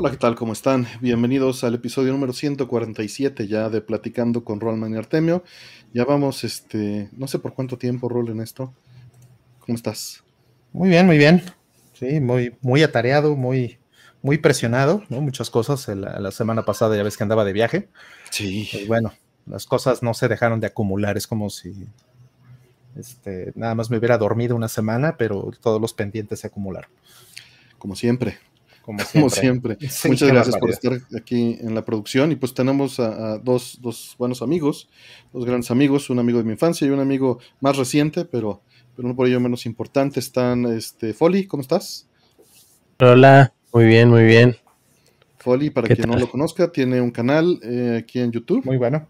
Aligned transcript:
Hola, 0.00 0.12
¿qué 0.12 0.16
tal? 0.16 0.36
¿Cómo 0.36 0.52
están? 0.52 0.86
Bienvenidos 1.00 1.64
al 1.64 1.74
episodio 1.74 2.12
número 2.12 2.32
147 2.32 3.48
ya 3.48 3.68
de 3.68 3.80
Platicando 3.80 4.44
con 4.44 4.60
Rollman 4.60 4.94
y 4.94 4.96
Artemio. 4.96 5.42
Ya 5.92 6.04
vamos, 6.04 6.44
este, 6.44 7.08
no 7.16 7.26
sé 7.26 7.40
por 7.40 7.52
cuánto 7.52 7.78
tiempo, 7.78 8.08
Rol, 8.08 8.28
en 8.28 8.40
esto. 8.40 8.72
¿Cómo 9.58 9.74
estás? 9.74 10.22
Muy 10.72 10.88
bien, 10.88 11.04
muy 11.06 11.18
bien. 11.18 11.42
Sí, 11.94 12.20
muy, 12.20 12.56
muy 12.60 12.84
atareado, 12.84 13.34
muy, 13.34 13.80
muy 14.22 14.38
presionado, 14.38 15.02
¿no? 15.08 15.20
Muchas 15.20 15.50
cosas. 15.50 15.88
La, 15.88 16.20
la 16.20 16.30
semana 16.30 16.64
pasada 16.64 16.96
ya 16.96 17.02
ves 17.02 17.16
que 17.16 17.24
andaba 17.24 17.44
de 17.44 17.52
viaje. 17.52 17.88
Sí. 18.30 18.68
Y 18.72 18.86
bueno, 18.86 19.12
las 19.46 19.66
cosas 19.66 20.04
no 20.04 20.14
se 20.14 20.28
dejaron 20.28 20.60
de 20.60 20.68
acumular. 20.68 21.16
Es 21.16 21.26
como 21.26 21.50
si 21.50 21.88
este, 22.94 23.50
nada 23.56 23.74
más 23.74 23.90
me 23.90 23.98
hubiera 23.98 24.16
dormido 24.16 24.54
una 24.54 24.68
semana, 24.68 25.16
pero 25.16 25.50
todos 25.60 25.80
los 25.80 25.92
pendientes 25.92 26.38
se 26.38 26.46
acumularon. 26.46 26.88
Como 27.78 27.96
siempre. 27.96 28.38
Como 29.12 29.28
siempre. 29.28 29.76
Muchas 30.06 30.30
gracias 30.30 30.56
por 30.56 30.70
estar 30.70 30.98
aquí 31.14 31.58
en 31.60 31.74
la 31.74 31.84
producción. 31.84 32.32
Y 32.32 32.36
pues 32.36 32.54
tenemos 32.54 32.98
a, 32.98 33.36
dos, 33.36 33.78
dos, 33.82 34.14
buenos 34.18 34.40
amigos, 34.40 34.88
dos 35.30 35.44
grandes 35.44 35.70
amigos, 35.70 36.08
un 36.08 36.18
amigo 36.18 36.38
de 36.38 36.44
mi 36.44 36.52
infancia 36.52 36.86
y 36.86 36.90
un 36.90 37.00
amigo 37.00 37.38
más 37.60 37.76
reciente, 37.76 38.24
pero, 38.24 38.62
pero 38.96 39.06
no 39.06 39.14
por 39.14 39.26
ello 39.26 39.40
menos 39.40 39.66
importante. 39.66 40.20
Están, 40.20 40.64
este, 40.64 41.12
Folly, 41.12 41.46
¿cómo 41.46 41.60
estás? 41.60 42.08
Hola, 42.98 43.52
muy 43.74 43.84
bien, 43.84 44.08
muy 44.08 44.24
bien. 44.24 44.56
Folly, 45.36 45.68
para 45.68 45.94
quien 45.94 46.08
no 46.08 46.16
lo 46.16 46.30
conozca, 46.30 46.72
tiene 46.72 47.02
un 47.02 47.10
canal 47.10 47.60
eh, 47.62 47.98
aquí 48.02 48.20
en 48.20 48.32
YouTube. 48.32 48.64
Muy 48.64 48.78
bueno. 48.78 49.06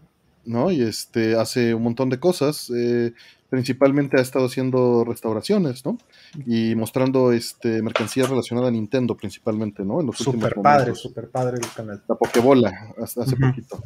¿No? 0.49 0.71
Y 0.71 0.81
este 0.81 1.35
hace 1.35 1.73
un 1.73 1.83
montón 1.83 2.09
de 2.09 2.19
cosas. 2.19 2.71
Eh, 2.75 3.13
principalmente 3.49 4.17
ha 4.17 4.21
estado 4.21 4.45
haciendo 4.45 5.03
restauraciones, 5.05 5.85
¿no? 5.85 5.97
Y 6.45 6.75
mostrando 6.75 7.31
este 7.31 7.81
mercancía 7.81 8.25
relacionada 8.27 8.67
a 8.67 8.71
Nintendo 8.71 9.15
principalmente, 9.15 9.83
¿no? 9.83 10.01
En 10.01 10.07
los 10.07 10.17
super 10.17 10.55
padre, 10.55 10.95
super 10.95 11.29
padre 11.29 11.57
el 11.57 11.67
canal. 11.73 12.03
La 12.07 12.15
Pokebola, 12.15 12.93
hasta 13.01 13.23
hace 13.23 13.35
poquito. 13.35 13.81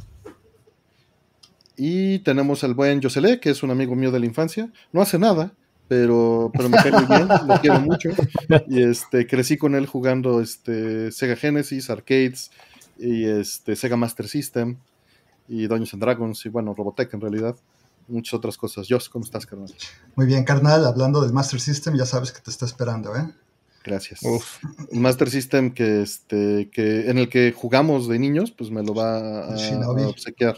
Y 1.75 2.19
tenemos 2.19 2.63
al 2.63 2.73
buen 2.73 3.01
Yosele, 3.01 3.39
que 3.39 3.49
es 3.49 3.63
un 3.63 3.71
amigo 3.71 3.95
mío 3.95 4.11
de 4.11 4.19
la 4.19 4.25
infancia. 4.25 4.71
No 4.91 5.01
hace 5.01 5.17
nada, 5.17 5.53
pero, 5.87 6.51
pero 6.55 6.69
me 6.69 6.77
cae 6.77 6.91
muy 6.91 7.05
bien, 7.05 7.27
lo 7.47 7.59
quiero 7.61 7.79
mucho. 7.79 8.09
Y 8.67 8.83
este, 8.83 9.27
crecí 9.27 9.57
con 9.57 9.75
él 9.75 9.87
jugando 9.87 10.39
este, 10.39 11.11
Sega 11.11 11.35
Genesis, 11.35 11.89
arcades 11.89 12.51
y 12.97 13.25
este, 13.25 13.75
Sega 13.75 13.97
Master 13.97 14.27
System 14.27 14.77
y 15.47 15.67
Dungeons 15.67 15.93
and 15.93 16.03
Dragons 16.03 16.45
y 16.45 16.49
bueno, 16.49 16.73
Robotech 16.73 17.13
en 17.13 17.21
realidad 17.21 17.55
muchas 18.07 18.33
otras 18.33 18.57
cosas. 18.57 18.87
Joss, 18.89 19.09
¿cómo 19.09 19.25
estás, 19.25 19.45
carnal? 19.45 19.73
Muy 20.15 20.25
bien, 20.25 20.43
carnal. 20.43 20.85
Hablando 20.85 21.21
del 21.21 21.33
Master 21.33 21.59
System, 21.59 21.95
ya 21.95 22.05
sabes 22.05 22.31
que 22.31 22.41
te 22.41 22.51
está 22.51 22.65
esperando, 22.65 23.15
¿eh? 23.15 23.29
Gracias. 23.83 24.21
El 24.91 24.99
Master 24.99 25.29
System 25.29 25.73
que, 25.73 26.01
este, 26.01 26.69
que 26.71 27.09
en 27.09 27.17
el 27.17 27.27
que 27.29 27.51
jugamos 27.51 28.07
de 28.07 28.17
niños, 28.17 28.51
pues 28.51 28.71
me 28.71 28.81
lo 28.81 28.93
va 28.93 29.19
a, 29.45 30.07
obsequiar. 30.07 30.55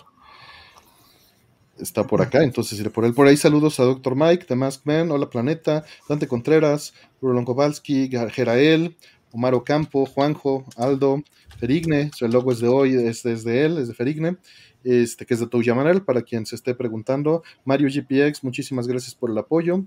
Está 1.80 2.06
por 2.06 2.22
acá, 2.22 2.44
entonces 2.44 2.80
iré 2.80 2.90
por 2.90 3.04
él. 3.04 3.14
Por 3.14 3.28
ahí 3.28 3.36
saludos 3.36 3.80
a 3.80 3.84
Dr. 3.84 4.16
Mike, 4.16 4.46
The 4.46 4.56
Mask 4.56 4.86
Man, 4.86 5.12
Hola 5.12 5.30
Planeta, 5.30 5.84
Dante 6.08 6.28
Contreras, 6.28 6.94
Rulon 7.22 7.44
Kowalski, 7.44 8.10
Gerael, 8.10 8.96
Omar 9.34 9.56
Ocampo, 9.56 10.06
Juanjo, 10.06 10.64
Aldo, 10.78 11.22
Ferigne, 11.58 12.12
el 12.22 12.32
logo 12.32 12.52
es 12.52 12.60
de 12.60 12.68
hoy, 12.68 12.96
es, 12.96 13.24
de 13.24 13.66
él, 13.66 13.78
es 13.80 13.88
de 13.90 13.94
Ferigne 13.94 14.38
este, 14.86 15.26
que 15.26 15.34
es 15.34 15.40
de 15.40 15.48
Touyamanel, 15.48 16.04
para 16.04 16.22
quien 16.22 16.46
se 16.46 16.56
esté 16.56 16.76
preguntando. 16.76 17.44
Mario 17.66 17.90
GPX, 17.90 18.44
muchísimas 18.44 18.88
gracias 18.88 19.16
por 19.16 19.32
el 19.32 19.38
apoyo. 19.38 19.84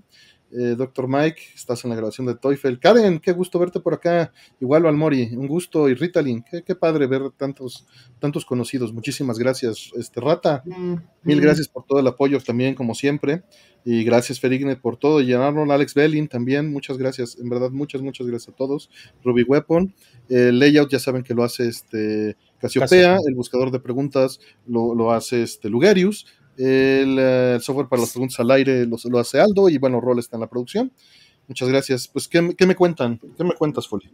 Eh, 0.51 0.75
Doctor 0.75 1.07
Mike, 1.07 1.41
estás 1.53 1.83
en 1.83 1.91
la 1.91 1.95
grabación 1.95 2.25
de 2.25 2.35
Toyfel. 2.35 2.79
Karen, 2.79 3.19
qué 3.19 3.31
gusto 3.33 3.59
verte 3.59 3.79
por 3.79 3.93
acá. 3.93 4.31
Igual 4.59 4.85
Almori, 4.85 5.35
un 5.35 5.47
gusto. 5.47 5.87
Y 5.89 5.93
Ritalin, 5.93 6.43
qué, 6.43 6.63
qué, 6.63 6.75
padre 6.75 7.05
ver 7.07 7.29
tantos, 7.37 7.85
tantos 8.19 8.45
conocidos. 8.45 8.91
Muchísimas 8.93 9.37
gracias. 9.37 9.91
Este 9.95 10.19
Rata, 10.19 10.63
mm, 10.65 10.95
mil 11.23 11.37
mm. 11.37 11.41
gracias 11.41 11.67
por 11.67 11.85
todo 11.85 11.99
el 11.99 12.07
apoyo 12.07 12.39
también, 12.39 12.73
como 12.73 12.95
siempre. 12.95 13.43
Y 13.85 14.03
gracias, 14.03 14.39
Ferigne, 14.39 14.75
por 14.75 14.97
todo. 14.97 15.21
Y 15.21 15.33
Alex 15.33 15.93
Bellin 15.93 16.27
también, 16.27 16.71
muchas 16.71 16.97
gracias. 16.97 17.37
En 17.39 17.49
verdad, 17.49 17.69
muchas, 17.69 18.01
muchas 18.01 18.27
gracias 18.27 18.53
a 18.53 18.55
todos. 18.55 18.89
Ruby 19.23 19.43
Weapon, 19.43 19.93
el 20.29 20.59
layout, 20.59 20.91
ya 20.91 20.99
saben 20.99 21.23
que 21.23 21.33
lo 21.33 21.43
hace 21.43 21.67
este 21.67 22.35
Casiopea, 22.59 23.17
el 23.25 23.35
buscador 23.35 23.71
de 23.71 23.79
preguntas 23.79 24.39
lo, 24.67 24.93
lo 24.93 25.11
hace 25.11 25.43
este 25.43 25.69
Lugarius. 25.69 26.25
Eh, 26.61 27.03
el, 27.55 27.61
software 27.61 27.87
para 27.87 28.01
las 28.01 28.11
preguntas 28.11 28.37
al 28.39 28.51
aire 28.51 28.85
lo, 28.85 28.97
lo, 29.05 29.19
hace 29.19 29.39
Aldo 29.39 29.69
y 29.69 29.77
bueno, 29.77 30.01
Rol 30.01 30.19
está 30.19 30.35
en 30.35 30.41
la 30.41 30.47
producción. 30.47 30.91
Muchas 31.47 31.69
gracias. 31.69 32.07
Pues, 32.07 32.27
¿qué, 32.27 32.41
me 32.41 32.75
cuentan? 32.75 33.19
¿Qué 33.37 33.43
me 33.43 33.53
cuentas, 33.53 33.87
Foli? 33.87 34.11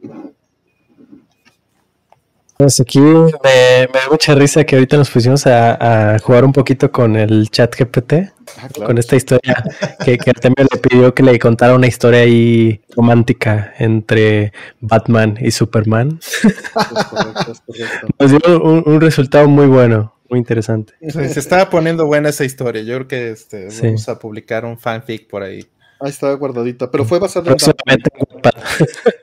Pues 2.56 2.80
aquí 2.80 3.00
me, 3.00 3.88
da 3.92 4.10
mucha 4.10 4.36
risa 4.36 4.64
que 4.64 4.76
ahorita 4.76 4.96
nos 4.96 5.10
pusimos 5.10 5.46
a, 5.46 6.18
jugar 6.24 6.46
un 6.46 6.54
poquito 6.54 6.90
con 6.90 7.18
el 7.18 7.50
chat 7.50 7.76
GPT, 7.76 8.14
ah, 8.14 8.70
con 8.86 8.98
esta 8.98 9.18
historia 9.18 9.62
que, 10.06 10.18
que 10.18 10.30
Artemio 10.30 10.66
le 10.72 10.80
pidió 10.80 11.14
que 11.14 11.24
le 11.24 11.38
contara 11.38 11.76
una 11.76 11.88
historia 11.88 12.22
ahí 12.22 12.80
romántica 12.96 13.74
entre 13.80 14.54
Batman 14.80 15.38
y 15.42 15.52
Superman. 15.52 16.18
Nos 18.20 18.32
dio 18.32 18.64
un 18.64 19.02
resultado 19.02 19.50
muy 19.50 19.68
bueno 19.68 20.15
muy 20.30 20.40
interesante. 20.40 20.94
Se 21.10 21.40
estaba 21.40 21.70
poniendo 21.70 22.06
buena 22.06 22.30
esa 22.30 22.46
historia. 22.46 22.82
Yo 22.82 22.96
creo 22.96 23.08
que 23.08 23.32
este, 23.32 23.68
vamos 23.82 24.08
a 24.10 24.20
publicar 24.20 24.66
un 24.66 24.78
fanfic 24.78 25.28
por 25.28 25.44
ahí. 25.44 25.66
Ahí 26.00 26.10
está 26.10 26.34
guardadita, 26.34 26.92
pero 26.92 27.06
fue 27.06 27.20
basada 27.20 27.52
en 27.52 27.58
Dark 27.58 27.78
Knight. 27.86 28.08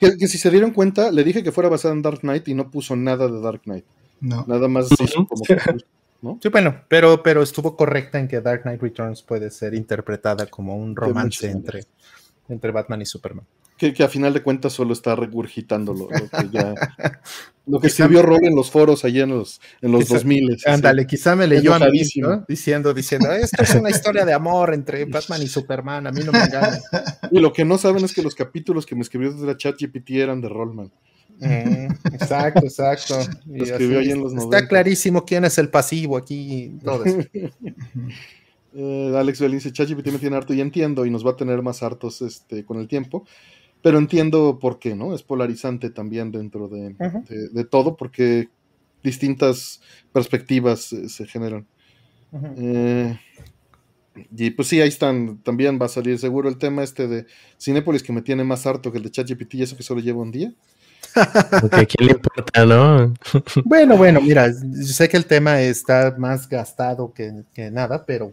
Que, 0.18 0.26
si 0.26 0.38
se 0.38 0.50
dieron 0.50 0.70
cuenta, 0.70 1.10
le 1.10 1.22
dije 1.22 1.42
que 1.42 1.52
fuera 1.52 1.68
basada 1.68 1.94
en 1.94 2.02
Dark 2.02 2.20
Knight 2.20 2.48
y 2.48 2.54
no 2.54 2.70
puso 2.70 2.96
nada 2.96 3.28
de 3.28 3.40
Dark 3.40 3.62
Knight. 3.64 3.84
No. 4.20 4.44
Nada 4.48 4.66
más 4.68 4.88
como 5.14 5.28
que, 5.46 5.56
¿no? 6.22 6.38
Sí, 6.42 6.48
bueno, 6.48 6.82
pero, 6.88 7.22
pero 7.22 7.42
estuvo 7.42 7.76
correcta 7.76 8.18
en 8.18 8.28
que 8.28 8.40
Dark 8.40 8.62
Knight 8.62 8.80
Returns 8.80 9.22
puede 9.22 9.50
ser 9.50 9.74
interpretada 9.74 10.46
como 10.46 10.76
un 10.76 10.96
romance 10.96 11.50
entre, 11.50 11.84
entre 12.48 12.70
Batman 12.70 13.02
y 13.02 13.06
Superman 13.06 13.44
que, 13.90 14.04
a 14.04 14.08
final 14.08 14.32
de 14.32 14.42
cuentas 14.42 14.72
solo 14.72 14.92
está 14.92 15.16
regurgitando 15.16 15.92
lo, 15.92 16.06
que 16.06 16.48
ya. 16.52 16.74
Lo 17.64 17.78
que 17.78 17.86
escribió 17.86 18.22
Rob 18.22 18.40
en 18.42 18.56
los 18.56 18.72
foros 18.72 19.04
allí 19.04 19.20
en 19.20 19.30
los, 19.30 19.60
en 19.80 19.92
los 19.92 20.08
2000. 20.08 20.58
Ándale, 20.66 21.06
quizá 21.06 21.36
me 21.36 21.46
leyó 21.46 21.72
a 21.72 21.78
mí, 21.78 22.02
Diciendo, 22.48 22.92
diciendo, 22.92 23.30
esto 23.30 23.62
es 23.62 23.74
una 23.76 23.88
historia 23.88 24.24
de 24.24 24.32
amor 24.32 24.74
entre 24.74 25.04
Batman 25.04 25.40
y 25.42 25.46
Superman, 25.46 26.08
a 26.08 26.10
mí 26.10 26.22
no 26.24 26.32
me 26.32 26.42
engaña. 26.42 26.80
Y 27.30 27.38
lo 27.38 27.52
que 27.52 27.64
no 27.64 27.78
saben 27.78 28.04
es 28.04 28.12
que 28.12 28.22
los 28.22 28.34
capítulos 28.34 28.84
que 28.84 28.96
me 28.96 29.02
escribió 29.02 29.32
desde 29.32 29.46
la 29.46 29.56
chat 29.56 29.80
GPT 29.80 30.10
eran 30.10 30.40
de 30.40 30.48
Rollman. 30.48 30.90
exacto, 31.40 32.64
exacto. 32.64 33.20
escribió 33.54 34.00
ahí 34.00 34.10
en 34.10 34.20
los 34.22 34.34
Está 34.34 34.66
clarísimo 34.66 35.24
quién 35.24 35.44
es 35.44 35.56
el 35.58 35.68
pasivo 35.68 36.16
aquí. 36.16 36.78
Todo 36.82 37.04
eso. 37.04 37.18
Eh, 38.74 39.14
Alex 39.14 39.40
Belín 39.40 39.58
dice, 39.58 39.70
ChatGPT 39.70 40.06
me 40.12 40.18
tiene 40.18 40.36
harto 40.36 40.54
y 40.54 40.60
entiendo 40.60 41.04
y 41.04 41.10
nos 41.10 41.26
va 41.26 41.32
a 41.32 41.36
tener 41.36 41.60
más 41.60 41.82
hartos 41.82 42.22
este, 42.22 42.64
con 42.64 42.80
el 42.80 42.88
tiempo 42.88 43.26
pero 43.82 43.98
entiendo 43.98 44.58
por 44.60 44.78
qué, 44.78 44.94
¿no? 44.94 45.14
Es 45.14 45.22
polarizante 45.22 45.90
también 45.90 46.30
dentro 46.30 46.68
de, 46.68 47.64
todo, 47.64 47.96
porque 47.96 48.48
distintas 49.02 49.80
perspectivas 50.12 50.94
se 51.06 51.26
generan. 51.26 51.66
Eh, 52.56 53.18
y 54.36 54.50
pues 54.50 54.68
sí, 54.68 54.80
ahí 54.80 54.88
están, 54.88 55.38
también 55.42 55.78
va 55.80 55.86
a 55.86 55.88
salir 55.88 56.18
seguro 56.18 56.48
el 56.48 56.58
tema 56.58 56.82
este 56.82 57.08
de 57.08 57.26
Cinepolis 57.58 58.02
que 58.02 58.12
me 58.12 58.22
tiene 58.22 58.44
más 58.44 58.66
harto 58.66 58.92
que 58.92 58.98
el 58.98 59.04
de 59.04 59.10
ChatGPT 59.10 59.54
y 59.54 59.62
eso 59.62 59.76
que 59.76 59.82
solo 59.82 60.00
lleva 60.00 60.20
un 60.20 60.30
día. 60.30 60.52
Porque 61.60 61.76
a 61.76 61.84
quién 61.86 62.06
le 62.06 62.12
importa, 62.12 62.64
¿no? 62.64 63.12
bueno, 63.64 63.96
bueno, 63.96 64.20
mira, 64.20 64.48
yo 64.48 64.92
sé 64.92 65.08
que 65.08 65.16
el 65.16 65.26
tema 65.26 65.60
está 65.60 66.14
más 66.16 66.48
gastado 66.48 67.12
que, 67.12 67.42
que 67.52 67.70
nada, 67.70 68.06
pero 68.06 68.32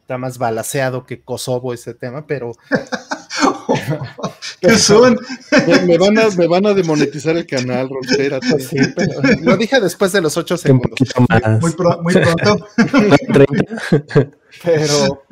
está 0.00 0.16
más 0.16 0.38
balaseado 0.38 1.04
que 1.04 1.20
Kosovo 1.20 1.74
ese 1.74 1.94
tema, 1.94 2.26
pero 2.26 2.52
¿Qué 4.60 4.76
son? 4.76 5.18
Me, 5.86 5.98
van 5.98 6.18
a, 6.18 6.30
me 6.30 6.46
van 6.46 6.66
a 6.66 6.74
demonetizar 6.74 7.36
el 7.36 7.46
canal, 7.46 7.88
Sí, 8.60 8.76
lo 9.42 9.56
dije 9.56 9.80
después 9.80 10.12
de 10.12 10.20
los 10.20 10.36
ocho 10.36 10.56
segundos. 10.56 10.98
Muy, 11.60 11.74
muy 12.02 12.14
pronto. 12.14 12.68
pero, 14.62 15.24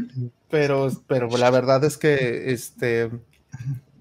pero, 0.49 0.91
pero 1.06 1.29
la 1.37 1.50
verdad 1.50 1.85
es 1.85 1.97
que 1.97 2.53
este 2.53 3.11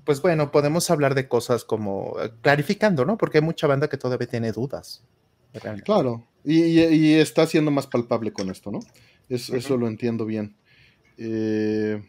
pues 0.07 0.21
bueno, 0.21 0.51
podemos 0.51 0.89
hablar 0.89 1.15
de 1.15 1.27
cosas 1.27 1.65
como 1.65 2.15
clarificando, 2.41 3.03
¿no? 3.03 3.17
Porque 3.17 3.39
hay 3.39 3.43
mucha 3.43 3.67
banda 3.67 3.89
que 3.89 3.97
todavía 3.97 4.27
tiene 4.27 4.53
dudas. 4.53 5.03
Claro, 5.83 6.25
y, 6.45 7.13
está 7.15 7.45
siendo 7.45 7.71
más 7.71 7.87
palpable 7.87 8.31
con 8.31 8.49
esto, 8.49 8.71
¿no? 8.71 8.79
Eso 9.27 9.75
lo 9.75 9.87
entiendo 9.87 10.25
bien. 10.25 10.55
Eh, 11.17 12.01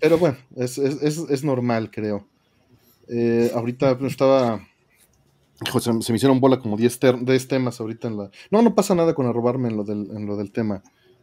pero 0.00 0.18
bueno, 0.18 0.36
es, 0.56 1.44
normal, 1.44 1.90
creo. 1.90 2.26
Eh, 3.08 3.50
ahorita 3.54 3.98
estaba. 4.02 4.66
se, 5.80 5.92
me 5.92 6.16
hicieron 6.16 6.40
bola 6.40 6.58
como 6.58 6.76
10 6.76 6.98
temas 7.48 7.80
ahorita 7.80 8.08
en 8.08 8.16
la. 8.16 8.30
No, 8.50 8.62
no 8.62 8.74
pasa 8.74 8.94
nada 8.94 9.14
con 9.14 9.26
arrobarme 9.26 9.68
en 9.68 9.76
lo 9.76 9.84
del, 9.84 10.10
en 10.14 10.26
lo 10.26 10.36
del 10.36 10.52
tema. 10.52 10.82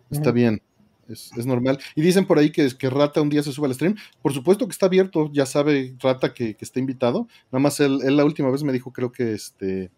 Está 0.10 0.31
bien. 0.31 0.62
Es, 1.10 1.45
normal. 1.45 1.80
Y 1.95 2.01
dicen 2.01 2.25
por 2.25 2.38
ahí 2.38 2.51
que, 2.51 2.69
que 2.77 2.89
Rata 2.89 3.21
un 3.21 3.30
día 3.30 3.42
se 3.42 3.51
sube 3.51 3.66
al 3.66 3.74
stream. 3.74 3.95
Por 4.22 4.31
supuesto 4.31 4.68
que 4.68 4.72
está 4.72 4.86
abierto, 4.86 5.31
ya 5.33 5.45
sabe 5.48 5.95
Rata 6.00 6.33
que, 6.33 6.56
está 6.60 6.80
invitado. 6.80 7.27
Nada 7.51 7.62
más 7.62 7.80
él, 7.80 8.00
la 8.15 8.25
última 8.25 8.51
vez 8.51 8.63
me 8.63 8.72
dijo, 8.72 8.94
creo 8.94 9.12
que 9.12 9.33
este 9.33 9.89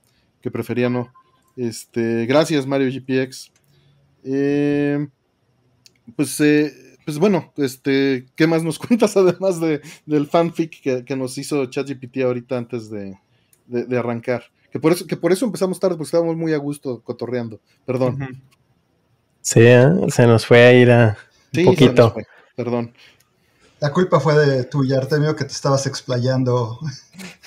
que 0.42 0.52
prefería 0.52 0.90
no. 0.90 1.12
Este, 1.56 2.26
gracias, 2.26 2.66
Mario 2.66 2.90
GPX. 2.90 3.52
Eh, 4.24 5.08
pues, 6.16 6.40
eh, 6.40 6.72
pues 7.06 7.18
bueno, 7.18 7.52
este, 7.58 8.26
¿qué 8.36 8.48
más 8.48 8.64
nos 8.64 8.80
cuentas 8.80 9.16
además 9.18 9.60
de, 9.60 9.82
del 10.06 10.28
fanfic 10.28 11.04
que, 11.06 11.16
nos 11.16 11.38
hizo 11.38 11.66
ChatGPT 11.66 12.20
ahorita 12.20 12.58
antes 12.58 12.90
de, 12.90 13.18
arrancar? 13.98 14.44
Que 14.72 14.80
por, 14.80 14.94
eso, 14.94 15.06
que 15.06 15.18
por 15.18 15.32
eso 15.32 15.46
empezamos 15.46 15.80
tarde, 15.80 15.96
porque 15.96 16.08
estábamos 16.08 16.38
muy 16.38 16.54
a 16.54 16.58
gusto 16.58 17.02
cotorreando. 17.04 17.60
Perdón. 17.86 18.42
Sí, 19.42 19.60
¿eh? 19.62 19.90
se 20.10 20.28
nos 20.28 20.46
fue 20.46 20.64
a 20.64 20.74
ir 20.74 20.92
a 20.92 21.18
un 21.58 21.66
poquito. 21.66 22.16
Perdón. 22.56 22.94
La 23.82 23.92
culpa 23.92 24.20
fue 24.20 24.36
de 24.36 24.64
tuya, 24.66 24.98
Artemio, 24.98 25.36
que 25.36 25.44
te 25.44 25.54
estabas 25.54 25.88
explayando. 25.88 26.80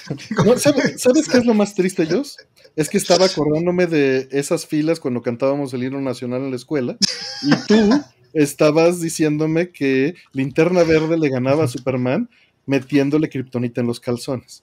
¿sabes, 0.57 1.29
qué 1.29 1.39
es 1.39 1.47
lo 1.47 1.55
más 1.55 1.75
triste, 1.75 2.07
Jos? 2.07 2.37
Es 2.75 2.89
que 2.89 2.99
estaba 2.99 3.27
acordándome 3.27 3.87
de 3.87 4.29
esas 4.33 4.67
filas 4.67 4.99
cuando 4.99 5.23
cantábamos 5.23 5.73
el 5.73 5.85
himno 5.85 6.01
nacional 6.01 6.43
en 6.43 6.51
la 6.51 6.57
escuela 6.57 6.97
y 7.43 7.55
tú 7.69 7.89
estabas 8.35 9.01
diciéndome 9.01 9.71
que 9.71 10.15
Linterna 10.33 10.83
Verde 10.83 11.17
le 11.17 11.31
ganaba 11.31 11.65
a 11.65 11.69
Superman 11.69 12.29
metiéndole 12.67 13.29
kriptonita 13.29 13.81
en 13.81 13.87
los 13.87 14.01
calzones. 14.01 14.63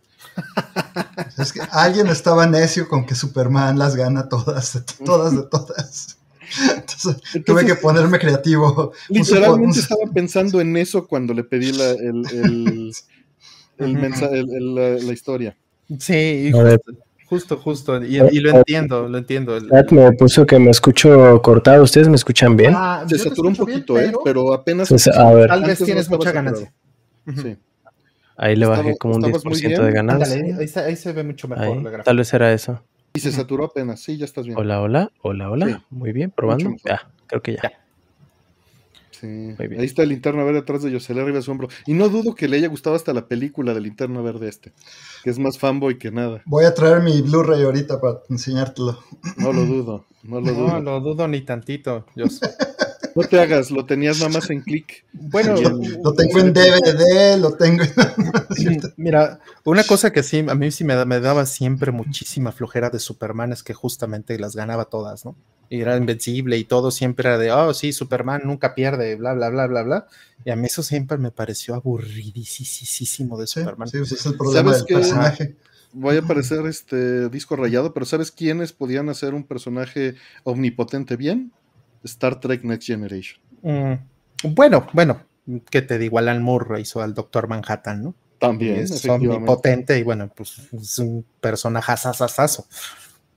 Es 1.38 1.52
que 1.54 1.62
alguien 1.72 2.08
estaba 2.08 2.46
necio 2.46 2.88
con 2.88 3.06
que 3.06 3.16
Superman 3.16 3.80
las 3.80 3.96
gana 3.96 4.30
todas, 4.30 4.84
todas 5.04 5.36
de 5.36 5.44
todas. 5.44 6.18
Entonces, 6.76 7.44
tuve 7.46 7.66
que 7.66 7.76
ponerme 7.76 8.20
creativo. 8.20 8.92
Literalmente 9.10 9.80
estaba 9.80 10.04
pensando 10.14 10.60
en 10.60 10.76
eso 10.78 11.08
cuando 11.08 11.34
le 11.34 11.44
pedí 11.44 11.72
la, 11.72 11.92
el, 11.92 12.92
la, 15.08 15.14
historia. 15.14 15.56
Sí, 16.00 16.52
justo, 17.32 17.56
justo, 17.56 18.04
Y, 18.04 18.18
lo 18.42 18.50
entiendo, 18.50 19.08
lo 19.08 19.18
entiendo. 19.18 19.58
me 19.92 20.12
puso 20.12 20.46
que 20.46 20.60
me 20.60 20.70
escucho 20.70 21.42
cortado. 21.42 21.82
¿Ustedes 21.84 22.10
me 22.10 22.18
escuchan 22.18 22.58
bien? 22.58 22.74
Ah, 22.76 23.06
se 23.08 23.18
saturó 23.18 23.48
un 23.48 23.56
poquito, 23.56 23.98
¿eh? 23.98 24.12
pero... 24.26 24.54
apenas. 24.54 24.90
Pues, 24.90 25.08
a 25.08 25.34
ver. 25.34 25.48
Tal 25.48 25.64
vez 25.64 25.80
tienes 25.80 26.10
mucha 26.10 26.34
ganancia. 26.34 26.74
Sí. 27.26 27.56
Ahí 28.36 28.58
le 28.58 28.66
bajé 28.66 28.98
como 28.98 29.16
un 29.16 29.24
10% 29.24 29.82
de 29.82 29.92
ganancia. 29.94 30.84
ahí, 30.86 30.96
se 30.98 31.14
ve 31.14 31.24
mucho 31.24 31.48
mejor 31.48 31.82
la 31.82 32.04
Tal 32.04 32.18
vez 32.18 32.34
era 32.34 32.52
eso. 32.52 32.84
Y 33.14 33.20
se 33.22 33.32
saturó 33.32 33.66
apenas, 33.66 34.02
sí, 34.02 34.18
ya 34.18 34.26
estás 34.26 34.46
bien. 34.46 34.58
Hola, 34.58 34.82
hola, 34.82 35.12
hola, 35.22 35.50
hola. 35.50 35.86
Muy 35.90 36.12
bien, 36.12 36.32
probando. 36.32 36.76
Ya, 36.84 37.10
creo 37.28 37.42
que 37.42 37.54
ya. 37.54 37.72
Sí. 39.22 39.56
Ahí 39.60 39.86
está 39.86 40.02
el 40.02 40.10
linterna 40.10 40.44
verde 40.44 40.60
atrás 40.60 40.82
de 40.82 40.92
José 40.92 41.14
arriba 41.14 41.38
de 41.38 41.44
su 41.44 41.52
hombro. 41.52 41.70
Y 41.86 41.94
no 41.94 42.10
dudo 42.10 42.34
que 42.34 42.48
le 42.48 42.58
haya 42.58 42.68
gustado 42.68 42.96
hasta 42.96 43.14
la 43.14 43.28
película 43.28 43.74
del 43.74 43.84
linterna 43.84 44.20
verde 44.22 44.50
este, 44.50 44.74
que 45.24 45.30
es 45.30 45.38
más 45.38 45.60
fanboy 45.60 46.00
que 46.00 46.12
nada. 46.12 46.42
Voy 46.46 46.66
a 46.66 46.74
traer 46.74 47.02
mi 47.02 47.22
Blu-ray 47.22 47.64
ahorita 47.64 48.02
para 48.02 48.20
enseñártelo. 48.30 48.98
No 49.38 49.54
lo 49.54 49.66
dudo, 49.66 50.06
no 50.24 50.42
lo 50.42 50.52
dudo. 50.52 50.68
No 50.68 50.82
lo 50.82 51.00
dudo 51.00 51.28
ni 51.28 51.42
tantito, 51.42 52.06
José. 52.16 52.48
No 53.16 53.24
te 53.24 53.40
hagas, 53.42 53.72
lo 53.72 53.86
tenías 53.86 54.20
nada 54.20 54.30
más 54.30 54.50
en 54.50 54.62
clic. 54.62 55.06
Bueno, 55.12 55.56
lo 55.56 56.14
tengo 56.14 56.40
en 56.40 56.54
DVD, 56.54 57.38
lo 57.38 57.54
tengo. 57.56 57.84
Mira, 58.98 59.40
una 59.66 59.84
cosa 59.84 60.12
que 60.14 60.24
sí, 60.24 60.46
a 60.48 60.56
mí 60.56 60.72
sí 60.72 60.84
me, 60.84 60.96
daba 60.96 61.46
siempre 61.46 61.92
muchísima 61.92 62.52
flojera 62.52 62.90
de 62.90 63.00
Superman 63.00 63.52
es 63.52 63.64
que 63.64 63.74
justamente 63.74 64.40
las 64.40 64.56
ganaba 64.56 64.86
todas, 64.86 65.26
¿no? 65.26 65.36
Y 65.72 65.80
era 65.80 65.96
invencible 65.96 66.58
y 66.58 66.66
todo 66.66 66.92
siempre 66.92 67.30
era 67.30 67.38
de, 67.38 67.50
oh, 67.50 67.74
sí, 67.74 67.94
Superman 67.94 68.42
nunca 68.44 68.76
pierde, 68.76 69.16
bla, 69.16 69.34
bla, 69.34 69.48
bla, 69.48 69.68
bla, 69.68 69.84
bla. 69.84 70.08
Y 70.44 70.50
a 70.50 70.58
mí 70.58 70.66
eso 70.66 70.84
siempre 70.84 71.18
me 71.18 71.32
pareció 71.32 71.76
aburridísimo 71.76 73.40
de 73.40 73.48
Superman. 73.48 73.88
Sí, 73.88 74.00
ese 74.00 74.16
es 74.16 74.26
el 74.26 74.36
problema 74.36 74.76
del 74.76 74.84
personaje. 74.84 75.56
Voy 75.94 76.18
a 76.18 76.24
parecer 76.24 76.66
este 76.66 77.30
disco 77.30 77.56
rayado, 77.56 77.94
pero 77.94 78.06
¿sabes 78.06 78.32
quiénes 78.32 78.74
podían 78.74 79.08
hacer 79.08 79.34
un 79.34 79.46
personaje 79.46 80.16
omnipotente 80.44 81.16
bien? 81.16 81.54
Star 82.04 82.42
Trek 82.42 82.66
Next 82.66 82.88
Generation. 82.88 83.40
Mm, 83.62 84.54
bueno, 84.54 84.88
bueno, 84.92 85.24
¿qué 85.70 85.82
te 85.82 85.98
digo? 85.98 86.18
Alan 86.18 86.44
Moore 86.44 86.82
hizo 86.82 87.02
al 87.02 87.14
Doctor 87.14 87.48
Manhattan, 87.48 88.04
¿no? 88.04 88.16
También. 88.40 88.76
Es 88.76 89.06
omnipotente 89.06 89.98
y 89.98 90.04
bueno, 90.04 90.30
pues 90.36 90.68
es 90.74 91.00
un 91.00 91.26
personaje 91.40 91.94
asasasazo. 91.94 92.66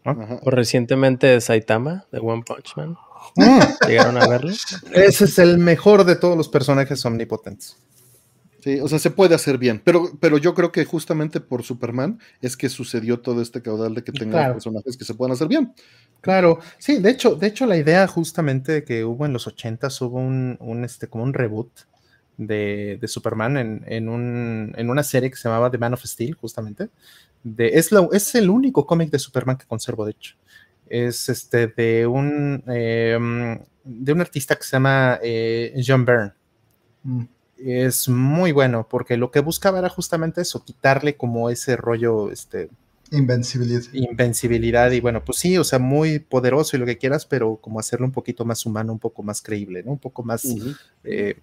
O 0.05 0.51
recientemente 0.51 1.41
Saitama 1.41 2.05
de 2.13 2.19
One 2.21 2.43
Punch 2.47 2.77
Man. 2.77 2.97
Mm. 3.37 3.87
¿Llegaron 3.89 4.19
a 4.19 4.29
verlo? 4.29 4.53
Ese 4.93 5.25
es 5.25 5.39
el 5.39 5.59
mejor 5.59 6.05
de 6.05 6.17
todos 6.17 6.37
los 6.37 6.49
personajes 6.49 7.05
omnipotentes. 7.05 7.79
Sí, 8.65 8.81
o 8.81 8.89
sea, 8.89 8.99
se 8.99 9.11
puede 9.11 9.35
hacer 9.35 9.59
bien, 9.59 9.81
pero, 9.85 10.11
pero 10.21 10.39
yo 10.39 10.55
creo 10.55 10.73
que 10.73 10.87
justamente 10.87 11.39
por 11.39 11.63
Superman 11.63 12.19
es 12.41 12.57
que 12.57 12.71
sucedió 12.71 13.21
todo 13.21 13.43
este 13.43 13.61
caudal 13.61 13.95
de 13.95 14.03
que 14.03 14.13
tenga 14.13 14.53
personajes 14.53 14.97
que 14.97 15.05
se 15.05 15.13
puedan 15.13 15.33
hacer 15.33 15.49
bien. 15.49 15.75
Claro, 16.23 16.61
sí, 16.79 16.99
de 16.99 17.11
hecho, 17.11 17.35
de 17.35 17.49
hecho 17.49 17.67
la 17.67 17.77
idea 17.77 18.07
justamente 18.07 18.83
que 18.83 19.05
hubo 19.05 19.27
en 19.27 19.35
los 19.35 19.47
80 19.47 19.89
hubo 20.01 20.19
un, 20.19 20.83
este, 20.83 21.09
como 21.09 21.25
un 21.25 21.35
reboot 21.35 21.69
de, 22.39 22.99
Superman 23.07 23.85
en, 23.87 24.09
un, 24.09 24.73
en, 24.75 24.89
una 24.89 25.03
serie 25.03 25.31
que 25.31 25.37
se 25.37 25.47
llamaba 25.47 25.71
The 25.71 25.77
Man 25.77 25.93
of 25.93 26.03
Steel, 26.03 26.33
justamente. 26.33 26.89
De, 27.45 27.69
es, 27.79 27.91
es 28.13 28.35
el 28.35 28.51
único 28.51 28.87
cómic 28.87 29.11
de 29.11 29.21
Superman 29.21 29.57
que 29.57 29.67
conservo, 29.67 30.05
de 30.05 30.11
hecho. 30.11 30.35
Es 30.89 31.29
este 31.29 31.69
de 31.69 32.07
un, 32.07 32.65
em, 32.67 33.61
de 33.85 34.13
un 34.13 34.21
artista 34.21 34.57
que 34.57 34.65
se 34.65 34.73
llama 34.73 35.21
eh, 35.23 35.81
John 35.87 36.05
Byrne. 36.05 36.33
Mm 37.05 37.25
es 37.65 38.09
muy 38.09 38.53
bueno 38.53 38.87
porque 38.89 39.17
lo 39.17 39.31
que 39.31 39.41
buscaba 39.41 39.79
era 39.79 39.89
justamente 39.89 40.41
eso, 40.41 40.65
quitarle 40.65 41.17
como 41.17 41.51
ese 41.51 41.77
rollo, 41.77 42.31
este... 42.31 42.71
Invencibilidad. 43.11 43.83
Invencibilidad 43.93 44.91
y 44.91 45.01
bueno, 45.01 45.25
pues 45.25 45.39
sí, 45.39 45.57
o 45.57 45.65
sea, 45.65 45.79
muy 45.79 46.19
poderoso 46.19 46.77
y 46.77 46.81
lo 46.81 46.87
que 46.87 46.99
quieras, 46.99 47.27
pero 47.27 47.57
como 47.57 47.79
hacerlo 47.79 48.07
un 48.07 48.13
poquito 48.13 48.45
más 48.45 48.67
humano, 48.67 48.93
un 48.93 48.99
poco 48.99 49.23
más 49.23 49.41
creíble, 49.41 49.83
¿no? 49.83 49.93
Un 49.93 49.99
poco 49.99 50.23
más 50.25 50.45
eh, 51.05 51.39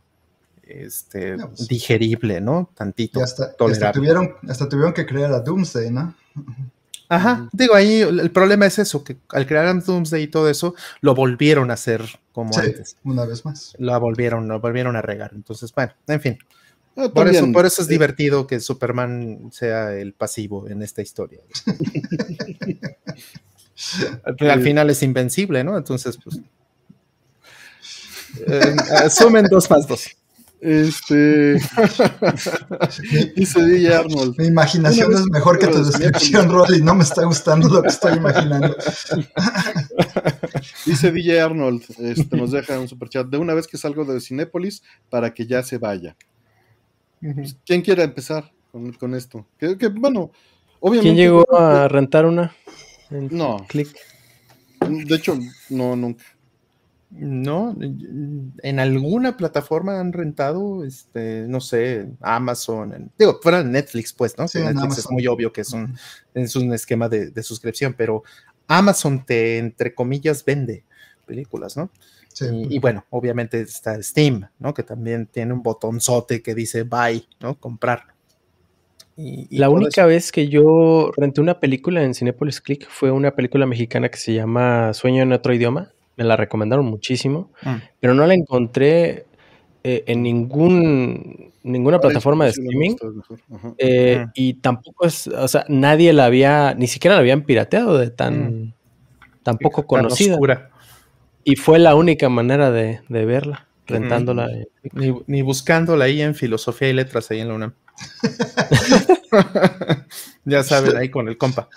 este, 0.72 1.38
pues 1.38 1.68
digerible, 1.68 2.42
¿no? 2.42 2.70
Tantito. 2.76 3.22
hasta, 3.22 3.56
tuvieron, 3.56 4.36
hasta 4.48 4.68
tuvieron 4.68 4.94
que 4.94 5.06
crear 5.06 5.32
a 5.34 5.40
Doomsday, 5.40 5.92
¿no? 5.92 6.16
Ajá, 7.12 7.50
digo, 7.52 7.76
ahí 7.76 8.00
el 8.00 8.32
problema 8.32 8.66
es 8.66 8.80
eso, 8.80 9.04
que 9.04 9.18
al 9.30 9.46
crear 9.46 9.84
Doomsday 9.84 10.24
y 10.24 10.28
todo 10.28 10.50
eso, 10.50 10.76
lo 11.02 11.14
volvieron 11.14 11.70
a 11.70 11.74
hacer 11.74 12.02
como 12.32 12.58
antes. 12.58 12.96
Una 13.04 13.26
vez 13.26 13.44
más. 13.44 13.76
Lo 13.80 14.00
volvieron, 14.00 14.48
lo 14.48 14.62
volvieron 14.62 14.96
a 14.96 15.02
regar. 15.02 15.32
Entonces, 15.36 15.74
bueno, 15.76 15.92
en 16.08 16.22
fin. 16.22 16.38
Ah, 16.96 17.10
por, 17.14 17.28
eso, 17.28 17.52
por 17.52 17.66
eso 17.66 17.82
es 17.82 17.90
divertido 17.90 18.48
que 18.48 18.62
Superman 18.62 19.50
sea 19.52 19.94
el 19.94 20.14
pasivo 20.14 20.70
en 20.70 20.82
esta 20.82 21.02
historia. 21.02 21.42
al 24.50 24.62
final 24.62 24.90
es 24.90 25.04
invencible, 25.04 25.64
¿no? 25.64 25.78
Entonces, 25.78 26.18
pues. 26.24 26.40
Eh, 28.48 28.76
asumen 29.04 29.48
dos 29.50 29.70
más 29.70 29.86
dos. 29.86 30.16
Este. 30.62 31.54
dice 33.36 33.66
DJ 33.66 33.96
Arnold. 33.96 34.38
Mi 34.38 34.46
imaginación 34.46 35.12
es 35.12 35.26
mejor 35.32 35.58
que 35.58 35.66
tu 35.66 35.84
descripción, 35.84 36.52
Rolly. 36.52 36.84
No 36.84 36.94
me 36.94 37.04
está 37.04 37.26
gustando 37.26 37.68
lo 37.68 37.82
que 37.82 37.88
estoy 37.88 38.18
imaginando. 38.18 38.76
dice 40.86 41.12
DJ 41.12 41.42
Arnold, 41.42 41.84
este, 41.98 42.38
nos 42.38 42.52
deja 42.52 42.80
un 42.80 42.88
superchat. 42.88 43.26
De 43.26 43.40
una 43.40 43.56
vez 43.56 43.66
que 43.66 43.80
salgo 43.80 44.06
de 44.06 44.22
Cinépolis 44.22 44.84
para 45.10 45.34
que 45.34 45.48
ya 45.48 45.64
se 45.64 45.80
vaya. 45.80 46.16
Pues, 47.20 47.58
¿Quién 47.66 47.82
quiere 47.82 48.04
empezar 48.04 48.52
con, 48.72 49.16
esto? 49.16 49.48
Que, 49.58 49.76
bueno, 49.88 50.32
obviamente. 50.80 51.08
¿Quién 51.08 51.16
llegó 51.16 51.58
a 51.58 51.88
rentar 51.88 52.28
una? 52.28 52.56
no. 53.10 53.66
Click. 53.68 53.96
De 54.88 55.16
hecho, 55.16 55.40
no, 55.72 55.96
nunca. 55.96 56.24
No, 57.12 57.76
en 57.78 58.80
alguna 58.80 59.36
plataforma 59.36 60.00
han 60.00 60.14
rentado, 60.14 60.86
este, 60.86 61.46
no 61.46 61.60
sé, 61.60 62.08
Amazon, 62.22 63.12
digo, 63.20 63.38
fuera 63.42 63.64
Netflix, 63.64 64.14
pues, 64.14 64.38
¿no? 64.38 64.46
Netflix 64.46 65.00
es 65.00 65.12
muy 65.12 65.28
obvio 65.28 65.52
que 65.52 65.62
es 65.62 65.74
un, 65.74 65.98
es 66.34 66.56
un 66.56 66.74
esquema 66.74 67.10
de, 67.10 67.44
suscripción, 67.44 67.94
pero 67.98 68.24
Amazon 68.66 69.26
te, 69.26 69.58
entre 69.58 69.94
comillas, 69.94 70.46
vende 70.46 70.86
películas, 71.26 71.76
¿no? 71.76 71.92
Y, 72.40 72.80
bueno, 72.80 73.06
obviamente 73.10 73.60
está 73.60 74.02
Steam, 74.02 74.48
¿no? 74.58 74.74
Que 74.74 74.84
también 74.84 75.28
tiene 75.28 75.52
un 75.52 75.62
botonzote 75.62 76.42
que 76.42 76.56
dice 76.56 76.84
buy, 76.84 77.28
¿no? 77.42 77.60
Comprar. 77.60 78.06
Y, 79.18 79.58
la 79.58 79.70
única 79.70 80.06
vez 80.06 80.32
que 80.32 80.48
yo 80.48 81.12
renté 81.18 81.42
una 81.42 81.60
película 81.60 82.04
en 82.04 82.14
Cinepolis 82.16 82.62
Click 82.62 82.88
fue 82.90 83.12
una 83.12 83.36
película 83.36 83.66
mexicana 83.66 84.08
que 84.08 84.18
se 84.18 84.34
llama 84.34 84.94
Sueño 84.94 85.24
en 85.24 85.34
otro 85.34 85.54
idioma 85.54 85.92
me 86.22 86.28
la 86.28 86.38
recomendaron 86.38 86.86
muchísimo, 86.86 87.52
mm. 87.64 87.76
pero 88.00 88.14
no 88.14 88.28
la 88.28 88.36
encontré 88.36 89.26
eh, 89.84 90.04
en 90.06 90.22
ningún 90.22 91.52
ninguna 91.64 92.00
plataforma 92.00 92.46
de 92.46 92.52
streaming 92.52 92.96
eh, 93.78 94.26
mm. 94.26 94.30
y 94.34 94.56
tampoco 94.56 95.06
es, 95.06 95.28
o 95.28 95.48
sea, 95.48 95.64
nadie 95.68 96.12
la 96.12 96.26
había, 96.26 96.74
ni 96.74 96.88
siquiera 96.88 97.16
la 97.16 97.22
habían 97.22 97.44
pirateado 97.44 97.98
de 97.98 98.10
tan, 98.10 98.64
mm. 98.64 98.74
tan 99.44 99.58
poco 99.58 99.86
conocida. 99.86 100.38
Y 101.44 101.56
fue 101.56 101.80
la 101.80 101.96
única 101.96 102.30
manera 102.30 102.72
de, 102.72 103.02
verla, 103.10 103.68
rentándola. 103.88 104.48
Ni, 105.26 105.42
buscándola 105.42 106.06
ahí 106.06 106.22
en 106.22 106.36
filosofía 106.36 106.90
y 106.90 106.94
letras 106.94 107.32
ahí 107.32 107.40
en 107.40 107.48
la 107.48 107.54
UNAM. 107.56 107.74
ya 110.46 110.64
saben, 110.64 110.96
ahí 110.98 111.10
con 111.10 111.28
el 111.28 111.38
compa. 111.38 111.70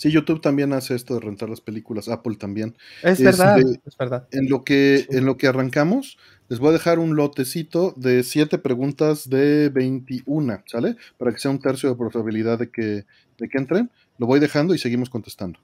Sí, 0.00 0.10
YouTube 0.10 0.40
también 0.40 0.72
hace 0.72 0.94
esto 0.94 1.12
de 1.12 1.20
rentar 1.20 1.50
las 1.50 1.60
películas, 1.60 2.08
Apple 2.08 2.36
también. 2.36 2.74
Es 3.02 3.22
verdad, 3.22 3.58
es 3.58 3.96
verdad. 3.98 4.26
En 4.32 4.48
lo 4.48 4.64
que, 4.64 5.04
en 5.10 5.26
lo 5.26 5.36
que 5.36 5.46
arrancamos, 5.46 6.16
les 6.48 6.58
voy 6.58 6.70
a 6.70 6.72
dejar 6.72 6.98
un 6.98 7.16
lotecito 7.16 7.92
de 7.98 8.22
siete 8.22 8.56
preguntas 8.56 9.28
de 9.28 9.68
21, 9.68 10.62
¿sale? 10.64 10.96
Para 11.18 11.32
que 11.32 11.38
sea 11.38 11.50
un 11.50 11.60
tercio 11.60 11.90
de 11.90 11.96
probabilidad 11.96 12.58
de 12.58 12.70
que, 12.70 13.04
de 13.36 13.48
que 13.50 13.58
entren. 13.58 13.90
Lo 14.16 14.26
voy 14.26 14.40
dejando 14.40 14.74
y 14.74 14.78
seguimos 14.78 15.10
contestando. 15.10 15.60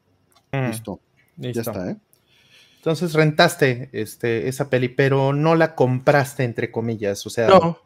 Mm, 0.53 0.67
Listo. 0.69 1.01
Ya 1.39 1.47
listo. 1.49 1.61
está, 1.71 1.91
¿eh? 1.93 1.97
Entonces 2.77 3.15
rentaste 3.15 3.89
este, 3.93 4.49
esa 4.49 4.69
peli, 4.69 4.91
pero 4.91 5.33
no 5.33 5.55
la 5.55 5.75
compraste, 5.75 6.45
entre 6.45 6.71
comillas. 6.71 7.25
O 7.27 7.31
sea, 7.31 7.49
No. 7.49 7.79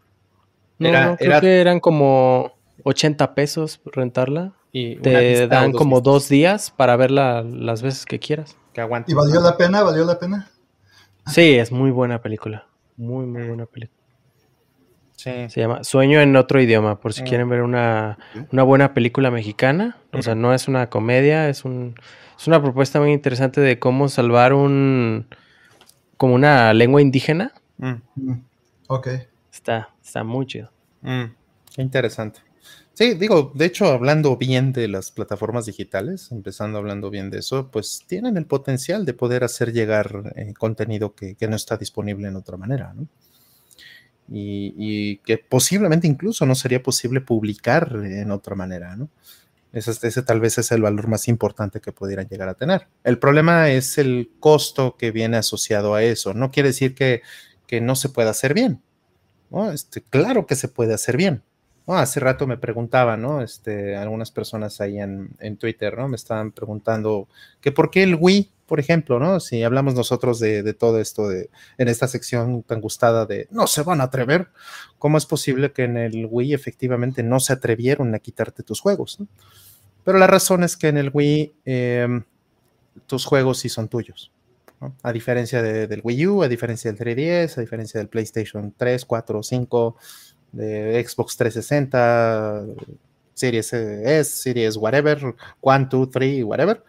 No, 0.81 0.89
Era- 0.89 1.07
no, 1.11 1.17
creo 1.17 1.31
era- 1.31 1.41
que 1.41 1.61
eran 1.61 1.79
como 1.79 2.55
80 2.83 3.37
pesos 3.37 3.81
rentarla. 3.85 4.55
Y 4.73 4.97
Te 4.97 5.47
dan 5.49 5.73
dos 5.73 5.79
como 5.79 5.97
vistas 5.97 6.05
dos 6.13 6.29
días 6.29 6.71
para 6.71 6.97
verla 6.97 7.43
las 7.43 7.83
veces 7.83 8.05
que 8.07 8.19
quieras. 8.19 8.57
que 8.73 8.81
aguanten. 8.81 9.13
¿Y 9.13 9.17
valió 9.17 9.41
la 9.41 9.57
pena? 9.57 9.83
¿Valió 9.83 10.05
la 10.05 10.19
pena? 10.19 10.49
Sí, 11.27 11.55
es 11.59 11.71
muy 11.73 11.91
buena 11.91 12.23
película. 12.23 12.67
Muy, 12.97 13.27
muy 13.27 13.47
buena 13.47 13.67
película. 13.67 13.99
Sí. 15.17 15.31
Se 15.51 15.61
llama 15.61 15.85
Sueño 15.85 16.21
en 16.21 16.35
otro 16.37 16.61
idioma, 16.63 16.99
por 17.01 17.13
si 17.13 17.23
Mm. 17.23 17.27
quieren 17.27 17.49
ver 17.51 17.63
una, 17.63 18.17
una 18.53 18.63
buena 18.63 18.95
película 18.95 19.31
mexicana. 19.31 19.99
O 20.13 20.23
sea, 20.23 20.35
no 20.35 20.55
es 20.55 20.67
una 20.67 20.89
comedia, 20.89 21.49
es 21.49 21.65
un 21.65 21.95
es 22.39 22.47
una 22.47 22.63
propuesta 22.63 22.99
muy 23.01 23.13
interesante 23.13 23.61
de 23.61 23.79
cómo 23.79 24.09
salvar 24.09 24.55
un 24.55 25.27
como 26.17 26.35
una 26.35 26.73
lengua 26.73 27.03
indígena. 27.03 27.53
Mm, 27.79 27.95
Mm, 28.15 28.41
Ok. 28.89 29.09
Está, 29.53 29.91
está 30.03 30.25
muy 30.25 30.47
chido. 30.47 30.71
mm, 31.03 31.25
qué 31.75 31.83
interesante. 31.83 32.41
Sí, 33.01 33.15
digo, 33.15 33.51
de 33.55 33.65
hecho, 33.65 33.87
hablando 33.87 34.37
bien 34.37 34.75
de 34.75 34.87
las 34.87 35.11
plataformas 35.11 35.65
digitales, 35.65 36.31
empezando 36.33 36.77
hablando 36.77 37.09
bien 37.09 37.31
de 37.31 37.39
eso, 37.39 37.71
pues 37.71 38.05
tienen 38.07 38.37
el 38.37 38.45
potencial 38.45 39.07
de 39.07 39.15
poder 39.15 39.43
hacer 39.43 39.73
llegar 39.73 40.35
eh, 40.37 40.53
contenido 40.53 41.15
que, 41.15 41.35
no 41.49 41.57
está 41.57 41.79
disponible 41.79 42.29
en 42.29 42.37
otra 42.37 42.59
manera, 42.59 42.93
¿no? 42.93 43.07
Y, 44.29 45.17
que 45.25 45.39
posiblemente 45.39 46.09
incluso 46.09 46.45
no 46.45 46.55
sería 46.55 46.83
posible 46.83 47.23
publicar 47.23 47.91
en 48.05 48.31
otra 48.33 48.55
manera, 48.55 48.95
¿no? 48.97 49.09
Ese, 49.73 49.93
ese 50.07 50.23
tal 50.23 50.41
vez 50.41 50.59
es 50.59 50.71
el 50.71 50.83
valor 50.83 51.09
más 51.09 51.27
importante 51.27 51.81
que 51.81 51.93
pudieran 51.93 52.29
llegar 52.29 52.51
a 52.51 52.55
tener. 52.55 52.87
El 53.03 53.19
problema 53.19 53.71
es 53.71 53.97
el 53.97 54.31
costo 54.41 54.97
que 54.99 55.11
viene 55.11 55.39
asociado 55.39 55.95
a 55.95 56.03
eso. 56.03 56.35
No 56.35 56.51
quiere 56.51 56.69
decir 56.69 56.95
que, 56.95 57.23
que 57.67 57.81
no 57.81 57.97
se 57.97 58.11
pueda 58.11 58.29
hacer 58.29 58.53
bien. 58.53 58.83
¿no? 59.49 59.73
Este, 59.73 60.03
claro 60.03 60.45
que 60.47 60.55
se 60.55 60.69
puede 60.69 60.93
hacer 60.93 61.17
bien. 61.17 61.43
Hace 61.97 62.21
rato 62.21 62.47
me 62.47 62.57
preguntaban, 62.59 63.23
¿no? 63.23 63.43
Este, 63.43 63.97
algunas 63.97 64.31
personas 64.31 64.81
ahí 64.81 64.99
en, 64.99 65.31
en 65.41 65.57
Twitter, 65.57 65.97
¿no? 65.97 66.09
Me 66.09 66.17
estaban 66.17 66.53
preguntando 66.53 67.29
que 67.61 67.73
por 67.73 67.91
qué 67.91 68.03
el 68.03 68.17
Wii, 68.21 68.51
por 68.67 68.79
ejemplo, 68.81 69.19
¿no? 69.19 69.41
Si 69.41 69.63
hablamos 69.63 69.95
nosotros 69.95 70.39
de, 70.39 70.63
de 70.63 70.75
todo 70.75 71.01
esto 71.01 71.29
de, 71.29 71.51
en 71.79 71.89
esta 71.89 72.07
sección 72.09 72.63
tan 72.63 72.81
gustada 72.81 73.27
de 73.27 73.49
no 73.51 73.67
se 73.67 73.83
van 73.83 74.01
a 74.01 74.05
atrever, 74.05 74.49
¿cómo 74.99 75.19
es 75.19 75.27
posible 75.27 75.73
que 75.73 75.85
en 75.85 75.97
el 75.97 76.27
Wii 76.31 76.55
efectivamente 76.55 77.23
no 77.23 77.41
se 77.41 77.53
atrevieron 77.53 78.15
a 78.15 78.19
quitarte 78.21 78.63
tus 78.63 78.81
juegos? 78.81 79.19
Pero 80.05 80.19
la 80.19 80.27
razón 80.27 80.63
es 80.65 80.77
que 80.77 80.89
en 80.89 80.99
el 80.99 81.11
Wii 81.13 81.55
eh, 81.65 82.23
tus 83.07 83.25
juegos 83.25 83.59
sí 83.59 83.69
son 83.69 83.89
tuyos. 83.89 84.33
A 85.03 85.13
diferencia 85.13 85.61
de- 85.61 85.87
del 85.87 86.01
Wii 86.03 86.27
U, 86.27 86.43
a 86.43 86.49
diferencia 86.49 86.91
del 86.91 86.99
3DS, 86.99 87.59
a 87.59 87.61
diferencia 87.61 87.99
del 88.01 88.09
PlayStation 88.09 88.73
3, 88.77 89.05
4, 89.05 89.43
5, 89.43 89.97
de 90.53 91.05
Xbox 91.07 91.37
360, 91.37 92.65
Series 93.35 93.73
S, 93.73 94.43
Series 94.43 94.77
whatever, 94.77 95.35
1, 95.61 95.89
2, 95.91 96.11
3, 96.11 96.45
whatever. 96.45 96.85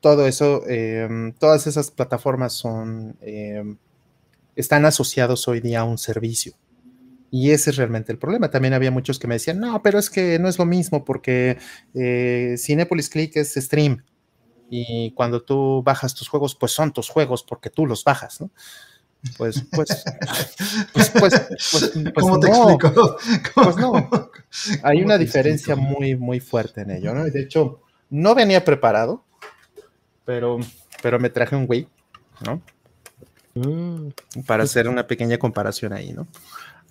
Todo 0.00 0.26
eso, 0.26 0.62
eh, 0.68 1.32
todas 1.38 1.66
esas 1.66 1.90
plataformas 1.90 2.52
son, 2.52 3.16
eh, 3.20 3.62
están 4.54 4.84
asociados 4.84 5.46
hoy 5.48 5.60
día 5.60 5.80
a 5.80 5.84
un 5.84 5.98
servicio. 5.98 6.54
Y 7.30 7.50
ese 7.50 7.70
es 7.70 7.76
realmente 7.76 8.12
el 8.12 8.18
problema. 8.18 8.50
También 8.50 8.74
había 8.74 8.90
muchos 8.90 9.18
que 9.18 9.26
me 9.26 9.34
decían, 9.34 9.60
no, 9.60 9.82
pero 9.82 9.98
es 9.98 10.10
que 10.10 10.38
no 10.38 10.48
es 10.48 10.58
lo 10.58 10.64
mismo 10.64 11.04
porque 11.04 11.58
eh, 11.94 12.54
Cinepolis 12.58 13.10
Click 13.10 13.36
es 13.36 13.54
stream. 13.54 14.04
Y 14.70 15.12
cuando 15.12 15.42
tú 15.42 15.82
bajas 15.84 16.14
tus 16.14 16.28
juegos, 16.28 16.54
pues 16.54 16.72
son 16.72 16.92
tus 16.92 17.08
juegos 17.08 17.42
porque 17.42 17.70
tú 17.70 17.86
los 17.86 18.04
bajas, 18.04 18.40
¿no? 18.40 18.50
Pues, 19.36 19.62
pues, 19.72 19.88
pues, 20.92 21.10
pues, 21.10 21.10
pues, 21.10 21.40
pues 21.70 22.12
¿Cómo 22.14 22.40
te 22.40 22.48
no. 22.48 22.70
explico? 22.70 22.94
¿Cómo- 23.54 23.64
Pues 23.64 23.76
no. 23.76 24.10
Hay 24.82 25.02
una 25.02 25.18
diferencia 25.18 25.76
muy, 25.76 26.16
muy 26.16 26.40
fuerte 26.40 26.82
en 26.82 26.90
ello, 26.92 27.14
¿no? 27.14 27.24
De 27.24 27.40
hecho, 27.40 27.80
no 28.10 28.34
venía 28.34 28.64
preparado, 28.64 29.24
pero, 30.24 30.58
pero 31.02 31.18
me 31.18 31.30
traje 31.30 31.56
un 31.56 31.66
Wii, 31.68 31.88
¿no? 32.46 32.62
Mm, 33.54 34.10
Para 34.46 34.64
hacer 34.64 34.88
una 34.88 35.06
pequeña 35.06 35.38
comparación 35.38 35.92
ahí, 35.92 36.12
¿no? 36.12 36.26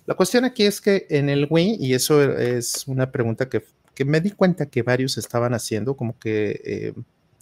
La 0.06 0.14
cuestión 0.14 0.44
aquí 0.44 0.64
es 0.64 0.80
que 0.80 1.06
en 1.10 1.28
el 1.28 1.46
Wii, 1.50 1.76
y 1.80 1.94
eso 1.94 2.22
es 2.38 2.86
una 2.86 3.10
pregunta 3.10 3.48
que, 3.48 3.64
que 3.94 4.04
me 4.04 4.20
di 4.20 4.30
cuenta 4.30 4.66
que 4.66 4.82
varios 4.82 5.18
estaban 5.18 5.52
haciendo, 5.54 5.96
como 5.96 6.18
que 6.18 6.60
eh, 6.64 6.92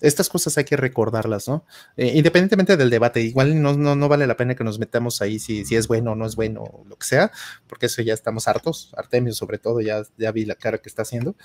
estas 0.00 0.28
cosas 0.28 0.56
hay 0.58 0.64
que 0.64 0.76
recordarlas, 0.76 1.48
¿no? 1.48 1.64
Eh, 1.96 2.12
independientemente 2.14 2.76
del 2.76 2.90
debate, 2.90 3.20
igual 3.20 3.60
no, 3.60 3.74
no, 3.74 3.96
no 3.96 4.08
vale 4.08 4.26
la 4.26 4.36
pena 4.36 4.54
que 4.54 4.64
nos 4.64 4.78
metamos 4.78 5.22
ahí 5.22 5.38
si, 5.38 5.64
si 5.64 5.76
es 5.76 5.88
bueno 5.88 6.12
o 6.12 6.14
no 6.14 6.26
es 6.26 6.36
bueno, 6.36 6.84
lo 6.88 6.96
que 6.96 7.06
sea, 7.06 7.30
porque 7.66 7.86
eso 7.86 8.02
ya 8.02 8.14
estamos 8.14 8.48
hartos, 8.48 8.92
Artemio 8.96 9.32
sobre 9.32 9.58
todo, 9.58 9.80
ya, 9.80 10.02
ya 10.16 10.32
vi 10.32 10.44
la 10.44 10.54
cara 10.54 10.78
que 10.78 10.88
está 10.88 11.02
haciendo. 11.02 11.36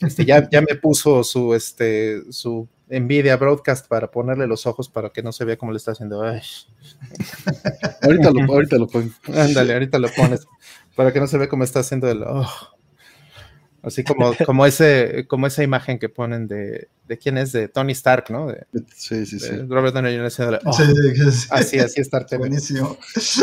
Este, 0.00 0.24
ya, 0.24 0.48
ya 0.50 0.60
me 0.60 0.74
puso 0.76 1.24
su, 1.24 1.54
este, 1.54 2.22
su 2.32 2.68
Nvidia 2.88 3.36
Broadcast 3.36 3.86
para 3.86 4.10
ponerle 4.10 4.46
los 4.46 4.66
ojos 4.66 4.88
para 4.88 5.10
que 5.10 5.22
no 5.22 5.32
se 5.32 5.44
vea 5.44 5.56
cómo 5.56 5.72
le 5.72 5.78
está 5.78 5.92
haciendo. 5.92 6.22
Ahorita 6.22 8.30
lo, 8.30 8.52
ahorita 8.52 8.76
lo 8.76 8.88
pongo. 8.88 9.10
Ándale, 9.34 9.74
ahorita 9.74 9.98
lo 9.98 10.08
pones 10.08 10.46
para 10.96 11.12
que 11.12 11.20
no 11.20 11.26
se 11.26 11.38
vea 11.38 11.48
cómo 11.48 11.64
está 11.64 11.80
haciendo 11.80 12.10
el. 12.10 12.22
oh. 12.24 12.48
Así 13.82 14.04
como, 14.04 14.34
como, 14.44 14.66
ese, 14.66 15.26
como 15.26 15.46
esa 15.46 15.62
imagen 15.62 15.98
que 15.98 16.08
ponen 16.08 16.46
de, 16.46 16.88
de 17.08 17.18
quién 17.18 17.38
es, 17.38 17.52
de 17.52 17.68
Tony 17.68 17.92
Stark, 17.92 18.30
¿no? 18.30 18.48
De, 18.48 18.66
Sí, 18.94 19.24
sí, 19.24 19.38
sí. 19.38 19.48
de 19.48 19.62
Robert 19.66 19.94
Downey 19.94 20.14
Jr. 20.14 20.26
haciéndole, 20.26 20.58
oh. 20.64 20.72
Sí, 20.72 20.84
sí, 20.84 21.30
sí. 21.30 21.48
Así, 21.50 21.78
así 21.78 22.02
Artemio. 22.12 22.40
Buenísimo. 22.40 22.98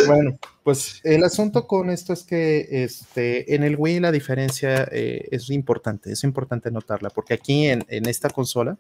Bueno, 0.06 0.38
pues 0.64 1.02
el 1.04 1.24
asunto 1.24 1.66
con 1.66 1.90
esto 1.90 2.14
es 2.14 2.24
que 2.24 2.68
este, 2.84 3.56
en 3.56 3.64
el 3.64 3.76
Wii 3.78 4.00
la 4.00 4.12
diferencia 4.12 4.88
eh, 4.92 5.28
es 5.32 5.50
importante, 5.50 6.12
es 6.12 6.24
importante 6.24 6.70
notarla, 6.72 7.10
porque 7.10 7.34
aquí 7.34 7.68
en, 7.68 7.84
en 7.88 8.08
esta 8.08 8.30
consola 8.30 8.78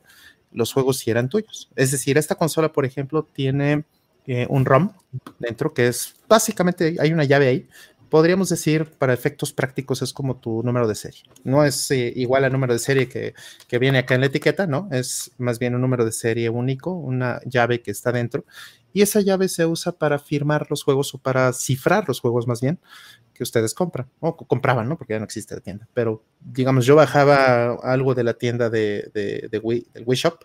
los 0.52 0.74
juegos 0.74 0.98
sí 0.98 1.12
eran 1.12 1.30
tuyos. 1.30 1.70
Es 1.76 1.92
decir, 1.92 2.18
esta 2.18 2.36
consola, 2.36 2.72
por 2.72 2.86
ejemplo, 2.86 3.24
tiene 3.24 3.84
eh, 4.28 4.46
un 4.50 4.66
ROM 4.66 4.92
dentro 5.40 5.74
que 5.74 5.88
es 5.88 6.16
básicamente, 6.28 6.98
hay 7.00 7.14
una 7.14 7.24
llave 7.24 7.48
ahí. 7.48 7.68
Podríamos 8.10 8.50
decir, 8.50 8.86
para 8.98 9.14
efectos 9.14 9.52
prácticos, 9.54 10.02
es 10.02 10.14
como 10.14 10.38
tu 10.38 10.64
número 10.64 10.88
de 10.88 10.96
serie. 10.96 11.22
No 11.44 11.64
es 11.64 11.92
eh, 11.92 12.14
igual 12.16 12.46
al 12.46 12.52
número 12.52 12.74
de 12.74 12.80
serie 12.80 13.10
que, 13.10 13.34
que 13.68 13.80
viene 13.80 14.00
acá 14.00 14.16
en 14.16 14.22
la 14.22 14.28
etiqueta, 14.28 14.68
¿no? 14.68 14.88
Es 14.92 15.32
más 15.38 15.60
bien 15.60 15.76
un 15.76 15.82
número 15.82 16.06
de 16.06 16.12
serie 16.12 16.50
único, 16.50 16.92
una 16.92 17.42
llave 17.46 17.82
que 17.82 17.92
está 17.92 18.12
dentro 18.12 18.46
y 18.98 19.04
esa 19.04 19.22
llave 19.22 19.48
se 19.48 19.64
usa 19.66 19.92
para 19.92 20.18
firmar 20.18 20.66
los 20.72 20.84
juegos 20.84 21.14
o 21.14 21.20
para 21.20 21.54
cifrar 21.54 22.08
los 22.08 22.20
juegos 22.20 22.48
más 22.48 22.62
bien 22.62 22.80
que 23.34 23.44
ustedes 23.44 23.76
compran 23.76 24.10
o 24.20 24.36
compraban, 24.36 24.90
¿no? 24.90 24.98
Porque 24.98 25.14
ya 25.14 25.20
no 25.20 25.26
existe 25.26 25.54
la 25.54 25.62
tienda. 25.62 25.88
Pero 25.94 26.24
digamos, 26.40 26.84
yo 26.86 26.96
bajaba 26.96 27.74
algo 27.84 28.16
de 28.16 28.24
la 28.24 28.34
tienda 28.34 28.72
de, 28.72 29.12
de, 29.14 29.50
de 29.52 29.60
Wii, 29.60 29.88
del 29.94 30.04
Wii 30.04 30.18
Shop 30.18 30.44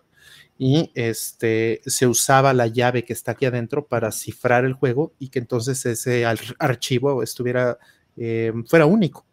y 0.64 0.92
este, 0.94 1.80
se 1.86 2.06
usaba 2.06 2.52
la 2.52 2.68
llave 2.68 3.04
que 3.04 3.12
está 3.12 3.32
aquí 3.32 3.46
adentro 3.46 3.84
para 3.84 4.12
cifrar 4.12 4.64
el 4.64 4.74
juego 4.74 5.12
y 5.18 5.28
que 5.28 5.40
entonces 5.40 5.84
ese 5.84 6.24
ar 6.24 6.38
archivo 6.60 7.24
estuviera, 7.24 7.78
eh, 8.16 8.52
fuera 8.68 8.86
único. 8.86 9.26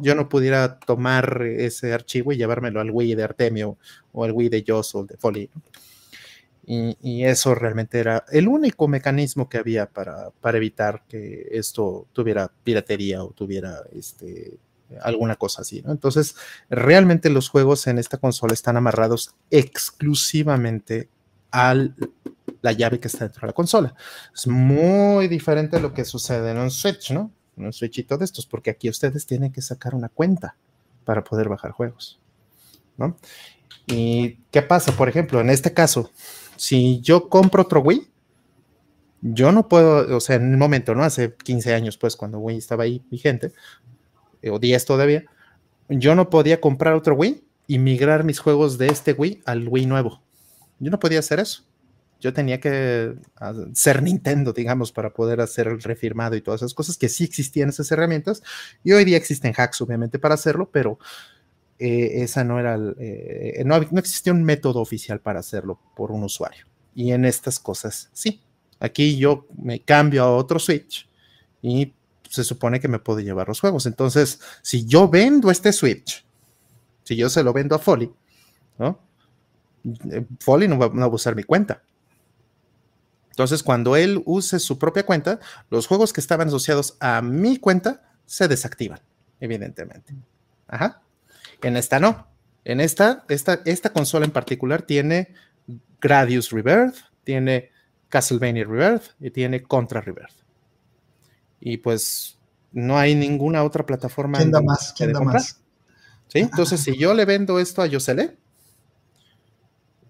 Yo 0.00 0.16
no 0.16 0.28
pudiera 0.28 0.80
tomar 0.80 1.42
ese 1.42 1.92
archivo 1.92 2.32
y 2.32 2.36
llevármelo 2.36 2.80
al 2.80 2.90
Wii 2.90 3.14
de 3.14 3.22
Artemio 3.22 3.78
o 4.10 4.24
al 4.24 4.32
Wii 4.32 4.48
de 4.48 4.64
Joss 4.66 4.96
o 4.96 5.04
de 5.04 5.16
Foley. 5.16 5.48
Y, 6.66 6.96
y, 7.00 7.24
eso 7.26 7.54
realmente 7.54 8.00
era 8.00 8.24
el 8.32 8.48
único 8.48 8.88
mecanismo 8.88 9.48
que 9.48 9.58
había 9.58 9.86
para, 9.86 10.30
para 10.40 10.56
evitar 10.56 11.04
que 11.08 11.46
esto 11.52 12.08
tuviera 12.12 12.50
piratería 12.64 13.22
o 13.22 13.30
tuviera 13.30 13.84
este, 13.92 14.58
alguna 15.00 15.36
cosa 15.36 15.62
así. 15.62 15.82
¿no? 15.82 15.92
Entonces, 15.92 16.36
realmente 16.68 17.30
los 17.30 17.48
juegos 17.48 17.86
en 17.86 17.98
esta 17.98 18.18
consola 18.18 18.54
están 18.54 18.76
amarrados 18.76 19.34
exclusivamente 19.50 21.08
a 21.50 21.74
la 22.62 22.72
llave 22.72 23.00
que 23.00 23.08
está 23.08 23.24
dentro 23.24 23.42
de 23.42 23.46
la 23.48 23.52
consola. 23.52 23.94
Es 24.34 24.46
muy 24.46 25.28
diferente 25.28 25.76
a 25.76 25.80
lo 25.80 25.92
que 25.92 26.04
sucede 26.04 26.50
en 26.50 26.58
un 26.58 26.70
Switch, 26.70 27.10
¿no? 27.10 27.30
En 27.56 27.66
un 27.66 27.72
Switchito 27.72 28.16
de 28.16 28.24
estos, 28.24 28.46
porque 28.46 28.70
aquí 28.70 28.88
ustedes 28.88 29.26
tienen 29.26 29.52
que 29.52 29.60
sacar 29.60 29.94
una 29.94 30.08
cuenta 30.08 30.56
para 31.04 31.22
poder 31.24 31.48
bajar 31.48 31.72
juegos, 31.72 32.20
¿no? 32.96 33.16
¿Y 33.86 34.38
qué 34.50 34.62
pasa? 34.62 34.92
Por 34.92 35.08
ejemplo, 35.08 35.40
en 35.40 35.50
este 35.50 35.72
caso, 35.74 36.10
si 36.56 37.00
yo 37.00 37.28
compro 37.28 37.62
otro 37.62 37.80
Wii, 37.80 38.08
yo 39.22 39.52
no 39.52 39.68
puedo, 39.68 40.16
o 40.16 40.20
sea, 40.20 40.36
en 40.36 40.52
el 40.52 40.56
momento, 40.56 40.94
¿no? 40.94 41.04
Hace 41.04 41.34
15 41.34 41.74
años, 41.74 41.96
pues, 41.96 42.16
cuando 42.16 42.38
Wii 42.38 42.58
estaba 42.58 42.84
ahí 42.84 43.02
vigente, 43.10 43.52
eh, 44.42 44.50
o 44.50 44.58
10 44.58 44.84
todavía, 44.84 45.24
yo 45.88 46.14
no 46.14 46.30
podía 46.30 46.60
comprar 46.60 46.94
otro 46.94 47.14
Wii 47.14 47.42
y 47.66 47.78
migrar 47.78 48.24
mis 48.24 48.38
juegos 48.38 48.78
de 48.78 48.88
este 48.88 49.12
Wii 49.12 49.42
al 49.46 49.68
Wii 49.68 49.86
nuevo. 49.86 50.22
Yo 50.78 50.90
no 50.90 50.98
podía 50.98 51.20
hacer 51.20 51.40
eso. 51.40 51.64
Yo 52.20 52.32
tenía 52.32 52.60
que 52.60 53.14
ah, 53.36 53.52
ser 53.72 54.02
Nintendo, 54.02 54.52
digamos, 54.52 54.92
para 54.92 55.12
poder 55.12 55.40
hacer 55.40 55.66
el 55.66 55.82
refirmado 55.82 56.36
y 56.36 56.40
todas 56.40 56.60
esas 56.62 56.74
cosas, 56.74 56.96
que 56.96 57.08
sí 57.08 57.24
existían 57.24 57.68
esas 57.68 57.90
herramientas. 57.90 58.42
Y 58.84 58.92
hoy 58.92 59.04
día 59.04 59.16
existen 59.16 59.54
hacks, 59.56 59.80
obviamente, 59.80 60.18
para 60.18 60.34
hacerlo, 60.34 60.70
pero 60.72 60.98
eh, 61.78 62.22
esa 62.22 62.44
no 62.44 62.60
era, 62.60 62.78
eh, 62.98 63.62
no, 63.66 63.80
no 63.90 63.98
existía 63.98 64.32
un 64.32 64.44
método 64.44 64.80
oficial 64.80 65.20
para 65.20 65.40
hacerlo 65.40 65.80
por 65.96 66.12
un 66.12 66.22
usuario. 66.22 66.66
Y 66.94 67.12
en 67.12 67.24
estas 67.24 67.58
cosas, 67.58 68.08
sí. 68.12 68.40
Aquí 68.78 69.16
yo 69.16 69.46
me 69.56 69.80
cambio 69.80 70.24
a 70.24 70.36
otro 70.36 70.58
Switch 70.58 71.08
y 71.60 71.92
se 72.32 72.44
supone 72.44 72.80
que 72.80 72.88
me 72.88 72.98
puedo 72.98 73.20
llevar 73.20 73.46
los 73.48 73.60
juegos. 73.60 73.84
Entonces, 73.84 74.40
si 74.62 74.86
yo 74.86 75.06
vendo 75.06 75.50
este 75.50 75.70
Switch, 75.70 76.24
si 77.04 77.14
yo 77.14 77.28
se 77.28 77.42
lo 77.42 77.52
vendo 77.52 77.74
a 77.74 77.78
Foley, 77.78 78.10
¿no? 78.78 78.98
Eh, 79.84 80.24
Foley 80.40 80.66
no 80.66 80.78
va, 80.78 80.86
a 80.86 81.08
usar 81.08 81.36
mi 81.36 81.42
cuenta. 81.42 81.82
Entonces, 83.28 83.62
cuando 83.62 83.96
él 83.96 84.22
use 84.24 84.58
su 84.60 84.78
propia 84.78 85.04
cuenta, 85.04 85.40
los 85.68 85.86
juegos 85.86 86.14
que 86.14 86.22
estaban 86.22 86.48
asociados 86.48 86.96
a 87.00 87.20
mi 87.20 87.58
cuenta 87.58 88.02
se 88.24 88.48
desactivan, 88.48 89.00
evidentemente. 89.38 90.14
Ajá. 90.68 91.02
En 91.60 91.76
esta 91.76 92.00
no. 92.00 92.28
En 92.64 92.80
esta, 92.80 93.26
esta, 93.28 93.60
esta 93.66 93.92
consola 93.92 94.24
en 94.24 94.30
particular 94.30 94.80
tiene 94.80 95.34
Gradius 96.00 96.50
Rebirth, 96.50 96.96
tiene 97.24 97.70
Castlevania 98.08 98.64
Rebirth 98.64 99.10
y 99.20 99.30
tiene 99.30 99.62
Contra 99.62 100.00
Rebirth. 100.00 100.41
Y 101.64 101.76
pues 101.76 102.38
no 102.72 102.98
hay 102.98 103.14
ninguna 103.14 103.62
otra 103.62 103.86
plataforma. 103.86 104.38
¿Quién 104.38 104.50
da 104.50 104.60
más? 104.60 104.92
¿Quién 104.96 105.12
da 105.12 105.20
más? 105.20 105.60
¿Sí? 106.26 106.40
Entonces, 106.40 106.80
si 106.80 106.98
yo 106.98 107.14
le 107.14 107.24
vendo 107.24 107.60
esto 107.60 107.82
a 107.82 107.86
Yosele, 107.86 108.36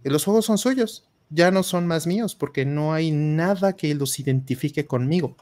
los 0.03 0.25
juegos 0.25 0.47
son 0.47 0.57
suyos, 0.57 1.05
ya 1.29 1.51
no 1.51 1.63
son 1.63 1.87
más 1.87 2.07
míos, 2.07 2.35
porque 2.35 2.65
no 2.65 2.95
hay 2.95 3.11
nada 3.11 3.75
que 3.75 3.95
los 3.95 4.19
identifique 4.19 4.87
conmigo. 4.87 5.37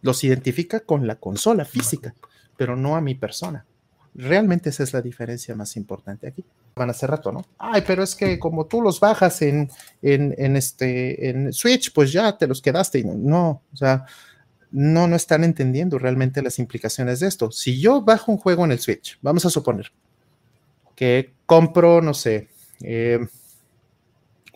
Los 0.00 0.24
identifica 0.24 0.80
con 0.80 1.06
la 1.06 1.16
consola 1.16 1.66
física, 1.66 2.14
pero 2.56 2.74
no 2.74 2.96
a 2.96 3.02
mi 3.02 3.14
persona. 3.14 3.66
Realmente 4.14 4.70
esa 4.70 4.84
es 4.84 4.94
la 4.94 5.02
diferencia 5.02 5.54
más 5.54 5.76
importante 5.76 6.28
aquí. 6.28 6.42
Van 6.74 6.88
hace 6.88 7.06
rato, 7.06 7.32
¿no? 7.32 7.44
Ay, 7.58 7.82
pero 7.86 8.02
es 8.02 8.14
que 8.14 8.38
como 8.38 8.66
tú 8.66 8.80
los 8.80 8.98
bajas 8.98 9.42
en, 9.42 9.70
en, 10.00 10.56
este, 10.56 11.28
en 11.28 11.52
Switch, 11.52 11.92
pues 11.92 12.12
ya 12.12 12.38
te 12.38 12.46
los 12.46 12.62
quedaste. 12.62 13.00
Y 13.00 13.04
no, 13.04 13.62
o 13.72 13.76
sea, 13.76 14.06
no, 14.74 15.06
no 15.06 15.14
están 15.14 15.44
entendiendo 15.44 16.00
realmente 16.00 16.42
las 16.42 16.58
implicaciones 16.58 17.20
de 17.20 17.28
esto. 17.28 17.52
Si 17.52 17.80
yo 17.80 18.02
bajo 18.02 18.32
un 18.32 18.38
juego 18.38 18.64
en 18.64 18.72
el 18.72 18.80
Switch, 18.80 19.16
vamos 19.22 19.46
a 19.46 19.50
suponer 19.50 19.92
que 20.96 21.32
compro, 21.46 22.02
no 22.02 22.12
sé, 22.12 22.48
eh, 22.82 23.24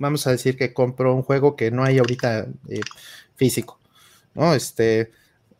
vamos 0.01 0.27
a 0.27 0.33
decir 0.33 0.57
que 0.57 0.75
compro 0.75 1.15
un 1.15 1.23
juego 1.23 1.55
que 1.55 1.71
no 1.71 1.85
hay 1.85 1.99
ahorita 1.99 2.49
eh, 2.69 2.81
físico, 3.37 3.79
¿no? 4.35 4.55
Este, 4.55 5.13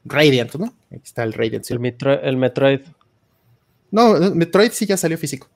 Radiant, 0.05 0.53
¿no? 0.57 0.75
Aquí 0.91 1.03
está 1.05 1.23
el 1.23 1.35
Radiant. 1.35 1.65
El, 1.71 1.97
el 2.23 2.37
Metroid. 2.37 2.81
No, 3.93 4.19
Metroid 4.35 4.73
sí 4.73 4.87
ya 4.87 4.97
salió 4.97 5.17
físico. 5.19 5.49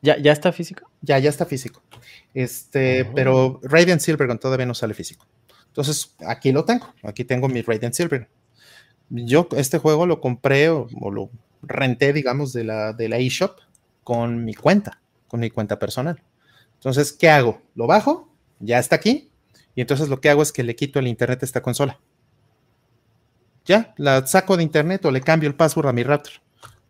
¿Ya, 0.00 0.16
ya 0.16 0.32
está 0.32 0.52
físico? 0.52 0.90
Ya, 1.02 1.18
ya 1.18 1.28
está 1.28 1.44
físico. 1.44 1.82
Este, 2.32 3.02
oh. 3.02 3.12
pero 3.14 3.60
Radiant 3.62 4.00
Silvergun 4.00 4.38
todavía 4.38 4.66
no 4.66 4.74
sale 4.74 4.94
físico. 4.94 5.26
Entonces, 5.72 6.14
aquí 6.26 6.52
lo 6.52 6.64
tengo. 6.64 6.92
Aquí 7.02 7.24
tengo 7.24 7.48
mi 7.48 7.62
Radiant 7.62 7.94
Silver. 7.94 8.28
Yo 9.08 9.48
este 9.56 9.78
juego 9.78 10.06
lo 10.06 10.20
compré 10.20 10.68
o, 10.68 10.86
lo 11.10 11.30
renté, 11.62 12.12
digamos, 12.12 12.52
de 12.52 12.64
la, 12.64 12.92
de 12.92 13.08
la 13.08 13.18
eShop 13.18 13.58
con 14.04 14.44
mi 14.44 14.54
cuenta, 14.54 15.00
con 15.28 15.40
mi 15.40 15.50
cuenta 15.50 15.78
personal. 15.78 16.22
Entonces, 16.74 17.12
¿qué 17.12 17.30
hago? 17.30 17.62
Lo 17.74 17.86
bajo, 17.86 18.28
ya 18.58 18.78
está 18.78 18.96
aquí, 18.96 19.30
y 19.74 19.80
entonces 19.80 20.08
lo 20.08 20.20
que 20.20 20.28
hago 20.28 20.42
es 20.42 20.52
que 20.52 20.62
le 20.62 20.76
quito 20.76 20.98
el 20.98 21.06
internet 21.06 21.42
a 21.42 21.46
esta 21.46 21.62
consola. 21.62 22.00
Ya, 23.64 23.94
la 23.96 24.26
saco 24.26 24.56
de 24.56 24.62
internet 24.62 25.04
o 25.04 25.10
le 25.10 25.20
cambio 25.20 25.48
el 25.48 25.54
password 25.54 25.86
a 25.86 25.92
mi 25.92 26.02
router 26.02 26.42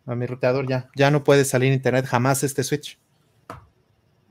a 0.05 0.15
mi 0.15 0.25
roteador 0.25 0.67
ya. 0.67 0.89
Ya 0.95 1.11
no 1.11 1.23
puede 1.23 1.45
salir 1.45 1.71
internet 1.71 2.05
jamás 2.05 2.43
este 2.43 2.63
Switch. 2.63 2.99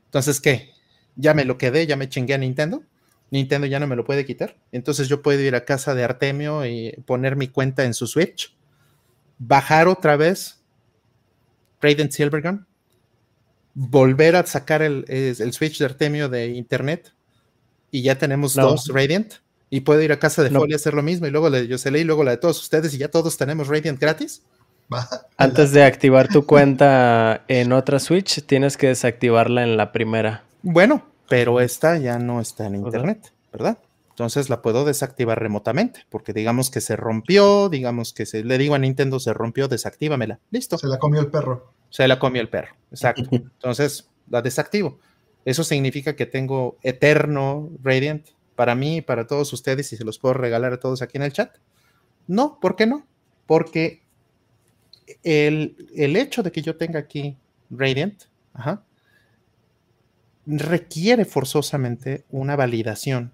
Entonces, 0.05 0.39
¿qué? 0.39 0.71
Ya 1.15 1.33
me 1.33 1.45
lo 1.45 1.57
quedé, 1.57 1.87
ya 1.87 1.95
me 1.95 2.09
chingué 2.09 2.33
a 2.33 2.37
Nintendo. 2.37 2.83
Nintendo 3.33 3.65
ya 3.65 3.79
no 3.79 3.87
me 3.87 3.95
lo 3.95 4.05
puede 4.05 4.27
quitar. 4.27 4.55
Entonces 4.71 5.09
yo 5.09 5.23
puedo 5.23 5.41
ir 5.41 5.55
a 5.55 5.65
casa 5.65 5.95
de 5.95 6.03
Artemio 6.03 6.67
y 6.67 6.91
poner 7.07 7.35
mi 7.35 7.47
cuenta 7.47 7.83
en 7.83 7.95
su 7.95 8.05
Switch, 8.05 8.55
bajar 9.39 9.87
otra 9.87 10.15
vez 10.17 10.61
Raiden 11.81 12.11
Silvergun, 12.11 12.67
volver 13.73 14.35
a 14.35 14.45
sacar 14.45 14.83
el, 14.83 15.33
Switch 15.51 15.79
de 15.79 15.85
Artemio 15.85 16.29
de 16.29 16.49
Internet 16.49 17.11
y 17.89 18.03
ya 18.03 18.19
tenemos 18.19 18.53
dos 18.53 18.87
Radiant. 18.93 19.33
Y 19.71 19.79
puedo 19.79 20.03
ir 20.03 20.11
a 20.11 20.19
casa 20.19 20.43
de 20.43 20.51
no. 20.51 20.67
y 20.67 20.75
hacer 20.75 20.93
lo 20.93 21.01
mismo 21.01 21.25
y 21.25 21.31
luego 21.31 21.49
la 21.49 21.57
de 21.57 21.67
Yosele 21.67 22.01
y 22.01 22.03
luego 22.03 22.23
la 22.23 22.29
de 22.29 22.37
todos 22.37 22.61
ustedes 22.61 22.93
y 22.93 22.99
ya 22.99 23.07
todos 23.07 23.35
tenemos 23.35 23.67
Radiant 23.67 23.99
gratis. 23.99 24.43
Antes 25.37 25.71
de 25.71 25.83
activar 25.83 26.27
tu 26.27 26.45
cuenta 26.45 27.45
en 27.47 27.71
otra 27.71 27.97
Switch, 27.97 28.45
tienes 28.45 28.77
que 28.77 28.89
desactivarla 28.89 29.63
en 29.63 29.75
la 29.75 29.91
primera. 29.91 30.43
Bueno, 30.61 31.03
pero 31.29 31.59
esta 31.59 31.97
ya 31.97 32.19
no 32.19 32.41
está 32.41 32.67
en 32.67 32.75
internet, 32.75 33.33
¿verdad? 33.51 33.77
Entonces 34.09 34.49
la 34.49 34.61
puedo 34.61 34.85
desactivar 34.85 35.39
remotamente, 35.39 36.05
porque 36.09 36.33
digamos 36.33 36.69
que 36.69 36.81
se 36.81 36.95
rompió, 36.95 37.67
digamos 37.69 38.13
que 38.13 38.27
se, 38.27 38.43
le 38.43 38.57
digo 38.59 38.75
a 38.75 38.79
Nintendo 38.79 39.19
se 39.19 39.33
rompió, 39.33 39.67
desactívamela. 39.67 40.39
Listo. 40.51 40.77
Se 40.77 40.87
la 40.87 40.99
comió 40.99 41.21
el 41.21 41.31
perro. 41.31 41.73
Se 41.89 42.07
la 42.07 42.19
comió 42.19 42.41
el 42.41 42.49
perro, 42.49 42.75
exacto. 42.91 43.23
Entonces 43.31 44.09
la 44.29 44.41
desactivo. 44.41 44.99
Eso 45.45 45.63
significa 45.63 46.15
que 46.15 46.25
tengo 46.25 46.77
eterno 46.83 47.69
Radiant 47.81 48.27
para 48.55 48.75
mí 48.75 48.97
y 48.97 49.01
para 49.01 49.27
todos 49.27 49.51
ustedes 49.51 49.91
y 49.93 49.97
se 49.97 50.05
los 50.05 50.19
puedo 50.19 50.35
regalar 50.35 50.73
a 50.73 50.79
todos 50.79 51.01
aquí 51.01 51.17
en 51.17 51.23
el 51.23 51.33
chat. 51.33 51.57
No, 52.27 52.59
¿por 52.59 52.75
qué 52.75 52.85
no? 52.85 53.05
Porque 53.45 54.03
el, 55.23 55.75
hecho 56.15 56.43
de 56.43 56.51
que 56.51 56.61
yo 56.61 56.77
tenga 56.77 56.99
aquí 56.99 57.37
Radiant 57.69 58.23
requiere 60.45 61.25
forzosamente 61.25 62.25
una 62.29 62.55
validación 62.55 63.33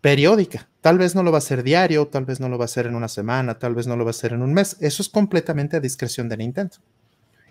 periódica. 0.00 0.68
Tal 0.80 0.98
vez 0.98 1.14
no 1.14 1.22
lo 1.22 1.32
va 1.32 1.38
a 1.38 1.44
hacer 1.44 1.62
diario, 1.62 2.08
tal 2.08 2.24
vez 2.24 2.40
no 2.40 2.48
lo 2.48 2.58
va 2.58 2.64
a 2.64 2.66
hacer 2.66 2.86
en 2.86 2.94
una 2.94 3.08
semana, 3.08 3.58
tal 3.58 3.74
vez 3.74 3.86
no 3.86 3.96
lo 3.96 4.04
va 4.04 4.10
a 4.10 4.12
hacer 4.12 4.32
en 4.32 4.42
un 4.42 4.52
mes. 4.52 4.76
Eso 4.80 5.02
es 5.02 5.08
completamente 5.08 5.76
a 5.76 5.80
discreción 5.80 6.28
de 6.28 6.36
Nintendo. 6.36 6.76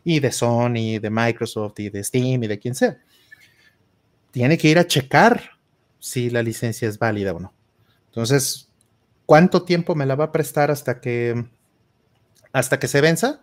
Y 0.03 0.19
de 0.19 0.31
Sony, 0.31 0.99
de 1.01 1.09
Microsoft, 1.09 1.79
y 1.79 1.89
de 1.89 2.03
Steam, 2.03 2.43
y 2.43 2.47
de 2.47 2.59
quien 2.59 2.75
sea. 2.75 2.97
Tiene 4.31 4.57
que 4.57 4.67
ir 4.67 4.77
a 4.77 4.85
checar 4.85 5.41
si 5.99 6.29
la 6.29 6.43
licencia 6.43 6.87
es 6.87 6.99
válida 6.99 7.33
o 7.33 7.39
no. 7.39 7.53
Entonces, 8.07 8.69
¿cuánto 9.25 9.63
tiempo 9.63 9.95
me 9.95 10.05
la 10.05 10.15
va 10.15 10.25
a 10.25 10.31
prestar 10.31 10.69
hasta 10.69 10.99
que 10.99 11.45
hasta 12.53 12.79
que 12.79 12.87
se 12.87 13.01
venza, 13.01 13.41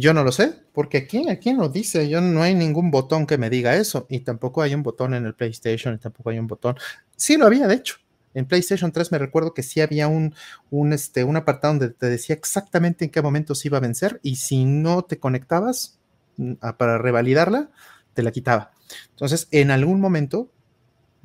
yo 0.00 0.14
no 0.14 0.22
lo 0.22 0.30
sé, 0.30 0.54
porque 0.72 0.98
aquí, 0.98 1.28
aquí 1.28 1.52
no 1.52 1.68
dice, 1.68 2.08
yo 2.08 2.20
no 2.20 2.40
hay 2.44 2.54
ningún 2.54 2.92
botón 2.92 3.26
que 3.26 3.36
me 3.36 3.50
diga 3.50 3.74
eso, 3.74 4.06
y 4.08 4.20
tampoco 4.20 4.62
hay 4.62 4.72
un 4.72 4.84
botón 4.84 5.12
en 5.12 5.26
el 5.26 5.34
PlayStation, 5.34 5.92
y 5.92 5.98
tampoco 5.98 6.30
hay 6.30 6.38
un 6.38 6.46
botón. 6.46 6.76
Sí 7.16 7.36
lo 7.36 7.46
había, 7.46 7.66
de 7.66 7.74
hecho. 7.74 7.96
En 8.32 8.46
PlayStation 8.46 8.92
3 8.92 9.10
me 9.10 9.18
recuerdo 9.18 9.54
que 9.54 9.64
sí 9.64 9.80
había 9.80 10.06
un, 10.06 10.36
un, 10.70 10.92
este, 10.92 11.24
un 11.24 11.36
apartado 11.36 11.74
donde 11.74 11.90
te 11.90 12.06
decía 12.06 12.36
exactamente 12.36 13.04
en 13.04 13.10
qué 13.10 13.22
momento 13.22 13.56
se 13.56 13.66
iba 13.66 13.78
a 13.78 13.80
vencer, 13.80 14.20
y 14.22 14.36
si 14.36 14.66
no 14.66 15.02
te 15.02 15.18
conectabas 15.18 15.98
mm, 16.36 16.52
para 16.78 16.98
revalidarla, 16.98 17.68
te 18.14 18.22
la 18.22 18.30
quitaba. 18.30 18.70
Entonces, 19.10 19.48
en 19.50 19.72
algún 19.72 20.00
momento 20.00 20.48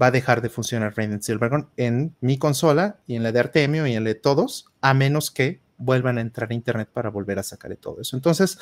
va 0.02 0.08
a 0.08 0.12
dejar 0.12 0.42
de 0.42 0.50
funcionar 0.50 0.96
Raiden 0.98 1.22
Silvergun 1.22 1.70
en 1.78 2.16
mi 2.22 2.40
consola 2.40 2.98
y 3.06 3.18
en 3.18 3.22
la 3.22 3.32
de 3.32 3.40
Artemio 3.40 3.86
y 3.86 3.94
en 3.94 4.04
la 4.04 4.10
de 4.10 4.16
todos, 4.16 4.66
a 4.82 4.96
menos 4.96 5.30
que 5.30 5.62
vuelvan 5.84 6.18
a 6.18 6.22
entrar 6.22 6.52
a 6.52 6.54
Internet 6.54 6.90
para 6.92 7.10
volver 7.10 7.40
a 7.40 7.44
sacar 7.44 7.76
todo 7.76 8.02
eso. 8.02 8.16
Entonces, 8.16 8.58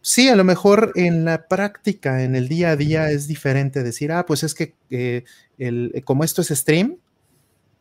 sí, 0.00 0.28
a 0.28 0.36
lo 0.36 0.44
mejor 0.44 0.92
en 0.94 1.24
la 1.24 1.48
práctica, 1.48 2.22
en 2.22 2.36
el 2.36 2.48
día 2.48 2.70
a 2.70 2.76
día 2.76 3.10
es 3.10 3.26
diferente 3.26 3.82
decir, 3.82 4.12
ah, 4.12 4.26
pues 4.26 4.42
es 4.42 4.54
que 4.54 4.74
eh, 4.90 5.24
el, 5.58 5.92
eh, 5.94 6.02
como 6.02 6.24
esto 6.24 6.42
es 6.42 6.48
stream, 6.48 6.98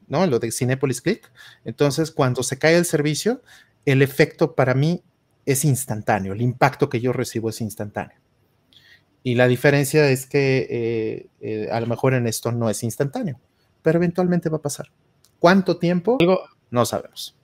¿no? 0.08 0.26
Lo 0.26 0.40
de 0.40 0.52
Cinepolis 0.52 1.02
Click, 1.02 1.32
entonces 1.66 2.12
cuando 2.12 2.44
se 2.44 2.58
cae 2.58 2.78
el 2.78 2.86
servicio, 2.86 3.42
el 3.86 4.02
efecto 4.02 4.56
para 4.56 4.74
mí 4.74 5.04
es 5.46 5.66
instantáneo, 5.66 6.34
el 6.34 6.42
impacto 6.42 6.90
que 6.90 7.00
yo 7.00 7.14
recibo 7.14 7.50
es 7.50 7.62
instantáneo. 7.62 8.18
Y 9.22 9.36
la 9.36 9.48
diferencia 9.48 10.10
es 10.10 10.26
que 10.26 11.30
eh, 11.42 11.70
a 11.72 11.80
lo 11.80 11.88
mejor 11.88 12.14
en 12.14 12.26
esto 12.26 12.52
no 12.52 12.70
es 12.70 12.84
instantáneo, 12.84 13.40
pero 13.82 13.98
eventualmente 13.98 14.50
va 14.50 14.58
a 14.58 14.62
pasar. 14.62 14.92
¿Cuánto 15.40 15.78
tiempo? 15.78 16.18
No 16.72 16.86
sabemos. 16.86 17.39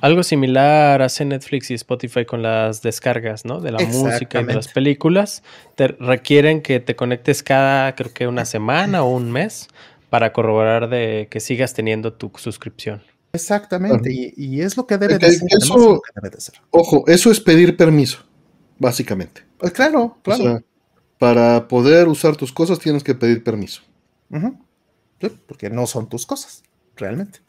Algo 0.00 0.22
similar 0.22 1.02
hace 1.02 1.24
Netflix 1.24 1.70
y 1.70 1.74
Spotify 1.74 2.24
con 2.24 2.42
las 2.42 2.82
descargas, 2.82 3.44
¿no? 3.44 3.60
De 3.60 3.72
la 3.72 3.78
música 3.80 4.40
y 4.40 4.44
de 4.44 4.54
las 4.54 4.68
películas. 4.68 5.42
Te 5.74 5.88
requieren 5.88 6.62
que 6.62 6.80
te 6.80 6.96
conectes 6.96 7.42
cada, 7.42 7.94
creo 7.94 8.12
que 8.12 8.26
una 8.26 8.44
semana 8.44 9.02
o 9.02 9.10
un 9.10 9.30
mes 9.30 9.68
para 10.10 10.32
corroborar 10.32 10.88
de 10.88 11.28
que 11.30 11.40
sigas 11.40 11.74
teniendo 11.74 12.12
tu 12.12 12.30
suscripción. 12.36 13.02
Exactamente, 13.34 14.12
y, 14.12 14.60
es 14.60 14.76
lo 14.76 14.86
que 14.86 14.96
debe, 14.96 15.18
de 15.18 15.32
ser, 15.32 16.54
Ojo, 16.70 17.02
eso 17.08 17.32
es 17.32 17.40
pedir 17.40 17.76
permiso, 17.76 18.18
básicamente. 18.78 19.42
Pues 19.58 19.72
claro, 19.72 20.18
claro. 20.22 20.62
para 21.18 21.66
poder 21.66 22.06
usar 22.06 22.36
tus 22.36 22.52
cosas 22.52 22.78
tienes 22.78 23.02
que 23.02 23.16
pedir 23.16 23.42
permiso. 23.42 23.82
porque 25.48 25.68
no 25.68 25.88
son 25.88 26.08
tus 26.08 26.26
cosas, 26.26 26.62
realmente. 26.94 27.40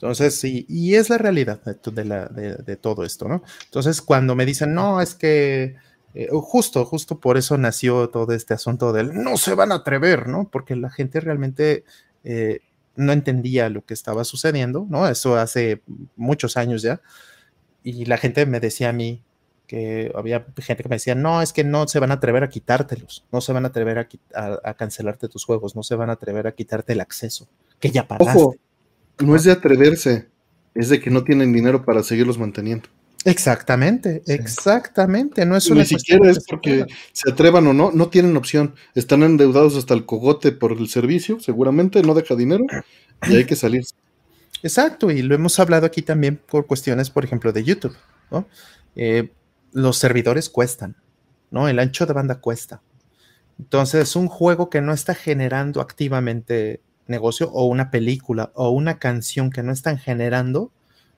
Entonces, 0.00 0.40
sí, 0.40 0.64
y 0.66 0.94
es 0.94 1.10
la 1.10 1.18
realidad 1.18 1.60
de, 1.62 2.76
todo 2.76 3.04
esto, 3.04 3.28
¿no? 3.28 3.42
Entonces, 3.66 4.00
cuando 4.00 4.34
me 4.34 4.46
dicen, 4.46 4.72
no, 4.72 5.02
es 5.02 5.14
que 5.14 5.76
eh, 6.14 6.28
justo, 6.32 6.86
justo 6.86 7.20
por 7.20 7.36
eso 7.36 7.58
nació 7.58 8.08
todo 8.08 8.32
este 8.32 8.54
asunto 8.54 8.94
del 8.94 9.12
no 9.12 9.36
se 9.36 9.54
van 9.54 9.72
a 9.72 9.76
atrever, 9.76 10.26
¿no? 10.26 10.48
Porque 10.50 10.74
la 10.74 10.88
gente 10.88 11.20
realmente 11.20 11.84
eh, 12.24 12.60
no 12.96 13.12
entendía 13.12 13.68
lo 13.68 13.84
que 13.84 13.92
estaba 13.92 14.24
sucediendo, 14.24 14.86
¿no? 14.88 15.06
Eso 15.06 15.36
hace 15.36 15.82
muchos 16.16 16.56
años 16.56 16.80
ya. 16.80 17.02
Y 17.84 18.06
la 18.06 18.16
gente 18.16 18.46
me 18.46 18.58
decía 18.58 18.88
a 18.88 18.94
mí, 18.94 19.22
que 19.66 20.10
había 20.14 20.46
gente 20.56 20.82
que 20.82 20.88
me 20.88 20.96
decía, 20.96 21.14
no, 21.14 21.42
es 21.42 21.52
que 21.52 21.62
no 21.62 21.86
se 21.88 21.98
van 21.98 22.10
a 22.10 22.14
atrever 22.14 22.42
a 22.42 22.48
quitártelos, 22.48 23.26
no 23.30 23.42
se 23.42 23.52
van 23.52 23.66
a 23.66 23.68
atrever 23.68 24.08
a, 24.34 24.74
cancelarte 24.74 25.28
tus 25.28 25.44
juegos, 25.44 25.76
no 25.76 25.82
se 25.82 25.94
van 25.94 26.08
a 26.08 26.14
atrever 26.14 26.46
a 26.46 26.52
quitarte 26.52 26.94
el 26.94 27.00
acceso, 27.00 27.48
que 27.78 27.90
ya 27.90 28.08
pagaste. 28.08 28.40
Ojo, 28.40 28.56
no 29.20 29.36
es 29.36 29.44
de 29.44 29.52
atreverse, 29.52 30.28
es 30.74 30.88
de 30.88 31.00
que 31.00 31.10
no 31.10 31.24
tienen 31.24 31.52
dinero 31.52 31.84
para 31.84 32.02
seguirlos 32.02 32.38
manteniendo. 32.38 32.88
Exactamente, 33.24 34.22
exactamente. 34.26 35.44
No 35.44 35.56
es 35.56 35.70
Ni 35.70 35.84
siquiera 35.84 36.30
es 36.30 36.44
porque 36.48 36.86
se 37.12 37.30
atrevan 37.30 37.66
o 37.66 37.74
no, 37.74 37.90
no 37.92 38.08
tienen 38.08 38.36
opción. 38.36 38.74
Están 38.94 39.22
endeudados 39.22 39.76
hasta 39.76 39.92
el 39.92 40.06
cogote 40.06 40.52
por 40.52 40.72
el 40.72 40.88
servicio, 40.88 41.38
seguramente 41.38 42.02
no 42.02 42.14
deja 42.14 42.34
dinero 42.34 42.64
y 43.28 43.36
hay 43.36 43.44
que 43.44 43.56
salir. 43.56 43.84
Exacto, 44.62 45.10
y 45.10 45.22
lo 45.22 45.34
hemos 45.34 45.58
hablado 45.58 45.86
aquí 45.86 46.02
también 46.02 46.36
por 46.36 46.66
cuestiones, 46.66 47.10
por 47.10 47.24
ejemplo, 47.24 47.52
de 47.52 47.64
YouTube. 47.64 47.96
¿no? 48.30 48.46
Eh, 48.96 49.30
los 49.72 49.98
servidores 49.98 50.48
cuestan, 50.48 50.96
¿no? 51.50 51.68
El 51.68 51.78
ancho 51.78 52.06
de 52.06 52.12
banda 52.12 52.40
cuesta. 52.40 52.82
Entonces, 53.58 54.08
es 54.08 54.16
un 54.16 54.28
juego 54.28 54.70
que 54.70 54.80
no 54.80 54.92
está 54.92 55.14
generando 55.14 55.80
activamente 55.80 56.80
negocio 57.10 57.50
o 57.50 57.66
una 57.66 57.90
película 57.90 58.50
o 58.54 58.70
una 58.70 58.98
canción 58.98 59.50
que 59.50 59.62
no 59.62 59.72
están 59.72 59.98
generando, 59.98 60.72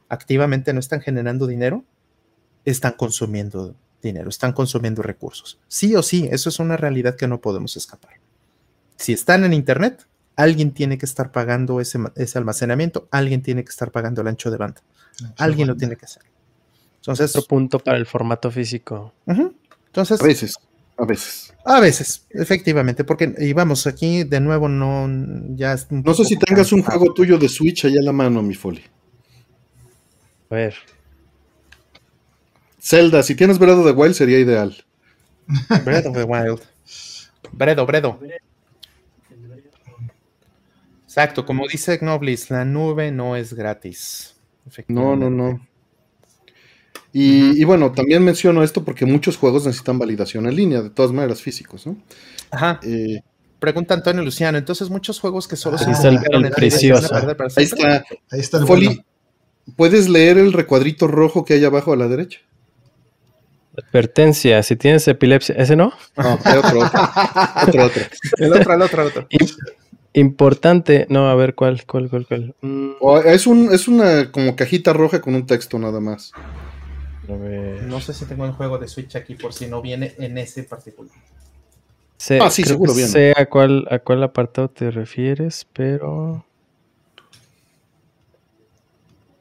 activamente 0.09 0.73
no 0.73 0.81
están 0.81 1.01
generando 1.01 1.47
dinero, 1.47 1.85
están 2.65 2.93
consumiendo 2.93 3.75
dinero, 4.03 4.29
están 4.29 4.53
consumiendo 4.53 5.03
recursos. 5.03 5.59
Sí 5.69 5.95
o 5.95 6.03
sí, 6.03 6.29
eso 6.31 6.49
es 6.49 6.59
una 6.59 6.77
realidad 6.77 7.17
que 7.17 7.29
no 7.29 7.41
podemos 7.41 7.77
escapar. 7.77 8.15
Si 8.97 9.13
están 9.13 9.45
en 9.45 9.53
Internet, 9.53 10.07
alguien 10.37 10.73
tiene 10.73 10.99
que 10.99 11.07
estar 11.07 11.33
pagando 11.33 11.81
ese, 11.81 11.99
almacenamiento, 12.35 13.09
alguien 13.11 13.43
tiene 13.43 13.65
que 13.65 13.71
estar 13.71 13.91
pagando 13.91 14.23
el 14.23 14.29
ancho 14.29 14.51
de 14.51 14.57
banda, 14.57 14.83
alguien 15.39 15.69
lo 15.69 15.77
tiene 15.77 15.97
que 15.97 16.05
hacer. 16.05 16.23
Entonces, 16.97 17.35
otro 17.35 17.49
punto 17.49 17.79
para 17.79 17.99
el 17.99 18.07
formato 18.07 18.51
físico. 18.51 19.13
Entonces, 19.27 20.21
a 20.21 20.25
veces, 20.25 20.57
a 20.97 21.05
veces. 21.05 21.55
A 21.65 21.81
veces, 21.81 22.27
efectivamente, 22.31 23.05
porque, 23.05 23.35
y 23.39 23.53
vamos, 23.53 23.87
aquí 23.87 24.25
de 24.25 24.41
nuevo 24.41 24.69
no, 24.69 25.09
ya 25.55 25.77
No 25.91 26.15
sé 26.15 26.25
si 26.25 26.37
tengas 26.37 26.73
un 26.73 26.83
juego 26.83 27.15
tuyo 27.15 27.39
de 27.39 27.49
Switch 27.49 27.85
allá 27.85 28.01
a 28.01 28.05
la 28.05 28.13
mano, 28.13 28.43
mi 28.43 28.55
Foley. 28.55 28.83
A 30.51 30.55
ver. 30.55 30.75
Zelda, 32.81 33.23
si 33.23 33.35
tienes 33.35 33.59
Bredo 33.59 33.85
de 33.85 33.93
Wild 33.93 34.15
sería 34.15 34.39
ideal. 34.39 34.77
Bredo 35.85 36.11
de 36.11 36.25
Wild. 36.25 36.61
Bredo, 37.53 37.87
Bredo. 37.87 38.19
Exacto, 41.05 41.45
como 41.45 41.69
dice 41.69 41.99
Knoblis, 41.99 42.51
la 42.51 42.65
nube 42.65 43.13
no 43.13 43.37
es 43.37 43.55
gratis. 43.55 44.35
No, 44.89 45.15
no, 45.15 45.31
no. 45.31 45.61
Y, 47.15 47.63
bueno, 47.65 47.93
también 47.93 48.25
menciono 48.25 48.63
esto 48.63 48.85
porque 48.85 49.05
muchos 49.05 49.37
juegos 49.37 49.67
necesitan 49.67 49.99
validación 49.99 50.47
en 50.47 50.57
línea, 50.57 50.81
de 50.81 50.91
todas 50.91 51.13
maneras 51.13 51.43
físicos, 51.43 51.87
¿no? 51.87 51.97
Ajá. 52.51 52.81
Eh, 52.83 53.21
Pregunta 53.63 53.95
Antonio 53.95 54.25
Luciano, 54.25 54.59
entonces 54.59 54.91
muchos 54.91 55.21
juegos 55.21 55.47
que 55.47 55.55
solo 55.55 55.79
se 55.79 55.85
ah, 55.89 56.21
el, 56.33 56.51
precioso. 56.51 57.15
Ahí 57.15 57.65
está. 57.65 58.05
Ahí 58.31 58.41
está 58.41 58.59
el 58.59 58.67
Foli, 58.67 59.05
¿Puedes 59.77 60.09
leer 60.09 60.37
el 60.37 60.53
recuadrito 60.53 61.07
rojo 61.07 61.45
que 61.45 61.55
hay 61.55 61.65
abajo 61.65 61.93
a 61.93 61.97
la 61.97 62.09
derecha? 62.09 62.41
Advertencia, 63.77 64.63
si 64.65 64.75
tienes 64.75 65.07
epilepsia, 65.07 65.55
¿ese 65.55 65.77
no? 65.77 65.93
No, 66.17 66.39
el 66.45 66.59
otro, 66.59 66.81
otro. 66.81 67.01
otro, 67.69 67.85
otro. 67.85 68.03
El 68.39 68.53
otro, 68.53 68.75
el 68.75 68.83
otro, 68.83 69.03
el 69.03 69.09
otro. 69.09 69.29
Importante, 70.15 71.07
no, 71.09 71.31
a 71.31 71.35
ver 71.37 71.55
cuál, 71.55 71.87
cuál, 71.87 72.11
cuál, 72.11 72.27
cuál. 72.27 72.55
es, 73.25 73.47
un, 73.47 73.73
es 73.73 73.87
una 73.87 74.33
como 74.33 74.57
cajita 74.57 74.93
roja 74.93 75.21
con 75.21 75.35
un 75.35 75.47
texto 75.47 75.79
nada 75.79 76.01
más. 76.01 76.33
No 77.29 78.01
sé 78.01 78.13
si 78.15 78.25
tengo 78.25 78.45
el 78.45 78.53
juego 78.53 78.79
de 78.79 78.89
Switch 78.89 79.15
aquí 79.17 79.35
por 79.35 79.53
si 79.53 79.67
no 79.67 79.81
viene 79.81 80.15
en 80.19 80.37
ese 80.39 80.65
particular. 80.65 81.13
ah, 82.41 82.51
sí, 82.51 82.65
seguro 82.65 82.95
viene. 82.95 83.11
Sé 83.11 83.33
a 83.37 83.47
cuál, 83.47 83.87
a 83.91 83.99
cuál 84.01 84.23
apartado 84.23 84.69
te 84.69 84.91
refieres, 84.91 85.67
pero. 85.73 86.45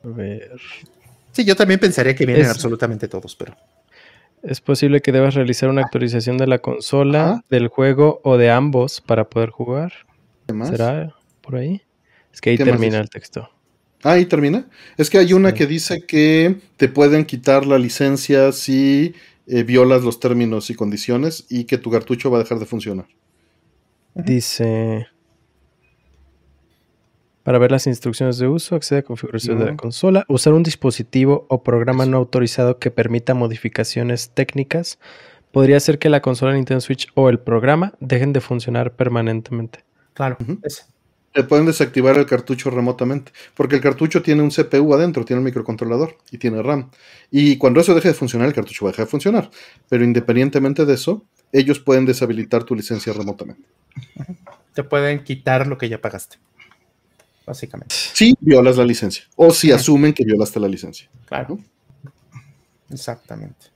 A 0.04 0.08
ver. 0.08 0.60
Sí, 1.32 1.46
yo 1.46 1.56
también 1.56 1.80
pensaría 1.80 2.16
que 2.16 2.26
vienen 2.26 2.48
absolutamente 2.48 3.08
todos, 3.08 3.36
pero. 3.36 3.56
Es 4.44 4.60
posible 4.60 5.02
que 5.02 5.12
debas 5.12 5.36
realizar 5.36 5.70
una 5.70 5.82
actualización 5.82 6.38
de 6.38 6.48
la 6.48 6.60
consola, 6.60 7.44
del 7.50 7.68
juego 7.68 8.22
o 8.24 8.38
de 8.38 8.50
ambos 8.50 9.00
para 9.00 9.30
poder 9.30 9.50
jugar. 9.50 9.94
¿Será 10.66 11.16
por 11.42 11.56
ahí? 11.56 11.82
Es 12.34 12.42
que 12.42 12.52
ahí 12.52 12.58
termina 12.58 13.00
el 13.00 13.10
texto. 13.10 13.50
Ah, 14.04 14.14
ahí 14.14 14.26
termina. 14.26 14.68
Es 14.98 15.10
que 15.10 15.18
hay 15.18 15.34
una 15.34 15.54
que 15.54 15.68
dice 15.68 16.06
que 16.06 16.58
te 16.78 16.88
pueden 16.88 17.26
quitar 17.26 17.66
la 17.66 17.78
licencia 17.78 18.52
si 18.52 19.14
eh, 19.48 19.64
violas 19.64 20.04
los 20.04 20.20
términos 20.20 20.70
y 20.70 20.76
condiciones 20.76 21.46
y 21.50 21.66
que 21.66 21.78
tu 21.78 21.92
cartucho 21.92 22.32
va 22.32 22.38
a 22.38 22.44
dejar 22.44 22.60
de 22.60 22.66
funcionar. 22.66 23.08
Dice. 24.14 25.08
Para 27.44 27.58
ver 27.58 27.72
las 27.72 27.88
instrucciones 27.88 28.38
de 28.38 28.48
uso, 28.48 28.76
accede 28.76 29.00
a 29.00 29.04
configuración 29.04 29.58
de 29.58 29.66
la 29.66 29.76
consola. 29.76 30.26
Usar 30.28 30.54
un 30.54 30.62
dispositivo 30.62 31.48
o 31.50 31.64
programa 31.64 32.06
no 32.06 32.18
autorizado 32.18 32.78
que 32.78 32.92
permita 32.92 33.34
modificaciones 33.34 34.30
técnicas 34.30 35.00
podría 35.52 35.78
hacer 35.78 35.98
que 35.98 36.10
la 36.10 36.22
consola 36.22 36.54
Nintendo 36.54 36.82
Switch 36.82 37.08
o 37.16 37.30
el 37.30 37.40
programa 37.40 37.94
dejen 38.00 38.32
de 38.32 38.42
funcionar 38.42 38.96
permanentemente. 38.96 39.84
Claro, 40.14 40.38
te 41.34 41.44
pueden 41.44 41.66
desactivar 41.66 42.18
el 42.18 42.26
cartucho 42.26 42.70
remotamente, 42.70 43.32
porque 43.56 43.76
el 43.76 43.82
cartucho 43.82 44.22
tiene 44.22 44.42
un 44.42 44.50
CPU 44.50 44.94
adentro, 44.94 45.24
tiene 45.24 45.40
un 45.40 45.46
microcontrolador 45.46 46.18
y 46.30 46.38
tiene 46.38 46.62
RAM. 46.62 46.92
Y 47.30 47.58
cuando 47.58 47.80
eso 47.80 47.96
deje 47.96 48.10
de 48.10 48.14
funcionar, 48.14 48.48
el 48.48 48.54
cartucho 48.54 48.86
va 48.86 48.90
a 48.90 48.92
dejar 48.92 49.06
de 49.06 49.12
funcionar. 49.12 49.50
Pero 49.88 50.04
independientemente 50.04 50.86
de 50.86 50.94
eso, 50.94 51.26
ellos 51.52 51.80
pueden 51.80 52.06
deshabilitar 52.06 52.64
tu 52.64 52.76
licencia 52.76 53.14
remotamente. 53.14 53.64
Te 54.74 54.84
pueden 54.84 55.24
quitar 55.24 55.68
lo 55.68 55.78
que 55.78 55.90
ya 55.90 56.02
pagaste, 56.02 56.38
básicamente. 57.46 57.94
Si 57.96 58.36
violas 58.40 58.78
la 58.78 58.86
licencia, 58.86 59.26
o 59.36 59.52
si 59.52 59.72
asumen 59.72 60.14
que 60.14 60.24
violaste 60.26 60.60
la 60.60 60.68
licencia. 60.68 61.10
Claro. 61.26 61.60
Exactamente. 62.90 63.68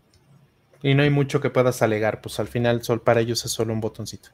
Y 0.84 0.94
no 0.94 1.04
hay 1.04 1.10
mucho 1.10 1.41
que 1.41 1.50
puedas 1.50 1.82
alegar, 1.82 2.22
pues 2.22 2.39
al 2.39 2.48
final 2.48 2.84
sol 2.84 3.02
para 3.02 3.22
ellos 3.22 3.44
es 3.46 3.52
solo 3.52 3.74
un 3.74 3.82
botoncito. 3.82 4.30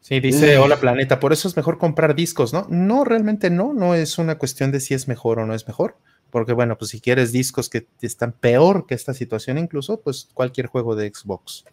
Sí, 0.00 0.20
dice, 0.20 0.58
hola 0.58 0.80
planeta, 0.80 1.20
por 1.20 1.32
eso 1.32 1.46
es 1.48 1.56
mejor 1.56 1.78
comprar 1.78 2.14
discos, 2.14 2.52
¿no? 2.52 2.66
No, 2.68 3.04
realmente 3.04 3.50
no, 3.50 3.72
no 3.72 3.94
es 3.94 4.18
una 4.18 4.36
cuestión 4.36 4.72
de 4.72 4.80
si 4.80 4.94
es 4.94 5.06
mejor 5.06 5.38
o 5.38 5.46
no 5.46 5.54
es 5.54 5.66
mejor, 5.66 5.96
porque 6.30 6.52
bueno, 6.52 6.76
pues 6.76 6.90
si 6.90 7.00
quieres 7.00 7.30
discos 7.30 7.68
que 7.68 7.86
están 8.00 8.32
peor 8.32 8.86
que 8.86 8.94
esta 8.94 9.14
situación 9.14 9.58
incluso, 9.58 10.00
pues 10.00 10.28
cualquier 10.34 10.66
juego 10.66 10.96
de 10.96 11.12
Xbox, 11.14 11.64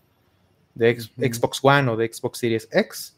de 0.75 0.95
Xbox 1.17 1.59
One 1.63 1.89
o 1.89 1.97
de 1.97 2.11
Xbox 2.13 2.37
Series 2.37 2.69
X, 2.71 3.17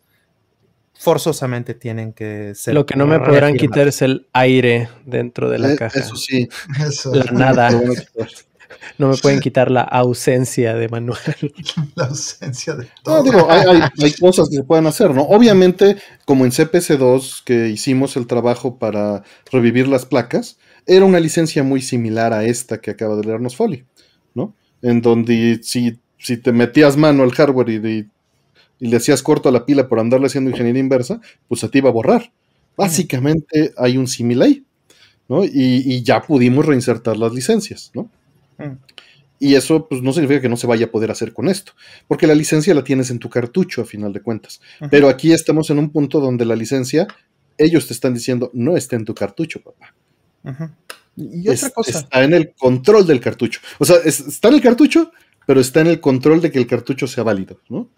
forzosamente 1.01 1.73
tienen 1.73 2.13
que 2.13 2.53
ser. 2.53 2.75
Lo 2.75 2.85
que 2.85 2.95
no 2.95 3.07
me 3.07 3.19
podrán 3.19 3.57
quitar 3.57 3.87
es 3.87 4.01
el 4.03 4.27
aire 4.33 4.87
dentro 5.05 5.49
de 5.49 5.59
la 5.59 5.73
eh, 5.73 5.75
caja. 5.75 5.99
Eso 5.99 6.15
sí. 6.15 6.47
La 7.11 7.23
nada. 7.31 7.71
No 8.97 9.09
me 9.09 9.17
pueden 9.17 9.39
quitar 9.39 9.71
la 9.71 9.81
ausencia 9.81 10.75
de 10.75 10.89
Manuel. 10.89 11.53
La 11.95 12.05
ausencia 12.05 12.75
de 12.75 12.87
todo. 13.03 13.23
digo, 13.23 13.47
hay, 13.49 14.13
cosas 14.19 14.49
que 14.49 14.57
se 14.57 14.63
pueden 14.63 14.87
hacer, 14.87 15.13
¿no? 15.13 15.23
Obviamente, 15.23 15.97
como 16.25 16.45
en 16.45 16.51
CPC2, 16.51 17.43
que 17.43 17.69
hicimos 17.69 18.15
el 18.17 18.27
trabajo 18.27 18.77
para 18.77 19.23
revivir 19.51 19.87
las 19.87 20.05
placas, 20.05 20.57
era 20.85 21.05
una 21.05 21.19
licencia 21.19 21.63
muy 21.63 21.81
similar 21.81 22.33
a 22.33 22.43
esta 22.43 22.81
que 22.81 22.91
acaba 22.91 23.15
de 23.15 23.23
leernos 23.23 23.55
Foley, 23.55 23.85
¿no? 24.33 24.55
En 24.81 25.01
donde 25.01 25.59
si, 25.63 25.99
si 26.17 26.37
te 26.37 26.51
metías 26.51 26.97
mano 26.97 27.23
al 27.23 27.31
hardware 27.31 27.69
y, 27.69 28.09
y 28.79 28.87
le 28.87 28.97
hacías 28.97 29.21
corto 29.21 29.49
a 29.49 29.51
la 29.51 29.65
pila 29.65 29.87
por 29.87 29.99
andarle 29.99 30.27
haciendo 30.27 30.49
ingeniería 30.49 30.79
inversa, 30.79 31.21
pues 31.47 31.61
se 31.61 31.69
te 31.69 31.77
iba 31.77 31.89
a 31.89 31.93
borrar. 31.93 32.31
Básicamente 32.75 33.73
hay 33.77 33.97
un 33.97 34.07
símil 34.07 34.41
ahí, 34.41 34.65
¿no? 35.27 35.43
Y, 35.43 35.83
y 35.85 36.03
ya 36.03 36.21
pudimos 36.21 36.65
reinsertar 36.65 37.17
las 37.17 37.31
licencias, 37.33 37.91
¿no? 37.93 38.09
Y 39.39 39.55
eso 39.55 39.87
pues, 39.87 40.03
no 40.03 40.13
significa 40.13 40.39
que 40.41 40.49
no 40.49 40.55
se 40.55 40.67
vaya 40.67 40.85
a 40.85 40.91
poder 40.91 41.09
hacer 41.09 41.33
con 41.33 41.49
esto, 41.49 41.73
porque 42.07 42.27
la 42.27 42.35
licencia 42.35 42.75
la 42.75 42.83
tienes 42.83 43.09
en 43.09 43.17
tu 43.17 43.27
cartucho 43.27 43.81
a 43.81 43.85
final 43.85 44.13
de 44.13 44.21
cuentas. 44.21 44.61
Pero 44.91 45.09
aquí 45.09 45.33
estamos 45.33 45.69
en 45.71 45.79
un 45.79 45.89
punto 45.89 46.19
donde 46.19 46.45
la 46.45 46.55
licencia, 46.55 47.07
ellos 47.57 47.87
te 47.87 47.93
están 47.93 48.13
diciendo, 48.13 48.51
no 48.53 48.77
está 48.77 48.95
en 48.95 49.05
tu 49.05 49.15
cartucho, 49.15 49.61
papá. 49.61 49.95
Y 51.15 51.49
otra 51.49 51.69
cosa. 51.71 51.99
Está 51.99 52.23
en 52.23 52.33
el 52.33 52.53
control 52.53 53.07
del 53.07 53.19
cartucho. 53.19 53.59
O 53.79 53.85
sea, 53.85 53.97
está 54.05 54.49
en 54.49 54.53
el 54.53 54.61
cartucho, 54.61 55.11
pero 55.47 55.59
está 55.59 55.81
en 55.81 55.87
el 55.87 55.99
control 55.99 56.39
de 56.39 56.51
que 56.51 56.59
el 56.59 56.67
cartucho 56.67 57.07
sea 57.07 57.23
válido, 57.23 57.59
¿no? 57.67 57.89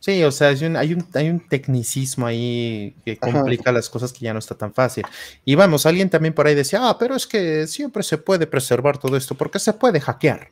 Sí, 0.00 0.22
o 0.24 0.32
sea, 0.32 0.48
hay 0.48 0.64
un, 0.64 0.76
hay, 0.76 1.30
un, 1.30 1.40
tecnicismo 1.48 2.26
ahí 2.26 2.96
que 3.04 3.16
complica 3.16 3.70
las 3.70 3.88
cosas 3.88 4.12
que 4.12 4.20
ya 4.20 4.32
no 4.32 4.38
está 4.38 4.56
tan 4.56 4.74
fácil. 4.74 5.04
Y 5.44 5.54
vamos, 5.54 5.86
alguien 5.86 6.10
también 6.10 6.34
por 6.34 6.46
ahí 6.46 6.54
decía, 6.54 6.88
ah, 6.88 6.98
pero 6.98 7.14
es 7.14 7.26
que 7.26 7.66
siempre 7.66 8.02
se 8.02 8.18
puede 8.18 8.46
preservar 8.46 8.98
todo 8.98 9.16
esto, 9.16 9.36
porque 9.36 9.58
se 9.58 9.72
puede 9.72 10.00
hackear. 10.00 10.48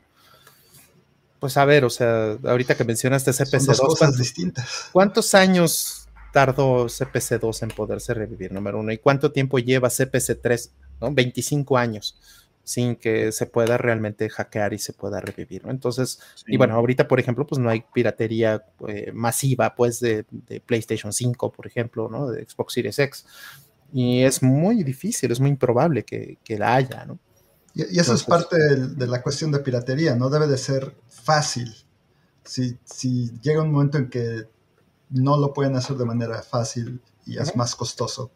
Pues 1.40 1.56
a 1.56 1.64
ver, 1.64 1.84
o 1.84 1.90
sea, 1.90 2.36
ahorita 2.44 2.76
que 2.76 2.84
mencionaste 2.84 3.32
CPC2, 3.32 4.16
distintas. 4.16 4.88
¿cuántos 4.92 5.34
años 5.34 6.08
tardó 6.32 6.86
CPC2 6.86 7.62
en 7.62 7.68
poderse 7.70 8.14
revivir, 8.14 8.52
número 8.52 8.78
uno? 8.78 8.92
¿Y 8.92 8.98
cuánto 8.98 9.32
tiempo 9.32 9.58
lleva 9.58 9.88
CPC3? 9.88 10.70
¿no? 11.00 11.12
25 11.12 11.78
años 11.78 12.16
sin 12.68 12.96
que 12.96 13.32
se 13.32 13.46
pueda 13.46 13.78
realmente 13.78 14.28
hackear 14.28 14.74
y 14.74 14.78
se 14.78 14.92
pueda 14.92 15.20
revivir, 15.20 15.64
¿no? 15.64 15.70
Entonces, 15.70 16.20
y 16.46 16.58
bueno, 16.58 16.74
ahorita, 16.74 17.08
por 17.08 17.18
ejemplo, 17.18 17.46
pues 17.46 17.58
no 17.58 17.70
hay 17.70 17.82
piratería 17.94 18.62
eh, 18.86 19.10
masiva, 19.14 19.74
pues, 19.74 20.00
de, 20.00 20.26
PlayStation 20.66 21.10
5, 21.10 21.50
por 21.50 21.66
ejemplo, 21.66 22.10
¿no? 22.10 22.28
De 22.28 22.46
Xbox 22.46 22.74
Series 22.74 22.98
X. 22.98 23.24
Y 23.90 24.20
es 24.22 24.42
muy 24.42 24.84
difícil, 24.84 25.32
es 25.32 25.40
muy 25.40 25.48
improbable 25.48 26.04
que, 26.04 26.38
la 26.58 26.74
haya, 26.74 27.06
¿no? 27.06 27.18
Y, 27.74 27.98
eso 27.98 28.12
es 28.12 28.24
parte 28.24 28.58
de, 28.58 29.06
la 29.06 29.22
cuestión 29.22 29.50
de 29.50 29.60
piratería, 29.60 30.14
no 30.14 30.28
debe 30.28 30.46
de 30.46 30.58
ser 30.58 30.94
fácil. 31.08 31.74
Si, 32.44 32.76
si 32.84 33.30
llega 33.40 33.62
un 33.62 33.72
momento 33.72 33.96
en 33.96 34.10
que 34.10 34.46
no 35.08 35.38
lo 35.38 35.54
pueden 35.54 35.74
hacer 35.74 35.96
de 35.96 36.04
manera 36.04 36.42
fácil 36.42 37.00
y 37.24 37.38
es 37.38 37.56
más 37.56 37.74
costoso, 37.74 38.30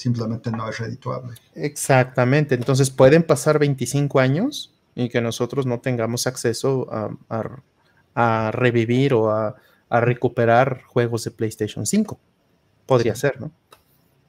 simplemente 0.00 0.50
no 0.50 0.68
es 0.68 0.78
redituable. 0.78 1.34
Exactamente, 1.54 2.54
entonces 2.54 2.90
pueden 2.90 3.22
pasar 3.22 3.58
25 3.58 4.18
años 4.18 4.72
y 4.94 5.10
que 5.10 5.20
nosotros 5.20 5.66
no 5.66 5.80
tengamos 5.80 6.26
acceso 6.26 6.88
a, 7.28 8.50
revivir 8.52 9.12
o 9.14 9.30
a, 9.30 9.56
recuperar 9.90 10.82
juegos 10.84 11.24
de 11.24 11.32
PlayStation 11.32 11.84
5. 11.84 12.18
Podría 12.86 13.14
ser, 13.14 13.40
¿no? 13.40 13.50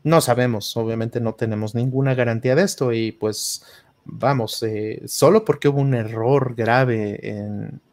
No 0.03 0.19
sabemos, 0.19 0.75
obviamente 0.75 1.21
no 1.21 1.35
tenemos 1.35 1.75
ninguna 1.75 2.15
garantía 2.15 2.55
de 2.55 2.63
esto 2.63 2.91
y 2.91 3.11
pues 3.11 3.63
vamos, 4.03 4.63
eh, 4.63 5.03
solo 5.05 5.45
porque 5.45 5.67
hubo 5.67 5.79
un 5.79 5.93
error 5.93 6.55
grave 6.55 7.19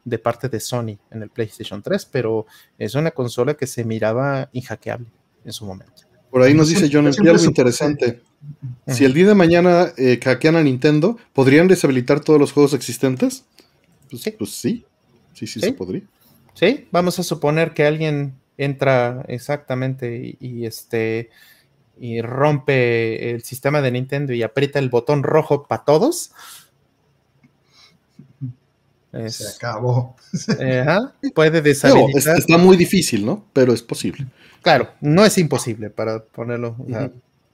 de 0.05 0.19
parte 0.19 0.49
de 0.49 0.59
Sony 0.59 0.99
en 1.11 1.23
el 1.23 1.29
PlayStation 1.29 1.83
3, 1.83 2.07
pero 2.07 2.47
es 2.79 2.95
una 2.95 3.11
consola 3.11 3.55
que 3.55 3.67
se 3.67 3.85
miraba 3.85 4.49
inhackeable 4.53 5.09
en 5.45 5.53
su 5.53 5.67
momento. 5.67 6.08
Por 6.31 6.43
ahí 6.43 6.55
nos 6.55 6.69
dice 6.69 6.89
John 6.93 7.07
algo 7.07 7.45
interesante. 7.45 8.21
Si 8.87 9.05
el 9.05 9.15
día 9.15 9.27
de 9.27 9.35
mañana 9.35 9.93
eh, 9.97 10.19
hackean 10.23 10.57
a 10.57 10.63
Nintendo, 10.63 11.19
¿podrían 11.33 11.69
deshabilitar 11.69 12.21
todos 12.21 12.39
los 12.39 12.53
juegos 12.53 12.75
existentes? 12.75 13.45
Pues 14.11 14.23
sí. 14.23 14.31
Pues 14.33 14.51
sí. 14.51 14.85
sí, 15.35 15.47
sí, 15.47 15.61
se 15.61 15.73
podría. 15.73 16.03
Sí, 16.55 16.87
vamos 16.91 17.19
a 17.19 17.23
suponer 17.23 17.73
que 17.73 17.87
alguien 17.87 18.35
entra 18.57 19.25
exactamente 19.29 20.37
y, 20.41 20.67
este 20.67 21.31
y 22.01 22.21
rompe 22.21 23.31
el 23.31 23.43
sistema 23.43 23.81
de 23.81 23.93
Nintendo 23.93 24.33
y 24.33 24.43
aprieta 24.43 24.79
el 24.79 24.89
botón 24.89 25.23
rojo 25.23 25.67
para 25.67 25.85
todos. 25.85 26.33
Se 29.29 29.49
acabó. 29.49 30.17
puede 31.35 31.63
deshabilitar. 31.63 32.39
está 32.39 32.59
muy 32.59 32.77
difícil, 32.77 33.25
¿no? 33.25 33.45
Pero 33.53 33.73
es 33.73 33.83
posible. 33.83 34.27
Claro, 34.63 34.91
no 35.01 35.25
es 35.25 35.39
imposible 35.39 35.91
para 35.91 36.23
ponerlo. 36.23 36.77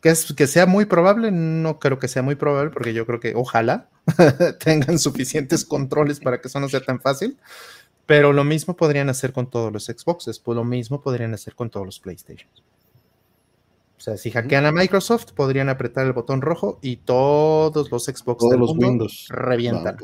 que, 0.01 0.11
es, 0.11 0.33
que 0.33 0.47
sea 0.47 0.67
muy 0.67 0.85
probable, 0.85 1.31
no 1.31 1.79
creo 1.79 1.99
que 1.99 2.09
sea 2.09 2.23
muy 2.23 2.35
probable, 2.35 2.71
porque 2.71 2.93
yo 2.93 3.07
creo 3.07 3.21
que 3.21 3.35
ojalá 3.35 3.89
tengan 4.65 4.99
suficientes 4.99 5.65
controles 5.65 6.21
para 6.21 6.41
que 6.41 6.49
eso 6.49 6.61
no 6.61 6.69
sea 6.69 6.81
tan 6.81 7.01
fácil. 7.01 7.39
Pero 8.07 8.33
lo 8.33 8.45
mismo 8.45 8.77
podrían 8.77 9.09
hacer 9.09 9.33
con 9.33 9.49
todos 9.49 9.73
los 9.73 9.87
Xboxes, 9.87 10.39
pues 10.39 10.57
lo 10.57 10.65
mismo 10.65 11.01
podrían 11.01 11.33
hacer 11.33 11.55
con 11.55 11.71
todos 11.71 11.87
los 11.87 12.01
PlayStations. 12.01 12.63
O 13.97 14.01
sea, 14.05 14.19
si 14.19 14.31
hackean 14.31 14.67
a 14.67 14.73
Microsoft, 14.73 15.33
podrían 15.33 15.71
apretar 15.71 16.05
el 16.05 16.13
botón 16.13 16.43
rojo 16.43 16.79
y 16.83 16.97
todos 16.97 17.91
los 17.91 18.05
Xbox 18.05 18.39
todos 18.39 18.59
los 18.59 18.77
Windows 18.77 19.29
revientan. 19.31 19.97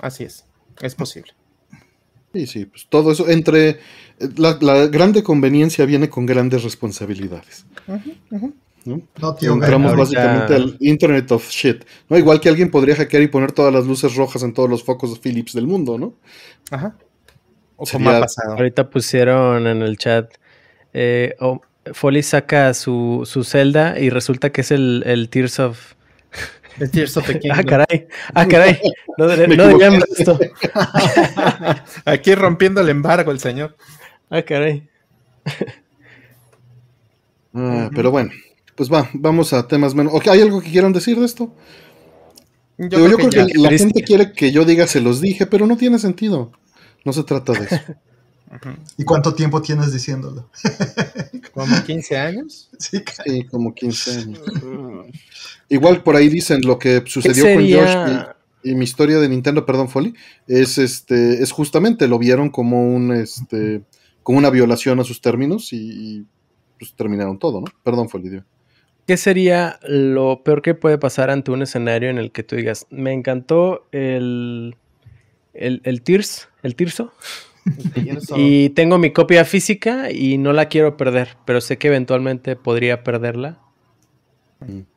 Así 0.00 0.24
es, 0.24 0.44
es 0.80 0.94
posible. 0.94 1.32
Sí, 2.32 2.46
sí, 2.46 2.64
pues 2.66 2.86
todo 2.88 3.12
eso 3.12 3.28
entre 3.28 3.78
la, 4.36 4.54
grande 4.88 5.22
conveniencia 5.22 5.86
viene 5.86 6.10
con 6.10 6.26
grandes 6.26 6.62
responsabilidades. 6.64 7.64
¿no? 8.84 9.02
Entramos 9.40 9.96
básicamente 9.96 10.54
al 10.54 10.76
Internet 10.80 11.32
of 11.32 11.48
Shit. 11.50 11.84
¿no? 12.08 12.18
Igual 12.18 12.40
que 12.40 12.48
alguien 12.48 12.70
podría 12.70 12.96
hackear 12.96 13.22
y 13.22 13.28
poner 13.28 13.52
todas 13.52 13.72
las 13.72 13.86
luces 13.86 14.14
rojas 14.16 14.42
en 14.42 14.52
todos 14.52 14.68
los 14.68 14.84
focos 14.84 15.18
Philips 15.18 15.54
del 15.54 15.66
mundo, 15.66 15.98
¿no? 15.98 16.14
Ajá. 16.70 16.94
O 17.76 17.84
como 17.86 18.10
ha 18.10 18.20
pasado. 18.20 18.52
Ahorita 18.52 18.90
pusieron 18.90 19.66
en 19.66 19.82
el 19.82 19.96
chat. 19.98 20.34
Eh, 20.92 21.34
Foley 21.92 22.22
saca 22.22 22.74
su, 22.74 23.22
su 23.24 23.44
celda 23.44 23.98
y 23.98 24.10
resulta 24.10 24.50
que 24.50 24.62
es 24.62 24.70
el, 24.70 25.02
el 25.06 25.28
Tears 25.28 25.58
of 25.60 25.95
Ah, 27.52 27.62
caray. 27.62 28.06
Ah, 28.34 28.46
caray. 28.46 28.80
No, 29.18 29.26
no 29.46 30.04
esto. 30.18 30.38
Aquí 32.04 32.34
rompiendo 32.34 32.80
el 32.80 32.88
embargo 32.88 33.30
el 33.30 33.40
señor. 33.40 33.76
Ah, 34.28 34.42
caray. 34.42 34.88
Ah, 37.54 37.90
pero 37.94 38.10
bueno, 38.10 38.30
pues 38.74 38.92
va, 38.92 39.08
vamos 39.14 39.52
a 39.52 39.66
temas 39.66 39.94
menos. 39.94 40.12
¿Hay 40.26 40.42
algo 40.42 40.60
que 40.60 40.70
quieran 40.70 40.92
decir 40.92 41.18
de 41.18 41.24
esto? 41.24 41.54
Yo, 42.78 42.88
creo, 43.06 43.30
que, 43.30 43.54
la 43.54 43.70
gente 43.70 44.02
quiere 44.02 44.32
que 44.32 44.52
yo 44.52 44.66
diga 44.66 44.86
se 44.86 45.00
los 45.00 45.22
dije, 45.22 45.46
pero 45.46 45.66
no 45.66 45.78
tiene 45.78 45.98
sentido. 45.98 46.52
No 47.06 47.12
se 47.12 47.22
trata 47.22 47.52
de 47.52 47.64
eso. 47.64 47.76
¿Y 48.96 49.04
cuánto 49.04 49.34
tiempo 49.34 49.60
tienes 49.60 49.92
diciéndolo? 49.92 50.48
¿Como 51.52 51.82
15 51.82 52.16
años? 52.16 52.68
Sí, 52.78 53.02
como 53.50 53.74
15 53.74 54.10
años. 54.18 54.40
Igual 55.68 56.02
por 56.02 56.16
ahí 56.16 56.28
dicen 56.28 56.60
lo 56.64 56.78
que 56.78 57.02
sucedió 57.06 57.44
con 57.44 57.62
Josh 57.62 58.26
y, 58.62 58.74
mi 58.74 58.84
historia 58.84 59.18
de 59.18 59.28
Nintendo, 59.28 59.64
perdón, 59.64 59.88
Folly, 59.88 60.14
es 60.48 60.78
este, 60.78 61.42
es 61.42 61.52
justamente 61.52 62.08
lo 62.08 62.18
vieron 62.18 62.50
como 62.50 62.82
un 62.82 63.12
este 63.12 63.82
como 64.22 64.38
una 64.38 64.50
violación 64.50 64.98
a 64.98 65.04
sus 65.04 65.20
términos 65.20 65.72
y, 65.72 66.24
pues 66.78 66.94
terminaron 66.94 67.38
todo, 67.38 67.60
¿no? 67.60 67.66
Perdón, 67.84 68.08
Folly. 68.08 68.42
¿Qué 69.06 69.16
sería 69.16 69.78
lo 69.86 70.42
peor 70.42 70.62
que 70.62 70.74
puede 70.74 70.98
pasar 70.98 71.30
ante 71.30 71.52
un 71.52 71.62
escenario 71.62 72.10
en 72.10 72.18
el 72.18 72.32
que 72.32 72.42
tú 72.42 72.56
digas, 72.56 72.86
me 72.90 73.12
encantó 73.12 73.86
el, 73.92 74.74
el, 75.54 75.80
el 75.84 76.02
Tears, 76.02 76.48
el 76.64 76.74
Tirso, 76.74 77.12
y 78.36 78.70
tengo 78.70 78.98
mi 78.98 79.12
copia 79.12 79.44
física 79.44 80.10
y 80.10 80.38
no 80.38 80.52
la 80.52 80.68
quiero 80.68 80.96
perder, 80.96 81.36
pero 81.44 81.60
sé 81.60 81.78
que 81.78 81.88
eventualmente 81.88 82.56
podría 82.56 83.04
perderla. 83.04 83.60
Mm. 84.60 84.95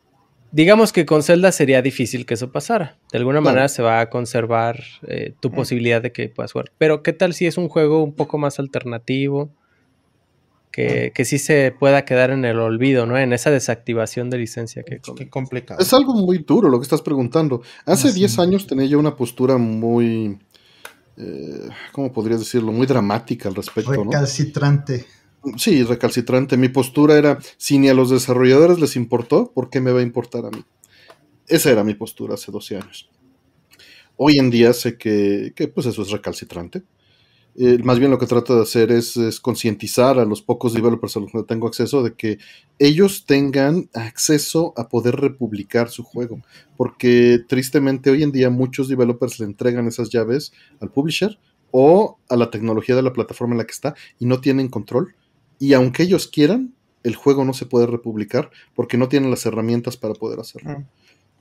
Digamos 0.51 0.91
que 0.91 1.05
con 1.05 1.21
Zelda 1.21 1.51
sería 1.51 1.81
difícil 1.81 2.25
que 2.25 2.33
eso 2.33 2.51
pasara. 2.51 2.97
De 3.11 3.19
alguna 3.19 3.39
manera 3.39 3.67
se 3.69 3.83
va 3.83 3.99
a 3.99 4.09
conservar 4.09 4.83
eh, 5.07 5.33
tu 5.39 5.49
mm. 5.49 5.53
posibilidad 5.53 6.01
de 6.01 6.11
que 6.11 6.29
puedas 6.29 6.51
jugar. 6.51 6.71
Pero 6.77 7.03
¿qué 7.03 7.13
tal 7.13 7.33
si 7.33 7.45
es 7.45 7.57
un 7.57 7.69
juego 7.69 8.03
un 8.03 8.13
poco 8.13 8.37
más 8.37 8.59
alternativo? 8.59 9.51
Que, 10.71 11.09
mm. 11.09 11.13
que 11.13 11.25
sí 11.25 11.37
se 11.39 11.73
pueda 11.77 12.03
quedar 12.05 12.31
en 12.31 12.45
el 12.45 12.59
olvido, 12.59 13.05
¿no? 13.05 13.17
En 13.17 13.33
esa 13.33 13.51
desactivación 13.51 14.29
de 14.29 14.39
licencia 14.39 14.83
que 14.83 14.99
Qué 15.15 15.29
complicado. 15.29 15.79
Es 15.79 15.93
algo 15.93 16.13
muy 16.13 16.39
duro 16.39 16.69
lo 16.69 16.79
que 16.79 16.83
estás 16.83 17.01
preguntando. 17.01 17.61
Hace 17.85 18.11
10 18.11 18.39
años 18.39 18.65
tenía 18.65 18.85
yo 18.85 18.99
una 18.99 19.15
postura 19.15 19.57
muy 19.57 20.39
eh, 21.19 21.69
¿cómo 21.91 22.13
podrías 22.13 22.39
decirlo? 22.39 22.71
Muy 22.71 22.87
dramática 22.87 23.49
al 23.49 23.55
respecto. 23.55 23.91
Recalcitrante. 23.91 25.05
Sí, 25.57 25.83
recalcitrante. 25.83 26.57
Mi 26.57 26.69
postura 26.69 27.17
era, 27.17 27.39
si 27.57 27.77
ni 27.79 27.89
a 27.89 27.93
los 27.93 28.09
desarrolladores 28.09 28.79
les 28.79 28.95
importó, 28.95 29.51
¿por 29.51 29.69
qué 29.69 29.81
me 29.81 29.91
va 29.91 29.99
a 29.99 30.03
importar 30.03 30.45
a 30.45 30.51
mí? 30.51 30.63
Esa 31.47 31.71
era 31.71 31.83
mi 31.83 31.95
postura 31.95 32.35
hace 32.35 32.51
12 32.51 32.77
años. 32.77 33.09
Hoy 34.17 34.37
en 34.37 34.49
día 34.49 34.73
sé 34.73 34.97
que, 34.97 35.53
que 35.55 35.67
pues 35.67 35.87
eso 35.87 36.01
es 36.01 36.11
recalcitrante. 36.11 36.83
Eh, 37.61 37.77
más 37.83 37.99
bien 37.99 38.09
lo 38.09 38.17
que 38.17 38.25
trato 38.25 38.55
de 38.55 38.61
hacer 38.61 38.89
es, 38.89 39.17
concientizar 39.41 40.17
a 40.17 40.23
los 40.23 40.41
pocos 40.41 40.73
developers 40.73 41.17
a 41.17 41.19
los 41.19 41.31
que 41.31 41.43
tengo 41.43 41.67
acceso 41.67 42.01
de 42.03 42.13
que 42.13 42.37
ellos 42.77 43.25
tengan 43.25 43.89
acceso 43.93 44.73
a 44.77 44.87
poder 44.87 45.15
republicar 45.15 45.89
su 45.89 46.03
juego. 46.03 46.39
Porque 46.77 47.39
tristemente 47.47 48.11
hoy 48.11 48.23
en 48.23 48.31
día 48.31 48.49
muchos 48.49 48.87
developers 48.87 49.39
le 49.39 49.45
entregan 49.45 49.87
esas 49.87 50.09
llaves 50.09 50.53
al 50.79 50.89
publisher 50.89 51.37
o 51.71 52.17
a 52.29 52.37
la 52.37 52.49
tecnología 52.49 52.95
de 52.95 53.01
la 53.01 53.11
plataforma 53.13 53.55
en 53.55 53.59
la 53.59 53.65
que 53.65 53.73
está 53.73 53.93
y 54.19 54.25
no 54.25 54.39
tienen 54.39 54.69
control. 54.69 55.15
Y 55.59 55.73
aunque 55.73 56.03
ellos 56.03 56.27
quieran, 56.27 56.73
el 57.03 57.15
juego 57.15 57.45
no 57.45 57.53
se 57.53 57.65
puede 57.65 57.85
republicar 57.85 58.49
porque 58.73 58.97
no 58.97 59.09
tienen 59.09 59.29
las 59.29 59.45
herramientas 59.45 59.97
para 59.97 60.13
poder 60.13 60.39
hacerlo. 60.39 60.85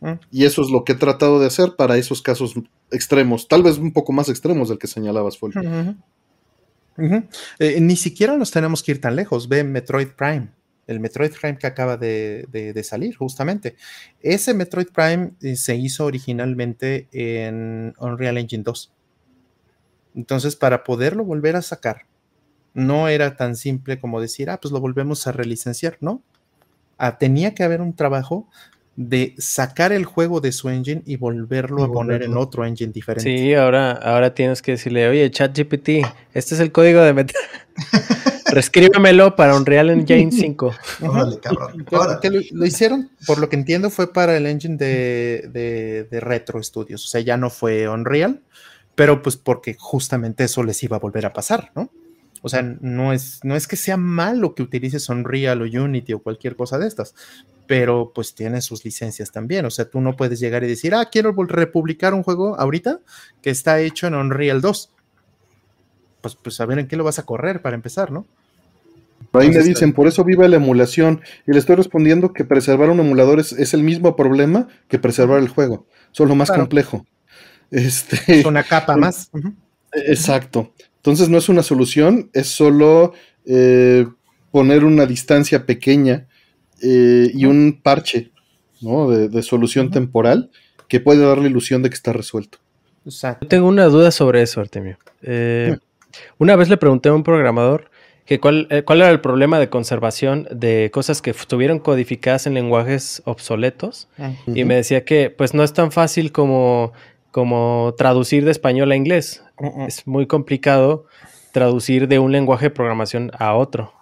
Mm, 0.01 0.09
mm. 0.09 0.21
Y 0.31 0.45
eso 0.45 0.63
es 0.63 0.71
lo 0.71 0.85
que 0.85 0.93
he 0.93 0.97
tratado 0.97 1.41
de 1.41 1.47
hacer 1.47 1.75
para 1.77 1.97
esos 1.97 2.21
casos 2.21 2.55
extremos, 2.91 3.49
tal 3.49 3.63
vez 3.63 3.79
un 3.79 3.93
poco 3.93 4.13
más 4.13 4.29
extremos 4.29 4.69
del 4.69 4.79
que 4.79 4.87
señalabas, 4.87 5.39
Foley. 5.39 5.97
Eh, 7.61 7.81
ni 7.81 7.97
siquiera 7.97 8.37
nos 8.37 8.51
tenemos 8.51 8.83
que 8.83 8.93
ir 8.93 9.01
tan 9.01 9.15
lejos. 9.15 9.49
Ve 9.49 9.63
Metroid 9.65 10.09
Prime. 10.09 10.49
el 10.89 11.01
Metroid 11.01 11.31
Prime 11.31 11.59
que 11.59 11.67
acaba 11.67 11.97
de, 11.97 12.81
salir, 12.83 13.15
justamente. 13.15 13.77
Ese 14.21 14.55
Metroid 14.55 14.89
Prime 14.89 15.33
eh, 15.43 15.55
se 15.55 15.77
hizo 15.77 16.07
originalmente 16.07 17.09
en 17.13 17.95
Unreal 17.99 18.39
Engine 18.39 18.65
2. 18.65 18.93
Entonces, 20.17 20.57
para 20.57 20.83
poderlo 20.83 21.25
volver 21.25 21.57
a 21.57 21.63
sacar, 21.63 22.08
no 22.79 23.09
era 23.09 23.37
tan 23.37 23.57
simple 23.57 23.99
como 23.99 24.21
decir, 24.21 24.51
ah, 24.51 24.59
pues 24.61 24.73
lo 24.73 24.81
volvemos 24.81 25.27
a 25.27 25.33
relicenciar, 25.33 25.99
¿no? 26.01 26.23
Ah, 26.97 27.19
tenía 27.19 27.55
que 27.55 27.63
haber 27.63 27.81
un 27.81 27.95
trabajo 27.95 28.49
de 28.97 29.35
sacar 29.39 29.93
el 29.93 30.05
juego 30.05 30.41
de 30.41 30.51
su 30.51 30.69
engine 30.71 31.03
y 31.07 31.17
volverlo 31.17 31.85
a 31.85 31.93
poner 31.93 32.25
en 32.25 32.37
otro 32.37 32.65
engine 32.65 32.93
diferente. 32.93 33.31
Sí, 33.31 33.55
ahora, 33.55 33.93
ahora 33.93 34.35
tienes 34.35 34.61
que 34.61 34.73
decirle, 34.73 35.09
oye, 35.09 35.31
ChatGPT, 35.31 35.89
este 36.35 36.55
es 36.55 36.61
el 36.61 36.73
código 36.73 37.01
de 37.03 37.15
meta. 37.15 37.35
Reescríbemelo 38.51 39.37
para 39.37 39.55
Unreal 39.55 39.91
Engine 39.91 40.33
5. 40.33 40.75
Órale, 41.03 41.39
cabrón. 41.39 41.87
lo, 42.51 42.67
hicieron, 42.67 43.11
por 43.27 43.39
lo 43.39 43.49
que 43.49 43.57
entiendo, 43.57 43.91
fue 43.91 44.13
para 44.13 44.37
el 44.37 44.47
engine 44.47 44.77
de, 44.77 46.07
de, 46.11 46.21
Retro 46.21 46.61
Studios. 46.63 47.05
O 47.05 47.09
sea, 47.09 47.21
ya 47.21 47.37
no 47.37 47.51
fue 47.51 47.89
Unreal, 47.89 48.43
pero 48.95 49.23
pues 49.23 49.37
porque 49.37 49.77
justamente 49.79 50.45
eso 50.45 50.63
les 50.65 50.83
iba 50.83 50.97
a 50.97 51.01
volver 51.01 51.27
a 51.27 51.33
pasar, 51.33 51.71
¿no? 51.77 51.91
O 52.43 52.49
sea, 52.49 52.63
no 52.63 53.13
es, 53.13 53.41
no 53.43 53.57
es 53.57 53.67
que 53.67 53.77
sea 53.77 53.97
malo 53.97 54.55
que 54.55 54.63
utilices 54.63 55.09
Unreal 55.09 55.63
o 55.63 55.65
Unity 55.65 56.13
o 56.13 56.23
cualquier 56.23 56.57
cosa 56.57 56.79
de 56.79 56.87
estas, 56.87 57.15
pero 57.67 58.13
pues 58.15 58.35
tiene 58.35 58.61
sus 58.61 58.85
licencias 58.85 59.33
también. 59.33 59.65
O 59.67 59.71
sea, 59.71 59.85
tú 59.89 60.01
no 60.01 60.17
puedes 60.17 60.41
llegar 60.41 60.65
y 60.65 60.69
decir, 60.69 60.95
ah, 60.95 61.09
quiero 61.11 61.33
republicar 61.33 62.15
un 62.15 62.23
juego 62.23 62.59
ahorita 62.59 63.01
que 63.43 63.51
está 63.51 63.81
hecho 63.81 64.07
en 64.07 64.15
Unreal 64.15 64.61
2. 64.61 64.91
Pues, 66.21 66.35
pues 66.37 66.61
a 66.61 66.67
ver 66.67 66.79
en 66.79 66.89
qué 66.89 66.97
lo 66.97 67.05
vas 67.05 67.19
a 67.19 67.27
correr 67.27 67.63
para 67.63 67.77
empezar, 67.77 68.11
¿no? 68.11 68.27
ahí 69.33 69.51
me 69.51 69.63
dicen, 69.63 69.93
por 69.93 70.07
eso 70.07 70.25
viva 70.25 70.49
la 70.49 70.57
emulación. 70.57 71.21
Y 71.47 71.53
le 71.53 71.59
estoy 71.59 71.77
respondiendo 71.77 72.33
que 72.33 72.45
preservar 72.45 72.91
un 72.91 73.01
emulador 73.01 73.41
es, 73.41 73.75
el 73.75 73.83
mismo 73.83 74.17
problema 74.17 74.69
que 74.89 74.99
preservar 74.99 75.39
el 75.39 75.49
juego. 75.49 75.87
Solo 76.13 76.35
más 76.35 76.51
complejo. 76.51 77.07
Este, 77.71 78.41
es 78.41 78.47
una 78.47 78.63
capa 78.63 78.97
más. 78.97 79.31
Exacto. 79.93 80.73
Entonces 81.09 81.31
no 81.31 81.39
es 81.39 81.49
una 81.49 81.63
solución, 81.63 82.29
es 82.35 82.49
solo 82.49 83.15
eh, 83.47 84.07
poner 84.51 84.85
una 84.85 85.07
distancia 85.07 85.65
pequeña 85.65 86.27
eh, 86.83 87.31
y 87.33 87.47
un 87.47 87.81
parche 87.83 88.31
de, 88.83 89.43
solución 89.43 89.91
temporal 89.91 90.51
que 90.87 91.01
puede 91.01 91.27
dar 91.27 91.39
la 91.39 91.49
ilusión 91.49 91.83
de 91.83 91.89
que 91.89 91.95
está 91.95 92.13
resuelto. 92.13 92.59
tengo 93.49 93.69
una 93.69 93.87
duda 93.87 94.11
sobre 94.11 94.43
eso, 94.43 94.61
Artemio. 94.61 94.99
Eh, 95.23 95.79
una 96.37 96.57
vez 96.57 96.69
le 96.69 96.77
pregunté 96.77 97.09
a 97.09 97.15
un 97.15 97.23
programador 97.23 97.91
que 98.27 98.39
cuál, 98.39 98.67
eh, 98.69 98.83
cuál, 98.83 99.01
era 99.01 99.11
el 99.11 99.23
problema 99.23 99.59
de 99.59 99.71
conservación 99.71 100.47
de 100.51 100.91
cosas 100.93 101.23
que 101.23 101.31
estuvieron 101.31 101.79
codificadas 101.79 102.47
en 102.47 102.53
lenguajes 102.53 103.23
obsoletos 103.25 104.09
ah. 104.19 104.33
y 104.47 104.65
me 104.65 104.75
decía 104.75 105.07
que 105.07 105.31
pues 105.31 105.55
no 105.55 105.63
es 105.63 105.73
tan 105.73 105.91
fácil 105.91 106.33
como, 106.33 106.93
como 107.31 107.95
traducir 107.97 108.45
de 108.45 108.51
español 108.51 108.93
a 108.93 108.97
inglés. 108.97 109.43
Es 109.87 110.07
muy 110.07 110.27
complicado 110.27 111.07
traducir 111.53 112.09
de 112.09 112.19
un 112.19 112.33
lenguaje 112.33 112.67
de 112.67 112.71
programación 112.71 113.31
a 113.39 113.55
otro. 113.55 113.93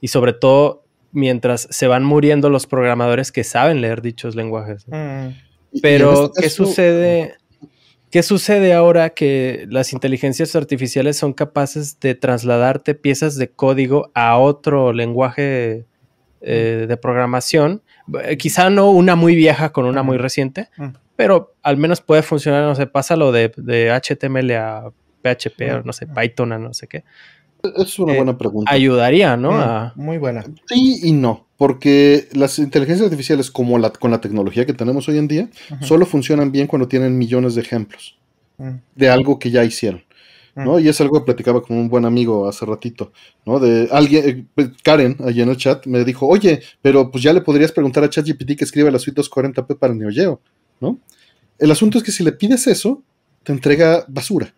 Y 0.00 0.08
sobre 0.08 0.32
todo 0.32 0.84
mientras 1.12 1.68
se 1.70 1.86
van 1.86 2.04
muriendo 2.04 2.50
los 2.50 2.66
programadores 2.66 3.30
que 3.32 3.44
saben 3.44 3.80
leer 3.80 4.02
dichos 4.02 4.34
lenguajes. 4.34 4.86
Mm. 4.88 5.28
Pero, 5.80 6.26
este 6.26 6.42
¿qué 6.42 6.50
sucede? 6.50 7.34
¿Qué 8.10 8.22
sucede 8.22 8.74
ahora 8.74 9.10
que 9.10 9.66
las 9.70 9.94
inteligencias 9.94 10.54
artificiales 10.54 11.16
son 11.16 11.32
capaces 11.32 11.98
de 11.98 12.14
trasladarte 12.14 12.94
piezas 12.94 13.36
de 13.36 13.48
código 13.48 14.10
a 14.12 14.36
otro 14.36 14.92
lenguaje 14.92 15.86
eh, 16.42 16.84
de 16.86 16.96
programación? 16.98 17.82
Eh, 18.22 18.36
quizá 18.36 18.68
no 18.68 18.90
una 18.90 19.16
muy 19.16 19.34
vieja 19.34 19.72
con 19.72 19.86
una 19.86 20.02
muy 20.02 20.18
reciente, 20.18 20.68
mm. 20.76 20.88
Pero 21.16 21.54
al 21.62 21.76
menos 21.76 22.00
puede 22.00 22.22
funcionar, 22.22 22.64
no 22.64 22.74
sé, 22.74 22.86
pásalo 22.86 23.32
de, 23.32 23.52
de 23.56 23.90
HTML 23.90 24.50
a 24.52 24.92
PHP 25.22 25.74
o 25.74 25.82
no 25.84 25.92
sé, 25.92 26.06
Python 26.06 26.52
a 26.52 26.58
no 26.58 26.74
sé 26.74 26.88
qué. 26.88 27.04
Es 27.76 27.98
una 27.98 28.14
eh, 28.14 28.16
buena 28.16 28.36
pregunta. 28.36 28.72
Ayudaría, 28.72 29.36
¿no? 29.36 29.52
Mm, 29.52 30.00
muy 30.00 30.18
buena. 30.18 30.44
Sí 30.66 31.00
y 31.02 31.12
no, 31.12 31.46
porque 31.56 32.28
las 32.32 32.58
inteligencias 32.58 33.06
artificiales, 33.06 33.50
como 33.50 33.78
la, 33.78 33.90
con 33.90 34.10
la 34.10 34.20
tecnología 34.20 34.66
que 34.66 34.72
tenemos 34.72 35.08
hoy 35.08 35.18
en 35.18 35.28
día, 35.28 35.48
solo 35.80 36.06
funcionan 36.06 36.50
bien 36.50 36.66
cuando 36.66 36.88
tienen 36.88 37.16
millones 37.16 37.54
de 37.54 37.60
ejemplos 37.60 38.18
mm. 38.58 38.70
de 38.96 39.08
algo 39.08 39.38
que 39.38 39.50
ya 39.50 39.64
hicieron. 39.64 40.02
¿no? 40.54 40.76
Mm. 40.76 40.80
Y 40.80 40.88
es 40.88 41.00
algo 41.00 41.20
que 41.20 41.24
platicaba 41.24 41.62
con 41.62 41.76
un 41.76 41.88
buen 41.88 42.04
amigo 42.04 42.48
hace 42.48 42.66
ratito, 42.66 43.12
¿no? 43.46 43.58
De 43.58 43.88
alguien, 43.90 44.48
eh, 44.56 44.70
Karen, 44.82 45.16
allí 45.24 45.40
en 45.40 45.48
el 45.48 45.56
chat, 45.56 45.86
me 45.86 46.04
dijo, 46.04 46.26
oye, 46.26 46.60
pero 46.82 47.10
pues 47.10 47.22
ya 47.22 47.32
le 47.32 47.40
podrías 47.40 47.72
preguntar 47.72 48.04
a 48.04 48.10
ChatGPT 48.10 48.56
que 48.56 48.64
escriba 48.64 48.90
la 48.90 48.98
suite 48.98 49.22
240p 49.22 49.78
para 49.78 49.92
el 49.92 49.98
Neo 49.98 50.10
Geo, 50.10 50.40
¿no? 50.82 51.00
El 51.58 51.70
asunto 51.70 51.96
es 51.96 52.04
que 52.04 52.12
si 52.12 52.22
le 52.22 52.32
pides 52.32 52.66
eso, 52.66 53.02
te 53.42 53.52
entrega 53.52 54.04
basura 54.08 54.54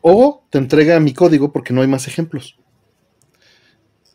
o 0.00 0.44
te 0.50 0.58
entrega 0.58 0.98
mi 1.00 1.14
código 1.14 1.52
porque 1.52 1.72
no 1.72 1.80
hay 1.80 1.86
más 1.86 2.08
ejemplos. 2.08 2.58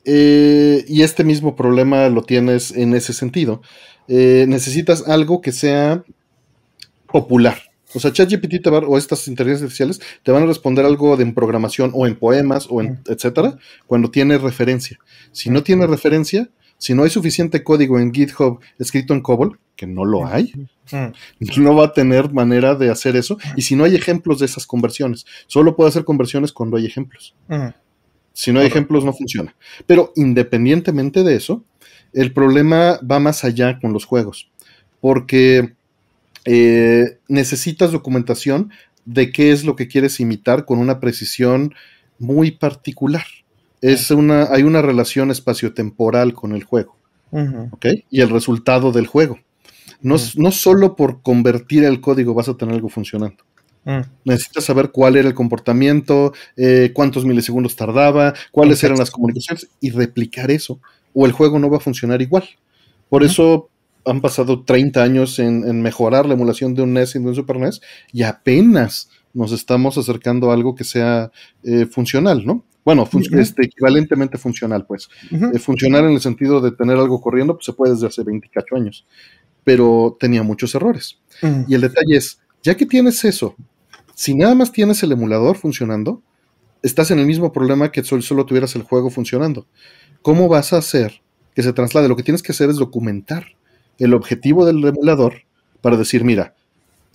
Eh, 0.03 0.85
y 0.87 1.01
este 1.01 1.23
mismo 1.23 1.55
problema 1.55 2.09
lo 2.09 2.23
tienes 2.23 2.71
en 2.71 2.93
ese 2.93 3.13
sentido. 3.13 3.61
Eh, 4.07 4.45
necesitas 4.47 5.07
algo 5.07 5.41
que 5.41 5.51
sea 5.51 6.03
popular. 7.11 7.57
O 7.93 7.99
sea, 7.99 8.11
ChatGPT 8.11 8.61
te 8.63 8.69
va, 8.69 8.79
o 8.79 8.97
estas 8.97 9.27
inteligencias 9.27 9.63
artificiales 9.63 10.01
te 10.23 10.31
van 10.31 10.43
a 10.43 10.45
responder 10.45 10.85
algo 10.85 11.15
de 11.15 11.23
en 11.23 11.33
programación 11.33 11.91
o 11.93 12.05
en 12.05 12.17
poemas 12.17 12.67
o 12.69 12.81
en 12.81 12.99
etcétera 13.07 13.57
cuando 13.85 14.11
tiene 14.11 14.37
referencia. 14.37 14.99
Si 15.31 15.49
no 15.49 15.63
tiene 15.63 15.87
referencia, 15.87 16.49
si 16.77 16.93
no 16.93 17.03
hay 17.03 17.09
suficiente 17.09 17.63
código 17.63 17.99
en 17.99 18.13
GitHub 18.13 18.59
escrito 18.77 19.13
en 19.13 19.21
COBOL, 19.21 19.59
que 19.75 19.87
no 19.87 20.05
lo 20.05 20.25
hay, 20.25 20.53
no 21.57 21.75
va 21.75 21.85
a 21.85 21.93
tener 21.93 22.31
manera 22.33 22.75
de 22.75 22.89
hacer 22.89 23.15
eso. 23.15 23.37
Y 23.55 23.61
si 23.61 23.75
no 23.75 23.83
hay 23.83 23.95
ejemplos 23.95 24.39
de 24.39 24.45
esas 24.45 24.65
conversiones, 24.65 25.25
solo 25.47 25.75
puede 25.75 25.89
hacer 25.89 26.03
conversiones 26.03 26.51
cuando 26.51 26.77
hay 26.77 26.85
ejemplos. 26.85 27.35
Si 28.33 28.51
no 28.51 28.59
hay 28.59 28.67
ejemplos, 28.67 29.03
no 29.03 29.13
funciona. 29.13 29.55
Pero 29.85 30.13
independientemente 30.15 31.23
de 31.23 31.35
eso, 31.35 31.63
el 32.13 32.33
problema 32.33 32.99
va 32.99 33.19
más 33.19 33.43
allá 33.43 33.79
con 33.79 33.93
los 33.93 34.05
juegos. 34.05 34.49
Porque 35.01 35.73
eh, 36.45 37.17
necesitas 37.27 37.91
documentación 37.91 38.71
de 39.05 39.31
qué 39.31 39.51
es 39.51 39.63
lo 39.63 39.75
que 39.75 39.87
quieres 39.87 40.19
imitar 40.19 40.65
con 40.65 40.79
una 40.79 40.99
precisión 40.99 41.73
muy 42.19 42.51
particular 42.51 43.25
es 43.81 44.11
una, 44.11 44.45
hay 44.51 44.63
una 44.63 44.81
relación 44.81 45.31
espaciotemporal 45.31 46.33
con 46.33 46.53
el 46.53 46.63
juego. 46.63 46.95
Y 48.09 48.21
el 48.21 48.29
resultado 48.29 48.91
del 48.91 49.07
juego. 49.07 49.39
No, 50.01 50.15
no, 50.35 50.51
solo 50.51 50.95
por 50.95 51.21
convertir 51.21 51.83
el 51.83 51.99
código 52.01 52.33
vas 52.33 52.49
a 52.49 52.55
tener 52.55 52.75
algo 52.75 52.89
funcionando. 52.89 53.43
Mm. 53.83 54.01
Necesitas 54.25 54.65
saber 54.65 54.91
cuál 54.91 55.15
era 55.15 55.27
el 55.27 55.33
comportamiento, 55.33 56.33
eh, 56.55 56.91
cuántos 56.93 57.25
milisegundos 57.25 57.75
tardaba, 57.75 58.33
cuáles 58.51 58.83
eran 58.83 58.97
las 58.97 59.11
comunicaciones 59.11 59.69
y 59.79 59.89
replicar 59.91 60.51
eso. 60.51 60.79
O 61.13 61.25
el 61.25 61.31
juego 61.31 61.59
no 61.59 61.69
va 61.69 61.77
a 61.77 61.81
funcionar 61.81 62.21
igual. 62.21 62.43
Por 63.09 63.23
eso 63.23 63.69
han 64.05 64.21
pasado 64.21 64.63
30 64.63 65.03
años 65.03 65.39
en, 65.39 65.81
mejorar 65.81 66.25
la 66.25 66.33
emulación 66.33 66.73
de 66.73 66.81
un 66.81 66.93
NES 66.93 67.15
y 67.15 67.19
de 67.19 67.25
un 67.27 67.35
Super 67.35 67.57
NES 67.57 67.81
y 68.13 68.23
apenas 68.23 69.09
nos 69.33 69.51
estamos 69.51 69.97
acercando 69.97 70.49
a 70.49 70.53
algo 70.53 70.75
que 70.75 70.83
sea 70.83 71.31
eh, 71.63 71.85
funcional, 71.85 72.45
¿no? 72.45 72.65
Bueno, 72.83 73.07
este, 73.33 73.65
equivalentemente 73.65 74.37
funcional, 74.37 74.85
pues. 74.85 75.09
Eh, 75.29 75.59
funcional 75.59 76.05
en 76.05 76.11
el 76.11 76.21
sentido 76.21 76.61
de 76.61 76.71
tener 76.71 76.95
algo 76.95 77.19
corriendo, 77.19 77.53
pues 77.53 77.65
se 77.65 77.73
puede 77.73 77.93
desde 77.93 78.07
hace 78.07 78.23
24 78.23 78.77
años. 78.77 79.05
Pero 79.65 80.15
tenía 80.17 80.41
muchos 80.41 80.73
errores. 80.73 81.19
Y 81.67 81.75
el 81.75 81.81
detalle 81.81 82.15
es, 82.15 82.39
ya 82.63 82.77
que 82.77 82.85
tienes 82.85 83.25
eso, 83.25 83.55
si 84.15 84.35
nada 84.35 84.55
más 84.55 84.71
tienes 84.71 85.03
el 85.03 85.11
emulador 85.11 85.57
funcionando, 85.57 86.23
estás 86.81 87.11
en 87.11 87.19
el 87.19 87.25
mismo 87.25 87.51
problema 87.51 87.91
que 87.91 88.03
solo, 88.03 88.21
solo 88.21 88.45
tuvieras 88.45 88.75
el 88.75 88.83
juego 88.83 89.09
funcionando. 89.09 89.67
¿Cómo 90.21 90.47
vas 90.47 90.71
a 90.71 90.77
hacer 90.77 91.21
que 91.53 91.63
se 91.63 91.73
traslade? 91.73 92.07
Lo 92.07 92.15
que 92.15 92.23
tienes 92.23 92.41
que 92.41 92.53
hacer 92.53 92.69
es 92.69 92.77
documentar 92.77 93.47
el 93.97 94.13
objetivo 94.13 94.65
del 94.65 94.83
emulador 94.83 95.43
para 95.81 95.97
decir, 95.97 96.23
mira, 96.23 96.55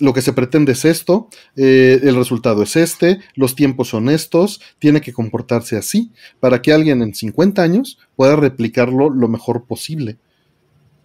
lo 0.03 0.12
que 0.12 0.20
se 0.20 0.32
pretende 0.32 0.72
es 0.72 0.84
esto, 0.84 1.28
eh, 1.55 2.00
el 2.03 2.16
resultado 2.16 2.64
es 2.64 2.74
este, 2.74 3.20
los 3.36 3.55
tiempos 3.55 3.86
son 3.86 4.09
estos, 4.09 4.61
tiene 4.80 5.00
que 5.00 5.12
comportarse 5.12 5.76
así, 5.76 6.11
para 6.40 6.61
que 6.61 6.72
alguien 6.72 7.03
en 7.03 7.14
50 7.14 7.62
años 7.62 8.00
pueda 8.16 8.34
replicarlo 8.34 9.11
lo 9.11 9.28
mejor 9.28 9.64
posible. 9.64 10.18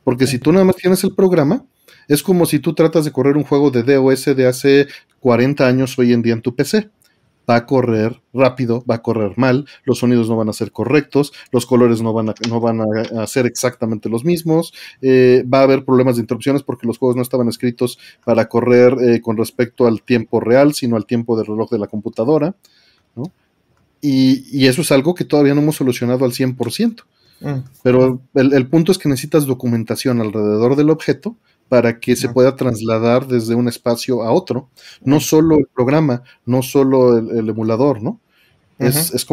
Porque 0.04 0.26
si 0.26 0.40
tú 0.40 0.52
nada 0.52 0.66
más 0.66 0.78
tienes 0.78 1.04
el 1.04 1.14
programa, 1.14 1.64
es 2.08 2.24
como 2.24 2.48
si 2.48 2.58
tú 2.58 2.74
tratas 2.74 3.06
de 3.06 3.12
correr 3.12 3.38
un 3.38 3.44
juego 3.44 3.70
de 3.70 3.84
DOS 3.84 4.26
de 4.36 4.48
hace 4.48 4.88
40 5.20 5.68
años 5.68 5.98
hoy 6.00 6.12
en 6.12 6.24
día 6.24 6.34
en 6.34 6.42
tu 6.42 6.56
PC 6.56 6.90
va 7.50 7.56
a 7.56 7.66
correr 7.66 8.22
rápido, 8.34 8.84
va 8.90 8.96
a 8.96 9.02
correr 9.02 9.38
mal, 9.38 9.66
los 9.86 10.00
sonidos 10.00 10.30
no 10.30 10.36
van 10.36 10.50
a 10.50 10.54
ser 10.54 10.72
correctos, 10.72 11.32
los 11.52 11.66
colores 11.66 12.02
no 12.02 12.14
van 12.14 12.30
a, 12.30 12.36
no 12.50 12.60
van 12.60 12.82
a, 12.82 13.28
ser 13.28 13.46
exactamente 13.46 14.10
los 14.10 14.26
mismos, 14.26 14.74
eh, 15.02 15.46
va 15.52 15.60
a 15.60 15.64
haber 15.64 15.86
problemas 15.86 16.16
de 16.16 16.22
interrupciones 16.22 16.64
porque 16.64 16.88
los 16.88 16.98
juegos 16.98 17.16
no 17.16 17.22
estaban 17.22 17.48
escritos 17.48 17.98
para 18.26 18.50
correr 18.50 18.98
eh, 19.02 19.22
con 19.22 19.38
respecto 19.38 19.88
al 19.88 20.02
tiempo 20.02 20.40
real, 20.40 20.74
sino 20.74 20.96
al 20.96 21.06
tiempo 21.06 21.38
del 21.38 21.48
reloj 21.48 21.70
de 21.70 21.80
la 21.80 21.88
computadora, 21.88 22.56
Y, 24.00 24.46
y, 24.56 24.68
eso 24.68 24.82
es 24.82 24.92
algo 24.92 25.16
que 25.16 25.26
todavía 25.26 25.56
no 25.56 25.62
hemos 25.62 25.78
solucionado 25.78 26.24
al 26.24 26.32
100%. 26.32 27.04
Mm. 27.40 27.60
Pero 27.84 28.22
el, 28.36 28.68
punto 28.68 28.92
es 28.92 28.98
que 28.98 29.10
necesitas 29.10 29.46
documentación 29.46 30.22
alrededor 30.22 30.76
del 30.76 30.90
objeto 30.90 31.36
para 31.70 32.00
que 32.00 32.16
se 32.16 32.30
pueda 32.30 32.56
trasladar 32.56 33.28
desde 33.28 33.56
un 33.56 33.68
espacio 33.68 34.24
a 34.24 34.32
otro. 34.32 34.70
No 35.02 35.20
solo 35.20 35.58
el 35.58 35.68
programa, 35.68 36.24
no 36.46 36.62
solo 36.62 37.18
el, 37.18 37.50
emulador, 37.50 38.02
¿no? 38.02 38.20
Es, 38.80 39.14
es, 39.14 39.26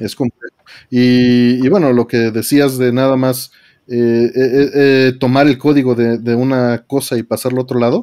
es 0.00 0.14
complejo. 0.16 0.52
Y, 0.90 1.66
bueno, 1.68 1.92
lo 1.92 2.06
que 2.06 2.30
decías 2.30 2.78
de 2.78 2.92
nada 2.92 3.16
más 3.16 3.52
eh, 3.88 4.30
eh, 4.34 4.70
eh, 4.74 5.12
tomar 5.18 5.46
el 5.46 5.58
código 5.58 5.94
de, 5.94 6.34
una 6.34 6.84
cosa 6.86 7.16
y 7.16 7.22
pasarlo 7.22 7.60
a 7.60 7.64
otro 7.64 7.78
lado, 7.78 8.02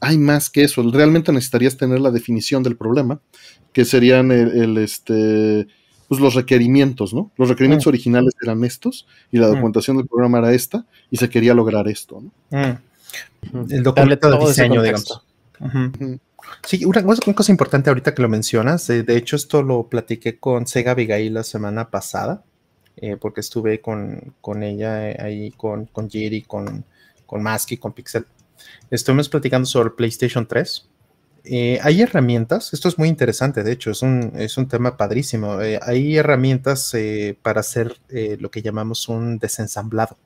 hay 0.00 0.18
más 0.18 0.50
que 0.50 0.64
eso. 0.64 0.82
Realmente 0.90 1.32
necesitarías 1.32 1.76
tener 1.76 2.00
la 2.00 2.10
definición 2.10 2.62
del 2.62 2.76
problema, 2.76 3.20
que 3.72 3.84
serían 3.84 4.30
el, 4.32 4.78
este, 4.78 5.66
pues 6.12 6.20
los 6.20 6.34
requerimientos, 6.34 7.14
¿no? 7.14 7.30
Los 7.38 7.48
requerimientos 7.48 7.86
originales 7.86 8.34
eran 8.42 8.62
estos 8.64 9.06
y 9.30 9.38
la 9.38 9.46
documentación 9.46 9.96
del 9.96 10.06
programa 10.06 10.40
era 10.40 10.52
esta 10.52 10.84
y 11.10 11.16
se 11.16 11.30
quería 11.30 11.54
lograr 11.54 11.88
esto, 11.88 12.20
¿no? 12.20 12.78
El 13.70 13.82
documento 13.82 14.30
de 14.30 14.46
diseño, 14.46 14.82
digamos. 14.82 15.22
Sí, 16.66 16.84
una, 16.84 17.02
cosa 17.02 17.50
importante 17.50 17.88
ahorita 17.88 18.14
que 18.14 18.20
lo 18.20 18.28
mencionas, 18.28 18.86
de, 18.88 19.16
hecho 19.16 19.36
esto 19.36 19.62
lo 19.62 19.84
platiqué 19.88 20.38
con 20.38 20.66
Sega 20.66 20.90
Abigail 20.90 21.32
la 21.32 21.44
semana 21.44 21.88
pasada, 21.88 22.44
eh, 22.98 23.16
porque 23.18 23.40
estuve 23.40 23.80
con, 23.80 24.34
ella 24.62 25.12
eh, 25.12 25.16
ahí, 25.18 25.50
con, 25.52 25.86
con 25.86 26.10
Jiri, 26.10 26.42
con, 26.42 26.84
con 27.24 27.42
Mask 27.42 27.72
y 27.72 27.78
con 27.78 27.94
Pixel. 27.94 28.26
Estuvimos 28.90 29.30
platicando 29.30 29.64
sobre 29.64 29.92
PlayStation 29.92 30.46
3. 30.46 30.90
Eh, 31.44 31.80
hay 31.82 32.02
herramientas, 32.02 32.72
esto 32.72 32.88
es 32.88 32.98
muy 32.98 33.08
interesante, 33.08 33.64
de 33.64 33.72
hecho, 33.72 33.90
es 33.90 34.02
un, 34.02 34.32
es 34.36 34.56
un 34.56 34.68
tema 34.68 34.96
padrísimo. 34.96 35.58
hay 35.82 36.16
herramientas 36.16 36.92
para 37.42 37.60
hacer 37.60 37.96
lo 38.38 38.50
que 38.50 38.62
llamamos 38.62 39.08
un 39.08 39.38
desensamblado. 39.38 40.16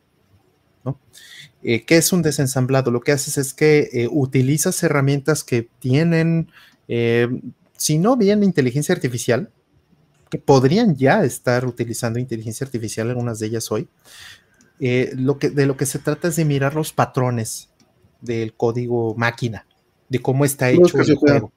Eh, 1.63 1.85
¿Qué 1.85 1.97
es 1.97 2.13
un 2.13 2.23
desensamblado? 2.23 2.91
Lo 2.91 3.01
que 3.01 3.13
haces 3.13 3.39
es 3.39 3.55
que 3.55 3.89
eh, 3.93 4.09
utilizas 4.11 4.83
herramientas 4.83 5.43
que 5.43 5.69
tienen, 5.81 6.51
eh, 6.87 7.29
si 7.77 7.99
no 7.99 8.17
bien 8.17 8.45
inteligencia 8.45 8.95
artificial, 8.95 9.51
que 10.31 10.39
podrían 10.39 10.97
ya 10.97 11.25
estar 11.25 11.67
utilizando 11.67 12.19
inteligencia 12.19 12.65
artificial, 12.65 13.09
algunas 13.09 13.39
de 13.39 13.47
ellas 13.47 13.71
hoy. 13.73 13.89
lo 14.79 15.39
que, 15.39 15.51
de 15.51 15.67
lo 15.67 15.77
que 15.77 15.87
se 15.87 15.99
trata 15.99 16.29
es 16.29 16.37
de 16.37 16.45
mirar 16.45 16.75
los 16.75 16.93
patrones 16.93 17.71
del 18.21 18.55
código 18.55 19.15
máquina, 19.17 19.67
de 20.09 20.21
cómo 20.21 20.45
está 20.45 20.71
hecho 20.71 20.99
el 20.99 21.15
juego. 21.17 21.53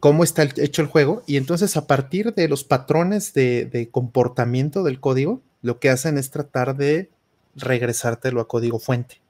Cómo 0.00 0.24
está 0.24 0.42
hecho 0.42 0.82
el 0.82 0.88
juego. 0.88 1.22
Y 1.26 1.36
entonces 1.36 1.76
a 1.76 1.86
partir 1.86 2.34
de 2.34 2.48
los 2.48 2.64
patrones 2.64 3.34
de 3.34 3.88
comportamiento 3.90 4.82
del 4.82 5.00
código, 5.00 5.42
lo 5.62 5.78
que 5.78 5.90
hacen 5.90 6.18
es 6.18 6.30
tratar 6.30 6.76
de 6.76 7.10
regresártelo 7.54 8.40
a 8.40 8.48
código 8.48 8.78
fuente. 8.78 9.20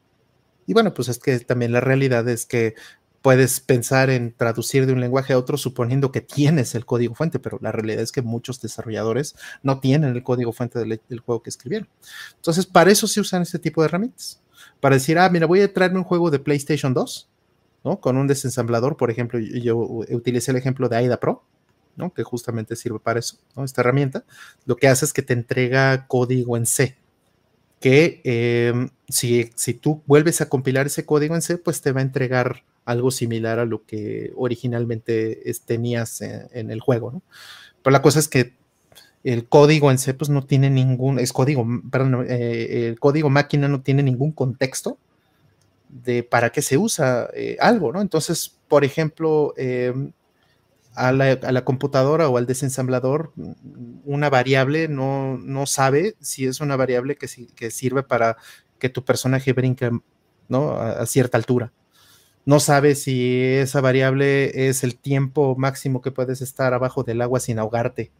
Y 0.66 0.74
bueno, 0.74 0.94
pues 0.94 1.08
es 1.08 1.18
que 1.18 1.38
también 1.40 1.72
la 1.72 1.80
realidad 1.80 2.28
es 2.28 2.46
que 2.46 2.74
puedes 3.22 3.60
pensar 3.60 4.10
en 4.10 4.34
traducir 4.34 4.84
de 4.84 4.92
un 4.92 5.00
lenguaje 5.00 5.32
a 5.32 5.38
otro 5.38 5.56
suponiendo 5.56 6.10
que 6.10 6.20
tienes 6.20 6.74
el 6.74 6.84
código 6.84 7.14
fuente, 7.14 7.38
pero 7.38 7.58
la 7.62 7.72
realidad 7.72 8.02
es 8.02 8.12
que 8.12 8.20
muchos 8.20 8.60
desarrolladores 8.60 9.36
no 9.62 9.78
tienen 9.80 10.14
el 10.14 10.22
código 10.22 10.52
fuente 10.52 10.80
del, 10.80 11.20
juego 11.20 11.42
que 11.42 11.50
escribieron. 11.50 11.88
Entonces, 12.36 12.66
para 12.66 12.90
eso 12.90 13.06
se 13.06 13.20
usan 13.20 13.42
este 13.42 13.60
tipo 13.60 13.80
de 13.80 13.86
herramientas. 13.86 14.41
Para 14.82 14.96
decir, 14.96 15.16
ah, 15.16 15.28
mira, 15.28 15.46
voy 15.46 15.60
a 15.60 15.72
traerme 15.72 15.98
un 15.98 16.04
juego 16.04 16.28
de 16.32 16.40
PlayStation 16.40 16.92
2, 16.92 17.30
¿no? 17.84 18.00
Con 18.00 18.16
un 18.16 18.26
desensamblador, 18.26 18.96
por 18.96 19.12
ejemplo, 19.12 19.38
yo, 19.38 19.76
utilicé 19.76 20.50
el 20.50 20.56
ejemplo 20.56 20.88
de 20.88 20.96
AIDA 20.96 21.20
Pro, 21.20 21.44
¿no? 21.94 22.12
Que 22.12 22.24
justamente 22.24 22.74
sirve 22.74 22.98
para 22.98 23.20
eso, 23.20 23.36
¿no? 23.54 23.62
Esta 23.62 23.82
herramienta. 23.82 24.24
Lo 24.66 24.74
que 24.74 24.88
hace 24.88 25.04
es 25.04 25.12
que 25.12 25.22
te 25.22 25.34
entrega 25.34 26.08
código 26.08 26.56
en 26.56 26.66
C, 26.66 26.96
que 27.78 28.22
em, 28.24 28.90
si, 29.08 29.52
si, 29.54 29.74
tú 29.74 30.02
vuelves 30.04 30.40
a 30.40 30.48
compilar 30.48 30.86
ese 30.86 31.06
código 31.06 31.36
en 31.36 31.42
C, 31.42 31.58
pues 31.58 31.80
te 31.80 31.92
va 31.92 32.00
a 32.00 32.02
entregar 32.02 32.64
algo 32.84 33.12
similar 33.12 33.60
a 33.60 33.66
lo 33.66 33.86
que 33.86 34.32
originalmente 34.34 35.44
tenías 35.64 36.22
en, 36.22 36.72
el 36.72 36.80
juego, 36.80 37.12
¿no? 37.12 37.22
Pero 37.84 37.92
la 37.92 38.02
cosa 38.02 38.18
es 38.18 38.26
que 38.26 38.56
el 39.24 39.48
código 39.48 39.90
en 39.90 39.98
C 39.98 40.14
pues 40.14 40.30
no 40.30 40.44
tiene 40.44 40.70
ningún, 40.70 41.18
es 41.18 41.32
código, 41.32 41.66
perdón, 41.90 42.26
eh, 42.28 42.88
el 42.88 42.98
código 42.98 43.30
máquina 43.30 43.68
no 43.68 43.82
tiene 43.82 44.02
ningún 44.02 44.32
contexto 44.32 44.98
de 45.88 46.22
para 46.22 46.50
qué 46.50 46.62
se 46.62 46.78
usa 46.78 47.28
eh, 47.34 47.56
algo, 47.60 47.92
¿no? 47.92 48.00
Entonces, 48.00 48.58
por 48.68 48.84
ejemplo, 48.84 49.54
em, 49.56 50.12
a 50.94 51.12
la, 51.12 51.64
computadora 51.64 52.28
o 52.28 52.36
al 52.36 52.46
desensamblador 52.46 53.32
una 54.04 54.28
variable, 54.30 54.88
no, 54.88 55.38
no 55.38 55.66
sabe 55.66 56.16
si 56.20 56.46
es 56.46 56.60
una 56.60 56.76
variable 56.76 57.16
que, 57.16 57.26
que, 57.54 57.70
sirve 57.70 58.02
para 58.02 58.36
que 58.78 58.88
tu 58.90 59.04
personaje 59.04 59.52
brinque 59.52 59.90
¿no? 60.48 60.72
a, 60.72 61.06
cierta 61.06 61.38
altura. 61.38 61.72
No 62.44 62.60
sabe 62.60 62.94
si 62.94 63.40
esa 63.42 63.80
variable 63.80 64.68
es 64.68 64.84
el 64.84 64.98
tiempo 64.98 65.54
máximo 65.56 66.02
que 66.02 66.10
puedes 66.10 66.42
estar 66.42 66.74
abajo 66.74 67.04
del 67.04 67.22
agua 67.22 67.40
sin 67.40 67.58
ahogarte, 67.58 68.10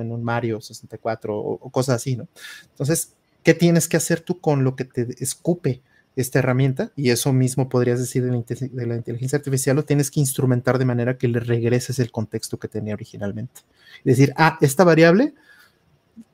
En 0.00 0.12
un 0.12 0.24
Mario 0.24 0.60
64 0.60 1.36
o, 1.36 1.70
cosas 1.70 1.96
así, 1.96 2.16
¿no? 2.16 2.28
Entonces, 2.70 3.12
¿qué 3.42 3.54
tienes 3.54 3.88
que 3.88 3.96
hacer 3.96 4.20
tú 4.20 4.40
con 4.40 4.64
lo 4.64 4.76
que 4.76 4.84
te 4.84 5.06
escupe? 5.22 5.82
esta 6.16 6.38
herramienta, 6.38 6.92
y 6.94 7.10
eso 7.10 7.32
mismo 7.32 7.68
podrías 7.68 7.98
decir 7.98 8.22
de 8.22 8.30
la, 8.86 8.94
inteligencia 8.96 9.36
artificial, 9.36 9.74
lo 9.74 9.84
tienes 9.84 10.10
que 10.10 10.20
instrumentar 10.20 10.78
de 10.78 10.84
manera 10.84 11.18
que 11.18 11.26
le 11.26 11.40
regreses 11.40 11.98
el 11.98 12.12
contexto 12.12 12.56
que 12.58 12.68
tenía 12.68 12.94
originalmente. 12.94 13.62
Es 14.04 14.16
decir, 14.16 14.32
ah, 14.36 14.56
esta 14.60 14.84
variable 14.84 15.34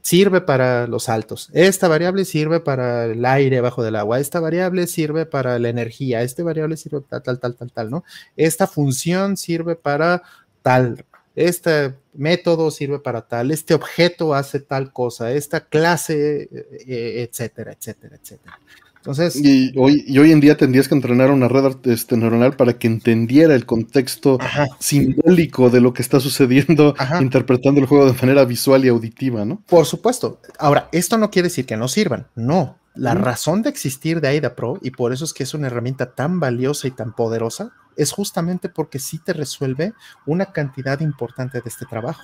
sirve 0.03 0.42
para 0.42 0.86
los 0.86 1.05
saltos, 1.05 1.48
esta 1.55 1.88
variable 1.88 2.26
sirve 2.26 2.61
para 2.61 3.07
el 3.07 3.24
aire 3.24 3.62
bajo 3.62 3.82
del 3.82 3.96
agua, 3.96 4.20
esta 4.20 4.40
variable 4.40 4.86
sirve 4.86 5.24
para 5.24 5.59
la 5.59 5.70
energía, 5.70 6.22
esta 6.22 6.42
variable 6.42 6.76
sirve 6.76 7.01
para 7.01 7.22
tal, 7.22 7.40
tal, 7.40 7.57
tal, 7.57 7.72
tal, 7.72 7.90
¿no? 7.90 8.05
Esta 8.36 8.66
función 8.66 9.38
sirve 9.38 9.76
para 9.76 10.22
tal, 10.62 11.07
este 11.37 11.95
método 12.14 12.70
sirve 12.70 12.99
para 12.99 13.22
tal, 13.22 13.51
este 13.51 13.74
objeto 13.74 14.35
hace 14.35 14.61
tal 14.61 14.93
cosa, 14.93 15.33
esta 15.33 15.61
clase, 15.61 16.43
eh, 16.43 16.49
eh, 16.87 17.28
etcétera, 17.28 17.72
etcétera, 17.72 18.16
etcétera. 18.20 18.59
Entonces, 18.97 19.35
y 19.37 19.72
hoy, 19.78 20.05
y 20.07 20.18
hoy 20.18 20.31
en 20.31 20.41
día 20.41 20.59
tendrías 20.59 20.87
que 20.87 20.95
entrenar 20.95 21.31
una 21.31 21.49
red 21.49 21.74
este, 21.85 22.18
neuronal 22.18 22.55
para 22.55 22.74
que 22.74 22.87
entendiera 22.87 23.55
el 23.55 23.64
contexto 23.64 24.39
simbólico 24.78 25.70
de 25.70 25.81
lo 25.81 25.95
que 25.95 26.03
está 26.03 26.20
sucediendo, 26.20 26.95
interpretando 27.18 27.81
el 27.81 27.87
juego 27.87 28.05
de 28.05 28.20
manera 28.20 28.45
visual 28.45 28.85
y 28.85 28.89
auditiva, 28.89 29.47
¿no? 29.47 29.62
Por 29.66 29.87
supuesto. 29.87 30.39
Ahora, 30.59 30.91
esto 30.93 31.16
no 31.16 31.31
quiere 31.31 31.49
decir 31.49 31.64
que 31.64 31.78
no 31.78 31.89
sirvan, 31.89 32.26
no. 32.35 32.76
La 32.95 33.14
razón 33.14 33.62
de 33.62 33.70
existir 33.70 34.20
de 34.20 34.28
AIDA 34.28 34.57
Pro, 34.57 34.78
y 34.82 34.91
por 34.91 35.12
eso 35.12 35.24
es 35.24 35.32
que 35.32 35.45
es 35.45 35.55
una 35.55 35.68
herramienta 35.68 36.12
tan 36.12 36.41
valiosa 36.41 36.88
y 36.88 36.91
tan 36.91 37.14
poderosa, 37.14 37.72
es 37.97 38.12
justamente 38.12 38.68
porque 38.68 38.99
sí 38.99 39.18
te 39.18 39.32
resuelve 39.32 39.95
una 40.26 40.47
cantidad 40.53 41.01
importante 41.01 41.61
de 41.61 41.68
este 41.68 41.86
trabajo. 41.86 42.22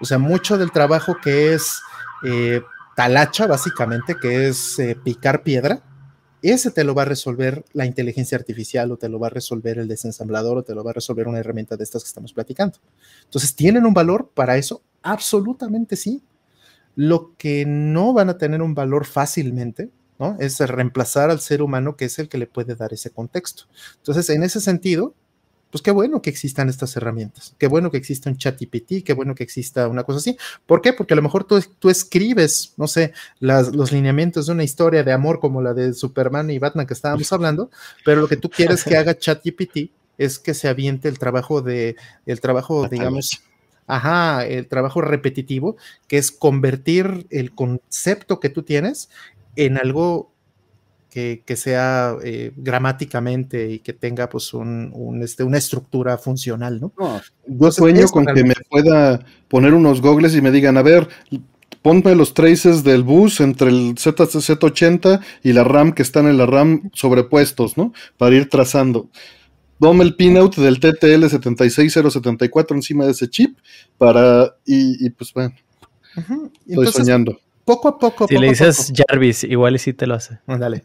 O 0.00 0.04
sea, 0.04 0.18
mucho 0.18 0.56
del 0.58 0.72
trabajo 0.72 1.16
que 1.22 1.54
es 1.54 1.80
eh, 2.24 2.62
talacha, 2.96 3.46
básicamente, 3.46 4.16
que 4.20 4.48
es 4.48 4.78
eh, 4.78 4.96
picar 5.02 5.42
piedra, 5.42 5.82
ese 6.42 6.70
te 6.70 6.84
lo 6.84 6.94
va 6.94 7.02
a 7.02 7.06
resolver 7.06 7.64
la 7.72 7.86
inteligencia 7.86 8.36
artificial 8.36 8.92
o 8.92 8.98
te 8.98 9.08
lo 9.08 9.18
va 9.18 9.28
a 9.28 9.30
resolver 9.30 9.78
el 9.78 9.88
desensamblador 9.88 10.58
o 10.58 10.62
te 10.62 10.74
lo 10.74 10.84
va 10.84 10.90
a 10.90 10.94
resolver 10.94 11.26
una 11.26 11.38
herramienta 11.38 11.76
de 11.76 11.84
estas 11.84 12.02
que 12.02 12.08
estamos 12.08 12.32
platicando. 12.34 12.78
Entonces, 13.24 13.54
¿tienen 13.54 13.86
un 13.86 13.94
valor 13.94 14.30
para 14.34 14.56
eso? 14.58 14.82
Absolutamente 15.02 15.96
sí. 15.96 16.22
Lo 16.96 17.32
que 17.36 17.64
no 17.66 18.12
van 18.12 18.28
a 18.28 18.38
tener 18.38 18.62
un 18.62 18.74
valor 18.74 19.06
fácilmente, 19.06 19.90
¿no? 20.18 20.36
Es 20.38 20.58
reemplazar 20.60 21.30
al 21.30 21.40
ser 21.40 21.62
humano 21.62 21.96
que 21.96 22.06
es 22.06 22.18
el 22.18 22.28
que 22.28 22.38
le 22.38 22.46
puede 22.46 22.74
dar 22.74 22.92
ese 22.92 23.10
contexto. 23.10 23.64
Entonces, 23.96 24.30
en 24.30 24.42
ese 24.42 24.60
sentido, 24.60 25.14
pues 25.74 25.82
qué 25.82 25.90
bueno 25.90 26.22
que 26.22 26.30
existan 26.30 26.68
estas 26.68 26.96
herramientas, 26.96 27.56
qué 27.58 27.66
bueno 27.66 27.90
que 27.90 27.96
exista 27.96 28.30
un 28.30 28.36
chat 28.36 28.56
GPT, 28.60 29.02
qué 29.04 29.12
bueno 29.12 29.34
que 29.34 29.42
exista 29.42 29.88
una 29.88 30.04
cosa 30.04 30.18
así. 30.18 30.36
¿Por 30.66 30.80
qué? 30.80 30.92
Porque 30.92 31.14
a 31.14 31.16
lo 31.16 31.22
mejor 31.22 31.42
tú, 31.42 31.60
tú 31.80 31.90
escribes, 31.90 32.74
no 32.76 32.86
sé, 32.86 33.12
los 33.40 33.90
lineamientos 33.90 34.46
de 34.46 34.52
una 34.52 34.62
historia 34.62 35.02
de 35.02 35.10
amor 35.10 35.40
como 35.40 35.60
la 35.60 35.74
de 35.74 35.92
Superman 35.92 36.48
y 36.50 36.60
Batman 36.60 36.86
que 36.86 36.94
estábamos 36.94 37.32
hablando, 37.32 37.72
pero 38.04 38.20
lo 38.20 38.28
que 38.28 38.36
tú 38.36 38.48
quieres 38.50 38.84
que 38.84 38.96
haga 38.96 39.18
chat 39.18 39.44
GPT 39.44 39.90
es 40.16 40.38
que 40.38 40.54
se 40.54 40.68
aviente 40.68 41.08
el 41.08 41.18
trabajo 41.18 41.60
de, 41.60 41.96
el 42.24 42.40
trabajo, 42.40 42.86
digamos, 42.88 43.42
ajá, 43.86 44.46
el 44.46 44.66
trabajo 44.68 45.00
repetitivo, 45.00 45.76
que 46.08 46.18
es 46.18 46.30
convertir 46.30 47.26
el 47.30 47.54
concepto 47.54 48.40
que 48.40 48.48
tú 48.48 48.62
tienes 48.62 49.10
en 49.56 49.78
algo 49.78 50.34
que, 51.14 51.56
sea 51.56 52.16
eh, 52.24 52.50
gramáticamente 52.56 53.70
y 53.70 53.78
que 53.78 53.92
tenga 53.92 54.28
pues 54.28 54.52
un, 54.52 55.20
este, 55.22 55.44
una 55.44 55.58
estructura 55.58 56.18
funcional, 56.18 56.80
¿no? 56.80 56.92
yo 57.46 57.70
sueño 57.70 58.08
con 58.08 58.26
que 58.26 58.42
me 58.42 58.54
pueda 58.68 59.24
poner 59.46 59.74
unos 59.74 60.00
gogles 60.00 60.34
y 60.34 60.40
me 60.40 60.50
digan, 60.50 60.76
a 60.76 60.82
ver, 60.82 61.08
ponme 61.82 62.16
los 62.16 62.34
traces 62.34 62.82
del 62.82 63.04
bus 63.04 63.40
entre 63.40 63.68
el 63.68 63.94
Z80 63.94 65.20
y 65.44 65.52
la 65.52 65.62
RAM 65.62 65.92
que 65.92 66.02
están 66.02 66.26
en 66.26 66.36
la 66.36 66.46
RAM 66.46 66.90
sobrepuestos, 66.92 67.76
¿no? 67.76 67.92
Para 68.16 68.34
ir 68.34 68.48
trazando. 68.48 69.08
Dome 69.78 70.04
el 70.04 70.14
pinout 70.14 70.56
del 70.56 70.80
TTL 70.80 71.26
76074 71.28 72.76
encima 72.76 73.04
de 73.04 73.12
ese 73.12 73.28
chip 73.28 73.58
para, 73.98 74.54
y, 74.64 75.04
y 75.04 75.10
pues 75.10 75.32
bueno, 75.32 75.54
Estoy 76.66 76.86
soñando 76.88 77.38
poco 77.64 77.88
a 77.88 77.98
poco. 77.98 78.28
Si 78.28 78.38
le 78.38 78.48
dices 78.48 78.92
Jarvis, 78.94 79.44
igual 79.44 79.76
y 79.76 79.78
sí 79.78 79.92
te 79.92 80.06
lo 80.06 80.14
hace. 80.14 80.38
Dale, 80.46 80.84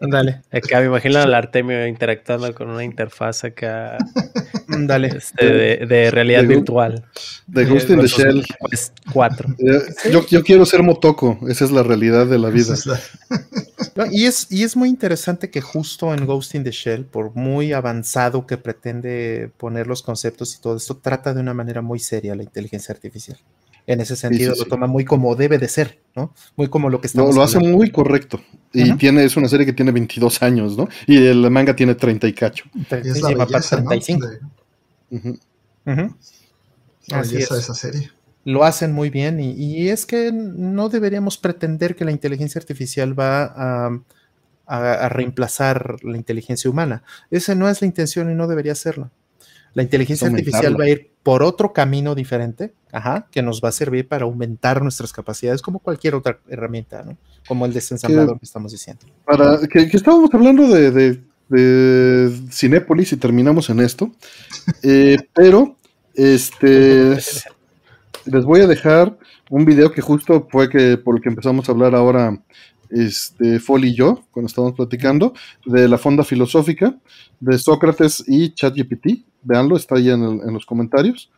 dale. 0.00 0.42
Acá 0.52 0.80
me 0.80 0.86
imagino 0.86 1.18
al 1.18 1.34
Artemio 1.34 1.86
interactuando 1.86 2.52
con 2.54 2.70
una 2.70 2.84
interfaz 2.84 3.44
acá. 3.44 3.98
Dale. 4.86 5.08
Este, 5.08 5.44
de, 5.86 6.10
realidad 6.10 6.44
virtual. 6.44 7.04
De 7.46 7.64
Ghost 7.64 7.90
in 7.90 8.00
the 8.00 8.06
Shell. 8.06 8.44
4. 9.12 9.54
Eh, 9.64 10.10
yo, 10.10 10.26
yo, 10.26 10.42
quiero 10.42 10.66
ser 10.66 10.82
Motoko, 10.82 11.38
esa 11.48 11.64
es 11.64 11.70
la 11.70 11.82
realidad 11.82 12.26
de 12.26 12.38
la 12.38 12.50
vida. 12.50 12.74
y, 14.10 14.26
es, 14.26 14.46
y 14.50 14.62
es 14.62 14.76
muy 14.76 14.88
interesante 14.88 15.50
que 15.50 15.60
justo 15.60 16.12
en 16.12 16.26
Ghost 16.26 16.54
in 16.54 16.64
the 16.64 16.70
Shell, 16.70 17.04
por 17.04 17.34
muy 17.34 17.72
avanzado 17.72 18.46
que 18.46 18.56
pretende 18.56 19.50
poner 19.56 19.86
los 19.86 20.02
conceptos 20.02 20.54
y 20.56 20.60
todo 20.60 20.76
esto, 20.76 20.96
trata 20.96 21.32
de 21.32 21.40
una 21.40 21.54
manera 21.54 21.82
muy 21.82 21.98
seria 21.98 22.34
la 22.34 22.42
inteligencia 22.42 22.92
artificial 22.92 23.38
en 23.86 24.00
ese 24.00 24.16
sentido 24.16 24.54
lo 24.56 24.64
toma 24.64 24.86
muy 24.86 25.04
como 25.04 25.34
debe 25.36 25.58
de 25.58 25.68
ser, 25.68 25.98
¿no? 26.16 26.32
Muy 26.56 26.68
como 26.68 26.88
lo 26.88 27.00
que 27.00 27.06
estamos 27.06 27.30
No, 27.30 27.36
lo 27.36 27.42
hace 27.42 27.58
muy 27.58 27.90
correcto. 27.90 28.40
Y 28.72 28.92
tiene, 28.94 29.24
es 29.24 29.36
una 29.36 29.48
serie 29.48 29.66
que 29.66 29.72
tiene 29.72 29.92
22 29.92 30.42
años, 30.42 30.76
¿no? 30.76 30.88
Y 31.06 31.18
el 31.26 31.48
manga 31.50 31.76
tiene 31.76 31.94
30 31.94 32.26
y 32.26 32.32
cacho. 32.32 32.64
Y 32.74 33.08
es 33.08 33.20
la 33.20 33.28
belleza, 33.44 33.76
35. 33.76 34.26
Así 37.12 37.36
es. 37.36 37.50
esa 37.50 37.74
serie. 37.74 38.10
Lo 38.44 38.64
hacen 38.64 38.92
muy 38.92 39.10
bien 39.10 39.40
y, 39.40 39.88
es 39.88 40.04
que 40.04 40.30
no 40.32 40.88
deberíamos 40.88 41.38
pretender 41.38 41.96
que 41.96 42.04
la 42.04 42.10
inteligencia 42.10 42.58
artificial 42.58 43.18
va 43.18 43.44
a, 43.44 43.98
a 44.66 45.08
reemplazar 45.08 45.96
la 46.02 46.16
inteligencia 46.16 46.70
humana. 46.70 47.02
Esa 47.30 47.54
no 47.54 47.68
es 47.68 47.80
la 47.80 47.86
intención 47.86 48.30
y 48.30 48.34
no 48.34 48.46
debería 48.46 48.74
serlo. 48.74 49.10
La 49.74 49.82
inteligencia 49.82 50.28
artificial 50.28 50.80
va 50.80 50.84
a 50.84 50.88
ir 50.88 51.10
por 51.24 51.42
otro 51.42 51.72
camino 51.72 52.14
diferente, 52.14 52.72
ajá, 52.92 53.26
que 53.32 53.42
nos 53.42 53.60
va 53.60 53.70
a 53.70 53.72
servir 53.72 54.06
para 54.06 54.24
aumentar 54.24 54.80
nuestras 54.82 55.12
capacidades 55.12 55.62
como 55.62 55.80
cualquier 55.80 56.14
otra 56.14 56.38
herramienta, 56.48 57.02
¿no? 57.02 57.18
Como 57.48 57.66
el 57.66 57.72
desensamblador 57.72 58.38
que, 58.38 58.44
estamos 58.44 58.70
diciendo. 58.70 59.04
Para 59.24 59.58
que, 59.66 59.90
estábamos 59.92 60.30
hablando 60.32 60.68
de, 60.68 60.92
de, 60.92 61.20
de, 61.48 62.30
Cinépolis 62.50 63.12
y 63.12 63.16
terminamos 63.16 63.70
en 63.70 63.80
esto, 63.80 64.12
eh, 64.82 65.18
pero 65.34 65.76
este 66.14 67.18
les 68.26 68.44
voy 68.44 68.60
a 68.60 68.66
dejar 68.66 69.16
un 69.50 69.64
video 69.64 69.92
que 69.92 70.00
justo 70.00 70.48
fue 70.50 70.68
que 70.68 70.96
por 70.96 71.16
el 71.16 71.22
que 71.22 71.28
empezamos 71.28 71.68
a 71.68 71.72
hablar 71.72 71.94
ahora 71.94 72.38
este, 72.90 73.58
Foley 73.60 73.90
y 73.90 73.94
yo, 73.94 74.24
cuando 74.30 74.48
estábamos 74.48 74.76
platicando, 74.76 75.34
de 75.66 75.88
la 75.88 75.98
fonda 75.98 76.24
filosófica 76.24 76.94
de 77.40 77.58
Sócrates 77.58 78.24
y 78.26 78.54
ChatGPT. 78.54 79.24
Veanlo, 79.42 79.76
está 79.76 79.96
ahí 79.96 80.10
en, 80.10 80.52
los 80.52 80.64
comentarios. 80.64 81.30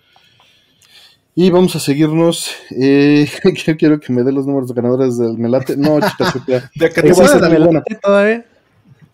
Y 1.35 1.51
vamos 1.51 1.75
a 1.77 1.81
seguirnos. 1.81 2.51
Eh, 2.71 3.29
quiero 3.79 4.01
que 4.01 4.13
me 4.13 4.23
dé 4.23 4.33
los 4.33 4.47
números 4.47 4.69
de 4.69 4.75
ganadores 4.75 5.19
del 5.19 5.37
Melate. 5.39 5.77
No, 5.77 5.99
chita, 6.01 6.71
¿De 6.75 6.91
que 6.91 7.03
te 7.03 7.49
Melate 7.49 7.95
todavía? 7.97 8.47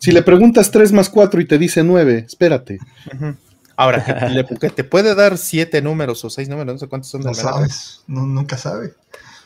Si 0.03 0.11
le 0.11 0.21
preguntas 0.21 0.69
3 0.69 0.91
más 0.91 1.09
4 1.09 1.39
y 1.39 1.45
te 1.45 1.57
dice 1.57 1.81
9, 1.81 2.25
espérate. 2.27 2.77
Ahora, 3.77 4.03
que, 4.59 4.69
te 4.69 4.83
puede 4.83 5.15
dar 5.15 5.37
7 5.37 5.81
números 5.81 6.25
o 6.25 6.29
6 6.29 6.49
números, 6.49 6.73
no 6.73 6.77
sé 6.77 6.87
cuántos 6.87 7.09
son 7.09 7.21
no 7.21 7.33
sabes, 7.33 8.01
nunca 8.05 8.57
sabe. 8.57 8.95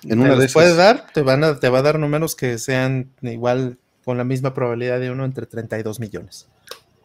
En 0.01 0.19
una 0.19 0.35
de 0.35 0.49
puede 0.49 0.73
dar, 0.73 1.05
te, 1.13 1.21
van 1.21 1.43
a, 1.43 1.59
te 1.59 1.69
va 1.69 1.77
a 1.77 1.81
dar 1.83 1.99
números 1.99 2.35
que 2.35 2.57
sean 2.57 3.11
igual 3.21 3.77
con 4.03 4.17
la 4.17 4.23
misma 4.23 4.55
probabilidad 4.55 4.99
de 4.99 5.11
uno 5.11 5.25
entre 5.25 5.45
32 5.45 5.99
millones. 5.99 6.47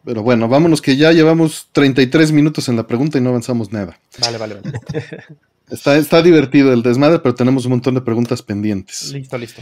Pero 0.03 0.23
bueno, 0.23 0.47
vámonos 0.47 0.81
que 0.81 0.97
ya 0.97 1.11
llevamos 1.11 1.69
33 1.73 2.31
minutos 2.31 2.69
en 2.69 2.75
la 2.75 2.87
pregunta 2.87 3.19
y 3.19 3.21
no 3.21 3.29
avanzamos 3.29 3.71
nada. 3.71 3.99
Vale, 4.19 4.39
vale, 4.39 4.55
vale. 4.55 4.79
Está, 5.69 5.95
está 5.95 6.23
divertido 6.23 6.73
el 6.73 6.81
desmadre, 6.81 7.19
pero 7.19 7.35
tenemos 7.35 7.65
un 7.65 7.71
montón 7.73 7.93
de 7.93 8.01
preguntas 8.01 8.41
pendientes. 8.41 9.11
Listo, 9.11 9.37
listo. 9.37 9.61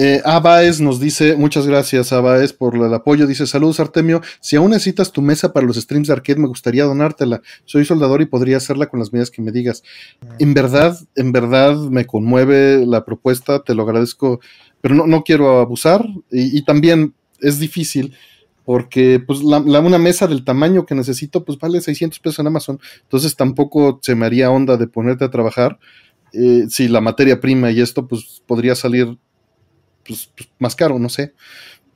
Eh, 0.00 0.22
Abaes 0.24 0.80
nos 0.80 1.00
dice, 1.00 1.34
muchas 1.34 1.66
gracias 1.66 2.12
Abaes 2.12 2.52
por 2.52 2.76
el 2.76 2.94
apoyo, 2.94 3.26
dice, 3.26 3.48
saludos 3.48 3.80
Artemio, 3.80 4.20
si 4.38 4.54
aún 4.54 4.70
necesitas 4.70 5.10
tu 5.10 5.22
mesa 5.22 5.52
para 5.52 5.66
los 5.66 5.74
streams 5.74 6.06
de 6.06 6.12
arcade 6.12 6.38
me 6.38 6.46
gustaría 6.46 6.84
donártela, 6.84 7.42
soy 7.64 7.84
soldador 7.84 8.22
y 8.22 8.26
podría 8.26 8.58
hacerla 8.58 8.86
con 8.86 9.00
las 9.00 9.12
medidas 9.12 9.32
que 9.32 9.42
me 9.42 9.50
digas. 9.50 9.82
En 10.38 10.54
verdad, 10.54 10.96
en 11.16 11.32
verdad 11.32 11.76
me 11.76 12.06
conmueve 12.06 12.86
la 12.86 13.04
propuesta, 13.04 13.64
te 13.64 13.74
lo 13.74 13.82
agradezco, 13.82 14.38
pero 14.80 14.94
no, 14.94 15.08
no 15.08 15.24
quiero 15.24 15.58
abusar. 15.58 16.06
Y, 16.30 16.62
también 16.62 17.14
es 17.40 17.58
difícil 17.58 18.14
porque 18.64 19.18
pues 19.18 19.42
la, 19.42 19.58
una 19.58 19.98
mesa 19.98 20.28
del 20.28 20.44
tamaño 20.44 20.86
que 20.86 20.94
necesito 20.94 21.44
pues 21.44 21.58
vale 21.58 21.80
600 21.80 22.20
pesos 22.20 22.38
en 22.38 22.46
Amazon, 22.46 22.78
entonces 23.02 23.34
tampoco 23.34 23.98
se 24.00 24.14
me 24.14 24.26
haría 24.26 24.48
onda 24.48 24.76
de 24.76 24.86
ponerte 24.86 25.24
a 25.24 25.30
trabajar. 25.30 25.80
Eh, 26.32 26.66
si 26.68 26.86
la 26.86 27.00
materia 27.00 27.40
prima 27.40 27.72
y 27.72 27.80
esto 27.80 28.06
pues 28.06 28.42
podría 28.46 28.76
salir 28.76 29.18
pues, 30.08 30.32
pues, 30.34 30.48
más 30.58 30.74
caro, 30.74 30.98
no 30.98 31.08
sé. 31.08 31.34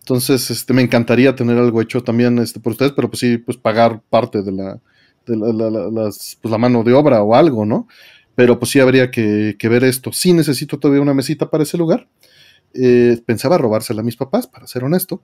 Entonces, 0.01 0.51
este, 0.51 0.73
me 0.73 0.83
encantaría 0.83 1.35
tener 1.35 1.57
algo 1.59 1.81
hecho 1.81 2.03
también 2.03 2.39
este, 2.39 2.61
por 2.61 2.73
ustedes, 2.73 2.93
pero 2.93 3.09
pues 3.09 3.21
sí, 3.21 3.39
pues 3.39 3.57
pagar 3.57 4.03
parte 4.11 4.43
de 4.43 4.53
la, 4.53 4.81
de 5.27 5.37
la, 5.37 5.91
pues, 5.91 6.39
la 6.43 6.59
mano 6.59 6.83
de 6.83 6.93
obra 6.93 7.23
o 7.23 7.35
algo, 7.35 7.65
¿no? 7.65 7.89
Pero 8.35 8.59
pues 8.59 8.71
sí 8.71 8.81
habría 8.81 9.11
que, 9.11 9.57
ver 9.63 9.85
esto. 9.85 10.13
Sí 10.13 10.33
necesito 10.33 10.79
todavía 10.79 11.03
una 11.03 11.15
mesita 11.15 11.51
para 11.51 11.63
ese 11.63 11.79
lugar. 11.79 12.09
Eh, 12.75 13.21
pensaba 13.25 13.59
robársela 13.59 14.01
a 14.01 14.05
mis 14.05 14.17
papás, 14.17 14.47
para 14.47 14.67
ser 14.67 14.85
honesto. 14.85 15.23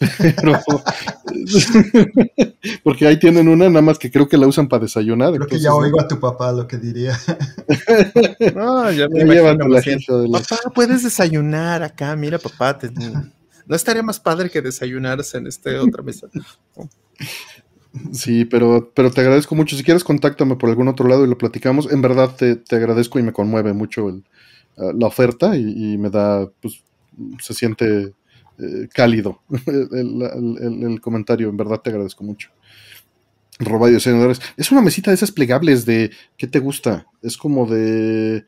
Pero, 0.18 0.60
porque 2.84 3.06
ahí 3.06 3.18
tienen 3.18 3.48
una, 3.48 3.68
nada 3.68 3.82
más 3.82 3.98
que 3.98 4.10
creo 4.10 4.28
que 4.28 4.36
la 4.36 4.46
usan 4.46 4.68
para 4.68 4.82
desayunar. 4.82 5.32
Creo 5.34 5.46
que 5.46 5.58
ya 5.58 5.74
oigo 5.74 6.00
a 6.00 6.06
tu 6.06 6.20
papá 6.20 6.52
lo 6.52 6.66
que 6.66 6.76
diría. 6.76 7.18
no, 8.54 8.90
ya 8.92 9.08
me 9.08 9.24
llevan 9.24 9.58
la 9.70 9.80
gente 9.80 10.12
de 10.12 10.28
Papá, 10.28 10.58
puedes 10.74 11.02
desayunar 11.02 11.82
acá, 11.82 12.14
mira 12.14 12.38
papá, 12.38 12.78
no 13.66 13.74
estaría 13.74 14.02
más 14.02 14.20
padre 14.20 14.50
que 14.50 14.60
desayunaras 14.60 15.34
en 15.34 15.46
esta 15.46 15.70
otra 15.82 16.02
mesa. 16.02 16.28
Sí, 18.12 18.44
pero, 18.44 18.92
pero 18.94 19.10
te 19.10 19.22
agradezco 19.22 19.54
mucho. 19.54 19.76
Si 19.76 19.82
quieres, 19.82 20.04
contáctame 20.04 20.56
por 20.56 20.68
algún 20.68 20.88
otro 20.88 21.08
lado 21.08 21.24
y 21.24 21.28
lo 21.28 21.38
platicamos. 21.38 21.90
En 21.90 22.02
verdad 22.02 22.36
te, 22.36 22.76
agradezco 22.76 23.18
y 23.18 23.22
me 23.22 23.32
conmueve 23.32 23.72
mucho 23.72 24.08
el, 24.08 24.24
uh, 24.76 24.92
la 24.92 25.06
oferta 25.06 25.56
y, 25.56 25.92
y, 25.94 25.98
me 25.98 26.10
da, 26.10 26.50
pues, 26.60 26.82
se 27.40 27.54
siente 27.54 28.14
eh, 28.58 28.88
cálido 28.92 29.42
el, 29.66 30.98
comentario. 31.00 31.50
En 31.50 31.56
verdad 31.56 31.80
te 31.80 31.90
agradezco 31.90 32.24
mucho. 32.24 32.50
Robadio 33.58 34.00
senadores. 34.00 34.40
Es 34.56 34.70
una 34.72 34.82
mesita 34.82 35.10
de 35.10 35.16
esas 35.16 35.32
plegables 35.32 35.84
de. 35.84 36.10
¿Qué 36.36 36.46
te 36.46 36.58
gusta? 36.58 37.06
Es 37.22 37.36
como 37.36 37.66
de 37.66 38.44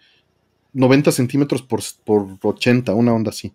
90 0.73 1.13
centímetros 1.13 1.63
por, 1.63 1.81
por 2.05 2.39
80, 2.43 2.95
una 2.95 3.13
onda 3.13 3.31
así. 3.31 3.53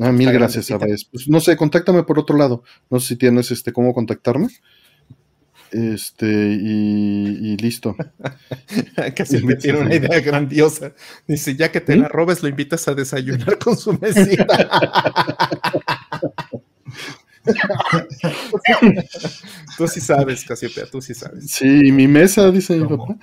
Ah, 0.00 0.12
mil 0.12 0.30
gracias, 0.30 0.70
pues, 1.10 1.28
no 1.28 1.40
sé, 1.40 1.56
contáctame 1.56 2.02
por 2.04 2.18
otro 2.18 2.36
lado. 2.36 2.62
No 2.90 3.00
sé 3.00 3.08
si 3.08 3.16
tienes 3.16 3.50
este 3.50 3.72
cómo 3.72 3.92
contactarme. 3.92 4.48
Este, 5.70 6.26
y, 6.26 7.56
listo. 7.56 7.96
Casi 9.16 9.44
me 9.44 9.56
tiene 9.56 9.80
una 9.80 9.94
idea 9.94 10.20
grandiosa. 10.20 10.92
Dice, 11.26 11.56
ya 11.56 11.70
que 11.70 11.80
te 11.80 11.96
la 11.96 12.08
robes, 12.08 12.42
lo 12.42 12.48
invitas 12.48 12.88
a 12.88 12.94
desayunar 12.94 13.58
con 13.58 13.76
su 13.76 13.98
mesita. 13.98 14.46
tú 19.76 19.88
sí 19.88 20.00
sabes, 20.00 20.44
Casiopea, 20.44 20.86
tú 20.86 21.00
sí 21.00 21.14
sabes. 21.14 21.50
Sí, 21.50 21.92
mi 21.92 22.06
mesa, 22.06 22.50
dice 22.50 22.76
mi 22.76 22.86
papá. 22.86 23.16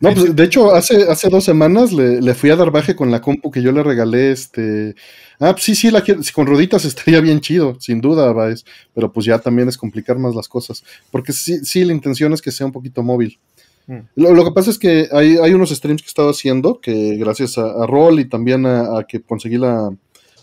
No, 0.00 0.12
pues 0.12 0.34
de 0.34 0.44
hecho, 0.44 0.74
hace, 0.74 1.04
hace 1.08 1.28
dos 1.28 1.44
semanas 1.44 1.92
le, 1.92 2.34
fui 2.34 2.50
a 2.50 2.56
dar 2.56 2.70
baje 2.70 2.94
con 2.94 3.10
la 3.10 3.20
compu 3.20 3.50
que 3.50 3.62
yo 3.62 3.72
le 3.72 3.82
regalé. 3.82 4.32
Este. 4.32 4.94
Ah, 5.38 5.52
pues 5.52 5.64
sí, 5.64 5.74
sí, 5.74 5.90
la 5.90 6.02
con 6.34 6.46
rueditas 6.46 6.84
estaría 6.84 7.20
bien 7.20 7.40
chido, 7.40 7.76
sin 7.80 8.00
duda, 8.00 8.32
Baez. 8.32 8.64
Pero 8.94 9.12
pues 9.12 9.26
ya 9.26 9.38
también 9.38 9.68
es 9.68 9.78
complicar 9.78 10.18
más 10.18 10.34
las 10.34 10.48
cosas. 10.48 10.84
Porque 11.10 11.32
sí, 11.32 11.64
sí 11.64 11.84
la 11.84 11.92
intención 11.92 12.32
es 12.32 12.42
que 12.42 12.52
sea 12.52 12.66
un 12.66 12.72
poquito 12.72 13.02
móvil. 13.02 13.38
Mm. 13.86 13.98
Lo, 14.16 14.44
que 14.44 14.52
pasa 14.52 14.70
es 14.70 14.78
que 14.78 15.08
hay, 15.12 15.36
hay, 15.36 15.52
unos 15.52 15.70
streams 15.70 16.02
que 16.02 16.06
he 16.06 16.08
estado 16.08 16.30
haciendo 16.30 16.80
que 16.80 17.16
gracias 17.16 17.58
a, 17.58 17.82
a 17.82 17.86
Roll 17.86 18.18
y 18.20 18.24
también 18.24 18.64
a, 18.66 19.04
que 19.06 19.22
conseguí 19.22 19.58
la 19.58 19.90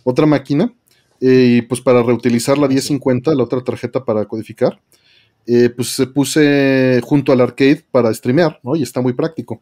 otra 0.04 0.26
máquina. 0.26 0.74
Eh, 1.20 1.58
y 1.58 1.62
pues 1.62 1.82
para 1.82 2.02
reutilizar 2.02 2.58
la 2.58 2.68
1050, 2.68 3.36
la 3.36 3.44
otra 3.44 3.64
tarjeta 3.64 4.04
para 4.04 4.26
codificar 4.26 4.80
eh, 5.48 5.70
pues 5.70 5.90
se 5.90 6.08
puse 6.08 7.02
junto 7.04 7.32
al 7.32 7.42
arcade 7.42 7.84
para 7.92 8.14
streamear, 8.14 8.60
¿no? 8.64 8.76
Y 8.76 8.84
está 8.84 9.02
muy 9.02 9.14
práctico. 9.14 9.62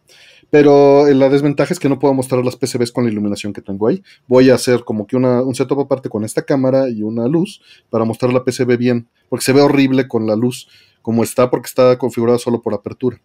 Pero 0.50 1.08
eh, 1.08 1.14
la 1.14 1.30
desventaja 1.30 1.74
es 1.74 1.80
que 1.80 1.90
no 1.90 2.00
puedo 2.00 2.14
mostrar 2.14 2.44
las 2.44 2.56
PCBs 2.56 2.92
con 2.92 3.06
la 3.06 3.12
iluminación 3.12 3.54
que 3.54 3.62
tengo 3.62 3.88
ahí. 3.88 4.04
Voy 4.28 4.50
a 4.50 4.56
hacer 4.56 4.84
como 4.84 5.06
que 5.06 5.16
una, 5.16 5.42
un 5.42 5.56
setup 5.56 5.80
aparte 5.80 6.10
con 6.10 6.24
esta 6.24 6.42
cámara 6.42 6.90
y 6.90 7.04
una 7.04 7.28
luz 7.28 7.62
para 7.90 8.06
mostrar 8.06 8.34
la 8.34 8.44
PCB 8.44 8.78
bien, 8.78 9.08
porque 9.30 9.46
se 9.46 9.54
ve 9.54 9.62
horrible 9.62 10.08
con 10.08 10.26
la 10.26 10.36
luz 10.36 10.68
como 11.02 11.24
está, 11.24 11.50
porque 11.50 11.68
está 11.68 11.98
configurada 11.98 12.40
solo 12.40 12.62
por 12.62 12.74
apertura. 12.74 13.22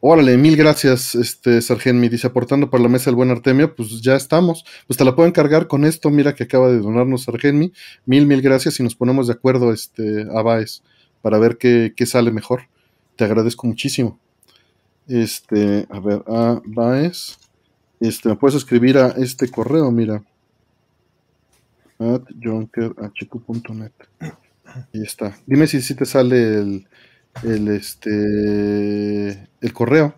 Órale, 0.00 0.36
mil 0.36 0.56
gracias, 0.56 1.16
este 1.16 1.60
Sargen 1.60 2.00
dice, 2.02 2.28
aportando 2.28 2.70
para 2.70 2.84
la 2.84 2.88
mesa 2.88 3.10
el 3.10 3.16
buen 3.16 3.30
Artemio, 3.30 3.74
pues 3.74 4.00
ya 4.00 4.14
estamos. 4.14 4.64
Pues 4.86 4.96
te 4.96 5.04
la 5.04 5.16
puedo 5.16 5.28
encargar 5.28 5.66
con 5.66 5.84
esto, 5.84 6.10
mira 6.10 6.36
que 6.36 6.44
acaba 6.44 6.68
de 6.68 6.78
donarnos 6.78 7.24
Sargenmi. 7.24 7.72
Mil, 8.06 8.26
mil 8.26 8.40
gracias 8.40 8.78
y 8.78 8.84
nos 8.84 8.94
ponemos 8.94 9.26
de 9.26 9.32
acuerdo, 9.32 9.72
este, 9.72 10.26
a 10.32 10.42
Baez 10.42 10.82
para 11.22 11.38
ver 11.38 11.58
qué, 11.58 11.92
sale 12.06 12.30
mejor. 12.30 12.62
Te 13.16 13.24
agradezco 13.24 13.66
muchísimo. 13.66 14.18
Este, 15.06 15.86
a 15.90 16.00
ver, 16.00 16.22
a 16.26 16.60
Baez, 16.64 17.38
Este, 18.00 18.28
me 18.28 18.36
puedes 18.36 18.56
escribir 18.56 18.98
a 18.98 19.08
este 19.08 19.48
correo, 19.48 19.90
mira. 19.90 20.22
At 21.98 22.22
junkerhq.net. 22.42 23.92
Ahí 24.20 25.02
está. 25.02 25.36
Dime 25.46 25.66
si, 25.66 25.82
si 25.82 25.94
te 25.94 26.04
sale 26.04 26.58
el, 26.58 26.86
el, 27.42 27.68
este, 27.68 29.48
el 29.60 29.72
correo. 29.72 30.14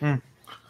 Mm. 0.00 0.14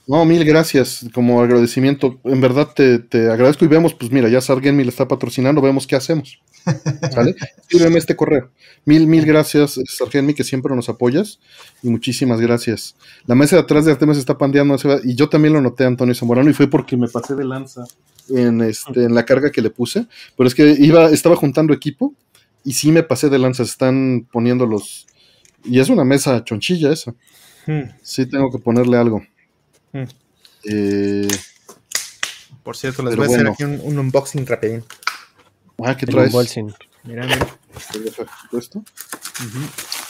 No, 0.07 0.25
mil 0.27 0.45
gracias. 0.45 1.07
Como 1.15 1.41
agradecimiento, 1.41 2.21
en 2.25 2.41
verdad 2.41 2.69
te, 2.75 2.99
te 2.99 3.31
agradezco 3.31 3.65
y 3.65 3.69
vemos, 3.69 3.95
pues 3.95 4.11
mira, 4.11 4.29
ya 4.29 4.41
Sargen 4.41 4.77
me 4.77 4.85
le 4.85 4.91
está 4.91 5.09
patrocinando, 5.09 5.63
vemos 5.63 5.87
qué 5.87 5.97
hacemos. 5.97 6.41
¿Sale? 7.13 7.35
Escríbeme 7.59 7.99
este 7.99 8.17
correo. 8.17 8.51
Mil, 8.85 9.07
mil 9.07 9.25
gracias, 9.25 9.81
Sargenmi, 9.87 10.35
que 10.35 10.45
siempre 10.45 10.75
nos 10.75 10.89
apoyas. 10.89 11.39
Y 11.83 11.89
muchísimas 11.89 12.41
gracias. 12.41 12.97
La 13.27 13.35
mesa 13.35 13.57
de 13.57 13.63
atrás 13.63 13.85
de 13.85 13.93
Artemis 13.93 14.19
está 14.19 14.37
pandeando. 14.39 14.77
Y 15.05 15.15
yo 15.15 15.29
también 15.29 15.55
lo 15.55 15.61
noté, 15.61 15.85
Antonio 15.85 16.15
Zamorano, 16.15 16.51
y 16.51 16.55
fue 16.55 16.69
porque 16.69 16.97
me 16.97 17.09
pasé 17.09 17.35
de 17.35 17.45
lanza 17.45 17.85
en, 18.29 18.63
este, 18.63 19.05
en 19.05 19.15
la 19.15 19.25
carga 19.25 19.51
que 19.51 19.63
le 19.63 19.71
puse. 19.71 20.07
Pero 20.37 20.47
es 20.47 20.55
que 20.55 20.77
iba, 20.79 21.11
estaba 21.11 21.37
juntando 21.37 21.73
equipo 21.73 22.15
y 22.65 22.73
sí 22.73 22.91
me 22.93 23.03
pasé 23.03 23.29
de 23.29 23.39
lanza. 23.39 23.63
Están 23.63 24.27
poniendo 24.31 24.67
los. 24.67 25.07
Y 25.65 25.81
es 25.81 25.89
una 25.89 26.05
mesa 26.05 26.45
chonchilla 26.45 26.93
esa. 26.93 27.15
Hmm. 27.67 27.91
Sí, 28.03 28.27
tengo 28.27 28.51
que 28.51 28.59
ponerle 28.59 28.99
algo. 28.99 29.23
Hmm. 29.93 30.05
Eh, 30.71 31.29
Por 32.63 32.77
cierto, 32.77 33.03
les 33.03 33.17
voy 33.17 33.25
a 33.25 33.29
hacer 33.29 33.45
bueno. 33.45 33.53
aquí 33.53 33.65
un, 33.65 33.81
un 33.83 33.99
unboxing 33.99 34.47
rapidín. 34.47 34.85
Ah, 35.83 35.97
¿qué 35.97 36.05
El 36.07 36.13
traes? 36.13 36.33
unboxing. 36.33 36.75
Mira, 37.05 37.27
mira. 37.27 37.47
¿Esto? 38.53 38.83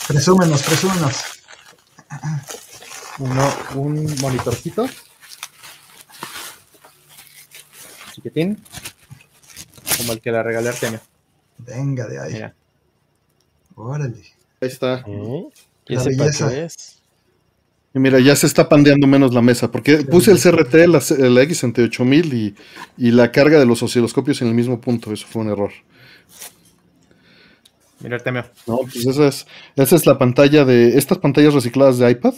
Presúmenos, 0.08 0.62
presúmenos. 0.62 1.16
Uno, 3.18 3.54
un 3.74 4.16
monitorcito. 4.20 4.86
Chiquitín. 8.12 8.62
Como 9.96 10.12
el 10.12 10.20
que 10.20 10.30
la 10.30 10.42
regalé 10.42 10.68
a 10.68 10.72
Artemio. 10.72 11.00
Venga 11.58 12.06
de 12.06 12.20
ahí. 12.20 12.32
Mira. 12.34 12.54
Órale. 13.76 14.20
Ahí 14.60 14.68
está. 14.68 15.04
¿Eh? 15.06 15.48
¿Y 15.86 15.94
La 15.94 16.00
ese 16.00 16.10
para 16.16 16.24
belleza. 16.24 16.48
qué 16.50 16.64
es? 16.64 17.02
Y 17.94 18.00
mira, 18.00 18.18
ya 18.18 18.34
se 18.34 18.46
está 18.46 18.68
pandeando 18.68 19.06
menos 19.06 19.32
la 19.32 19.40
mesa, 19.40 19.70
porque 19.70 19.98
puse 19.98 20.32
el 20.32 20.38
CRT, 20.40 20.74
la, 20.88 20.98
la 21.28 21.42
X68000 21.44 22.32
y, 22.34 22.54
y 22.98 23.10
la 23.12 23.30
carga 23.30 23.58
de 23.60 23.66
los 23.66 23.82
osciloscopios 23.84 24.42
en 24.42 24.48
el 24.48 24.54
mismo 24.54 24.80
punto. 24.80 25.12
Eso 25.12 25.26
fue 25.28 25.42
un 25.42 25.48
error. 25.50 25.70
Mira, 28.00 28.16
Artemio. 28.16 28.44
No, 28.66 28.78
pues 28.78 29.06
esa 29.06 29.28
es, 29.28 29.46
esa 29.76 29.96
es 29.96 30.06
la 30.06 30.18
pantalla 30.18 30.64
de 30.64 30.98
estas 30.98 31.18
pantallas 31.18 31.54
recicladas 31.54 31.98
de 31.98 32.10
iPad. 32.10 32.34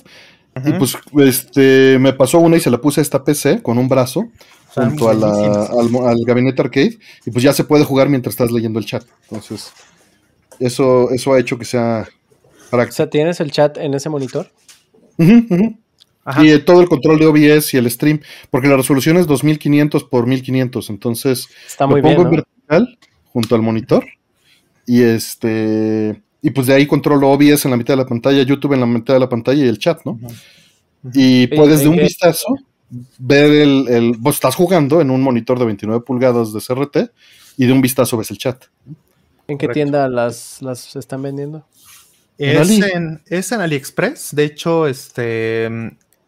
Y 0.65 0.73
pues 0.75 0.97
este 1.19 1.99
me 1.99 2.15
pasó 2.15 2.39
una 2.39 2.57
y 2.57 2.61
se 2.61 2.71
la 2.71 2.79
puse 2.81 3.01
a 3.01 3.03
esta 3.03 3.23
PC 3.25 3.61
con 3.63 3.77
un 3.77 3.89
brazo 3.91 4.29
Están 4.69 4.89
junto 4.91 5.11
a 5.11 5.15
la- 5.15 5.65
al, 5.67 6.09
al 6.09 6.17
gabinete 6.27 6.63
arcade 6.63 6.99
y 7.27 7.31
pues 7.31 7.43
ya 7.45 7.53
se 7.53 7.65
puede 7.65 7.85
jugar 7.85 8.09
mientras 8.09 8.33
estás 8.35 8.51
leyendo 8.51 8.79
el 8.79 8.87
chat. 8.87 9.05
Entonces, 9.25 9.71
eso, 10.59 11.11
eso 11.11 11.35
ha 11.35 11.41
hecho 11.41 11.59
que 11.59 11.67
sea 11.67 12.09
O 12.09 12.71
práctico. 12.71 12.97
sea, 12.97 13.11
¿tienes 13.11 13.39
el 13.41 13.51
chat 13.51 13.77
en 13.77 13.93
ese 13.93 14.09
monitor? 14.09 14.51
Ajá. 16.25 16.45
Y 16.45 16.51
eh, 16.51 16.59
todo 16.59 16.81
el 16.81 16.89
control 16.89 17.21
de 17.21 17.27
OBS 17.27 17.75
y 17.75 17.77
el 17.77 17.89
stream, 17.89 18.21
porque 18.51 18.67
la 18.67 18.77
resolución 18.77 19.17
es 19.17 19.29
2500 19.29 20.05
por 20.05 20.27
1500, 20.27 20.91
entonces 20.91 21.49
Está 21.67 21.85
lo 21.85 21.93
muy 21.93 22.01
bien, 22.01 22.17
pongo 22.17 22.25
¿no? 22.25 22.31
en 22.31 22.37
vertical 22.37 22.99
junto 23.27 23.55
al 23.55 23.63
monitor 23.63 24.05
y 24.87 25.03
este 25.03 26.21
y 26.43 26.51
pues 26.51 26.67
de 26.67 26.75
ahí 26.75 26.87
controlo 26.87 27.31
OBS 27.31 27.65
en 27.65 27.71
la 27.71 27.77
mitad 27.77 27.95
de 27.95 27.99
la 27.99 28.07
pantalla, 28.07 28.43
YouTube 28.43 28.73
en 28.73 28.81
la 28.81 28.87
mitad 28.87 29.15
de 29.15 29.21
la 29.21 29.29
pantalla 29.29 29.65
y 29.65 29.69
el 29.69 29.79
chat, 29.79 30.01
¿no? 30.05 30.19
Y 31.13 31.47
puedes 31.49 31.81
de 31.81 31.89
un 31.89 31.97
vistazo 31.97 32.47
ver 33.19 33.51
el, 33.51 33.89
el 33.89 34.17
vos 34.19 34.35
estás 34.35 34.55
jugando 34.55 35.01
en 35.01 35.11
un 35.11 35.23
monitor 35.23 35.59
de 35.59 35.65
29 35.65 36.05
pulgadas 36.05 36.53
de 36.53 36.61
CRT 36.61 37.13
y 37.57 37.67
de 37.67 37.73
un 37.73 37.81
vistazo 37.81 38.17
ves 38.17 38.31
el 38.31 38.39
chat. 38.39 38.65
¿En 39.49 39.59
qué 39.59 39.67
Correcto. 39.67 39.73
tienda 39.75 40.09
las, 40.09 40.61
las 40.61 40.97
están 40.97 41.23
vendiendo? 41.23 41.65
Es 42.39 42.59
Ali. 42.59 42.81
en, 42.93 43.23
es 43.27 43.53
en 43.53 43.61
AliExpress. 43.61 44.35
De 44.35 44.45
hecho, 44.45 44.87
este 44.87 45.69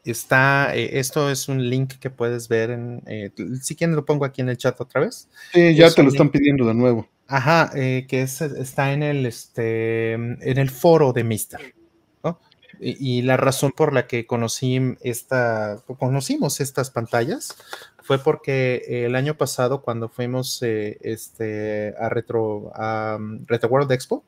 está. 0.04 0.74
eh, 0.74 0.98
esto 0.98 1.30
es 1.30 1.48
un 1.48 1.68
link 1.68 1.94
que 2.00 2.10
puedes 2.10 2.48
ver 2.48 2.70
en. 2.70 3.02
eh, 3.06 3.30
si 3.60 3.76
quieren, 3.76 3.94
lo 3.96 4.04
pongo 4.04 4.24
aquí 4.24 4.40
en 4.40 4.48
el 4.48 4.56
chat 4.56 4.80
otra 4.80 5.02
vez. 5.02 5.28
Sí, 5.52 5.74
ya 5.74 5.86
Es 5.86 5.94
te 5.94 6.02
lo 6.02 6.08
están 6.08 6.30
pidiendo 6.30 6.66
de 6.66 6.74
nuevo. 6.74 7.08
Ajá, 7.26 7.70
eh, 7.74 8.06
que 8.08 8.22
es, 8.22 8.40
está 8.40 8.92
en 8.94 9.02
el, 9.02 9.26
este, 9.26 10.12
en 10.14 10.58
el 10.58 10.70
foro 10.70 11.12
de 11.12 11.24
Mister. 11.24 11.74
¿no? 12.24 12.40
Y, 12.80 13.18
y 13.18 13.22
la 13.22 13.36
razón 13.36 13.72
por 13.76 13.92
la 13.92 14.06
que 14.06 14.24
conocí 14.26 14.80
esta, 15.02 15.82
conocimos 15.98 16.60
estas 16.60 16.90
pantallas 16.90 17.54
fue 18.02 18.18
porque 18.18 19.04
el 19.04 19.14
año 19.14 19.36
pasado 19.36 19.82
cuando 19.82 20.08
fuimos 20.08 20.62
eh, 20.62 20.96
este, 21.02 21.94
a 22.00 22.08
Retro, 22.08 22.72
a 22.74 23.16
um, 23.18 23.44
Retro 23.46 23.68
World 23.68 23.92
Expo, 23.92 24.24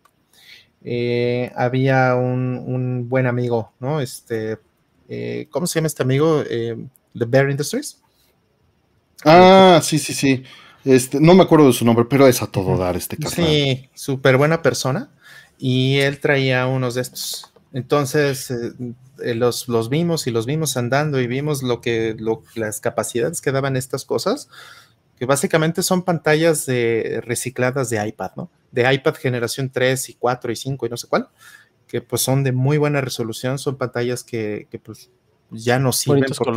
eh, 0.84 1.52
había 1.56 2.14
un, 2.16 2.58
un 2.66 3.08
buen 3.08 3.26
amigo, 3.26 3.72
¿no? 3.80 4.00
Este, 4.00 4.58
eh, 5.08 5.48
¿cómo 5.50 5.66
se 5.66 5.78
llama 5.78 5.88
este 5.88 6.02
amigo? 6.02 6.42
Eh, 6.48 6.76
The 7.18 7.24
Bear 7.26 7.50
Industries. 7.50 7.98
Ah, 9.24 9.80
sí, 9.82 9.98
sí, 9.98 10.14
sí. 10.14 10.44
Este, 10.84 11.20
no 11.20 11.34
me 11.34 11.42
acuerdo 11.42 11.66
de 11.66 11.72
su 11.74 11.84
nombre, 11.84 12.06
pero 12.08 12.26
es 12.26 12.40
a 12.42 12.46
todo 12.46 12.76
dar 12.78 12.96
este 12.96 13.16
carnal. 13.18 13.46
Sí, 13.50 13.90
súper 13.94 14.36
buena 14.36 14.62
persona. 14.62 15.10
Y 15.58 15.98
él 15.98 16.20
traía 16.20 16.66
unos 16.66 16.94
de 16.94 17.02
estos. 17.02 17.52
Entonces 17.72 18.50
eh, 18.50 18.72
eh, 19.22 19.34
los, 19.34 19.68
los 19.68 19.90
vimos 19.90 20.26
y 20.26 20.30
los 20.30 20.46
vimos 20.46 20.76
andando 20.76 21.20
y 21.20 21.26
vimos 21.26 21.62
lo 21.62 21.80
que 21.80 22.16
lo- 22.18 22.42
las 22.54 22.80
capacidades 22.80 23.40
que 23.40 23.52
daban 23.52 23.76
estas 23.76 24.04
cosas, 24.04 24.48
que 25.18 25.26
básicamente 25.26 25.82
son 25.82 26.02
pantallas 26.02 26.66
de, 26.66 27.20
recicladas 27.24 27.90
de 27.90 28.06
iPad, 28.08 28.32
¿no? 28.36 28.50
De 28.72 28.92
iPad 28.92 29.14
generación 29.14 29.70
3 29.70 30.08
y 30.10 30.14
4 30.14 30.52
y 30.52 30.56
5 30.56 30.86
y 30.86 30.88
no 30.88 30.96
sé 30.96 31.08
cuál, 31.08 31.28
que 31.86 32.00
pues 32.00 32.22
son 32.22 32.44
de 32.44 32.52
muy 32.52 32.78
buena 32.78 33.00
resolución, 33.00 33.58
son 33.58 33.76
pantallas 33.76 34.22
que, 34.24 34.68
que, 34.70 34.78
pues 34.78 35.10
ya 35.52 35.80
no 35.80 35.90
sirven 35.92 36.22
porque, 36.38 36.52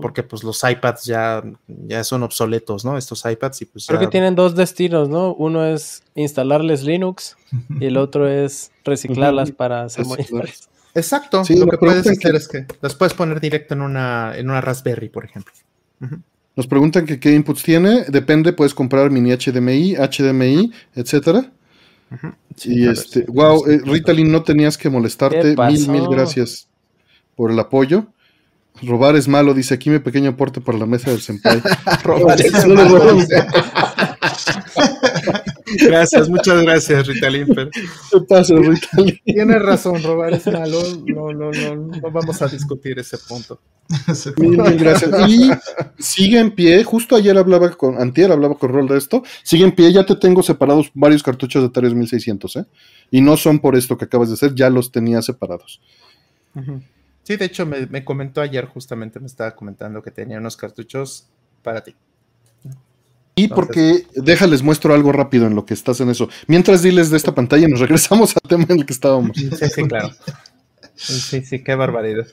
porque 0.00 0.22
pues 0.22 0.42
los 0.42 0.64
iPads 0.64 1.04
ya, 1.04 1.42
ya 1.68 2.02
son 2.04 2.22
obsoletos, 2.22 2.86
¿no? 2.86 2.96
Estos 2.96 3.22
iPads 3.26 3.60
y 3.60 3.64
pues 3.66 3.86
Creo 3.86 4.00
ya- 4.00 4.06
que 4.06 4.10
tienen 4.10 4.34
dos 4.34 4.54
destinos, 4.54 5.10
¿no? 5.10 5.34
Uno 5.34 5.66
es 5.66 6.02
instalarles 6.14 6.82
Linux 6.82 7.36
y 7.78 7.84
el 7.84 7.98
otro 7.98 8.26
es 8.26 8.72
reciclarlas 8.82 9.52
para 9.52 9.82
hacer 9.82 10.06
monitores. 10.06 10.70
Exacto. 10.94 11.44
Sí, 11.44 11.58
lo 11.58 11.66
que 11.66 11.76
puedes 11.76 12.06
hacer 12.06 12.18
que- 12.32 12.36
es 12.38 12.48
que 12.48 12.66
las 12.80 12.94
puedes 12.94 13.12
poner 13.12 13.40
directo 13.40 13.74
en 13.74 13.82
una, 13.82 14.32
en 14.34 14.48
una 14.48 14.62
Raspberry, 14.62 15.10
por 15.10 15.26
ejemplo. 15.26 15.52
Ujú. 16.00 16.16
Nos 16.56 16.66
preguntan 16.66 17.06
que 17.06 17.20
qué 17.20 17.34
inputs 17.34 17.62
tiene. 17.62 18.04
Depende, 18.08 18.52
puedes 18.52 18.74
comprar 18.74 19.10
mini 19.10 19.30
HDMI, 19.32 19.96
HDMI, 19.96 20.72
etcétera. 20.94 21.50
Sí, 22.56 22.72
Y 22.72 22.80
ver, 22.86 22.92
este, 22.92 23.20
sí. 23.20 23.26
wow, 23.28 23.64
eh, 23.66 23.80
Ritalin, 23.84 24.30
no 24.30 24.42
tenías 24.42 24.76
que 24.76 24.90
molestarte. 24.90 25.54
¿Qué 25.54 25.66
Mil, 25.66 25.88
mil 25.88 26.08
gracias 26.08 26.68
por 27.36 27.50
el 27.50 27.58
apoyo. 27.58 28.06
Robar 28.82 29.16
es 29.16 29.28
malo, 29.28 29.52
dice 29.52 29.74
aquí 29.74 29.90
mi 29.90 29.98
pequeño 29.98 30.30
aporte 30.30 30.60
para 30.60 30.78
la 30.78 30.86
mesa 30.86 31.10
del 31.10 31.20
senpai. 31.20 31.62
Robar 32.04 32.40
es 32.40 32.66
malo. 32.66 33.18
Gracias, 35.78 36.28
muchas 36.28 36.62
gracias, 36.62 37.06
Ritalin. 37.06 37.46
pero 37.54 37.70
¿Qué 37.70 38.20
pasa, 38.28 38.54
Ritalin? 38.54 39.20
Tienes 39.24 39.62
razón, 39.62 40.02
robar 40.02 40.32
es 40.34 40.46
malo. 40.46 40.82
No, 41.06 41.32
no, 41.32 41.50
no, 41.50 41.76
no 41.76 42.10
vamos 42.10 42.40
a 42.42 42.48
discutir 42.48 42.98
ese 42.98 43.18
punto. 43.18 43.60
Mil, 44.38 44.58
mil 44.58 44.78
gracias. 44.78 45.10
Y 45.28 45.50
sigue 45.98 46.38
en 46.38 46.52
pie, 46.52 46.84
justo 46.84 47.16
ayer 47.16 47.36
hablaba 47.36 47.70
con, 47.70 48.00
antier 48.00 48.30
hablaba 48.30 48.54
con 48.54 48.70
Rol 48.70 48.86
de 48.86 48.96
esto, 48.96 49.22
sigue 49.42 49.64
en 49.64 49.72
pie, 49.72 49.92
ya 49.92 50.06
te 50.06 50.14
tengo 50.14 50.42
separados 50.42 50.90
varios 50.94 51.22
cartuchos 51.22 51.62
de 51.62 51.68
Atari 51.68 51.94
1600, 51.94 52.56
¿eh? 52.56 52.66
Y 53.10 53.20
no 53.20 53.36
son 53.36 53.58
por 53.58 53.76
esto 53.76 53.98
que 53.98 54.04
acabas 54.04 54.28
de 54.28 54.34
hacer, 54.34 54.54
ya 54.54 54.70
los 54.70 54.92
tenía 54.92 55.22
separados. 55.22 55.80
Sí, 57.24 57.36
de 57.36 57.44
hecho, 57.44 57.66
me, 57.66 57.86
me 57.86 58.04
comentó 58.04 58.40
ayer, 58.40 58.66
justamente 58.66 59.18
me 59.18 59.26
estaba 59.26 59.54
comentando 59.54 60.02
que 60.02 60.10
tenía 60.10 60.38
unos 60.38 60.56
cartuchos 60.56 61.28
para 61.62 61.82
ti. 61.82 61.94
Y 63.40 63.44
Entonces- 63.44 63.66
porque, 63.66 64.06
déjales, 64.14 64.62
muestro 64.62 64.92
algo 64.94 65.12
rápido 65.12 65.46
en 65.46 65.54
lo 65.54 65.64
que 65.64 65.74
estás 65.74 66.00
en 66.00 66.10
eso. 66.10 66.28
Mientras 66.46 66.82
diles 66.82 67.10
de 67.10 67.16
esta 67.16 67.34
pantalla, 67.34 67.68
nos 67.68 67.80
regresamos 67.80 68.34
al 68.36 68.48
tema 68.48 68.66
en 68.68 68.78
el 68.80 68.86
que 68.86 68.92
estábamos. 68.92 69.36
Sí, 69.36 69.50
sí, 69.74 69.82
claro. 69.84 70.10
Sí, 70.94 71.42
sí, 71.42 71.62
qué 71.64 71.74
barbaridad. 71.74 72.26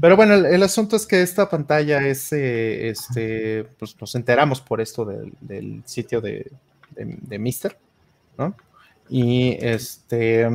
Pero 0.00 0.16
bueno, 0.16 0.34
el, 0.34 0.46
el 0.46 0.62
asunto 0.62 0.96
es 0.96 1.06
que 1.06 1.20
esta 1.20 1.50
pantalla 1.50 2.06
es, 2.06 2.32
eh, 2.32 2.88
este, 2.88 3.64
pues 3.78 3.96
nos 4.00 4.14
enteramos 4.14 4.60
por 4.60 4.80
esto 4.80 5.04
del, 5.04 5.32
del 5.40 5.82
sitio 5.84 6.20
de, 6.20 6.50
de, 6.96 7.18
de 7.20 7.38
Mister, 7.38 7.76
¿no? 8.38 8.54
Y 9.10 9.58
este, 9.60 10.48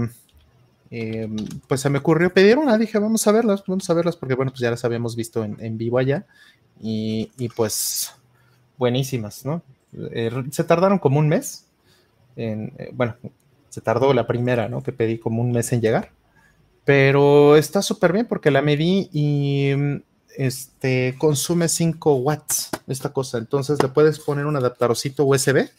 eh, 0.89 1.29
pues 1.67 1.81
se 1.81 1.89
me 1.91 1.99
ocurrió 1.99 2.33
pedir 2.33 2.57
una, 2.57 2.77
dije, 2.77 2.97
vamos 2.97 3.27
a 3.27 3.31
verlas, 3.31 3.63
vamos 3.67 3.87
a 3.89 3.93
verlas, 3.93 4.15
porque 4.15 4.33
bueno, 4.33 4.51
pues 4.51 4.61
ya 4.61 4.71
las 4.71 4.83
habíamos 4.83 5.15
visto 5.15 5.43
en, 5.43 5.57
en 5.59 5.77
vivo 5.77 5.99
allá, 5.99 6.25
y, 6.81 7.29
y 7.37 7.49
pues 7.49 8.13
buenísimas, 8.79 9.45
¿no? 9.45 9.61
Eh, 9.93 10.31
se 10.51 10.63
tardaron 10.63 10.99
como 10.99 11.19
un 11.19 11.27
mes, 11.27 11.65
eh, 12.35 12.91
bueno, 12.93 13.15
se 13.69 13.81
tardó 13.81 14.13
la 14.13 14.27
primera, 14.27 14.69
¿no? 14.69 14.81
Que 14.81 14.91
pedí 14.91 15.17
como 15.17 15.41
un 15.41 15.51
mes 15.51 15.71
en 15.73 15.81
llegar 15.81 16.11
pero 16.89 17.55
está 17.55 17.83
súper 17.83 18.13
bien 18.13 18.25
porque 18.25 18.49
la 18.49 18.63
medí 18.63 19.11
y, 19.13 19.69
este, 20.35 21.13
consume 21.19 21.67
5 21.67 22.15
watts 22.15 22.71
esta 22.87 23.13
cosa. 23.13 23.37
Entonces 23.37 23.77
le 23.79 23.89
puedes 23.89 24.17
poner 24.17 24.47
un 24.47 24.55
adaptarcito 24.55 25.23
USB 25.23 25.69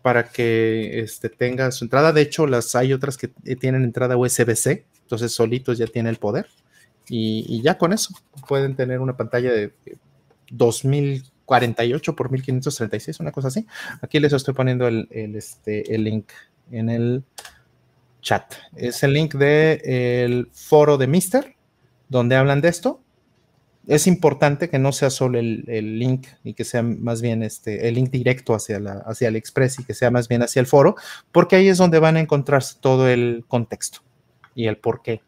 para 0.00 0.30
que 0.30 1.00
este, 1.00 1.28
tenga 1.28 1.70
su 1.70 1.84
entrada. 1.84 2.14
De 2.14 2.22
hecho, 2.22 2.46
las 2.46 2.74
hay 2.74 2.94
otras 2.94 3.18
que 3.18 3.28
tienen 3.56 3.84
entrada 3.84 4.16
USB-C, 4.16 4.86
entonces 5.02 5.32
solitos 5.32 5.76
ya 5.76 5.86
tiene 5.86 6.08
el 6.08 6.16
poder. 6.16 6.46
Y, 7.06 7.60
ya 7.60 7.76
con 7.76 7.92
eso 7.92 8.14
pueden 8.48 8.76
tener 8.76 9.00
una 9.00 9.18
pantalla 9.18 9.52
de 9.52 9.74
2048 11.50 12.16
por 12.16 12.30
1536, 12.30 13.20
una 13.20 13.32
cosa 13.32 13.48
así. 13.48 13.66
Aquí 14.00 14.20
les 14.20 14.32
estoy 14.32 14.54
poniendo 14.54 14.86
el, 14.88 15.08
este, 15.10 15.94
el 15.94 16.04
link 16.04 16.30
en 16.70 16.88
el 16.88 17.24
chat. 18.22 18.54
Es 18.76 19.02
el 19.02 19.12
link 19.12 19.34
del 19.34 20.48
foro 20.52 20.96
de 20.96 21.06
Mister, 21.06 21.56
donde 22.08 22.36
hablan 22.36 22.60
de 22.60 22.68
esto 22.68 23.00
es 23.86 24.06
importante 24.06 24.68
que 24.68 24.78
no 24.78 24.92
sea 24.92 25.10
solo 25.10 25.38
el, 25.38 25.98
link 25.98 26.28
y 26.44 26.54
que 26.54 26.64
sea 26.64 26.82
más 26.82 27.22
bien 27.22 27.42
este, 27.42 27.88
el 27.88 27.94
link 27.94 28.10
directo 28.10 28.54
hacia, 28.54 28.78
la, 28.78 28.92
hacia 29.06 29.28
el 29.28 29.36
Express 29.36 29.80
y 29.80 29.84
que 29.84 29.94
sea 29.94 30.10
más 30.10 30.28
bien 30.28 30.42
hacia 30.42 30.60
el 30.60 30.66
foro, 30.66 30.94
porque 31.32 31.56
ahí 31.56 31.68
es 31.68 31.78
donde 31.78 31.98
van 31.98 32.16
a 32.16 32.20
encontrarse 32.20 32.76
todo 32.80 33.08
el 33.08 33.44
contexto 33.48 34.00
y 34.54 34.66
el 34.66 34.76
porqué 34.76 35.22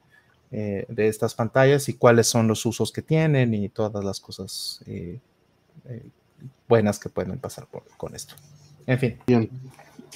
eh, 0.50 0.84
de 0.88 1.08
estas 1.08 1.34
pantallas 1.34 1.88
y 1.88 1.94
cuáles 1.94 2.28
son 2.28 2.46
los 2.46 2.64
usos 2.66 2.92
que 2.92 3.02
tienen 3.02 3.54
y 3.54 3.68
todas 3.68 4.04
las 4.04 4.20
cosas 4.20 4.82
eh, 4.86 5.18
eh, 5.86 6.06
buenas 6.68 6.98
que 6.98 7.08
pueden 7.08 7.38
pasar 7.38 7.66
con 7.96 8.14
esto. 8.14 8.34
En 8.86 8.98
fin. 8.98 9.18
Bien. 9.26 9.48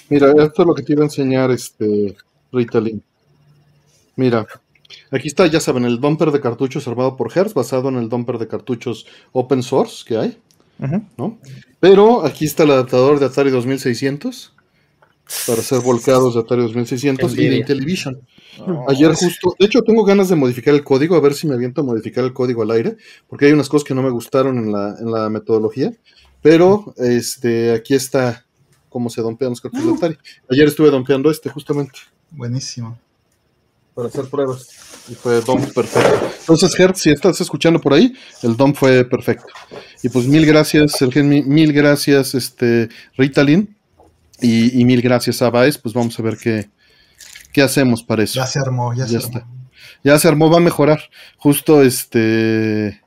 Mira, 0.08 0.30
esto 0.30 0.62
es 0.62 0.68
lo 0.68 0.74
que 0.74 0.82
te 0.82 0.92
iba 0.92 1.02
a 1.02 1.06
enseñar, 1.06 1.50
este, 1.50 2.16
Rita 2.52 2.80
Mira, 4.16 4.46
Aquí 5.10 5.28
está, 5.28 5.46
ya 5.46 5.60
saben, 5.60 5.84
el 5.84 6.00
dumper 6.00 6.30
de 6.30 6.40
cartuchos 6.40 6.86
armado 6.88 7.16
por 7.16 7.36
Hertz, 7.36 7.54
basado 7.54 7.88
en 7.88 7.96
el 7.96 8.08
dumper 8.08 8.38
de 8.38 8.48
cartuchos 8.48 9.06
open 9.32 9.62
source 9.62 10.04
que 10.06 10.16
hay. 10.16 10.38
¿no? 11.16 11.38
Pero 11.80 12.24
aquí 12.24 12.44
está 12.44 12.64
el 12.64 12.72
adaptador 12.72 13.18
de 13.18 13.26
Atari 13.26 13.50
2600 13.50 14.54
para 15.46 15.62
ser 15.62 15.80
volcados 15.80 16.34
de 16.34 16.40
Atari 16.40 16.62
2600 16.62 17.32
y 17.38 17.48
de 17.48 17.56
Intellivision. 17.56 18.20
Ayer 18.88 19.12
justo, 19.14 19.54
de 19.58 19.66
hecho 19.66 19.82
tengo 19.82 20.04
ganas 20.04 20.28
de 20.28 20.36
modificar 20.36 20.74
el 20.74 20.84
código, 20.84 21.16
a 21.16 21.20
ver 21.20 21.34
si 21.34 21.46
me 21.46 21.54
aviento 21.54 21.80
a 21.80 21.84
modificar 21.84 22.24
el 22.24 22.32
código 22.32 22.62
al 22.62 22.70
aire, 22.70 22.96
porque 23.28 23.46
hay 23.46 23.52
unas 23.52 23.68
cosas 23.68 23.86
que 23.86 23.94
no 23.94 24.02
me 24.02 24.10
gustaron 24.10 24.58
en 24.58 24.72
la, 24.72 24.96
en 24.98 25.10
la 25.10 25.28
metodología, 25.28 25.92
pero 26.42 26.94
este, 26.96 27.72
aquí 27.72 27.94
está 27.94 28.46
cómo 28.88 29.10
se 29.10 29.20
dompean 29.20 29.50
los 29.50 29.60
cartuchos 29.60 29.86
de 29.86 29.94
Atari. 29.94 30.18
Ayer 30.50 30.68
estuve 30.68 30.90
dompeando 30.90 31.30
este 31.30 31.50
justamente. 31.50 31.98
Buenísimo 32.30 32.98
para 33.96 34.08
hacer 34.08 34.26
pruebas. 34.26 34.68
Y 35.08 35.14
fue 35.14 35.40
DOM 35.40 35.72
perfecto. 35.72 36.30
Entonces, 36.40 36.78
Hertz, 36.78 37.00
si 37.00 37.10
estás 37.10 37.40
escuchando 37.40 37.80
por 37.80 37.94
ahí, 37.94 38.12
el 38.42 38.54
DOM 38.54 38.74
fue 38.74 39.04
perfecto. 39.06 39.46
Y 40.02 40.10
pues 40.10 40.26
mil 40.26 40.44
gracias, 40.44 40.92
Sergio, 40.92 41.24
mil 41.24 41.72
gracias, 41.72 42.34
este, 42.34 42.90
Ritalin. 43.16 43.75
Y, 44.40 44.84
mil 44.84 45.02
gracias 45.02 45.42
a 45.42 45.50
Baez. 45.50 45.78
Pues 45.78 45.94
vamos 45.94 46.18
a 46.18 46.22
ver 46.22 46.36
qué, 46.36 46.68
qué 47.52 47.62
hacemos 47.62 48.02
para 48.02 48.22
eso. 48.22 48.40
Ya 48.40 48.46
se 48.46 48.58
armó, 48.58 48.94
ya, 48.94 49.06
se 49.06 49.18
está. 49.18 49.46
Ya 50.04 50.18
se 50.18 50.28
armó, 50.28 50.50
va 50.50 50.58
a 50.58 50.60
mejorar. 50.60 51.00
Justo 51.36 51.82
este. 51.82 53.00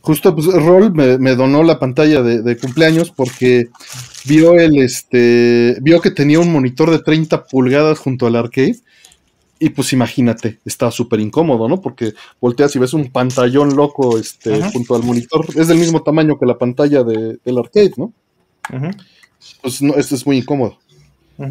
Justo 0.00 0.36
pues 0.36 0.46
Roll 0.46 0.92
me, 0.92 1.34
donó 1.34 1.64
la 1.64 1.80
pantalla 1.80 2.22
de, 2.22 2.40
de, 2.40 2.56
cumpleaños 2.56 3.10
porque 3.10 3.70
vio 4.24 4.54
el 4.54 4.78
este. 4.78 5.76
vio 5.80 6.00
que 6.00 6.12
tenía 6.12 6.38
un 6.38 6.52
monitor 6.52 6.92
de 6.92 7.00
30 7.00 7.44
pulgadas 7.46 7.98
junto 7.98 8.28
al 8.28 8.36
arcade 8.36 8.76
y 9.58 9.70
pues 9.70 9.92
imagínate, 9.92 10.58
está 10.64 10.90
súper 10.90 11.20
incómodo, 11.20 11.68
¿no? 11.68 11.80
Porque 11.80 12.12
volteas 12.40 12.76
y 12.76 12.78
ves 12.78 12.92
un 12.92 13.10
pantallón 13.10 13.74
loco 13.74 14.18
este, 14.18 14.62
junto 14.70 14.94
al 14.94 15.02
monitor. 15.02 15.46
Es 15.56 15.68
del 15.68 15.78
mismo 15.78 16.02
tamaño 16.02 16.38
que 16.38 16.44
la 16.44 16.58
pantalla 16.58 17.02
de, 17.02 17.38
del 17.42 17.58
arcade, 17.58 17.94
¿no? 17.96 18.12
Pues 19.62 19.82
no, 19.82 19.94
esto 19.94 20.14
es 20.14 20.26
muy 20.26 20.38
incómodo. 20.38 20.78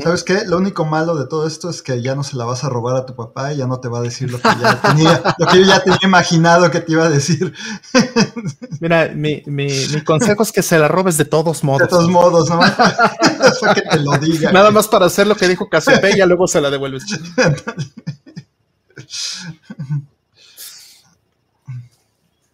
¿Sabes 0.01 0.23
qué? 0.23 0.45
Lo 0.47 0.57
único 0.57 0.83
malo 0.83 1.15
de 1.15 1.27
todo 1.27 1.45
esto 1.45 1.69
es 1.69 1.83
que 1.83 2.01
ya 2.01 2.15
no 2.15 2.23
se 2.23 2.35
la 2.35 2.45
vas 2.45 2.63
a 2.63 2.69
robar 2.69 2.95
a 2.95 3.05
tu 3.05 3.15
papá 3.15 3.53
y 3.53 3.57
ya 3.57 3.67
no 3.67 3.79
te 3.79 3.87
va 3.87 3.99
a 3.99 4.01
decir 4.01 4.31
lo 4.31 4.39
que 4.39 4.49
ya 4.59 4.81
tenía, 4.81 5.35
lo 5.37 5.45
que 5.45 5.59
yo 5.59 5.65
ya 5.65 5.83
tenía 5.83 5.99
imaginado 6.03 6.71
que 6.71 6.79
te 6.79 6.93
iba 6.93 7.05
a 7.05 7.09
decir. 7.09 7.53
Mira, 8.79 9.11
mi, 9.13 9.43
mi, 9.45 9.67
mi 9.93 10.03
consejo 10.03 10.41
es 10.41 10.51
que 10.51 10.63
se 10.63 10.79
la 10.79 10.87
robes 10.87 11.17
de 11.17 11.25
todos 11.25 11.63
modos. 11.63 11.81
De 11.81 11.87
todos 11.87 12.09
modos, 12.09 12.49
¿no? 12.49 12.59
que 13.75 13.81
te 13.81 13.99
lo 13.99 14.17
diga. 14.17 14.51
Nada 14.51 14.71
más 14.71 14.87
para 14.87 15.05
hacer 15.05 15.27
lo 15.27 15.35
que 15.35 15.47
dijo 15.47 15.69
Casepe 15.69 16.13
y 16.13 16.17
ya 16.17 16.25
luego 16.25 16.47
se 16.47 16.61
la 16.61 16.71
devuelves. 16.71 17.03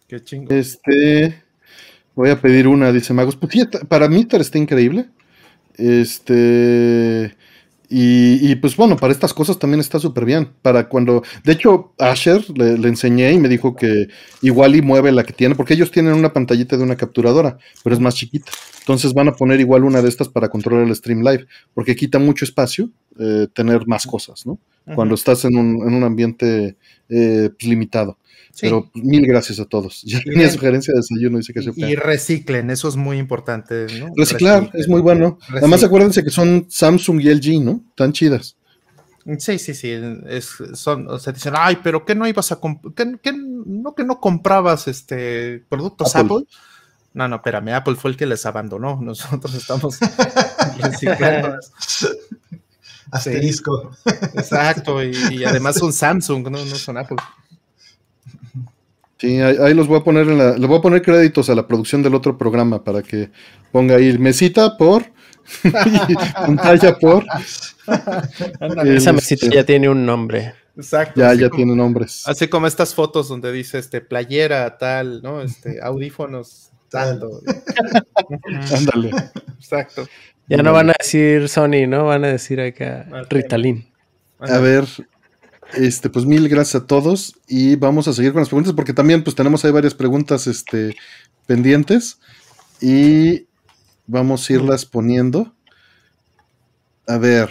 Qué 0.06 0.22
chingo. 0.22 0.52
Este. 0.52 1.42
Voy 2.14 2.28
a 2.28 2.38
pedir 2.38 2.68
una, 2.68 2.92
dice 2.92 3.14
Magos. 3.14 3.36
Pues 3.36 3.54
para 3.88 4.06
mí 4.08 4.26
está 4.30 4.58
increíble. 4.58 5.08
Este. 5.76 7.36
Y, 7.94 8.54
pues 8.56 8.74
bueno, 8.74 8.96
para 8.96 9.12
estas 9.12 9.34
cosas 9.34 9.58
también 9.58 9.80
está 9.80 9.98
súper 9.98 10.24
bien. 10.24 10.48
Para 10.62 10.88
cuando. 10.88 11.22
De 11.44 11.52
hecho, 11.52 11.92
Asher 11.98 12.42
le, 12.56 12.88
enseñé 12.88 13.32
y 13.32 13.38
me 13.38 13.50
dijo 13.50 13.76
que 13.76 14.08
igual 14.40 14.74
y 14.74 14.80
mueve 14.80 15.12
la 15.12 15.24
que 15.24 15.34
tiene, 15.34 15.54
porque 15.54 15.74
ellos 15.74 15.90
tienen 15.90 16.14
una 16.14 16.32
pantallita 16.32 16.78
de 16.78 16.84
una 16.84 16.96
capturadora, 16.96 17.58
pero 17.84 17.94
es 17.94 18.00
más 18.00 18.14
chiquita. 18.14 18.50
Entonces 18.78 19.12
van 19.12 19.28
a 19.28 19.32
poner 19.32 19.60
igual 19.60 19.84
una 19.84 20.00
de 20.00 20.08
estas 20.08 20.30
para 20.30 20.48
controlar 20.48 20.86
el 20.86 20.96
stream 20.96 21.20
live, 21.20 21.46
porque 21.74 21.94
quita 21.94 22.18
mucho 22.18 22.46
espacio 22.46 22.88
eh, 23.18 23.46
tener 23.52 23.86
más 23.86 24.06
cosas, 24.06 24.46
¿no? 24.46 24.58
Cuando 24.94 25.14
estás 25.14 25.44
en 25.44 25.56
un, 25.56 25.86
en 25.86 25.94
un 25.94 26.02
ambiente 26.02 26.76
eh, 27.10 27.50
pues, 27.58 27.68
Pero 28.60 28.88
pues, 28.92 29.04
mil 29.04 29.26
gracias 29.26 29.58
a 29.60 29.64
todos. 29.64 30.02
Ya 30.06 30.20
tenía 30.20 30.50
sugerencia 30.50 30.92
de 30.92 31.00
desayuno, 31.00 31.38
dice 31.38 31.52
que 31.52 31.62
se 31.62 31.72
Y 31.76 31.94
reciclen, 31.94 32.70
eso 32.70 32.88
es 32.88 32.96
muy 32.96 33.18
importante. 33.18 33.86
Reciclar 34.16 34.70
es 34.74 34.88
muy 34.88 35.00
bueno. 35.00 35.38
Además, 35.48 35.82
acuérdense 35.82 36.22
que 36.22 36.30
son 36.30 36.66
Samsung 36.68 37.20
y 37.20 37.34
LG, 37.34 37.62
¿no? 37.62 37.82
Tan 37.94 38.12
chidas. 38.12 38.56
Sí, 39.38 39.58
sí, 39.58 39.74
sí. 39.74 39.92
Es, 40.26 40.56
son, 40.74 41.08
o 41.08 41.18
sea, 41.18 41.32
dicen, 41.32 41.54
ay, 41.56 41.78
pero 41.82 42.04
¿qué 42.04 42.14
no 42.14 42.26
ibas 42.26 42.50
a 42.50 42.56
comprar? 42.56 42.92
¿Qué, 43.22 43.32
no 43.32 43.94
que 43.94 44.04
no 44.04 44.20
comprabas 44.20 44.88
este 44.88 45.64
productos 45.68 46.14
Apple? 46.16 46.44
No, 47.14 47.28
no, 47.28 47.36
espérame, 47.36 47.74
Apple 47.74 47.94
fue 47.94 48.10
el 48.10 48.16
que 48.16 48.26
les 48.26 48.44
abandonó. 48.46 48.98
Nosotros 49.02 49.54
estamos 49.54 49.98
reciclando. 50.78 51.58
Asterisco. 53.12 53.92
exacto, 54.34 55.02
y, 55.04 55.44
además 55.44 55.76
son 55.76 55.92
Samsung, 55.92 56.48
no, 56.48 56.64
no 56.64 56.76
son 56.76 56.96
Apple. 56.96 57.18
Sí, 59.22 59.40
ahí, 59.40 59.72
los 59.72 59.86
voy 59.86 60.00
a 60.00 60.02
poner 60.02 60.26
en 60.26 60.36
la, 60.36 60.58
le 60.58 60.66
voy 60.66 60.78
a 60.78 60.82
poner 60.82 61.00
créditos 61.00 61.48
a 61.48 61.54
la 61.54 61.64
producción 61.68 62.02
del 62.02 62.16
otro 62.16 62.36
programa 62.36 62.82
para 62.82 63.04
que 63.04 63.30
ponga 63.70 63.94
ahí 63.94 64.18
mesita 64.18 64.76
por 64.76 65.04
pantalla 66.34 66.98
por. 66.98 67.24
Esa 68.84 69.12
mesita 69.12 69.46
ya 69.46 69.64
tiene 69.64 69.88
un 69.88 70.04
nombre. 70.04 70.54
Exacto. 70.76 71.20
Ya, 71.20 71.34
ya 71.34 71.48
tiene 71.50 71.76
nombres. 71.76 72.26
Así 72.26 72.48
como 72.48 72.66
estas 72.66 72.96
fotos 72.96 73.28
donde 73.28 73.52
dice 73.52 73.78
este 73.78 74.00
playera, 74.00 74.76
tal, 74.76 75.22
¿no? 75.22 75.40
Este, 75.40 75.80
audífonos, 75.80 76.72
tal. 76.88 77.22
Ándale. 78.76 79.12
Exacto. 79.56 80.08
Ya 80.48 80.64
no 80.64 80.72
van 80.72 80.90
a 80.90 80.94
decir 80.98 81.48
Sony, 81.48 81.86
¿no? 81.86 82.06
Van 82.06 82.24
a 82.24 82.28
decir 82.32 82.60
acá 82.60 83.06
Ritalin. 83.30 83.86
A 84.40 84.58
ver, 84.58 84.84
este, 85.74 86.10
pues 86.10 86.26
mil 86.26 86.48
gracias 86.48 86.82
a 86.82 86.86
todos 86.86 87.34
y 87.46 87.76
vamos 87.76 88.08
a 88.08 88.12
seguir 88.12 88.32
con 88.32 88.40
las 88.40 88.48
preguntas 88.48 88.72
porque 88.74 88.92
también 88.92 89.24
pues 89.24 89.36
tenemos 89.36 89.64
ahí 89.64 89.70
varias 89.70 89.94
preguntas 89.94 90.46
este, 90.46 90.96
pendientes 91.46 92.18
y 92.80 93.46
vamos 94.06 94.48
a 94.48 94.52
irlas 94.52 94.84
poniendo. 94.84 95.54
A 97.06 97.18
ver, 97.18 97.50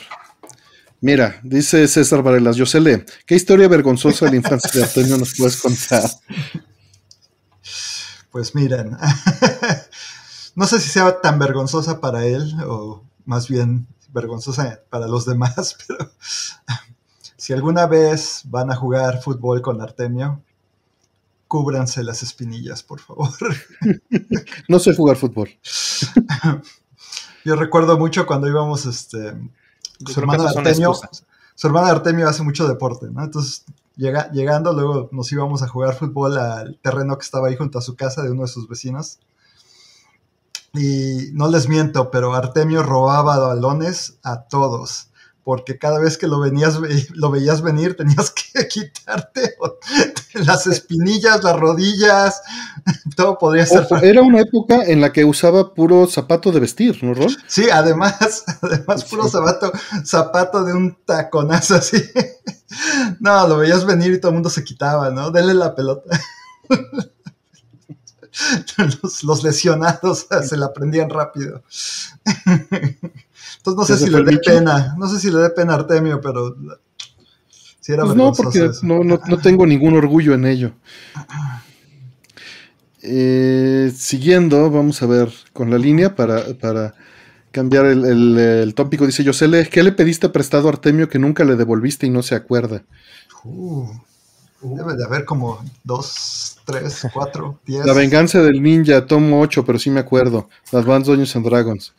mira, 1.00 1.40
dice 1.44 1.88
César 1.88 2.24
Varelas, 2.24 2.56
yo 2.56 2.66
sé, 2.66 3.06
¿qué 3.26 3.36
historia 3.36 3.68
vergonzosa 3.68 4.26
de 4.26 4.32
la 4.32 4.38
infancia 4.38 4.72
de 4.74 4.84
Antonio 4.84 5.18
nos 5.18 5.36
puedes 5.36 5.58
contar? 5.58 6.10
Pues 8.32 8.56
miren, 8.56 8.98
no 10.56 10.66
sé 10.66 10.80
si 10.80 10.90
sea 10.90 11.20
tan 11.20 11.38
vergonzosa 11.38 12.00
para 12.00 12.26
él 12.26 12.56
o 12.66 13.04
más 13.26 13.50
bien 13.50 13.88
vergonzosa 14.14 14.82
para 14.90 15.08
los 15.08 15.26
demás, 15.26 15.78
pero 15.88 16.12
si 17.42 17.54
alguna 17.54 17.88
vez 17.88 18.44
van 18.46 18.70
a 18.70 18.76
jugar 18.76 19.20
fútbol 19.20 19.64
con 19.64 19.82
Artemio, 19.82 20.44
cúbranse 21.48 22.04
las 22.04 22.22
espinillas, 22.22 22.84
por 22.84 23.00
favor. 23.00 23.32
no 24.68 24.78
sé 24.78 24.96
jugar 24.96 25.18
fútbol. 25.18 25.50
Yo 27.44 27.56
recuerdo 27.56 27.98
mucho 27.98 28.28
cuando 28.28 28.48
íbamos, 28.48 28.86
este, 28.86 29.34
su 30.06 30.20
hermano 30.20 30.48
Artemio, 30.48 30.94
su 31.56 31.68
hermano 31.68 31.88
Artemio 31.88 32.30
hace 32.30 32.44
mucho 32.44 32.68
deporte, 32.68 33.08
¿no? 33.10 33.24
Entonces, 33.24 33.66
llegando, 33.96 34.74
luego 34.74 35.10
nos 35.12 35.32
íbamos 35.32 35.64
a 35.64 35.68
jugar 35.68 35.96
fútbol 35.96 36.38
al 36.38 36.78
terreno 36.84 37.18
que 37.18 37.26
estaba 37.26 37.48
ahí 37.48 37.56
junto 37.56 37.80
a 37.80 37.82
su 37.82 37.96
casa 37.96 38.22
de 38.22 38.30
uno 38.30 38.44
de 38.44 38.50
sus 38.50 38.68
vecinos. 38.68 39.18
Y 40.76 41.32
no 41.34 41.48
les 41.48 41.68
miento, 41.68 42.12
pero 42.12 42.36
Artemio 42.36 42.84
robaba 42.84 43.40
balones 43.40 44.20
a 44.22 44.44
todos 44.44 45.11
porque 45.44 45.78
cada 45.78 46.00
vez 46.00 46.18
que 46.18 46.28
lo, 46.28 46.40
venías, 46.40 46.80
lo 47.14 47.32
veías 47.32 47.62
venir 47.62 47.96
tenías 47.96 48.32
que 48.32 48.68
quitarte 48.68 49.56
las 50.34 50.68
espinillas, 50.68 51.44
las 51.44 51.60
rodillas, 51.60 52.42
todo 53.16 53.38
podría 53.38 53.66
ser. 53.66 53.88
era 54.04 54.22
una 54.22 54.42
época 54.42 54.84
en 54.86 55.02
la 55.02 55.12
que 55.12 55.26
usaba 55.26 55.74
puro 55.74 56.08
zapato 56.08 56.52
de 56.52 56.60
vestir, 56.60 57.04
¿no, 57.04 57.14
Ron? 57.14 57.36
Sí, 57.48 57.70
además, 57.72 58.44
además 58.62 59.06
puro 59.06 59.28
zapato, 59.28 59.72
zapato 60.06 60.64
de 60.64 60.74
un 60.74 60.98
taconazo 61.06 61.76
así. 61.76 62.02
No, 63.20 63.48
lo 63.48 63.58
veías 63.58 63.86
venir 63.86 64.14
y 64.14 64.20
todo 64.20 64.30
el 64.30 64.36
mundo 64.36 64.50
se 64.50 64.64
quitaba, 64.64 65.10
¿no? 65.10 65.32
Denle 65.32 65.54
la 65.54 65.76
pelota. 65.76 66.20
Los, 69.24 69.44
lesionados 69.44 70.28
se 70.44 70.58
la 70.58 70.72
prendían 70.72 71.10
rápido. 71.10 71.64
Entonces 73.64 73.78
no 73.78 73.98
sé 73.98 74.06
si 74.06 74.10
le 74.10 74.24
dé 74.24 74.40
pena, 74.40 74.96
no 74.98 75.08
sé 75.08 75.20
si 75.20 75.30
le 75.30 75.38
dé 75.38 75.52
pena 75.52 75.74
a 75.74 75.76
Artemio, 75.76 76.20
pero 76.20 76.56
si 77.80 77.92
era 77.92 78.06
pues 78.06 78.16
no, 78.16 78.34
porque 78.34 78.72
no, 78.82 79.04
no, 79.04 79.20
no, 79.24 79.38
tengo 79.38 79.68
ningún 79.68 79.96
orgullo 79.96 80.34
en 80.34 80.46
ello. 80.46 80.72
Eh, 83.04 83.94
siguiendo, 83.96 84.72
vamos 84.72 85.04
a 85.04 85.06
ver 85.06 85.32
con 85.54 85.70
la 85.70 85.78
línea 85.78 86.16
para, 86.16 86.44
para 86.60 86.96
cambiar 87.52 87.86
el, 87.86 88.74
tópico. 88.76 89.06
Dice 89.06 89.24
Yosele, 89.24 89.70
¿qué 89.70 89.84
le 89.84 89.92
pediste 89.92 90.30
prestado 90.30 90.68
a 90.68 90.72
Artemio 90.72 91.08
que 91.08 91.20
nunca 91.20 91.44
le 91.44 91.56
devolviste 91.56 92.08
y 92.08 92.10
no 92.10 92.24
se 92.24 92.34
acuerda? 92.34 92.84
Uh, 93.44 93.88
debe 94.62 94.96
de 94.96 95.06
haber 95.06 95.24
como 95.26 95.64
dos, 95.84 96.51
tres, 96.66 97.08
cuatro, 97.14 97.60
diez. 97.66 97.86
La 97.86 97.94
venganza 97.94 98.42
del 98.42 98.62
ninja, 98.62 99.06
tomo 99.06 99.42
ocho, 99.42 99.66
pero 99.66 99.80
sí 99.80 99.90
me 99.90 100.00
acuerdo. 100.00 100.50
Advanced 100.72 101.08
Dungeons 101.08 101.36
and 101.36 101.46
Dragons. 101.46 101.94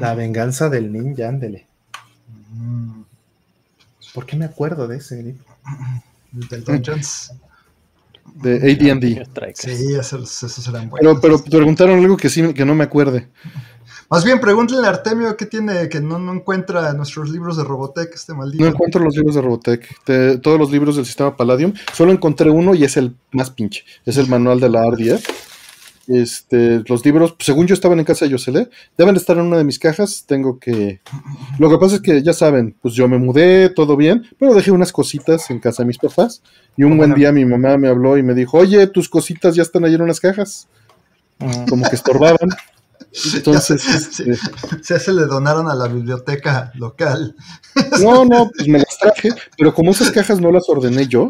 La 0.00 0.14
venganza 0.14 0.68
del 0.68 0.92
ninja, 0.92 1.28
ándele. 1.28 1.66
Mm. 2.52 3.02
¿Por 4.14 4.26
qué 4.26 4.36
me 4.36 4.44
acuerdo 4.44 4.86
de 4.86 4.98
ese 4.98 5.22
libro? 5.22 5.44
Del 6.32 6.64
Dungeons. 6.64 7.32
De 8.34 8.56
AD&D. 8.56 9.26
Sí, 9.54 9.94
esos, 9.94 10.42
esos 10.42 10.68
eran 10.68 10.88
buenos. 10.88 11.20
Pero, 11.20 11.40
pero 11.40 11.44
preguntaron 11.44 11.98
algo 11.98 12.16
que 12.16 12.28
sí, 12.28 12.52
que 12.54 12.64
no 12.64 12.74
me 12.74 12.84
acuerde. 12.84 13.28
Más 14.10 14.24
bien, 14.24 14.40
pregúntenle 14.40 14.86
a 14.86 14.90
Artemio 14.90 15.36
qué 15.36 15.46
tiene, 15.46 15.88
que 15.88 16.00
no, 16.00 16.18
no 16.18 16.32
encuentra 16.32 16.92
nuestros 16.92 17.30
libros 17.30 17.56
de 17.56 17.64
Robotech, 17.64 18.14
este 18.14 18.34
maldito. 18.34 18.62
No 18.62 18.70
encuentro 18.70 19.02
los 19.02 19.16
libros 19.16 19.34
de 19.34 19.40
Robotech, 19.40 20.40
todos 20.40 20.58
los 20.58 20.70
libros 20.70 20.96
del 20.96 21.06
sistema 21.06 21.36
Palladium. 21.36 21.72
Solo 21.92 22.12
encontré 22.12 22.50
uno 22.50 22.74
y 22.74 22.84
es 22.84 22.96
el 22.96 23.14
más 23.32 23.50
pinche. 23.50 23.84
Es 24.04 24.16
el 24.16 24.28
manual 24.28 24.60
de 24.60 24.68
la 24.68 24.84
RDF. 24.90 25.26
Este, 26.06 26.82
los 26.86 27.04
libros, 27.04 27.34
según 27.38 27.66
yo 27.66 27.72
estaban 27.72 27.98
en 27.98 28.04
casa 28.04 28.26
de 28.26 28.32
Yosele, 28.32 28.68
deben 28.98 29.16
estar 29.16 29.38
en 29.38 29.44
una 29.44 29.56
de 29.56 29.64
mis 29.64 29.78
cajas. 29.78 30.24
Tengo 30.26 30.58
que. 30.58 31.00
Lo 31.58 31.70
que 31.70 31.78
pasa 31.78 31.96
es 31.96 32.02
que 32.02 32.22
ya 32.22 32.34
saben, 32.34 32.76
pues 32.82 32.94
yo 32.94 33.08
me 33.08 33.18
mudé, 33.18 33.70
todo 33.70 33.96
bien, 33.96 34.26
pero 34.38 34.54
dejé 34.54 34.70
unas 34.70 34.92
cositas 34.92 35.50
en 35.50 35.60
casa 35.60 35.82
de 35.82 35.86
mis 35.86 35.98
papás. 35.98 36.42
Y 36.76 36.82
un 36.84 36.98
buen 36.98 37.14
día 37.14 37.32
mi 37.32 37.44
mamá 37.44 37.78
me 37.78 37.88
habló 37.88 38.18
y 38.18 38.22
me 38.22 38.34
dijo: 38.34 38.58
Oye, 38.58 38.86
tus 38.86 39.08
cositas 39.08 39.54
ya 39.54 39.62
están 39.62 39.84
ahí 39.84 39.94
en 39.94 40.02
unas 40.02 40.20
cajas. 40.20 40.68
Ah. 41.40 41.64
Como 41.68 41.88
que 41.88 41.96
estorbaban. 41.96 42.50
Entonces, 43.34 43.86
este, 43.86 44.36
se, 44.82 44.98
se 44.98 45.12
le 45.12 45.26
donaron 45.26 45.68
a 45.68 45.74
la 45.74 45.88
biblioteca 45.88 46.72
local. 46.74 47.36
No, 48.00 48.24
no, 48.24 48.50
pues 48.56 48.68
me 48.68 48.78
las 48.78 48.98
traje, 48.98 49.30
pero 49.58 49.74
como 49.74 49.90
esas 49.90 50.12
cajas 50.12 50.40
no 50.40 50.52
las 50.52 50.68
ordené 50.68 51.08
yo, 51.08 51.28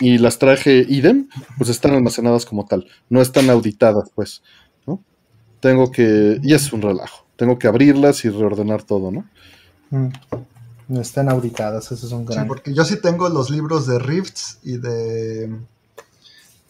y 0.00 0.18
las 0.18 0.38
traje 0.38 0.84
idem, 0.88 1.28
pues 1.56 1.70
están 1.70 1.94
almacenadas 1.94 2.44
como 2.44 2.66
tal, 2.66 2.86
no 3.08 3.20
están 3.20 3.50
auditadas, 3.50 4.10
pues, 4.14 4.42
¿no? 4.86 5.00
Tengo 5.60 5.90
que, 5.90 6.40
y 6.42 6.52
es 6.52 6.72
un 6.72 6.82
relajo, 6.82 7.26
tengo 7.36 7.58
que 7.58 7.68
abrirlas 7.68 8.24
y 8.24 8.30
reordenar 8.30 8.82
todo, 8.82 9.10
¿no? 9.10 9.24
Mm. 9.90 10.08
No 10.86 11.00
están 11.00 11.30
auditadas, 11.30 11.90
eso 11.92 12.06
es 12.06 12.12
un 12.12 12.26
gran... 12.26 12.42
Sí, 12.42 12.48
porque 12.48 12.74
yo 12.74 12.84
sí 12.84 12.96
tengo 13.00 13.28
los 13.30 13.48
libros 13.48 13.86
de 13.86 13.98
Rifts 13.98 14.58
y 14.62 14.76
de... 14.76 15.56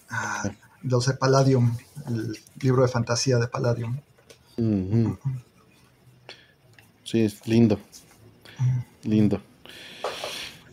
Ah, 0.08 0.52
los 0.82 1.06
de 1.06 1.14
Palladium, 1.14 1.76
el 2.06 2.38
libro 2.60 2.82
de 2.82 2.88
fantasía 2.88 3.38
de 3.38 3.48
Palladium. 3.48 3.98
Sí, 7.04 7.20
es 7.20 7.46
lindo. 7.46 7.78
Lindo. 9.02 9.40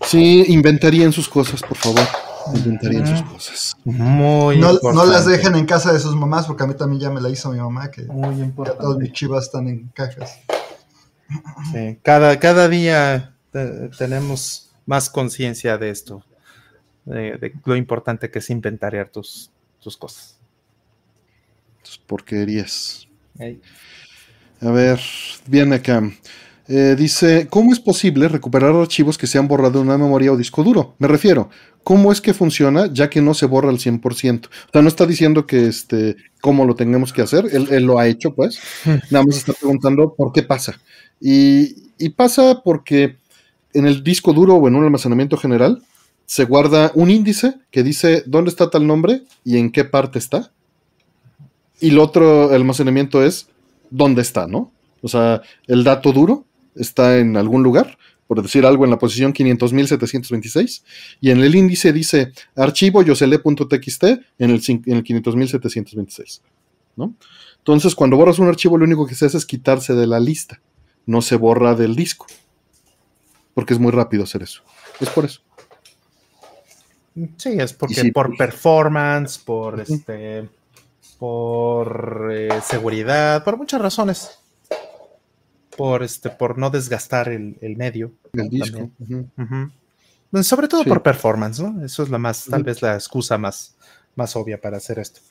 Sí, 0.05 0.45
inventarían 0.47 1.11
sus 1.11 1.27
cosas, 1.27 1.61
por 1.61 1.77
favor 1.77 2.07
inventarían 2.55 3.07
sus 3.07 3.21
cosas. 3.23 3.77
Muy 3.84 4.57
no, 4.57 4.73
no, 4.82 5.05
las 5.05 5.25
dejen 5.25 5.55
en 5.55 5.65
casa 5.65 5.93
de 5.93 5.99
sus 5.99 6.15
mamás, 6.15 6.47
porque 6.47 6.63
a 6.63 6.67
mí 6.67 6.73
también 6.73 7.01
ya 7.01 7.09
me 7.09 7.21
la 7.21 7.29
hizo 7.29 7.51
mi 7.51 7.59
mamá, 7.59 7.91
que 7.91 8.03
Muy 8.03 8.41
importante. 8.41 8.82
todos 8.82 8.97
mis 8.97 9.11
chivas 9.11 9.45
están 9.45 9.67
en 9.67 9.88
cajas. 9.89 10.39
cada, 12.03 12.39
cada 12.39 12.67
día 12.67 13.36
eh, 13.53 13.89
tenemos 13.97 14.71
más 14.86 15.09
conciencia 15.09 15.77
de 15.77 15.89
esto, 15.89 16.23
de, 17.05 17.53
lo 17.65 17.75
importante 17.75 18.29
que 18.29 18.39
es 18.39 18.49
inventariar 18.49 19.09
tus, 19.09 19.51
tus 19.79 19.97
cosas. 19.97 20.38
Tus 21.84 21.97
porquerías. 21.97 23.07
A 24.61 24.71
ver, 24.71 24.99
viene 25.47 25.75
acá. 25.75 26.03
Eh, 26.67 26.95
dice, 26.97 27.47
¿cómo 27.49 27.73
es 27.73 27.79
posible 27.79 28.27
recuperar 28.27 28.73
archivos 28.75 29.17
que 29.17 29.27
se 29.27 29.37
han 29.37 29.47
borrado 29.47 29.71
de 29.71 29.79
una 29.79 29.97
memoria 29.97 30.31
o 30.31 30.37
disco 30.37 30.63
duro? 30.63 30.95
Me 30.99 31.07
refiero, 31.07 31.49
¿cómo 31.83 32.11
es 32.11 32.21
que 32.21 32.33
funciona 32.33 32.87
ya 32.93 33.09
que 33.09 33.21
no 33.21 33.33
se 33.33 33.45
borra 33.45 33.69
al 33.69 33.79
100%? 33.79 34.45
O 34.45 34.49
sea, 34.71 34.81
no 34.81 34.87
está 34.87 35.05
diciendo 35.05 35.45
que 35.45 35.67
este, 35.67 36.15
cómo 36.39 36.65
lo 36.65 36.75
tengamos 36.75 37.11
que 37.11 37.23
hacer, 37.23 37.45
él, 37.51 37.83
lo 37.83 37.99
ha 37.99 38.07
hecho, 38.07 38.33
pues. 38.33 38.59
Nada 39.09 39.25
más 39.25 39.37
está 39.37 39.53
preguntando 39.53 40.13
por 40.15 40.31
qué 40.31 40.43
pasa. 40.43 40.79
Y, 41.19 41.91
y 41.97 42.09
pasa 42.09 42.61
porque 42.63 43.17
en 43.73 43.87
el 43.87 44.03
disco 44.03 44.31
duro 44.31 44.55
o 44.55 44.67
en 44.67 44.75
un 44.75 44.83
almacenamiento 44.83 45.37
general 45.37 45.81
se 46.25 46.45
guarda 46.45 46.91
un 46.95 47.09
índice 47.09 47.55
que 47.71 47.83
dice 47.83 48.23
dónde 48.25 48.49
está 48.49 48.69
tal 48.69 48.87
nombre 48.87 49.23
y 49.43 49.57
en 49.57 49.71
qué 49.71 49.83
parte 49.83 50.19
está. 50.19 50.51
Y 51.82 51.89
el 51.89 51.99
otro 51.99 52.53
almacenamiento 52.53 53.23
es 53.23 53.47
dónde 53.89 54.21
está, 54.21 54.47
¿no? 54.47 54.71
O 55.01 55.07
sea, 55.07 55.41
el 55.67 55.84
dato 55.84 56.13
duro 56.13 56.45
está 56.75 57.17
en 57.17 57.36
algún 57.36 57.63
lugar, 57.63 57.97
por 58.27 58.41
decir 58.41 58.65
algo, 58.65 58.86
en 58.86 58.91
la 58.91 58.99
posición 58.99 59.34
500.726, 59.34 60.84
y 61.19 61.32
en 61.32 61.41
el 61.41 61.53
índice 61.53 61.91
dice 61.91 62.32
archivo 62.55 63.03
yosele.txt 63.03 64.03
en 64.03 64.21
el, 64.51 64.61
en 64.67 64.95
el 64.95 65.03
500.726. 65.03 66.41
¿no? 66.95 67.15
Entonces, 67.57 67.95
cuando 67.95 68.15
borras 68.15 68.39
un 68.39 68.47
archivo, 68.47 68.77
lo 68.77 68.86
único 68.86 69.05
que 69.05 69.15
se 69.15 69.25
hace 69.25 69.38
es 69.38 69.45
quitarse 69.45 69.93
de 69.93 70.07
la 70.07 70.19
lista, 70.19 70.61
no 71.05 71.21
se 71.21 71.36
borra 71.36 71.75
del 71.75 71.95
disco, 71.95 72.27
porque 73.53 73.73
es 73.73 73.79
muy 73.79 73.91
rápido 73.91 74.23
hacer 74.23 74.43
eso. 74.43 74.61
Es 74.99 75.09
por 75.09 75.25
eso. 75.25 75.41
Sí, 77.38 77.49
es 77.59 77.73
porque 77.73 78.11
por 78.13 78.38
performance, 78.38 79.38
por 79.38 79.82
este, 79.82 80.47
por 81.22 82.32
eh, 82.34 82.49
seguridad, 82.63 83.43
por 83.43 83.55
muchas 83.55 83.80
razones 83.80 84.41
por 85.78 86.03
este, 86.03 86.30
por 86.30 86.57
no 86.57 86.69
desgastar 86.69 87.30
el, 87.30 87.57
medio. 87.76 88.11
El 88.34 88.49
disco. 88.49 88.91
Sobre 90.43 90.67
todo 90.67 90.84
por 90.86 91.01
performance, 91.01 91.59
¿no? 91.59 91.84
Eso 91.84 92.03
es 92.03 92.09
la 92.09 92.17
más, 92.17 92.45
tal 92.45 92.63
vez 92.63 92.82
la 92.82 92.93
excusa 92.93 93.38
más, 93.38 93.76
más 94.15 94.36
obvia 94.36 94.59
para 94.59 94.78
hacer 94.78 94.99
esto. 94.99 95.22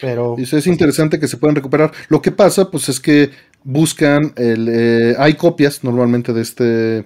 Pero. 0.00 0.36
Eso 0.38 0.56
es 0.56 0.66
interesante 0.66 1.18
que 1.18 1.28
se 1.28 1.36
puedan 1.36 1.56
recuperar. 1.56 1.92
Lo 2.08 2.20
que 2.20 2.32
pasa, 2.32 2.70
pues, 2.70 2.88
es 2.88 3.00
que 3.00 3.30
buscan 3.62 4.32
el. 4.36 4.68
Eh, 4.68 5.14
hay 5.18 5.34
copias 5.34 5.84
normalmente 5.84 6.32
de 6.32 6.42
este. 6.42 6.64
de 6.64 7.04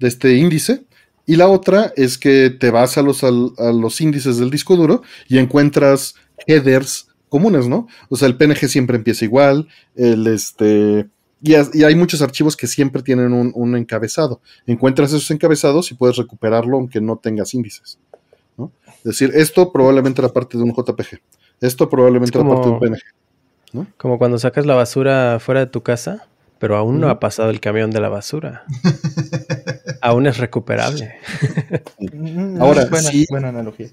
este 0.00 0.34
índice. 0.34 0.84
Y 1.28 1.36
la 1.36 1.48
otra 1.48 1.92
es 1.96 2.18
que 2.18 2.50
te 2.50 2.70
vas 2.70 2.98
a 2.98 3.02
los, 3.02 3.24
a 3.24 3.30
los 3.30 4.00
índices 4.00 4.36
del 4.36 4.50
disco 4.50 4.76
duro 4.76 5.02
y 5.28 5.38
encuentras 5.38 6.14
headers 6.46 7.08
comunes, 7.28 7.68
¿no? 7.68 7.86
O 8.08 8.16
sea, 8.16 8.28
el 8.28 8.36
PNG 8.36 8.68
siempre 8.68 8.96
empieza 8.96 9.24
igual, 9.24 9.68
el 9.94 10.26
este 10.26 11.08
y, 11.42 11.54
hay 11.54 11.94
muchos 11.94 12.22
archivos 12.22 12.56
que 12.56 12.66
siempre 12.66 13.02
tienen 13.02 13.32
un, 13.32 13.76
encabezado. 13.76 14.40
Encuentras 14.66 15.12
esos 15.12 15.30
encabezados 15.30 15.90
y 15.90 15.94
puedes 15.94 16.16
recuperarlo 16.16 16.76
aunque 16.76 17.00
no 17.00 17.18
tengas 17.18 17.54
índices. 17.54 17.98
¿no? 18.56 18.72
Es 18.98 19.04
decir, 19.04 19.30
esto 19.34 19.70
probablemente 19.70 20.20
era 20.20 20.32
parte 20.32 20.56
de 20.56 20.64
un 20.64 20.72
JPG. 20.74 21.20
Esto 21.60 21.88
probablemente 21.88 22.38
era 22.38 22.48
parte 22.48 22.68
de 22.68 22.72
un 22.72 22.80
PNG. 22.80 23.02
¿no? 23.72 23.86
Como 23.96 24.18
cuando 24.18 24.38
sacas 24.38 24.66
la 24.66 24.74
basura 24.74 25.38
fuera 25.38 25.60
de 25.60 25.66
tu 25.66 25.82
casa, 25.82 26.26
pero 26.58 26.76
aún 26.76 27.00
no 27.00 27.08
ha 27.10 27.20
pasado 27.20 27.50
el 27.50 27.60
camión 27.60 27.90
de 27.90 28.00
la 28.00 28.08
basura. 28.08 28.64
aún 30.00 30.26
es 30.26 30.38
recuperable. 30.38 31.16
Ahora, 32.60 32.86
si 33.00 33.26
buena 33.28 33.48
analogía. 33.48 33.90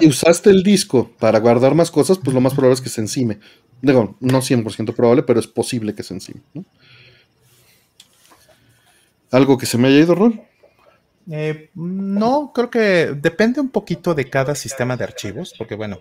Y 0.00 0.08
usaste 0.08 0.50
el 0.50 0.62
disco 0.62 1.10
para 1.18 1.40
guardar 1.40 1.74
más 1.74 1.90
cosas, 1.90 2.18
pues 2.18 2.34
lo 2.34 2.40
más 2.40 2.54
probable 2.54 2.74
es 2.74 2.80
que 2.80 2.88
se 2.88 3.00
encime. 3.00 3.40
Digo, 3.82 4.16
no 4.20 4.38
100% 4.40 4.94
probable, 4.94 5.22
pero 5.22 5.40
es 5.40 5.46
posible 5.46 5.94
que 5.94 6.02
se 6.02 6.14
encima. 6.14 6.40
¿no? 6.54 6.64
¿Algo 9.30 9.56
que 9.56 9.66
se 9.66 9.78
me 9.78 9.88
haya 9.88 9.98
ido, 10.00 10.14
Ron? 10.14 10.42
Eh, 11.30 11.70
no, 11.74 12.52
creo 12.52 12.70
que 12.70 13.14
depende 13.16 13.60
un 13.60 13.70
poquito 13.70 14.14
de 14.14 14.28
cada 14.28 14.54
sistema 14.54 14.96
de 14.96 15.04
archivos, 15.04 15.54
porque 15.56 15.76
bueno, 15.76 16.00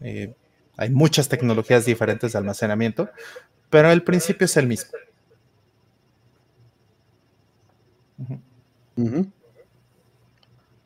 eh, 0.00 0.34
hay 0.76 0.90
muchas 0.90 1.28
tecnologías 1.28 1.84
diferentes 1.84 2.32
de 2.32 2.38
almacenamiento, 2.38 3.10
pero 3.68 3.90
el 3.90 4.02
principio 4.02 4.46
es 4.46 4.56
el 4.56 4.66
mismo. 4.66 4.92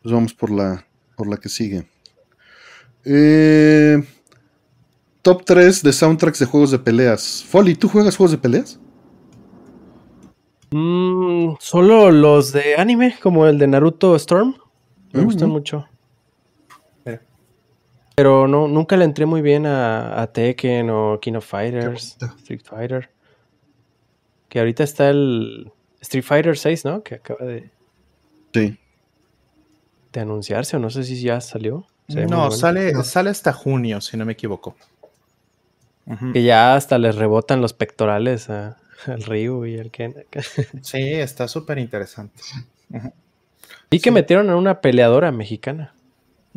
Pues 0.03 0.13
vamos 0.15 0.35
por 0.35 0.51
la, 0.51 0.87
por 1.17 1.27
la 1.29 1.37
que 1.37 1.49
sigue. 1.49 1.89
Eh, 3.05 4.03
top 5.23 5.45
3 5.45 5.83
de 5.83 5.93
soundtracks 5.93 6.39
de 6.39 6.47
juegos 6.47 6.71
de 6.71 6.79
peleas. 6.79 7.45
Folly, 7.49 7.75
¿tú 7.75 7.89
juegas 7.89 8.17
juegos 8.17 8.33
de 8.33 8.39
peleas? 8.39 8.79
Mm, 10.71 11.55
solo 11.61 12.11
los 12.11 12.53
de 12.53 12.77
anime, 12.77 13.15
como 13.23 13.47
el 13.47 13.59
de 13.59 13.67
Naruto 13.67 14.17
Storm. 14.17 14.57
Me 15.13 15.23
Mm, 15.23 15.25
gustan 15.25 15.49
mm. 15.49 15.53
mucho. 15.53 15.89
Pero 18.17 18.47
no, 18.47 18.69
nunca 18.69 18.97
le 18.97 19.05
entré 19.05 19.27
muy 19.27 19.43
bien 19.43 19.67
a, 19.67 20.23
a 20.23 20.33
Tekken 20.33 20.89
o 20.89 21.19
King 21.21 21.33
of 21.35 21.45
Fighters. 21.47 22.17
Street 22.39 22.61
Fighter. 22.63 23.11
Que 24.49 24.61
ahorita 24.61 24.85
está 24.85 25.11
el 25.11 25.73
Street 26.01 26.23
Fighter 26.23 26.57
6, 26.57 26.85
¿no? 26.85 27.03
Que 27.03 27.17
acaba 27.17 27.45
de, 27.45 27.71
Sí. 28.55 28.79
de 30.13 30.21
anunciarse, 30.21 30.77
o 30.77 30.79
no 30.79 30.89
sé 30.91 31.03
si 31.05 31.21
ya 31.21 31.41
salió. 31.41 31.87
No, 32.09 32.25
bueno. 32.27 32.51
sale, 32.53 32.95
sale 33.03 33.31
hasta 33.31 33.53
junio, 33.53 34.01
si 34.01 34.17
no 34.17 34.25
me 34.25 34.33
equivoco. 34.35 34.77
Que 36.33 36.43
ya 36.43 36.77
hasta 36.77 36.99
les 36.99 37.17
rebotan 37.17 37.61
los 37.63 37.73
pectorales 37.73 38.49
a- 38.51 38.77
al 39.07 39.23
Ryu 39.25 39.65
y 39.67 39.79
al 39.79 39.91
Ken. 39.91 40.15
Sí, 40.83 40.99
está 41.15 41.49
súper 41.49 41.79
interesante. 41.79 42.41
Vi 43.91 43.99
que 44.01 44.11
metieron 44.11 44.49
a 44.51 44.57
una 44.57 44.81
peleadora 44.81 45.33
mexicana. 45.33 45.95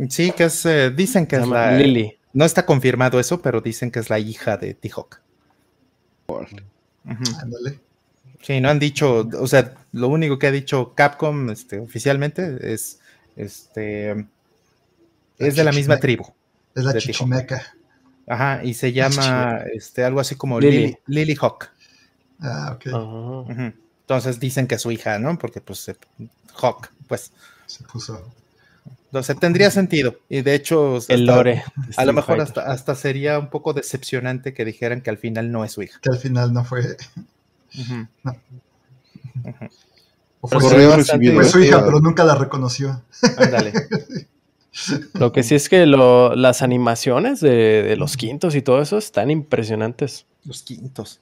Sí, 0.09 0.31
que 0.31 0.43
es, 0.45 0.65
eh, 0.65 0.91
dicen 0.91 1.25
que 1.25 1.37
Se 1.37 1.41
es 1.43 1.47
la... 1.47 1.71
Lily. 1.71 2.17
No 2.33 2.45
está 2.45 2.65
confirmado 2.65 3.19
eso, 3.19 3.41
pero 3.41 3.61
dicen 3.61 3.89
que 3.89 3.99
es 3.99 4.09
la 4.11 4.19
hija 4.19 4.57
de 4.57 4.75
T-Hawk. 4.75 5.19
Ándale. 7.41 7.79
Sí, 8.41 8.61
no 8.61 8.69
han 8.69 8.79
dicho, 8.79 9.27
o 9.39 9.47
sea, 9.47 9.73
lo 9.97 10.07
único 10.09 10.39
que 10.39 10.47
ha 10.47 10.51
dicho 10.51 10.93
Capcom 10.95 11.49
este, 11.49 11.79
oficialmente 11.79 12.73
es, 12.73 12.99
este, 13.35 14.25
es 15.37 15.55
de 15.55 15.63
la 15.63 15.71
misma 15.71 15.97
tribu. 15.97 16.25
Es 16.75 16.83
la 16.83 16.93
chichimeca. 16.93 17.73
Ajá, 18.27 18.63
y 18.63 18.73
se 18.73 18.91
llama 18.93 19.61
este, 19.73 20.03
algo 20.03 20.19
así 20.19 20.35
como 20.35 20.59
Lily. 20.59 20.77
Lily, 20.77 20.97
Lily 21.07 21.37
Hawk. 21.41 21.69
Ah, 22.39 22.75
ok. 22.75 23.47
Entonces 24.01 24.39
dicen 24.39 24.67
que 24.67 24.75
es 24.75 24.81
su 24.81 24.91
hija, 24.91 25.17
¿no? 25.19 25.37
Porque 25.37 25.61
pues 25.61 25.91
Hawk, 26.61 26.89
pues. 27.07 27.31
Se 27.65 27.83
puso. 27.83 28.31
Entonces 29.05 29.39
tendría 29.39 29.71
sentido. 29.71 30.19
Y 30.29 30.41
de 30.41 30.55
hecho, 30.55 30.99
El 31.07 31.25
lore. 31.25 31.63
A 31.95 32.05
lo 32.05 32.13
mejor 32.13 32.41
hasta, 32.41 32.61
hasta 32.71 32.95
sería 32.95 33.39
un 33.39 33.49
poco 33.49 33.73
decepcionante 33.73 34.53
que 34.53 34.65
dijeran 34.65 35.01
que 35.01 35.09
al 35.09 35.17
final 35.17 35.51
no 35.51 35.63
es 35.63 35.71
su 35.71 35.81
hija. 35.81 35.99
Que 36.01 36.09
al 36.09 36.19
final 36.19 36.53
no 36.53 36.65
fue. 36.65 36.97
O 38.25 38.35
Pero 39.43 39.69
su, 40.49 40.55
bastante 40.55 40.95
recibido. 40.95 41.33
fue 41.35 41.45
su 41.45 41.59
hija, 41.59 41.83
pero 41.85 41.99
nunca 41.99 42.23
la 42.23 42.35
reconoció. 42.35 43.01
Ándale. 43.37 43.73
Lo 45.13 45.31
que 45.31 45.41
sí 45.41 45.55
es 45.55 45.69
que 45.69 45.87
lo- 45.87 46.35
las 46.35 46.61
animaciones 46.61 47.39
de, 47.39 47.81
de 47.83 47.95
los 47.97 48.15
quintos 48.15 48.53
y 48.53 48.61
todo 48.61 48.79
eso 48.81 48.97
están 48.99 49.31
impresionantes. 49.31 50.25
Los 50.45 50.61
quintos. 50.61 51.19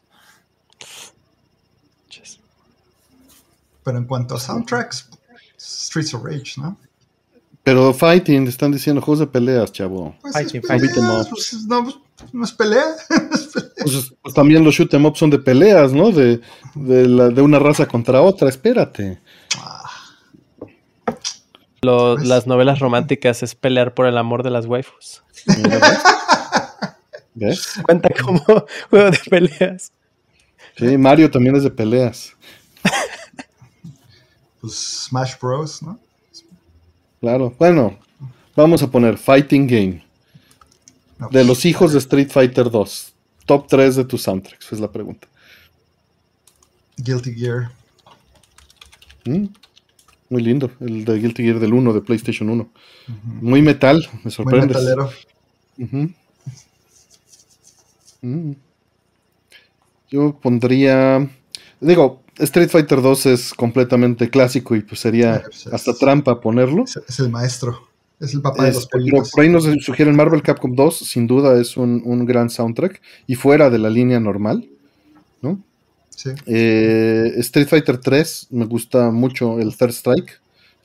Pero 3.84 3.97
en 3.99 4.05
cuanto 4.05 4.36
a 4.36 4.39
soundtracks, 4.39 5.09
Streets 5.59 6.13
of 6.15 6.23
Rage, 6.26 6.53
¿no? 6.57 6.78
Pero 7.63 7.93
fighting, 7.93 8.47
están 8.47 8.71
diciendo 8.71 9.01
juegos 9.01 9.19
de 9.19 9.28
peleas, 9.28 9.71
chavo. 9.71 10.15
Pues 10.21 10.34
Fighting, 10.34 10.61
es 10.61 10.67
fighting. 10.67 10.89
peleas, 10.93 11.30
pues, 11.30 11.53
no, 11.67 11.84
pues, 11.84 11.95
no 12.34 12.43
es 12.45 12.51
pelea. 12.51 12.86
Es 13.86 13.91
pelea. 13.91 14.01
Pues, 14.03 14.13
pues 14.21 14.33
también 14.33 14.63
los 14.63 14.75
shoot 14.75 14.93
'em 14.93 15.05
up 15.05 15.15
son 15.17 15.29
de 15.29 15.39
peleas, 15.39 15.93
¿no? 15.93 16.11
De, 16.11 16.41
de, 16.75 17.07
la- 17.07 17.29
de 17.29 17.41
una 17.41 17.59
raza 17.59 17.86
contra 17.88 18.21
otra, 18.21 18.49
espérate. 18.49 19.19
Lo- 21.81 22.15
Pues- 22.15 22.27
las 22.27 22.47
novelas 22.47 22.79
románticas 22.79 23.43
es 23.43 23.55
pelear 23.55 23.93
por 23.93 24.07
el 24.07 24.17
amor 24.17 24.43
de 24.43 24.49
las 24.51 24.65
waifus. 24.65 25.23
¿ves? 25.45 25.99
¿Ves? 27.36 27.73
Cuenta 27.83 28.09
como 28.23 28.39
juego 28.89 29.11
de 29.11 29.19
peleas. 29.29 29.91
Sí, 30.77 30.97
Mario 30.97 31.29
también 31.29 31.55
es 31.55 31.63
de 31.63 31.71
peleas. 31.71 32.33
Pues 34.61 35.05
Smash 35.09 35.33
Bros, 35.39 35.81
¿no? 35.83 35.99
Claro. 37.21 37.53
Bueno, 37.59 37.97
vamos 38.55 38.81
a 38.81 38.88
poner 38.89 39.17
Fighting 39.17 39.67
Game. 39.67 40.05
No, 41.17 41.29
De 41.29 41.43
los 41.43 41.65
hijos 41.65 41.93
de 41.93 41.99
Street 41.99 42.29
Fighter 42.31 42.69
2. 42.69 43.13
Top 43.46 43.68
3 43.68 43.96
de 43.96 44.06
tus 44.06 44.24
soundtracks, 44.24 44.72
es 44.74 44.80
la 44.80 44.91
pregunta. 44.91 45.28
Guilty 46.98 47.34
Gear. 47.36 47.72
Mm, 49.26 49.46
Muy 50.30 50.41
lindo, 50.41 50.72
el 50.80 51.06
de 51.06 51.20
Guilty 51.20 51.43
Gear 51.43 51.60
del 51.60 51.74
1, 51.74 51.93
de 51.93 52.02
PlayStation 52.02 52.50
1. 52.50 52.64
Ujú. 52.64 53.18
Muy 53.41 53.62
metal, 53.62 54.08
me 54.14 54.20
Muy 54.24 54.32
sorprendes. 54.32 54.70
metalero. 54.78 55.10
Ujú. 55.78 56.10
Mm. 58.22 58.52
Yo 60.10 60.36
pondría. 60.41 61.30
Digo, 61.80 62.24
Street 62.39 62.70
Fighter 62.70 63.02
2 63.02 63.26
es 63.28 63.54
completamente 63.54 64.30
clásico 64.30 64.76
y 64.76 64.82
pues 64.82 65.00
sería 65.02 65.38
Sí, 65.38 65.41
pues, 65.46 65.66
es- 65.68 65.74
hasta 65.74 65.93
trampa 65.93 66.41
ponerlo. 66.41 66.86
Es 66.86 67.20
el 67.20 67.30
maestro. 67.30 67.88
Es 68.20 68.34
el 68.34 68.41
papá 68.41 68.63
de 68.63 68.70
los 68.72 68.84
Este, 68.84 68.91
pollitos. 68.97 69.32
por 69.32 69.43
ahí 69.43 69.49
nos 69.49 69.63
sugieren 69.84 70.16
Marvel 70.16 70.41
Capcom 70.41 70.74
2, 70.74 70.97
sin 70.99 71.28
duda 71.28 71.59
es 71.59 71.76
un, 71.78 72.01
un 72.05 72.26
gran 72.26 72.49
soundtrack 72.49 73.01
y 73.28 73.36
fuera 73.36 73.70
de 73.70 73.78
la 73.78 73.89
línea 73.89 74.20
normal. 74.20 74.68
¿no? 75.41 75.61
Sí. 76.09 76.30
Eh, 76.45 77.34
Street 77.38 77.68
Fighter 77.68 77.97
3, 77.97 78.47
me 78.51 78.66
gusta 78.66 79.11
mucho 79.11 79.59
el 79.59 79.76
Third 79.76 79.91
Strike, 79.91 80.39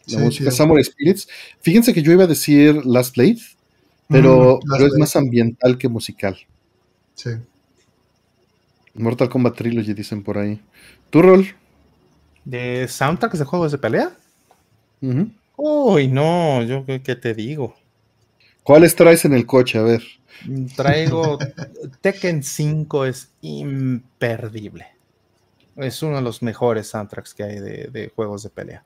la 0.06 0.18
Sí, 0.18 0.24
música 0.24 0.50
sí. 0.50 0.56
Samurai 0.56 0.82
Spirits. 0.84 1.28
Fíjense 1.60 1.94
que 1.94 2.02
yo 2.02 2.10
iba 2.12 2.24
a 2.24 2.26
decir 2.26 2.84
Last 2.84 3.14
Blade, 3.16 3.38
pero, 4.08 4.58
Mm, 4.62 4.68
Last 4.68 4.72
pero 4.72 4.84
es 4.86 4.90
Blade. 4.90 4.98
más 4.98 5.16
ambiental 5.16 5.78
que 5.78 5.88
musical. 5.88 6.36
Sí. 7.14 7.30
Mortal 8.94 9.28
Kombat 9.28 9.56
Trilogy, 9.56 9.94
dicen 9.94 10.22
por 10.24 10.36
ahí. 10.36 10.60
¿Tu 11.10 11.22
rol? 11.22 11.46
¿De 12.44 12.88
soundtracks 12.88 13.38
de 13.38 13.44
juegos 13.44 13.70
de 13.72 13.78
pelea? 13.78 14.10
Ujú. 15.00 15.30
Uy, 15.62 16.08
no, 16.08 16.62
yo 16.62 16.86
qué, 16.86 17.02
qué 17.02 17.16
te 17.16 17.34
digo. 17.34 17.76
¿Cuáles 18.62 18.96
traes 18.96 19.26
en 19.26 19.34
el 19.34 19.44
coche? 19.44 19.78
A 19.78 19.82
ver. 19.82 20.02
Traigo 20.74 21.38
Tekken 22.00 22.42
5 22.42 23.04
es 23.04 23.28
imperdible. 23.42 24.86
Es 25.76 26.02
uno 26.02 26.16
de 26.16 26.22
los 26.22 26.40
mejores 26.42 26.88
soundtracks 26.88 27.34
que 27.34 27.42
hay 27.42 27.60
de, 27.60 27.88
de 27.92 28.10
juegos 28.14 28.42
de 28.42 28.48
pelea. 28.48 28.84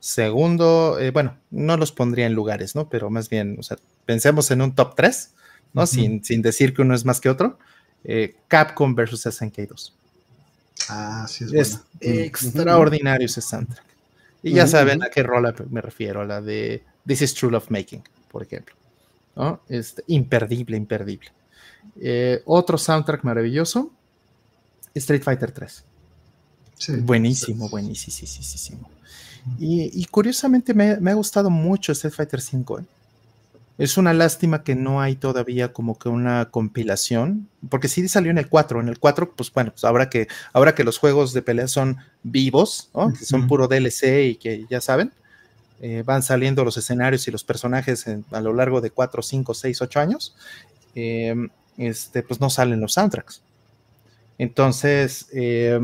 Segundo, 0.00 0.98
eh, 0.98 1.10
bueno, 1.10 1.36
no 1.50 1.76
los 1.76 1.92
pondría 1.92 2.24
en 2.24 2.32
lugares, 2.32 2.74
¿no? 2.74 2.88
Pero 2.88 3.10
más 3.10 3.28
bien, 3.28 3.56
o 3.58 3.62
sea, 3.62 3.76
pensemos 4.06 4.50
en 4.50 4.62
un 4.62 4.74
top 4.74 4.94
3, 4.96 5.34
¿no? 5.74 5.86
Sin, 5.86 6.24
sin 6.24 6.40
decir 6.40 6.72
que 6.72 6.80
uno 6.80 6.94
es 6.94 7.04
más 7.04 7.20
que 7.20 7.28
otro. 7.28 7.58
Eh, 8.02 8.34
Capcom 8.48 8.94
versus 8.94 9.22
SNK 9.22 9.58
2. 9.68 9.94
Ah, 10.88 11.26
sí, 11.28 11.44
es, 11.44 11.52
Es 11.52 11.80
extraordinario 12.00 13.26
ese 13.26 13.42
soundtrack. 13.42 13.93
Y 14.44 14.52
ya 14.52 14.66
saben 14.66 15.02
a 15.02 15.08
qué 15.08 15.22
rola 15.22 15.54
me 15.70 15.80
refiero, 15.80 16.20
a 16.20 16.24
la 16.26 16.40
de 16.42 16.84
This 17.06 17.22
is 17.22 17.34
True 17.34 17.50
Love 17.50 17.70
Making, 17.70 18.02
por 18.30 18.42
ejemplo. 18.42 18.74
¿no? 19.34 19.60
Este, 19.68 20.04
imperdible, 20.06 20.76
imperdible. 20.76 21.32
Eh, 22.00 22.42
otro 22.44 22.76
soundtrack 22.76 23.24
maravilloso, 23.24 23.90
Street 24.94 25.22
Fighter 25.22 25.50
3. 25.50 25.84
Sí. 26.76 26.92
Buenísimo, 26.96 27.68
buenísimo. 27.70 28.90
Y, 29.58 30.00
y 30.00 30.04
curiosamente 30.06 30.74
me, 30.74 30.98
me 30.98 31.10
ha 31.10 31.14
gustado 31.14 31.48
mucho 31.48 31.92
Street 31.92 32.12
Fighter 32.12 32.40
5. 32.40 32.80
¿eh? 32.80 32.84
Es 33.76 33.96
una 33.96 34.12
lástima 34.14 34.62
que 34.62 34.76
no 34.76 35.00
hay 35.00 35.16
todavía 35.16 35.72
como 35.72 35.98
que 35.98 36.08
una 36.08 36.50
compilación, 36.50 37.48
porque 37.68 37.88
sí 37.88 38.06
salió 38.08 38.30
en 38.30 38.38
el 38.38 38.48
4. 38.48 38.80
En 38.80 38.88
el 38.88 39.00
4, 39.00 39.32
pues 39.34 39.52
bueno, 39.52 39.72
pues 39.72 39.82
ahora 39.84 40.08
que, 40.08 40.28
ahora 40.52 40.74
que 40.76 40.84
los 40.84 40.98
juegos 40.98 41.32
de 41.32 41.42
pelea 41.42 41.66
son 41.66 41.96
vivos, 42.22 42.90
¿no? 42.94 43.12
que 43.12 43.24
son 43.24 43.42
puro 43.48 43.66
DLC 43.66 44.26
y 44.28 44.36
que 44.36 44.64
ya 44.70 44.80
saben, 44.80 45.12
eh, 45.80 46.04
van 46.06 46.22
saliendo 46.22 46.64
los 46.64 46.76
escenarios 46.76 47.26
y 47.26 47.32
los 47.32 47.42
personajes 47.42 48.06
en- 48.06 48.24
a 48.30 48.40
lo 48.40 48.52
largo 48.54 48.80
de 48.80 48.90
4, 48.90 49.22
5, 49.22 49.54
6, 49.54 49.82
8 49.82 49.98
años, 49.98 50.36
eh, 50.94 51.34
este, 51.76 52.22
pues 52.22 52.40
no 52.40 52.50
salen 52.50 52.80
los 52.80 52.92
soundtracks. 52.92 53.42
Entonces, 54.38 55.26
eh, 55.32 55.80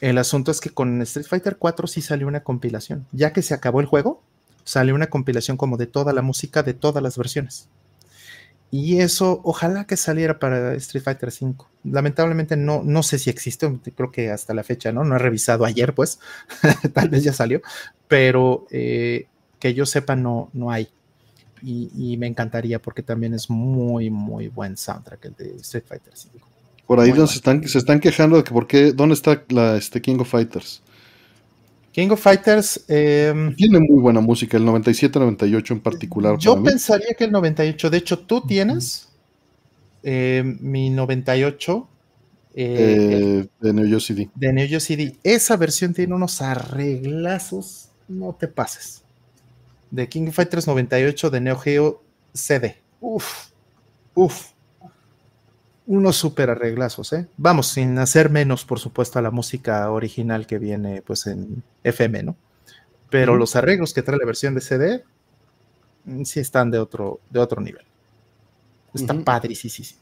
el 0.00 0.18
asunto 0.18 0.50
es 0.50 0.60
que 0.60 0.70
con 0.70 1.00
Street 1.02 1.26
Fighter 1.26 1.56
4 1.56 1.86
sí 1.86 2.02
salió 2.02 2.26
una 2.26 2.42
compilación. 2.42 3.06
Ya 3.12 3.32
que 3.32 3.42
se 3.42 3.54
acabó 3.54 3.80
el 3.80 3.86
juego, 3.86 4.22
salió 4.68 4.94
una 4.94 5.06
compilación 5.06 5.56
como 5.56 5.78
de 5.78 5.86
toda 5.86 6.12
la 6.12 6.20
música 6.20 6.62
de 6.62 6.74
todas 6.74 7.02
las 7.02 7.16
versiones. 7.16 7.70
Y 8.70 9.00
eso, 9.00 9.40
ojalá 9.44 9.86
que 9.86 9.96
saliera 9.96 10.38
para 10.38 10.74
Street 10.74 11.02
Fighter 11.02 11.30
5. 11.30 11.70
Lamentablemente 11.84 12.54
no, 12.54 12.82
no 12.84 13.02
sé 13.02 13.18
si 13.18 13.30
existe, 13.30 13.66
creo 13.96 14.12
que 14.12 14.30
hasta 14.30 14.52
la 14.52 14.62
fecha, 14.62 14.92
¿no? 14.92 15.04
No 15.04 15.16
he 15.16 15.18
revisado 15.18 15.64
ayer, 15.64 15.94
pues, 15.94 16.20
tal 16.92 17.08
vez 17.08 17.24
ya 17.24 17.32
salió, 17.32 17.62
pero 18.08 18.66
eh, 18.70 19.26
que 19.58 19.72
yo 19.72 19.86
sepa 19.86 20.16
no, 20.16 20.50
no 20.52 20.70
hay. 20.70 20.88
Y, 21.62 21.90
y 21.96 22.18
me 22.18 22.26
encantaría 22.26 22.78
porque 22.78 23.02
también 23.02 23.32
es 23.32 23.48
muy, 23.48 24.10
muy 24.10 24.48
buen 24.48 24.76
soundtrack 24.76 25.24
el 25.24 25.34
de 25.34 25.56
Street 25.56 25.84
Fighter 25.88 26.12
5. 26.14 26.46
Por 26.86 27.00
ahí 27.00 27.08
Muy 27.08 27.20
nos 27.20 27.34
están, 27.34 27.66
se 27.66 27.78
están 27.78 28.00
quejando 28.00 28.36
de 28.36 28.44
que 28.44 28.52
por 28.52 28.66
qué, 28.66 28.92
¿dónde 28.92 29.14
está 29.14 29.42
la 29.48 29.78
este, 29.78 30.02
King 30.02 30.18
of 30.18 30.30
Fighters? 30.30 30.82
King 31.98 32.10
of 32.12 32.20
Fighters. 32.20 32.84
Em, 32.86 33.56
Tiene 33.56 33.80
muy 33.80 34.00
buena 34.00 34.20
música, 34.20 34.56
el 34.56 34.62
97-98 34.62 35.72
en 35.72 35.80
particular. 35.80 36.38
Yo 36.38 36.62
pensaría 36.62 37.12
que 37.14 37.24
el 37.24 37.32
98, 37.32 37.90
de 37.90 37.98
hecho, 37.98 38.20
tú 38.20 38.40
tienes 38.46 39.08
eh, 40.04 40.44
mi 40.60 40.90
98. 40.90 41.88
Eh, 42.54 43.48
de 43.60 43.72
Neo 43.72 43.84
Geo 43.84 43.98
CD. 43.98 44.30
De 44.36 44.52
Neo 44.52 44.68
Geo 44.68 44.78
CD. 44.78 45.16
Esa 45.24 45.56
versión 45.56 45.92
tiene 45.92 46.14
unos 46.14 46.40
arreglazos, 46.40 47.88
no 48.06 48.32
te 48.32 48.46
pases. 48.46 49.02
De 49.90 50.08
King 50.08 50.28
of 50.28 50.36
Fighters 50.36 50.68
98 50.68 51.30
de 51.30 51.40
Neo 51.40 51.58
Geo 51.58 52.04
CD. 52.32 52.76
Uf, 53.00 53.48
uf 54.14 54.52
unos 55.88 56.16
súper 56.16 56.50
arreglazos, 56.50 57.14
¿eh? 57.14 57.26
Vamos, 57.38 57.68
sin 57.68 57.98
hacer 57.98 58.28
menos, 58.28 58.66
por 58.66 58.78
supuesto, 58.78 59.18
a 59.18 59.22
la 59.22 59.30
música 59.30 59.90
original 59.90 60.46
que 60.46 60.58
viene 60.58 61.00
pues 61.00 61.26
en 61.26 61.62
FM, 61.82 62.24
¿no? 62.24 62.36
Pero 63.08 63.36
los 63.36 63.56
arreglos 63.56 63.94
que 63.94 64.02
trae 64.02 64.18
la 64.18 64.26
versión 64.26 64.54
de 64.54 64.60
CD 64.60 65.02
mm, 66.04 66.24
sí 66.24 66.40
están 66.40 66.70
de 66.70 66.78
otro, 66.78 67.20
de 67.30 67.40
otro 67.40 67.62
nivel. 67.62 67.84
Está 68.92 69.14
padre, 69.14 69.54
sí, 69.54 69.70
sí, 69.70 69.82
sí. 69.82 69.96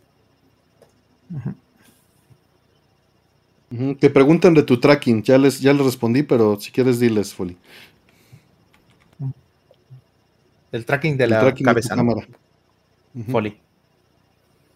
Te 4.01 4.11
preguntan 4.11 4.55
de 4.55 4.65
tu 4.65 4.81
tracking, 4.81 5.23
ya 5.23 5.39
les, 5.39 5.61
ya 5.61 5.73
les 5.73 5.87
respondí, 5.87 6.25
pero 6.25 6.59
si 6.59 6.73
quieres 6.73 6.99
diles, 6.99 7.33
Foli. 7.33 7.57
El 10.73 10.85
tracking 10.85 11.17
de 11.17 11.29
la 11.29 11.55
cabeza. 11.55 11.95
cámara. 11.95 12.27
Foli. 13.31 13.61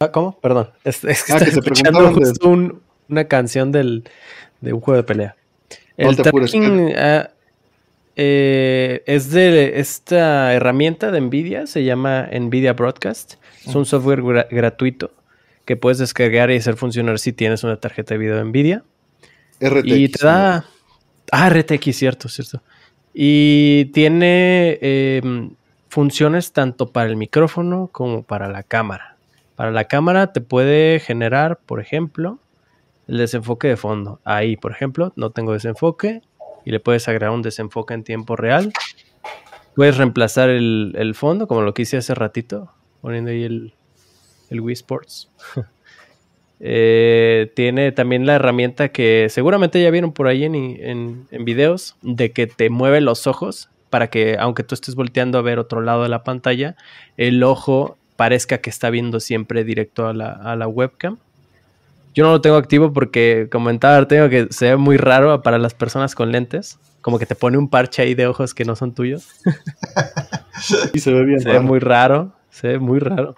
Ah, 0.01 0.11
¿Cómo? 0.11 0.38
Perdón. 0.40 0.70
Es, 0.84 1.05
es 1.05 1.24
que, 1.24 1.32
ah, 1.34 1.36
escuchando 1.36 2.12
justo 2.14 2.48
una 3.09 3.24
canción 3.26 3.70
del, 3.70 4.05
de 4.61 4.72
un 4.72 4.80
juego 4.80 4.96
de 4.96 5.03
pelea. 5.05 5.36
El 5.98 6.16
tracking 6.16 6.94
ah, 6.96 7.30
eh, 8.16 9.03
es 9.07 9.30
de 9.30 9.78
esta 9.78 10.55
herramienta 10.55 11.11
de 11.11 11.20
NVIDIA, 11.20 11.66
se 11.66 11.84
llama 11.84 12.28
NVIDIA 12.32 12.72
Broadcast. 12.72 13.34
Es 13.66 13.74
un 13.74 13.84
software 13.84 14.22
gratuito 14.51 15.12
que 15.66 15.76
puedes 15.76 15.98
descargar 15.98 16.51
y 16.51 16.57
hacer 16.57 16.76
funcionar 16.76 17.18
si 17.18 17.34
tienes 17.34 17.62
una 17.62 17.76
tarjeta 17.76 18.14
de 18.14 18.18
video 18.18 18.36
de 18.36 18.44
NVIDIA. 18.44 18.82
RTX. 19.61 19.86
Y 19.86 20.09
te 20.09 20.24
da... 20.24 20.64
Ah, 21.30 21.51
RTX, 21.51 21.94
cierto, 21.94 22.28
cierto. 22.30 22.62
Y 23.12 23.86
tiene 23.86 24.78
em, 24.80 25.51
funciones 25.90 26.53
tanto 26.53 26.90
para 26.90 27.11
el 27.11 27.16
micrófono 27.16 27.90
como 27.92 28.22
para 28.22 28.48
la 28.48 28.62
cámara. 28.62 29.10
Para 29.61 29.73
la 29.73 29.85
cámara 29.85 30.33
te 30.33 30.41
puede 30.41 31.01
generar, 31.01 31.59
por 31.67 31.81
ejemplo, 31.81 32.39
el 33.07 33.19
desenfoque 33.19 33.69
de 33.69 33.77
fondo. 33.77 34.19
Ahí, 34.25 34.57
por 34.57 34.73
ejemplo, 34.73 35.13
no 35.17 35.33
tengo 35.33 35.53
desenfoque 35.53 36.23
y 36.65 36.71
le 36.71 36.81
puedes 36.81 37.07
agregar 37.09 37.29
un 37.29 37.43
desenfoque 37.43 37.93
en 37.93 38.03
tiempo 38.03 38.37
real. 38.37 38.73
Puedes 39.77 39.99
reemplazar 39.99 40.49
el, 40.49 41.13
fondo, 41.15 41.47
como 41.47 41.61
lo 41.61 41.75
que 41.75 41.83
hice 41.83 41.99
hace 41.99 42.15
ratito, 42.15 42.73
poniendo 43.03 43.33
ahí 43.33 43.43
el, 43.43 43.75
el 44.49 44.61
Wii 44.63 44.73
Sports. 44.73 45.29
Eh, 46.63 47.53
tiene 47.57 47.91
también 47.91 48.27
la 48.27 48.35
herramienta 48.35 48.91
que 48.91 49.29
seguramente 49.31 49.83
ya 49.83 49.91
vieron 49.91 50.13
por 50.13 50.27
ahí 50.27 50.45
en, 50.45 50.55
en, 50.55 51.27
en, 51.31 51.45
videos, 51.47 51.97
de 52.03 52.33
que 52.33 52.47
te 52.47 52.69
mueve 52.69 53.01
los 53.01 53.27
ojos 53.27 53.71
para 53.89 54.09
que, 54.11 54.37
aunque 54.39 54.63
tú 54.63 54.75
estés 54.75 54.95
volteando 54.95 55.39
a 55.39 55.43
ver 55.43 55.59
otro 55.59 55.81
lado 55.81 56.03
de 56.03 56.11
la 56.11 56.23
pantalla, 56.23 56.77
el 57.17 57.43
ojo 57.45 57.97
parezca 58.21 58.59
que 58.59 58.68
está 58.68 58.91
viendo 58.91 59.18
siempre 59.18 59.64
directo 59.64 60.07
a 60.07 60.12
la, 60.12 60.68
webcam. 60.68 61.16
Yo 62.12 62.23
no 62.23 62.33
lo 62.33 62.43
tengo 62.43 62.57
activo 62.57 62.93
porque 62.93 63.49
comentaba 63.51 64.07
tengo 64.07 64.29
que 64.29 64.49
se 64.51 64.66
ve 64.66 64.77
muy 64.77 64.99
raro 64.99 65.41
para 65.41 65.57
las 65.57 65.73
personas 65.73 66.14
con 66.14 66.31
lentes. 66.31 66.79
Como 67.01 67.18
que 67.18 67.25
te 67.25 67.35
pone 67.35 67.57
un 67.57 67.71
parche 67.71 68.03
ahí 68.03 68.14
de 68.14 68.27
ojos 68.27 68.53
que 68.53 68.66
no 68.66 68.77
son 68.77 68.93
tuyos. 68.93 69.27
y 70.93 70.99
se 70.99 71.14
ve 71.14 71.25
bien. 71.25 71.41
Se 71.41 71.49
ve 71.49 71.61
muy 71.61 71.79
raro. 71.79 72.35
Se 72.51 72.68
ve 72.68 72.79
muy 72.79 72.99
raro. 72.99 73.37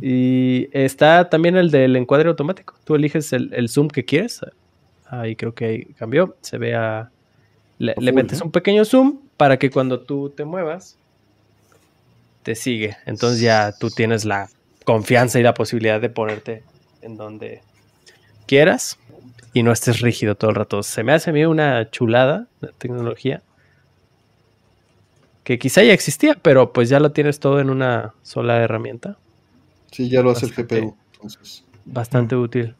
Y 0.00 0.70
está 0.72 1.28
también 1.28 1.58
el 1.58 1.70
del 1.70 1.94
encuadre 1.96 2.30
automático. 2.30 2.74
Tú 2.84 2.94
eliges 2.94 3.34
el, 3.34 3.68
zoom 3.68 3.88
que 3.88 4.06
quieres. 4.06 4.40
Ahí 5.10 5.36
creo 5.36 5.54
que 5.54 5.88
cambió. 5.98 6.36
Se 6.40 6.56
ve 6.56 6.74
a. 6.74 7.10
Le, 7.76 7.94
le 7.98 8.12
metes 8.12 8.40
un 8.40 8.50
pequeño 8.50 8.86
zoom 8.86 9.18
para 9.36 9.58
que 9.58 9.70
cuando 9.70 10.00
tú 10.00 10.30
te 10.30 10.46
muevas 10.46 10.96
te 12.42 12.54
sigue. 12.54 12.96
Entonces 13.06 13.40
ya 13.40 13.72
tú 13.78 13.90
tienes 13.90 14.24
la 14.24 14.48
confianza 14.84 15.38
y 15.38 15.42
la 15.42 15.54
posibilidad 15.54 16.00
de 16.00 16.10
ponerte 16.10 16.64
en 17.00 17.16
donde 17.16 17.62
quieras 18.46 18.98
y 19.52 19.62
no 19.62 19.72
estés 19.72 20.00
rígido 20.00 20.34
todo 20.34 20.50
el 20.50 20.56
rato. 20.56 20.82
Se 20.82 21.02
me 21.02 21.12
hace 21.12 21.30
a 21.30 21.32
mí 21.32 21.44
una 21.44 21.90
chulada 21.90 22.46
la 22.60 22.70
tecnología 22.72 23.42
que 25.44 25.58
quizá 25.58 25.82
ya 25.82 25.92
existía, 25.92 26.36
pero 26.40 26.72
pues 26.72 26.88
ya 26.88 27.00
lo 27.00 27.12
tienes 27.12 27.40
todo 27.40 27.60
en 27.60 27.70
una 27.70 28.14
sola 28.22 28.62
herramienta. 28.62 29.18
Sí, 29.90 30.08
ya 30.08 30.22
lo 30.22 30.30
hace 30.30 30.46
el 30.46 30.52
GPU. 30.52 30.96
Bastante 31.84 32.36
útil. 32.36 32.74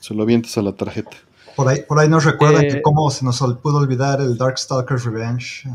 Se 0.00 0.14
lo 0.14 0.22
avientas 0.22 0.56
a 0.58 0.62
la 0.62 0.72
tarjeta. 0.72 1.16
Por 1.56 1.68
ahí, 1.68 1.82
por 1.82 1.98
ahí 1.98 2.08
nos 2.08 2.24
recuerdan 2.24 2.62
que 2.62 2.78
eh, 2.78 2.82
cómo 2.82 3.10
se 3.10 3.24
nos 3.24 3.40
pudo 3.58 3.78
olvidar 3.78 4.20
el 4.20 4.36
Darkstalkers 4.36 5.04
Revenge. 5.04 5.68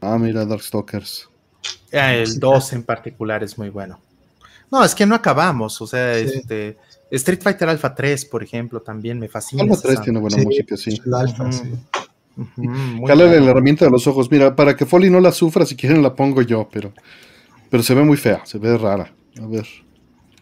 Ah, 0.00 0.18
mira, 0.18 0.44
Darkstalkers. 0.44 1.28
Ah, 1.92 2.14
el 2.14 2.38
2 2.38 2.72
en 2.74 2.82
particular 2.82 3.42
es 3.42 3.56
muy 3.58 3.70
bueno. 3.70 4.00
No, 4.70 4.84
es 4.84 4.94
que 4.94 5.06
no 5.06 5.14
acabamos. 5.14 5.80
O 5.80 5.86
sea, 5.86 6.14
este, 6.16 6.76
Street 7.10 7.40
Fighter 7.42 7.68
Alpha 7.68 7.94
3, 7.94 8.26
por 8.26 8.42
ejemplo, 8.42 8.80
también 8.80 9.18
me 9.18 9.28
fascina. 9.28 9.62
Alpha 9.62 9.76
3 9.82 10.02
tiene 10.02 10.18
buena 10.20 10.36
música, 10.38 10.76
sí. 10.76 11.00
El 11.04 11.14
Alpha, 11.14 11.50
sí. 11.52 11.72
la 13.06 13.24
herramienta 13.24 13.84
de 13.84 13.90
los 13.90 14.06
ojos. 14.06 14.30
Mira, 14.30 14.54
para 14.54 14.76
que 14.76 14.86
Foley 14.86 15.10
no 15.10 15.20
la 15.20 15.32
sufra, 15.32 15.64
si 15.66 15.76
quieren 15.76 16.02
la 16.02 16.14
pongo 16.14 16.42
yo, 16.42 16.68
pero, 16.70 16.92
pero 17.70 17.82
se 17.82 17.94
ve 17.94 18.02
muy 18.02 18.16
fea, 18.16 18.44
se 18.44 18.58
ve 18.58 18.76
rara. 18.76 19.12
A 19.40 19.46
ver. 19.46 19.66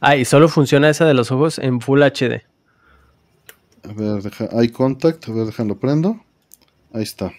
Ah, 0.01 0.17
y 0.17 0.25
solo 0.25 0.49
funciona 0.49 0.91
esa 0.91 1.05
de 1.05 1.15
los 1.15 1.31
ojos 1.31 1.59
en 1.59 1.81
Full 1.81 2.03
HD. 2.03 2.43
A 3.85 3.93
ver, 3.93 4.23
deja, 4.23 4.49
hay 4.53 4.69
contact, 4.69 5.29
a 5.29 5.33
ver, 5.33 5.47
déjalo 5.47 5.79
prendo. 5.79 6.21
Ahí 6.93 7.03
está. 7.03 7.33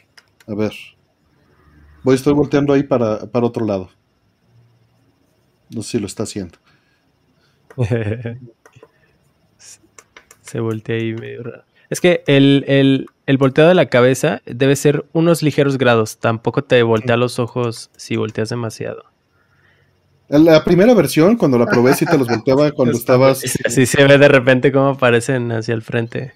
A 0.48 0.56
ver. 0.56 0.74
Voy, 2.04 2.16
estoy 2.16 2.34
volteando 2.34 2.74
ahí 2.74 2.84
para, 2.84 3.28
para 3.28 3.46
otro 3.46 3.66
lado. 3.66 3.90
No 5.70 5.82
sé 5.82 5.92
si 5.92 6.00
lo 6.00 6.08
está 6.08 6.24
haciendo. 6.24 6.58
Se 10.42 10.60
voltea 10.60 10.96
ahí 10.96 11.14
medio 11.14 11.44
raro. 11.44 11.64
Es 11.90 12.02
que 12.02 12.24
el, 12.28 12.66
el, 12.68 13.08
el, 13.26 13.38
volteo 13.38 13.68
de 13.68 13.76
la 13.76 13.88
cabeza 13.88 14.42
debe 14.46 14.76
ser 14.76 15.06
unos 15.14 15.42
ligeros 15.42 15.78
grados. 15.78 16.18
Tampoco 16.18 16.64
te 16.64 16.84
voltea 16.84 17.18
los 17.18 17.40
ojos 17.40 17.90
si 17.96 18.18
volteas 18.18 18.50
demasiado. 18.50 19.04
La 20.30 20.64
primera 20.66 20.94
versión, 20.94 21.38
cuando 21.38 21.58
la 21.58 21.66
probé, 21.66 21.94
sí 21.94 22.06
te 22.06 22.18
los 22.18 22.28
volteaba 22.28 22.72
cuando 22.76 22.98
estabas. 22.98 23.40
Sí, 23.40 23.86
se 23.86 24.04
ve 24.06 24.18
de 24.18 24.28
repente 24.28 24.72
cómo 24.72 24.90
aparecen 24.90 25.52
hacia 25.52 25.74
el 25.74 25.82
frente. 25.82 26.34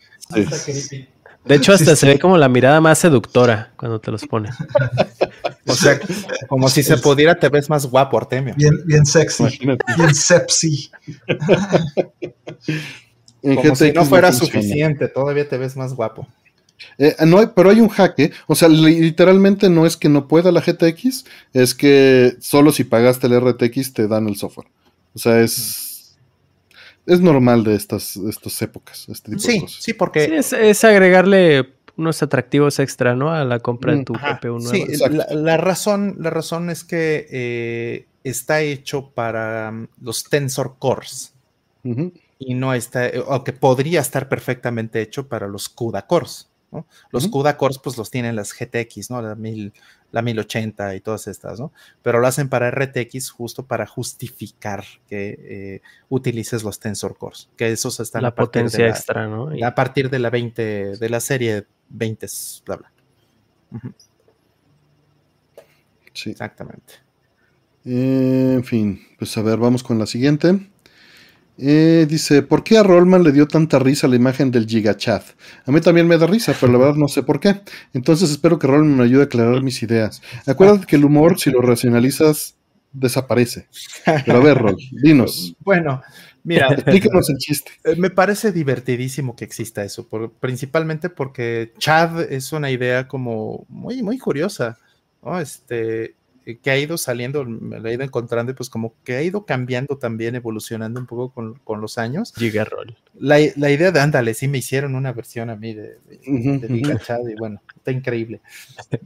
De 1.46 1.56
hecho, 1.56 1.74
hasta 1.74 1.96
se 1.96 2.06
ve 2.06 2.20
como 2.20 2.38
la 2.38 2.50
mirada 2.50 2.82
más 2.82 3.00
seductora 3.00 3.72
cuando 3.76 4.00
te 4.00 4.12
los 4.12 4.26
pones. 4.26 4.56
O 5.68 5.76
sea, 5.76 6.00
como 6.50 6.68
si 6.70 6.82
se 6.82 6.98
pudiera, 6.98 7.36
te 7.36 7.48
ves 7.48 7.70
más 7.70 7.86
guapo, 7.86 8.18
Artemio. 8.18 8.56
Bien, 8.58 8.74
bien 8.84 9.06
sexy. 9.06 9.60
Bien 9.96 10.14
sepsi. 10.14 10.90
como 13.42 13.76
si 13.76 13.92
no 13.92 14.06
fuera 14.06 14.34
suficiente, 14.34 15.08
todavía 15.08 15.48
te 15.48 15.58
ves 15.58 15.78
más 15.78 15.94
guapo. 15.94 16.28
Eh, 16.98 17.16
no 17.26 17.54
pero 17.54 17.70
hay 17.70 17.80
un 17.80 17.90
jaque, 17.90 18.32
o 18.48 18.56
sea, 18.56 18.70
literalmente 18.70 19.70
no 19.70 19.86
es 19.86 19.96
que 19.96 20.10
no 20.10 20.28
pueda 20.28 20.52
la 20.52 20.62
GTX, 20.62 21.26
es 21.54 21.76
que 21.76 22.36
solo 22.40 22.72
si 22.72 22.84
pagaste 22.84 23.28
el 23.28 23.40
RTX 23.40 23.94
te 23.94 24.08
dan 24.08 24.28
el 24.28 24.36
software. 24.36 24.68
O 25.14 25.20
sea, 25.20 25.42
es, 25.42 25.91
es 27.06 27.20
normal 27.20 27.64
de 27.64 27.76
estas, 27.76 28.16
estas 28.16 28.62
épocas. 28.62 29.08
Este 29.10 29.38
sí, 29.40 29.66
sí, 29.68 29.94
porque 29.94 30.38
es, 30.38 30.84
agregarle 30.84 31.74
unos 31.98 32.22
atractivos 32.24 32.80
extra, 32.80 33.16
¿no? 33.16 33.32
A 33.32 33.44
la 33.44 33.60
compra 33.60 33.96
de 33.96 34.04
tu 34.04 34.14
GPU 34.14 34.60
Sí, 34.62 34.86
la, 35.32 35.58
razón, 35.58 36.16
la 36.20 36.30
razón 36.30 36.70
es 36.70 36.84
que 36.84 37.28
eh, 37.30 38.06
está 38.24 38.62
hecho 38.62 39.12
para 39.12 39.72
mm, 39.72 39.88
los 40.02 40.24
Tensor 40.26 40.76
Cores. 40.80 41.34
Y 42.38 42.54
no 42.54 42.76
está, 42.76 43.10
o 43.26 43.44
que 43.44 43.54
podría 43.54 44.02
estar 44.02 44.30
perfectamente 44.30 45.02
hecho 45.02 45.28
para 45.28 45.48
los 45.48 45.68
CUDA 45.68 46.06
Cores. 46.06 46.48
¿no? 46.72 46.86
Los 47.12 47.28
CUDA 47.28 47.58
Cores, 47.58 47.80
pues 47.80 47.98
los 47.98 48.12
tienen 48.12 48.36
las 48.36 48.54
GTX, 48.54 49.10
¿no? 49.10 49.22
La, 49.22 49.36
mil, 49.36 49.74
la 50.12 50.22
1080 50.22 50.96
y 50.96 51.02
todas 51.02 51.28
estas, 51.28 51.60
¿no? 51.60 51.72
Pero 52.02 52.20
lo 52.20 52.28
hacen 52.28 52.50
para 52.50 52.70
RTX 52.72 53.32
justo 53.32 53.66
para 53.66 53.86
justificar 53.86 54.84
que 55.08 55.38
eh, 55.40 55.82
utilices 56.10 56.64
los 56.64 56.80
Tensor 56.80 57.18
Cores, 57.18 57.50
que 57.56 57.72
esos 57.72 58.00
están 58.00 58.24
la 58.24 58.30
a 58.30 58.36
potencia 58.36 58.88
extra, 58.88 59.28
¿no? 59.28 59.50
A 59.66 59.76
partir 59.76 60.10
de 60.10 60.20
la 60.20 60.30
20, 60.30 60.98
de 60.98 61.10
la 61.10 61.20
serie 61.20 61.66
20, 61.90 62.28
bla, 62.66 62.76
bla. 62.78 62.92
Sí. 66.14 66.32
Exactamente. 66.32 66.96
en 67.86 68.64
fin, 68.64 69.02
pues 69.18 69.38
a 69.38 69.42
ver, 69.42 69.58
vamos 69.58 69.84
con 69.84 69.98
la 69.98 70.06
siguiente. 70.06 70.71
Eh, 71.58 72.08
dice, 72.10 72.42
¿por 72.42 72.64
qué 72.64 72.78
a 72.78 72.84
Rollman 72.84 73.24
le 73.24 73.32
dio 73.32 73.48
tanta 73.48 73.78
risa 73.78 74.08
la 74.08 74.16
imagen 74.16 74.52
del 74.52 74.66
Gigachat? 74.66 75.24
A 75.66 75.72
mí 75.72 75.82
también 75.82 76.08
me 76.08 76.18
da 76.18 76.26
risa, 76.26 76.56
pero 76.60 76.72
la 76.72 76.80
verdad 76.80 76.96
no 76.96 77.08
sé 77.08 77.24
por 77.24 77.40
qué. 77.40 77.62
Entonces 77.94 78.32
espero 78.32 78.58
que 78.58 78.68
Rollman 78.68 78.98
me 78.98 79.04
ayude 79.04 79.22
a 79.22 79.26
aclarar 79.26 79.62
mis 79.62 79.82
ideas. 79.84 80.22
Acuérdate 80.48 80.88
que 80.88 80.96
el 80.96 81.06
humor, 81.06 81.40
si 81.40 81.52
lo 81.52 81.62
racionalizas, 81.62 82.56
desaparece. 82.94 83.68
Pero 84.26 84.38
a 84.38 84.44
ver, 84.44 84.58
Roll, 84.58 84.78
dinos. 85.04 85.56
Bueno, 85.64 86.02
mira. 86.44 86.68
Explícanos 86.72 87.30
el 87.30 87.38
chiste. 87.38 87.72
Eh, 87.84 87.96
me 87.96 88.10
parece 88.10 88.52
divertidísimo 88.52 89.36
que 89.36 89.46
exista 89.46 89.84
eso, 89.84 90.08
principalmente 90.40 91.10
porque 91.10 91.74
Chad 91.78 92.22
es 92.32 92.52
una 92.52 92.72
idea 92.72 93.08
como 93.08 93.66
muy, 93.70 94.02
muy 94.02 94.18
curiosa. 94.18 94.78
¿no? 95.22 95.40
Este, 95.40 96.16
que 96.44 96.72
ha 96.72 96.78
ido 96.78 96.98
saliendo, 96.98 97.46
me 97.46 97.80
lo 97.80 97.88
he 97.88 97.94
ido 97.94 98.04
encontrando 98.04 98.52
y 98.52 98.56
pues 98.56 98.70
como 98.70 98.96
que 99.04 99.16
ha 99.16 99.22
ido 99.22 99.46
cambiando 99.46 99.98
también, 99.98 100.36
evolucionando 100.36 101.00
un 101.00 101.06
poco 101.06 101.56
con, 101.64 101.82
los 101.82 101.98
años. 101.98 102.34
Gigarroll. 102.36 102.98
La, 103.20 103.38
la 103.56 103.72
idea 103.72 103.92
de 103.92 104.00
ándale, 104.00 104.34
sí 104.34 104.48
me 104.48 104.58
hicieron 104.58 104.96
una 104.96 105.14
versión 105.14 105.50
a 105.50 105.56
mí 105.56 105.74
de, 105.74 106.00
de, 106.08 107.00
Chad 107.06 107.28
y 107.28 107.36
bueno, 107.36 107.62
está 107.76 107.92
increíble. 107.92 108.42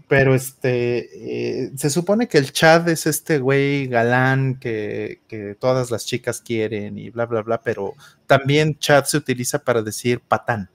Pero 0.07 0.33
este, 0.33 1.65
eh, 1.65 1.71
se 1.75 1.89
supone 1.89 2.27
que 2.27 2.37
el 2.37 2.51
Chad 2.51 2.87
es 2.89 3.05
este 3.05 3.39
güey 3.39 3.87
galán 3.87 4.57
que, 4.59 5.19
que 5.27 5.55
todas 5.55 5.91
las 5.91 6.05
chicas 6.05 6.41
quieren 6.41 6.97
y 6.97 7.09
bla, 7.09 7.25
bla, 7.25 7.41
bla, 7.41 7.61
pero 7.61 7.95
también 8.27 8.77
Chad 8.79 9.05
se 9.05 9.17
utiliza 9.17 9.59
para 9.59 9.81
decir 9.81 10.21
patán. 10.21 10.69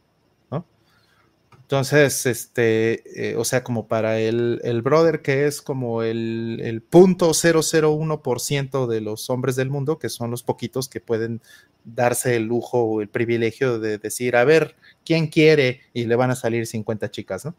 Entonces, 1.71 2.27
este, 2.27 3.31
eh, 3.31 3.37
o 3.37 3.45
sea, 3.45 3.63
como 3.63 3.87
para 3.87 4.19
el, 4.19 4.61
el 4.65 4.83
brother 4.83 5.23
que 5.23 5.47
es 5.47 5.63
como 5.63 6.03
el, 6.03 6.59
el 6.65 6.83
punto 6.83 7.31
001% 7.31 8.89
de 8.89 9.01
los 9.01 9.31
hombres 9.31 9.55
del 9.55 9.71
mundo, 9.71 9.97
que 9.97 10.09
son 10.09 10.33
los 10.33 10.43
poquitos 10.43 10.89
que 10.89 11.01
pueden 11.01 11.41
darse 11.85 12.35
el 12.35 12.47
lujo 12.47 12.83
o 12.83 13.01
el 13.03 13.09
privilegio 13.09 13.79
de 13.79 13.99
decir, 13.99 14.35
a 14.35 14.43
ver, 14.43 14.75
¿quién 15.05 15.29
quiere? 15.29 15.83
Y 15.93 16.07
le 16.07 16.17
van 16.17 16.33
a 16.33 16.35
salir 16.35 16.67
50 16.67 17.09
chicas, 17.13 17.45
¿no? 17.45 17.55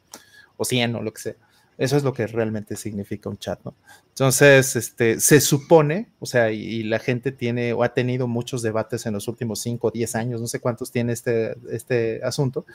O 0.57 0.65
100 0.65 0.93
o 0.95 1.01
lo 1.03 1.13
que 1.13 1.21
sea. 1.21 1.35
Eso 1.81 1.97
es 1.97 2.03
lo 2.03 2.13
que 2.13 2.27
realmente 2.27 2.75
significa 2.75 3.27
un 3.27 3.39
chat, 3.39 3.59
¿no? 3.65 3.73
Entonces, 4.09 4.75
este, 4.75 5.19
se 5.19 5.41
supone, 5.41 6.11
o 6.19 6.27
sea, 6.27 6.51
y, 6.51 6.83
la 6.83 6.99
gente 6.99 7.31
tiene 7.31 7.73
o 7.73 7.81
ha 7.81 7.95
tenido 7.95 8.27
muchos 8.27 8.61
debates 8.61 9.07
en 9.07 9.13
los 9.13 9.27
últimos 9.27 9.61
5 9.61 9.87
o 9.87 9.89
10 9.89 10.15
años, 10.15 10.39
no 10.39 10.45
sé 10.45 10.59
cuántos 10.59 10.91
tiene 10.91 11.13
este, 11.13 11.55
este 11.71 12.23
asunto, 12.23 12.67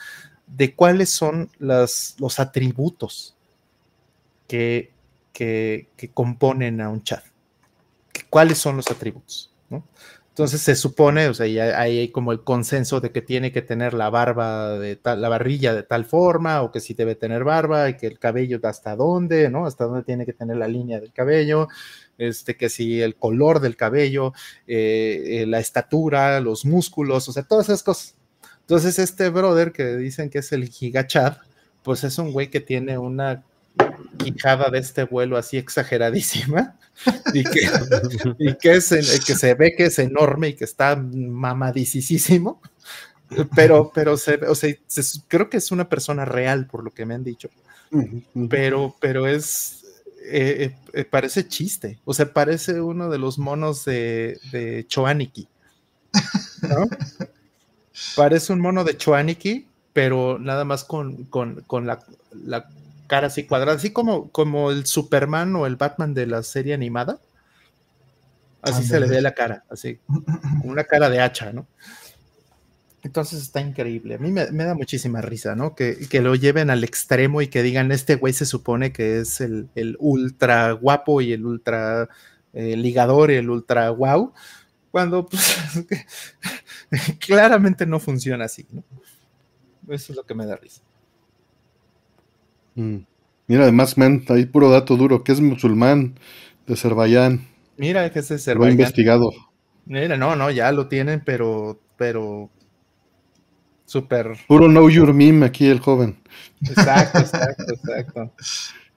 de 0.48 0.74
cuáles 0.74 1.10
son 1.10 1.52
las, 1.60 2.16
los 2.18 2.40
atributos 2.40 3.36
que, 4.48 4.90
que, 5.32 5.86
que 5.96 6.08
componen 6.08 6.80
a 6.80 6.88
un 6.88 7.04
chat. 7.04 7.22
¿Cuáles 8.28 8.58
son 8.58 8.76
los 8.76 8.90
atributos? 8.90 9.52
¿no? 9.70 9.84
Entonces 10.36 10.60
se 10.60 10.76
supone, 10.76 11.28
o 11.28 11.32
sea, 11.34 11.46
ya 11.46 11.80
hay 11.80 12.10
como 12.10 12.30
el 12.30 12.44
consenso 12.44 13.00
de 13.00 13.10
que 13.10 13.22
tiene 13.22 13.52
que 13.52 13.62
tener 13.62 13.94
la 13.94 14.10
barba 14.10 14.78
de 14.78 14.94
tal, 14.96 15.22
la 15.22 15.30
barrilla 15.30 15.72
de 15.72 15.82
tal 15.82 16.04
forma, 16.04 16.60
o 16.60 16.70
que 16.70 16.80
sí 16.80 16.92
debe 16.92 17.14
tener 17.14 17.42
barba, 17.42 17.88
y 17.88 17.96
que 17.96 18.06
el 18.06 18.18
cabello 18.18 18.60
hasta 18.64 18.96
dónde, 18.96 19.48
¿no? 19.48 19.64
Hasta 19.64 19.86
dónde 19.86 20.02
tiene 20.02 20.26
que 20.26 20.34
tener 20.34 20.58
la 20.58 20.68
línea 20.68 21.00
del 21.00 21.10
cabello, 21.14 21.68
este, 22.18 22.54
que 22.54 22.68
si 22.68 23.00
el 23.00 23.16
color 23.16 23.60
del 23.60 23.76
cabello, 23.76 24.34
eh, 24.66 25.40
eh, 25.40 25.46
la 25.46 25.58
estatura, 25.58 26.38
los 26.40 26.66
músculos, 26.66 27.26
o 27.30 27.32
sea, 27.32 27.44
todas 27.44 27.70
esas 27.70 27.82
cosas. 27.82 28.14
Entonces, 28.60 28.98
este 28.98 29.30
brother 29.30 29.72
que 29.72 29.96
dicen 29.96 30.28
que 30.28 30.40
es 30.40 30.52
el 30.52 30.68
gigachad, 30.68 31.38
pues 31.82 32.04
es 32.04 32.18
un 32.18 32.32
güey 32.32 32.50
que 32.50 32.60
tiene 32.60 32.98
una 32.98 33.42
quijada 34.16 34.70
de 34.70 34.78
este 34.78 35.04
vuelo 35.04 35.36
así 35.36 35.56
exageradísima 35.56 36.76
y 37.34 37.44
que, 37.44 37.70
y 38.38 38.54
que, 38.56 38.72
es, 38.74 38.88
que 39.24 39.34
se 39.34 39.54
ve 39.54 39.74
que 39.76 39.86
es 39.86 39.98
enorme 39.98 40.48
y 40.48 40.54
que 40.54 40.64
está 40.64 40.96
mamadicísimo, 40.96 42.60
pero, 43.54 43.90
pero 43.94 44.16
se, 44.16 44.34
o 44.46 44.54
sea, 44.54 44.74
creo 45.28 45.50
que 45.50 45.58
es 45.58 45.70
una 45.70 45.88
persona 45.88 46.24
real 46.24 46.66
por 46.66 46.84
lo 46.84 46.92
que 46.92 47.06
me 47.06 47.14
han 47.14 47.24
dicho, 47.24 47.50
pero, 48.48 48.96
pero 49.00 49.26
es, 49.26 49.84
eh, 50.24 50.74
eh, 50.92 51.04
parece 51.04 51.46
chiste, 51.46 51.98
o 52.04 52.14
sea, 52.14 52.32
parece 52.32 52.80
uno 52.80 53.10
de 53.10 53.18
los 53.18 53.38
monos 53.38 53.84
de, 53.84 54.38
de 54.52 54.86
Choaniki, 54.88 55.48
Parece 58.14 58.52
un 58.52 58.60
mono 58.60 58.84
de 58.84 58.96
Choaniki, 58.96 59.66
pero 59.92 60.38
nada 60.38 60.64
más 60.64 60.84
con, 60.84 61.24
con, 61.24 61.62
con 61.66 61.86
la, 61.86 62.00
la 62.32 62.68
cara 63.06 63.28
así 63.28 63.44
cuadrada, 63.44 63.76
así 63.76 63.92
como, 63.92 64.30
como 64.30 64.70
el 64.70 64.86
Superman 64.86 65.54
o 65.56 65.66
el 65.66 65.76
Batman 65.76 66.14
de 66.14 66.26
la 66.26 66.42
serie 66.42 66.74
animada. 66.74 67.18
Así 68.62 68.82
se 68.84 68.98
le 68.98 69.06
ve 69.06 69.20
la 69.20 69.32
cara, 69.32 69.64
así, 69.70 70.00
una 70.64 70.82
cara 70.84 71.08
de 71.08 71.20
hacha, 71.20 71.52
¿no? 71.52 71.68
Entonces 73.06 73.40
está 73.40 73.60
increíble. 73.60 74.16
A 74.16 74.18
mí 74.18 74.32
me, 74.32 74.46
da 74.46 74.74
muchísima 74.74 75.20
risa, 75.20 75.54
¿no? 75.54 75.76
Que, 75.76 76.08
lo 76.20 76.34
lleven 76.34 76.70
al 76.70 76.82
extremo 76.82 77.40
y 77.40 77.46
que 77.46 77.62
digan, 77.62 77.92
este 77.92 78.16
güey 78.16 78.32
se 78.32 78.44
supone 78.44 78.92
que 78.92 79.20
es 79.20 79.40
el, 79.40 79.68
ultra 80.00 80.72
guapo 80.72 81.20
y 81.20 81.32
el 81.32 81.46
ultra 81.46 82.08
eh, 82.52 82.76
ligador 82.76 83.30
y 83.30 83.36
el 83.36 83.48
ultra 83.48 83.90
wow, 83.90 84.32
cuando 84.90 85.26
pues, 85.26 85.56
claramente 87.20 87.86
no 87.86 88.00
funciona 88.00 88.46
así, 88.46 88.66
¿no? 88.70 88.82
Eso 89.88 90.12
es 90.12 90.16
lo 90.16 90.24
que 90.24 90.34
me 90.34 90.46
da 90.46 90.56
risa. 90.56 90.82
Mm. 92.76 92.98
Mira, 93.48 93.62
además, 93.64 93.98
man, 93.98 94.24
hay 94.28 94.46
puro 94.46 94.70
dato 94.70 94.96
duro, 94.96 95.24
que 95.24 95.32
es 95.32 95.40
musulmán 95.40 96.18
de 96.66 96.74
Azerbaiyán. 96.74 97.46
Mira, 97.76 98.10
que 98.10 98.20
es 98.20 98.28
de 98.28 98.36
Azerbaiyán. 98.36 98.76
Lo 98.76 98.82
investigado. 98.82 99.32
Mira, 99.84 100.16
no, 100.16 100.36
no, 100.36 100.50
ya 100.50 100.70
lo 100.72 100.88
tienen, 100.88 101.22
pero, 101.24 101.80
pero, 101.96 102.50
súper. 103.84 104.32
Puro 104.46 104.66
know 104.66 104.88
your 104.88 105.12
meme 105.12 105.46
aquí 105.46 105.66
el 105.66 105.80
joven. 105.80 106.16
Exacto, 106.62 107.18
exacto, 107.20 107.64
exacto. 107.72 108.32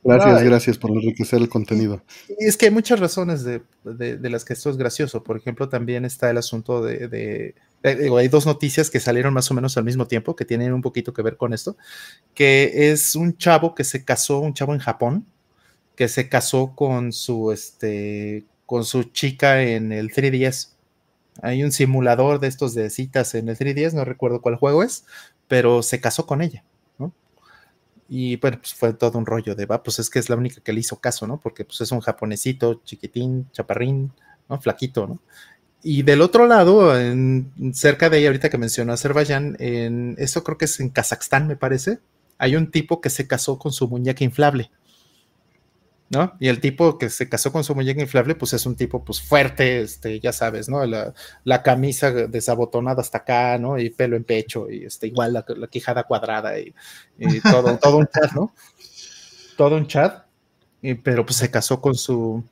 Gracias, 0.04 0.44
gracias 0.44 0.78
por 0.78 0.92
enriquecer 0.92 1.42
el 1.42 1.50
contenido. 1.50 2.02
Y 2.40 2.46
es 2.46 2.58
que 2.58 2.68
hay 2.68 2.72
muchas 2.72 3.00
razones 3.00 3.44
de, 3.44 3.62
las 3.84 4.46
que 4.46 4.54
esto 4.54 4.70
es 4.70 4.78
gracioso. 4.78 5.24
Por 5.24 5.38
ejemplo, 5.38 5.68
también 5.68 6.06
está 6.06 6.30
el 6.30 6.38
asunto 6.38 6.82
de, 6.82 7.56
eh, 7.84 8.10
hay 8.18 8.28
dos 8.28 8.46
noticias 8.46 8.90
que 8.90 9.00
salieron 9.00 9.34
más 9.34 9.50
o 9.52 9.54
menos 9.54 9.78
al 9.78 9.84
mismo 9.86 10.08
tiempo 10.08 10.36
que 10.36 10.46
tienen 10.46 10.74
un 10.74 10.82
poquito 10.82 11.14
que 11.14 11.22
ver 11.22 11.38
con 11.38 11.54
esto, 11.54 11.78
que 12.34 12.92
es 12.92 13.16
un 13.16 13.38
chavo 13.38 13.76
que 13.76 13.84
se 13.84 14.04
casó, 14.04 14.40
un 14.40 14.54
chavo 14.54 14.74
en 14.74 14.80
Japón, 14.80 15.26
que 15.96 16.08
se 16.08 16.30
casó 16.30 16.76
con 16.76 17.14
su, 17.14 17.52
este, 17.52 18.46
con 18.66 18.86
su 18.86 19.04
chica 19.04 19.64
en 19.64 19.92
el 19.92 20.12
3DS. 20.12 20.74
Hay 21.42 21.64
un 21.64 21.72
simulador 21.72 22.40
de 22.40 22.48
estos 22.48 22.74
de 22.74 22.90
citas 22.90 23.36
en 23.36 23.50
el 23.50 23.58
3DS, 23.58 23.94
no 23.94 24.06
recuerdo 24.06 24.42
cuál 24.42 24.56
juego 24.56 24.84
es, 24.84 25.06
pero 25.48 25.84
se 25.84 26.02
casó 26.02 26.26
con 26.26 26.42
ella. 26.42 26.64
Y 28.12 28.38
bueno, 28.38 28.58
pues 28.58 28.74
fue 28.74 28.92
todo 28.94 29.20
un 29.20 29.26
rollo 29.28 29.54
de, 29.54 29.68
va, 29.68 29.84
pues 29.84 30.00
es 30.00 30.10
que 30.10 30.18
es 30.18 30.30
la 30.30 30.36
única 30.36 30.62
que 30.62 30.74
le 30.74 30.80
hizo 30.80 31.00
caso, 31.00 31.28
¿no? 31.28 31.40
Porque 31.40 31.64
pues 31.64 31.80
es 31.82 31.92
un 31.92 32.00
japonesito, 32.00 32.82
chiquitín, 32.84 33.48
chaparrín, 33.52 34.12
¿no? 34.50 34.60
Flaquito, 34.60 35.06
¿no? 35.06 35.20
Y 35.82 36.04
del 36.04 36.22
otro 36.22 36.46
lado, 36.46 36.94
cerca 37.74 38.10
de 38.10 38.18
ahí, 38.18 38.26
ahorita 38.26 38.50
que 38.50 38.58
mencionó 38.58 38.94
Azerbaiyán, 38.94 39.56
en, 39.60 40.16
eso 40.18 40.44
creo 40.44 40.58
que 40.58 40.66
es 40.66 40.80
en 40.80 40.90
Kazajstán, 40.90 41.48
me 41.48 41.56
parece, 41.56 42.00
hay 42.38 42.56
un 42.56 42.70
tipo 42.70 43.00
que 43.00 43.10
se 43.10 43.28
casó 43.28 43.58
con 43.58 43.72
su 43.72 43.88
muñeca 43.88 44.24
inflable. 44.24 44.72
¿no? 46.10 46.34
Y 46.40 46.48
el 46.48 46.60
tipo 46.60 46.98
que 46.98 47.10
se 47.10 47.30
casó 47.30 47.52
con 47.52 47.64
su 47.64 47.76
muñeca 47.76 48.02
inflable, 48.02 48.36
pues 48.36 48.54
es 48.54 48.66
un 48.66 48.76
tipo 48.76 49.04
pues 49.06 49.22
fuerte, 49.22 49.82
este, 49.82 50.20
ya 50.20 50.34
sabes, 50.34 50.68
¿no? 50.68 50.84
La, 50.86 51.64
camisa 51.64 52.12
desabotonada 52.12 53.02
hasta 53.02 53.20
acá, 53.20 53.58
¿no? 53.60 53.78
Y 53.78 53.92
pelo 53.92 54.16
en 54.16 54.24
pecho, 54.24 54.70
y 54.72 54.86
este, 54.86 55.08
igual 55.08 55.34
la, 55.34 55.46
quijada 55.70 56.04
cuadrada 56.04 56.60
y, 56.60 56.74
todo, 57.42 57.78
todo 57.78 57.98
un 57.98 58.08
chat, 58.08 58.32
¿no? 58.34 58.54
Todo 59.56 59.78
un 59.78 59.88
chat, 59.88 60.26
pero 61.04 61.26
pues 61.26 61.38
se 61.38 61.52
casó 61.52 61.80
con 61.80 61.94
su, 61.94 62.44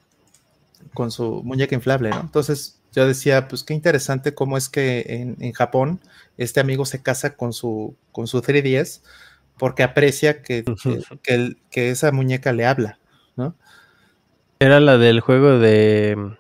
con 0.94 1.10
su 1.10 1.42
muñeca 1.44 1.74
inflable, 1.74 2.12
¿no? 2.12 2.20
Entonces 2.22 2.77
yo 2.98 3.08
decía, 3.08 3.48
pues 3.48 3.64
qué 3.64 3.76
interesante 3.76 4.34
cómo 4.34 4.58
es 4.58 4.70
que 4.70 5.36
en, 5.40 5.54
Japón 5.54 6.00
este 6.40 6.60
amigo 6.60 6.84
se 6.84 7.04
casa 7.04 7.36
con 7.36 7.54
su, 7.54 7.96
con 8.12 8.26
su 8.26 8.42
3DS 8.42 9.02
porque 9.60 9.84
aprecia 9.84 10.42
que, 10.42 10.66
que, 11.22 11.54
que 11.70 11.92
esa 11.92 12.12
muñeca 12.12 12.54
le 12.54 12.66
habla, 12.66 12.98
¿no? 13.36 13.54
¿Era 14.58 14.80
la 14.80 14.98
del 14.98 15.20
juego 15.20 15.60
de 15.60 16.16
mm, 16.18 16.38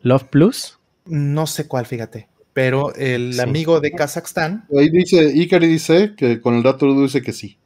Love 0.00 0.24
Plus? 0.24 0.78
No 1.04 1.46
sé 1.46 1.68
cuál, 1.68 1.84
fíjate. 1.84 2.30
Pero 2.54 2.94
el 2.94 3.38
amigo 3.38 3.80
de 3.80 3.92
Kazajstán. 3.92 4.64
Ahí 4.74 4.88
dice, 4.88 5.30
Ikari 5.34 5.66
dice 5.66 6.14
que 6.16 6.40
con 6.40 6.54
el 6.54 6.62
dato 6.62 6.86
dice 7.02 7.20
que 7.20 7.34
sí. 7.34 7.58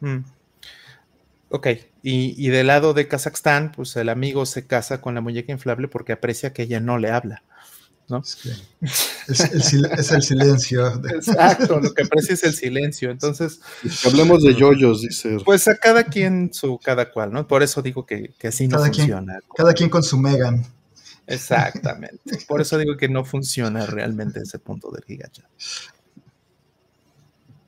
Mm. 0.00 0.18
Ok, 1.48 1.68
y, 2.02 2.48
del 2.48 2.66
lado 2.66 2.92
de 2.92 3.06
Kazajstán, 3.06 3.72
pues 3.72 3.94
el 3.96 4.08
amigo 4.08 4.46
se 4.46 4.66
casa 4.66 5.00
con 5.00 5.14
la 5.14 5.20
muñeca 5.20 5.52
inflable 5.52 5.86
porque 5.88 6.12
aprecia 6.12 6.52
que 6.52 6.62
ella 6.62 6.80
no 6.80 6.98
le 6.98 7.10
habla. 7.10 7.42
¿no? 8.08 8.22
Es, 9.28 10.12
el, 10.12 10.22
silencio. 10.22 10.86
Exacto, 11.12 11.80
lo 11.80 11.92
que 11.92 12.02
aprecia 12.02 12.34
es 12.34 12.44
el 12.44 12.54
silencio. 12.54 13.10
Entonces. 13.10 13.60
Hablemos 14.04 14.42
de 14.42 14.54
yoyos, 14.54 15.02
dice. 15.02 15.38
Pues 15.44 15.66
a 15.68 15.76
cada 15.76 16.04
quien 16.04 16.52
su 16.52 16.78
cada 16.78 17.10
cual, 17.10 17.32
¿no? 17.32 17.46
Por 17.46 17.62
eso 17.62 17.82
digo 17.82 18.06
que, 18.06 18.34
así 18.44 18.68
no 18.68 18.78
funciona. 18.78 19.40
cada 19.56 19.72
quien 19.72 19.90
con 19.90 20.02
su 20.02 20.18
Megan. 20.18 20.64
Exactamente. 21.26 22.38
Por 22.46 22.60
eso 22.60 22.78
digo 22.78 22.96
que 22.96 23.08
no 23.08 23.24
funciona 23.24 23.86
realmente 23.86 24.40
ese 24.40 24.58
punto 24.58 24.90
del 24.90 25.04
gigachat. 25.04 25.44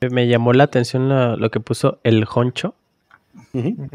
Me 0.09 0.27
llamó 0.27 0.53
la 0.53 0.63
atención 0.63 1.09
lo, 1.09 1.51
que 1.51 1.59
puso 1.59 1.99
el 2.03 2.25
Honcho 2.33 2.75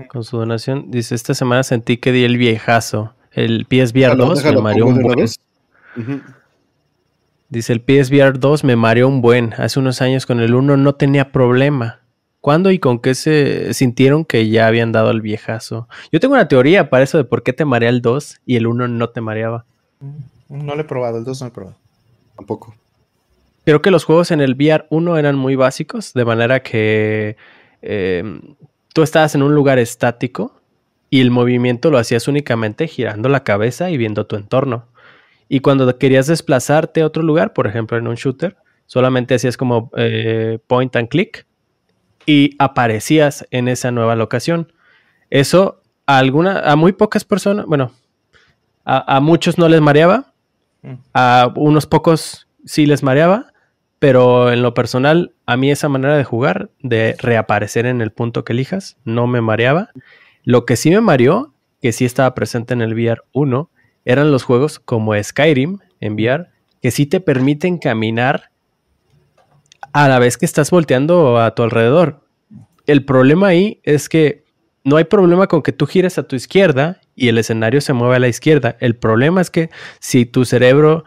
con 0.08 0.24
su 0.24 0.36
donación. 0.36 0.90
Dice, 0.90 1.14
esta 1.14 1.34
semana 1.34 1.62
sentí 1.62 1.96
que 1.96 2.12
di 2.12 2.24
el 2.24 2.36
viejazo. 2.36 3.14
El 3.32 3.66
PSVR 3.68 4.16
2 4.16 4.44
me 4.44 4.60
mareó 4.60 4.86
un 4.86 5.02
buen. 5.02 5.26
Dice, 7.48 7.72
el 7.72 7.80
PSVR 7.80 8.38
2 8.38 8.64
me 8.64 8.76
mareó 8.76 9.08
un 9.08 9.20
buen. 9.20 9.54
Hace 9.54 9.78
unos 9.78 10.02
años 10.02 10.26
con 10.26 10.40
el 10.40 10.54
1 10.54 10.76
no 10.76 10.94
tenía 10.94 11.32
problema. 11.32 12.00
¿Cuándo 12.40 12.70
y 12.70 12.78
con 12.78 12.98
qué 12.98 13.14
se 13.14 13.72
sintieron 13.72 14.24
que 14.24 14.50
ya 14.50 14.66
habían 14.66 14.92
dado 14.92 15.10
el 15.10 15.22
viejazo? 15.22 15.88
Yo 16.12 16.20
tengo 16.20 16.34
una 16.34 16.46
teoría 16.46 16.90
para 16.90 17.04
eso 17.04 17.16
de 17.16 17.24
por 17.24 17.42
qué 17.42 17.52
te 17.54 17.64
marea 17.64 17.88
el 17.88 18.02
2 18.02 18.42
y 18.44 18.56
el 18.56 18.66
1 18.66 18.88
no 18.88 19.08
te 19.08 19.20
mareaba. 19.20 19.64
No 20.48 20.74
lo 20.74 20.80
he 20.80 20.84
probado, 20.84 21.16
el 21.16 21.24
2 21.24 21.40
no 21.40 21.46
lo 21.46 21.48
he 21.48 21.54
probado. 21.54 21.76
Tampoco. 22.36 22.74
Creo 23.64 23.80
que 23.80 23.90
los 23.90 24.04
juegos 24.04 24.30
en 24.30 24.42
el 24.42 24.54
VR 24.56 24.86
1 24.90 25.16
eran 25.16 25.36
muy 25.36 25.56
básicos, 25.56 26.12
de 26.12 26.24
manera 26.26 26.62
que 26.62 27.36
em, 27.80 28.42
tú 28.94 29.02
estabas 29.02 29.34
en 29.34 29.42
un 29.42 29.54
lugar 29.54 29.78
estático 29.78 30.62
y 31.10 31.20
el 31.20 31.30
movimiento 31.30 31.90
lo 31.90 31.98
hacías 31.98 32.26
únicamente 32.28 32.88
girando 32.88 33.28
la 33.28 33.44
cabeza 33.44 33.90
y 33.90 33.98
viendo 33.98 34.26
tu 34.26 34.36
entorno. 34.36 34.86
Y 35.48 35.60
cuando 35.60 35.98
querías 35.98 36.28
desplazarte 36.28 37.02
a 37.02 37.06
otro 37.06 37.22
lugar, 37.22 37.52
por 37.52 37.66
ejemplo 37.66 37.98
en 37.98 38.06
un 38.06 38.14
shooter, 38.14 38.56
solamente 38.86 39.34
hacías 39.34 39.56
como 39.56 39.90
eh, 39.96 40.58
point 40.66 40.94
and 40.96 41.08
click 41.08 41.44
y 42.24 42.54
aparecías 42.58 43.46
en 43.50 43.68
esa 43.68 43.90
nueva 43.90 44.14
locación. 44.14 44.72
Eso 45.28 45.82
a, 46.06 46.18
alguna, 46.18 46.60
a 46.60 46.76
muy 46.76 46.92
pocas 46.92 47.24
personas, 47.24 47.66
bueno, 47.66 47.92
a, 48.84 49.16
a 49.16 49.20
muchos 49.20 49.58
no 49.58 49.68
les 49.68 49.80
mareaba, 49.80 50.32
mm. 50.82 50.94
a 51.14 51.52
unos 51.56 51.86
pocos 51.86 52.46
sí 52.64 52.86
les 52.86 53.02
mareaba, 53.02 53.52
pero 53.98 54.52
en 54.52 54.62
lo 54.62 54.72
personal, 54.72 55.33
a 55.46 55.56
mí 55.56 55.70
esa 55.70 55.88
manera 55.88 56.16
de 56.16 56.24
jugar, 56.24 56.70
de 56.80 57.16
reaparecer 57.18 57.86
en 57.86 58.00
el 58.00 58.12
punto 58.12 58.44
que 58.44 58.52
elijas, 58.52 58.96
no 59.04 59.26
me 59.26 59.40
mareaba. 59.40 59.90
Lo 60.42 60.64
que 60.64 60.76
sí 60.76 60.90
me 60.90 61.00
mareó, 61.00 61.52
que 61.80 61.92
sí 61.92 62.04
estaba 62.04 62.34
presente 62.34 62.74
en 62.74 62.82
el 62.82 62.94
VR 62.94 63.22
1, 63.32 63.70
eran 64.04 64.30
los 64.30 64.42
juegos 64.42 64.78
como 64.78 65.14
Skyrim 65.22 65.78
en 66.00 66.14
VR, 66.14 66.48
que 66.80 66.90
sí 66.90 67.06
te 67.06 67.20
permiten 67.20 67.78
caminar 67.78 68.50
a 69.92 70.08
la 70.08 70.18
vez 70.18 70.36
que 70.36 70.46
estás 70.46 70.70
volteando 70.70 71.38
a 71.38 71.54
tu 71.54 71.62
alrededor. 71.62 72.26
El 72.86 73.04
problema 73.04 73.48
ahí 73.48 73.80
es 73.84 74.08
que 74.08 74.44
no 74.82 74.96
hay 74.96 75.04
problema 75.04 75.46
con 75.46 75.62
que 75.62 75.72
tú 75.72 75.86
gires 75.86 76.18
a 76.18 76.24
tu 76.24 76.36
izquierda 76.36 77.00
y 77.14 77.28
el 77.28 77.38
escenario 77.38 77.80
se 77.80 77.92
mueve 77.92 78.16
a 78.16 78.18
la 78.18 78.28
izquierda. 78.28 78.76
El 78.80 78.96
problema 78.96 79.40
es 79.40 79.50
que 79.50 79.70
si 80.00 80.26
tu 80.26 80.44
cerebro 80.44 81.04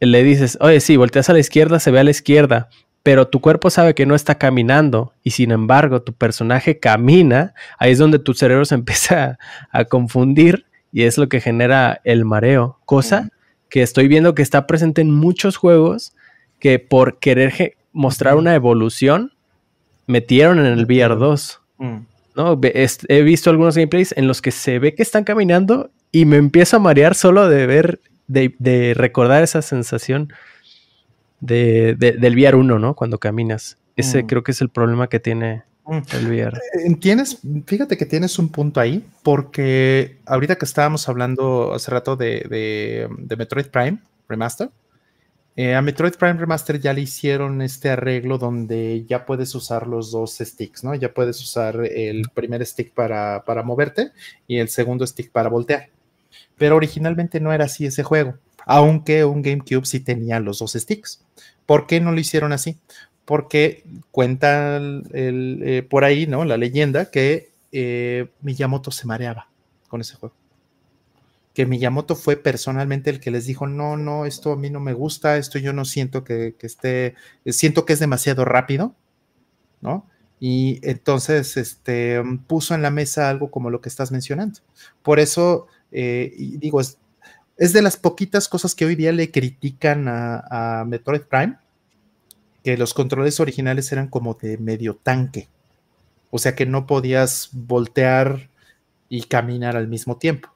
le 0.00 0.22
dices, 0.22 0.56
oye, 0.60 0.80
sí, 0.80 0.96
volteas 0.96 1.28
a 1.28 1.34
la 1.34 1.38
izquierda, 1.38 1.78
se 1.80 1.90
ve 1.90 2.00
a 2.00 2.04
la 2.04 2.10
izquierda, 2.10 2.70
pero 3.06 3.28
tu 3.28 3.40
cuerpo 3.40 3.70
sabe 3.70 3.94
que 3.94 4.04
no 4.04 4.16
está 4.16 4.34
caminando 4.34 5.12
y 5.22 5.30
sin 5.30 5.52
embargo 5.52 6.02
tu 6.02 6.12
personaje 6.12 6.80
camina, 6.80 7.54
ahí 7.78 7.92
es 7.92 7.98
donde 7.98 8.18
tu 8.18 8.34
cerebro 8.34 8.64
se 8.64 8.74
empieza 8.80 9.38
a, 9.70 9.84
confundir 9.84 10.66
y 10.90 11.04
es 11.04 11.16
lo 11.16 11.28
que 11.28 11.40
genera 11.40 12.00
el 12.02 12.24
mareo, 12.24 12.80
cosa 12.84 13.30
que 13.68 13.82
estoy 13.82 14.08
viendo 14.08 14.34
que 14.34 14.42
está 14.42 14.66
presente 14.66 15.02
en 15.02 15.12
muchos 15.12 15.56
juegos 15.56 16.16
que 16.58 16.80
por 16.80 17.20
querer 17.20 17.76
mostrar 17.92 18.34
una 18.34 18.56
evolución 18.56 19.34
metieron 20.08 20.58
en 20.58 20.66
el 20.66 20.84
VR 20.84 21.14
2. 21.14 21.60
Mm. 21.78 21.96
¿no? 22.34 22.60
He 22.60 23.22
visto 23.22 23.50
algunos 23.50 23.76
gameplays 23.76 24.14
en 24.16 24.26
los 24.26 24.42
que 24.42 24.50
se 24.50 24.80
ve 24.80 24.96
que 24.96 25.04
están 25.04 25.22
caminando 25.22 25.92
y 26.10 26.24
me 26.24 26.38
empiezo 26.38 26.78
a 26.78 26.80
marear 26.80 27.14
solo 27.14 27.48
de 27.48 27.68
ver 27.68 28.00
de, 28.26 28.94
recordar 28.96 29.44
esa 29.44 29.62
sensación 29.62 30.32
de, 31.40 31.94
del 31.94 32.34
VR 32.34 32.56
1, 32.56 32.78
¿no? 32.78 32.94
Cuando 32.94 33.18
caminas. 33.18 33.78
Ese 33.96 34.22
mm. 34.22 34.26
creo 34.26 34.42
que 34.42 34.52
es 34.52 34.60
el 34.60 34.68
problema 34.68 35.08
que 35.08 35.20
tiene 35.20 35.64
mm. 35.86 35.98
el 36.12 36.26
VR. 36.26 36.58
Eh, 36.58 36.96
tienes, 36.96 37.40
fíjate 37.66 37.96
que 37.96 38.06
tienes 38.06 38.38
un 38.38 38.50
punto 38.50 38.80
ahí, 38.80 39.04
porque 39.22 40.18
ahorita 40.26 40.56
que 40.56 40.64
estábamos 40.64 41.08
hablando 41.08 41.72
hace 41.74 41.90
rato 41.90 42.16
de, 42.16 43.08
Metroid 43.36 43.66
Prime 43.66 43.98
Remaster, 44.28 44.70
eh, 45.58 45.74
a 45.74 45.80
Metroid 45.80 46.12
Prime 46.12 46.34
Remaster 46.34 46.78
ya 46.78 46.92
le 46.92 47.00
hicieron 47.00 47.62
este 47.62 47.88
arreglo 47.88 48.36
donde 48.36 49.06
ya 49.08 49.24
puedes 49.24 49.54
usar 49.54 49.86
los 49.86 50.10
dos 50.12 50.36
sticks, 50.38 50.84
¿no? 50.84 50.94
Ya 50.94 51.14
puedes 51.14 51.40
usar 51.40 51.82
el 51.82 52.28
primer 52.34 52.64
stick 52.66 52.92
para, 52.92 53.42
para 53.46 53.62
moverte 53.62 54.12
y 54.46 54.58
el 54.58 54.68
segundo 54.68 55.06
stick 55.06 55.30
para 55.32 55.48
voltear. 55.48 55.88
Pero 56.58 56.76
originalmente 56.76 57.40
no 57.40 57.54
era 57.54 57.64
así 57.64 57.86
ese 57.86 58.02
juego, 58.02 58.36
aunque 58.66 59.24
un 59.24 59.40
GameCube 59.42 59.86
sí 59.86 60.00
tenía 60.00 60.40
los 60.40 60.58
dos 60.58 60.72
sticks. 60.72 61.24
¿Por 61.64 61.86
qué 61.86 62.00
no 62.00 62.12
lo 62.12 62.20
hicieron 62.20 62.52
así? 62.52 62.76
Porque 63.24 63.84
cuenta 64.10 64.76
el, 64.76 65.04
eh, 65.64 65.82
por 65.88 66.04
ahí, 66.04 66.26
¿no? 66.26 66.44
La 66.44 66.56
leyenda 66.56 67.10
que 67.10 67.52
eh, 67.72 68.28
Miyamoto 68.42 68.90
se 68.90 69.06
mareaba 69.06 69.48
con 69.88 70.00
ese 70.00 70.16
juego. 70.16 70.34
Que 71.54 71.64
Miyamoto 71.64 72.16
fue 72.16 72.36
personalmente 72.36 73.08
el 73.08 73.20
que 73.20 73.30
les 73.30 73.46
dijo, 73.46 73.66
no, 73.66 73.96
no, 73.96 74.26
esto 74.26 74.52
a 74.52 74.56
mí 74.56 74.68
no 74.68 74.80
me 74.80 74.92
gusta, 74.92 75.38
esto 75.38 75.58
yo 75.58 75.72
no 75.72 75.84
siento 75.84 76.24
que, 76.24 76.54
esté, 76.60 77.14
siento 77.46 77.86
que 77.86 77.94
es 77.94 78.00
demasiado 78.00 78.44
rápido, 78.44 78.94
¿no? 79.80 80.06
Y 80.38 80.80
entonces 80.82 81.56
este, 81.56 82.20
puso 82.46 82.74
en 82.74 82.82
la 82.82 82.90
mesa 82.90 83.30
algo 83.30 83.50
como 83.50 83.70
lo 83.70 83.80
que 83.80 83.88
estás 83.88 84.10
mencionando. 84.12 84.60
Por 85.02 85.18
eso 85.18 85.66
eh, 85.92 86.34
digo, 86.36 86.80
es, 86.80 86.98
es, 87.56 87.72
de 87.72 87.82
las 87.82 87.96
poquitas 87.96 88.48
cosas 88.48 88.74
que 88.74 88.84
hoy 88.84 88.94
día 88.96 89.12
le 89.12 89.30
critican 89.30 90.06
a, 90.08 90.84
Metroid 90.86 91.22
Prime, 91.22 91.56
que 92.62 92.76
los 92.76 92.94
controles 92.94 93.40
originales 93.40 93.90
eran 93.92 94.08
como 94.08 94.34
de 94.34 94.58
medio 94.58 94.96
tanque. 94.96 95.48
O 96.30 96.38
sea 96.38 96.54
que 96.54 96.66
no 96.66 96.86
podías 96.86 97.50
voltear 97.52 98.50
y 99.08 99.22
caminar 99.22 99.76
al 99.76 99.88
mismo 99.88 100.16
tiempo. 100.16 100.50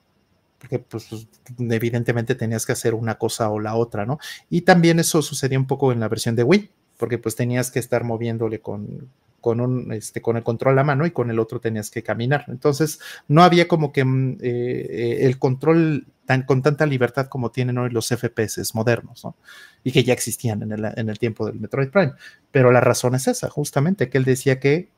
Porque 0.59 0.79
pues, 0.79 1.07
pues 1.09 1.27
evidentemente 1.59 2.35
tenías 2.35 2.67
que 2.67 2.73
hacer 2.73 2.95
una 2.95 3.17
cosa 3.17 3.49
o 3.51 3.61
la 3.61 3.77
otra, 3.77 4.05
¿no? 4.05 4.19
Y 4.51 4.63
también 4.63 4.99
eso 4.99 5.23
sucedía 5.23 5.59
un 5.59 5.67
poco 5.67 5.93
en 5.93 6.01
la 6.01 6.09
versión 6.09 6.37
de 6.37 6.43
Wii, 6.43 6.71
porque 6.99 7.17
pues 7.17 7.35
tenías 7.35 7.71
que 7.71 7.79
estar 7.79 8.05
moviéndole 8.05 8.61
con, 8.61 9.09
con, 9.41 9.61
un, 9.61 9.93
este, 9.93 10.21
con 10.21 10.37
el 10.37 10.43
control 10.43 10.79
a 10.79 10.85
mano 10.85 11.07
y 11.07 11.11
con 11.11 11.31
el 11.31 11.39
otro 11.39 11.61
tenías 11.61 11.91
que 11.91 12.03
caminar. 12.03 12.45
Entonces, 12.49 13.01
no 13.29 13.43
había 13.43 13.69
como 13.69 13.93
que 13.93 14.05
mm, 14.05 14.39
eh, 14.41 14.87
eh, 14.91 15.19
el 15.23 15.39
control 15.39 16.07
tan, 16.27 16.43
con 16.43 16.63
tanta 16.63 16.87
libertad 16.87 17.27
como 17.27 17.51
tienen 17.51 17.79
hoy 17.79 17.91
los 17.91 18.09
FPS 18.09 18.75
modernos, 18.75 19.25
¿no? 19.25 19.37
Y 19.83 19.93
que 19.93 20.05
ya 20.05 20.13
existían 20.13 20.63
en 20.63 20.73
el, 20.73 20.85
en 20.97 21.09
el 21.09 21.19
tiempo 21.19 21.47
del 21.47 21.59
Metroid 21.59 21.89
Prime. 21.91 22.13
Pero 22.51 22.71
la 22.71 22.81
razón 22.81 23.15
es 23.15 23.27
esa, 23.29 23.49
justamente, 23.49 24.09
que 24.09 24.19
él 24.19 24.25
decía 24.25 24.61
que, 24.61 24.89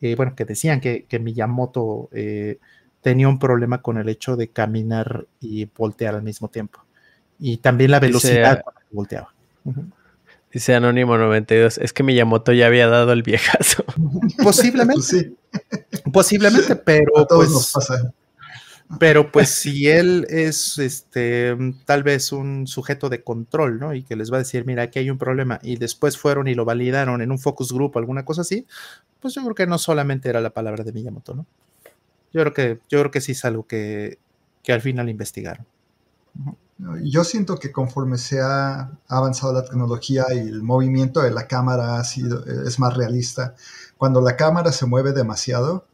eh, 0.00 0.14
bueno, 0.16 0.34
que 0.34 0.44
decían 0.44 0.80
que, 0.80 1.04
que 1.04 1.18
Miyamoto 1.18 2.08
tenía 3.00 3.28
un 3.28 3.38
problema 3.38 3.80
con 3.82 3.98
el 3.98 4.08
hecho 4.08 4.36
de 4.36 4.48
caminar 4.48 5.26
y 5.40 5.66
voltear 5.66 6.14
al 6.14 6.22
mismo 6.22 6.48
tiempo. 6.48 6.84
Y 7.38 7.58
también 7.58 7.90
la 7.90 8.00
velocidad 8.00 8.62
cuando 8.62 8.80
volteaba. 8.90 9.34
Dice 10.52 10.74
Anónimo 10.74 11.16
92, 11.16 11.78
es 11.78 11.92
que 11.92 12.02
Miyamoto 12.02 12.52
ya 12.52 12.66
había 12.66 12.88
dado 12.88 13.12
el 13.12 13.22
viejazo. 13.22 13.84
Posiblemente. 14.42 15.02
sí. 15.02 15.36
Posiblemente, 16.12 16.76
pero 16.76 17.26
pues. 17.28 17.72
Pero 18.98 19.30
pues 19.30 19.50
si 19.50 19.88
él 19.88 20.26
es 20.28 20.76
este 20.78 21.56
tal 21.84 22.02
vez 22.02 22.32
un 22.32 22.66
sujeto 22.66 23.08
de 23.08 23.22
control, 23.22 23.78
¿no? 23.78 23.94
Y 23.94 24.02
que 24.02 24.16
les 24.16 24.32
va 24.32 24.36
a 24.36 24.38
decir, 24.40 24.64
mira, 24.66 24.82
aquí 24.82 24.98
hay 24.98 25.10
un 25.10 25.18
problema, 25.18 25.60
y 25.62 25.76
después 25.76 26.18
fueron 26.18 26.48
y 26.48 26.56
lo 26.56 26.64
validaron 26.64 27.22
en 27.22 27.30
un 27.30 27.38
focus 27.38 27.72
group, 27.72 27.96
alguna 27.96 28.24
cosa 28.24 28.40
así, 28.40 28.66
pues 29.20 29.34
yo 29.34 29.42
creo 29.42 29.54
que 29.54 29.68
no 29.68 29.78
solamente 29.78 30.28
era 30.28 30.40
la 30.40 30.50
palabra 30.50 30.82
de 30.82 30.92
Miyamoto, 30.92 31.34
¿no? 31.34 31.46
Yo 32.32 32.40
creo 32.40 32.52
que, 32.52 32.80
yo 32.88 32.98
creo 32.98 33.10
que 33.12 33.20
sí 33.20 33.32
es 33.32 33.44
algo 33.44 33.64
que, 33.64 34.18
que 34.64 34.72
al 34.72 34.80
final 34.80 35.08
investigaron. 35.08 35.66
Yo 37.02 37.24
siento 37.24 37.58
que 37.58 37.72
conforme 37.72 38.16
se 38.16 38.40
ha 38.40 38.90
avanzado 39.06 39.52
la 39.52 39.64
tecnología 39.64 40.24
y 40.32 40.38
el 40.38 40.62
movimiento 40.62 41.20
de 41.20 41.30
la 41.30 41.46
cámara 41.46 41.98
ha 41.98 42.04
sido, 42.04 42.44
es 42.46 42.78
más 42.78 42.96
realista, 42.96 43.54
cuando 43.98 44.20
la 44.22 44.36
cámara 44.36 44.72
se 44.72 44.86
mueve 44.86 45.12
demasiado, 45.12 45.84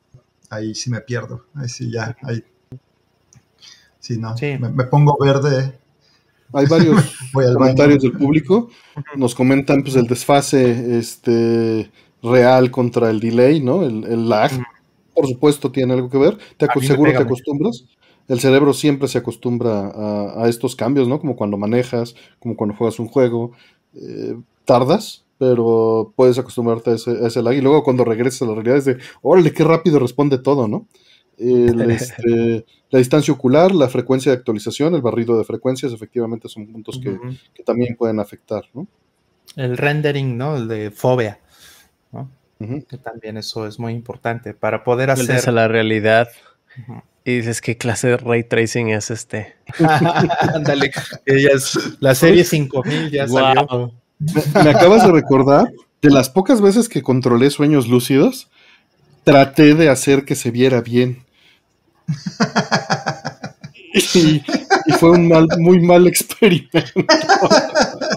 ahí 0.48 0.74
sí 0.74 0.90
me 0.90 1.00
pierdo. 1.00 1.44
Ahí 1.54 1.68
sí 1.68 1.90
ya, 1.90 2.16
ahí. 2.22 2.44
Sí, 3.98 4.18
no, 4.18 4.34
Me, 4.60 4.84
pongo 4.84 5.16
verde. 5.18 5.76
Hay 6.52 6.66
varios 6.66 7.16
comentarios 7.32 8.02
del 8.02 8.12
público. 8.12 8.68
Nos 9.16 9.34
comentan 9.34 9.82
pues 9.82 9.96
el 9.96 10.06
desfase 10.06 10.98
este, 10.98 11.90
real 12.22 12.70
contra 12.70 13.10
el 13.10 13.18
delay, 13.18 13.60
¿no? 13.60 13.82
El, 13.82 14.28
lag. 14.28 14.52
Por 15.12 15.26
supuesto 15.26 15.72
tiene 15.72 15.94
algo 15.94 16.08
que 16.08 16.18
ver. 16.18 16.38
Te 16.56 16.68
seguro 16.86 17.10
te 17.10 17.18
acostumbras 17.18 17.84
el 18.28 18.40
cerebro 18.40 18.72
siempre 18.72 19.08
se 19.08 19.18
acostumbra 19.18 19.92
a, 20.42 20.48
estos 20.48 20.76
cambios, 20.76 21.08
¿no? 21.08 21.20
Como 21.20 21.36
cuando 21.36 21.56
manejas, 21.56 22.14
como 22.38 22.56
cuando 22.56 22.76
juegas 22.76 22.98
un 22.98 23.08
juego. 23.08 23.52
Eh, 23.94 24.36
tardas, 24.66 25.24
pero 25.38 26.12
puedes 26.16 26.38
acostumbrarte 26.38 26.90
a 26.90 26.94
ese, 26.94 27.42
lag. 27.42 27.54
Y 27.54 27.62
luego 27.62 27.82
cuando 27.82 28.04
regresas 28.04 28.42
a 28.42 28.46
la 28.46 28.54
realidad 28.54 28.76
es 28.76 28.84
de, 28.84 28.98
órale, 29.22 29.52
qué 29.52 29.64
rápido 29.64 29.98
responde 29.98 30.38
todo, 30.38 30.68
¿no? 30.68 30.86
este, 31.38 32.64
la 32.90 32.98
distancia 32.98 33.32
ocular, 33.32 33.74
la 33.74 33.88
frecuencia 33.88 34.32
de 34.32 34.38
actualización, 34.38 34.94
el 34.94 35.02
barrido 35.02 35.36
de 35.38 35.44
frecuencias, 35.44 35.92
efectivamente 35.92 36.48
son 36.48 36.66
puntos 36.66 36.98
que, 36.98 37.18
que 37.54 37.62
también 37.62 37.94
pueden 37.96 38.20
afectar, 38.20 38.64
¿no? 38.74 38.86
El 39.54 39.76
rendering, 39.76 40.36
¿no? 40.36 40.56
El 40.56 40.68
de 40.68 40.90
fobia, 40.90 41.40
¿no? 42.12 42.30
Que 42.58 42.96
también 42.96 43.36
eso 43.36 43.66
es 43.66 43.78
muy 43.78 43.92
importante 43.92 44.54
para 44.54 44.82
poder 44.82 45.10
hacer... 45.10 45.46
a 45.46 45.52
la 45.52 45.68
realidad. 45.68 46.28
Y 47.24 47.38
dices, 47.38 47.60
¿qué 47.60 47.76
clase 47.76 48.06
de 48.06 48.16
ray 48.18 48.44
tracing 48.44 48.90
es 48.90 49.10
este? 49.10 49.56
Ándale, 50.54 50.92
la 52.00 52.14
serie 52.14 52.44
5000 52.44 53.10
ya 53.10 53.26
salió. 53.26 53.92
Me, 54.18 54.70
acabas 54.70 55.04
de 55.04 55.12
recordar 55.12 55.72
de 56.02 56.10
las 56.10 56.30
pocas 56.30 56.60
veces 56.60 56.88
que 56.88 57.02
controlé 57.02 57.50
sueños 57.50 57.88
lúcidos, 57.88 58.48
traté 59.24 59.74
de 59.74 59.88
hacer 59.88 60.24
que 60.24 60.36
se 60.36 60.52
viera 60.52 60.80
bien. 60.80 61.24
Y, 64.14 64.42
fue 65.00 65.10
un 65.10 65.26
mal, 65.26 65.48
muy 65.58 65.80
mal 65.80 66.06
experimento. 66.06 67.04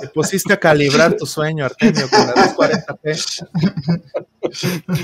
Te 0.02 0.08
pusiste 0.10 0.54
a 0.54 0.58
calibrar 0.58 1.16
tu 1.16 1.26
sueño, 1.26 1.66
Artemio, 1.66 2.08
con 2.10 2.28
la 2.28 2.36
240p. 2.36 3.48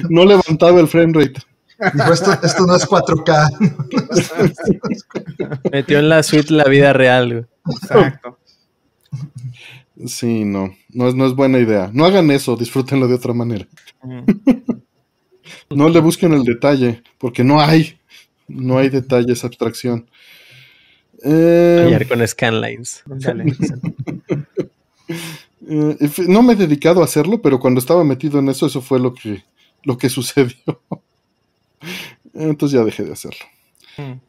No 0.09 0.25
levantaba 0.25 0.79
el 0.79 0.87
frame 0.87 1.13
rate. 1.13 1.41
Esto, 1.79 2.65
no 2.65 2.75
es 2.75 2.87
4K. 2.87 3.49
Metió 5.71 5.99
en 5.99 6.09
la 6.09 6.23
suite 6.23 6.53
la 6.53 6.65
vida 6.65 6.93
real. 6.93 7.47
Exacto. 7.69 8.39
Sí, 10.07 10.43
no, 10.43 10.75
no 10.89 11.07
es, 11.07 11.15
no 11.15 11.25
es 11.25 11.33
buena 11.33 11.59
idea. 11.59 11.89
No 11.93 12.05
hagan 12.05 12.31
eso, 12.31 12.55
disfrútenlo 12.55 13.07
de 13.07 13.15
otra 13.15 13.33
manera. 13.33 13.67
no 15.69 15.89
le 15.89 15.99
busquen 15.99 16.33
el 16.33 16.43
detalle, 16.43 17.01
porque 17.17 17.43
no 17.43 17.61
hay, 17.61 17.97
no 18.47 18.77
hay 18.77 18.89
detalles, 18.89 19.43
abstracción. 19.43 20.09
Eh, 21.23 22.05
con 22.07 22.27
scanlines. 22.27 23.03
Eh, 25.67 25.97
no 26.27 26.43
me 26.43 26.53
he 26.53 26.55
dedicado 26.55 27.01
a 27.01 27.05
hacerlo, 27.05 27.41
pero 27.41 27.59
cuando 27.59 27.79
estaba 27.79 28.03
metido 28.03 28.37
en 28.37 28.49
eso, 28.49 28.67
eso 28.67 28.81
fue 28.81 28.99
lo 28.99 29.15
que, 29.15 29.43
lo 29.83 29.97
que 29.97 30.09
sucedió. 30.09 30.55
Entonces 32.35 32.77
ya 32.77 32.85
dejé 32.85 33.03
de 33.03 33.13
hacerlo. 33.13 33.45
Mm. 33.97 34.19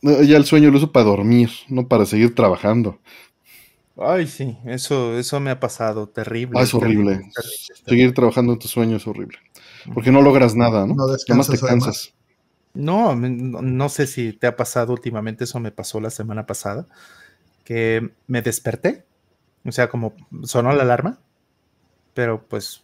Ya 0.00 0.36
el 0.36 0.44
sueño 0.44 0.70
lo 0.70 0.76
uso 0.76 0.92
para 0.92 1.06
dormir, 1.06 1.50
no 1.68 1.88
para 1.88 2.06
seguir 2.06 2.34
trabajando. 2.34 2.98
Ay, 3.96 4.28
sí, 4.28 4.56
eso, 4.64 5.18
eso 5.18 5.40
me 5.40 5.50
ha 5.50 5.58
pasado, 5.58 6.08
terrible. 6.08 6.58
Ah, 6.60 6.62
es 6.62 6.72
horrible. 6.72 7.20
Seguir 7.84 8.14
trabajando 8.14 8.52
en 8.52 8.58
tu 8.60 8.68
sueño 8.68 8.96
es 8.96 9.06
horrible. 9.08 9.38
Porque 9.92 10.12
no 10.12 10.22
logras 10.22 10.54
nada, 10.54 10.86
¿no? 10.86 10.94
No 10.94 11.06
descansas. 11.08 11.60
te 11.60 11.66
cansas. 11.66 12.14
No, 12.74 13.16
no 13.16 13.88
sé 13.88 14.06
si 14.06 14.32
te 14.32 14.46
ha 14.46 14.54
pasado 14.54 14.92
últimamente, 14.92 15.44
eso 15.44 15.58
me 15.58 15.72
pasó 15.72 16.00
la 16.00 16.10
semana 16.10 16.46
pasada, 16.46 16.86
que 17.64 18.12
me 18.28 18.40
desperté, 18.40 19.04
o 19.64 19.72
sea, 19.72 19.88
como 19.88 20.14
sonó 20.44 20.72
la 20.72 20.82
alarma, 20.82 21.18
pero 22.14 22.46
pues 22.46 22.82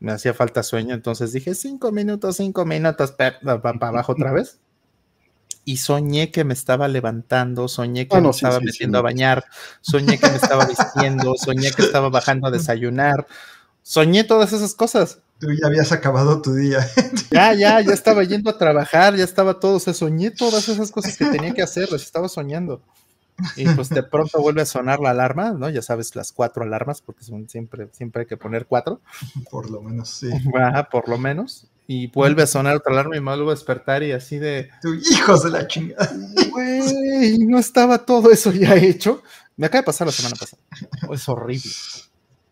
me 0.00 0.12
hacía 0.12 0.34
falta 0.34 0.62
sueño, 0.62 0.94
entonces 0.94 1.32
dije 1.32 1.54
cinco 1.54 1.92
minutos, 1.92 2.36
cinco 2.36 2.64
minutos, 2.64 3.12
para 3.12 3.38
abajo 3.88 4.12
otra 4.12 4.32
vez 4.32 4.58
y 5.68 5.76
soñé 5.76 6.30
que 6.30 6.44
me 6.44 6.54
estaba 6.54 6.88
levantando, 6.88 7.68
soñé 7.68 8.08
que 8.08 8.16
ah, 8.16 8.20
me 8.22 8.30
estaba 8.30 8.58
metiendo 8.58 8.96
a 8.96 9.02
bañar, 9.02 9.44
soñé 9.82 10.18
que 10.18 10.26
me 10.30 10.36
estaba 10.36 10.64
vistiendo, 10.64 11.34
soñé 11.36 11.72
que 11.72 11.82
estaba 11.82 12.08
bajando 12.08 12.46
a 12.46 12.50
desayunar, 12.50 13.26
soñé 13.82 14.24
todas 14.24 14.54
esas 14.54 14.74
cosas. 14.74 15.18
Tú 15.38 15.48
ya 15.52 15.66
habías 15.66 15.92
acabado 15.92 16.40
tu 16.40 16.54
día. 16.54 16.88
Ya, 17.30 17.52
ya, 17.52 17.82
ya 17.82 17.92
estaba 17.92 18.24
yendo 18.24 18.48
a 18.48 18.56
trabajar, 18.56 19.14
ya 19.14 19.24
estaba 19.24 19.60
todo, 19.60 19.76
o 19.76 19.80
sea, 19.80 19.92
soñé 19.92 20.30
todas 20.30 20.70
esas 20.70 20.90
cosas 20.90 21.18
que 21.18 21.26
tenía 21.26 21.52
que 21.52 21.60
hacer, 21.60 21.92
las 21.92 22.00
estaba 22.00 22.30
soñando. 22.30 22.80
Y 23.56 23.68
pues 23.68 23.88
de 23.88 24.02
pronto 24.02 24.40
vuelve 24.40 24.62
a 24.62 24.66
sonar 24.66 25.00
la 25.00 25.10
alarma, 25.10 25.52
¿no? 25.52 25.68
Ya 25.70 25.82
sabes, 25.82 26.16
las 26.16 26.32
cuatro 26.32 26.64
alarmas, 26.64 27.02
porque 27.02 27.24
son 27.24 27.48
siempre, 27.48 27.88
siempre 27.92 28.22
hay 28.22 28.26
que 28.26 28.36
poner 28.36 28.66
cuatro. 28.66 29.00
Por 29.50 29.70
lo 29.70 29.80
menos, 29.80 30.10
sí. 30.10 30.30
Ajá, 30.54 30.88
por 30.90 31.08
lo 31.08 31.18
menos 31.18 31.68
y 31.90 32.08
vuelve 32.08 32.42
a 32.42 32.46
sonar 32.46 32.76
otra 32.76 32.92
alarma 32.92 33.16
y 33.16 33.20
me 33.20 33.30
vuelvo 33.30 33.48
a 33.48 33.54
despertar 33.54 34.02
y 34.02 34.12
así 34.12 34.36
de... 34.36 34.68
Tu 34.82 34.92
hijos 34.92 35.42
de 35.42 35.50
la 35.50 35.66
chingada. 35.66 36.14
Güey, 36.50 37.38
no 37.38 37.58
estaba 37.58 38.04
todo 38.04 38.30
eso 38.30 38.52
ya 38.52 38.76
hecho. 38.76 39.22
Me 39.56 39.66
acaba 39.66 39.80
de 39.80 39.86
pasar 39.86 40.06
la 40.06 40.12
semana 40.12 40.36
pasada. 40.38 40.62
Es 41.12 41.26
horrible. 41.30 41.70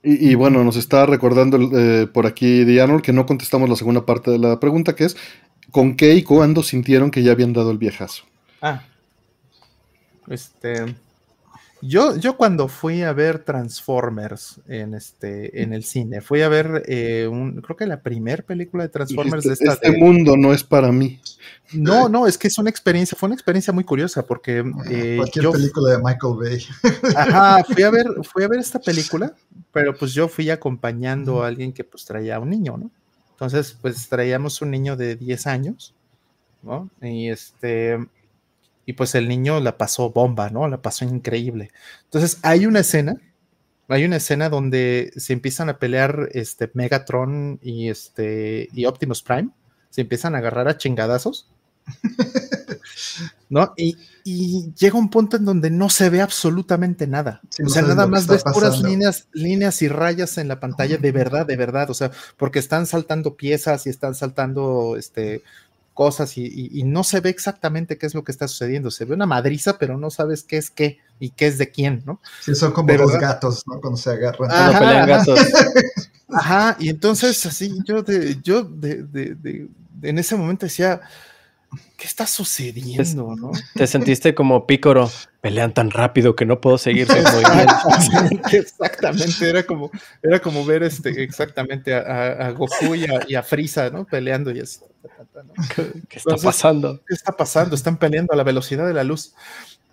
Y, 0.02 0.34
bueno, 0.36 0.64
nos 0.64 0.76
está 0.76 1.04
recordando 1.04 1.58
eh, 1.76 2.06
por 2.06 2.26
aquí 2.26 2.64
Dianor 2.64 3.02
que 3.02 3.12
no 3.12 3.26
contestamos 3.26 3.68
la 3.68 3.76
segunda 3.76 4.06
parte 4.06 4.30
de 4.30 4.38
la 4.38 4.58
pregunta, 4.58 4.94
que 4.94 5.04
es 5.04 5.16
¿con 5.70 5.96
qué 5.96 6.14
y 6.14 6.22
cuándo 6.22 6.62
sintieron 6.62 7.10
que 7.10 7.22
ya 7.22 7.32
habían 7.32 7.52
dado 7.52 7.72
el 7.72 7.78
viejazo? 7.78 8.24
Ah. 8.62 8.84
Este... 10.28 10.96
Yo, 11.82 12.16
yo 12.16 12.38
cuando 12.38 12.68
fui 12.68 13.02
a 13.02 13.12
ver 13.12 13.40
Transformers 13.40 14.60
en 14.66 14.94
este 14.94 15.62
en 15.62 15.74
el 15.74 15.84
cine, 15.84 16.22
fui 16.22 16.40
a 16.40 16.48
ver 16.48 16.82
eh, 16.86 17.28
un, 17.30 17.60
creo 17.60 17.76
que 17.76 17.86
la 17.86 18.00
primera 18.00 18.42
película 18.42 18.84
de 18.84 18.88
Transformers 18.88 19.44
de 19.44 19.52
esta. 19.52 19.74
Este 19.74 19.92
mundo 19.92 20.36
no 20.38 20.54
es 20.54 20.64
para 20.64 20.90
mí. 20.90 21.20
No, 21.72 22.08
no, 22.08 22.26
es 22.26 22.38
que 22.38 22.48
es 22.48 22.58
una 22.58 22.70
experiencia, 22.70 23.16
fue 23.18 23.26
una 23.26 23.34
experiencia 23.34 23.74
muy 23.74 23.84
curiosa 23.84 24.26
porque 24.26 24.64
eh, 24.88 25.16
cualquier 25.18 25.50
película 25.50 25.92
de 25.92 25.98
Michael 25.98 26.34
Bay. 26.38 26.66
Ajá, 27.16 27.62
fui 27.64 27.82
a 27.82 27.90
ver, 27.90 28.06
fui 28.22 28.44
a 28.44 28.48
ver 28.48 28.60
esta 28.60 28.78
película, 28.80 29.34
pero 29.70 29.94
pues 29.94 30.14
yo 30.14 30.28
fui 30.28 30.48
acompañando 30.48 31.42
a 31.42 31.48
alguien 31.48 31.72
que 31.72 31.84
pues 31.84 32.06
traía 32.06 32.40
un 32.40 32.50
niño, 32.50 32.78
¿no? 32.78 32.90
Entonces, 33.32 33.76
pues 33.82 34.08
traíamos 34.08 34.62
un 34.62 34.70
niño 34.70 34.96
de 34.96 35.14
10 35.14 35.46
años, 35.46 35.94
¿no? 36.62 36.88
Y 37.02 37.28
este, 37.28 37.98
y 38.86 38.92
pues 38.92 39.14
el 39.16 39.28
niño 39.28 39.60
la 39.60 39.76
pasó 39.76 40.10
bomba, 40.10 40.48
¿no? 40.48 40.68
La 40.68 40.80
pasó 40.80 41.04
increíble. 41.04 41.72
Entonces 42.04 42.38
hay 42.42 42.66
una 42.66 42.80
escena, 42.80 43.20
hay 43.88 44.04
una 44.04 44.16
escena 44.16 44.48
donde 44.48 45.12
se 45.16 45.32
empiezan 45.32 45.68
a 45.68 45.78
pelear 45.78 46.28
este 46.32 46.70
Megatron 46.72 47.58
y 47.60 47.88
este 47.88 48.68
y 48.72 48.86
Optimus 48.86 49.22
Prime, 49.22 49.50
se 49.90 50.02
empiezan 50.02 50.36
a 50.36 50.38
agarrar 50.38 50.68
a 50.68 50.78
chingadazos. 50.78 51.50
¿No? 53.48 53.72
Y, 53.76 53.96
llega 54.74 54.98
un 54.98 55.08
punto 55.08 55.36
en 55.36 55.44
donde 55.44 55.70
no 55.70 55.88
se 55.88 56.10
ve 56.10 56.20
absolutamente 56.20 57.06
nada. 57.06 57.40
o 57.64 57.68
sea, 57.68 57.82
nada 57.82 58.08
más 58.08 58.26
ves 58.26 58.42
puras 58.42 58.82
líneas, 58.82 59.28
líneas 59.32 59.82
y 59.82 59.88
rayas 59.88 60.36
en 60.38 60.48
la 60.48 60.58
pantalla, 60.58 60.96
de 60.96 61.12
verdad, 61.12 61.46
de 61.46 61.56
verdad. 61.56 61.90
O 61.90 61.94
sea, 61.94 62.10
porque 62.36 62.58
están 62.58 62.86
saltando 62.86 63.36
piezas 63.36 63.86
y 63.86 63.90
están 63.90 64.16
saltando 64.16 64.96
este, 64.98 65.44
cosas 65.96 66.36
y, 66.36 66.82
no 66.84 67.02
se 67.02 67.20
ve 67.20 67.30
exactamente 67.30 67.96
qué 67.96 68.06
es 68.06 68.14
lo 68.14 68.22
que 68.22 68.30
está 68.30 68.46
sucediendo. 68.46 68.90
Se 68.90 69.06
ve 69.06 69.14
una 69.14 69.26
madriza, 69.26 69.78
pero 69.78 69.96
no 69.96 70.10
sabes 70.10 70.44
qué 70.44 70.58
es 70.58 70.70
qué 70.70 70.98
y 71.18 71.30
qué 71.30 71.46
es 71.46 71.56
de 71.56 71.70
quién, 71.70 72.02
¿no? 72.04 72.20
Sí, 72.42 72.54
son 72.54 72.72
como 72.72 72.92
los 72.92 73.12
gatos, 73.18 73.64
¿no? 73.66 73.80
Cuando 73.80 73.96
se 73.96 74.10
agarran. 74.10 74.50
Ajá, 74.52 75.06
gatos. 75.06 75.40
Ajá, 76.28 76.76
y 76.78 76.90
entonces 76.90 77.44
así 77.46 77.78
yo 77.86 78.02
de, 78.02 78.38
yo 78.42 78.62
de, 78.62 79.04
de, 79.04 79.68
en 80.02 80.18
ese 80.18 80.36
momento 80.36 80.66
decía, 80.66 81.00
¿qué 81.96 82.06
está 82.06 82.26
sucediendo, 82.26 83.34
no? 83.36 83.52
Te 83.74 83.86
sentiste 83.86 84.34
como 84.34 84.66
pícoro, 84.66 85.10
pelean 85.40 85.72
tan 85.72 85.90
rápido 85.90 86.36
que 86.36 86.44
no 86.44 86.60
puedo 86.60 86.78
seguir 86.78 87.08
Exactamente, 88.52 89.48
era 89.48 89.64
como, 89.64 89.90
era 90.22 90.40
como 90.40 90.64
ver 90.64 90.82
este, 90.82 91.22
exactamente 91.22 91.94
a, 91.94 92.50
Goku 92.52 92.94
y 92.94 93.04
a, 93.04 93.20
y 93.28 93.34
a 93.34 93.42
Frieza, 93.42 93.90
¿no? 93.90 94.04
Peleando 94.04 94.50
y 94.50 94.60
así. 94.60 94.80
¿Qué 96.08 96.18
está 96.18 96.36
pasando? 96.36 97.00
¿Qué 97.06 97.14
está 97.14 97.32
pasando? 97.32 97.74
Están 97.74 97.98
peleando 97.98 98.32
a 98.32 98.36
la 98.36 98.44
velocidad 98.44 98.86
de 98.86 98.94
la 98.94 99.04
luz. 99.04 99.34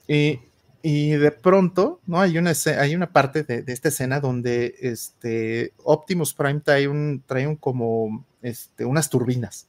Y, 0.07 1.11
de 1.11 1.31
pronto, 1.31 2.01
¿no? 2.05 2.19
Hay 2.19 2.37
una, 2.37 2.51
hay 2.79 2.95
una 2.95 3.11
parte 3.11 3.43
de, 3.43 3.63
esta 3.67 3.87
escena 3.87 4.19
donde 4.19 4.75
este, 4.81 5.73
Optimus 5.83 6.33
Prime 6.33 6.59
trae 6.59 6.87
un, 6.87 7.23
trae 7.25 7.47
un 7.47 7.55
como 7.55 8.25
este, 8.41 8.83
unas 8.85 9.09
turbinas. 9.09 9.67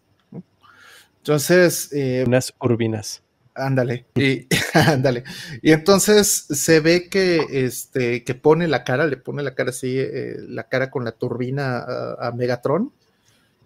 Entonces. 1.25 1.89
Eh, 1.93 2.23
unas 2.27 2.53
urbinas. 2.61 3.23
Ándale, 3.55 4.05
y 4.15 4.47
ándale. 4.75 5.25
Y 5.63 5.73
entonces 5.73 6.29
se 6.51 6.81
ve 6.81 7.09
que 7.09 7.47
este 7.51 8.25
que 8.25 8.35
pone 8.35 8.69
la 8.69 8.85
cara, 8.85 9.07
le 9.07 9.17
pone 9.17 9.43
la 9.43 9.55
cara 9.55 9.71
así, 9.71 9.97
eh, 9.97 10.37
la 10.49 10.65
cara 10.65 10.91
con 10.91 11.03
la 11.03 11.13
turbina 11.13 11.83
a 12.19 12.31
Megatron 12.33 12.93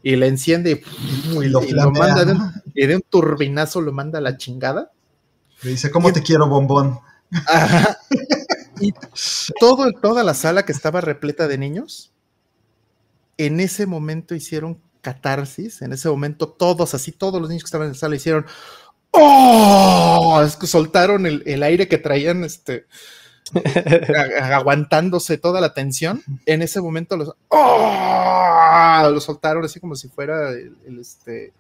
y 0.05 0.15
le 0.15 0.29
enciende 0.29 0.85
y, 1.43 1.49
lo, 1.49 1.63
manda 1.91 2.25
de 2.25 2.33
un, 2.33 2.53
y 2.75 2.87
de 2.87 2.97
un 2.97 3.03
turbinazo 3.03 3.81
lo 3.81 3.93
manda 3.93 4.19
a 4.19 4.23
la 4.23 4.37
chingada. 4.37 4.93
Le 5.63 5.71
dice, 5.71 5.91
¿cómo 5.91 6.13
te 6.13 6.23
quiero, 6.23 6.49
bombón? 6.49 7.01
Y 8.81 8.95
todo, 9.59 9.91
toda 9.91 10.23
la 10.23 10.35
sala 10.35 10.65
que 10.65 10.71
estaba 10.71 11.01
repleta 11.01 11.49
de 11.49 11.59
niños, 11.59 12.13
en 13.37 13.59
ese 13.59 13.87
momento 13.87 14.37
hicieron 14.37 14.81
catarsis, 15.01 15.83
en 15.83 15.93
ese 15.93 16.09
momento 16.09 16.49
todos, 16.49 16.95
así 16.95 17.13
todos 17.13 17.41
los 17.41 17.49
niños 17.49 17.63
que 17.65 17.69
estaban 17.69 17.87
en 17.89 17.93
la 17.93 17.99
sala 17.99 18.17
hicieron, 18.17 18.47
¡oh! 19.13 20.43
Es 20.45 20.57
que 20.57 20.67
soltaron 20.67 21.27
el, 21.27 21.43
el 21.47 21.63
aire 21.63 21.89
que 21.89 21.99
traían, 21.99 22.45
este, 22.45 22.87
aguantándose 24.43 25.39
toda 25.39 25.61
la 25.61 25.75
tensión, 25.75 26.23
en 26.47 26.63
ese 26.63 26.81
momento 26.81 27.17
los, 27.17 27.35
¡oh! 27.49 29.09
lo 29.13 29.21
soltaron 29.21 29.65
así 29.65 29.81
como 29.81 29.95
si 29.97 30.09
fuera 30.09 30.51
el, 30.51 30.99
este, 31.01 31.53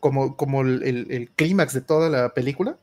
como, 0.00 0.36
como 0.36 0.62
el, 0.62 0.82
el- 0.82 1.06
el 1.10 1.30
clímax 1.30 1.72
de 1.74 1.80
toda 1.80 2.08
la 2.10 2.34
película. 2.34 2.76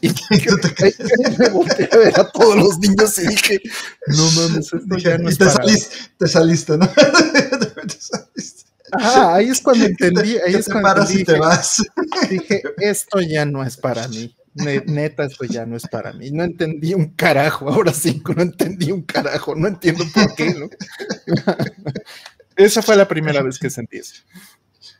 Y, 0.00 0.08
me 1.38 1.48
volteé 1.50 1.88
a 1.92 1.96
ver 1.96 2.20
a 2.20 2.30
todos 2.30 2.56
los 2.56 2.78
niños 2.78 3.18
y 3.18 3.26
dije, 3.28 3.60
no 4.06 4.30
mames, 4.32 4.72
esto 4.72 4.96
Dije, 4.96 5.02
ya 5.04 5.18
no 5.18 5.28
y 5.28 5.32
es 5.32 5.38
te, 5.38 5.44
para 5.44 5.64
mí". 5.64 5.70
saliste, 5.70 5.96
te 6.18 6.26
saliste, 6.28 6.78
¿no? 6.78 6.88
te 6.90 7.96
saliste. 8.00 8.64
Ajá, 8.90 9.34
ahí 9.34 9.48
es 9.50 9.60
cuando 9.60 9.84
entendí, 9.84 10.38
ahí 10.38 10.56
es 10.56 10.66
te 10.66 10.72
cuando 10.72 10.88
paras 10.88 11.10
y 11.14 11.18
dije, 11.18 11.24
te 11.24 11.38
vas. 11.38 11.82
dije, 12.30 12.62
esto 12.78 13.20
ya 13.20 13.44
no 13.44 13.62
es 13.64 13.76
para 13.76 14.08
mí. 14.08 14.34
Ne- 14.54 14.82
Neta, 14.86 15.24
esto 15.24 15.44
ya 15.44 15.66
no 15.66 15.76
es 15.76 15.86
para 15.86 16.12
mí. 16.12 16.30
No 16.30 16.42
entendí 16.42 16.94
un 16.94 17.10
carajo. 17.14 17.68
Ahora 17.68 17.92
sí, 17.92 18.22
no 18.34 18.42
entendí 18.42 18.90
un 18.90 19.02
carajo. 19.02 19.54
No 19.54 19.68
entiendo 19.68 20.04
por 20.12 20.34
qué, 20.34 20.54
¿no? 20.54 20.68
Esa 22.56 22.82
fue 22.82 22.96
la 22.96 23.06
primera 23.06 23.42
vez 23.42 23.58
que 23.58 23.70
sentí 23.70 23.98
eso. 23.98 24.14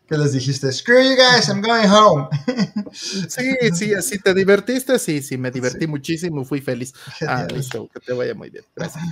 Que 0.08 0.16
les 0.16 0.32
dijiste, 0.32 0.72
screw 0.72 1.02
you 1.02 1.16
guys, 1.16 1.48
I'm 1.48 1.60
going 1.60 1.86
home. 1.86 2.28
Sí, 2.92 3.44
sí, 3.74 3.92
así 3.92 4.18
te 4.18 4.32
divertiste. 4.32 4.98
Sí, 4.98 5.20
sí, 5.20 5.36
me 5.36 5.50
divertí 5.50 5.86
muchísimo, 5.86 6.44
fui 6.44 6.60
feliz. 6.60 6.94
Ah, 7.26 7.46
listo, 7.54 7.88
que 7.92 8.00
te 8.00 8.12
vaya 8.14 8.34
muy 8.34 8.48
bien. 8.48 8.64
Gracias. 8.74 9.04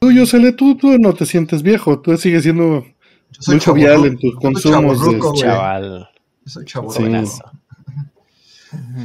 Tú, 0.00 0.10
Yosele, 0.12 0.52
tú, 0.52 0.76
tú 0.76 0.98
no 0.98 1.14
te 1.14 1.24
sientes 1.24 1.62
viejo, 1.62 2.00
tú 2.00 2.16
sigues 2.16 2.42
siendo 2.42 2.84
Yo 2.84 3.52
muy 3.52 3.60
jovial 3.60 4.06
en 4.06 4.18
tus 4.18 4.34
yo 4.34 4.40
soy 4.40 4.40
consumos. 4.40 5.00
de-. 5.00 5.40
Chaval. 5.40 6.08
Yo 6.44 6.50
soy 6.50 6.64
chavorruco. 6.64 7.26
Sí. 7.26 7.40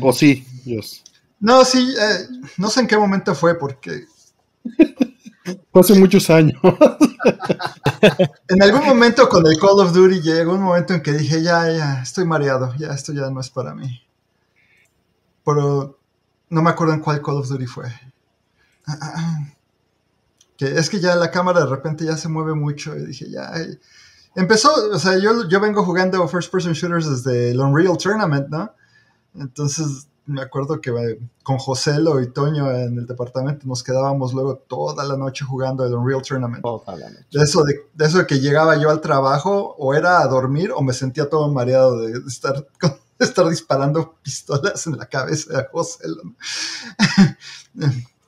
O 0.01 0.11
sí, 0.13 0.45
Dios. 0.65 1.03
No, 1.39 1.63
sí, 1.63 1.93
eh, 1.99 2.27
no 2.57 2.69
sé 2.69 2.81
en 2.81 2.87
qué 2.87 2.97
momento 2.97 3.33
fue, 3.35 3.57
porque 3.57 4.05
Hace 5.73 5.95
muchos 5.95 6.29
años. 6.29 6.59
en 8.47 8.61
algún 8.61 8.85
momento 8.85 9.27
con 9.27 9.45
el 9.47 9.57
Call 9.59 9.79
of 9.79 9.93
Duty 9.93 10.21
llegó 10.21 10.53
un 10.53 10.61
momento 10.61 10.93
en 10.93 11.01
que 11.01 11.13
dije, 11.13 11.41
ya, 11.41 11.71
ya, 11.71 12.01
estoy 12.01 12.25
mareado, 12.25 12.73
ya, 12.77 12.89
esto 12.89 13.13
ya 13.13 13.29
no 13.29 13.39
es 13.39 13.49
para 13.49 13.73
mí. 13.73 14.01
Pero 15.43 15.97
no 16.49 16.61
me 16.61 16.69
acuerdo 16.69 16.93
en 16.93 16.99
cuál 16.99 17.21
Call 17.21 17.37
of 17.37 17.47
Duty 17.47 17.65
fue. 17.65 17.87
Ah, 18.85 18.97
ah, 19.01 19.13
ah. 19.15 19.39
Que 20.57 20.77
es 20.77 20.89
que 20.89 20.99
ya 20.99 21.15
la 21.15 21.31
cámara 21.31 21.61
de 21.61 21.65
repente 21.65 22.05
ya 22.05 22.17
se 22.17 22.29
mueve 22.29 22.53
mucho 22.53 22.95
y 22.95 23.07
dije, 23.07 23.29
ya. 23.29 23.51
Empezó, 24.35 24.71
o 24.91 24.99
sea, 24.99 25.17
yo, 25.17 25.47
yo 25.49 25.59
vengo 25.59 25.83
jugando 25.83 26.27
First 26.27 26.51
Person 26.51 26.73
Shooters 26.73 27.09
desde 27.09 27.51
el 27.51 27.59
Unreal 27.59 27.97
Tournament, 27.97 28.47
¿no? 28.49 28.71
Entonces 29.33 30.07
me 30.27 30.41
acuerdo 30.41 30.79
que 30.79 30.91
eh, 30.91 31.19
con 31.43 31.57
Joselo 31.57 32.21
y 32.21 32.31
Toño 32.31 32.71
en 32.71 32.97
el 32.99 33.05
departamento 33.07 33.65
nos 33.67 33.83
quedábamos 33.83 34.33
luego 34.33 34.55
toda 34.57 35.03
la 35.03 35.17
noche 35.17 35.43
jugando 35.45 35.85
el 35.85 35.93
Unreal 35.93 36.21
Tournament. 36.21 36.61
De 37.31 37.43
eso 37.43 37.63
de, 37.63 37.89
de 37.93 38.05
eso 38.05 38.19
de 38.19 38.27
que 38.27 38.39
llegaba 38.39 38.77
yo 38.77 38.89
al 38.89 39.01
trabajo 39.01 39.75
o 39.77 39.93
era 39.93 40.19
a 40.21 40.27
dormir 40.27 40.71
o 40.71 40.81
me 40.81 40.93
sentía 40.93 41.27
todo 41.29 41.51
mareado 41.51 41.99
de 42.01 42.19
estar, 42.27 42.67
con- 42.79 42.91
de 43.19 43.25
estar 43.25 43.47
disparando 43.49 44.15
pistolas 44.23 44.85
en 44.87 44.97
la 44.97 45.05
cabeza 45.07 45.57
de 45.57 45.67
José. 45.71 46.05
¿no? 47.73 47.87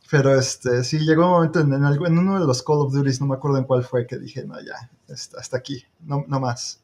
Pero 0.09 0.37
este, 0.37 0.83
sí, 0.83 0.99
llegó 0.99 1.23
un 1.25 1.31
momento 1.31 1.59
en, 1.59 1.73
en 1.73 1.83
algo- 1.85 2.05
en 2.05 2.17
uno 2.19 2.39
de 2.39 2.45
los 2.45 2.61
Call 2.61 2.77
of 2.81 2.93
Duties, 2.93 3.19
no 3.21 3.27
me 3.27 3.35
acuerdo 3.35 3.57
en 3.57 3.63
cuál 3.63 3.83
fue, 3.83 4.05
que 4.05 4.17
dije, 4.19 4.43
no, 4.45 4.59
ya, 4.61 4.89
hasta, 5.11 5.39
hasta 5.39 5.57
aquí, 5.57 5.83
no, 6.01 6.23
no 6.27 6.39
más. 6.39 6.79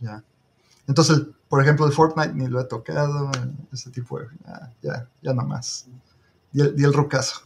Ya. 0.00 0.22
Entonces, 0.88 1.20
por 1.48 1.62
ejemplo, 1.62 1.86
el 1.86 1.92
Fortnite 1.92 2.32
ni 2.34 2.48
lo 2.48 2.60
he 2.60 2.64
tocado, 2.64 3.30
ese 3.72 3.90
tipo 3.90 4.18
de, 4.18 4.26
ya, 4.44 4.72
ya, 4.82 5.08
ya 5.22 5.34
no 5.34 5.42
más. 5.42 5.86
Di 6.50 6.62
el, 6.62 6.74
di 6.74 6.84
el 6.84 6.94
rucazo. 6.94 7.42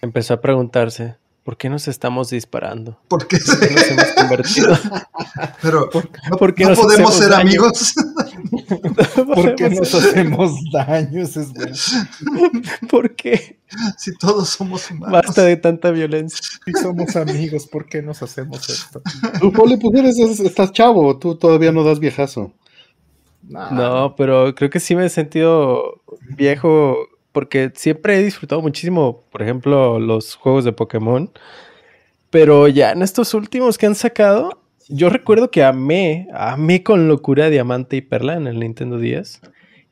Empezó 0.00 0.34
a 0.34 0.40
preguntarse, 0.40 1.18
¿por 1.44 1.58
qué 1.58 1.68
nos 1.68 1.86
estamos 1.86 2.30
disparando? 2.30 2.98
¿Por 3.08 3.26
qué 3.26 3.38
nos 3.38 3.62
hemos 3.62 4.12
convertido? 4.16 4.76
Pero 5.60 5.90
no, 6.30 6.36
por 6.36 6.54
qué 6.54 6.64
no 6.64 6.70
nos 6.70 6.78
podemos 6.80 7.14
ser 7.14 7.28
daño? 7.28 7.42
amigos. 7.42 7.94
¿Por 9.34 9.54
qué 9.54 9.70
nos 9.70 9.94
hacemos 9.94 10.52
daño? 10.72 11.22
Eso 11.22 11.40
es 11.40 11.52
bueno. 11.52 11.74
¿Por 12.88 13.14
qué? 13.14 13.58
si 13.96 14.14
todos 14.16 14.48
somos 14.48 14.90
humanos. 14.90 15.12
Basta 15.26 15.44
de 15.44 15.56
tanta 15.56 15.90
violencia. 15.90 16.40
Si 16.64 16.72
somos 16.72 17.14
amigos, 17.16 17.66
¿por 17.66 17.86
qué 17.86 18.02
nos 18.02 18.22
hacemos 18.22 18.68
esto? 18.68 19.00
Tú, 19.40 19.52
Poli, 19.52 19.76
pues 19.76 19.98
eres, 19.98 20.18
es- 20.18 20.40
estás 20.40 20.72
chavo, 20.72 21.18
tú 21.18 21.36
todavía 21.36 21.70
no 21.72 21.84
das 21.84 22.00
viejazo. 22.00 22.52
No, 23.42 24.14
pero 24.16 24.54
creo 24.54 24.70
que 24.70 24.80
sí 24.80 24.94
me 24.94 25.06
he 25.06 25.08
sentido 25.08 26.02
viejo 26.36 26.96
porque 27.32 27.72
siempre 27.74 28.18
he 28.18 28.22
disfrutado 28.22 28.60
muchísimo, 28.60 29.22
por 29.30 29.42
ejemplo, 29.42 29.98
los 30.00 30.34
juegos 30.34 30.64
de 30.64 30.72
Pokémon. 30.72 31.30
Pero 32.30 32.68
ya 32.68 32.92
en 32.92 33.02
estos 33.02 33.34
últimos 33.34 33.76
que 33.78 33.86
han 33.86 33.94
sacado, 33.94 34.59
yo 34.90 35.08
recuerdo 35.08 35.50
que 35.50 35.62
amé, 35.64 36.28
amé 36.34 36.82
con 36.82 37.08
locura 37.08 37.48
Diamante 37.50 37.96
y 37.96 38.00
Perla 38.02 38.34
en 38.34 38.46
el 38.46 38.58
Nintendo 38.60 38.98
10. 38.98 39.40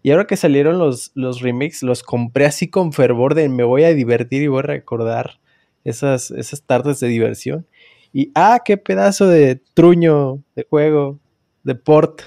Y 0.02 0.10
ahora 0.10 0.26
que 0.26 0.36
salieron 0.36 0.78
los, 0.78 1.10
los 1.14 1.40
remakes, 1.40 1.82
los 1.82 2.02
compré 2.02 2.46
así 2.46 2.68
con 2.68 2.92
fervor 2.92 3.34
de 3.34 3.48
me 3.48 3.64
voy 3.64 3.84
a 3.84 3.94
divertir 3.94 4.42
y 4.42 4.46
voy 4.46 4.60
a 4.60 4.62
recordar 4.62 5.40
esas, 5.84 6.30
esas 6.30 6.62
tardes 6.62 7.00
de 7.00 7.08
diversión. 7.08 7.66
Y 8.12 8.30
ah, 8.34 8.60
qué 8.64 8.76
pedazo 8.76 9.26
de 9.26 9.60
truño 9.74 10.42
de 10.56 10.66
juego, 10.68 11.18
de 11.64 11.74
port, 11.74 12.22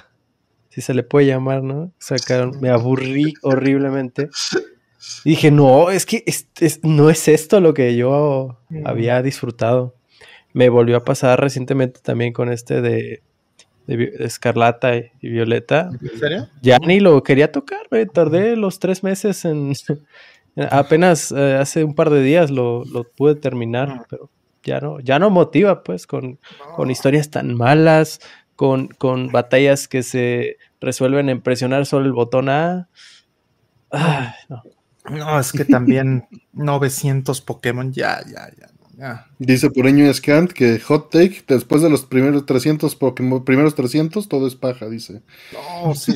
si 0.69 0.81
se 0.81 0.93
le 0.93 1.03
puede 1.03 1.27
llamar, 1.27 1.63
¿no? 1.63 1.91
Sacaron, 1.97 2.59
me 2.61 2.69
aburrí 2.69 3.33
horriblemente. 3.41 4.29
Y 5.25 5.31
dije, 5.31 5.49
no, 5.49 5.89
es 5.89 6.05
que 6.05 6.23
es- 6.27 6.47
es- 6.59 6.83
no 6.83 7.09
es 7.09 7.27
esto 7.27 7.59
lo 7.59 7.73
que 7.73 7.95
yo 7.95 8.59
había 8.85 9.21
disfrutado. 9.23 9.95
Me 10.53 10.69
volvió 10.69 10.97
a 10.97 11.03
pasar 11.05 11.39
recientemente 11.39 11.99
también 12.01 12.33
con 12.33 12.51
este 12.51 12.81
de, 12.81 13.21
de 13.87 13.95
Vi- 13.95 14.11
de 14.11 14.25
Escarlata 14.25 14.95
y, 14.97 15.11
y 15.21 15.29
Violeta. 15.29 15.89
¿En 16.01 16.19
serio? 16.19 16.47
Ya 16.61 16.77
ni 16.79 16.99
lo 16.99 17.23
quería 17.23 17.51
tocar, 17.51 17.81
me 17.91 18.05
tardé 18.05 18.55
los 18.55 18.79
tres 18.79 19.03
meses 19.03 19.45
en... 19.45 19.73
Apenas 20.69 21.31
eh, 21.31 21.55
hace 21.55 21.83
un 21.85 21.95
par 21.95 22.09
de 22.09 22.21
días 22.21 22.51
lo, 22.51 22.83
lo 22.85 23.05
pude 23.05 23.35
terminar, 23.35 24.05
pero 24.09 24.29
ya 24.63 24.81
no, 24.81 24.99
ya 24.99 25.17
no 25.17 25.29
motiva, 25.29 25.81
pues, 25.81 26.05
con, 26.05 26.39
con 26.75 26.91
historias 26.91 27.29
tan 27.31 27.55
malas, 27.55 28.19
con, 28.57 28.89
con 28.89 29.31
batallas 29.31 29.87
que 29.87 30.03
se 30.03 30.57
resuelven 30.81 31.29
en 31.29 31.41
presionar 31.41 31.85
solo 31.85 32.05
el 32.05 32.11
botón 32.11 32.49
A. 32.49 32.89
Ay, 33.91 34.29
no. 34.49 34.61
No, 35.09 35.39
es 35.39 35.51
que 35.51 35.65
también 35.65 36.27
900 36.53 37.41
Pokémon, 37.41 37.91
ya, 37.93 38.21
ya, 38.27 38.49
ya. 38.59 38.67
Dice 39.39 39.71
Pureño 39.71 40.13
Scant 40.13 40.51
que 40.51 40.79
Hot 40.79 41.09
Take, 41.09 41.43
después 41.47 41.81
de 41.81 41.89
los 41.89 42.05
primeros 42.05 42.45
300 42.45 42.95
Pokémon, 42.95 43.43
primeros 43.43 43.73
300, 43.73 44.27
todo 44.27 44.47
es 44.47 44.55
paja, 44.55 44.89
dice. 44.89 45.21
No, 45.51 45.95
sí, 45.95 46.15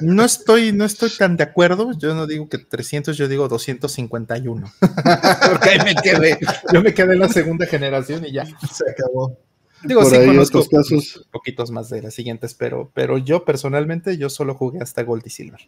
no 0.00 0.24
estoy, 0.24 0.72
no 0.72 0.84
estoy 0.84 1.10
tan 1.10 1.36
de 1.36 1.44
acuerdo. 1.44 1.92
Yo 1.98 2.14
no 2.14 2.26
digo 2.26 2.48
que 2.48 2.58
300, 2.58 3.16
yo 3.16 3.28
digo 3.28 3.46
251. 3.48 4.72
Porque 4.80 5.68
ahí 5.68 5.78
me 5.84 5.94
quedé. 5.94 6.38
Yo 6.72 6.82
me 6.82 6.92
quedé 6.92 7.12
en 7.14 7.20
la 7.20 7.28
segunda 7.28 7.66
generación 7.66 8.24
y 8.26 8.32
ya. 8.32 8.46
Se 8.46 8.90
acabó. 8.90 9.38
Digo, 9.84 10.00
Por 10.02 10.10
sí 10.10 10.16
ahí 10.16 10.26
conozco 10.26 10.58
otros 10.58 10.68
casos. 10.68 11.26
poquitos 11.30 11.70
más 11.70 11.88
de 11.88 12.02
las 12.02 12.14
siguientes, 12.14 12.54
pero, 12.54 12.90
pero 12.94 13.18
yo 13.18 13.44
personalmente, 13.44 14.16
yo 14.16 14.28
solo 14.28 14.54
jugué 14.54 14.80
hasta 14.80 15.02
Gold 15.02 15.22
y 15.26 15.30
Silver. 15.30 15.60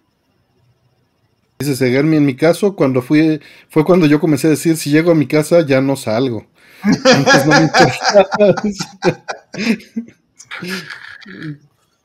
Dice 1.58 1.76
Segarmi, 1.76 2.16
en 2.16 2.26
mi 2.26 2.34
caso, 2.34 2.74
cuando 2.74 3.00
fui, 3.00 3.40
fue 3.68 3.84
cuando 3.84 4.06
yo 4.06 4.20
comencé 4.20 4.48
a 4.48 4.50
decir, 4.50 4.76
si 4.76 4.90
llego 4.90 5.12
a 5.12 5.14
mi 5.14 5.26
casa, 5.26 5.64
ya 5.64 5.80
no 5.80 5.96
salgo. 5.96 6.46
Antes 6.82 7.46
no 7.46 7.60
me. 7.60 7.70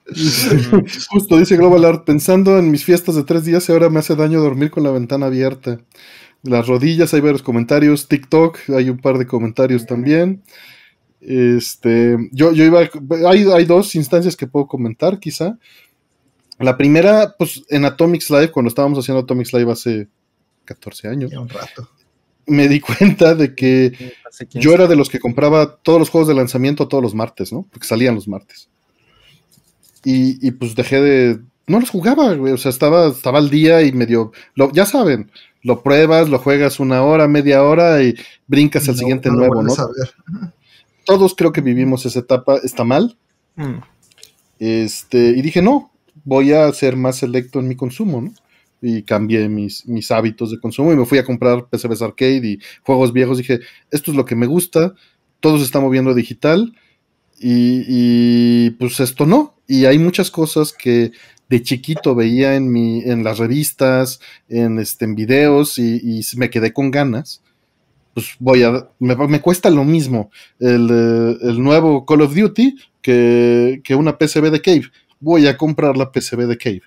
Justo 1.09 1.37
dice 1.37 1.57
Global 1.57 1.85
Art, 1.85 2.05
pensando 2.05 2.57
en 2.57 2.71
mis 2.71 2.83
fiestas 2.83 3.15
de 3.15 3.23
tres 3.23 3.45
días 3.45 3.67
y 3.67 3.71
ahora 3.71 3.89
me 3.89 3.99
hace 3.99 4.15
daño 4.15 4.41
dormir 4.41 4.71
con 4.71 4.83
la 4.83 4.91
ventana 4.91 5.27
abierta. 5.27 5.79
Las 6.41 6.67
rodillas, 6.67 7.13
hay 7.13 7.21
varios 7.21 7.43
comentarios. 7.43 8.07
TikTok, 8.07 8.57
hay 8.69 8.89
un 8.89 8.97
par 8.97 9.17
de 9.17 9.27
comentarios 9.27 9.85
también. 9.85 10.41
Este, 11.21 12.17
yo, 12.31 12.53
yo 12.53 12.63
iba, 12.63 12.79
hay, 13.27 13.45
hay 13.51 13.65
dos 13.65 13.95
instancias 13.95 14.35
que 14.35 14.47
puedo 14.47 14.67
comentar, 14.67 15.19
quizá. 15.19 15.57
La 16.59 16.77
primera, 16.77 17.35
pues 17.37 17.63
en 17.69 17.85
Atomics 17.85 18.29
Live, 18.29 18.51
cuando 18.51 18.67
estábamos 18.69 18.99
haciendo 18.99 19.21
Atomics 19.21 19.53
Live 19.53 19.71
hace 19.71 20.07
14 20.65 21.07
años, 21.07 21.31
Ya 21.31 21.39
un 21.39 21.49
rato. 21.49 21.89
me 22.47 22.67
di 22.67 22.79
cuenta 22.81 23.33
de 23.35 23.55
que 23.55 24.13
yo 24.51 24.73
era 24.73 24.87
de 24.87 24.95
los 24.95 25.09
que 25.09 25.19
compraba 25.19 25.77
todos 25.77 25.99
los 25.99 26.09
juegos 26.09 26.27
de 26.27 26.35
lanzamiento 26.35 26.87
todos 26.87 27.01
los 27.03 27.15
martes, 27.15 27.51
¿no? 27.53 27.65
Porque 27.71 27.87
salían 27.87 28.15
los 28.15 28.27
martes. 28.27 28.69
Y, 30.03 30.45
y, 30.45 30.51
pues 30.51 30.75
dejé 30.75 31.01
de. 31.01 31.39
No 31.67 31.79
los 31.79 31.89
jugaba, 31.89 32.33
güey. 32.33 32.53
O 32.53 32.57
sea, 32.57 32.69
estaba, 32.71 33.07
estaba 33.07 33.37
al 33.37 33.49
día 33.49 33.81
y 33.83 33.91
medio. 33.91 34.31
Lo, 34.55 34.71
ya 34.71 34.85
saben, 34.85 35.29
lo 35.61 35.83
pruebas, 35.83 36.29
lo 36.29 36.39
juegas 36.39 36.79
una 36.79 37.03
hora, 37.03 37.27
media 37.27 37.63
hora 37.63 38.01
y 38.01 38.15
brincas 38.47 38.87
al 38.87 38.95
No, 38.95 38.99
siguiente 38.99 39.29
no 39.29 39.35
nuevo, 39.35 39.61
¿no? 39.61 39.75
vuelves 39.75 39.79
a 39.79 39.87
ver. 39.87 40.53
Todos 41.05 41.35
creo 41.35 41.51
que 41.51 41.61
vivimos 41.61 42.05
esa 42.05 42.19
etapa. 42.19 42.57
Está 42.63 42.83
mal. 42.85 43.17
Mm. 43.55 43.75
Este, 44.59 45.17
y 45.29 45.41
dije, 45.41 45.61
no, 45.61 45.91
voy 46.23 46.53
a 46.53 46.71
ser 46.73 46.95
más 46.95 47.17
selecto 47.17 47.59
en 47.59 47.67
mi 47.67 47.75
consumo, 47.75 48.21
¿no? 48.21 48.33
y 48.81 49.03
cambié 49.03 49.49
mis, 49.49 49.85
mis 49.87 50.11
hábitos 50.11 50.51
de 50.51 50.59
consumo 50.59 50.93
y 50.93 50.95
me 50.95 51.05
fui 51.05 51.17
a 51.17 51.25
comprar 51.25 51.67
PCBs 51.67 52.01
arcade 52.01 52.47
y 52.47 52.59
juegos 52.83 53.13
viejos. 53.13 53.37
Dije, 53.37 53.59
esto 53.91 54.11
es 54.11 54.17
lo 54.17 54.25
que 54.25 54.35
me 54.35 54.47
gusta, 54.47 54.93
todo 55.39 55.57
se 55.57 55.65
está 55.65 55.79
moviendo 55.79 56.13
digital 56.13 56.73
y, 57.39 58.71
pues 58.71 58.99
esto 58.99 59.25
no. 59.25 59.55
Y 59.67 59.85
hay 59.85 59.99
muchas 59.99 60.31
cosas 60.31 60.73
que 60.73 61.11
de 61.49 61.63
chiquito 61.63 62.15
veía 62.15 62.55
en, 62.55 62.71
mi, 62.71 63.01
en 63.01 63.23
las 63.23 63.37
revistas, 63.39 64.19
en, 64.47 64.79
este, 64.79 65.05
en 65.05 65.15
videos 65.15 65.77
y, 65.77 66.21
me 66.35 66.49
quedé 66.49 66.73
con 66.73 66.91
ganas. 66.91 67.41
Pues 68.13 68.35
voy 68.39 68.63
a, 68.63 68.89
me, 68.99 69.15
me 69.15 69.39
cuesta 69.39 69.69
lo 69.69 69.85
mismo 69.85 70.31
el, 70.59 71.37
el, 71.41 71.61
nuevo 71.61 72.05
Call 72.05 72.21
of 72.21 72.35
Duty 72.35 72.75
que, 73.01 73.81
que 73.83 73.95
una 73.95 74.17
PCB 74.17 74.49
de 74.49 74.61
Cave. 74.61 74.91
Voy 75.19 75.47
a 75.47 75.57
comprar 75.57 75.97
la 75.97 76.11
PCB 76.11 76.47
de 76.47 76.57
Cave 76.57 76.81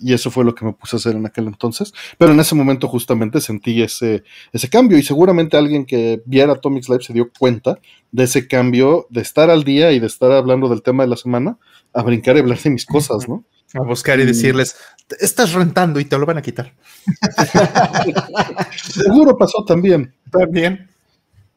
y 0.00 0.14
eso 0.14 0.30
fue 0.30 0.44
lo 0.44 0.54
que 0.54 0.64
me 0.64 0.72
puse 0.72 0.96
a 0.96 0.98
hacer 0.98 1.14
en 1.14 1.26
aquel 1.26 1.46
entonces. 1.46 1.92
Pero 2.18 2.32
en 2.32 2.40
ese 2.40 2.54
momento 2.54 2.88
justamente 2.88 3.40
sentí 3.40 3.82
ese, 3.82 4.24
ese 4.52 4.68
cambio 4.68 4.98
y 4.98 5.02
seguramente 5.02 5.56
alguien 5.56 5.84
que 5.84 6.22
viera 6.24 6.54
Atomics 6.54 6.88
Live 6.88 7.02
se 7.02 7.12
dio 7.12 7.30
cuenta 7.38 7.78
de 8.10 8.24
ese 8.24 8.48
cambio 8.48 9.06
de 9.10 9.20
estar 9.20 9.50
al 9.50 9.62
día 9.62 9.92
y 9.92 10.00
de 10.00 10.06
estar 10.06 10.32
hablando 10.32 10.68
del 10.68 10.82
tema 10.82 11.02
de 11.02 11.10
la 11.10 11.16
semana 11.16 11.58
a 11.92 12.02
brincar 12.02 12.36
y 12.36 12.40
hablar 12.40 12.58
de 12.58 12.70
mis 12.70 12.86
cosas, 12.86 13.28
¿no? 13.28 13.44
A 13.74 13.82
buscar 13.82 14.18
y 14.18 14.24
decirles, 14.24 14.76
estás 15.20 15.52
rentando 15.52 16.00
y 16.00 16.04
te 16.04 16.18
lo 16.18 16.26
van 16.26 16.38
a 16.38 16.42
quitar. 16.42 16.74
Seguro 18.82 19.36
pasó 19.36 19.64
también. 19.64 20.12
También. 20.30 20.88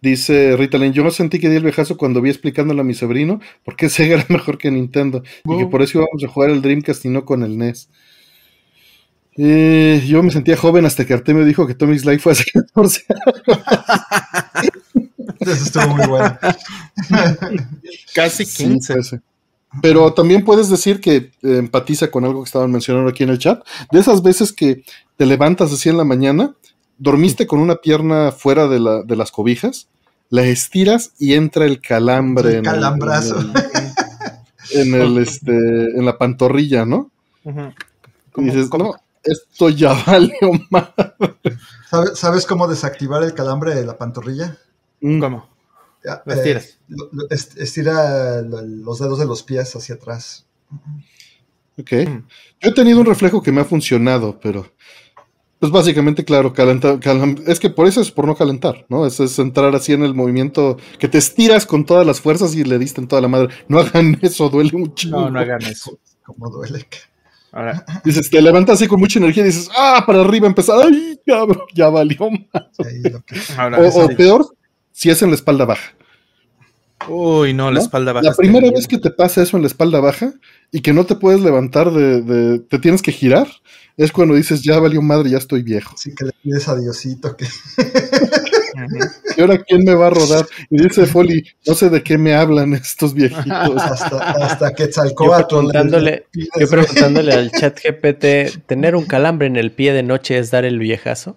Dice 0.04 0.58
Ritalin, 0.58 0.92
yo 0.92 1.10
sentí 1.12 1.40
que 1.40 1.50
di 1.50 1.56
el 1.56 1.64
viejazo 1.64 1.96
cuando 1.96 2.22
vi 2.22 2.30
explicándole 2.30 2.82
a 2.82 2.84
mi 2.84 2.94
sobrino 2.94 3.40
por 3.64 3.78
qué 3.78 3.88
Sega 3.90 4.16
era 4.16 4.26
mejor 4.28 4.58
que 4.58 4.70
Nintendo 4.70 5.24
y 5.46 5.58
que 5.58 5.66
por 5.66 5.82
eso 5.82 6.00
íbamos 6.00 6.22
a 6.22 6.28
jugar 6.28 6.50
el 6.50 6.62
Dreamcast 6.62 7.06
y 7.06 7.10
no 7.10 7.24
con 7.24 7.42
el 7.42 7.58
NES. 7.58 7.88
Eh, 9.38 10.04
yo 10.06 10.22
me 10.22 10.32
sentía 10.32 10.58
joven 10.58 10.86
hasta 10.86 11.06
que 11.06 11.14
Artemio 11.14 11.46
dijo 11.46 11.66
que 11.66 11.74
Tommy's 11.74 12.04
Life 12.04 12.20
fue 12.20 12.34
hace 12.34 12.44
14 12.52 13.06
años. 13.08 13.64
Eso 15.40 15.52
estuvo 15.64 15.96
muy 15.96 16.06
bueno. 16.06 16.38
Casi 18.14 18.46
15. 18.46 19.04
Sí, 19.04 19.16
Pero 19.82 20.14
también 20.14 20.44
puedes 20.44 20.68
decir 20.68 21.00
que 21.00 21.16
eh, 21.16 21.32
empatiza 21.42 22.12
con 22.12 22.26
algo 22.26 22.44
que 22.44 22.48
estaban 22.48 22.74
mencionando 22.74 23.10
aquí 23.10 23.24
en 23.24 23.30
el 23.30 23.40
chat. 23.40 23.66
De 23.90 24.02
esas 24.02 24.22
veces 24.22 24.52
que 24.52 24.84
te 25.16 25.26
levantas 25.26 25.72
así 25.72 25.88
en 25.88 25.96
la 25.96 26.04
mañana, 26.04 26.56
dormiste 26.98 27.48
con 27.48 27.60
una 27.60 27.78
pierna 27.78 28.34
fuera 28.34 28.68
de, 28.68 28.82
la, 28.82 29.04
de 29.04 29.16
las 29.16 29.32
cobijas, 29.32 29.88
la 30.34 30.42
estiras 30.46 31.14
y 31.20 31.36
entra 31.36 31.66
el 31.66 31.80
calambre. 31.80 32.58
El 32.58 32.64
calambrazo. 32.64 33.40
En, 33.40 33.52
el, 33.52 33.54
en, 34.74 34.94
el, 34.96 35.18
este, 35.20 35.52
en 35.52 36.04
la 36.04 36.18
pantorrilla, 36.18 36.88
¿no? 36.88 37.12
Uh 37.44 37.52
-huh. 37.52 37.76
Y 38.38 38.46
dices, 38.46 38.68
no, 38.74 38.96
esto 39.22 39.70
ya 39.70 39.94
valió 40.08 40.50
más. 40.72 40.90
¿Sabes, 41.88 42.18
¿Sabes 42.18 42.46
cómo 42.48 42.68
desactivar 42.68 43.22
el 43.22 43.36
calambre 43.36 43.76
de 43.76 43.86
la 43.86 43.96
pantorrilla? 43.96 44.58
¿Cómo? 45.00 45.48
Ya, 46.04 46.24
lo 46.26 46.34
estiras. 46.34 46.80
Eh, 46.90 47.36
estira 47.58 48.42
los 48.42 48.98
dedos 48.98 49.20
de 49.20 49.28
los 49.28 49.44
pies 49.44 49.76
hacia 49.76 49.94
atrás. 49.94 50.48
Ok. 51.78 51.92
Yo 52.60 52.70
he 52.70 52.74
tenido 52.74 53.00
un 53.02 53.06
reflejo 53.06 53.44
que 53.44 53.52
me 53.52 53.62
ha 53.62 53.66
funcionado, 53.66 54.40
pero. 54.40 54.66
Pues 55.64 55.72
básicamente, 55.72 56.26
claro, 56.26 56.52
calentar, 56.52 57.00
es 57.48 57.58
que 57.58 57.70
por 57.70 57.88
eso 57.88 58.02
es 58.02 58.12
por 58.12 58.28
no 58.28 58.36
calentar, 58.36 58.86
¿no? 58.90 59.06
Es, 59.06 59.22
es, 59.22 59.40
entrar 59.40 59.74
así 59.74 59.94
en 59.94 60.04
el 60.04 60.14
movimiento 60.14 60.76
que 61.00 61.08
te 61.08 61.18
estiras 61.18 61.66
con 61.66 61.86
todas 61.86 62.06
las 62.06 62.20
fuerzas 62.20 62.54
y 62.54 62.66
le 62.66 62.78
diste 62.78 63.00
en 63.00 63.08
toda 63.08 63.22
la 63.22 63.30
madre. 63.30 63.48
No 63.70 63.80
hagan 63.80 64.20
eso, 64.22 64.50
duele 64.50 64.78
mucho. 64.78 65.08
No, 65.08 65.30
no 65.30 65.40
hagan 65.40 65.62
eso. 65.62 65.98
Como 66.22 66.50
duele. 66.50 66.86
Ahora. 67.54 67.86
Dices, 68.04 68.30
te 68.30 68.42
levantas 68.42 68.76
así 68.76 68.90
con 68.90 69.00
mucha 69.00 69.20
energía 69.20 69.44
y 69.44 69.46
dices, 69.46 69.70
ah, 69.74 70.04
para 70.06 70.20
arriba 70.20 70.48
empezar, 70.48 70.82
ay, 70.84 71.18
cabrón, 71.26 71.64
ya 71.74 71.88
valió 71.88 72.30
más. 72.30 73.58
Ahora, 73.58 73.80
o, 73.80 74.04
o 74.04 74.10
peor, 74.10 74.46
si 74.92 75.12
es 75.12 75.22
en 75.22 75.30
la 75.30 75.36
espalda 75.36 75.64
baja. 75.64 75.94
Uy, 77.08 77.54
no, 77.54 77.72
la 77.72 77.80
¿no? 77.80 77.86
espalda 77.86 78.12
baja. 78.12 78.28
La 78.28 78.36
primera 78.36 78.70
vez 78.70 78.86
que 78.86 78.98
te 78.98 79.12
pasa 79.12 79.42
eso 79.42 79.56
en 79.56 79.64
la 79.64 79.68
espalda 79.68 80.02
baja 80.02 80.34
y 80.74 80.82
que 80.82 80.92
no 80.92 81.06
te 81.06 81.16
puedes 81.16 81.40
levantar 81.40 81.92
de, 81.92 82.22
de, 82.22 82.60
te 82.60 82.80
tienes 82.80 83.02
que 83.02 83.14
girar, 83.14 83.48
es 83.98 84.12
cuando 84.12 84.36
dices, 84.36 84.62
ya 84.62 84.80
valió 84.80 85.02
madre, 85.02 85.30
ya 85.30 85.38
estoy 85.38 85.62
viejo. 85.62 85.96
Sí, 85.98 86.14
que 86.16 86.26
le 86.26 86.32
pides 86.42 86.68
a 86.68 86.76
Diosito 86.76 87.36
que... 87.36 87.46
¿Y 89.38 89.42
ahora 89.42 89.58
quién 89.60 89.84
me 89.84 89.94
va 89.94 90.08
a 90.08 90.10
rodar? 90.10 90.46
Y 90.70 90.82
dice 90.82 91.06
Foley, 91.06 91.44
no 91.66 91.74
sé 91.76 91.90
de 91.90 92.04
qué 92.04 92.18
me 92.18 92.34
hablan 92.34 92.74
estos 92.74 93.14
viejitos. 93.14 93.46
hasta, 93.78 94.32
hasta 94.32 94.74
que 94.74 94.90
yo 94.92 95.48
preguntándole, 95.48 96.28
yo 96.60 96.68
preguntándole 96.70 97.34
al 97.34 97.52
chat 97.52 97.80
GPT, 97.80 98.66
¿tener 98.66 98.96
un 98.96 99.06
calambre 99.06 99.48
en 99.48 99.56
el 99.56 99.72
pie 99.72 99.94
de 99.94 100.04
noche 100.04 100.38
es 100.38 100.52
dar 100.52 100.66
el 100.66 100.80
viejazo? 100.80 101.36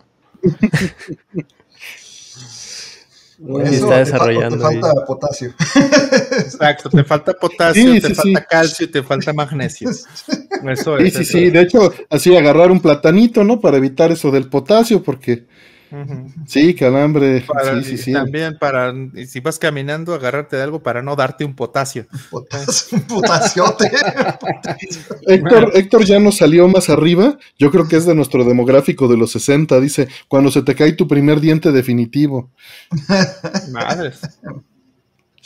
Bueno, 3.39 3.69
sí 3.69 3.77
está 3.77 3.99
desarrollando. 3.99 4.57
Te 4.57 4.63
falta, 4.63 4.81
te 4.81 4.87
falta 4.87 5.07
potasio. 5.07 5.55
Exacto, 6.39 6.91
te 6.91 7.05
falta 7.05 7.33
potasio, 7.35 7.93
sí, 7.93 8.01
te 8.01 8.09
sí, 8.09 8.15
falta 8.15 8.41
sí. 8.41 8.47
calcio 8.49 8.87
y 8.87 8.91
te 8.91 9.03
falta 9.03 9.33
magnesio. 9.33 9.91
Eso 9.91 10.99
es, 10.99 11.13
sí, 11.13 11.19
sí, 11.19 11.23
eso 11.23 11.33
sí. 11.33 11.45
Es. 11.45 11.53
De 11.53 11.61
hecho, 11.61 11.93
así 12.09 12.37
agarrar 12.37 12.71
un 12.71 12.81
platanito, 12.81 13.45
¿no? 13.45 13.61
Para 13.61 13.77
evitar 13.77 14.11
eso 14.11 14.31
del 14.31 14.49
potasio, 14.49 15.03
porque. 15.03 15.47
Uh 15.91 15.97
-huh. 15.97 16.35
Sí, 16.47 16.75
calambre. 16.75 17.43
Para, 17.43 17.83
sí, 17.83 17.91
sí, 17.91 17.99
sí. 17.99 18.13
También 18.13 18.59
para, 18.59 18.93
si 19.27 19.41
vas 19.41 19.59
caminando, 19.59 20.15
agarrarte 20.15 20.57
de 20.57 20.63
algo 20.63 20.83
para 20.83 21.03
no 21.03 21.15
darte 21.15 21.45
un 21.45 21.55
potasio. 21.55 22.07
Potasio, 22.31 22.99
un 22.99 23.07
potasiote. 23.07 23.91
Héctor, 25.27 25.71
Héctor 25.75 26.05
ya 26.05 26.19
nos 26.19 26.39
salió 26.39 26.67
más 26.69 26.91
arriba. 26.91 27.39
Yo 27.59 27.71
creo 27.71 27.87
que 27.87 27.97
es 27.97 28.07
de 28.07 28.15
nuestro 28.15 28.45
demográfico 28.45 29.07
de 29.07 29.17
los 29.17 29.31
60. 29.33 29.81
Dice, 29.81 30.09
cuando 30.29 30.51
se 30.51 30.63
te 30.63 30.75
cae 30.75 30.93
tu 30.93 31.07
primer 31.07 31.41
diente 31.41 31.71
definitivo. 31.71 32.51
Madres. 33.71 34.21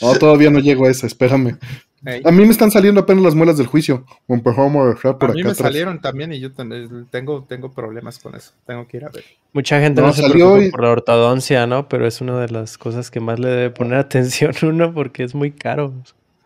No, 0.01 0.15
todavía 0.15 0.49
no 0.49 0.59
llego 0.59 0.85
a 0.85 0.89
esa, 0.89 1.05
espérame. 1.05 1.59
Hey. 2.03 2.21
A 2.25 2.31
mí 2.31 2.43
me 2.43 2.51
están 2.51 2.71
saliendo 2.71 3.01
apenas 3.01 3.23
las 3.23 3.35
muelas 3.35 3.57
del 3.57 3.67
juicio. 3.67 4.05
a 4.27 4.35
mí 4.35 4.41
me 4.43 5.41
atrás. 5.41 5.57
salieron 5.57 6.01
también 6.01 6.33
y 6.33 6.39
yo 6.39 6.51
tengo, 6.51 7.43
tengo 7.43 7.71
problemas 7.71 8.17
con 8.17 8.35
eso. 8.35 8.53
Tengo 8.65 8.87
que 8.87 8.97
ir 8.97 9.05
a 9.05 9.09
ver. 9.09 9.23
Mucha 9.53 9.79
gente 9.79 10.01
no, 10.01 10.07
no 10.07 10.13
se 10.13 10.27
preocupa 10.27 10.63
y... 10.63 10.71
por 10.71 10.83
la 10.83 10.89
ortodoncia, 10.89 11.67
¿no? 11.67 11.87
Pero 11.87 12.07
es 12.07 12.19
una 12.19 12.39
de 12.39 12.49
las 12.49 12.77
cosas 12.79 13.11
que 13.11 13.19
más 13.19 13.39
le 13.39 13.49
debe 13.49 13.69
poner 13.69 13.93
atención 13.99 14.53
uno 14.63 14.93
porque 14.93 15.23
es 15.23 15.35
muy 15.35 15.51
caro. 15.51 15.93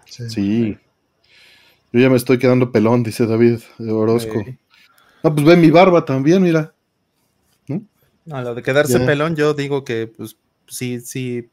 Sí. 0.06 0.30
sí. 0.30 0.77
Yo 1.94 2.02
ya 2.02 2.10
me 2.10 2.18
estoy 2.18 2.38
quedando 2.38 2.73
pelón, 2.73 3.03
dice 3.03 3.26
David 3.26 3.60
Orozco. 3.80 4.44
Hey. 4.45 4.57
Ah, 5.23 5.34
pues 5.34 5.45
ve 5.45 5.56
mi 5.56 5.72
barba 5.72 6.03
también, 6.03 6.44
mira. 6.44 6.73
¿No? 7.68 7.82
No, 8.26 8.41
lo 8.41 8.53
de 8.53 8.61
quedarse 8.61 8.99
pelón, 8.99 9.36
yo 9.38 9.53
digo 9.53 9.86
que, 9.86 10.07
pues, 10.07 10.36
sí, 10.68 10.99
sí. 10.99 11.49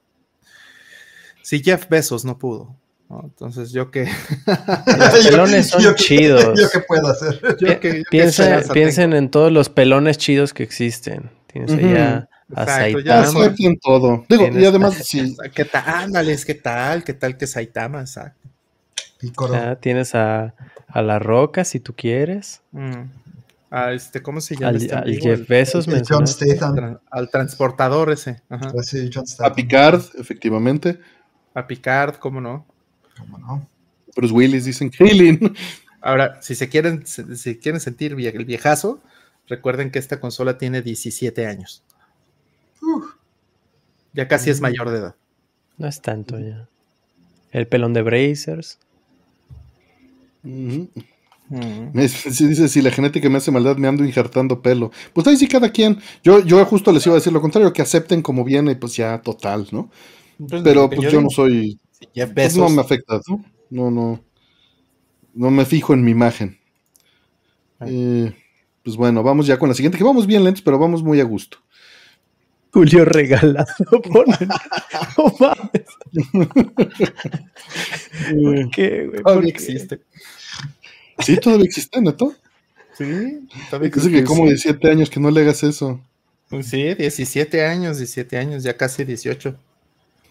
Si 1.42 1.62
Jeff 1.62 1.88
Bezos 1.88 2.24
no 2.24 2.36
pudo. 2.38 2.76
Entonces, 3.24 3.72
yo 3.72 3.90
que. 3.90 4.04
Los 4.98 5.26
pelones 5.26 5.68
son 5.68 5.82
yo, 5.82 5.94
chidos. 5.94 6.58
Yo 6.58 6.70
qué 6.70 6.80
puedo 6.80 7.08
hacer. 7.08 7.40
Yo 7.58 7.80
que, 7.80 7.98
yo 7.98 8.04
Piensa, 8.10 8.62
que 8.62 8.68
piensen 8.68 9.12
en 9.12 9.30
todos 9.30 9.52
los 9.52 9.68
pelones 9.68 10.18
chidos 10.18 10.54
que 10.54 10.62
existen. 10.62 11.30
Tienes 11.46 11.72
uh 11.72 11.76
-huh. 11.76 11.90
allá 11.90 12.28
a 12.54 12.66
Saitama. 12.66 13.54
Ya 13.56 13.66
en 13.66 13.78
todo. 13.78 14.24
Digo, 14.28 14.48
y 14.48 14.64
además, 14.64 14.94
sí. 15.04 15.36
¿Qué 15.54 15.64
tal? 15.64 15.84
Ándales, 15.86 16.44
¿qué 16.44 16.54
tal? 16.54 17.04
¿Qué 17.04 17.14
tal 17.14 17.36
que 17.36 17.46
Saitama? 17.46 18.00
Exacto. 18.00 18.48
Ya, 19.50 19.76
tienes 19.76 20.14
a, 20.14 20.54
a 20.88 21.02
La 21.02 21.18
Roca, 21.18 21.64
si 21.64 21.78
tú 21.78 21.94
quieres. 21.94 22.62
Mm. 22.72 23.04
A 23.70 23.92
este, 23.92 24.20
¿Cómo 24.20 24.40
se 24.40 24.54
llama? 24.54 24.68
Al, 24.68 24.76
este 24.76 24.94
al 24.94 25.14
Jeff 25.16 25.48
Bezos, 25.48 25.86
el, 25.86 25.94
el 25.94 26.02
John 26.06 26.26
Statham. 26.26 26.78
Al, 26.78 27.00
al 27.10 27.30
transportador 27.30 28.10
ese. 28.10 28.42
Ajá. 28.48 28.70
Sí, 28.82 29.08
John 29.12 29.26
Statham. 29.26 29.52
A 29.52 29.54
Picard, 29.54 30.02
efectivamente. 30.18 30.98
A 31.54 31.66
Picard, 31.66 32.16
¿cómo 32.16 32.40
no? 32.40 32.66
¿Cómo 33.18 33.38
no? 33.38 33.68
Bruce 34.14 34.32
Willis 34.32 34.64
dicen 34.64 34.90
Krillin. 34.90 35.54
Ahora, 36.00 36.40
si 36.42 36.54
se 36.54 36.68
quieren, 36.68 37.06
si 37.06 37.58
quieren 37.58 37.80
sentir 37.80 38.12
el 38.12 38.44
viejazo, 38.44 39.00
recuerden 39.46 39.90
que 39.90 39.98
esta 39.98 40.20
consola 40.20 40.58
tiene 40.58 40.82
17 40.82 41.46
años. 41.46 41.84
Ya 44.12 44.28
casi 44.28 44.50
mm. 44.50 44.52
es 44.52 44.60
mayor 44.60 44.90
de 44.90 44.98
edad. 44.98 45.14
No 45.78 45.86
es 45.86 46.02
tanto 46.02 46.38
ya. 46.38 46.68
El 47.52 47.68
pelón 47.68 47.94
de 47.94 48.02
Brazers. 48.02 48.78
Mm 50.42 50.68
-hmm. 50.68 50.88
Mm. 51.52 52.08
Si 52.08 52.46
dice, 52.46 52.66
si 52.68 52.80
la 52.80 52.90
genética 52.90 53.28
me 53.28 53.36
hace 53.36 53.50
maldad, 53.50 53.76
me 53.76 53.86
ando 53.86 54.04
injertando 54.04 54.62
pelo. 54.62 54.90
Pues 55.12 55.26
ahí 55.26 55.36
sí 55.36 55.46
cada 55.46 55.70
quien. 55.70 55.98
Yo, 56.24 56.40
yo 56.40 56.64
justo 56.64 56.92
les 56.92 57.04
iba 57.04 57.14
a 57.14 57.18
decir 57.18 57.32
lo 57.32 57.42
contrario, 57.42 57.72
que 57.74 57.82
acepten 57.82 58.22
como 58.22 58.42
viene, 58.42 58.74
pues 58.74 58.96
ya 58.96 59.20
total, 59.20 59.68
¿no? 59.70 59.90
Pero 60.64 60.88
pues 60.88 61.02
yo, 61.02 61.10
yo 61.10 61.20
no 61.20 61.28
soy 61.28 61.78
pues 62.34 62.56
no 62.56 62.68
me 62.68 62.80
afecta, 62.80 63.20
¿no? 63.28 63.44
No, 63.70 63.90
no. 63.90 64.24
No 65.34 65.50
me 65.50 65.64
fijo 65.64 65.94
en 65.94 66.04
mi 66.04 66.10
imagen. 66.10 66.58
Eh, 67.80 68.32
pues 68.82 68.96
bueno, 68.96 69.22
vamos 69.22 69.46
ya 69.46 69.58
con 69.58 69.68
la 69.68 69.74
siguiente, 69.74 69.98
que 69.98 70.04
vamos 70.04 70.26
bien 70.26 70.44
lentos, 70.44 70.62
pero 70.62 70.78
vamos 70.78 71.02
muy 71.02 71.20
a 71.20 71.24
gusto. 71.24 71.58
Julio 72.72 73.04
regalado. 73.04 73.66
Ponen. 74.12 74.48
no 75.18 75.34
mames. 75.38 75.84
¿Por 78.42 78.70
qué, 78.70 79.06
güey? 79.06 79.22
¿Por 79.22 79.42
qué 79.42 79.48
existe? 79.48 80.00
Sí, 81.18 81.36
todavía 81.36 81.66
existe, 81.66 82.00
Neto. 82.00 82.34
Sí, 82.96 83.04
Dice 83.04 84.10
que 84.10 84.24
como 84.24 84.46
17 84.46 84.90
años 84.90 85.10
que 85.10 85.20
no 85.20 85.30
le 85.30 85.40
hagas 85.40 85.62
eso. 85.62 86.00
Sí, 86.62 86.94
17 86.94 87.64
años, 87.64 87.96
17 87.98 88.36
años, 88.36 88.62
ya 88.62 88.76
casi 88.76 89.04
18. 89.04 89.56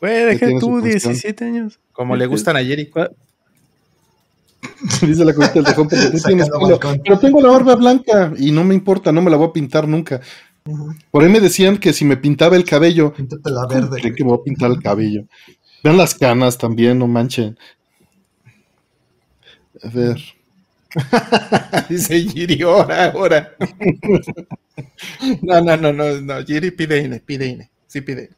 Güey, 0.02 0.26
deja 0.26 0.48
tú 0.60 0.82
17 0.82 1.46
años. 1.46 1.80
Como 1.94 2.16
le 2.16 2.26
gustan 2.26 2.58
a 2.58 2.64
Jerry. 2.64 2.92
Dice 5.02 5.24
la 5.26 5.34
cosita 5.34 5.54
del 5.54 5.66
tejón, 5.66 5.88
pero, 5.88 6.10
tienes 6.26 6.50
pero 7.04 7.20
tengo 7.20 7.42
la 7.42 7.50
barba 7.50 7.76
blanca 7.76 8.34
y 8.38 8.52
no 8.52 8.64
me 8.64 8.74
importa, 8.74 9.12
no 9.12 9.22
me 9.22 9.30
la 9.30 9.38
voy 9.38 9.50
a 9.50 9.54
pintar 9.54 9.88
nunca. 9.88 10.20
Por 11.10 11.24
ahí 11.24 11.30
me 11.30 11.40
decían 11.40 11.78
que 11.78 11.94
si 11.94 12.06
me 12.06 12.18
pintaba 12.18 12.56
el 12.56 12.64
cabello. 12.64 13.14
Píntate 13.14 13.50
la 13.50 13.66
verde. 13.68 14.02
Creo 14.02 14.16
que 14.16 14.24
me 14.24 14.30
voy 14.32 14.40
a 14.40 14.44
pintar 14.44 14.72
el 14.72 14.82
cabello. 14.82 15.26
Vean 15.84 15.98
las 15.98 16.14
canas 16.14 16.58
también, 16.58 17.00
no 17.00 17.08
manchen. 17.08 17.58
A 19.84 19.90
ver. 19.90 20.22
Dice 21.90 22.20
Giri, 22.22 22.62
ahora, 22.62 23.12
ahora. 23.12 23.56
no, 25.42 25.62
no, 25.62 25.78
no, 25.78 25.94
no, 25.94 26.22
no. 26.22 26.46
Giri 26.46 26.72
pide 26.72 27.04
INE, 27.04 27.20
pide 27.20 27.48
INE. 27.48 27.72
Sí 27.88 28.02
pide. 28.02 28.30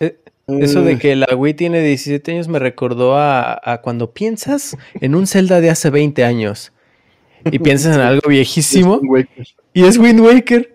Eh, 0.00 0.18
eso 0.46 0.82
de 0.82 0.98
que 0.98 1.16
la 1.16 1.34
Wii 1.34 1.54
tiene 1.54 1.80
17 1.80 2.32
años 2.32 2.48
me 2.48 2.58
recordó 2.58 3.16
a, 3.16 3.60
a, 3.62 3.80
cuando 3.80 4.12
piensas 4.12 4.76
en 4.94 5.14
un 5.14 5.26
Zelda 5.26 5.60
de 5.60 5.70
hace 5.70 5.90
20 5.90 6.24
años 6.24 6.72
y 7.44 7.58
piensas 7.58 7.96
en 7.96 8.02
algo 8.02 8.28
viejísimo 8.28 9.00
y 9.72 9.84
es 9.84 9.98
Wind 9.98 10.20
Waker. 10.20 10.72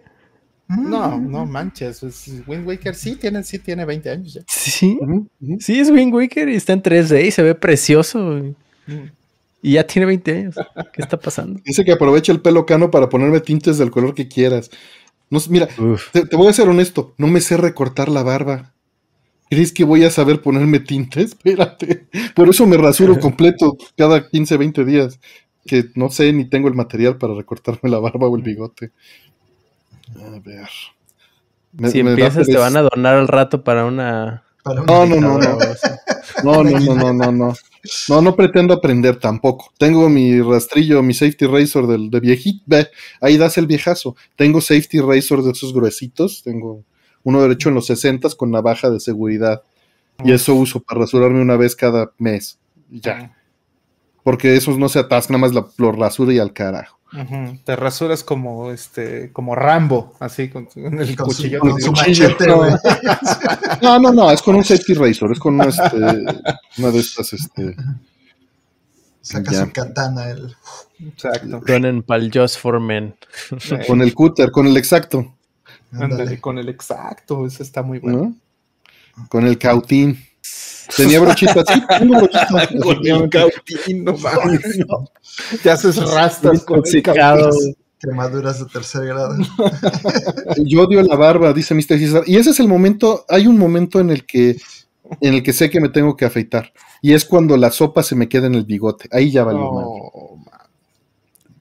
No, 0.68 1.18
no 1.18 1.46
manches. 1.46 2.02
Wind 2.46 2.68
Waker 2.68 2.94
sí 2.94 3.16
tiene, 3.16 3.44
sí 3.44 3.60
tiene 3.60 3.86
20 3.86 4.10
años 4.10 4.34
ya. 4.34 4.42
Sí, 4.48 5.00
sí 5.60 5.80
es 5.80 5.90
Wind 5.90 6.14
Waker 6.14 6.50
y 6.50 6.56
está 6.56 6.74
en 6.74 6.84
3D 6.84 7.26
y 7.26 7.32
se 7.32 7.42
ve 7.42 7.56
precioso. 7.56 8.42
Y 9.62 9.74
ya 9.74 9.86
tiene 9.86 10.08
20 10.08 10.32
años. 10.32 10.56
¿Qué 10.94 11.02
está 11.02 11.18
pasando? 11.18 11.62
Dice 11.64 11.86
que 11.86 11.94
aprovecha 11.94 12.32
el 12.32 12.42
pelo 12.42 12.66
cano 12.66 12.92
para 12.92 13.10
ponerme 13.10 13.40
tintes 13.40 13.78
del 13.78 13.92
color 13.92 14.14
que 14.14 14.28
quieras. 14.28 14.70
No, 15.30 15.40
mira, 15.50 15.68
te, 16.12 16.36
voy 16.36 16.48
a 16.48 16.54
ser 16.54 16.70
honesto, 16.70 17.14
no 17.18 17.28
me 17.28 17.42
sé 17.42 17.58
recortar 17.58 18.10
la 18.10 18.24
barba. 18.24 18.74
¿Crees 19.50 19.72
que 19.72 19.84
voy 19.84 20.04
a 20.04 20.12
saber 20.12 20.42
ponerme 20.42 20.80
tintes? 20.80 21.26
Espérate. 21.32 22.08
Por 22.36 22.50
eso 22.50 22.66
me 22.66 22.78
rasuro 22.78 23.20
completo 23.20 23.78
cada 23.98 24.30
15, 24.30 24.58
20 24.58 24.86
días. 24.86 25.20
Que 25.66 25.86
no 25.96 26.10
sé 26.10 26.32
ni 26.32 26.46
tengo 26.46 26.68
el 26.68 26.76
material 26.76 27.18
para 27.18 27.34
recortarme 27.34 27.90
la 27.90 28.00
barba 28.00 28.28
o 28.28 28.36
el 28.38 28.44
bigote. 28.44 28.92
A 30.16 30.40
ver. 30.40 30.70
si 31.92 32.00
empiezas, 32.00 32.48
te 32.48 32.58
van 32.58 32.78
a 32.78 32.82
donar 32.84 33.16
al 33.16 33.28
rato 33.28 33.64
para 33.64 33.86
una. 33.86 34.44
no, 34.66 35.06
no, 35.06 35.20
no, 35.20 35.38
no. 35.38 35.58
No, 36.44 36.64
no, 36.64 36.80
no, 36.80 36.96
no, 36.96 37.14
no, 37.14 37.32
no. 37.32 37.54
No, 38.10 38.22
no 38.22 38.36
pretendo 38.36 38.74
aprender 38.74 39.18
tampoco. 39.18 39.72
Tengo 39.78 40.10
mi 40.10 40.42
rastrillo, 40.42 41.02
mi 41.04 41.14
safety 41.14 41.46
razor 41.46 41.88
del, 41.88 42.10
de 42.10 42.20
viejito. 42.20 42.64
ahí 43.20 43.38
das 43.38 43.58
el 43.58 43.68
viejazo. 43.68 44.16
Tengo 44.36 44.62
safety 44.62 45.00
razor 45.00 45.44
de 45.44 45.52
esos 45.52 45.74
gruesitos. 45.74 46.44
Tengo 46.44 46.84
uno 47.28 47.42
derecho 47.42 47.70
en 47.70 47.76
los 47.76 47.88
60 47.88 48.30
con 48.38 48.52
navaja 48.52 48.90
de 48.90 49.00
seguridad. 49.00 49.62
Y 50.24 50.32
eso 50.32 50.56
uso 50.56 50.80
para 50.80 51.02
rasurarme 51.02 51.42
una 51.42 51.58
vez 51.58 51.76
cada 51.76 52.12
mes. 52.18 52.58
Ya. 52.90 53.36
Porque 54.24 54.56
esos 54.56 54.78
no 54.78 54.90
se 54.90 55.00
atascan, 55.00 55.40
nada 55.40 55.54
más 55.54 55.72
lo 55.78 55.92
rasuro 55.92 56.32
y 56.32 56.40
al 56.40 56.54
carajo. 56.54 56.98
Te 57.64 57.76
rasuras 57.78 58.24
como 58.24 58.72
este, 58.72 59.32
como 59.32 59.56
Rambo, 59.56 60.14
así 60.20 60.50
con, 60.50 60.68
el 60.76 61.16
cuchillo. 61.16 61.62
no, 63.82 64.00
no, 64.00 64.12
no, 64.12 64.30
es 64.30 64.42
con 64.42 64.56
un 64.56 64.66
safety 64.66 64.94
razor, 64.94 65.32
es 65.32 65.40
con 65.40 65.62
este, 65.62 65.96
una 65.96 66.92
de 66.92 67.00
estas, 67.00 67.32
este. 67.32 67.76
Saca 69.22 69.54
su 69.54 69.72
katana 69.72 70.30
el. 70.30 70.54
Exacto. 71.00 71.62
Con 71.66 72.04
pal 72.04 72.30
Just 72.34 72.60
for 72.60 72.82
Men. 72.82 73.16
con 73.88 74.02
el 74.02 74.14
cúter, 74.14 74.52
con 74.52 74.68
el 74.68 74.76
exacto. 74.76 75.37
Con 76.42 76.58
el 76.58 76.70
exacto, 76.70 77.46
eso 77.46 77.64
está 77.64 77.84
muy 77.84 78.00
bueno. 78.00 78.36
Con 79.30 79.46
el 79.48 79.58
cautín. 79.58 80.18
Tenía 80.96 81.20
brochita 81.20 81.64
así, 81.68 81.82
tengo 82.00 82.20
brochita. 82.20 82.68
Con 82.82 83.30
cautín, 83.30 84.04
no 84.06 84.16
mames. 84.18 84.62
Te 85.62 85.70
haces 85.72 85.98
rastas 85.98 86.64
con 86.64 86.82
Quemaduras 88.00 88.60
de 88.60 88.66
tercer 88.68 89.08
grado. 89.08 89.36
Yo 90.58 90.84
odio 90.84 91.02
la 91.02 91.16
barba, 91.16 91.52
dice 91.52 91.74
Mr. 91.74 91.98
César. 91.98 92.24
Y 92.28 92.38
ese 92.38 92.52
es 92.52 92.60
el 92.60 92.68
momento, 92.68 93.26
hay 93.28 93.48
un 93.48 93.58
momento 93.58 94.00
en 94.00 94.12
el 94.12 94.26
que 94.26 94.58
en 95.22 95.34
el 95.34 95.42
que 95.42 95.54
sé 95.54 95.70
que 95.70 95.82
me 95.82 95.90
tengo 95.90 96.16
que 96.16 96.26
afeitar. 96.26 96.72
Y 97.02 97.14
es 97.14 97.26
cuando 97.26 97.58
la 97.58 97.72
sopa 97.72 98.04
se 98.04 98.16
me 98.16 98.30
queda 98.30 98.48
en 98.48 98.56
el 98.56 98.66
bigote. 98.66 99.10
Ahí 99.12 99.32
ya 99.32 99.44
valió 99.44 99.72
mal. 99.72 99.86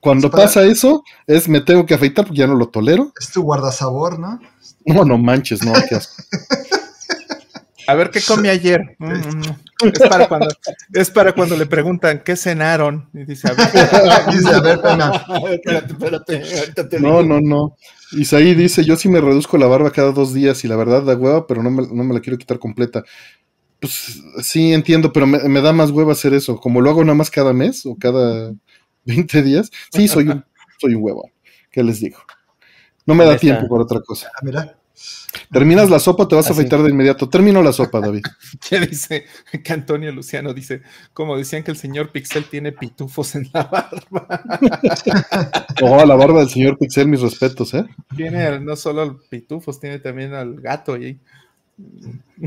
Cuando 0.01 0.31
pasa 0.31 0.65
eso, 0.65 1.03
es 1.27 1.49
me 1.49 1.61
tengo 1.61 1.87
que 1.87 1.95
afeitar 1.95 2.25
porque 2.25 2.41
ya 2.41 2.47
no 2.47 2.55
lo 2.55 2.69
tolero. 2.69 3.13
Es 3.19 3.31
tu 3.31 3.43
guardasabor, 3.43 4.19
¿no? 4.19 4.41
No, 4.85 5.05
no 5.05 5.19
manches, 5.19 5.65
no, 5.65 5.73
qué 5.89 5.97
asco. 5.97 6.23
A 7.89 7.95
ver 7.95 8.11
qué 8.11 8.21
comí 8.21 8.49
ayer. 8.49 8.97
Mm, 8.99 9.07
mm, 9.07 9.39
mm. 9.39 9.89
Es, 9.93 10.09
para 10.09 10.29
cuando, 10.29 10.49
es 10.93 11.11
para 11.11 11.33
cuando 11.33 11.57
le 11.57 11.67
preguntan 11.67 12.23
qué 12.25 12.37
cenaron. 12.37 13.09
Y 13.15 13.25
dice, 13.25 13.49
a 13.49 13.53
ver, 13.53 13.69
dice, 14.33 14.49
a 14.49 14.61
ver, 14.61 14.81
espérate, 15.89 16.37
espérate. 16.37 17.01
No, 17.01 17.23
no, 17.23 17.41
no. 17.41 17.77
Isaí 18.13 18.55
dice, 18.55 18.85
yo 18.85 18.97
sí 18.97 19.09
me 19.09 19.21
reduzco 19.21 19.57
la 19.59 19.67
barba 19.67 19.91
cada 19.91 20.13
dos 20.13 20.33
días 20.33 20.65
y 20.65 20.69
la 20.69 20.77
verdad 20.77 21.03
da 21.03 21.15
hueva, 21.15 21.47
pero 21.47 21.63
no 21.63 21.71
me, 21.71 21.87
no 21.87 22.05
me 22.05 22.15
la 22.15 22.21
quiero 22.21 22.39
quitar 22.39 22.59
completa. 22.59 23.05
Pues 23.79 24.23
sí, 24.43 24.73
entiendo, 24.73 25.13
pero 25.13 25.27
me, 25.27 25.61
da 25.61 25.73
más 25.73 25.91
hueva 25.91 26.13
hacer 26.13 26.35
eso. 26.35 26.57
Como 26.57 26.81
lo 26.81 26.91
hago 26.91 27.05
nada 27.05 27.15
más 27.15 27.31
cada 27.31 27.53
mes 27.53 27.85
o 27.87 27.97
cada 27.97 28.53
20 29.07 29.43
días, 29.43 29.71
sí, 29.93 30.09
soy 30.09 30.29
un, 30.29 30.45
soy 30.81 30.95
un 30.95 31.03
huevo. 31.03 31.31
¿Qué 31.71 31.83
les 31.83 32.01
digo? 32.01 32.19
No 33.05 33.15
me 33.15 33.25
da 33.25 33.37
tiempo 33.37 33.69
por 33.69 33.81
otra 33.81 34.01
cosa. 34.01 34.29
Ah, 34.35 34.41
mira. 34.43 34.79
Terminas 35.53 35.91
la 35.91 35.99
sopa, 35.99 36.27
te 36.27 36.35
vas 36.35 36.49
a 36.49 36.53
afeitar 36.53 36.83
de 36.83 36.91
inmediato. 36.91 37.29
Termino 37.29 37.63
la 37.63 37.73
sopa, 37.73 38.01
David. 38.01 38.25
¿Qué 38.69 38.81
dice? 38.81 39.27
Que 39.63 39.73
Antonio 39.73 40.11
Luciano 40.11 40.55
dice, 40.55 40.83
como 41.13 41.37
decían 41.37 41.63
que 41.63 41.71
el 41.71 41.77
señor 41.77 42.11
Pixel 42.11 42.47
tiene 42.47 42.73
pitufos 42.73 43.35
en 43.35 43.49
la 43.53 43.65
barba. 43.65 44.27
Oh, 45.83 46.05
la 46.07 46.15
barba 46.15 46.41
del 46.41 46.49
señor 46.49 46.79
Pixel, 46.79 47.07
mis 47.07 47.21
respetos, 47.21 47.75
¿eh? 47.75 47.85
Tiene 48.17 48.59
no 48.61 48.77
solo 48.77 49.21
pitufos, 49.29 49.79
tiene 49.79 49.99
también 49.99 50.33
al 50.33 50.59
gato 50.59 50.97
y 50.97 51.21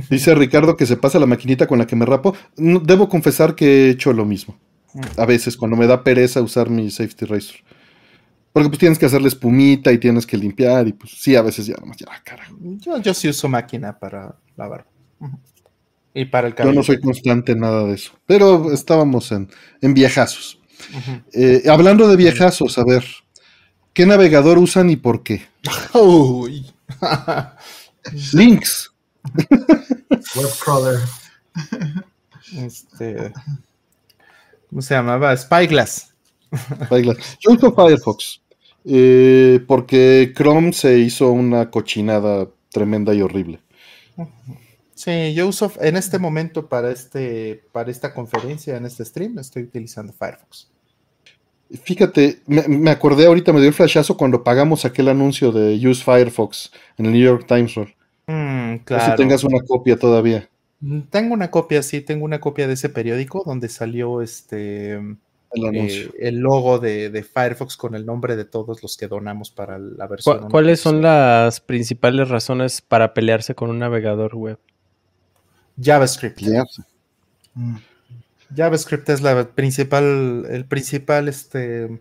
Dice 0.10 0.34
Ricardo 0.34 0.76
que 0.76 0.88
se 0.88 0.98
pasa 0.98 1.19
la 1.19 1.27
maquinita 1.27 1.68
con 1.68 1.77
la 1.77 1.86
que 1.86 1.95
me 1.95 2.06
rapo. 2.06 2.36
debo 2.57 3.07
confesar 3.07 3.56
que 3.56 3.65
he 3.65 3.90
hecho 3.91 4.11
lo 4.14 4.26
mismo. 4.26 4.57
A 5.17 5.25
veces, 5.25 5.55
cuando 5.55 5.77
me 5.77 5.87
da 5.87 6.03
pereza 6.03 6.41
usar 6.41 6.69
mi 6.69 6.89
safety 6.89 7.25
razor. 7.25 7.57
Porque 8.51 8.69
pues 8.69 8.79
tienes 8.79 8.97
que 8.97 9.05
hacerle 9.05 9.27
espumita 9.27 9.91
y 9.91 9.99
tienes 9.99 10.25
que 10.25 10.37
limpiar 10.37 10.87
y 10.87 10.93
pues 10.93 11.13
sí, 11.17 11.35
a 11.35 11.41
veces 11.41 11.67
ya 11.67 11.75
nomás, 11.75 11.97
ya, 11.97 12.07
carajo. 12.23 12.57
Yo, 12.59 12.97
yo 12.97 13.13
sí 13.13 13.29
uso 13.29 13.47
máquina 13.47 13.97
para 13.97 14.35
lavar. 14.57 14.87
Y 16.13 16.25
para 16.25 16.47
el 16.47 16.55
cabello. 16.55 16.73
Yo 16.73 16.79
no 16.79 16.83
soy 16.83 16.99
constante 16.99 17.51
en 17.51 17.59
nada 17.59 17.85
de 17.85 17.93
eso. 17.93 18.13
Pero 18.25 18.71
estábamos 18.73 19.31
en, 19.31 19.49
en 19.81 19.93
viejazos. 19.93 20.59
Eh, 21.33 21.63
hablando 21.69 22.07
de 22.07 22.15
viejazos, 22.15 22.77
a 22.77 22.83
ver, 22.83 23.05
¿qué 23.93 24.05
navegador 24.05 24.57
usan 24.57 24.89
y 24.89 24.95
por 24.95 25.23
qué? 25.23 25.43
Uy. 25.93 26.65
Links. 28.33 28.91
Webcrawler. 30.35 30.99
Este, 32.57 33.31
¿Cómo 34.69 34.81
se 34.81 34.93
llamaba? 34.93 35.35
Spyglass. 35.35 36.13
Yo 37.39 37.51
uso 37.51 37.73
Firefox 37.73 38.41
eh, 38.85 39.59
porque 39.67 40.33
Chrome 40.35 40.73
se 40.73 40.97
hizo 40.99 41.31
una 41.31 41.69
cochinada 41.69 42.47
tremenda 42.71 43.13
y 43.13 43.21
horrible. 43.21 43.59
Sí, 44.93 45.33
yo 45.33 45.47
uso 45.47 45.71
en 45.79 45.95
este 45.95 46.19
momento 46.19 46.67
para, 46.67 46.91
este, 46.91 47.63
para 47.71 47.89
esta 47.89 48.13
conferencia, 48.13 48.75
en 48.75 48.85
este 48.85 49.05
stream, 49.05 49.39
estoy 49.39 49.63
utilizando 49.63 50.11
Firefox. 50.11 50.69
Fíjate, 51.83 52.41
me, 52.47 52.89
acordé 52.89 53.27
ahorita, 53.27 53.53
me 53.53 53.59
dio 53.59 53.69
el 53.69 53.75
flashazo 53.75 54.17
cuando 54.17 54.43
pagamos 54.43 54.85
aquel 54.85 55.07
anuncio 55.07 55.51
de 55.51 55.75
Use 55.87 56.03
Firefox 56.03 56.71
en 56.97 57.05
el 57.05 57.13
New 57.13 57.21
York 57.21 57.45
Times. 57.47 57.75
Mm, 58.25 58.77
claro. 58.83 59.05
si 59.05 59.15
tengas 59.15 59.43
una 59.43 59.59
copia 59.61 59.97
todavía. 59.97 60.49
Mm, 60.81 61.01
tengo 61.10 61.34
una 61.34 61.51
copia, 61.51 61.84
sí, 61.84 62.01
tengo 62.01 62.26
una 62.26 62.39
copia 62.39 62.68
de 62.68 62.73
ese 62.73 62.89
periódico 62.89 63.43
donde 63.45 63.69
salió 63.69 64.22
este 64.22 64.93
eh, 64.93 66.11
el, 66.19 66.38
logo 66.38 66.77
de, 66.77 67.23
Firefox 67.23 67.76
con 67.76 67.95
el 67.95 68.06
nombre 68.06 68.35
de 68.35 68.45
todos 68.45 68.84
los 68.84 68.97
que 68.97 69.07
donamos 69.07 69.49
para 69.49 69.80
la 69.80 70.07
versión. 70.07 70.49
¿Cuáles 70.49 70.80
son 70.80 71.01
las 71.01 71.60
principales 71.60 72.30
razones 72.30 72.81
para 72.81 73.14
pelearse 73.14 73.56
con 73.56 73.69
un 73.72 73.80
navegador 73.80 74.35
web? 74.35 74.60
JavaScript. 75.81 76.41
Mm. 77.56 77.77
JavaScript 78.56 79.10
es 79.10 79.22
la 79.22 79.49
principal, 79.49 80.45
el 80.49 80.65
principal, 80.65 81.27
este, 81.27 81.99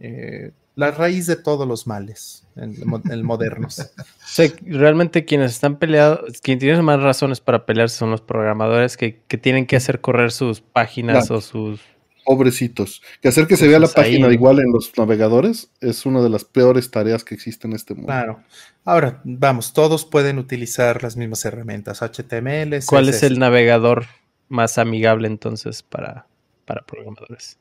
eh, 0.00 0.52
la 0.76 0.90
raíz 0.90 1.26
de 1.26 1.36
todos 1.36 1.66
los 1.66 1.86
males 1.86 2.46
en, 2.54 2.76
el 3.10 3.24
modernos. 3.24 3.90
realmente 4.66 5.24
quienes 5.24 5.52
están 5.52 5.78
peleados, 5.78 6.40
quienes 6.42 6.60
tienen 6.60 6.84
más 6.84 7.00
razones 7.02 7.40
para 7.40 7.66
pelearse 7.66 7.96
son 7.96 8.10
los 8.10 8.20
programadores 8.20 8.96
que, 8.96 9.12
tienen 9.40 9.66
que 9.66 9.76
hacer 9.76 10.00
correr 10.00 10.30
sus 10.30 10.60
páginas 10.60 11.30
o 11.30 11.40
sus 11.40 11.80
Pobrecitos. 12.26 13.02
Que 13.22 13.28
hacer 13.28 13.46
que 13.46 13.56
se 13.56 13.68
vea 13.68 13.78
la 13.78 13.86
página 13.86 14.32
igual 14.32 14.58
en 14.58 14.72
los 14.72 14.92
navegadores 14.98 15.70
es 15.80 16.06
una 16.06 16.20
de 16.20 16.28
las 16.28 16.44
peores 16.44 16.90
tareas 16.90 17.22
que 17.22 17.36
existen 17.36 17.70
en 17.70 17.76
este 17.76 17.94
mundo. 17.94 18.08
Claro. 18.08 18.40
Ahora, 18.84 19.20
vamos, 19.22 19.72
todos 19.72 20.04
pueden 20.04 20.38
utilizar 20.38 21.04
las 21.04 21.16
mismas 21.16 21.44
herramientas, 21.44 22.02
HTML. 22.02 22.84
¿Cuál 22.84 23.08
es 23.10 23.22
el 23.22 23.38
navegador 23.38 24.06
más 24.48 24.76
amigable 24.76 25.28
entonces 25.28 25.84
para, 25.84 26.26
para 26.64 26.84
programadores? 26.84 27.58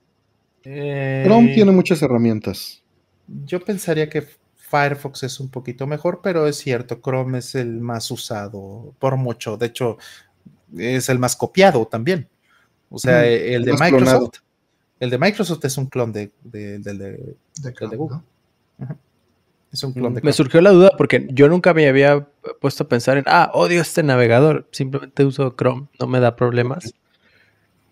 Chrome 0.64 1.54
tiene 1.54 1.72
muchas 1.72 2.02
herramientas. 2.02 2.84
Yo 3.28 3.60
pensaría 3.64 4.10
que 4.10 4.28
Firefox 4.56 5.24
es 5.24 5.40
un 5.40 5.50
poquito 5.50 5.88
mejor, 5.88 6.22
pero 6.24 6.48
es 6.48 6.58
cierto, 6.58 7.00
Chrome 7.02 7.40
es 7.40 7.56
el 7.56 7.80
más 7.80 8.10
usado 8.12 8.94
por 9.00 9.16
mucho. 9.16 9.58
De 9.58 9.68
hecho, 9.68 9.98
es 10.78 11.10
el 11.10 11.20
más 11.20 11.36
copiado 11.36 11.86
también. 11.86 12.28
O 12.90 13.00
sea, 13.00 13.26
el 13.26 13.64
de 13.64 13.74
Microsoft. 13.74 14.40
El 15.00 15.10
de 15.10 15.18
Microsoft 15.18 15.64
es 15.66 15.78
un 15.78 15.88
clon 15.88 16.14
de, 16.14 16.32
de, 16.44 16.80
de, 16.80 17.98
Google. 17.98 18.20
Es 19.72 19.84
un 19.84 19.92
clon 19.92 20.14
de 20.14 20.22
Me 20.22 20.32
surgió 20.32 20.62
la 20.62 20.72
duda 20.72 20.92
porque 20.98 21.28
yo 21.32 21.50
nunca 21.50 21.74
me 21.74 21.88
había 21.88 22.26
puesto 22.62 22.86
a 22.86 22.88
pensar 22.88 23.18
en, 23.18 23.26
ah, 23.28 23.52
odio 23.54 23.82
este 23.82 24.04
navegador. 24.04 24.68
Simplemente 24.72 25.26
uso 25.26 25.54
Chrome, 25.58 25.88
no 26.00 26.08
me 26.08 26.20
da 26.20 26.36
problemas. 26.36 26.94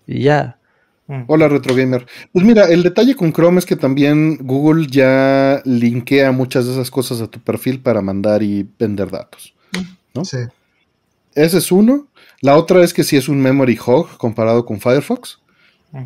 Y 0.08 0.24
ya. 0.24 0.60
Mm. 1.08 1.24
Hola, 1.28 1.48
RetroGamer. 1.48 2.06
Pues 2.32 2.46
mira, 2.46 2.66
el 2.66 2.84
detalle 2.84 3.16
con 3.16 3.34
Chrome 3.34 3.60
es 3.60 3.66
que 3.66 3.76
también 3.76 4.38
Google 4.38 4.88
ya 4.88 5.62
linkea 5.66 6.32
muchas 6.32 6.66
de 6.66 6.74
esas 6.74 6.90
cosas 6.90 7.22
a 7.22 7.28
tu 7.28 7.40
perfil 7.40 7.82
para 7.82 8.02
mandar 8.02 8.42
y 8.44 8.68
vender 8.80 9.12
datos. 9.12 9.54
¿no? 10.14 10.24
Sí. 10.24 10.38
Ese 11.36 11.58
es 11.58 11.72
uno. 11.72 12.08
La 12.42 12.58
otra 12.58 12.84
es 12.84 12.94
que 12.94 13.04
si 13.04 13.18
es 13.18 13.28
un 13.28 13.42
memory 13.42 13.78
hog 13.86 14.18
comparado 14.18 14.66
con 14.66 14.80
Firefox. 14.80 15.40
Mm. 15.92 16.04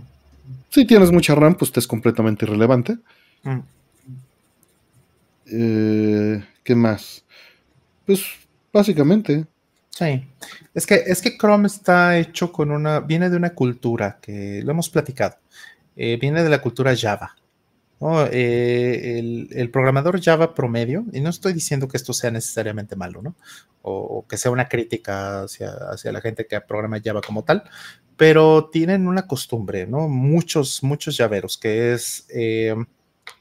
Si 0.69 0.85
tienes 0.85 1.11
mucha 1.11 1.35
RAM, 1.35 1.55
pues 1.55 1.71
te 1.71 1.79
es 1.79 1.87
completamente 1.87 2.45
irrelevante. 2.45 2.97
Mm. 3.43 3.59
Eh, 5.49 6.43
¿Qué 6.63 6.75
más? 6.75 7.23
Pues 8.05 8.23
básicamente. 8.73 9.45
Sí. 9.97 10.27
Es 10.75 10.85
que, 10.85 11.05
es 11.07 11.23
que 11.23 11.39
Chrome 11.39 11.65
está 11.65 12.19
hecho 12.19 12.51
con 12.51 12.69
una. 12.69 12.99
viene 12.99 13.31
de 13.31 13.37
una 13.37 13.55
cultura 13.55 14.19
que 14.21 14.61
lo 14.63 14.69
hemos 14.69 14.89
platicado. 14.91 15.37
Eh, 15.95 16.19
viene 16.21 16.43
de 16.43 16.49
la 16.49 16.61
cultura 16.61 16.95
Java. 16.95 17.35
Eh, 18.31 19.47
el, 19.51 19.71
programador 19.71 20.21
Java 20.21 20.53
promedio, 20.53 21.03
y 21.13 21.19
no 21.19 21.31
estoy 21.31 21.53
diciendo 21.53 21.87
que 21.87 21.97
esto 21.97 22.13
sea 22.13 22.29
necesariamente 22.29 22.95
malo, 22.95 23.23
¿no? 23.23 23.35
O, 23.81 24.23
que 24.29 24.37
sea 24.37 24.51
una 24.51 24.69
crítica 24.69 25.41
hacia, 25.41 25.71
hacia, 25.71 26.11
la 26.11 26.21
gente 26.21 26.45
que 26.45 26.61
programa 26.61 27.01
Java 27.03 27.21
como 27.21 27.43
tal, 27.43 27.63
pero 28.17 28.69
tienen 28.71 29.07
una 29.07 29.25
costumbre, 29.25 29.87
¿no? 29.87 30.07
Muchos, 30.07 30.83
muchos 30.83 31.17
llaveros, 31.17 31.57
que 31.57 31.93
es 31.93 32.27
eh, 32.29 32.75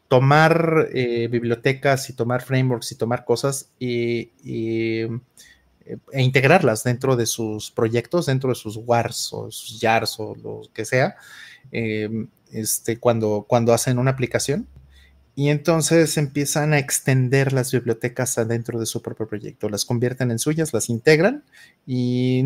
tomar 0.09 0.89
bibliotecas 0.91 2.09
y 2.09 2.15
tomar 2.15 2.41
frameworks 2.41 2.93
y 2.93 2.95
tomar 2.95 3.27
cosas 3.27 3.73
y, 3.79 4.31
e 6.13 6.23
integrarlas 6.23 6.85
dentro 6.85 7.17
de 7.17 7.27
sus 7.27 7.71
proyectos, 7.71 8.27
dentro 8.27 8.51
de 8.51 8.57
sus 8.57 8.77
WARs 8.77 9.33
o 9.33 9.51
sus 9.51 9.81
JARs 9.81 10.19
o 10.19 10.35
lo 10.35 10.63
que 10.75 10.85
sea 10.85 11.17
este, 12.53 12.99
cuando, 12.99 13.45
cuando 13.49 13.73
hacen 13.73 13.99
una 13.99 14.13
aplicación. 14.13 14.67
Y 15.39 15.51
entonces 15.51 16.17
empiezan 16.17 16.73
a 16.73 16.79
extender 16.79 17.53
las 17.53 17.71
bibliotecas 17.71 18.39
adentro 18.39 18.81
de 18.81 18.87
su 18.87 19.03
propio 19.03 19.29
proyecto, 19.29 19.69
las 19.69 19.85
convierten 19.85 20.31
en 20.31 20.39
suyas, 20.39 20.73
las 20.73 20.89
integran 20.89 21.45
y 21.87 22.43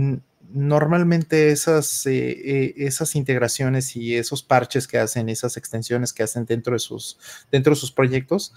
normalmente 0.52 1.52
esas, 1.52 2.04
eh, 2.06 2.30
eh, 2.30 2.74
esas 2.78 3.14
integraciones 3.14 3.94
y 3.94 4.16
esos 4.16 4.42
parches 4.42 4.88
que 4.88 4.98
hacen, 4.98 5.28
esas 5.28 5.56
extensiones 5.56 6.12
que 6.12 6.24
hacen 6.24 6.46
dentro 6.46 6.72
de 6.72 6.80
sus, 6.80 7.16
dentro 7.52 7.74
de 7.74 7.80
sus 7.80 7.92
proyectos, 7.92 8.54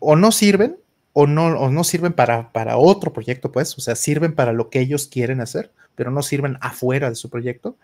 o 0.00 0.16
no 0.16 0.32
sirven 0.32 0.76
o 1.12 1.26
no, 1.26 1.46
o 1.46 1.70
no 1.70 1.84
sirven 1.84 2.12
para, 2.12 2.52
para 2.52 2.76
otro 2.76 3.12
proyecto, 3.12 3.52
pues, 3.52 3.76
o 3.76 3.80
sea, 3.80 3.96
sirven 3.96 4.34
para 4.34 4.52
lo 4.52 4.70
que 4.70 4.80
ellos 4.80 5.08
quieren 5.08 5.40
hacer, 5.40 5.72
pero 5.94 6.10
no 6.10 6.22
sirven 6.22 6.56
afuera 6.60 7.08
de 7.08 7.16
su 7.16 7.30
proyecto 7.30 7.76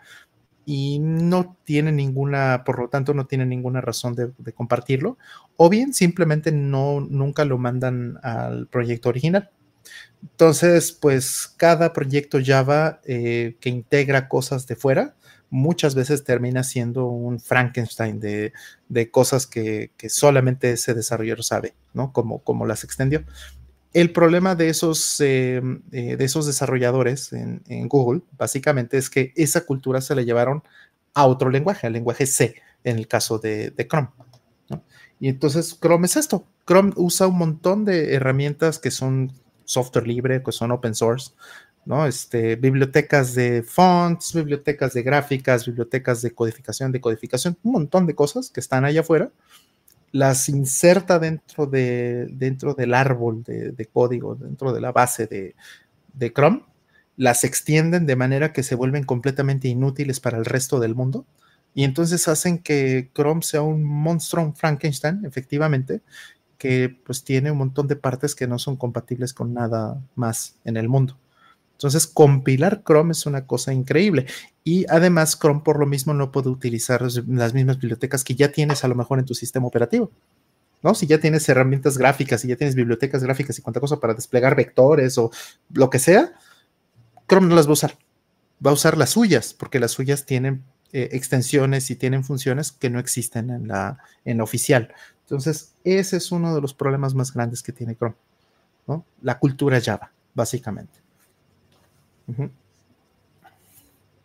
y 0.65 0.99
no 0.99 1.55
tiene 1.63 1.93
ninguna, 1.93 2.63
por 2.65 2.79
lo 2.79 2.89
tanto, 2.89 3.13
no 3.13 3.25
tiene 3.25 3.45
ninguna 3.45 3.79
razón 3.79 4.15
de, 4.15 4.53
compartirlo, 4.53 5.17
o 5.55 5.69
bien 5.69 5.93
simplemente 5.93 6.51
no, 6.51 6.99
nunca 6.99 7.45
lo 7.45 7.57
mandan 7.57 8.19
al 8.21 8.67
proyecto 8.67 9.07
original. 9.07 9.49
Entonces, 10.21 10.91
pues 10.91 11.53
cada 11.55 11.93
proyecto 11.93 12.39
Java 12.43 12.99
eh, 13.05 13.55
que 13.61 13.69
integra 13.69 14.27
cosas 14.27 14.67
de 14.67 14.75
fuera, 14.75 15.15
muchas 15.49 15.95
veces 15.95 16.23
termina 16.23 16.63
siendo 16.63 17.05
un 17.05 17.39
Frankenstein 17.39 18.19
de, 18.19 19.11
cosas 19.11 19.47
que, 19.47 19.91
solamente 20.09 20.71
ese 20.71 20.93
desarrollador 20.93 21.43
sabe, 21.43 21.73
¿no? 21.93 22.11
Como, 22.11 22.39
como 22.39 22.65
las 22.65 22.83
extendió. 22.83 23.23
El 23.93 24.11
problema 24.11 24.55
de 24.55 24.69
esos, 24.69 25.19
eh, 25.21 25.61
eh, 25.91 26.17
de 26.17 26.25
esos 26.25 26.45
desarrolladores 26.45 27.33
en, 27.33 27.87
Google, 27.87 28.21
básicamente, 28.37 28.97
es 28.97 29.09
que 29.09 29.33
esa 29.35 29.65
cultura 29.65 30.01
se 30.01 30.13
la 30.13 30.21
llevaron 30.21 30.61
a 31.13 31.25
otro 31.25 31.49
lenguaje, 31.49 31.87
al 31.87 31.93
lenguaje 31.93 32.25
C, 32.27 32.55
en 32.83 32.97
el 32.97 33.07
caso 33.07 33.39
de, 33.39 33.73
Chrome. 33.89 34.09
Y 35.19 35.29
entonces 35.29 35.79
Chrome 35.81 36.05
es 36.05 36.15
esto. 36.15 36.45
Chrome 36.67 36.93
usa 36.95 37.27
un 37.27 37.37
montón 37.37 37.85
de 37.85 38.13
herramientas 38.13 38.77
que 38.77 38.91
son 38.91 39.33
software 39.65 40.07
libre, 40.07 40.43
que 40.43 40.51
son 40.51 40.71
open 40.71 40.93
source, 40.93 41.31
¿no? 41.87 42.05
Este, 42.05 42.55
bibliotecas 42.57 43.33
de 43.33 43.63
fonts, 43.63 44.33
bibliotecas 44.33 44.93
de 44.93 45.03
gráficas, 45.03 45.65
bibliotecas 45.65 46.21
de 46.21 46.31
codificación, 46.31 46.91
de 46.91 47.01
codificación, 47.01 47.57
un 47.63 47.71
montón 47.71 48.05
de 48.05 48.13
cosas 48.13 48.49
que 48.49 48.59
están 48.59 48.85
allá 48.85 49.01
afuera 49.01 49.31
las 50.11 50.49
inserta 50.49 51.19
dentro, 51.19 51.65
de, 51.65 52.27
dentro 52.31 52.73
del 52.73 52.93
árbol 52.93 53.43
de, 53.43 53.89
código, 53.91 54.35
dentro 54.35 54.73
de 54.73 54.81
la 54.81 54.91
base 54.91 55.27
de, 55.27 55.55
de, 56.13 56.33
Chrome, 56.33 56.63
las 57.17 57.43
extienden 57.43 58.05
de 58.05 58.15
manera 58.15 58.53
que 58.53 58.63
se 58.63 58.75
vuelven 58.75 59.03
completamente 59.03 59.67
inútiles 59.67 60.19
para 60.19 60.37
el 60.37 60.45
resto 60.45 60.79
del 60.79 60.95
mundo. 60.95 61.25
Y 61.73 61.83
entonces 61.83 62.27
hacen 62.27 62.59
que 62.59 63.11
Chrome 63.13 63.43
sea 63.43 63.61
un 63.61 63.83
monstruo, 63.83 64.43
un 64.43 64.55
Frankenstein, 64.55 65.25
efectivamente, 65.25 66.01
que 66.57 66.89
pues 67.05 67.23
tiene 67.23 67.51
un 67.51 67.57
montón 67.59 67.87
de 67.87 67.95
partes 67.95 68.33
que 68.33 68.47
no 68.47 68.57
son 68.57 68.77
compatibles 68.77 69.33
con 69.33 69.53
nada 69.53 70.01
más 70.15 70.55
en 70.63 70.77
el 70.77 70.89
mundo. 70.89 71.17
Entonces, 71.77 72.07
compilar 72.07 72.81
Chrome 72.83 73.11
es 73.11 73.27
una 73.27 73.45
cosa 73.45 73.71
increíble. 73.71 74.25
Y 74.63 74.87
además, 74.89 75.37
Chrome 75.39 75.61
por 75.63 75.79
lo 75.79 75.85
mismo 75.85 76.11
no 76.15 76.31
puede 76.31 76.49
utilizar 76.49 77.03
las 77.03 77.53
mismas 77.53 77.79
bibliotecas 77.79 78.23
que 78.23 78.33
ya 78.33 78.51
tienes 78.51 78.83
a 78.83 78.87
lo 78.87 78.95
mejor 78.95 79.19
en 79.19 79.25
tu 79.25 79.35
sistema 79.35 79.67
operativo. 79.67 80.11
¿no? 80.81 80.95
Si 80.95 81.05
ya 81.05 81.19
tienes 81.19 81.47
herramientas 81.49 81.99
gráficas, 81.99 82.41
si 82.41 82.47
ya 82.47 82.55
tienes 82.55 82.73
bibliotecas 82.73 83.23
gráficas 83.23 83.59
y 83.59 83.61
cuánta 83.61 83.79
cosa 83.79 83.99
para 83.99 84.15
desplegar 84.15 84.55
vectores 84.55 85.19
o 85.19 85.29
lo 85.71 85.91
que 85.91 85.99
sea, 85.99 86.33
Chrome 87.29 87.47
no 87.47 87.55
las 87.55 87.67
va 87.67 87.71
a 87.71 87.73
usar. 87.73 87.97
Va 88.65 88.71
a 88.71 88.73
usar 88.73 88.97
las 88.97 89.11
suyas, 89.11 89.53
porque 89.53 89.79
las 89.79 89.91
suyas 89.91 90.25
tienen 90.25 90.63
eh, 90.93 91.09
extensiones 91.11 91.91
y 91.91 91.95
tienen 91.95 92.23
funciones 92.23 92.71
que 92.71 92.89
no 92.89 92.97
existen 92.97 93.51
en 93.51 93.67
la, 93.67 93.99
en 94.25 94.37
la 94.37 94.43
oficial. 94.43 94.95
Entonces, 95.25 95.73
ese 95.83 96.17
es 96.17 96.31
uno 96.31 96.55
de 96.55 96.61
los 96.61 96.73
problemas 96.73 97.13
más 97.13 97.31
grandes 97.31 97.61
que 97.61 97.71
tiene 97.71 97.95
Chrome, 97.95 98.15
¿no? 98.87 99.05
La 99.21 99.37
cultura 99.37 99.79
Java, 99.79 100.11
básicamente. 100.33 101.06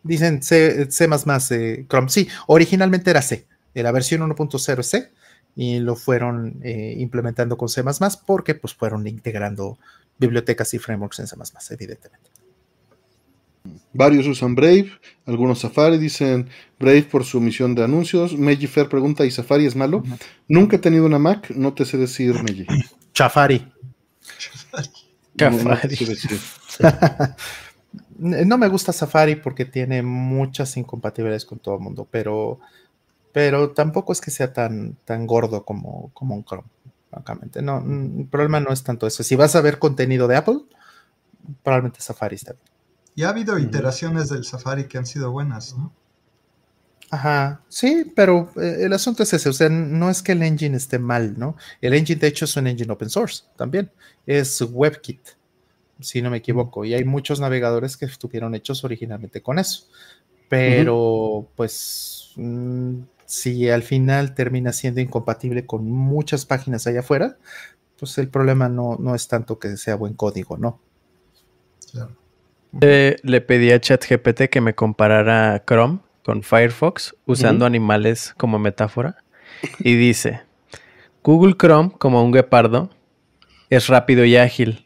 Dicen 0.03 0.43
C, 0.43 0.91
C++, 0.91 1.09
eh, 1.51 1.87
Chrome. 1.89 2.09
Sí, 2.09 2.29
originalmente 2.47 3.11
era 3.11 3.23
C. 3.23 3.47
La 3.74 3.93
versión 3.93 4.20
1.0 4.23 4.79
es 4.81 4.87
C 4.87 5.11
y 5.55 5.79
lo 5.79 5.97
fueron 5.97 6.61
eh, 6.62 6.95
implementando 6.99 7.57
con 7.57 7.69
C++ 7.69 7.83
porque 8.27 8.55
pues 8.55 8.74
fueron 8.74 9.07
integrando 9.07 9.79
bibliotecas 10.19 10.74
y 10.74 10.79
frameworks 10.79 11.20
en 11.20 11.27
C++, 11.27 11.37
evidentemente. 11.70 12.31
Varios 13.93 14.27
usan 14.27 14.55
Brave, 14.55 14.91
algunos 15.27 15.61
Safari 15.61 15.99
dicen 15.99 16.49
Brave 16.81 17.05
por 17.05 17.24
su 17.24 17.41
misión 17.41 17.74
de 17.74 17.85
anuncios. 17.85 18.37
Meiji 18.37 18.66
Fair 18.66 18.89
pregunta, 18.89 19.24
¿y 19.24 19.31
Safari 19.31 19.66
es 19.66 19.77
malo? 19.77 20.03
Nunca 20.49 20.77
he 20.77 20.79
tenido 20.79 21.07
una 21.07 21.19
Mac, 21.19 21.51
no 21.51 21.73
te 21.74 21.85
sé 21.85 21.97
decir, 21.99 22.35
Meiji. 22.43 22.66
Chafari. 23.12 23.73
Chafari. 24.39 24.89
No 25.39 25.51
me 28.18 28.68
gusta 28.68 28.93
Safari 28.93 29.36
porque 29.36 29.64
tiene 29.64 30.02
muchas 30.02 30.76
incompatibilidades 30.76 31.44
con 31.44 31.59
todo 31.59 31.76
el 31.76 31.80
mundo, 31.80 32.06
pero, 32.10 32.60
pero 33.32 33.70
tampoco 33.70 34.12
es 34.12 34.20
que 34.20 34.30
sea 34.30 34.52
tan, 34.52 34.97
tan 35.05 35.26
gordo 35.26 35.64
como, 35.64 36.10
como 36.14 36.34
un 36.34 36.44
Chrome. 36.44 36.68
Francamente, 37.10 37.60
no, 37.60 37.78
el 37.78 38.26
problema 38.30 38.59
no 38.59 38.72
es 38.72 38.82
tanto 38.82 39.06
eso. 39.06 39.22
Si 39.22 39.36
vas 39.36 39.55
a 39.55 39.60
ver 39.60 39.78
contenido 39.78 40.28
de 40.28 40.36
Apple, 40.36 40.60
probablemente 41.62 42.01
Safari 42.01 42.36
está 42.36 42.52
bien. 42.52 42.64
Y 43.14 43.24
ha 43.24 43.28
habido 43.28 43.59
iteraciones 43.59 44.30
del 44.30 44.44
Safari 44.44 44.84
que 44.84 44.97
han 44.97 45.05
sido 45.05 45.30
buenas, 45.30 45.76
¿no? 45.76 45.93
Ajá, 47.10 47.60
sí, 47.68 48.10
pero 48.16 48.51
eh, 48.56 48.78
el 48.84 48.93
asunto 48.94 49.22
es 49.22 49.34
ese, 49.34 49.51
o 49.51 49.52
sea, 49.52 49.68
no 49.68 50.09
es 50.09 50.22
que 50.22 50.32
el 50.32 50.43
engine 50.43 50.74
esté 50.74 50.98
mal, 50.98 51.39
¿no? 51.39 51.56
El 51.82 51.93
engine, 51.93 52.18
de 52.18 52.28
hecho, 52.28 52.47
es 52.47 52.56
un 52.56 52.66
engine 52.66 52.90
open 52.90 53.10
source 53.10 53.44
también, 53.55 53.90
es 54.24 54.62
WebKit 54.62 55.20
si 56.03 56.23
no 56.23 56.31
me 56.31 56.39
equivoco, 56.39 56.85
y 56.85 56.95
hay 56.95 57.05
muchos 57.05 57.41
navegadores 57.41 57.97
que 57.97 58.07
estuvieron 58.07 58.55
hechos 58.55 58.85
originalmente 58.85 59.43
con 59.43 59.59
eso. 59.59 59.87
Pero, 60.49 61.49
pues, 61.57 62.33
mm, 62.37 63.01
si 63.24 63.70
al 63.70 63.83
final 63.83 64.35
termina 64.35 64.73
siendo 64.73 65.01
incompatible 65.01 65.65
con 65.65 65.91
muchas 65.91 66.45
páginas 66.45 66.87
allá 66.87 67.01
afuera, 67.01 67.39
pues 67.99 68.19
el 68.19 68.29
problema 68.29 68.69
no, 68.69 68.97
no 68.99 69.15
es 69.15 69.29
tanto 69.29 69.59
que 69.59 69.77
sea 69.77 69.95
buen 69.95 70.15
código, 70.15 70.59
¿no? 70.59 70.81
Claro. 71.91 72.16
le 72.73 73.41
pedí 73.43 73.70
a 73.70 73.81
ChatGPT 73.81 74.49
que 74.51 74.61
me 74.61 74.74
comparara 74.74 75.62
Chrome 75.66 76.01
con 76.24 76.43
Firefox 76.43 77.15
usando 77.27 77.66
animales 77.66 78.35
como 78.37 78.59
metáfora 78.59 79.23
y 79.79 79.95
dice, 79.95 80.43
Google 81.23 81.55
Chrome 81.57 81.93
como 81.99 82.23
un 82.24 82.33
guepardo 82.33 82.91
es 83.70 83.87
rápido 83.89 84.24
y 84.24 84.37
ágil. 84.37 84.82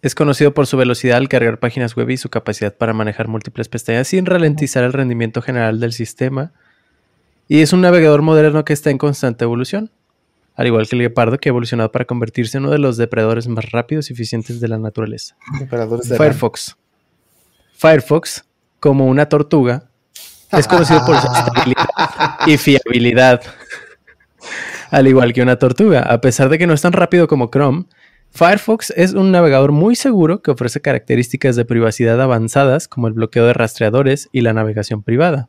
Es 0.00 0.14
conocido 0.14 0.54
por 0.54 0.66
su 0.66 0.76
velocidad 0.76 1.16
al 1.16 1.28
cargar 1.28 1.58
páginas 1.58 1.96
web 1.96 2.10
y 2.10 2.16
su 2.16 2.28
capacidad 2.28 2.74
para 2.74 2.92
manejar 2.92 3.26
múltiples 3.26 3.68
pestañas 3.68 4.08
sin 4.08 4.26
ralentizar 4.26 4.84
el 4.84 4.92
rendimiento 4.92 5.42
general 5.42 5.80
del 5.80 5.92
sistema. 5.92 6.52
Y 7.48 7.62
es 7.62 7.72
un 7.72 7.80
navegador 7.80 8.22
moderno 8.22 8.64
que 8.64 8.72
está 8.72 8.90
en 8.90 8.98
constante 8.98 9.44
evolución, 9.44 9.90
al 10.54 10.68
igual 10.68 10.86
que 10.88 10.94
el 10.94 11.02
guepardo 11.02 11.38
que 11.38 11.48
ha 11.48 11.50
evolucionado 11.50 11.90
para 11.90 12.04
convertirse 12.04 12.58
en 12.58 12.64
uno 12.64 12.72
de 12.72 12.78
los 12.78 12.96
depredadores 12.96 13.48
más 13.48 13.72
rápidos 13.72 14.10
y 14.10 14.12
eficientes 14.12 14.60
de 14.60 14.68
la 14.68 14.78
naturaleza. 14.78 15.36
Firefox. 16.16 16.76
Firefox, 17.74 18.44
como 18.78 19.06
una 19.06 19.28
tortuga, 19.28 19.88
es 20.52 20.68
conocido 20.68 21.04
por 21.04 21.16
su 21.20 21.26
estabilidad 21.32 21.86
y 22.46 22.56
fiabilidad. 22.56 23.42
Al 24.90 25.08
igual 25.08 25.32
que 25.32 25.42
una 25.42 25.56
tortuga, 25.56 26.02
a 26.02 26.20
pesar 26.20 26.48
de 26.48 26.58
que 26.58 26.66
no 26.66 26.74
es 26.74 26.82
tan 26.82 26.92
rápido 26.92 27.26
como 27.26 27.50
Chrome, 27.50 27.84
Firefox 28.30 28.92
es 28.96 29.14
un 29.14 29.32
navegador 29.32 29.72
muy 29.72 29.96
seguro 29.96 30.42
que 30.42 30.50
ofrece 30.50 30.80
características 30.80 31.56
de 31.56 31.64
privacidad 31.64 32.20
avanzadas 32.20 32.86
como 32.86 33.08
el 33.08 33.14
bloqueo 33.14 33.46
de 33.46 33.52
rastreadores 33.52 34.28
y 34.32 34.42
la 34.42 34.52
navegación 34.52 35.02
privada. 35.02 35.48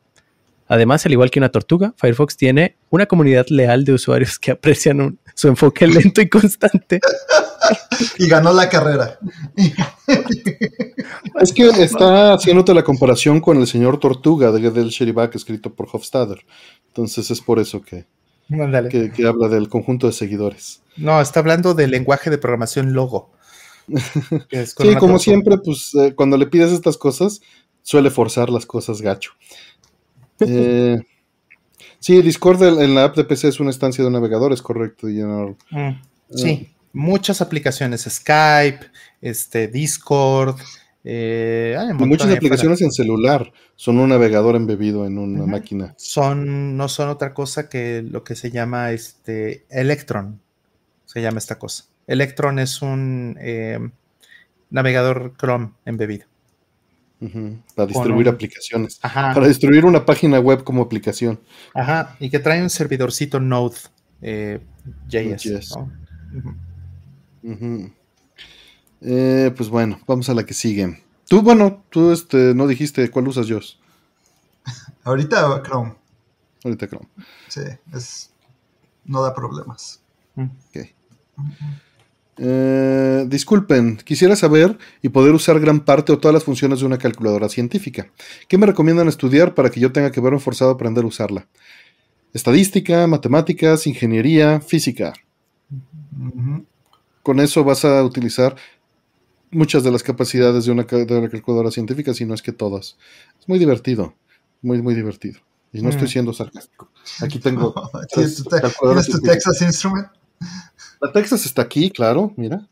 Además, 0.70 1.04
al 1.04 1.10
igual 1.10 1.32
que 1.32 1.40
una 1.40 1.48
tortuga, 1.48 1.94
Firefox 1.96 2.36
tiene 2.36 2.76
una 2.90 3.06
comunidad 3.06 3.46
leal 3.48 3.84
de 3.84 3.92
usuarios 3.92 4.38
que 4.38 4.52
aprecian 4.52 5.18
su 5.34 5.48
enfoque 5.48 5.84
lento 5.88 6.20
y 6.20 6.28
constante. 6.28 7.00
y 8.18 8.28
ganó 8.28 8.52
la 8.52 8.68
carrera. 8.68 9.18
es 11.40 11.52
que 11.52 11.66
está 11.66 12.34
haciéndote 12.34 12.72
la 12.72 12.84
comparación 12.84 13.40
con 13.40 13.58
el 13.58 13.66
señor 13.66 13.98
Tortuga 13.98 14.52
de 14.52 14.70
del 14.70 14.90
Sheribak 14.90 15.34
escrito 15.34 15.74
por 15.74 15.88
Hofstadter. 15.92 16.44
Entonces 16.86 17.32
es 17.32 17.40
por 17.40 17.58
eso 17.58 17.82
que, 17.82 18.06
que, 18.90 19.26
habla 19.26 19.48
del 19.48 19.68
conjunto 19.68 20.06
de 20.06 20.12
seguidores. 20.12 20.82
No, 20.96 21.20
está 21.20 21.40
hablando 21.40 21.74
del 21.74 21.90
lenguaje 21.90 22.30
de 22.30 22.38
programación 22.38 22.92
Logo. 22.92 23.30
sí, 23.88 24.94
como 24.98 25.18
siempre, 25.18 25.58
pues 25.58 25.94
eh, 25.94 26.14
cuando 26.14 26.36
le 26.36 26.46
pides 26.46 26.72
estas 26.72 26.96
cosas, 26.96 27.40
suele 27.82 28.10
forzar 28.10 28.50
las 28.50 28.66
cosas 28.66 29.00
gacho. 29.00 29.32
Eh, 30.42 30.96
sí, 31.98 32.22
Discord 32.22 32.62
en 32.62 32.94
la 32.94 33.04
app 33.04 33.14
de 33.14 33.24
PC 33.24 33.48
es 33.48 33.60
una 33.60 33.68
estancia 33.68 34.02
de 34.02 34.10
navegadores, 34.10 34.62
correcto. 34.62 35.06
Mm, 35.06 36.00
sí, 36.34 36.70
muchas 36.94 37.42
aplicaciones, 37.42 38.08
Skype, 38.08 38.86
este, 39.20 39.68
Discord. 39.68 40.56
Eh, 41.02 41.76
muchas 41.94 42.30
aplicaciones 42.30 42.82
en 42.82 42.92
celular 42.92 43.52
son 43.74 43.98
un 43.98 44.10
navegador 44.10 44.56
embebido 44.56 45.06
en 45.06 45.18
una 45.18 45.46
máquina. 45.46 45.94
Son, 45.96 46.76
no 46.76 46.88
son 46.88 47.08
otra 47.08 47.32
cosa 47.32 47.68
que 47.68 48.02
lo 48.02 48.22
que 48.22 48.34
se 48.36 48.50
llama 48.50 48.92
este 48.92 49.64
Electron. 49.70 50.40
Se 51.06 51.22
llama 51.22 51.38
esta 51.38 51.58
cosa. 51.58 51.84
Electron 52.06 52.58
es 52.58 52.82
un 52.82 53.36
eh, 53.40 53.78
navegador 54.70 55.34
Chrome 55.38 55.72
embebido. 55.84 56.26
Para 57.74 57.86
distribuir 57.86 58.28
aplicaciones. 58.28 58.98
Para 58.98 59.46
distribuir 59.46 59.84
una 59.84 60.06
página 60.06 60.40
web 60.40 60.64
como 60.64 60.82
aplicación. 60.82 61.38
Ajá. 61.74 62.16
Y 62.18 62.30
que 62.30 62.38
trae 62.38 62.62
un 62.62 62.70
servidorcito 62.70 63.40
Node 63.40 63.76
eh, 64.22 64.60
JS. 65.08 65.76
Eh, 69.02 69.52
pues 69.56 69.68
bueno, 69.68 70.00
vamos 70.06 70.28
a 70.28 70.34
la 70.34 70.44
que 70.44 70.54
sigue. 70.54 71.02
Tú, 71.28 71.42
bueno, 71.42 71.84
tú 71.90 72.12
este, 72.12 72.54
no 72.54 72.66
dijiste 72.66 73.10
cuál 73.10 73.28
usas, 73.28 73.48
Joss. 73.48 73.78
Ahorita 75.04 75.62
Chrome. 75.62 75.94
Ahorita 76.64 76.88
Chrome. 76.88 77.08
Sí, 77.48 77.62
es, 77.94 78.30
no 79.04 79.22
da 79.22 79.34
problemas. 79.34 80.00
Mm. 80.34 80.44
Ok. 80.44 80.88
Eh, 82.42 83.26
disculpen, 83.28 83.98
quisiera 83.98 84.34
saber 84.34 84.78
y 85.02 85.10
poder 85.10 85.34
usar 85.34 85.60
gran 85.60 85.80
parte 85.80 86.10
o 86.10 86.18
todas 86.18 86.32
las 86.32 86.44
funciones 86.44 86.80
de 86.80 86.86
una 86.86 86.96
calculadora 86.96 87.50
científica. 87.50 88.10
¿Qué 88.48 88.56
me 88.56 88.66
recomiendan 88.66 89.08
estudiar 89.08 89.54
para 89.54 89.70
que 89.70 89.78
yo 89.78 89.92
tenga 89.92 90.10
que 90.10 90.22
verme 90.22 90.38
forzado 90.38 90.70
a 90.70 90.74
aprender 90.74 91.04
a 91.04 91.08
usarla? 91.08 91.46
Estadística, 92.32 93.06
matemáticas, 93.06 93.86
ingeniería, 93.86 94.60
física. 94.60 95.12
Con 97.22 97.40
eso 97.40 97.62
vas 97.62 97.84
a 97.84 98.02
utilizar 98.02 98.56
muchas 99.50 99.82
de 99.82 99.90
las 99.90 100.02
capacidades 100.02 100.64
de 100.64 100.72
una, 100.72 100.86
calculadora 100.86 101.70
científica, 101.70 102.14
si 102.14 102.24
no 102.24 102.34
es 102.34 102.42
que 102.42 102.52
todas. 102.52 102.96
Es 103.40 103.48
muy 103.48 103.58
divertido, 103.58 104.14
muy, 104.62 104.80
muy 104.82 104.94
divertido. 104.94 105.40
Y 105.72 105.82
no 105.82 105.90
estoy 105.90 106.06
mm. 106.06 106.10
siendo 106.10 106.32
sarcástico. 106.32 106.90
Aquí 107.20 107.38
tengo. 107.38 107.74
¿Tienes 108.12 108.36
tu 108.36 109.20
Texas 109.20 109.62
Instrument? 109.62 110.08
La 111.00 111.12
Texas 111.12 111.46
está 111.46 111.62
aquí, 111.62 111.90
claro, 111.90 112.32
mira. 112.36 112.66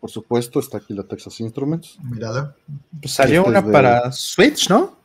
Por 0.00 0.10
supuesto, 0.10 0.60
está 0.60 0.78
aquí 0.78 0.94
la 0.94 1.02
Texas 1.02 1.40
Instruments. 1.40 1.98
Mírala. 2.02 2.54
Pues 3.00 3.14
salió 3.14 3.44
una 3.44 3.64
para 3.64 4.12
Switch, 4.12 4.70
¿no? 4.70 4.96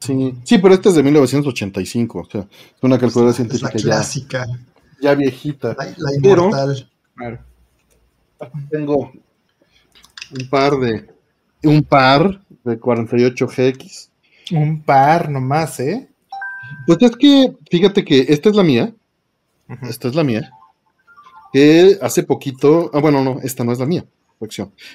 Sí, 0.00 0.34
sí, 0.44 0.58
pero 0.58 0.74
esta 0.74 0.88
es 0.88 0.96
de 0.96 1.02
1985. 1.02 2.18
O 2.18 2.30
sea, 2.30 2.40
es 2.40 2.82
una 2.82 2.98
calculadora 2.98 3.34
científica 3.34 3.70
la 3.72 3.80
clásica. 3.80 4.46
Ya, 5.00 5.14
viejita. 5.14 5.76
La, 5.78 6.14
inmortal. 6.14 6.90
tengo 8.70 9.12
un 10.30 10.48
par 10.48 10.78
de. 10.78 11.06
Un 11.62 11.82
par 11.82 12.40
de 12.64 12.78
48GX. 12.78 14.08
Un 14.52 14.82
par 14.82 15.30
nomás, 15.30 15.80
¿eh? 15.80 16.08
Pues 16.86 16.98
es 17.00 17.16
que, 17.16 17.56
fíjate 17.70 18.04
que 18.04 18.26
esta 18.28 18.50
es 18.50 18.56
la 18.56 18.62
mía. 18.62 18.94
Esta 19.82 20.08
es 20.08 20.14
la 20.14 20.24
mía 20.24 20.50
que 21.54 21.98
hace 22.02 22.24
poquito, 22.24 22.90
ah, 22.92 22.98
bueno, 22.98 23.22
no, 23.22 23.38
esta 23.44 23.62
no 23.62 23.70
es 23.70 23.78
la 23.78 23.86
mía, 23.86 24.04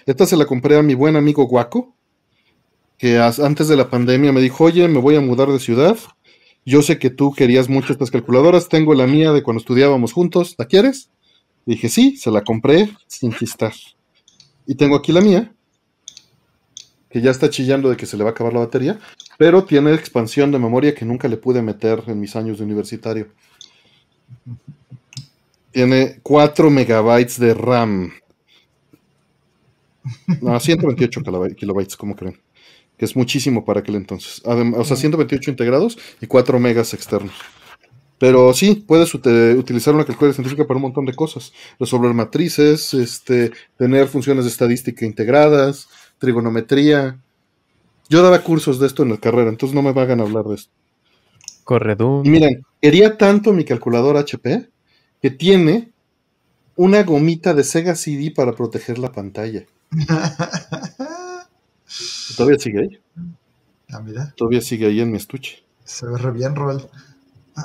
Esta 0.06 0.26
se 0.26 0.36
la 0.36 0.46
compré 0.46 0.76
a 0.76 0.84
mi 0.84 0.94
buen 0.94 1.16
amigo 1.16 1.46
Guaco, 1.46 1.96
que 2.98 3.18
antes 3.18 3.70
de 3.70 3.78
la 3.78 3.90
pandemia 3.90 4.34
me 4.34 4.42
dijo, 4.42 4.66
oye, 4.66 4.86
me 4.90 5.00
voy 5.00 5.16
a 5.16 5.22
mudar 5.22 5.48
de 5.48 5.60
ciudad. 5.60 5.96
Yo 6.66 6.82
sé 6.82 7.00
que 7.00 7.10
tú 7.12 7.32
querías 7.32 7.70
mucho 7.70 7.94
estas 7.94 8.12
calculadoras, 8.12 8.68
tengo 8.68 8.94
la 8.94 9.08
mía 9.08 9.32
de 9.32 9.42
cuando 9.42 9.62
estudiábamos 9.62 10.12
juntos, 10.12 10.56
¿la 10.58 10.66
quieres? 10.66 11.10
Dije, 11.66 11.88
sí, 11.88 12.18
se 12.18 12.30
la 12.30 12.44
compré 12.44 12.90
sin 13.08 13.32
chistar. 13.32 13.72
Y 14.70 14.76
tengo 14.76 14.96
aquí 14.96 15.12
la 15.12 15.22
mía, 15.22 15.52
que 17.10 17.22
ya 17.22 17.32
está 17.32 17.50
chillando 17.50 17.90
de 17.90 17.98
que 17.98 18.06
se 18.06 18.16
le 18.16 18.24
va 18.24 18.30
a 18.30 18.34
acabar 18.34 18.54
la 18.54 18.60
batería, 18.60 19.00
pero 19.40 19.64
tiene 19.64 19.96
expansión 19.96 20.52
de 20.52 20.60
memoria 20.60 20.94
que 20.94 21.06
nunca 21.06 21.28
le 21.28 21.38
pude 21.38 21.64
meter 21.64 22.04
en 22.06 22.20
mis 22.20 22.36
años 22.36 22.60
de 22.60 22.66
universitario. 22.66 23.30
Tiene 25.72 26.20
4 26.22 26.70
megabytes 26.70 27.40
de 27.40 27.56
RAM. 27.56 28.12
No, 30.40 30.60
128 30.60 31.22
kilobytes, 31.56 31.98
¿cómo 31.98 32.16
creen? 32.16 32.40
Que 32.96 33.06
es 33.06 33.16
muchísimo 33.16 33.66
para 33.66 33.80
aquel 33.80 33.96
entonces. 33.96 34.40
o 34.46 34.84
sea, 34.84 34.96
128 34.96 35.50
integrados 35.50 35.98
y 36.22 36.28
4 36.28 36.60
megas 36.60 36.94
externos. 36.94 37.34
Pero 38.20 38.54
sí, 38.54 38.84
puedes 38.86 39.14
utilizar 39.16 39.96
una 39.96 40.06
calculadora 40.06 40.34
científica 40.34 40.68
para 40.68 40.76
un 40.76 40.84
montón 40.84 41.06
de 41.06 41.16
cosas. 41.16 41.54
Resolver 41.80 42.14
matrices, 42.14 42.94
este, 42.94 43.52
tener 43.78 44.08
funciones 44.08 44.44
de 44.44 44.52
estadística 44.52 45.06
integradas, 45.06 45.88
trigonometría. 46.18 47.18
Yo 48.10 48.22
daba 48.22 48.44
cursos 48.44 48.80
de 48.80 48.88
esto 48.88 49.04
en 49.04 49.12
la 49.12 49.18
carrera, 49.18 49.50
entonces 49.50 49.74
no 49.74 49.82
me 49.82 49.94
vayan 49.94 50.20
a 50.20 50.24
hablar 50.24 50.44
de 50.46 50.56
esto. 50.56 50.72
Corredor. 51.64 52.28
Y 52.28 52.30
miren, 52.30 52.66
quería 52.82 53.18
tanto 53.18 53.54
mi 53.54 53.64
calculadora 53.64 54.20
HP 54.20 54.70
que 55.22 55.32
tiene 55.32 55.92
una 56.76 57.04
gomita 57.04 57.54
de 57.54 57.64
Sega 57.64 57.96
CD 57.96 58.32
para 58.32 58.54
proteger 58.54 59.00
la 59.00 59.12
pantalla. 59.12 59.66
Todavía 62.36 62.60
sigue 62.60 62.80
ahí. 62.80 63.00
Ah, 63.92 64.02
mira. 64.02 64.34
Todavía 64.36 64.62
sigue 64.62 64.88
ahí 64.88 65.00
en 65.00 65.12
mi 65.12 65.18
estuche. 65.18 65.64
Se 65.84 66.06
ve 66.06 66.18
re 66.18 66.32
bien, 66.32 66.56
Roel. 66.56 66.82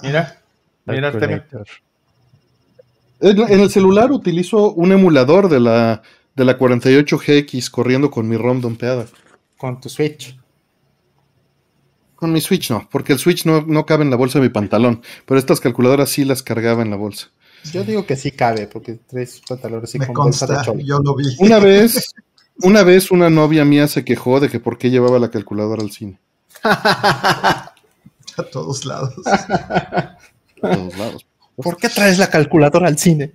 Mira, 0.03 0.44
mira 0.87 1.13
En 3.21 3.61
el 3.61 3.71
celular 3.71 4.13
utilizo 4.13 4.73
un 4.73 4.93
emulador 4.93 5.49
de 5.49 5.61
la, 5.61 6.03
de 6.35 6.45
la 6.45 6.59
48GX 6.59 7.71
corriendo 7.71 8.11
con 8.11 8.29
mi 8.29 8.37
ROM 8.37 8.61
dompeada. 8.61 9.07
Con 9.57 9.81
tu 9.81 9.89
Switch. 9.89 10.39
Con 12.17 12.33
mi 12.33 12.41
Switch 12.41 12.71
no, 12.71 12.89
porque 12.91 13.13
el 13.13 13.19
Switch 13.19 13.45
no, 13.45 13.63
no 13.63 13.87
cabe 13.87 14.05
en 14.05 14.11
la 14.11 14.17
bolsa 14.17 14.39
de 14.39 14.47
mi 14.47 14.53
pantalón, 14.53 15.03
pero 15.27 15.39
estas 15.39 15.61
calculadoras 15.61 16.11
sí 16.11 16.25
las 16.25 16.43
cargaba 16.43 16.83
en 16.83 16.91
la 16.91 16.97
bolsa. 16.97 17.29
Yo 17.73 17.83
digo 17.83 18.07
que 18.07 18.17
sí 18.17 18.31
cabe, 18.31 18.67
porque 18.67 18.99
tres 19.07 19.41
pantalones 19.49 19.95
y 19.95 19.99
Me 19.99 20.13
consta, 20.13 20.63
yo 20.79 20.99
lo 20.99 21.17
vi. 21.17 21.25
Una 21.39 21.59
vez, 21.61 22.15
una 22.63 22.83
vez 22.83 23.11
una 23.11 23.31
novia 23.31 23.65
mía 23.65 23.89
se 23.89 24.05
quejó 24.05 24.41
de 24.41 24.49
que 24.49 24.61
por 24.61 24.79
qué 24.79 24.91
llevaba 24.91 25.19
la 25.19 25.31
calculadora 25.31 25.83
al 25.83 25.91
cine. 25.91 26.19
A 26.63 27.73
todos 28.51 28.85
lados. 28.85 29.15
A 30.65 30.77
todos 30.77 30.99
lados. 30.99 31.27
¿Por 31.57 31.77
qué 31.77 31.89
traes 31.89 32.19
la 32.19 32.29
calculadora 32.31 32.89
al 32.89 32.99
cine? 32.99 33.33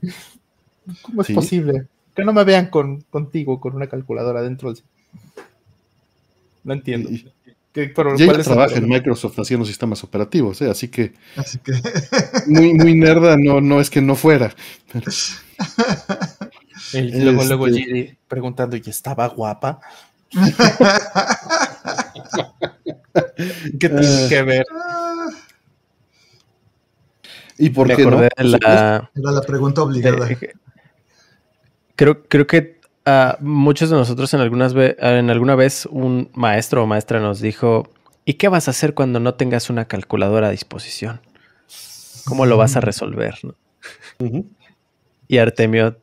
¿Cómo 1.01 1.21
es 1.21 1.27
Sí. 1.27 1.33
posible? 1.33 1.85
Que 2.15 2.23
no 2.25 2.33
me 2.33 2.43
vean 2.43 2.67
con, 2.69 3.01
contigo 3.09 3.59
con 3.61 3.75
una 3.75 3.87
calculadora 3.87 4.41
dentro 4.41 4.69
del 4.69 4.77
cine. 4.77 4.89
No 6.63 6.73
entiendo. 6.73 7.09
Y- 7.09 7.31
¿Qué- 7.71 7.89
pero 7.95 8.15
Y 8.15 8.25
cuál 8.25 8.29
ella 8.29 8.31
es 8.33 8.37
el 8.39 8.43
trabaja 8.53 8.75
en? 8.75 8.89
Microsoft 8.89 9.37
haciendo 9.39 9.63
sistemas 9.65 10.03
operativos, 10.03 10.59
¿eh? 10.63 10.69
así 10.71 10.87
que 10.87 11.13
Así 11.37 11.59
que 11.59 11.71
muy, 12.47 12.73
muy 12.73 12.95
nerda 12.95 13.37
no, 13.37 13.61
no 13.61 13.79
es 13.79 13.89
que 13.91 14.01
no 14.01 14.15
fuera. 14.15 14.53
Pero- 14.91 15.11
Y 16.93 17.01
luego, 17.23 17.43
luego 17.45 17.67
Este- 17.67 17.79
Giri 17.83 18.17
preguntando, 18.27 18.75
¿y 18.75 18.81
estaba 18.87 19.27
guapa? 19.27 19.79
¿Qué 23.79 23.89
tiene 23.89 24.25
Eh. 24.25 24.25
que 24.29 24.41
ver? 24.43 24.65
¿Y 27.59 27.69
por 27.71 27.87
Me 27.87 27.95
qué 27.95 28.05
no? 28.05 28.21
la. 28.37 29.11
era 29.15 29.31
la 29.31 29.41
pregunta 29.41 29.81
obligada. 29.83 30.25
de- 30.25 30.53
creo, 31.95 32.23
creo 32.27 32.47
que 32.47 32.79
a 33.05 33.37
muchos 33.41 33.89
de 33.89 33.95
nosotros 33.97 34.33
en, 34.33 34.39
algunas 34.39 34.73
ve- 34.73 34.95
en 34.99 35.29
alguna 35.29 35.55
vez 35.55 35.85
un 35.91 36.29
maestro 36.33 36.83
o 36.83 36.87
maestra 36.87 37.19
nos 37.19 37.41
dijo, 37.41 37.89
¿y 38.25 38.35
qué 38.35 38.47
vas 38.47 38.67
a 38.67 38.71
hacer 38.71 38.93
cuando 38.93 39.19
no 39.19 39.33
tengas 39.35 39.69
una 39.69 39.85
calculadora 39.85 40.47
a 40.47 40.51
disposición? 40.51 41.19
¿Cómo 42.25 42.45
lo 42.45 42.57
vas 42.57 42.75
a 42.75 42.81
resolver? 42.81 43.35
no? 43.43 43.55
Y 45.27 45.37
Artemio, 45.37 45.97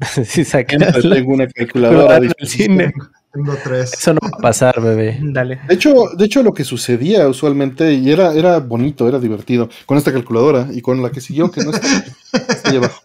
si 0.24 0.44
sacas 0.44 0.92
tengo 1.00 1.32
una 1.32 1.46
calculadora. 1.46 2.06
calculadora 2.08 2.20
del 2.38 2.48
cine, 2.48 2.92
Tengo, 3.32 3.54
tres. 3.62 3.92
eso 3.92 4.14
no 4.14 4.20
va 4.22 4.38
a 4.38 4.40
pasar, 4.40 4.80
bebé. 4.80 5.18
Dale. 5.22 5.60
De 5.68 5.74
hecho, 5.74 5.92
de 6.16 6.24
hecho, 6.24 6.42
lo 6.42 6.54
que 6.54 6.64
sucedía 6.64 7.28
usualmente, 7.28 7.92
y 7.94 8.10
era, 8.10 8.32
era 8.34 8.58
bonito, 8.58 9.06
era 9.06 9.18
divertido, 9.18 9.68
con 9.86 9.98
esta 9.98 10.12
calculadora 10.12 10.68
y 10.72 10.80
con 10.80 11.02
la 11.02 11.10
que 11.10 11.20
siguió, 11.20 11.50
que 11.50 11.62
no 11.62 11.70
está, 11.70 11.86
está 12.32 12.70
ahí 12.70 12.76
abajo, 12.78 13.00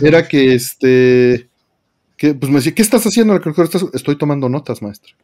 era 0.00 0.26
que 0.28 0.54
este, 0.54 1.48
que 2.16 2.34
pues 2.34 2.50
me 2.50 2.58
decía, 2.58 2.74
¿qué 2.74 2.82
estás 2.82 3.04
haciendo 3.06 3.32
en 3.34 3.38
la 3.40 3.44
calculadora? 3.44 3.76
"Estás- 3.78 3.94
Estoy 3.94 4.16
tomando 4.16 4.48
notas, 4.48 4.80
maestro. 4.80 5.14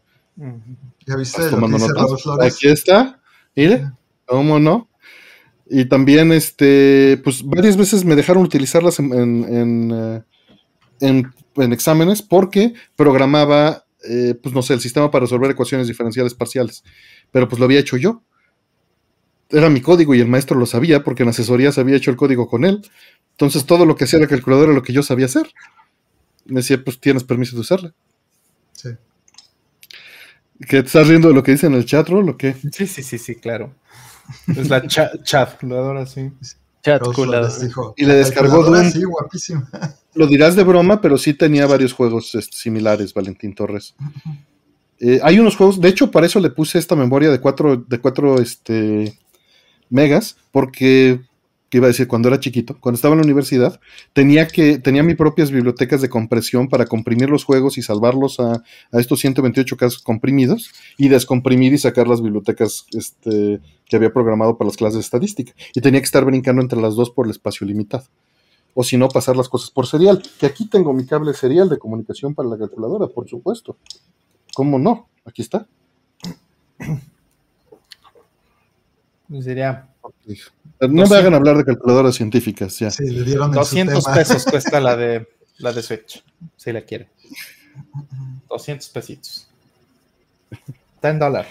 ¿Ya 1.07 1.17
viste 1.17 1.41
¿Estás 1.43 1.45
lo 1.53 1.59
que 1.59 1.61
tomando 1.73 1.79
notas? 1.79 2.23
Flores? 2.23 2.55
Aquí 2.55 2.69
está, 2.69 3.21
mire, 3.55 3.87
¿cómo 4.27 4.59
no? 4.59 4.89
Y 5.71 5.85
también, 5.87 6.33
este, 6.33 7.21
pues 7.23 7.43
varias 7.45 7.77
veces 7.77 8.05
me 8.05 8.17
dejaron 8.17 8.43
utilizarlas 8.43 8.99
en, 8.99 9.13
en, 9.13 9.45
en, 9.55 9.91
eh, 9.93 10.23
en- 11.01 11.33
en 11.57 11.73
exámenes 11.73 12.21
porque 12.21 12.75
programaba, 12.97 13.84
eh, 14.09 14.35
pues 14.41 14.55
no 14.55 14.63
sé, 14.63 14.75
el 14.75 14.81
sistema 14.81 15.11
para 15.11 15.25
resolver 15.25 15.51
ecuaciones 15.51 15.89
diferenciales 15.89 16.35
parciales. 16.35 16.85
Pero 17.31 17.49
pues 17.49 17.59
lo 17.59 17.65
había 17.65 17.81
hecho 17.81 17.97
yo. 17.97 18.23
Era 19.51 19.69
mi 19.69 19.81
código 19.81 20.15
y 20.15 20.21
el 20.21 20.29
maestro 20.29 20.59
lo 20.59 20.67
sabía 20.67 21.05
porque 21.05 21.23
en 21.23 21.29
asesorías 21.29 21.79
había 21.79 21.97
hecho 21.97 22.11
el 22.11 22.17
código 22.17 22.49
con 22.49 22.65
él. 22.65 22.83
Entonces 23.33 23.67
todo 23.67 23.87
lo 23.87 23.97
que 23.97 24.05
hacía 24.05 24.19
la 24.19 24.27
calculadora 24.27 24.69
era 24.69 24.75
lo 24.75 24.83
que 24.83 24.93
yo 24.93 25.03
sabía 25.03 25.27
hacer. 25.27 25.53
Me 26.47 26.61
decía, 26.61 26.83
pues 26.83 27.01
tienes 27.01 27.25
permiso 27.25 27.57
de 27.57 27.61
usarla. 27.61 27.95
Sí. 28.73 28.91
¿Que 30.61 30.81
te 30.81 30.87
estás 30.87 31.09
riendo 31.09 31.29
de 31.29 31.35
lo 31.35 31.43
que 31.43 31.53
dice 31.53 31.67
en 31.67 31.75
el 31.75 31.85
chat, 31.85 32.09
Rol, 32.09 32.29
o 32.29 32.37
qué? 32.37 32.55
Sí, 32.73 32.87
sí, 32.87 33.03
sí, 33.03 33.19
sí, 33.19 33.35
claro. 33.37 33.75
Es 34.49 34.69
la 34.69 34.87
cha 34.87 35.11
calculadora, 35.31 36.07
sí. 36.07 36.33
Chat, 36.85 37.03
dijo, 37.63 37.95
Y 37.97 38.03
le 38.05 38.09
"La 38.09 38.15
descargó 38.15 38.63
Doom. 38.63 38.91
Sí, 38.91 39.03
guapísima. 39.05 39.69
Lo 40.15 40.27
dirás 40.27 40.55
de 40.55 40.63
broma, 40.65 41.01
pero 41.01 41.17
sí 41.19 41.33
tenía 41.35 41.67
varios 41.67 41.93
juegos 41.93 42.35
este, 42.35 42.57
similares, 42.57 43.15
Valentín 43.15 43.55
Torres. 43.55 43.95
Eh, 45.01 45.19
hay 45.23 45.39
unos 45.41 45.57
juegos, 45.57 45.81
de 45.81 45.89
hecho, 45.89 46.11
para 46.11 46.27
eso 46.27 46.39
le 46.41 46.51
puse 46.51 46.79
esta 46.79 46.95
memoria 46.95 47.31
de 47.31 47.41
4 47.41 47.79
de 47.79 47.99
cuatro, 47.99 48.39
este, 48.41 49.19
megas, 49.91 50.37
porque, 50.53 51.21
¿qué 51.75 51.79
iba 51.79 51.89
a 51.89 51.89
decir? 51.89 52.07
Cuando 52.07 52.29
era 52.29 52.39
chiquito, 52.39 52.77
cuando 52.79 52.95
estaba 52.95 53.15
en 53.15 53.19
la 53.19 53.25
universidad, 53.25 53.81
tenía 54.13 54.47
que 54.47 54.79
tenía 54.79 55.03
mis 55.03 55.17
propias 55.17 55.51
bibliotecas 55.51 56.01
de 56.01 56.09
compresión 56.09 56.69
para 56.69 56.87
comprimir 56.87 57.29
los 57.29 57.43
juegos 57.43 57.79
y 57.79 57.83
salvarlos 57.83 58.39
a, 58.39 58.63
a 58.93 59.01
estos 59.01 59.19
128 59.19 59.77
casos 59.77 60.01
comprimidos 60.01 60.71
y 60.97 61.09
descomprimir 61.09 61.73
y 61.73 61.79
sacar 61.79 62.07
las 62.07 62.23
bibliotecas 62.23 62.87
este, 62.93 63.61
que 63.87 63.97
había 63.97 64.13
programado 64.13 64.57
para 64.57 64.69
las 64.69 64.77
clases 64.77 64.95
de 64.95 65.01
estadística. 65.01 65.53
Y 65.75 65.81
tenía 65.81 65.99
que 66.01 66.05
estar 66.05 66.25
brincando 66.25 66.63
entre 66.63 66.81
las 66.81 66.95
dos 66.95 67.11
por 67.11 67.27
el 67.27 67.33
espacio 67.33 67.67
limitado 67.67 68.05
o 68.73 68.85
si 68.85 68.97
no, 68.97 69.09
pasar 69.09 69.37
las 69.37 69.49
cosas 69.49 69.73
por 69.73 69.89
serial. 69.89 70.23
Que 70.39 70.47
aquí 70.47 70.69
tengo 70.69 70.93
mi 70.93 71.05
cable 71.07 71.35
serial 71.35 71.69
de 71.69 71.79
comunicación 71.79 72.37
para 72.37 72.49
la 72.49 72.57
calculadora, 72.57 73.09
por 73.09 73.29
supuesto. 73.29 73.77
¿Cómo 74.55 74.79
no? 74.79 75.09
Aquí 75.25 75.43
está. 75.43 75.67
Sería 79.41 79.89
No 80.89 80.95
me 80.95 81.01
200. 81.03 81.19
hagan 81.19 81.35
hablar 81.35 81.57
de 81.59 81.65
calculadoras 81.65 82.15
científicas, 82.15 82.79
ya. 82.79 82.91
Sí, 82.91 83.05
le 83.05 83.25
dieron 83.25 83.49
en 83.49 83.55
su 83.55 83.61
200 83.61 84.05
tema. 84.05 84.17
pesos 84.17 84.45
cuesta 84.45 84.81
la 84.81 84.97
de 84.97 85.27
la 85.59 85.73
de 85.73 85.83
Switch, 85.83 86.23
si 86.57 86.73
la 86.73 86.83
quiere. 86.83 87.09
200 88.49 88.89
pesitos. 88.91 89.49
10 91.03 91.19
dólares. 91.19 91.51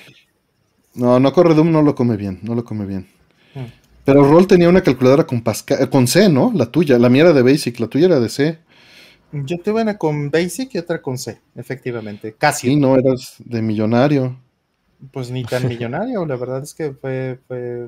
No, 0.96 1.20
no 1.20 1.34
corre 1.34 1.54
Doom, 1.54 1.72
no 1.72 1.82
lo 1.82 1.96
come 1.96 2.18
bien, 2.18 2.40
no 2.44 2.56
lo 2.56 2.64
come 2.64 2.86
bien. 2.86 3.08
Mm. 3.56 3.66
Pero 4.06 4.24
Roll 4.24 4.48
tenía 4.48 4.70
una 4.70 4.82
calculadora 4.82 5.26
con 5.26 5.42
Pascal, 5.42 5.82
eh, 5.82 5.90
con 5.90 6.08
C, 6.08 6.30
¿no? 6.30 6.52
La 6.54 6.66
tuya, 6.68 7.00
la 7.00 7.10
mía 7.10 7.24
era 7.24 7.34
de 7.34 7.42
Basic, 7.42 7.80
la 7.80 7.88
tuya 7.88 8.06
era 8.08 8.20
de 8.20 8.30
C. 8.30 8.60
Yo 9.32 9.60
tuve 9.60 9.82
una 9.82 9.98
con 9.98 10.30
Basic 10.30 10.76
y 10.76 10.78
otra 10.78 11.02
con 11.02 11.18
C, 11.18 11.40
efectivamente. 11.56 12.36
Casi. 12.38 12.68
Sí, 12.68 12.76
no, 12.76 12.96
eras 12.96 13.36
de 13.40 13.62
millonario. 13.62 14.38
Pues 15.12 15.32
ni 15.32 15.44
tan 15.44 15.68
millonario, 15.70 16.26
la 16.26 16.36
verdad 16.36 16.64
es 16.64 16.74
que 16.74 16.92
fue, 16.92 17.40
fue, 17.48 17.88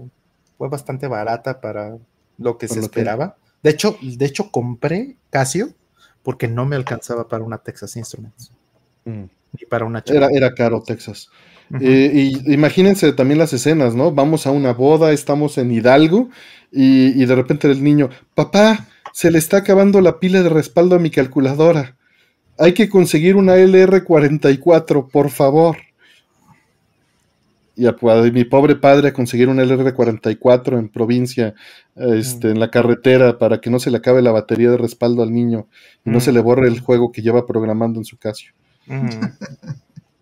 fue 0.57 0.69
bastante 0.69 1.07
barata 1.07 1.59
para 1.61 1.97
lo 2.37 2.57
que 2.57 2.67
Por 2.67 2.75
se 2.75 2.81
lo 2.81 2.89
que- 2.89 2.99
esperaba. 2.99 3.35
De 3.63 3.71
hecho, 3.71 3.97
de 4.01 4.25
hecho, 4.25 4.51
compré 4.51 5.15
Casio 5.29 5.69
porque 6.23 6.47
no 6.47 6.65
me 6.65 6.75
alcanzaba 6.75 7.27
para 7.27 7.43
una 7.43 7.57
Texas 7.59 7.95
Instruments, 7.97 8.51
ni 9.05 9.65
para 9.69 9.85
una 9.85 10.03
Era, 10.05 10.27
era 10.31 10.53
caro 10.53 10.81
Texas. 10.81 11.29
Eh, 11.81 12.11
y 12.13 12.53
imagínense 12.53 13.11
también 13.13 13.39
las 13.39 13.51
escenas, 13.53 13.95
¿no? 13.95 14.11
Vamos 14.11 14.45
a 14.45 14.51
una 14.51 14.71
boda, 14.73 15.11
estamos 15.11 15.57
en 15.57 15.71
Hidalgo 15.71 16.29
y, 16.71 17.19
y 17.21 17.25
de 17.25 17.33
repente 17.35 17.69
el 17.71 17.83
niño, 17.83 18.09
papá, 18.35 18.85
se 19.13 19.31
le 19.31 19.39
está 19.39 19.57
acabando 19.57 19.99
la 20.01 20.19
pila 20.19 20.43
de 20.43 20.49
respaldo 20.49 20.95
a 20.95 20.99
mi 20.99 21.09
calculadora. 21.09 21.95
Hay 22.59 22.73
que 22.73 22.87
conseguir 22.87 23.35
una 23.35 23.55
LR44, 23.57 25.09
por 25.09 25.29
favor. 25.31 25.77
Y 27.75 27.87
a, 27.87 27.89
a 27.99 28.21
mi 28.31 28.45
pobre 28.45 28.75
padre 28.75 29.09
a 29.09 29.13
conseguir 29.13 29.49
una 29.49 29.63
LR44 29.63 30.79
en 30.79 30.87
provincia, 30.89 31.53
este, 31.95 32.49
en 32.51 32.59
la 32.59 32.71
carretera, 32.71 33.37
para 33.37 33.59
que 33.59 33.69
no 33.69 33.79
se 33.79 33.91
le 33.91 33.97
acabe 33.97 34.21
la 34.21 34.31
batería 34.31 34.71
de 34.71 34.77
respaldo 34.77 35.23
al 35.23 35.33
niño 35.33 35.67
y 36.05 36.09
no 36.09 36.19
Mm. 36.19 36.21
se 36.21 36.31
le 36.31 36.39
borre 36.39 36.67
el 36.67 36.79
juego 36.79 37.11
que 37.11 37.21
lleva 37.21 37.45
programando 37.45 37.99
en 37.99 38.05
su 38.05 38.17
Casio. 38.17 38.53
Ujú. 38.87 39.19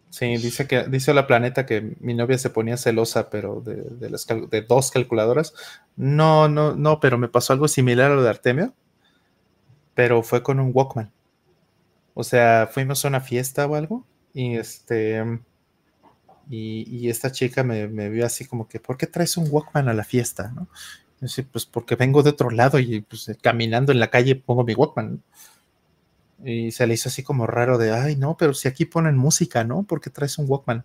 Sí, 0.10 0.26
dice 0.38 0.68
que 0.68 0.84
dice 0.84 1.14
la 1.14 1.26
planeta 1.28 1.66
que 1.66 1.96
mi 2.00 2.14
novia 2.14 2.38
se 2.38 2.50
ponía 2.52 2.78
celosa, 2.78 3.30
pero 3.32 3.62
de, 3.62 3.76
de 3.78 4.10
las 4.12 4.26
cal- 4.28 4.48
de 4.50 4.62
dos 4.62 4.92
calculadoras. 4.92 5.54
No, 5.96 6.48
no, 6.48 6.76
no, 6.76 7.00
pero 7.00 7.18
me 7.18 7.28
pasó 7.30 7.54
algo 7.54 7.68
similar 7.68 8.12
a 8.12 8.16
lo 8.16 8.24
de 8.24 8.30
Artemio, 8.30 8.74
pero 9.96 10.24
fue 10.24 10.44
con 10.44 10.60
un 10.60 10.72
Walkman. 10.74 11.12
O 12.14 12.24
sea, 12.24 12.70
fuimos 12.72 13.04
a 13.04 13.08
una 13.08 13.22
fiesta 13.22 13.66
o 13.66 13.76
algo 13.76 14.06
y 14.36 14.56
este 14.56 15.24
y, 16.50 16.86
y 16.90 17.10
esta 17.10 17.32
chica 17.32 17.64
me, 17.64 17.88
me 17.88 18.10
vio 18.10 18.26
así 18.26 18.46
como 18.46 18.68
que, 18.68 18.80
¿por 18.80 18.98
qué 18.98 19.08
traes 19.08 19.38
un 19.38 19.48
Walkman 19.50 19.90
a 19.90 19.94
la 19.94 20.04
fiesta? 20.04 20.52
¿no? 20.56 20.64
Yo 20.64 21.28
decía, 21.28 21.46
pues 21.52 21.66
porque 21.66 21.96
vengo 21.96 22.24
de 22.24 22.32
otro 22.32 22.50
lado 22.50 22.80
y 22.80 23.02
pues 23.02 23.32
caminando 23.42 23.92
en 23.92 24.00
la 24.00 24.10
calle 24.10 24.36
pongo 24.36 24.64
mi 24.64 24.74
Walkman. 24.74 25.22
Y 26.44 26.72
se 26.72 26.86
le 26.86 26.96
hizo 26.96 27.08
así 27.08 27.24
como 27.24 27.48
raro 27.48 27.78
de, 27.78 27.92
ay, 27.92 28.18
no, 28.18 28.36
pero 28.36 28.54
si 28.54 28.68
aquí 28.68 28.86
ponen 28.86 29.18
música, 29.18 29.64
¿no? 29.64 29.84
¿Por 29.84 30.02
qué 30.02 30.10
traes 30.10 30.38
un 30.38 30.46
Walkman? 30.50 30.84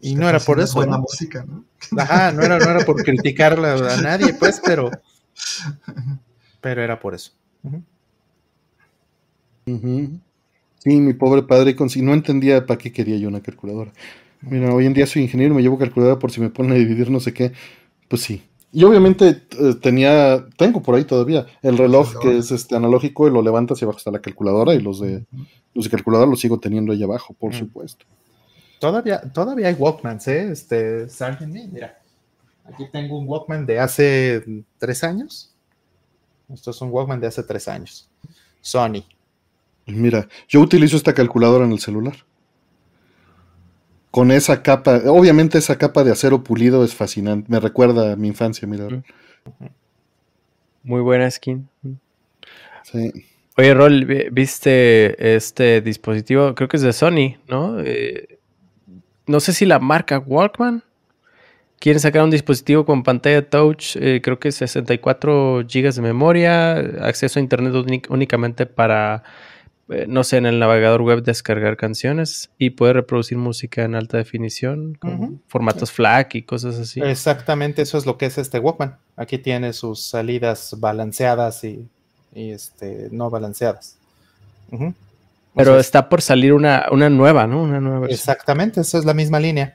Y 0.00 0.14
no 0.14 0.28
era 0.28 0.38
por 0.38 0.60
eso. 0.60 0.74
Buena 0.74 0.96
¿no? 0.96 1.02
música, 1.02 1.44
¿no? 1.44 1.64
Ajá, 2.00 2.30
no 2.30 2.42
era, 2.42 2.58
no 2.58 2.70
era 2.70 2.84
por 2.84 3.02
criticarla 3.02 3.94
a 3.94 4.00
nadie, 4.00 4.34
pues, 4.34 4.60
pero, 4.64 4.90
pero 6.60 6.82
era 6.82 7.00
por 7.00 7.14
eso. 7.14 7.32
Sí, 9.64 11.00
mi 11.00 11.14
pobre 11.14 11.42
padre 11.42 11.74
no 11.96 12.14
entendía 12.14 12.64
para 12.64 12.78
qué 12.78 12.92
quería 12.92 13.16
yo 13.16 13.26
una 13.26 13.42
calculadora. 13.42 13.92
Mira, 14.48 14.72
hoy 14.74 14.86
en 14.86 14.94
día 14.94 15.06
soy 15.06 15.22
ingeniero, 15.22 15.54
me 15.54 15.62
llevo 15.62 15.78
calculadora 15.78 16.18
por 16.18 16.30
si 16.30 16.40
me 16.40 16.50
ponen 16.50 16.72
a 16.72 16.74
dividir 16.76 17.10
no 17.10 17.20
sé 17.20 17.32
qué. 17.34 17.52
Pues 18.08 18.22
sí. 18.22 18.42
Y 18.72 18.84
obviamente 18.84 19.42
eh, 19.58 19.74
tenía, 19.80 20.46
tengo 20.56 20.82
por 20.82 20.94
ahí 20.94 21.04
todavía 21.04 21.46
el 21.62 21.78
reloj 21.78 22.18
que 22.20 22.36
es 22.38 22.50
este 22.50 22.76
analógico 22.76 23.26
y 23.26 23.30
lo 23.30 23.42
levantas 23.42 23.80
y 23.80 23.84
abajo 23.84 23.98
está 23.98 24.10
la 24.10 24.20
calculadora 24.20 24.74
y 24.74 24.80
los 24.80 25.00
de 25.00 25.24
los 25.74 25.84
de 25.84 25.90
calculadora 25.90 26.30
los 26.30 26.40
sigo 26.40 26.58
teniendo 26.58 26.92
ahí 26.92 27.02
abajo, 27.02 27.34
por 27.34 27.52
Mm. 27.52 27.58
supuesto. 27.58 28.04
Todavía, 28.78 29.20
todavía 29.32 29.68
hay 29.68 29.74
Walkmans, 29.74 30.28
¿eh? 30.28 30.50
Este, 30.52 31.08
Sargent, 31.08 31.52
mira, 31.54 31.98
aquí 32.64 32.84
tengo 32.92 33.18
un 33.18 33.26
Walkman 33.28 33.64
de 33.66 33.78
hace 33.80 34.42
tres 34.78 35.02
años. 35.04 35.54
Esto 36.52 36.70
es 36.70 36.80
un 36.80 36.90
Walkman 36.90 37.20
de 37.20 37.26
hace 37.26 37.42
tres 37.42 37.66
años. 37.68 38.08
Sony. 38.60 39.02
Mira, 39.86 40.28
yo 40.48 40.60
utilizo 40.60 40.96
esta 40.96 41.14
calculadora 41.14 41.64
en 41.64 41.72
el 41.72 41.78
celular. 41.78 42.16
Con 44.16 44.30
esa 44.30 44.62
capa, 44.62 45.02
obviamente 45.08 45.58
esa 45.58 45.76
capa 45.76 46.02
de 46.02 46.10
acero 46.10 46.42
pulido 46.42 46.82
es 46.82 46.94
fascinante, 46.94 47.52
me 47.52 47.60
recuerda 47.60 48.12
a 48.12 48.16
mi 48.16 48.28
infancia, 48.28 48.66
mira. 48.66 48.88
Muy 50.82 51.02
buena 51.02 51.30
skin. 51.30 51.68
Sí. 52.82 53.12
Oye, 53.58 53.74
Rol, 53.74 54.06
¿viste 54.32 55.36
este 55.36 55.82
dispositivo? 55.82 56.54
Creo 56.54 56.66
que 56.66 56.78
es 56.78 56.82
de 56.82 56.94
Sony, 56.94 57.36
¿no? 57.46 57.78
Eh, 57.80 58.38
no 59.26 59.38
sé 59.38 59.52
si 59.52 59.66
la 59.66 59.80
marca 59.80 60.18
Walkman 60.18 60.82
quieren 61.78 62.00
sacar 62.00 62.24
un 62.24 62.30
dispositivo 62.30 62.86
con 62.86 63.02
pantalla 63.02 63.46
touch, 63.46 63.96
eh, 63.96 64.22
creo 64.22 64.38
que 64.38 64.50
64 64.50 65.64
GB 65.64 65.92
de 65.92 66.00
memoria, 66.00 66.76
acceso 67.02 67.38
a 67.38 67.42
internet 67.42 67.74
únicamente 68.08 68.64
para, 68.64 69.24
no 70.08 70.24
sé, 70.24 70.36
en 70.38 70.46
el 70.46 70.58
navegador 70.58 71.02
web 71.02 71.22
descargar 71.22 71.76
canciones 71.76 72.50
y 72.58 72.70
puede 72.70 72.94
reproducir 72.94 73.38
música 73.38 73.84
en 73.84 73.94
alta 73.94 74.16
definición, 74.16 74.94
con 74.94 75.42
formatos 75.46 75.92
FLAC 75.92 76.34
y 76.34 76.42
cosas 76.42 76.76
así. 76.76 77.00
Exactamente, 77.00 77.82
eso 77.82 77.96
es 77.98 78.06
lo 78.06 78.18
que 78.18 78.26
es 78.26 78.38
este 78.38 78.58
Walkman. 78.58 78.98
Aquí 79.16 79.38
tiene 79.38 79.72
sus 79.72 80.02
salidas 80.02 80.74
balanceadas 80.78 81.62
y 81.64 81.88
y 82.36 82.50
este, 82.50 83.08
no 83.10 83.30
balanceadas. 83.30 83.96
Pero 85.54 85.78
está 85.78 86.08
por 86.08 86.20
salir 86.20 86.52
una, 86.52 86.86
nueva, 86.90 87.46
¿no? 87.46 87.62
Una 87.62 87.80
nueva 87.80 88.06
Exactamente, 88.08 88.82
esa 88.82 88.98
es 88.98 89.06
la 89.06 89.14
misma 89.14 89.40
línea. 89.40 89.74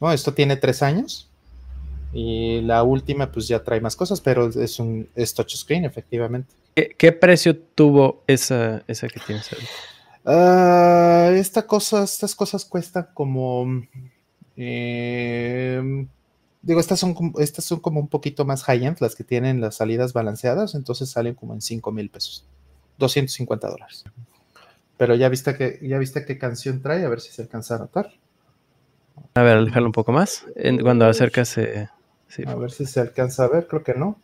¿no? 0.00 0.12
Esto 0.12 0.34
tiene 0.34 0.56
tres 0.56 0.82
años 0.82 1.30
y 2.12 2.60
la 2.62 2.82
última 2.82 3.30
pues 3.30 3.46
ya 3.46 3.62
trae 3.62 3.80
más 3.80 3.94
cosas, 3.94 4.20
pero 4.20 4.48
es 4.48 4.80
un 4.80 5.08
es 5.14 5.32
touchscreen, 5.32 5.84
efectivamente. 5.84 6.52
¿Qué, 6.98 7.12
precio 7.12 7.56
tuvo 7.56 8.22
esa, 8.26 8.84
esa 8.86 9.08
que 9.08 9.18
tienes 9.20 9.50
ahí? 9.52 9.64
Ah, 10.24 11.30
esta 11.34 11.66
cosa, 11.66 12.04
estas 12.04 12.34
cosas 12.34 12.64
cuestan 12.64 13.08
como 13.14 13.66
eh, 14.56 16.06
Digo, 16.66 16.80
estas 16.80 16.98
son, 16.98 17.14
estas 17.38 17.64
son 17.64 17.78
como 17.78 18.00
un 18.00 18.08
poquito 18.08 18.44
más 18.44 18.64
high-end, 18.64 18.96
las 18.98 19.14
que 19.14 19.22
tienen 19.22 19.60
las 19.60 19.76
salidas 19.76 20.12
balanceadas, 20.12 20.74
entonces 20.74 21.08
salen 21.08 21.34
como 21.36 21.54
en 21.54 21.60
5 21.60 21.92
mil 21.92 22.10
pesos, 22.10 22.44
250 22.98 23.68
dólares. 23.68 24.02
Pero 24.96 25.14
ya 25.14 25.28
viste, 25.28 25.54
que, 25.54 25.78
ya 25.80 25.96
viste 25.98 26.24
qué 26.24 26.38
canción 26.38 26.82
trae, 26.82 27.04
a 27.04 27.08
ver 27.08 27.20
si 27.20 27.30
se 27.30 27.42
alcanza 27.42 27.76
a 27.76 27.78
notar. 27.78 28.10
A 29.34 29.42
ver, 29.42 29.64
déjalo 29.64 29.86
un 29.86 29.92
poco 29.92 30.10
más. 30.10 30.44
Cuando 30.82 31.06
acercas. 31.06 31.56
A 31.56 32.54
ver 32.56 32.72
si 32.72 32.84
se 32.84 32.98
alcanza 32.98 33.44
a 33.44 33.48
ver, 33.48 33.68
creo 33.68 33.84
que 33.84 33.94
no. 33.94 34.18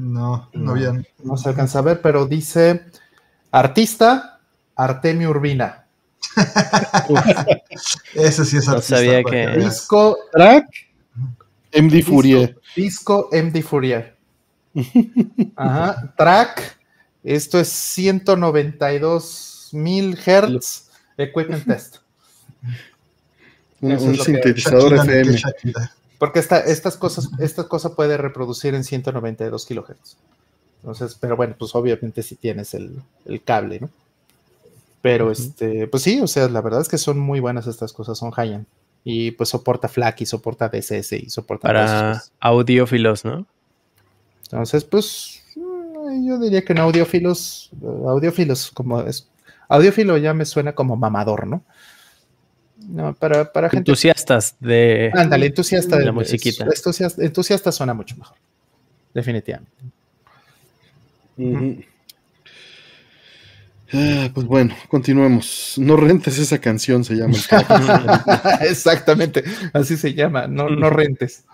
No, 0.00 0.48
no, 0.54 0.72
bien. 0.72 1.06
No 1.22 1.36
se 1.36 1.50
alcanza 1.50 1.80
a 1.80 1.82
ver, 1.82 2.00
pero 2.00 2.24
dice 2.24 2.86
artista 3.50 4.40
Artemio 4.74 5.28
Urbina. 5.28 5.84
Ese 8.14 8.46
sí 8.46 8.56
es 8.56 8.68
artista. 8.68 8.94
No 8.94 9.00
sabía 9.02 9.22
que. 9.22 9.58
Disco. 9.58 10.16
Track. 10.32 10.66
MD 11.74 12.02
Fourier. 12.02 12.58
Disco, 12.74 13.28
MD 13.30 13.62
Fourier. 13.62 14.16
Ajá. 15.56 16.14
Track. 16.16 16.78
Esto 17.22 17.60
es 17.60 17.68
192 17.68 19.68
mil 19.72 20.18
Hertz 20.24 20.88
Equipment 21.18 21.66
Test. 21.66 21.96
Un, 23.82 24.16
sintetizador 24.16 24.94
FM. 24.94 25.38
Porque 26.20 26.38
esta, 26.38 26.60
estas 26.60 26.98
cosas, 26.98 27.30
esta 27.38 27.64
cosa 27.64 27.96
puede 27.96 28.18
reproducir 28.18 28.74
en 28.74 28.84
192 28.84 29.64
kilohertz. 29.64 30.18
Entonces, 30.82 31.16
pero 31.18 31.34
bueno, 31.34 31.54
pues 31.58 31.74
obviamente 31.74 32.22
si 32.22 32.36
tienes 32.36 32.74
el, 32.74 33.02
cable, 33.42 33.80
¿no? 33.80 33.88
Pero 35.00 35.30
este, 35.30 35.86
pues 35.86 36.02
sí, 36.02 36.20
o 36.20 36.26
sea, 36.26 36.46
la 36.50 36.60
verdad 36.60 36.82
es 36.82 36.88
que 36.88 36.98
son 36.98 37.18
muy 37.18 37.40
buenas 37.40 37.66
estas 37.66 37.94
cosas, 37.94 38.18
son 38.18 38.32
high-end 38.32 38.66
y 39.02 39.30
pues 39.30 39.48
soporta 39.48 39.88
FLAC 39.88 40.20
y 40.20 40.26
soporta 40.26 40.68
DSS 40.68 41.12
y 41.12 41.30
soporta 41.30 41.68
para 41.68 42.22
audiófilos, 42.38 43.24
¿no? 43.24 43.46
Entonces, 44.42 44.84
pues 44.84 45.42
mm, 45.56 46.28
yo 46.28 46.38
diría 46.38 46.62
que 46.66 46.74
en 46.74 46.80
audiófilos, 46.80 47.70
audiófilos 47.82 48.70
como 48.72 49.00
es 49.00 49.26
audiófilo 49.68 50.18
ya 50.18 50.34
me 50.34 50.44
suena 50.44 50.74
como 50.74 50.96
mamador, 50.96 51.46
¿no? 51.46 51.62
No, 52.88 53.14
para, 53.14 53.52
para 53.52 53.68
gente. 53.68 53.90
Entusiastas 53.90 54.56
de. 54.60 55.10
Ándale, 55.14 55.46
entusiasta 55.46 55.96
de, 55.96 56.04
la 56.04 56.12
musiquita. 56.12 56.64
Entusiasta, 56.64 57.22
entusiasta, 57.22 57.72
suena 57.72 57.94
mucho 57.94 58.16
mejor. 58.16 58.36
Definitivamente. 59.14 59.70
Ah, 63.92 64.30
pues 64.32 64.46
bueno, 64.46 64.74
continuemos. 64.88 65.74
No 65.78 65.96
rentes 65.96 66.38
esa 66.38 66.58
canción, 66.58 67.04
se 67.04 67.14
llama. 67.14 67.34
Exactamente, 68.62 69.42
así 69.72 69.96
se 69.96 70.14
llama, 70.14 70.46
no, 70.46 70.68
no 70.68 70.90
rentes. 70.90 71.44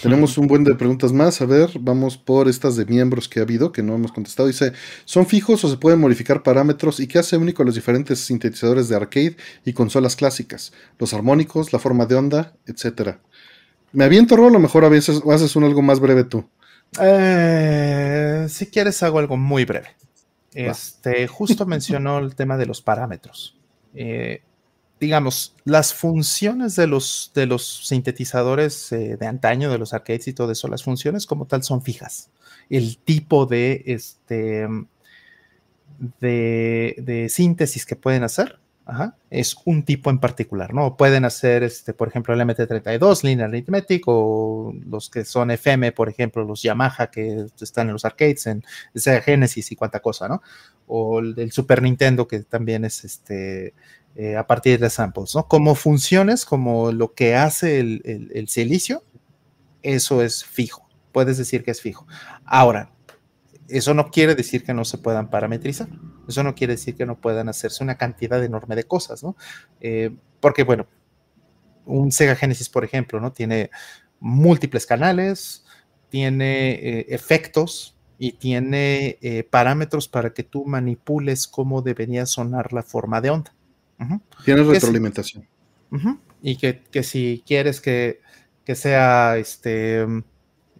Tenemos 0.00 0.38
un 0.38 0.46
buen 0.46 0.64
de 0.64 0.74
preguntas 0.74 1.12
más. 1.12 1.40
A 1.40 1.46
ver, 1.46 1.70
vamos 1.80 2.16
por 2.16 2.48
estas 2.48 2.76
de 2.76 2.86
miembros 2.86 3.28
que 3.28 3.40
ha 3.40 3.42
habido, 3.42 3.72
que 3.72 3.82
no 3.82 3.94
hemos 3.94 4.12
contestado. 4.12 4.46
Dice, 4.46 4.72
¿son 5.04 5.26
fijos 5.26 5.64
o 5.64 5.68
se 5.68 5.76
pueden 5.76 6.00
modificar 6.00 6.42
parámetros? 6.42 7.00
¿Y 7.00 7.06
qué 7.06 7.18
hace 7.18 7.36
único 7.36 7.62
a 7.62 7.66
los 7.66 7.74
diferentes 7.74 8.20
sintetizadores 8.20 8.88
de 8.88 8.96
arcade 8.96 9.36
y 9.64 9.72
consolas 9.72 10.16
clásicas? 10.16 10.72
Los 10.98 11.12
armónicos, 11.12 11.72
la 11.72 11.78
forma 11.78 12.06
de 12.06 12.14
onda, 12.14 12.54
etcétera. 12.66 13.20
Me 13.92 14.04
aviento, 14.04 14.34
a 14.34 14.50
lo 14.50 14.58
mejor 14.58 14.84
a 14.84 14.88
veces 14.88 15.20
haces 15.30 15.54
un 15.56 15.64
algo 15.64 15.82
más 15.82 16.00
breve 16.00 16.24
tú. 16.24 16.44
Eh, 17.00 18.46
si 18.48 18.66
quieres, 18.66 19.02
hago 19.02 19.18
algo 19.18 19.36
muy 19.36 19.64
breve. 19.64 19.88
Este, 20.54 21.26
justo 21.26 21.66
mencionó 21.66 22.18
el 22.18 22.34
tema 22.34 22.56
de 22.56 22.66
los 22.66 22.82
parámetros. 22.82 23.58
Eh, 23.94 24.42
digamos, 25.02 25.56
las 25.64 25.92
funciones 25.92 26.76
de 26.76 26.86
los, 26.86 27.32
de 27.34 27.46
los 27.46 27.88
sintetizadores 27.88 28.92
eh, 28.92 29.16
de 29.18 29.26
antaño, 29.26 29.68
de 29.68 29.78
los 29.78 29.94
arcades 29.94 30.28
y 30.28 30.32
todo 30.32 30.52
eso, 30.52 30.68
las 30.68 30.84
funciones 30.84 31.26
como 31.26 31.46
tal 31.46 31.64
son 31.64 31.82
fijas. 31.82 32.30
El 32.70 32.98
tipo 32.98 33.46
de, 33.46 33.82
este, 33.86 34.68
de, 36.20 36.94
de 36.98 37.28
síntesis 37.28 37.84
que 37.84 37.96
pueden 37.96 38.22
hacer 38.22 38.60
es 39.30 39.56
un 39.64 39.84
tipo 39.84 40.10
en 40.10 40.18
particular, 40.18 40.74
¿no? 40.74 40.96
Pueden 40.96 41.24
hacer, 41.24 41.62
este, 41.62 41.94
por 41.94 42.08
ejemplo, 42.08 42.34
el 42.34 42.40
MT32, 42.40 43.22
Linear 43.22 43.48
Arithmetic, 43.48 44.04
o 44.06 44.74
los 44.86 45.08
que 45.08 45.24
son 45.24 45.50
FM, 45.50 45.92
por 45.92 46.08
ejemplo, 46.08 46.44
los 46.44 46.62
Yamaha 46.62 47.10
que 47.10 47.46
están 47.60 47.88
en 47.88 47.94
los 47.94 48.04
arcades, 48.04 48.46
en 48.46 48.64
Sega 48.94 49.20
Genesis 49.20 49.72
y 49.72 49.76
cuánta 49.76 50.00
cosa, 50.00 50.28
¿no? 50.28 50.42
O 50.86 51.20
el 51.20 51.52
Super 51.52 51.80
Nintendo, 51.80 52.26
que 52.26 52.40
también 52.40 52.84
es 52.84 53.04
este, 53.04 53.74
eh, 54.14 54.36
a 54.36 54.46
partir 54.46 54.78
de 54.78 54.90
samples, 54.90 55.34
¿no? 55.34 55.48
Como 55.48 55.74
funciones, 55.74 56.44
como 56.44 56.92
lo 56.92 57.14
que 57.14 57.34
hace 57.34 57.80
el, 57.80 58.44
silicio, 58.48 59.02
eso 59.82 60.20
es 60.20 60.44
fijo. 60.44 60.86
Puedes 61.12 61.38
decir 61.38 61.64
que 61.64 61.70
es 61.70 61.80
fijo. 61.80 62.06
Ahora, 62.44 62.92
eso 63.68 63.94
no 63.94 64.10
quiere 64.10 64.34
decir 64.34 64.64
que 64.64 64.74
no 64.74 64.84
se 64.84 64.98
puedan 64.98 65.30
parametrizar. 65.30 65.88
Eso 66.28 66.42
no 66.42 66.54
quiere 66.54 66.74
decir 66.74 66.94
que 66.94 67.06
no 67.06 67.22
puedan 67.22 67.48
hacerse 67.48 67.82
una 67.82 67.96
cantidad 67.96 68.44
enorme 68.44 68.76
de 68.76 68.84
cosas, 68.84 69.22
¿no? 69.22 69.34
Eh, 69.80 70.14
porque, 70.40 70.62
bueno, 70.62 70.86
un 71.86 72.12
Sega 72.12 72.36
Genesis, 72.36 72.68
por 72.68 72.84
ejemplo, 72.84 73.18
¿no? 73.18 73.32
Tiene 73.32 73.70
múltiples 74.20 74.84
canales, 74.84 75.64
tiene 76.10 76.72
eh, 76.72 77.06
efectos 77.08 77.96
y 78.18 78.32
tiene 78.32 79.46
parámetros 79.50 80.06
para 80.06 80.34
que 80.34 80.42
tú 80.42 80.66
manipules 80.66 81.48
cómo 81.48 81.80
debería 81.80 82.26
sonar 82.26 82.74
la 82.74 82.82
forma 82.82 83.22
de 83.22 83.30
onda. 83.30 83.54
Tiene 84.44 84.62
retroalimentación. 84.62 85.46
Y 86.42 86.56
que, 86.56 86.82
que, 86.90 87.02
si 87.02 87.42
quieres 87.46 87.80
que, 87.80 88.20
que 88.64 88.74
sea 88.74 89.36
este 89.36 90.06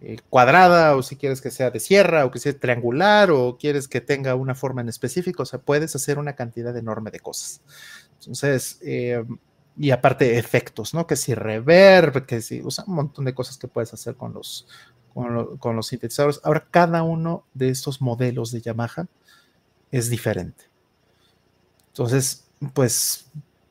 eh, 0.01 0.17
cuadrada 0.29 0.97
o 0.97 1.03
si 1.03 1.15
quieres 1.15 1.39
que 1.39 1.49
sea 1.49 1.71
de 1.71 1.79
sierra 1.79 2.25
o 2.25 2.31
que 2.31 2.39
sea 2.39 2.57
triangular 2.57 3.31
o 3.31 3.57
quieres 3.57 3.87
que 3.87 4.01
tenga 4.01 4.35
una 4.35 4.53
forma 4.53 4.81
en 4.81 4.89
específico, 4.89 5.43
o 5.43 5.45
sea, 5.45 5.59
puedes 5.59 5.95
hacer 5.95 6.19
una 6.19 6.35
cantidad 6.35 6.75
enorme 6.75 7.09
de 7.09 7.21
cosas. 7.21 7.61
Entonces, 8.19 8.79
eh, 8.81 9.23
y 9.77 9.91
aparte 9.91 10.37
efectos, 10.37 10.93
¿no? 10.93 11.07
Que 11.07 11.15
si 11.15 11.33
reverb, 11.33 12.25
que 12.25 12.41
si, 12.41 12.61
o 12.61 12.69
sea, 12.69 12.83
un 12.85 12.95
montón 12.95 13.23
de 13.23 13.33
cosas 13.33 13.57
que 13.57 13.67
puedes 13.67 13.93
hacer 13.93 14.15
con 14.15 14.33
los, 14.33 14.67
con, 15.13 15.75
los 15.75 15.87
sintetizadores. 15.87 16.41
Ahora, 16.43 16.67
cada 16.69 17.03
uno 17.03 17.45
de 17.53 17.69
estos 17.69 18.01
modelos 18.01 18.51
de 18.51 18.61
Yamaha 18.61 19.07
es 19.91 20.09
diferente. 20.09 20.65
Entonces, 21.87 22.42
pues 22.73 23.25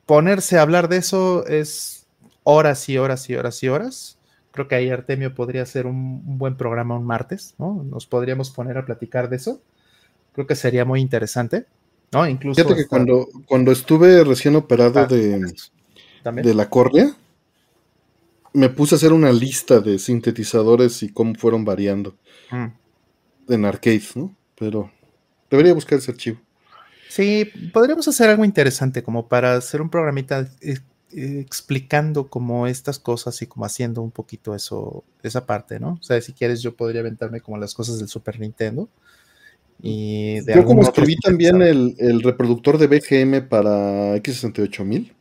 ponerse 0.05 0.57
a 0.57 0.61
hablar 0.61 0.89
de 0.89 0.97
eso 0.97 1.45
es 1.47 2.05
horas 2.43 2.87
y 2.89 2.97
horas 2.97 3.29
y 3.29 3.35
horas 3.35 3.63
y 3.63 3.69
horas. 3.69 4.17
Creo 4.51 4.67
que 4.67 4.75
ahí 4.75 4.89
Artemio 4.89 5.33
podría 5.33 5.65
ser 5.65 5.87
un, 5.87 6.37
buen 6.37 6.55
programa 6.55 6.97
un 6.97 7.05
martes, 7.05 7.55
¿no? 7.57 7.83
Nos 7.83 8.05
podríamos 8.05 8.51
poner 8.51 8.77
a 8.77 8.85
platicar 8.85 9.29
de 9.29 9.37
eso. 9.37 9.61
Creo 10.33 10.45
que 10.45 10.55
sería 10.55 10.85
muy 10.85 11.01
interesante, 11.01 11.65
¿no? 12.11 12.27
Incluso. 12.27 12.61
Fíjate 12.61 12.81
que 12.81 12.87
cuando, 12.87 13.27
cuando 13.47 13.71
estuve 13.71 14.23
recién 14.23 14.55
operado 14.55 14.99
ah, 14.99 15.05
de, 15.05 15.53
de 16.23 16.53
la 16.53 16.69
córnea, 16.69 17.15
me 18.53 18.69
puse 18.69 18.95
a 18.95 18.97
hacer 18.97 19.11
una 19.11 19.31
lista 19.31 19.79
de 19.79 19.97
sintetizadores 19.97 21.01
y 21.03 21.09
cómo 21.09 21.33
fueron 21.35 21.65
variando 21.65 22.15
mm. 22.51 23.51
en 23.51 23.65
arcade, 23.65 24.03
¿no? 24.15 24.35
Pero 24.55 24.91
debería 25.49 25.73
buscar 25.73 25.97
ese 25.97 26.11
archivo. 26.11 26.39
Sí, 27.13 27.47
podríamos 27.71 28.07
hacer 28.07 28.31
algo 28.31 28.43
interesante 28.43 29.03
como 29.03 29.27
para 29.27 29.53
hacer 29.55 29.83
un 29.83 29.91
programita 29.91 30.49
eh, 30.61 30.79
explicando 31.11 32.27
como 32.27 32.65
estas 32.65 32.97
cosas 32.97 33.39
y 33.43 33.45
como 33.45 33.65
haciendo 33.65 34.01
un 34.01 34.09
poquito 34.09 34.55
eso, 34.55 35.03
esa 35.21 35.45
parte, 35.45 35.79
¿no? 35.79 35.99
O 36.01 36.03
sea, 36.03 36.19
si 36.21 36.33
quieres 36.33 36.63
yo 36.63 36.75
podría 36.75 37.01
aventarme 37.01 37.39
como 37.39 37.59
las 37.59 37.75
cosas 37.75 37.99
del 37.99 38.07
Super 38.07 38.39
Nintendo. 38.39 38.89
Y 39.79 40.39
de 40.39 40.55
yo 40.55 40.65
como 40.65 40.81
escribí 40.81 41.15
también 41.17 41.61
el, 41.61 42.23
reproductor 42.23 42.79
de 42.79 42.87
BGM 42.87 43.47
para 43.47 44.15
X68000, 44.15 45.11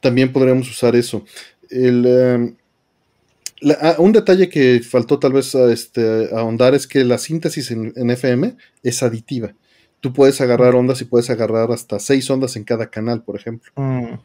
también 0.00 0.32
podríamos 0.32 0.68
usar 0.68 0.96
eso. 0.96 1.24
Em, 1.70 2.56
ah, 3.80 3.94
un 3.98 4.10
detalle 4.10 4.48
que 4.48 4.80
faltó 4.80 5.20
tal 5.20 5.34
vez 5.34 5.54
este, 5.54 6.30
ahondar 6.34 6.74
es 6.74 6.88
que 6.88 7.04
la 7.04 7.18
síntesis 7.18 7.70
en, 7.70 8.10
FM 8.10 8.56
es 8.82 9.04
aditiva. 9.04 9.54
Tú 10.04 10.12
puedes 10.12 10.38
agarrar 10.42 10.74
ondas 10.74 11.00
y 11.00 11.06
puedes 11.06 11.30
agarrar 11.30 11.72
hasta 11.72 11.98
seis 11.98 12.28
ondas 12.28 12.56
en 12.56 12.64
cada 12.64 12.90
canal, 12.90 13.22
por 13.22 13.36
ejemplo. 13.36 13.72
Mm. 13.76 14.18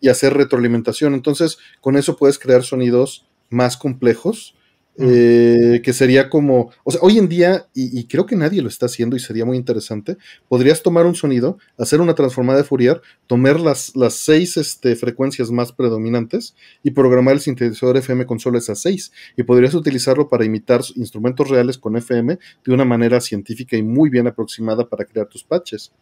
Y 0.00 0.08
hacer 0.08 0.32
retroalimentación. 0.32 1.12
Entonces, 1.12 1.58
con 1.82 1.98
eso 1.98 2.16
puedes 2.16 2.38
crear 2.38 2.62
sonidos 2.62 3.28
más 3.50 3.76
complejos 3.76 4.55
eh, 4.98 5.82
que 5.84 5.92
sería 5.92 6.30
como, 6.30 6.70
o 6.82 6.90
sea, 6.90 7.00
hoy 7.02 7.18
en 7.18 7.28
día, 7.28 7.66
y, 7.74 8.04
creo 8.04 8.24
que 8.24 8.34
nadie 8.34 8.62
lo 8.62 8.68
está 8.68 8.86
haciendo 8.86 9.14
y 9.14 9.20
sería 9.20 9.44
muy 9.44 9.58
interesante, 9.58 10.16
podrías 10.48 10.82
tomar 10.82 11.04
un 11.04 11.14
sonido, 11.14 11.58
hacer 11.76 12.00
una 12.00 12.14
transformada 12.14 12.58
de 12.58 12.64
Fourier, 12.64 13.02
tomar 13.26 13.60
las, 13.60 13.94
las 13.94 14.14
seis 14.14 14.56
este, 14.56 14.96
frecuencias 14.96 15.50
más 15.50 15.72
predominantes 15.72 16.54
y 16.82 16.92
programar 16.92 17.34
el 17.34 17.40
sintetizador 17.40 17.98
FM 17.98 18.24
con 18.24 18.38
solo 18.40 18.56
esas 18.56 18.80
seis. 18.80 19.12
Y 19.36 19.42
podrías 19.42 19.74
utilizarlo 19.74 20.28
para 20.28 20.44
imitar 20.44 20.80
instrumentos 20.94 21.48
reales 21.50 21.76
con 21.76 21.96
FM 21.96 22.38
de 22.64 22.72
una 22.72 22.84
manera 22.84 23.20
científica 23.20 23.76
y 23.76 23.82
muy 23.82 24.08
bien 24.08 24.26
aproximada 24.26 24.88
para 24.88 25.04
crear 25.04 25.26
tus 25.26 25.44
patches. 25.44 25.92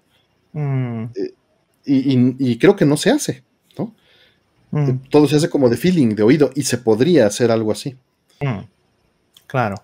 Mm. 0.52 1.04
Eh, 1.16 1.34
y, 1.86 2.58
creo 2.58 2.76
que 2.76 2.86
no 2.86 2.96
se 2.96 3.10
hace, 3.10 3.42
¿no? 3.76 3.94
Mm. 4.70 4.88
Eh, 4.88 5.00
todo 5.10 5.26
se 5.26 5.36
hace 5.36 5.50
como 5.50 5.68
de 5.68 5.76
feeling, 5.76 6.14
de 6.14 6.22
oído, 6.22 6.50
y 6.54 6.62
se 6.62 6.78
podría 6.78 7.26
hacer 7.26 7.50
algo 7.50 7.72
así. 7.72 7.96
Mm. 8.40 8.73
Claro. 9.54 9.76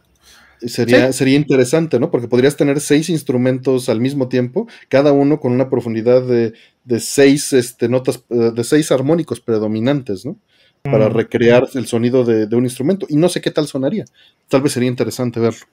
Sería, 0.67 1.13
sería 1.13 1.37
interesante, 1.37 2.01
¿no? 2.01 2.11
Porque 2.11 2.27
podrías 2.27 2.57
tener 2.57 2.81
seis 2.81 3.09
instrumentos 3.09 3.89
al 3.89 4.01
mismo 4.01 4.29
tiempo, 4.29 4.67
cada 4.89 5.13
uno 5.13 5.39
con 5.39 5.53
una 5.53 5.71
profundidad 5.71 6.23
de, 6.23 6.55
seis 6.99 7.53
este, 7.53 7.89
notas, 7.89 8.25
eh, 8.31 8.51
de 8.53 8.65
seis 8.65 8.91
armónicos 8.91 9.41
predominantes, 9.41 10.27
¿no? 10.27 10.37
Para 10.83 11.09
mm. 11.09 11.13
recrear 11.13 11.69
el 11.75 11.87
sonido 11.87 12.25
de, 12.25 12.53
un 12.57 12.65
instrumento. 12.65 13.07
Y 13.09 13.15
no 13.15 13.29
sé 13.29 13.41
qué 13.41 13.53
tal 13.53 13.69
sonaría. 13.69 14.07
Tal 14.49 14.61
vez 14.61 14.73
sería 14.73 14.89
interesante 14.89 15.39
verlo. 15.39 15.67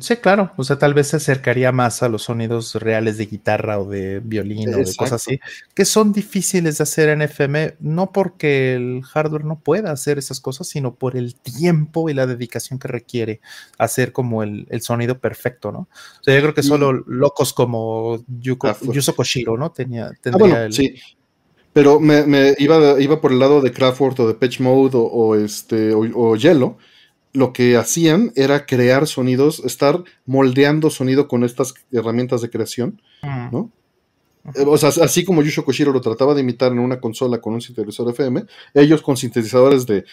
Sí, 0.00 0.16
claro. 0.16 0.52
O 0.56 0.64
sea, 0.64 0.78
tal 0.78 0.92
vez 0.92 1.08
se 1.08 1.16
acercaría 1.16 1.72
más 1.72 2.02
a 2.02 2.08
los 2.08 2.24
sonidos 2.24 2.74
reales 2.74 3.16
de 3.16 3.26
guitarra 3.26 3.78
o 3.78 3.88
de 3.88 4.20
violín 4.20 4.74
o 4.74 4.78
de 4.78 4.94
cosas 4.96 5.14
así, 5.26 5.40
que 5.74 5.84
son 5.84 6.12
difíciles 6.12 6.78
de 6.78 6.82
hacer 6.82 7.08
en 7.08 7.22
FM, 7.22 7.76
no 7.80 8.12
porque 8.12 8.74
el 8.74 9.02
hardware 9.02 9.44
no 9.44 9.60
pueda 9.60 9.90
hacer 9.90 10.18
esas 10.18 10.40
cosas, 10.40 10.68
sino 10.68 10.94
por 10.94 11.16
el 11.16 11.34
tiempo 11.36 12.10
y 12.10 12.14
la 12.14 12.26
dedicación 12.26 12.78
que 12.78 12.88
requiere 12.88 13.40
hacer 13.78 14.12
como 14.12 14.42
el, 14.42 14.66
sonido 14.80 15.18
perfecto, 15.18 15.72
¿no? 15.72 15.88
O 16.20 16.22
sea, 16.22 16.34
yo 16.34 16.40
creo 16.42 16.54
que 16.54 16.62
solo 16.62 16.92
locos 16.92 17.52
como 17.52 18.22
Yuko, 18.26 18.76
Yuzo 18.92 19.16
Koshiro, 19.16 19.56
¿no? 19.56 19.70
Tenía, 19.70 20.08
ah, 20.08 20.12
tendría 20.20 20.70
sí. 20.70 20.94
Pero 21.72 22.00
me, 22.00 22.54
iba, 22.58 23.00
iba 23.00 23.20
por 23.20 23.32
el 23.32 23.38
lado 23.38 23.60
de 23.60 23.72
Crawford 23.72 24.20
o 24.20 24.28
de 24.28 24.34
Patch 24.34 24.60
Mode 24.60 24.92
o, 24.94 25.34
este, 25.34 25.92
o, 25.94 26.00
o 26.14 26.36
Yellow 26.36 26.76
lo 27.32 27.52
que 27.52 27.76
hacían 27.76 28.32
era 28.36 28.66
crear 28.66 29.06
sonidos, 29.06 29.60
estar 29.64 30.02
moldeando 30.26 30.90
sonido 30.90 31.28
con 31.28 31.44
estas 31.44 31.74
herramientas 31.92 32.40
de 32.42 32.50
creación, 32.50 33.00
¿no? 33.52 33.70
Eh, 34.54 34.64
o 34.66 34.78
sea, 34.78 34.90
así 35.04 35.24
como 35.24 35.42
Yusho 35.42 35.64
Koshiro 35.64 35.92
lo 35.92 36.00
trataba 36.00 36.34
de 36.34 36.40
imitar 36.40 36.72
en 36.72 36.78
una 36.78 37.00
consola 37.00 37.40
con 37.40 37.54
un 37.54 37.60
sintetizador 37.60 38.12
FM, 38.12 38.44
ellos 38.74 39.02
con 39.02 39.16
sintetizadores 39.16 39.86
de 39.86 40.04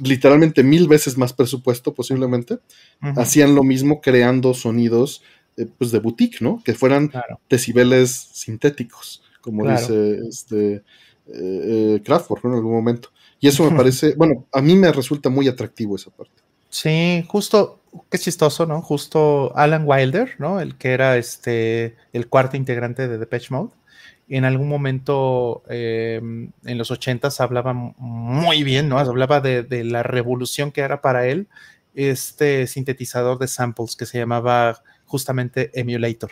literalmente 0.00 0.62
mil 0.62 0.86
veces 0.86 1.16
más 1.16 1.32
presupuesto 1.32 1.94
posiblemente, 1.94 2.58
hacían 3.00 3.54
lo 3.54 3.64
mismo 3.64 4.00
creando 4.00 4.54
sonidos 4.54 5.22
eh, 5.56 5.66
pues 5.76 5.90
de 5.90 5.98
boutique, 5.98 6.40
¿no? 6.40 6.62
Que 6.64 6.74
fueran 6.74 7.10
decibeles 7.48 8.10
sintéticos, 8.32 9.22
como 9.40 9.68
dice 9.68 10.20
este 10.28 10.84
eh, 11.26 12.00
Kraftwerk 12.04 12.44
en 12.44 12.52
algún 12.52 12.72
momento. 12.72 13.10
Y 13.40 13.48
eso 13.48 13.70
me 13.70 13.76
parece, 13.76 14.14
bueno, 14.16 14.46
a 14.52 14.60
mí 14.60 14.74
me 14.74 14.90
resulta 14.92 15.30
muy 15.30 15.48
atractivo 15.48 15.96
esa 15.96 16.10
parte. 16.10 16.42
Sí, 16.70 17.24
justo, 17.28 17.80
qué 18.10 18.18
chistoso, 18.18 18.66
¿no? 18.66 18.82
Justo 18.82 19.56
Alan 19.56 19.84
Wilder, 19.86 20.34
¿no? 20.38 20.60
El 20.60 20.76
que 20.76 20.92
era 20.92 21.16
este, 21.16 21.96
el 22.12 22.28
cuarto 22.28 22.56
integrante 22.56 23.08
de 23.08 23.18
Depeche 23.18 23.48
Mode. 23.50 23.70
En 24.28 24.44
algún 24.44 24.68
momento 24.68 25.62
em, 25.68 26.50
en 26.64 26.78
los 26.78 26.90
ochentas 26.90 27.40
hablaba 27.40 27.72
muy 27.72 28.62
bien, 28.62 28.88
¿no? 28.88 28.98
Hablaba 28.98 29.40
de, 29.40 29.62
de, 29.62 29.84
la 29.84 30.02
revolución 30.02 30.70
que 30.70 30.82
era 30.82 31.00
para 31.00 31.26
él 31.26 31.48
este 31.94 32.66
sintetizador 32.66 33.38
de 33.38 33.48
samples 33.48 33.96
que 33.96 34.04
se 34.04 34.18
llamaba 34.18 34.82
justamente 35.06 35.70
Emulator 35.72 36.30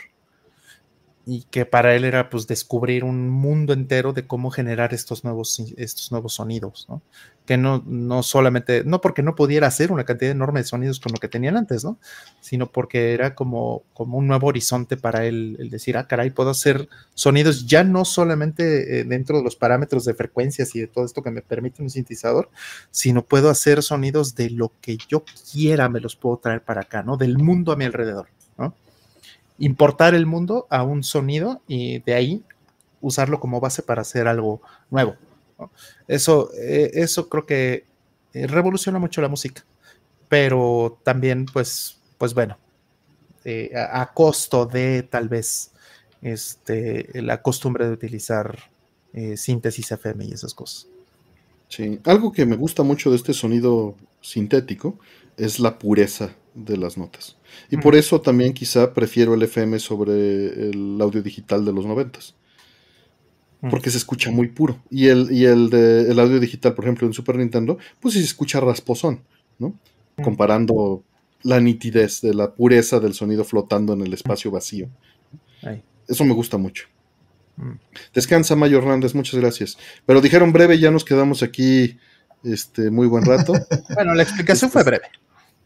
y 1.29 1.43
que 1.51 1.65
para 1.65 1.93
él 1.93 2.05
era 2.05 2.29
pues 2.29 2.47
descubrir 2.47 3.03
un 3.03 3.27
mundo 3.27 3.73
entero 3.73 4.13
de 4.13 4.25
cómo 4.25 4.49
generar 4.49 4.93
estos 4.93 5.25
nuevos, 5.25 5.61
estos 5.75 6.09
nuevos 6.09 6.35
sonidos, 6.35 6.85
¿no? 6.87 7.01
Que 7.45 7.57
no, 7.57 7.83
no 7.85 8.23
solamente, 8.23 8.85
no 8.85 9.01
porque 9.01 9.23
no 9.23 9.35
pudiera 9.35 9.67
hacer 9.67 9.91
una 9.91 10.05
cantidad 10.05 10.31
enorme 10.31 10.61
de 10.61 10.67
sonidos 10.67 11.01
con 11.01 11.11
lo 11.11 11.19
que 11.19 11.27
tenían 11.27 11.57
antes, 11.57 11.83
¿no? 11.83 11.99
Sino 12.39 12.71
porque 12.71 13.13
era 13.13 13.35
como, 13.35 13.83
como 13.93 14.17
un 14.17 14.25
nuevo 14.25 14.47
horizonte 14.47 14.95
para 14.95 15.25
él, 15.25 15.57
el 15.59 15.69
decir, 15.69 15.97
ah, 15.97 16.07
caray, 16.07 16.29
puedo 16.29 16.51
hacer 16.51 16.87
sonidos 17.13 17.67
ya 17.67 17.83
no 17.83 18.05
solamente 18.05 19.01
eh, 19.01 19.03
dentro 19.03 19.39
de 19.39 19.43
los 19.43 19.57
parámetros 19.57 20.05
de 20.05 20.13
frecuencias 20.13 20.73
y 20.77 20.79
de 20.79 20.87
todo 20.87 21.03
esto 21.03 21.23
que 21.23 21.31
me 21.31 21.41
permite 21.41 21.83
un 21.83 21.89
sintetizador, 21.89 22.49
sino 22.89 23.25
puedo 23.25 23.49
hacer 23.49 23.83
sonidos 23.83 24.33
de 24.33 24.49
lo 24.49 24.71
que 24.79 24.97
yo 25.09 25.25
quiera, 25.51 25.89
me 25.89 25.99
los 25.99 26.15
puedo 26.15 26.37
traer 26.37 26.61
para 26.61 26.81
acá, 26.81 27.03
¿no? 27.03 27.17
Del 27.17 27.37
mundo 27.37 27.73
a 27.73 27.75
mi 27.75 27.83
alrededor, 27.83 28.29
¿no? 28.57 28.73
Importar 29.59 30.15
el 30.15 30.25
mundo 30.25 30.67
a 30.69 30.83
un 30.83 31.03
sonido 31.03 31.61
y 31.67 31.99
de 31.99 32.13
ahí 32.13 32.43
usarlo 33.01 33.39
como 33.39 33.59
base 33.59 33.81
para 33.83 34.01
hacer 34.01 34.27
algo 34.27 34.61
nuevo. 34.89 35.15
Eso, 36.07 36.51
eh, 36.53 36.91
eso 36.93 37.29
creo 37.29 37.45
que 37.45 37.85
eh, 38.33 38.47
revoluciona 38.47 38.99
mucho 38.99 39.21
la 39.21 39.27
música, 39.27 39.63
pero 40.29 40.99
también, 41.03 41.45
pues, 41.45 41.99
pues 42.17 42.33
bueno, 42.33 42.57
eh, 43.43 43.71
a, 43.75 44.11
costo 44.13 44.65
de 44.65 45.03
tal 45.03 45.29
vez 45.29 45.71
este, 46.21 47.09
la 47.21 47.41
costumbre 47.41 47.87
de 47.87 47.93
utilizar 47.93 48.57
síntesis 49.35 49.91
FM 49.91 50.25
y 50.25 50.33
esas 50.33 50.53
cosas. 50.53 50.87
Sí, 51.69 51.99
algo 52.03 52.31
que 52.31 52.45
me 52.45 52.55
gusta 52.55 52.83
mucho 52.83 53.09
de 53.09 53.15
este 53.15 53.33
sonido 53.33 53.95
sintético 54.21 54.99
es 55.37 55.59
la 55.59 55.79
pureza 55.79 56.35
de 56.57 56.77
las 56.77 56.97
notas. 56.97 57.37
Y 57.69 57.77
por 57.77 57.95
eso 57.95 58.19
también 58.19 58.53
quizá 58.53 58.93
prefiero 58.93 59.33
el 59.33 59.43
FM 59.43 59.79
sobre 59.79 60.69
el 60.69 60.97
audio 60.99 61.21
digital 61.21 61.63
de 61.63 61.73
los 61.73 61.85
noventas. 61.85 62.35
Porque 63.69 63.89
se 63.89 63.97
escucha 63.97 64.29
muy 64.29 64.49
puro. 64.49 64.79
Y 64.89 65.07
el, 65.07 65.31
y 65.31 65.45
el, 65.45 65.69
de, 65.69 66.11
el 66.11 66.19
audio 66.19 66.39
digital, 66.39 66.75
por 66.75 66.85
ejemplo, 66.85 67.07
en 67.07 67.13
Super 67.13 67.37
Nintendo, 67.37 67.77
pues 67.99 68.13
sí 68.13 68.19
se 68.19 68.27
escucha 68.27 68.59
rasposón, 68.59 69.23
¿no? 69.57 69.73
Comparando 70.23 71.03
la 71.43 71.59
nitidez 71.59 72.21
de 72.21 72.33
la 72.33 72.53
pureza 72.53 72.99
del 72.99 73.13
sonido 73.13 73.43
flotando 73.43 73.93
en 73.93 74.01
el 74.01 74.13
espacio 74.13 74.51
vacío. 74.51 74.89
Eso 76.07 76.23
me 76.23 76.33
gusta 76.33 76.57
mucho. 76.57 76.87
Descansa, 78.13 78.55
Mayo 78.55 78.77
Hernández, 78.77 79.15
muchas 79.15 79.39
gracias. 79.39 79.77
Pero 80.05 80.21
dijeron 80.21 80.53
breve, 80.53 80.79
ya 80.79 80.91
nos 80.91 81.03
quedamos 81.03 81.41
aquí 81.43 81.97
este, 82.43 82.91
muy 82.91 83.07
buen 83.07 83.25
rato. 83.25 83.53
bueno, 83.95 84.13
la 84.13 84.23
explicación 84.23 84.71
fue 84.71 84.83
breve. 84.83 85.07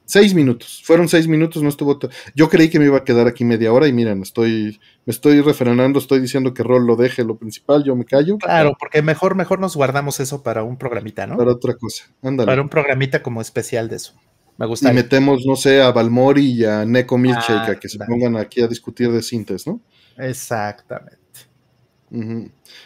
Seis 0.05 0.33
minutos, 0.33 0.81
fueron 0.83 1.07
seis 1.07 1.27
minutos, 1.27 1.63
no 1.63 1.69
estuvo. 1.69 1.97
Yo 2.35 2.49
creí 2.49 2.69
que 2.69 2.79
me 2.79 2.85
iba 2.85 2.97
a 2.97 3.03
quedar 3.03 3.27
aquí 3.27 3.45
media 3.45 3.71
hora 3.71 3.87
y 3.87 3.93
miren, 3.93 4.21
estoy, 4.21 4.79
me 5.05 5.11
estoy 5.11 5.39
refrenando, 5.41 5.99
estoy 5.99 6.19
diciendo 6.19 6.53
que 6.53 6.63
Rol 6.63 6.85
lo 6.85 6.97
deje 6.97 7.23
lo 7.23 7.37
principal, 7.37 7.83
yo 7.85 7.95
me 7.95 8.03
callo. 8.03 8.37
Claro, 8.37 8.75
porque 8.77 9.01
mejor, 9.01 9.35
mejor 9.35 9.59
nos 9.59 9.75
guardamos 9.75 10.19
eso 10.19 10.43
para 10.43 10.63
un 10.63 10.77
programita, 10.77 11.27
¿no? 11.27 11.37
Para 11.37 11.51
otra 11.51 11.75
cosa, 11.75 12.05
ándale. 12.21 12.47
Para 12.47 12.61
un 12.61 12.67
programita 12.67 13.23
como 13.23 13.39
especial 13.39 13.87
de 13.87 13.95
eso. 13.95 14.13
Me 14.57 14.65
gusta. 14.65 14.91
Y 14.91 14.93
metemos, 14.93 15.45
no 15.45 15.55
sé, 15.55 15.81
a 15.81 15.91
Balmori 15.91 16.45
y 16.45 16.65
a 16.65 16.83
Neko 16.85 17.17
Milchek 17.17 17.69
a 17.69 17.79
que 17.79 17.87
se 17.87 17.97
pongan 17.99 18.35
aquí 18.35 18.61
a 18.61 18.67
discutir 18.67 19.11
de 19.11 19.21
cintas, 19.21 19.65
¿no? 19.65 19.79
Exactamente. 20.17 21.17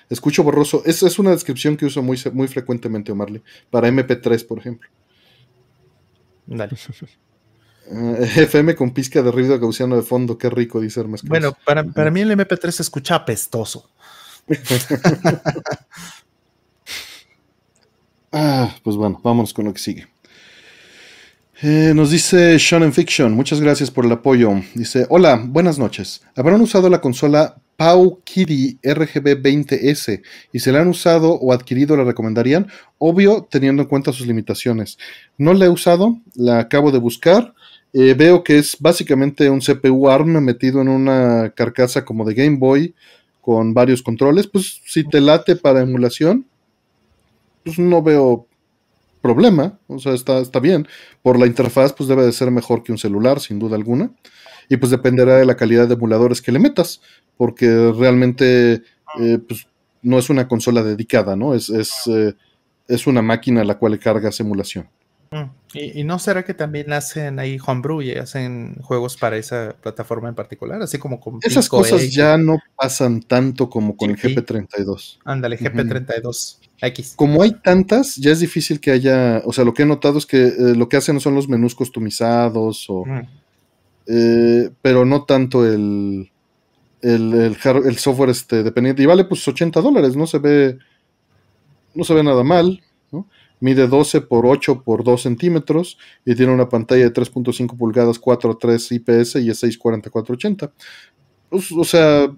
Escucho 0.09 0.43
borroso. 0.43 0.83
Esa 0.85 1.07
es 1.07 1.17
una 1.17 1.31
descripción 1.31 1.75
que 1.75 1.85
uso 1.85 2.03
muy, 2.03 2.19
muy 2.33 2.47
frecuentemente, 2.47 3.11
Omarle, 3.11 3.41
para 3.71 3.89
MP3, 3.89 4.45
por 4.45 4.59
ejemplo. 4.59 4.89
Dale. 6.47 6.75
Eh, 7.91 8.43
FM 8.43 8.75
con 8.75 8.91
pizca 8.91 9.21
de 9.21 9.31
ruido 9.31 9.59
gaussiano 9.59 9.95
de 9.95 10.01
fondo, 10.01 10.37
qué 10.37 10.49
rico, 10.49 10.81
dice 10.81 10.99
Hermes. 11.01 11.23
Bueno, 11.23 11.55
para, 11.65 11.83
mí 12.11 12.21
el 12.21 12.31
MP3 12.31 12.71
se 12.71 12.83
escucha 12.83 13.15
apestoso. 13.15 13.89
ah, 18.31 18.75
pues 18.83 18.95
bueno, 18.95 19.19
vamos 19.23 19.53
con 19.53 19.65
lo 19.65 19.73
que 19.73 19.79
sigue. 19.79 20.07
Eh, 21.61 21.93
nos 21.95 22.11
dice 22.11 22.57
Shonen 22.57 22.91
Fiction, 22.91 23.33
muchas 23.33 23.61
gracias 23.61 23.89
por 23.91 24.05
el 24.05 24.11
apoyo. 24.11 24.51
Dice, 24.73 25.05
hola, 25.09 25.41
buenas 25.43 25.79
noches. 25.79 26.21
¿Habrán 26.35 26.61
usado 26.61 26.89
la 26.89 27.01
consola 27.01 27.61
Pau 27.77 28.21
Kitty 28.23 28.79
RGB20S 28.81 30.21
y 30.51 30.59
se 30.59 30.71
la 30.71 30.81
han 30.81 30.87
usado 30.87 31.33
o 31.33 31.53
adquirido, 31.53 31.97
la 31.97 32.03
recomendarían, 32.03 32.67
obvio 32.97 33.47
teniendo 33.49 33.83
en 33.83 33.89
cuenta 33.89 34.13
sus 34.13 34.27
limitaciones. 34.27 34.97
No 35.37 35.53
la 35.53 35.65
he 35.65 35.69
usado, 35.69 36.19
la 36.35 36.59
acabo 36.59 36.91
de 36.91 36.99
buscar. 36.99 37.53
Eh, 37.93 38.13
veo 38.13 38.43
que 38.43 38.57
es 38.57 38.77
básicamente 38.79 39.49
un 39.49 39.61
CPU 39.61 40.09
ARM 40.09 40.43
metido 40.43 40.81
en 40.81 40.89
una 40.89 41.51
carcasa 41.55 42.03
como 42.03 42.25
de 42.25 42.33
Game 42.33 42.57
Boy 42.57 42.93
con 43.41 43.73
varios 43.73 44.01
controles. 44.01 44.47
Pues 44.47 44.81
si 44.85 45.03
te 45.03 45.21
late 45.21 45.55
para 45.55 45.81
emulación, 45.81 46.45
pues 47.63 47.79
no 47.79 48.01
veo 48.01 48.47
problema, 49.21 49.79
o 49.87 49.97
sea, 49.97 50.13
está, 50.13 50.39
está 50.39 50.59
bien. 50.59 50.87
Por 51.23 51.39
la 51.39 51.47
interfaz, 51.47 51.93
pues 51.93 52.07
debe 52.07 52.23
de 52.23 52.31
ser 52.31 52.51
mejor 52.51 52.83
que 52.83 52.91
un 52.91 52.99
celular, 52.99 53.39
sin 53.39 53.57
duda 53.57 53.75
alguna. 53.75 54.11
Y 54.69 54.77
pues 54.77 54.91
dependerá 54.91 55.37
de 55.37 55.45
la 55.45 55.55
calidad 55.55 55.87
de 55.87 55.95
emuladores 55.95 56.41
que 56.41 56.51
le 56.51 56.59
metas 56.59 57.01
porque 57.37 57.91
realmente 57.97 58.83
eh, 59.19 59.39
pues, 59.47 59.67
no 60.01 60.19
es 60.19 60.29
una 60.29 60.47
consola 60.47 60.83
dedicada, 60.83 61.35
¿no? 61.35 61.53
Es, 61.53 61.69
es, 61.69 61.91
eh, 62.07 62.33
es 62.87 63.07
una 63.07 63.21
máquina 63.21 63.61
a 63.61 63.65
la 63.65 63.77
cual 63.77 63.99
cargas 63.99 64.39
emulación. 64.39 64.87
Mm. 65.31 65.49
¿Y, 65.73 66.03
no 66.05 66.19
será 66.19 66.45
que 66.45 66.53
también 66.53 66.93
hacen 66.93 67.39
ahí 67.39 67.57
homebrew 67.65 68.01
y 68.01 68.11
hacen 68.13 68.75
juegos 68.81 69.17
para 69.17 69.35
esa 69.37 69.75
plataforma 69.81 70.29
en 70.29 70.35
particular? 70.35 70.81
Así 70.81 70.97
como 70.97 71.19
con 71.19 71.39
Esas 71.41 71.67
cosas 71.67 72.13
ya 72.13 72.37
no 72.37 72.59
pasan 72.75 73.21
tanto 73.21 73.69
como 73.69 73.97
con 73.97 74.11
el 74.11 74.17
GP32. 74.17 75.19
Ándale, 75.25 75.57
GP32. 75.57 76.59
X. 76.81 77.13
Como 77.15 77.41
hay 77.41 77.51
tantas, 77.51 78.15
ya 78.15 78.31
es 78.31 78.39
difícil 78.39 78.79
que 78.79 78.91
haya, 78.91 79.41
o 79.45 79.53
sea, 79.53 79.63
lo 79.63 79.73
que 79.73 79.83
he 79.83 79.85
notado 79.85 80.17
es 80.17 80.25
que 80.25 80.47
eh, 80.47 80.75
lo 80.75 80.87
que 80.87 80.97
hacen 80.97 81.19
son 81.19 81.35
los 81.35 81.49
menús 81.49 81.73
customizados 81.73 82.89
o, 82.89 83.03
mm. 84.07 84.73
pero 84.81 85.05
no 85.05 85.23
tanto 85.23 85.65
el, 85.65 86.31
el, 87.01 87.33
el, 87.33 87.97
software 87.97 88.29
este, 88.29 88.63
dependiente. 88.63 89.03
Y 89.03 89.05
vale 89.05 89.25
pues 89.25 89.47
80 89.47 89.81
dólares, 89.81 90.15
no 90.15 90.25
se 90.27 90.39
ve, 90.39 90.77
no 91.93 92.03
se 92.03 92.13
ve 92.13 92.23
nada 92.23 92.43
mal. 92.43 92.81
Mide 93.61 93.87
12 93.87 94.21
por 94.21 94.45
8 94.45 94.83
por 94.83 95.03
2 95.03 95.21
centímetros 95.21 95.97
y 96.25 96.35
tiene 96.35 96.51
una 96.51 96.67
pantalla 96.67 97.03
de 97.03 97.13
3.5 97.13 97.77
pulgadas 97.77 98.19
4.3 98.21 98.91
IPS 98.91 99.35
y 99.37 99.49
es 99.49 99.59
640 99.59 100.73
pues, 101.49 101.71
o 101.71 101.83
sea, 101.85 102.35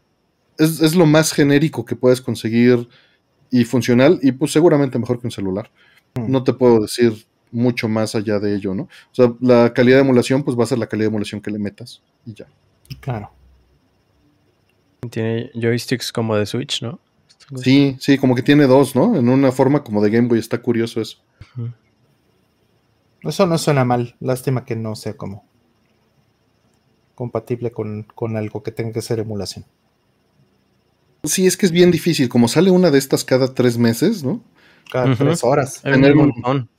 es, 0.60 0.80
es, 0.80 0.96
lo 0.96 1.08
más 1.08 1.34
genérico 1.34 1.86
que 1.86 1.96
puedes 1.96 2.22
conseguir 2.22 2.88
y 3.50 3.64
funcional 3.64 4.20
y 4.22 4.32
pues 4.32 4.52
seguramente 4.52 5.00
mejor 5.00 5.20
que 5.20 5.28
un 5.28 5.32
celular. 5.32 5.72
Mm. 6.16 6.32
No 6.32 6.44
te 6.44 6.54
puedo 6.54 6.82
decir 6.82 7.26
mucho 7.52 7.88
más 7.88 8.16
allá 8.16 8.40
de 8.40 8.56
ello, 8.56 8.74
¿no? 8.74 8.84
O 8.84 9.14
sea, 9.14 9.34
la 9.40 9.74
calidad 9.74 9.98
de 9.98 10.02
emulación 10.02 10.44
pues 10.44 10.58
va 10.58 10.64
a 10.64 10.68
ser 10.68 10.78
la 10.78 10.88
calidad 10.88 11.06
de 11.06 11.10
emulación 11.10 11.42
que 11.42 11.52
le 11.52 11.60
metas 11.60 12.02
y 12.26 12.34
ya. 12.34 12.48
Claro. 13.00 13.32
Tiene 15.10 15.52
joysticks 15.54 16.12
como 16.12 16.36
de 16.36 16.46
Switch, 16.46 16.82
¿no? 16.82 17.00
Sí, 17.56 17.96
sí, 18.00 18.18
como 18.18 18.36
que 18.36 18.42
tiene 18.42 18.66
dos, 18.66 18.96
¿no? 18.96 19.16
En 19.16 19.30
una 19.30 19.52
forma 19.52 19.84
como 19.84 20.02
de 20.02 20.10
Game 20.10 20.28
Boy, 20.28 20.40
está 20.40 20.62
curioso 20.62 21.00
eso. 21.00 21.20
Eso 23.22 23.46
no 23.46 23.58
suena 23.58 23.86
mal, 23.86 24.16
lástima 24.20 24.66
que 24.66 24.76
no 24.76 24.96
sea 24.96 25.16
como 25.16 25.46
compatible 27.16 27.72
con, 27.72 28.06
algo 28.38 28.62
que 28.62 28.72
tenga 28.72 28.94
que 28.94 29.02
ser 29.02 29.20
emulación. 29.20 29.66
Sí, 31.24 31.48
es 31.48 31.58
que 31.58 31.66
es 31.66 31.72
bien 31.72 31.90
difícil, 31.90 32.30
como 32.30 32.48
sale 32.48 32.70
una 32.70 32.92
de 32.92 33.00
estas 33.00 33.26
cada 33.26 33.54
tres 33.54 33.78
meses, 33.78 34.24
¿no? 34.24 34.44
Cada 34.92 35.16
tres 35.16 35.44
horas. 35.44 35.82
Tener 35.82 36.16
un, 36.16 36.70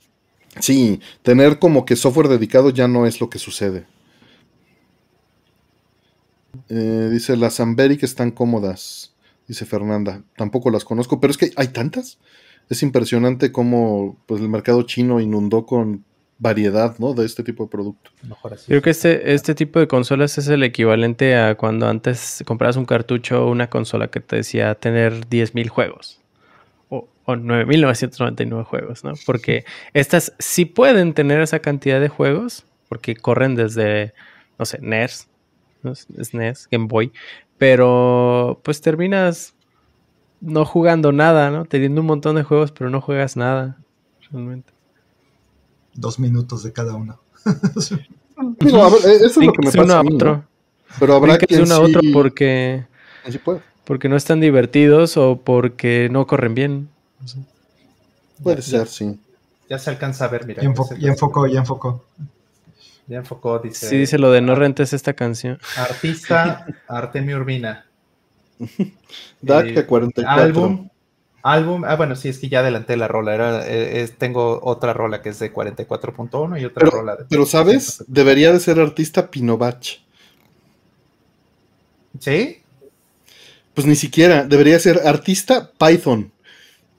sí, 0.59 0.99
tener 1.21 1.59
como 1.59 1.85
que 1.85 1.95
software 1.95 2.27
dedicado 2.27 2.69
ya 2.69 2.87
no 2.87 3.05
es 3.05 3.21
lo 3.21 3.29
que 3.29 3.39
sucede. 3.39 3.85
Eh, 6.69 7.09
dice, 7.11 7.37
las 7.37 7.57
que 7.57 8.05
están 8.05 8.31
cómodas, 8.31 9.13
dice 9.47 9.65
Fernanda. 9.65 10.23
Tampoco 10.35 10.71
las 10.71 10.83
conozco, 10.83 11.19
pero 11.19 11.31
es 11.31 11.37
que 11.37 11.51
hay 11.55 11.69
tantas. 11.69 12.19
Es 12.69 12.83
impresionante 12.83 13.51
cómo 13.51 14.17
pues, 14.25 14.41
el 14.41 14.49
mercado 14.49 14.83
chino 14.83 15.19
inundó 15.19 15.65
con 15.65 16.05
variedad 16.37 16.97
¿no? 16.99 17.13
de 17.13 17.25
este 17.25 17.43
tipo 17.43 17.65
de 17.65 17.69
producto. 17.69 18.11
Creo 18.67 18.81
que 18.81 18.91
este, 18.91 19.33
este 19.33 19.55
tipo 19.55 19.79
de 19.79 19.87
consolas 19.87 20.37
es 20.37 20.47
el 20.47 20.63
equivalente 20.63 21.35
a 21.35 21.55
cuando 21.55 21.87
antes 21.87 22.43
comprabas 22.45 22.77
un 22.77 22.85
cartucho 22.85 23.45
o 23.45 23.51
una 23.51 23.69
consola 23.69 24.09
que 24.09 24.21
te 24.21 24.37
decía 24.37 24.75
tener 24.75 25.27
10.000 25.27 25.67
juegos 25.67 26.19
o, 27.29 27.33
o 27.33 27.35
9.999 27.35 28.63
juegos, 28.63 29.03
¿no? 29.03 29.13
Porque 29.25 29.65
estas 29.93 30.33
sí 30.39 30.65
pueden 30.65 31.13
tener 31.13 31.41
esa 31.41 31.59
cantidad 31.59 31.99
de 31.99 32.09
juegos 32.09 32.65
porque 32.89 33.15
corren 33.15 33.55
desde, 33.55 34.13
no 34.57 34.65
sé, 34.65 34.79
NES, 34.81 35.29
SNES, 36.21 36.67
Game 36.71 36.87
Boy, 36.87 37.11
pero 37.57 38.59
pues 38.63 38.81
terminas 38.81 39.53
no 40.41 40.65
jugando 40.65 41.11
nada, 41.11 41.51
¿no? 41.51 41.65
Teniendo 41.65 42.01
un 42.01 42.07
montón 42.07 42.35
de 42.35 42.43
juegos, 42.43 42.71
pero 42.71 42.89
no 42.89 43.01
juegas 43.01 43.37
nada, 43.37 43.77
realmente. 44.31 44.73
Dos 45.93 46.19
minutos 46.19 46.63
de 46.63 46.73
cada 46.73 46.95
uno. 46.95 47.19
A 48.39 48.89
ver, 48.89 49.21
eso 49.21 49.25
es 49.25 49.37
lo 49.37 49.51
que 49.51 49.65
me 49.65 49.71
pasa. 49.71 50.01
otro. 50.01 50.45
Pero 50.97 51.13
habrá 51.13 51.37
que 51.37 51.61
uno 51.61 51.75
a 51.75 51.81
otro 51.81 52.01
porque, 52.13 52.85
porque 53.83 54.09
no 54.09 54.15
están 54.15 54.39
divertidos 54.39 55.17
o 55.17 55.41
porque 55.43 56.07
no 56.09 56.25
corren 56.25 56.55
bien. 56.55 56.89
Puede 58.41 58.61
ser, 58.61 58.87
sí. 58.87 59.19
Ya 59.69 59.77
se 59.77 59.89
alcanza 59.89 60.25
a 60.25 60.27
ver, 60.29 60.45
mira. 60.45 60.63
Y, 60.63 60.65
enfocó, 61.07 61.47
ya 61.47 61.59
enfocó. 61.59 62.05
Ya 63.07 63.17
enfocó, 63.17 63.59
dice. 63.59 63.87
Sí, 63.87 63.97
dice 63.97 64.17
lo 64.17 64.31
de 64.31 64.41
no 64.41 64.55
rentes 64.55 64.93
esta 64.93 65.13
canción. 65.13 65.59
Artista 65.77 66.65
Artemio 66.87 67.37
Urbina. 67.37 67.85
DAC 69.41 69.85
44. 69.85 70.43
Álbum. 70.43 70.89
Álbum. 71.41 71.85
Ah, 71.85 71.95
bueno, 71.95 72.15
sí, 72.15 72.29
es 72.29 72.39
que 72.39 72.49
ya 72.49 72.59
adelanté 72.59 72.97
la 72.97 73.07
rola. 73.07 73.33
Era, 73.33 73.67
eh, 73.67 74.07
tengo 74.17 74.59
otra 74.63 74.93
rola 74.93 75.21
que 75.21 75.29
es 75.29 75.39
de 75.39 75.53
44.1 75.53 76.61
y 76.61 76.65
otra 76.65 76.89
rola 76.89 77.15
de. 77.15 77.25
Pero, 77.29 77.45
¿sabes? 77.45 78.03
Debería 78.07 78.51
de 78.51 78.59
ser 78.59 78.79
artista 78.79 79.29
Pinovach. 79.31 79.99
¿Sí? 82.19 82.61
Pues 83.73 83.87
ni 83.87 83.95
siquiera. 83.95 84.43
Debería 84.43 84.79
ser 84.79 85.07
artista 85.07 85.71
Python. 85.77 86.31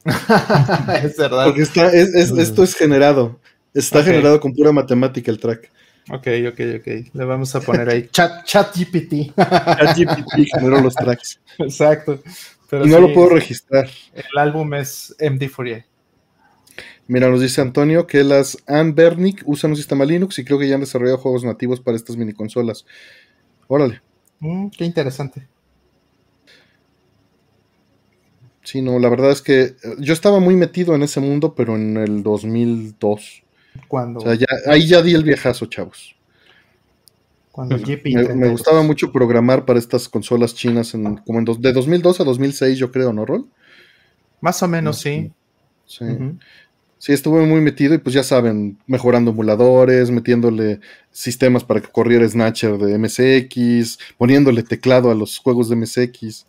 es 1.02 1.16
verdad. 1.16 1.46
Porque 1.46 1.62
está, 1.62 1.90
esto 1.92 2.62
es 2.62 2.74
generado. 2.74 3.38
Está 3.74 4.02
generado 4.02 4.40
con 4.40 4.52
pura 4.52 4.72
matemática 4.72 5.30
el 5.30 5.38
track. 5.38 5.70
Ok, 6.10 6.26
ok, 6.48 6.60
ok. 6.78 6.86
Le 7.12 7.24
vamos 7.24 7.54
a 7.54 7.60
poner 7.60 7.88
ahí 7.88 8.08
chat, 8.12 8.44
chat 8.44 8.76
GPT. 8.76 9.34
chat 9.36 9.96
GPT 9.96 10.48
generó 10.54 10.80
los 10.80 10.94
tracks. 10.94 11.40
Exacto. 11.58 12.20
y 12.72 12.88
no 12.88 13.00
lo 13.00 13.12
puedo 13.12 13.30
registrar. 13.30 13.88
El 14.12 14.38
álbum 14.38 14.74
es 14.74 15.14
MD 15.20 15.48
Fourier. 15.48 15.84
Mira, 17.06 17.28
nos 17.28 17.40
dice 17.40 17.60
Antonio 17.60 18.06
que 18.06 18.22
las 18.22 18.56
Ann 18.66 18.94
Bernick 18.94 19.42
usan 19.44 19.72
un 19.72 19.76
sistema 19.76 20.04
Linux 20.04 20.38
y 20.38 20.44
creo 20.44 20.58
que 20.58 20.68
ya 20.68 20.76
han 20.76 20.80
desarrollado 20.80 21.18
juegos 21.18 21.44
nativos 21.44 21.80
para 21.80 21.96
estas 21.96 22.16
mini 22.16 22.32
consolas. 22.32 22.86
Órale. 23.66 24.00
Mm, 24.38 24.68
qué 24.68 24.84
interesante. 24.84 25.48
Sí, 28.62 28.82
no, 28.82 28.98
la 28.98 29.08
verdad 29.08 29.30
es 29.30 29.42
que 29.42 29.62
eh, 29.62 29.76
yo 29.98 30.12
estaba 30.12 30.38
muy 30.38 30.54
metido 30.54 30.94
en 30.94 31.02
ese 31.02 31.20
mundo, 31.20 31.54
pero 31.54 31.76
en 31.76 31.96
el 31.96 32.22
2002. 32.22 33.42
Cuando. 33.88 34.20
O 34.20 34.22
sea, 34.22 34.34
ya, 34.34 34.46
ahí 34.66 34.86
ya 34.86 35.02
di 35.02 35.14
el 35.14 35.24
viejazo, 35.24 35.66
chavos. 35.66 36.14
Cuando 37.52 37.76
me, 37.78 38.34
me, 38.34 38.48
gustaba 38.48 38.82
mucho 38.82 39.10
programar 39.10 39.64
para 39.64 39.78
estas 39.78 40.08
consolas 40.08 40.54
chinas 40.54 40.94
en, 40.94 41.16
como 41.16 41.40
en 41.40 41.44
de 41.44 41.72
2002 41.72 42.20
a 42.20 42.24
2006, 42.24 42.78
yo 42.78 42.92
creo, 42.92 43.12
¿no, 43.12 43.26
Rol? 43.26 43.46
Más 44.40 44.62
o 44.62 44.68
menos, 44.68 44.98
sí. 44.98 45.32
Sí. 45.84 46.04
Sí, 47.00 47.14
estuve 47.14 47.46
muy 47.46 47.62
metido 47.62 47.94
y 47.94 47.98
pues 47.98 48.14
ya 48.14 48.22
saben, 48.22 48.78
mejorando 48.86 49.30
emuladores, 49.30 50.10
metiéndole 50.10 50.80
sistemas 51.10 51.64
para 51.64 51.80
que 51.80 51.88
corriera 51.88 52.28
Snatcher 52.28 52.76
de 52.76 52.98
MSX, 52.98 53.98
poniéndole 54.18 54.62
teclado 54.62 55.10
a 55.10 55.14
los 55.14 55.38
juegos 55.38 55.70
de 55.70 55.76
MSX. 55.76 56.44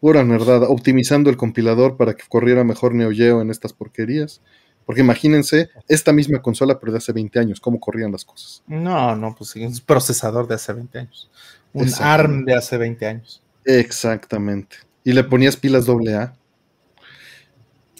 Pura 0.00 0.24
nerdada, 0.24 0.68
optimizando 0.68 1.30
el 1.30 1.36
compilador 1.36 1.96
para 1.96 2.14
que 2.14 2.24
corriera 2.28 2.64
mejor 2.64 2.94
Neo 2.94 3.10
Geo 3.10 3.40
en 3.40 3.50
estas 3.50 3.72
porquerías. 3.72 4.42
Porque 4.84 5.00
imagínense 5.00 5.70
esta 5.88 6.12
misma 6.12 6.40
consola, 6.40 6.78
pero 6.78 6.92
de 6.92 6.98
hace 6.98 7.12
20 7.12 7.38
años, 7.40 7.60
cómo 7.60 7.80
corrían 7.80 8.12
las 8.12 8.24
cosas. 8.24 8.62
No, 8.68 9.16
no, 9.16 9.34
pues 9.34 9.50
sí, 9.50 9.64
un 9.64 9.76
procesador 9.84 10.46
de 10.46 10.54
hace 10.54 10.72
20 10.72 10.98
años. 10.98 11.30
Un 11.72 11.90
ARM 12.00 12.44
de 12.44 12.54
hace 12.54 12.78
20 12.78 13.06
años. 13.06 13.42
Exactamente. 13.64 14.76
Y 15.02 15.12
le 15.12 15.24
ponías 15.24 15.56
pilas 15.56 15.88
AA. 15.88 16.36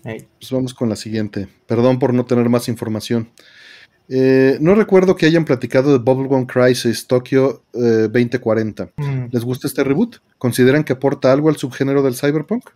Pues 0.04 0.50
vamos 0.52 0.72
con 0.72 0.88
la 0.88 0.94
siguiente. 0.94 1.48
Perdón 1.66 1.98
por 1.98 2.14
no 2.14 2.24
tener 2.24 2.48
más 2.48 2.68
información. 2.68 3.30
Eh, 4.08 4.58
no 4.60 4.74
recuerdo 4.74 5.16
que 5.16 5.26
hayan 5.26 5.44
platicado 5.44 5.92
de 5.92 5.98
Bubblegum 5.98 6.46
Crisis 6.46 7.06
Tokyo 7.06 7.62
2040. 7.72 8.82
Eh, 8.82 8.88
mm. 8.96 9.28
¿Les 9.32 9.44
gusta 9.44 9.66
este 9.66 9.82
reboot? 9.84 10.16
¿Consideran 10.38 10.84
que 10.84 10.92
aporta 10.92 11.32
algo 11.32 11.48
al 11.48 11.56
subgénero 11.56 12.02
del 12.02 12.14
cyberpunk? 12.14 12.70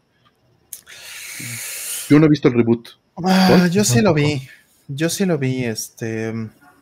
Yo 2.08 2.18
no 2.18 2.26
he 2.26 2.28
visto 2.28 2.48
el 2.48 2.54
reboot. 2.54 2.88
Ah, 3.22 3.68
yo 3.70 3.84
sí 3.84 4.00
lo 4.00 4.12
vi. 4.14 4.42
Yo 4.88 5.08
sí 5.08 5.24
lo 5.24 5.38
vi. 5.38 5.64
Este, 5.64 6.32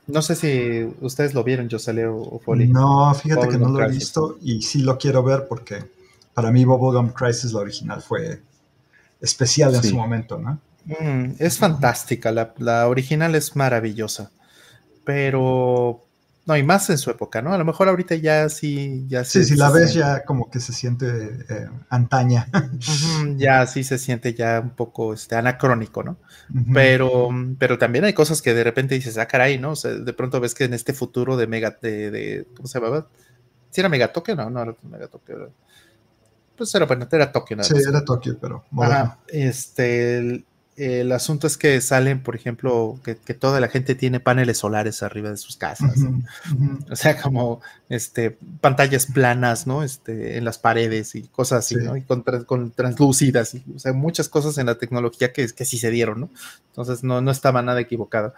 no 0.07 0.23
sé 0.23 0.35
si 0.35 0.97
ustedes 1.01 1.35
lo 1.35 1.45
vieron, 1.45 1.69
José 1.71 2.07
o 2.07 2.41
Foley. 2.43 2.69
No, 2.69 3.15
fíjate 3.15 3.49
que 3.49 3.59
no 3.59 3.69
lo 3.69 3.85
he 3.85 3.89
visto 3.91 4.39
y 4.41 4.63
sí 4.63 4.81
lo 4.81 4.97
quiero 4.97 5.23
ver 5.23 5.47
porque 5.49 5.85
para 6.33 6.51
mí 6.51 6.65
Bubblegum 6.65 7.11
Crisis, 7.11 7.53
la 7.53 7.61
original, 7.61 8.01
fue 8.01 8.41
especial 9.21 9.75
en 9.75 9.83
su 9.83 9.97
momento, 9.97 10.39
¿no? 10.39 10.61
Mm, 10.87 11.35
es 11.39 11.59
fantástica, 11.59 12.33
la, 12.33 12.55
la, 12.57 12.89
original 12.89 13.35
es 13.35 13.55
maravillosa, 13.57 14.31
pero 15.09 16.05
no, 16.45 16.55
y 16.55 16.63
más 16.63 16.91
en 16.91 16.99
su 16.99 17.11
época, 17.11 17.41
¿no? 17.41 17.55
A 17.55 17.57
lo 17.57 17.65
mejor 17.65 17.89
ahorita 17.89 18.15
ya 18.17 18.51
sí, 18.51 19.07
ya 19.09 19.25
Sí, 19.25 19.43
si 19.43 19.57
la 19.57 19.71
ves 19.71 19.95
ya 19.95 20.23
como 20.27 20.51
que 20.51 20.61
se 20.61 20.75
siente 20.75 21.07
eh, 21.49 21.67
antaña. 21.89 22.47
ya 23.39 23.67
sí 23.67 23.85
se 23.85 23.97
siente 23.97 24.35
ya 24.35 24.61
un 24.61 24.69
poco 24.69 25.15
este, 25.15 25.35
anacrónico, 25.35 26.03
¿no? 26.03 26.19
pero, 26.75 27.31
pero 27.59 27.79
también 27.79 28.05
hay 28.05 28.13
cosas 28.13 28.43
que 28.43 28.53
de 28.53 28.65
repente 28.65 28.97
dices, 28.97 29.17
ah, 29.17 29.27
caray, 29.27 29.57
¿no? 29.57 29.71
O 29.71 29.77
sea, 29.77 29.95
de 29.95 30.13
pronto 30.13 30.41
ves 30.41 30.55
que 30.55 30.65
en 30.65 30.75
este 30.75 30.93
futuro 30.93 31.39
de 31.39 31.47
Mega, 31.47 31.79
de, 31.81 32.11
de 32.11 32.47
¿cómo 32.55 32.69
se 32.69 32.79
llamaba? 32.79 33.09
¿Sí 33.71 33.81
era 33.81 33.89
Megatoque? 33.89 34.37
No, 34.37 34.51
no 34.51 34.61
era 34.61 34.75
Megatoque. 34.83 35.37
Pues 36.55 36.75
era, 36.75 36.85
bueno, 36.85 37.09
era 37.11 37.33
Tokio. 37.33 37.65
sí, 37.65 37.75
era 37.89 38.05
Tokio, 38.05 38.37
pero 38.39 38.63
este, 39.29 40.45
el 40.79 41.11
asunto 41.11 41.49
es 41.49 41.57
que 41.57 41.81
salen, 41.81 42.23
por 42.23 42.37
ejemplo, 42.37 43.01
que, 43.03 43.15
toda 43.35 43.59
la 43.59 43.69
gente 43.69 43.97
tiene 43.97 44.21
paneles 44.21 44.59
solares 44.59 45.03
arriba 45.03 45.31
de 45.31 45.37
sus 45.37 45.57
casas. 45.57 45.99
O 46.89 46.95
sea, 46.95 47.21
como 47.21 47.61
este, 47.89 48.39
pantallas 48.61 49.07
planas, 49.07 49.67
¿no? 49.67 49.83
Este, 49.83 50.39
en 50.39 50.45
las 50.45 50.59
paredes 50.59 51.17
y 51.17 51.23
cosas 51.25 51.65
así, 51.65 51.75
¿no? 51.75 51.97
Y 51.97 52.03
con, 52.03 52.23
con 52.47 52.71
translúcidas. 52.71 53.57
o 53.75 53.79
sea, 53.79 53.93
muchas 53.93 54.29
cosas 54.29 54.57
en 54.59 54.67
la 54.67 54.79
tecnología 54.79 55.33
que, 55.33 55.49
que 55.49 55.65
sí 55.65 55.79
se 55.79 55.91
dieron, 55.91 56.21
¿no? 56.21 56.31
Entonces 56.69 57.03
no, 57.03 57.21
no 57.21 57.33
estaba 57.33 57.61
nada 57.61 57.81
equivocado. 57.81 58.33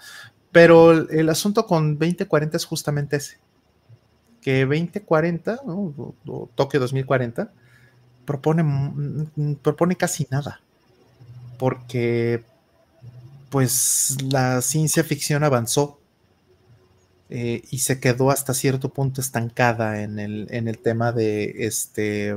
Pero 0.50 0.92
el, 0.92 1.28
asunto 1.28 1.66
con 1.66 1.98
2040 1.98 2.56
es 2.56 2.64
justamente 2.64 3.16
ese. 3.16 3.38
Que 4.40 4.64
2040, 4.64 5.60
¿no? 5.66 6.14
o 6.26 6.48
Tokio 6.54 6.80
2040, 6.80 7.52
propone, 8.24 8.64
propone 9.62 9.96
casi 9.96 10.26
nada 10.30 10.62
porque 11.60 12.42
pues 13.50 14.16
la 14.22 14.62
ciencia 14.62 15.04
ficción 15.04 15.44
avanzó 15.44 16.00
eh, 17.28 17.62
y 17.70 17.80
se 17.80 18.00
quedó 18.00 18.30
hasta 18.30 18.54
cierto 18.54 18.88
punto 18.88 19.20
estancada 19.20 20.00
en 20.00 20.18
el, 20.18 20.46
en 20.50 20.68
el 20.68 20.78
tema 20.78 21.12
de 21.12 21.66
este 21.66 22.34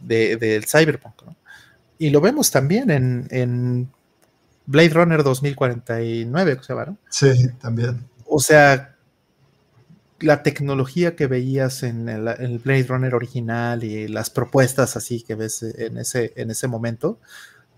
del 0.00 0.64
cyberpunk. 0.64 1.14
Y 1.98 2.08
lo 2.08 2.22
vemos 2.22 2.50
también 2.50 2.90
en, 2.90 3.90
Blade 4.64 4.88
Runner 4.88 5.22
2049, 5.22 6.60
se 6.62 6.72
llama, 6.72 6.96
Sí, 7.10 7.48
también. 7.60 8.06
O 8.24 8.40
sea, 8.40 8.96
la 10.20 10.42
tecnología 10.42 11.14
que 11.14 11.26
veías 11.26 11.82
en 11.82 12.08
el, 12.08 12.28
el, 12.28 12.58
Blade 12.58 12.84
Runner 12.84 13.14
original 13.14 13.84
y 13.84 14.08
las 14.08 14.30
propuestas 14.30 14.96
así 14.96 15.22
que 15.22 15.34
ves 15.34 15.62
en 15.62 15.98
ese, 15.98 16.32
en 16.36 16.50
ese 16.50 16.66
momento, 16.68 17.18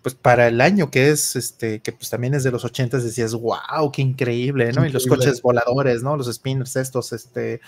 pues 0.06 0.14
para 0.14 0.46
el 0.46 0.60
año 0.60 0.88
que 0.88 1.10
es, 1.10 1.34
este, 1.34 1.80
que 1.80 1.90
pues 1.90 2.10
también 2.10 2.32
es 2.32 2.44
de 2.44 2.52
los 2.52 2.64
ochentas, 2.64 3.02
decías, 3.02 3.34
wow, 3.34 3.90
qué 3.92 4.02
increíble, 4.02 4.72
¿no? 4.72 4.86
Y 4.86 4.92
los 4.92 5.04
coches 5.04 5.42
voladores, 5.42 6.04
¿no? 6.04 6.16
Los 6.16 6.32
spinners 6.32 6.76
estos, 6.76 7.12
este, 7.12 7.60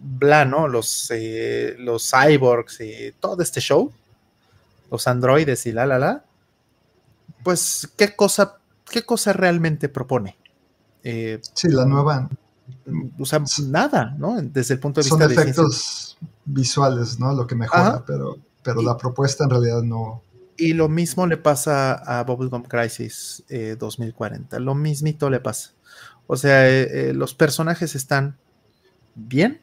bla, 0.00 0.44
¿no? 0.44 0.68
Los, 0.68 1.10
eh, 1.10 1.74
los 1.80 2.08
cyborgs 2.08 2.82
y 2.82 3.12
todo 3.18 3.42
este 3.42 3.60
show, 3.60 3.90
los 4.92 5.08
androides 5.08 5.66
y 5.66 5.72
la, 5.72 5.84
la, 5.84 5.98
la, 5.98 6.24
pues, 7.42 7.90
¿qué 7.96 8.14
cosa, 8.14 8.58
qué 8.88 9.02
cosa 9.02 9.32
realmente 9.32 9.88
propone? 9.88 10.38
Eh, 11.02 11.40
sí, 11.52 11.66
la 11.68 11.84
nueva. 11.84 12.30
O 13.18 13.26
sea, 13.26 13.42
nada, 13.66 14.14
¿no? 14.16 14.40
Desde 14.40 14.74
el 14.74 14.78
punto 14.78 15.00
de 15.00 15.06
vista 15.06 15.24
Son 15.24 15.32
efectos 15.32 16.16
visuales, 16.44 17.18
¿no? 17.18 17.34
Lo 17.34 17.44
que 17.44 17.56
mejora, 17.56 18.04
pero, 18.06 18.36
pero 18.62 18.82
la 18.82 18.96
propuesta 18.96 19.42
en 19.42 19.50
realidad 19.50 19.82
no 19.82 20.22
y 20.62 20.74
lo 20.74 20.88
mismo 20.88 21.26
le 21.26 21.36
pasa 21.36 21.94
a 21.94 22.22
Bubblegum 22.22 22.62
Crisis 22.62 23.42
2040. 23.48 24.56
Eh, 24.56 24.60
lo 24.60 24.76
mismito 24.76 25.28
le 25.28 25.40
pasa. 25.40 25.72
O 26.28 26.36
sea, 26.36 26.68
eh, 26.68 27.08
eh, 27.10 27.12
los 27.14 27.34
personajes 27.34 27.96
están 27.96 28.36
bien. 29.16 29.60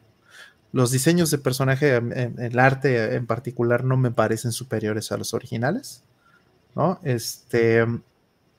Los 0.72 0.90
diseños 0.90 1.30
de 1.30 1.38
personaje, 1.38 1.96
el 1.96 2.58
arte 2.58 3.14
en 3.16 3.26
particular, 3.26 3.82
no 3.82 3.96
me 3.96 4.10
parecen 4.10 4.52
superiores 4.52 5.10
a 5.10 5.16
los 5.16 5.32
originales. 5.32 6.04
¿no? 6.76 7.00
Este, 7.02 7.86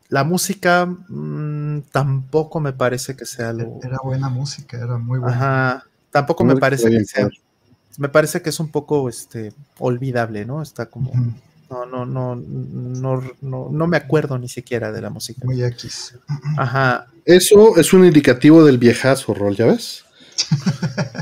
la 0.10 0.24
música 0.24 0.88
mm, 0.88 1.84
tampoco 1.92 2.60
me 2.60 2.74
parece 2.74 3.16
que 3.16 3.26
sea 3.26 3.50
algo. 3.50 3.80
Era 3.84 4.00
buena 4.04 4.30
música, 4.30 4.78
era 4.78 4.98
muy 4.98 5.20
buena. 5.20 5.36
Ajá, 5.36 5.84
tampoco 6.10 6.44
me 6.44 6.56
parece 6.56 6.90
que 6.90 7.06
sea. 7.06 7.30
Me 8.00 8.10
parece 8.10 8.42
que 8.42 8.50
es 8.50 8.60
un 8.60 8.72
poco 8.72 9.08
este, 9.10 9.54
olvidable, 9.78 10.44
¿no? 10.44 10.64
Está 10.64 10.88
como. 10.88 11.12
No, 11.72 11.86
no, 11.86 12.06
no, 12.06 12.36
no, 12.36 13.24
no, 13.40 13.70
no 13.72 13.88
me 13.88 13.96
acuerdo 13.96 14.38
ni 14.38 14.50
siquiera 14.50 14.92
de 14.92 15.02
la 15.02 15.10
música. 15.10 15.42
Muy 15.46 15.64
X. 15.64 16.16
Ajá. 16.58 17.08
Eso 17.24 17.78
es 17.78 17.94
un 17.94 18.04
indicativo 18.04 18.66
del 18.66 18.78
viejazo, 18.78 19.34
Rol, 19.34 19.56
¿ya 19.56 19.68
ves? 19.68 20.04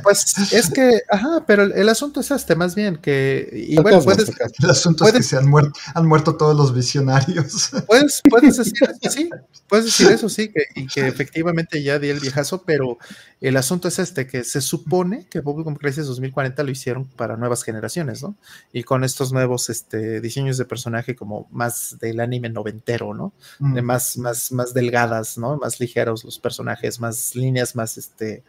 Pues 0.03 0.53
es 0.53 0.69
que, 0.69 1.01
ajá, 1.09 1.43
pero 1.45 1.63
el, 1.63 1.89
asunto 1.89 2.21
es 2.21 2.31
este, 2.31 2.55
más 2.55 2.75
bien 2.75 2.97
que. 2.97 3.49
Y 3.53 3.75
bueno, 3.77 4.01
puedes, 4.01 4.31
el 4.63 4.69
asunto 4.69 5.05
es 5.05 5.13
que 5.13 5.23
se 5.23 5.37
han 5.37 5.47
muerto, 5.47 5.79
han 5.93 6.07
muerto 6.07 6.35
todos 6.35 6.55
los 6.55 6.73
visionarios. 6.73 7.69
Puedes, 7.87 8.21
puedes 8.29 8.57
decir, 8.57 8.73
sí, 9.09 9.29
puedes 9.67 9.85
decir 9.85 10.07
eso, 10.11 10.29
sí, 10.29 10.49
que, 10.49 10.63
y 10.75 10.87
que 10.87 11.07
efectivamente 11.07 11.83
ya 11.83 11.99
di 11.99 12.09
el 12.09 12.19
viejazo, 12.19 12.63
pero 12.63 12.97
el 13.41 13.57
asunto 13.57 13.87
es 13.87 13.99
este, 13.99 14.27
que 14.27 14.43
se 14.43 14.61
supone 14.61 15.25
que 15.29 15.39
Bubblegum 15.39 15.75
Crisis 15.75 16.05
2040 16.05 16.63
lo 16.63 16.71
hicieron 16.71 17.05
para 17.05 17.37
nuevas 17.37 17.63
generaciones, 17.63 18.21
¿no? 18.21 18.35
Y 18.73 18.83
con 18.83 19.03
estos 19.03 19.31
nuevos 19.31 19.69
este, 19.69 20.21
diseños 20.21 20.57
de 20.57 20.65
personaje 20.65 21.15
como 21.15 21.47
más 21.51 21.97
del 21.99 22.19
anime 22.19 22.49
noventero, 22.49 23.13
¿no? 23.13 23.33
De 23.59 23.81
mm. 23.81 23.85
más, 23.85 24.17
más, 24.17 24.51
más 24.51 24.73
delgadas, 24.73 25.37
¿no? 25.37 25.57
Más 25.57 25.79
ligeros 25.79 26.23
los 26.23 26.39
personajes, 26.39 26.99
más 26.99 27.35
líneas, 27.35 27.75
más 27.75 27.97
este 27.97 28.43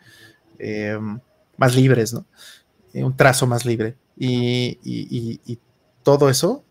eh, 0.61 0.99
más 1.57 1.74
libres, 1.74 2.12
¿no? 2.12 2.24
Eh, 2.93 3.05
un 3.05 3.16
trazo 3.16 3.47
más 3.47 3.65
libre. 3.65 3.97
Y, 4.16 5.59
todo 6.03 6.31
eso, 6.31 6.65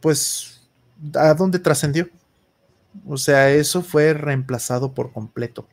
pues, 0.00 0.68
¿a 1.14 1.34
dónde 1.34 1.58
trascendió? 1.58 2.08
O 3.06 3.16
sea, 3.16 3.50
eso 3.50 3.82
fue 3.82 4.12
reemplazado 4.14 4.92
por 4.94 5.12
completo. 5.12 5.66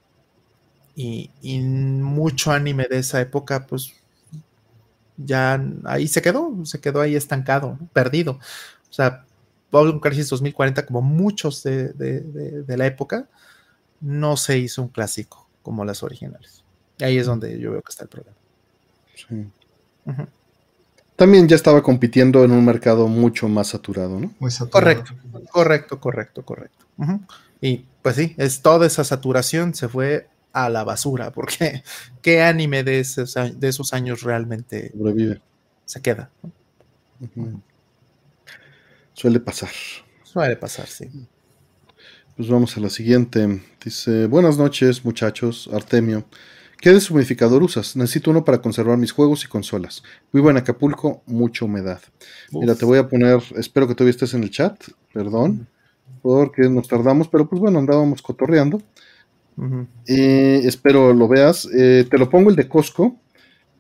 Y, 0.95 1.29
mucho 1.61 2.51
anime 2.51 2.87
de 2.89 2.99
esa 2.99 3.21
época, 3.21 3.65
pues, 3.67 3.93
ya 5.17 5.61
ahí 5.85 6.07
se 6.07 6.21
quedó, 6.21 6.65
se 6.65 6.79
quedó 6.79 7.01
ahí 7.01 7.15
estancado, 7.15 7.77
perdido. 7.93 8.33
O 8.89 8.93
sea, 8.93 9.25
Problem 9.69 9.99
Crisis 9.99 10.29
2040, 10.29 10.85
como 10.85 11.01
muchos 11.01 11.63
de, 11.63 12.65
la 12.67 12.85
época, 12.85 13.29
no 14.01 14.37
se 14.37 14.57
hizo 14.57 14.81
un 14.81 14.87
clásico 14.89 15.47
como 15.61 15.85
las 15.85 16.03
originales. 16.03 16.63
Ahí 17.01 17.17
es 17.17 17.25
donde 17.25 17.59
yo 17.59 17.71
veo 17.71 17.81
que 17.81 17.89
está 17.91 18.03
el 18.03 18.09
problema. 18.09 18.37
Sí. 19.15 19.47
También 21.15 21.47
ya 21.47 21.55
estaba 21.55 21.83
compitiendo 21.83 22.43
en 22.43 22.51
un 22.51 22.63
mercado 22.63 23.07
mucho 23.07 23.47
más 23.49 23.67
saturado, 23.67 24.19
¿no? 24.19 24.33
Muy 24.39 24.51
saturado. 24.51 24.71
Correcto, 24.71 25.13
correcto, 25.51 25.99
correcto, 25.99 26.45
correcto. 26.45 26.85
Y 27.61 27.85
pues 28.01 28.15
sí, 28.15 28.35
es 28.37 28.61
toda 28.61 28.87
esa 28.87 29.03
saturación 29.03 29.73
se 29.73 29.89
fue 29.89 30.29
a 30.53 30.69
la 30.69 30.83
basura, 30.83 31.31
porque 31.31 31.83
qué 32.21 32.41
anime 32.41 32.83
de 32.83 32.99
esos, 32.99 33.33
de 33.33 33.67
esos 33.67 33.93
años 33.93 34.23
realmente 34.23 34.91
Sobrevive. 34.91 35.41
se 35.85 36.01
queda. 36.01 36.29
Suele 39.13 39.39
pasar. 39.39 39.71
Suele 40.23 40.55
pasar, 40.55 40.87
sí. 40.87 41.09
Pues 42.37 42.47
vamos 42.47 42.77
a 42.77 42.79
la 42.79 42.89
siguiente. 42.89 43.61
Dice, 43.83 44.27
buenas 44.27 44.57
noches 44.57 45.03
muchachos, 45.03 45.69
Artemio. 45.73 46.23
¿Qué 46.81 46.93
deshumidificador 46.93 47.61
usas? 47.61 47.97
Necesito 47.97 48.31
uno 48.31 48.45
para 48.45 48.61
conservar 48.61 48.97
mis 48.97 49.11
juegos 49.11 49.43
y 49.43 49.47
consolas. 49.47 50.01
Vivo 50.31 50.49
en 50.49 50.57
Acapulco, 50.57 51.21
mucha 51.25 51.65
humedad. 51.65 51.99
Mira, 52.51 52.73
te 52.75 52.85
voy 52.85 52.99
a 52.99 53.07
poner, 53.09 53.41
espero 53.57 53.85
que 53.85 53.95
todavía 53.95 54.11
estés 54.11 54.33
en 54.33 54.43
el 54.43 54.49
chat, 54.49 54.81
perdón, 55.13 55.67
porque 56.21 56.69
nos 56.69 56.87
tardamos, 56.87 57.27
pero 57.27 57.49
pues 57.49 57.59
bueno, 57.59 57.79
andábamos 57.79 58.21
cotorreando. 58.21 58.81
espero 60.65 61.13
lo 61.13 61.27
veas. 61.27 61.67
Eh, 61.73 62.07
te 62.09 62.17
lo 62.17 62.29
pongo 62.29 62.49
el 62.49 62.55
de 62.55 62.69
Costco 62.69 63.17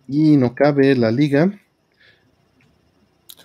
y 0.05 0.35
no 0.35 0.53
cabe 0.53 0.93
la 0.95 1.11
liga. 1.11 1.57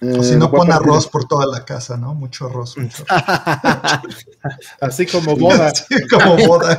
Si 0.00 0.36
no, 0.36 0.50
pone 0.50 0.72
arroz 0.72 1.08
por 1.08 1.26
toda 1.26 1.46
la 1.46 1.64
casa, 1.64 1.96
¿no? 1.96 2.14
Mucho 2.14 2.46
arroz. 2.46 2.76
Así 4.80 5.06
como 5.06 5.36
boda. 5.36 5.72
como 6.10 6.36
boda. 6.46 6.78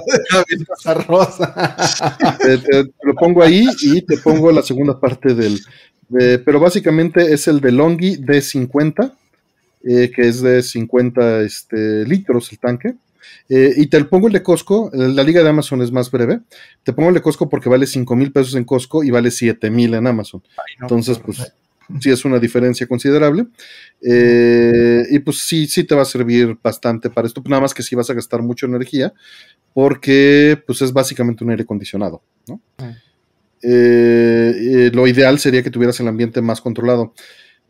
arroz. 0.85 1.37
te, 1.37 2.93
lo 3.03 3.15
pongo 3.15 3.43
ahí 3.43 3.67
y 3.81 4.01
te 4.01 4.17
pongo 4.17 4.51
la 4.51 4.61
segunda 4.61 4.99
parte 4.99 5.33
del. 5.33 5.59
pero 6.09 6.59
básicamente 6.59 7.33
es 7.33 7.47
el 7.47 7.61
de 7.61 7.71
Longi 7.71 8.17
D50, 8.17 9.13
eh, 9.83 10.11
que 10.13 10.27
es 10.27 10.41
de 10.41 10.61
50 10.61 11.41
este, 11.41 12.05
litros 12.05 12.51
el 12.51 12.59
tanque. 12.59 12.95
Eh, 13.47 13.73
y 13.77 13.87
te 13.87 14.03
pongo 14.05 14.27
el 14.27 14.33
de 14.33 14.43
Costco, 14.43 14.89
la 14.93 15.23
liga 15.23 15.41
de 15.41 15.49
Amazon 15.49 15.81
es 15.81 15.91
más 15.91 16.11
breve. 16.11 16.41
Te 16.83 16.93
pongo 16.93 17.09
el 17.09 17.15
de 17.15 17.21
Costco 17.21 17.49
porque 17.49 17.69
vale 17.69 17.87
5 17.87 18.15
mil 18.15 18.31
pesos 18.31 18.55
en 18.55 18.65
Costco 18.65 19.03
y 19.03 19.11
vale 19.11 19.31
7 19.31 19.69
mil 19.69 19.93
en 19.93 20.07
Amazon. 20.07 20.43
Entonces, 20.79 21.19
pues 21.19 21.53
sí 21.99 22.11
es 22.11 22.25
una 22.25 22.39
diferencia 22.39 22.87
considerable. 22.87 23.47
Eh, 24.01 25.03
y 25.09 25.19
pues 25.19 25.39
sí, 25.39 25.67
sí 25.67 25.83
te 25.83 25.95
va 25.95 26.03
a 26.03 26.05
servir 26.05 26.57
bastante 26.61 27.09
para 27.09 27.27
esto, 27.27 27.41
nada 27.45 27.61
más 27.61 27.73
que 27.73 27.83
sí 27.83 27.95
vas 27.95 28.09
a 28.09 28.13
gastar 28.13 28.41
mucha 28.41 28.65
energía, 28.65 29.13
porque 29.73 30.61
pues 30.65 30.81
es 30.81 30.93
básicamente 30.93 31.43
un 31.43 31.51
aire 31.51 31.63
acondicionado, 31.63 32.21
¿no? 32.47 32.61
Eh, 33.61 34.91
lo 34.93 35.07
ideal 35.07 35.39
sería 35.39 35.63
que 35.63 35.71
tuvieras 35.71 35.99
el 35.99 36.07
ambiente 36.07 36.41
más 36.41 36.61
controlado. 36.61 37.13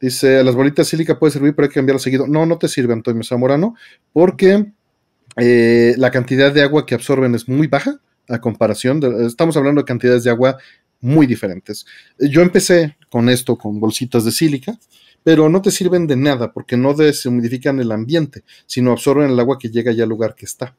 Dice, 0.02 0.44
las 0.44 0.56
bolitas 0.56 0.88
sílica 0.88 1.18
puede 1.18 1.32
servir, 1.32 1.56
pero 1.56 1.66
hay 1.66 1.70
que 1.70 1.76
cambiarlo 1.76 2.00
seguido. 2.00 2.28
No, 2.28 2.46
no 2.46 2.58
te 2.58 2.68
sirve, 2.68 2.94
Antonio 2.94 3.24
Zamorano, 3.24 3.76
porque 4.12 4.74
eh, 5.38 5.96
la 5.98 6.12
cantidad 6.12 6.54
de 6.54 6.62
agua 6.62 6.86
que 6.86 6.96
absorben 6.96 7.34
es 7.34 7.48
muy 7.48 7.68
baja 7.68 8.00
a 8.28 8.40
comparación. 8.40 9.00
De, 9.00 9.26
estamos 9.26 9.56
hablando 9.56 9.82
de 9.82 9.86
cantidades 9.86 10.24
de 10.24 10.30
agua 10.30 10.58
muy 11.02 11.28
diferentes. 11.28 11.86
Yo 12.18 12.42
empecé 12.42 12.98
con 13.10 13.30
esto, 13.30 13.58
con 13.58 13.80
bolsitas 13.80 14.26
de 14.26 14.32
sílica, 14.32 14.78
pero 15.24 15.50
no 15.50 15.62
te 15.62 15.72
sirven 15.72 16.08
de 16.08 16.16
nada 16.16 16.54
porque 16.54 16.78
no 16.78 16.94
deshumidifican 16.94 17.80
el 17.80 17.92
ambiente, 17.92 18.44
sino 18.66 18.92
absorben 18.92 19.32
el 19.32 19.40
agua 19.40 19.58
que 19.60 19.70
llega 19.70 19.92
ya 19.92 20.04
al 20.04 20.10
lugar 20.10 20.36
que 20.36 20.46
está 20.46 20.76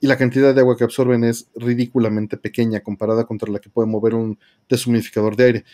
y 0.00 0.06
la 0.06 0.16
cantidad 0.16 0.54
de 0.54 0.60
agua 0.60 0.76
que 0.76 0.84
absorben 0.84 1.24
es 1.24 1.48
ridículamente 1.54 2.36
pequeña 2.38 2.80
comparada 2.80 3.24
contra 3.24 3.52
la 3.52 3.58
que 3.58 3.68
puede 3.68 3.86
mover 3.86 4.14
un 4.14 4.38
deshumidificador 4.68 5.36
de 5.36 5.44
aire. 5.44 5.64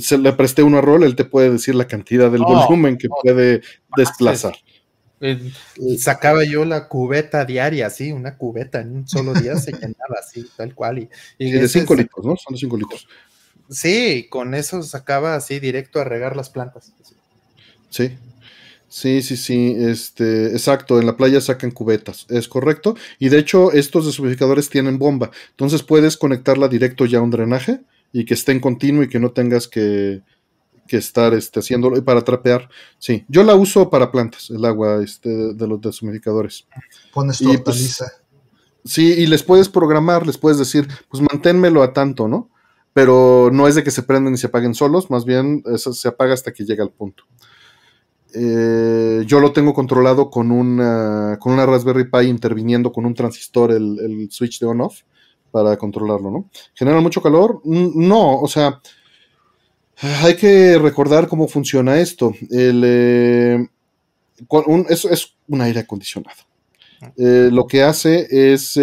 se 0.00 0.16
le 0.16 0.32
presté 0.32 0.62
uno 0.62 0.78
a 0.78 0.80
Rol, 0.80 1.04
él 1.04 1.14
te 1.14 1.24
puede 1.24 1.50
decir 1.50 1.74
la 1.74 1.86
cantidad 1.86 2.30
del 2.30 2.42
volumen 2.42 2.96
que 2.96 3.08
puede 3.08 3.60
desplazar. 3.96 4.54
Eh, 5.20 5.52
sacaba 5.98 6.44
yo 6.44 6.64
la 6.64 6.88
cubeta 6.88 7.44
diaria, 7.44 7.88
así, 7.88 8.12
una 8.12 8.36
cubeta 8.36 8.80
en 8.80 8.98
un 8.98 9.08
solo 9.08 9.34
día 9.34 9.56
se 9.56 9.72
llenaba 9.72 10.16
así, 10.20 10.46
tal 10.56 10.74
cual. 10.74 11.08
Y, 11.38 11.50
de 11.50 11.68
5 11.68 11.94
litros, 11.94 12.24
¿no? 12.24 12.36
Son 12.36 12.54
de 12.54 12.58
5 12.58 12.76
litros. 12.76 13.08
Sí, 13.70 14.26
con 14.30 14.54
eso 14.54 14.82
sacaba 14.82 15.34
así 15.34 15.60
directo 15.60 16.00
a 16.00 16.04
regar 16.04 16.36
las 16.36 16.50
plantas. 16.50 16.92
Sí, 17.90 18.16
Sí, 18.90 19.20
sí, 19.20 19.36
sí, 19.36 19.76
este, 19.78 20.46
exacto, 20.52 20.98
en 20.98 21.04
la 21.04 21.16
playa 21.16 21.42
sacan 21.42 21.70
cubetas, 21.70 22.24
es 22.30 22.48
correcto. 22.48 22.96
Y 23.18 23.28
de 23.28 23.38
hecho, 23.38 23.70
estos 23.72 24.06
deshumidificadores 24.06 24.70
tienen 24.70 24.98
bomba, 24.98 25.30
entonces 25.50 25.82
puedes 25.82 26.16
conectarla 26.16 26.68
directo 26.68 27.04
ya 27.04 27.18
a 27.18 27.22
un 27.22 27.30
drenaje 27.30 27.80
y 28.14 28.24
que 28.24 28.32
esté 28.32 28.52
en 28.52 28.60
continuo 28.60 29.02
y 29.02 29.08
que 29.10 29.20
no 29.20 29.32
tengas 29.32 29.68
que, 29.68 30.22
que 30.86 30.96
estar 30.96 31.34
este, 31.34 31.60
haciéndolo 31.60 32.02
para 32.02 32.22
trapear. 32.22 32.70
Sí, 32.98 33.26
yo 33.28 33.42
la 33.42 33.54
uso 33.54 33.90
para 33.90 34.10
plantas, 34.10 34.48
el 34.48 34.64
agua 34.64 35.02
este, 35.04 35.28
de 35.28 35.68
los 35.68 35.82
deshumidificadores. 35.82 36.66
Pones 37.12 37.38
tu 37.38 37.62
pues, 37.62 38.02
Sí, 38.86 39.12
y 39.18 39.26
les 39.26 39.42
puedes 39.42 39.68
programar, 39.68 40.26
les 40.26 40.38
puedes 40.38 40.56
decir, 40.56 40.88
pues 41.10 41.22
manténmelo 41.22 41.82
a 41.82 41.92
tanto, 41.92 42.26
¿no? 42.26 42.48
Pero 42.98 43.50
no 43.52 43.68
es 43.68 43.76
de 43.76 43.84
que 43.84 43.92
se 43.92 44.02
prenden 44.02 44.34
y 44.34 44.38
se 44.38 44.48
apaguen 44.48 44.74
solos, 44.74 45.08
más 45.08 45.24
bien 45.24 45.62
eso 45.72 45.92
se 45.92 46.08
apaga 46.08 46.34
hasta 46.34 46.52
que 46.52 46.64
llega 46.64 46.82
al 46.82 46.90
punto. 46.90 47.22
Eh, 48.34 49.22
yo 49.24 49.38
lo 49.38 49.52
tengo 49.52 49.72
controlado 49.72 50.28
con 50.30 50.50
una, 50.50 51.38
con 51.38 51.52
una 51.52 51.64
Raspberry 51.64 52.10
Pi 52.10 52.26
interviniendo 52.26 52.90
con 52.90 53.06
un 53.06 53.14
transistor 53.14 53.70
el, 53.70 54.26
switch 54.32 54.58
de 54.58 54.66
on-off 54.66 55.02
para 55.52 55.76
controlarlo, 55.76 56.28
¿no? 56.28 56.50
¿Genera 56.74 57.00
mucho 57.00 57.22
calor? 57.22 57.60
Mm, 57.62 58.08
no, 58.08 58.40
o 58.40 58.48
sea, 58.48 58.80
hay 60.00 60.34
que 60.34 60.76
recordar 60.76 61.28
cómo 61.28 61.46
funciona 61.46 62.00
esto. 62.00 62.32
El, 62.50 62.82
eh, 62.84 63.68
es, 64.88 65.36
un 65.46 65.60
aire 65.60 65.78
acondicionado. 65.78 66.42
Eh, 67.16 67.48
lo 67.52 67.64
que 67.68 67.84
hace 67.84 68.26
es, 68.52 68.76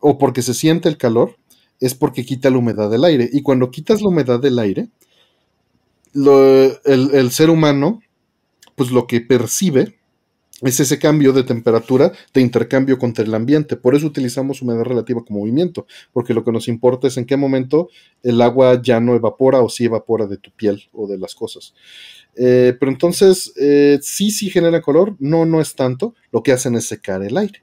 o 0.00 0.18
porque 0.18 0.42
se 0.42 0.52
siente 0.52 0.90
el 0.90 0.98
calor, 0.98 1.38
es 1.80 1.94
porque 1.94 2.24
quita 2.24 2.50
la 2.50 2.58
humedad 2.58 2.90
del 2.90 3.04
aire. 3.04 3.28
Y 3.32 3.42
cuando 3.42 3.70
quitas 3.70 4.02
la 4.02 4.08
humedad 4.08 4.40
del 4.40 4.58
aire, 4.58 4.88
el 6.14 7.30
ser 7.30 7.50
humano 7.50 8.00
pues 8.78 8.92
lo 8.92 9.06
que 9.06 9.20
percibe 9.20 9.98
es 10.62 10.80
ese 10.80 10.98
cambio 10.98 11.32
de 11.32 11.42
temperatura 11.42 12.12
de 12.32 12.40
intercambio 12.40 12.98
contra 12.98 13.24
el 13.24 13.34
ambiente. 13.34 13.76
Por 13.76 13.94
eso 13.94 14.06
utilizamos 14.06 14.62
humedad 14.62 14.84
relativa 14.84 15.22
como 15.24 15.40
movimiento, 15.40 15.86
porque 16.12 16.32
lo 16.32 16.44
que 16.44 16.52
nos 16.52 16.68
importa 16.68 17.08
es 17.08 17.16
en 17.16 17.26
qué 17.26 17.36
momento 17.36 17.90
el 18.22 18.40
agua 18.40 18.80
ya 18.82 19.00
no 19.00 19.14
evapora 19.14 19.60
o 19.60 19.68
si 19.68 19.84
evapora 19.84 20.26
de 20.26 20.38
tu 20.38 20.50
piel 20.52 20.88
o 20.92 21.06
de 21.06 21.18
las 21.18 21.34
cosas. 21.34 21.74
Eh, 22.36 22.76
pero 22.78 22.90
entonces, 22.90 23.52
eh, 23.56 23.98
sí, 24.00 24.30
sí 24.30 24.48
genera 24.48 24.80
color, 24.80 25.16
no, 25.18 25.44
no 25.44 25.60
es 25.60 25.74
tanto, 25.74 26.14
lo 26.30 26.42
que 26.42 26.52
hacen 26.52 26.76
es 26.76 26.86
secar 26.86 27.22
el 27.22 27.36
aire. 27.36 27.62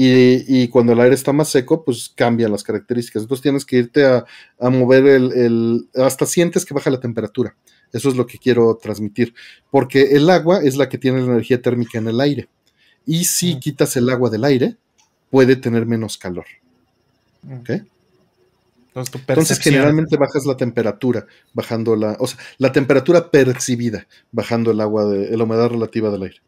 Y, 0.00 0.68
cuando 0.68 0.92
el 0.92 1.00
aire 1.00 1.16
está 1.16 1.32
más 1.32 1.48
seco, 1.48 1.84
pues 1.84 2.12
cambian 2.14 2.52
las 2.52 2.62
características. 2.62 3.22
Entonces 3.22 3.42
tienes 3.42 3.64
que 3.64 3.78
irte 3.78 4.06
a, 4.06 4.24
mover 4.70 5.06
el, 5.06 5.88
hasta 5.96 6.24
sientes 6.24 6.64
que 6.64 6.72
baja 6.72 6.88
la 6.88 7.00
temperatura. 7.00 7.56
Eso 7.92 8.08
es 8.08 8.14
lo 8.14 8.24
que 8.24 8.38
quiero 8.38 8.76
transmitir. 8.76 9.34
Porque 9.72 10.12
el 10.12 10.30
agua 10.30 10.62
es 10.62 10.76
la 10.76 10.88
que 10.88 10.98
tiene 10.98 11.18
la 11.18 11.32
energía 11.32 11.60
térmica 11.60 11.98
en 11.98 12.06
el 12.06 12.20
aire. 12.20 12.48
Y 13.06 13.24
si 13.24 13.58
quitas 13.58 13.96
el 13.96 14.08
agua 14.08 14.30
del 14.30 14.44
aire, 14.44 14.76
puede 15.30 15.56
tener 15.56 15.84
menos 15.84 16.16
calor. 16.16 16.46
¿Ok? 17.60 17.70
Entonces, 18.94 19.58
generalmente 19.58 20.16
bajas 20.16 20.46
la 20.46 20.56
temperatura, 20.56 21.26
bajando 21.52 21.96
la, 21.96 22.16
o 22.20 22.26
sea, 22.28 22.38
la 22.58 22.70
temperatura 22.70 23.32
percibida, 23.32 24.06
bajando 24.30 24.70
el 24.70 24.80
agua 24.80 25.06
de 25.06 25.36
la 25.36 25.42
humedad 25.42 25.70
relativa 25.70 26.10
del 26.10 26.22
aire. 26.22 26.40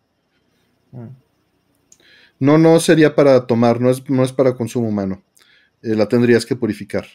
No, 2.41 2.59
no 2.59 2.81
sería 2.81 3.15
para 3.15 3.47
tomar, 3.47 3.81
no 3.81 3.91
es, 3.91 4.09
no 4.10 4.25
es 4.25 4.33
para 4.33 4.55
consumo 4.55 4.89
humano. 4.89 5.23
Eh, 5.83 5.94
la 5.94 6.09
tendrías 6.09 6.44
que 6.44 6.57
purificar. 6.57 7.07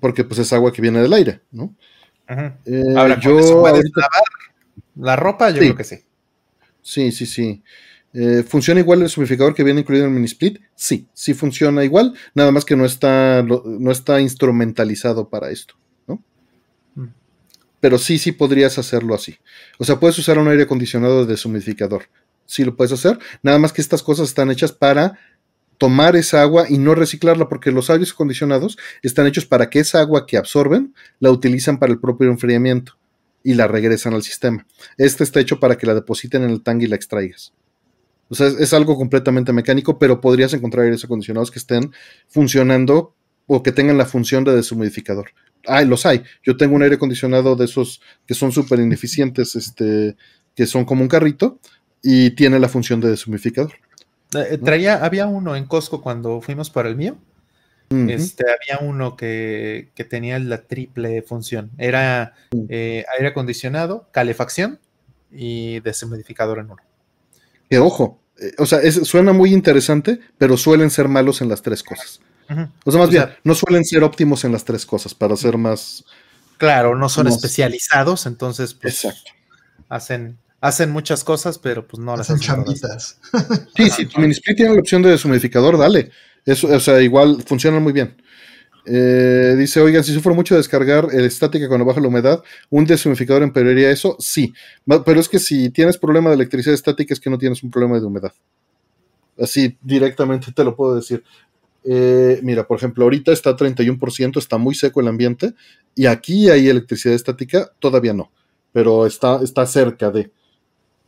Porque 0.00 0.24
pues 0.24 0.40
es 0.40 0.52
agua 0.52 0.72
que 0.72 0.82
viene 0.82 1.00
del 1.00 1.12
aire, 1.12 1.40
¿no? 1.52 1.74
Eh, 2.66 2.82
Ahora, 2.96 3.18
yo 3.20 3.62
la 4.96 5.16
ropa, 5.16 5.50
yo 5.50 5.58
creo 5.58 5.76
que 5.76 5.84
sí. 5.84 6.00
Sí, 6.82 7.12
sí, 7.12 7.26
sí. 7.26 7.62
Eh, 8.14 8.44
¿Funciona 8.46 8.80
igual 8.80 9.02
el 9.02 9.08
sumificador 9.08 9.54
que 9.54 9.64
viene 9.64 9.80
incluido 9.80 10.04
en 10.04 10.10
el 10.10 10.14
mini 10.14 10.26
split? 10.26 10.60
Sí, 10.74 11.06
sí 11.14 11.32
funciona 11.32 11.82
igual, 11.84 12.14
nada 12.34 12.50
más 12.50 12.64
que 12.64 12.76
no 12.76 12.84
está, 12.84 13.42
no 13.42 13.90
está 13.90 14.20
instrumentalizado 14.20 15.28
para 15.28 15.50
esto, 15.50 15.74
¿no? 16.06 16.22
Mm. 16.94 17.06
Pero 17.80 17.98
sí, 17.98 18.18
sí 18.18 18.32
podrías 18.32 18.78
hacerlo 18.78 19.14
así. 19.14 19.38
O 19.78 19.84
sea, 19.84 19.98
puedes 19.98 20.18
usar 20.18 20.38
un 20.38 20.48
aire 20.48 20.64
acondicionado 20.64 21.24
de 21.24 21.36
sumidificador. 21.36 22.04
Sí 22.46 22.64
lo 22.64 22.76
puedes 22.76 22.92
hacer, 22.92 23.18
nada 23.42 23.58
más 23.58 23.72
que 23.72 23.80
estas 23.80 24.02
cosas 24.02 24.28
están 24.28 24.50
hechas 24.50 24.72
para 24.72 25.18
tomar 25.78 26.14
esa 26.14 26.42
agua 26.42 26.66
y 26.68 26.78
no 26.78 26.94
reciclarla, 26.94 27.48
porque 27.48 27.72
los 27.72 27.90
aires 27.90 28.12
acondicionados 28.12 28.78
están 29.02 29.26
hechos 29.26 29.46
para 29.46 29.68
que 29.68 29.80
esa 29.80 30.00
agua 30.00 30.26
que 30.26 30.36
absorben 30.36 30.94
la 31.18 31.30
utilizan 31.30 31.78
para 31.78 31.92
el 31.92 31.98
propio 31.98 32.30
enfriamiento 32.30 32.96
y 33.42 33.54
la 33.54 33.66
regresan 33.66 34.14
al 34.14 34.22
sistema. 34.22 34.64
Este 34.96 35.24
está 35.24 35.40
hecho 35.40 35.58
para 35.58 35.76
que 35.76 35.86
la 35.86 35.94
depositen 35.94 36.44
en 36.44 36.50
el 36.50 36.62
tanque 36.62 36.84
y 36.84 36.88
la 36.88 36.94
extraigas. 36.94 37.52
O 38.28 38.34
sea, 38.34 38.46
es, 38.46 38.72
algo 38.72 38.96
completamente 38.96 39.52
mecánico, 39.52 39.98
pero 39.98 40.20
podrías 40.20 40.54
encontrar 40.54 40.84
aires 40.84 41.04
acondicionados 41.04 41.50
que 41.50 41.58
estén 41.58 41.92
funcionando 42.28 43.14
o 43.46 43.62
que 43.62 43.72
tengan 43.72 43.98
la 43.98 44.06
función 44.06 44.44
de 44.44 44.54
deshumidificador. 44.54 45.32
Ah, 45.66 45.82
los 45.82 46.06
hay. 46.06 46.22
Yo 46.42 46.56
tengo 46.56 46.74
un 46.74 46.82
aire 46.82 46.94
acondicionado 46.94 47.56
de 47.56 47.64
esos 47.64 48.00
que 48.26 48.34
son 48.34 48.52
súper 48.52 48.80
ineficientes, 48.80 49.54
este, 49.56 50.16
que 50.54 50.66
son 50.66 50.84
como 50.84 51.02
un 51.02 51.08
carrito 51.08 51.58
y 52.02 52.30
tiene 52.32 52.58
la 52.58 52.68
función 52.68 53.00
de 53.00 53.10
deshumidificador. 53.10 53.72
Eh, 54.34 54.58
traía, 54.58 55.04
había 55.04 55.26
uno 55.26 55.56
en 55.56 55.66
Costco 55.66 56.02
cuando 56.02 56.40
fuimos 56.40 56.70
para 56.70 56.88
el 56.88 56.96
mío. 56.96 57.16
Este, 58.08 58.44
había 58.50 58.88
uno 58.88 59.16
que, 59.18 59.90
tenía 60.08 60.38
la 60.38 60.62
triple 60.62 61.20
función. 61.20 61.70
Era 61.76 62.34
eh, 62.70 63.04
aire 63.16 63.28
acondicionado, 63.28 64.08
calefacción 64.12 64.80
y 65.30 65.80
deshumidificador 65.80 66.58
en 66.58 66.70
uno. 66.70 66.82
Que 67.68 67.78
ojo, 67.78 68.18
eh, 68.40 68.52
o 68.56 68.64
sea, 68.64 68.80
suena 68.90 69.34
muy 69.34 69.52
interesante, 69.52 70.20
pero 70.38 70.56
suelen 70.56 70.90
ser 70.90 71.08
malos 71.08 71.42
en 71.42 71.50
las 71.50 71.60
tres 71.60 71.82
cosas. 71.82 72.20
O 72.84 72.90
sea, 72.90 73.00
más 73.00 73.10
bien, 73.10 73.28
no 73.44 73.54
suelen 73.54 73.84
ser 73.84 74.02
óptimos 74.02 74.44
en 74.44 74.52
las 74.52 74.64
tres 74.64 74.84
cosas 74.84 75.14
para 75.14 75.36
ser 75.36 75.56
más. 75.56 76.04
Claro, 76.58 76.94
no 76.94 77.08
son 77.08 77.26
especializados, 77.26 78.26
entonces 78.26 78.74
pues, 78.74 79.06
hacen 79.88 80.38
hacen 80.62 80.90
muchas 80.92 81.24
cosas, 81.24 81.58
pero 81.58 81.86
pues 81.86 82.02
no 82.02 82.16
las 82.16 82.30
hacen. 82.30 82.40
chambitas. 82.40 83.18
Sí, 83.76 83.90
si 83.90 84.06
tu 84.06 84.20
minisplit 84.20 84.56
tiene 84.56 84.74
la 84.74 84.80
opción 84.80 85.02
de 85.02 85.10
deshumidificador, 85.10 85.76
dale. 85.76 86.10
Eso, 86.46 86.68
o 86.68 86.80
sea, 86.80 87.02
igual 87.02 87.42
funciona 87.44 87.80
muy 87.80 87.92
bien. 87.92 88.16
Eh, 88.84 89.54
dice, 89.58 89.80
oigan, 89.80 90.02
si 90.02 90.12
sufro 90.14 90.34
mucho 90.34 90.56
descargar 90.56 91.08
el 91.12 91.24
estática 91.24 91.68
cuando 91.68 91.84
baja 91.84 92.00
la 92.00 92.08
humedad, 92.08 92.42
¿un 92.70 92.84
deshumidificador 92.84 93.42
empeoraría 93.42 93.90
eso? 93.90 94.16
Sí, 94.18 94.54
pero 95.04 95.20
es 95.20 95.28
que 95.28 95.38
si 95.38 95.70
tienes 95.70 95.98
problema 95.98 96.30
de 96.30 96.36
electricidad 96.36 96.74
estática 96.74 97.12
es 97.12 97.20
que 97.20 97.30
no 97.30 97.38
tienes 97.38 97.62
un 97.62 97.70
problema 97.70 97.98
de 97.98 98.06
humedad. 98.06 98.32
Así 99.38 99.76
directamente 99.82 100.52
te 100.52 100.64
lo 100.64 100.76
puedo 100.76 100.94
decir. 100.94 101.24
Eh, 101.84 102.38
mira, 102.44 102.66
por 102.66 102.78
ejemplo, 102.78 103.02
ahorita 103.02 103.32
está 103.32 103.56
31%, 103.56 104.38
está 104.38 104.58
muy 104.58 104.76
seco 104.76 105.00
el 105.00 105.08
ambiente, 105.08 105.54
y 105.96 106.06
aquí 106.06 106.50
hay 106.50 106.68
electricidad 106.68 107.14
estática, 107.14 107.72
todavía 107.80 108.12
no, 108.12 108.30
pero 108.72 109.06
está, 109.06 109.40
está 109.42 109.66
cerca 109.66 110.10
de. 110.10 110.30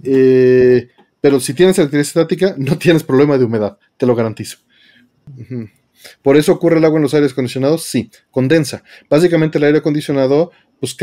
Eh, 0.05 0.89
pero 1.21 1.41
si 1.41 1.55
tienes 1.55 1.79
electricidad 1.79 2.23
estática, 2.23 2.55
no 2.59 2.77
tienes 2.79 3.03
problema 3.03 3.39
de 3.39 3.45
humedad, 3.45 3.79
te 3.97 4.07
lo 4.07 4.15
garantizo. 4.15 4.59
¿Por 6.23 6.37
eso 6.37 6.53
ocurre 6.53 6.79
el 6.79 6.85
agua 6.85 6.99
en 6.99 7.03
los 7.05 7.15
aires 7.15 7.33
acondicionados? 7.33 7.85
Sí, 7.85 8.11
condensa. 8.31 8.83
Básicamente 9.09 9.59
el 9.59 9.65
aire 9.65 9.79
acondicionado 9.79 10.51
pues, 10.81 10.97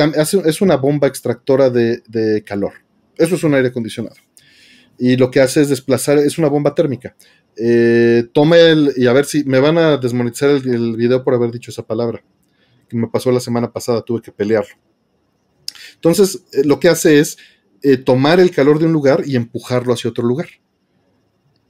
es 0.46 0.62
una 0.62 0.78
bomba 0.78 1.08
extractora 1.08 1.70
de, 1.70 2.44
calor. 2.46 2.74
Eso 3.18 3.36
es 3.36 3.44
un 3.44 3.56
aire 3.56 3.70
acondicionado. 3.70 4.16
Y 4.98 5.18
lo 5.18 5.32
que 5.32 5.40
hace 5.40 5.62
es 5.62 5.70
desplazar, 5.70 6.20
es 6.20 6.38
una 6.38 6.50
bomba 6.50 6.76
térmica. 6.76 7.16
Eh, 7.58 8.26
tome 8.32 8.60
el, 8.70 8.94
y 8.96 9.08
a 9.08 9.14
ver 9.14 9.26
si 9.26 9.44
me 9.44 9.60
van 9.60 9.78
a 9.78 9.98
desmonetizar 9.98 10.52
el, 10.52 10.96
video 10.96 11.24
por 11.24 11.34
haber 11.34 11.52
dicho 11.52 11.72
esa 11.72 11.82
palabra, 11.84 12.24
que 12.88 12.96
me 12.96 13.08
pasó 13.08 13.32
la 13.32 13.40
semana 13.40 13.72
pasada, 13.72 14.04
tuve 14.04 14.22
que 14.22 14.32
pelearlo. 14.32 14.76
Entonces, 15.96 16.44
eh, 16.54 16.62
lo 16.64 16.80
que 16.80 16.90
hace 16.90 17.20
es 17.20 17.38
eh, 17.84 17.98
tomar 17.98 18.40
el 18.40 18.51
calor 18.51 18.80
de 18.80 18.85
un 18.85 18.93
lugar 18.93 19.24
y 19.26 19.35
empujarlo 19.35 19.93
hacia 19.93 20.10
otro 20.10 20.26
lugar. 20.26 20.48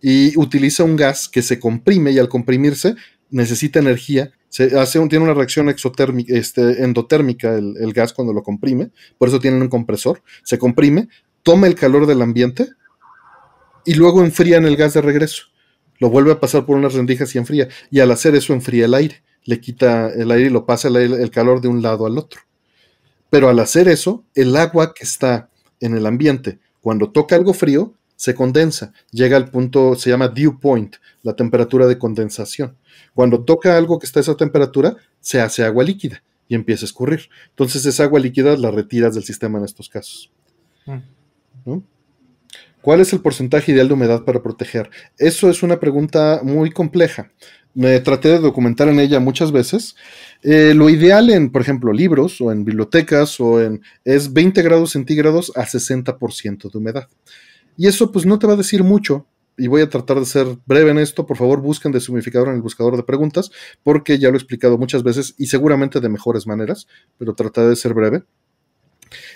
Y 0.02 0.38
utiliza 0.38 0.84
un 0.84 0.96
gas 0.96 1.30
que 1.30 1.42
se 1.42 1.60
comprime 1.60 2.12
y 2.12 2.20
al 2.20 2.28
comprimirse 2.28 2.96
necesita 3.30 3.80
energía. 3.80 4.32
Se 4.50 4.78
hace 4.78 5.00
tiene 5.08 5.24
una 5.24 5.34
reacción 5.34 5.70
exotérmica, 5.70 6.36
este, 6.36 6.84
endotérmica 6.84 7.56
el, 7.56 7.94
gas 7.94 8.12
cuando 8.12 8.34
lo 8.34 8.44
comprime, 8.44 8.92
por 9.18 9.30
eso 9.30 9.40
tienen 9.40 9.62
un 9.62 9.70
compresor. 9.70 10.22
Se 10.44 10.58
comprime, 10.58 11.08
toma 11.44 11.68
el 11.68 11.76
calor 11.76 12.06
del 12.06 12.22
ambiente 12.22 12.68
y 13.86 13.94
luego 13.94 14.22
enfría 14.22 14.58
en 14.58 14.66
el 14.66 14.76
gas 14.76 14.94
de 14.94 15.02
regreso. 15.02 15.46
Lo 16.00 16.10
vuelve 16.10 16.34
a 16.34 16.40
pasar 16.40 16.66
por 16.66 16.78
unas 16.78 16.94
rendijas 16.94 17.34
y 17.36 17.38
enfría. 17.38 17.70
Y 17.90 18.00
al 18.00 18.12
hacer 18.12 18.36
eso 18.36 18.54
enfría 18.54 18.86
el 18.86 18.94
aire. 18.96 19.24
Le 19.46 19.62
quita 19.62 20.10
el 20.10 20.32
aire 20.32 20.48
y 20.48 20.52
lo 20.52 20.66
pasa 20.66 20.88
el 20.90 21.32
calor 21.32 21.62
de 21.62 21.68
un 21.68 21.82
lado 21.82 22.06
al 22.06 22.18
otro. 22.18 22.42
Pero 23.30 23.48
al 23.48 23.60
hacer 23.60 23.88
eso, 23.88 24.26
el 24.36 24.56
agua 24.58 24.94
que 24.94 25.04
está 25.04 25.51
en 25.82 25.96
el 25.96 26.06
ambiente, 26.06 26.60
cuando 26.80 27.12
toca 27.12 27.36
algo 27.36 27.54
frío, 27.54 27.94
se 28.16 28.36
condensa, 28.36 28.94
llega 29.12 29.36
al 29.36 29.50
punto, 29.50 29.96
se 29.96 30.12
llama 30.12 30.28
dew 30.28 30.60
point, 30.60 30.96
la 31.24 31.36
temperatura 31.36 31.88
de 31.88 31.98
condensación. 31.98 32.78
Cuando 33.16 33.44
toca 33.44 33.76
algo 33.76 33.98
que 33.98 34.06
está 34.06 34.20
a 34.20 34.22
esa 34.22 34.38
temperatura, 34.38 34.96
se 35.20 35.42
hace 35.42 35.64
agua 35.64 35.84
líquida 35.84 36.24
y 36.48 36.54
empieza 36.54 36.86
a 36.86 36.90
escurrir. 36.90 37.30
Entonces 37.50 37.86
esa 37.86 38.04
agua 38.04 38.20
líquida 38.20 38.56
la 38.58 38.70
retiras 38.70 39.16
del 39.16 39.24
sistema 39.24 39.58
en 39.58 39.66
estos 39.66 39.90
casos. 39.90 40.32
Mm. 40.86 41.78
¿Cuál 42.82 43.00
es 43.00 43.14
el 43.14 43.22
porcentaje 43.22 43.72
ideal 43.72 43.88
de 43.88 43.94
humedad 43.94 44.24
para 44.24 44.42
proteger? 44.42 44.90
Eso 45.18 45.50
es 45.50 45.62
una 45.64 45.80
pregunta 45.80 46.42
muy 46.44 46.72
compleja. 46.72 47.32
Me 47.74 48.00
traté 48.00 48.30
de 48.30 48.40
documentar 48.40 48.90
en 48.90 49.00
ella 49.00 49.20
muchas 49.20 49.52
veces. 49.52 49.96
Eh, 50.42 50.74
lo 50.74 50.90
ideal 50.90 51.30
en, 51.30 51.52
por 51.52 51.62
ejemplo, 51.62 51.94
libros 51.94 52.42
o 52.42 52.52
en 52.52 52.66
bibliotecas 52.66 53.40
o 53.40 53.62
en 53.62 53.82
es 54.04 54.34
20 54.34 54.62
grados 54.62 54.92
centígrados 54.92 55.52
a 55.56 55.66
60% 55.66 56.72
de 56.72 56.78
humedad. 56.78 57.08
Y 57.78 57.88
eso 57.88 58.12
pues 58.12 58.26
no 58.26 58.40
te 58.40 58.48
va 58.48 58.54
a 58.54 58.58
decir 58.58 58.84
mucho. 58.84 59.28
Y 59.58 59.68
voy 59.68 59.82
a 59.82 59.90
tratar 59.90 60.20
de 60.20 60.26
ser 60.26 60.48
breve 60.66 60.92
en 60.92 60.98
esto. 60.98 61.26
Por 61.26 61.38
favor, 61.38 61.62
busquen 61.62 61.92
deshumidificador 61.92 62.50
en 62.50 62.56
el 62.56 62.62
buscador 62.62 62.98
de 62.98 63.04
preguntas, 63.04 63.52
porque 63.84 64.18
ya 64.18 64.30
lo 64.30 64.36
he 64.36 64.38
explicado 64.38 64.78
muchas 64.78 65.04
veces 65.04 65.36
y 65.38 65.46
seguramente 65.46 66.00
de 66.00 66.10
mejores 66.10 66.48
maneras, 66.48 66.88
pero 67.18 67.36
trataré 67.36 67.68
de 67.68 67.76
ser 67.76 67.94
breve. 67.94 68.24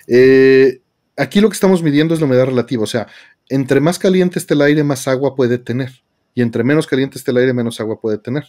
Eh, 0.07 0.81
aquí 1.17 1.41
lo 1.41 1.49
que 1.49 1.53
estamos 1.53 1.83
midiendo 1.83 2.13
es 2.13 2.19
la 2.19 2.25
humedad 2.25 2.45
relativa, 2.45 2.83
o 2.83 2.87
sea, 2.87 3.07
entre 3.49 3.79
más 3.79 3.99
caliente 3.99 4.39
esté 4.39 4.53
el 4.53 4.61
aire, 4.61 4.83
más 4.83 5.07
agua 5.07 5.35
puede 5.35 5.57
tener. 5.57 6.03
Y 6.33 6.41
entre 6.41 6.63
menos 6.63 6.87
caliente 6.87 7.17
esté 7.17 7.31
el 7.31 7.37
aire, 7.37 7.53
menos 7.53 7.79
agua 7.79 7.99
puede 7.99 8.17
tener. 8.17 8.45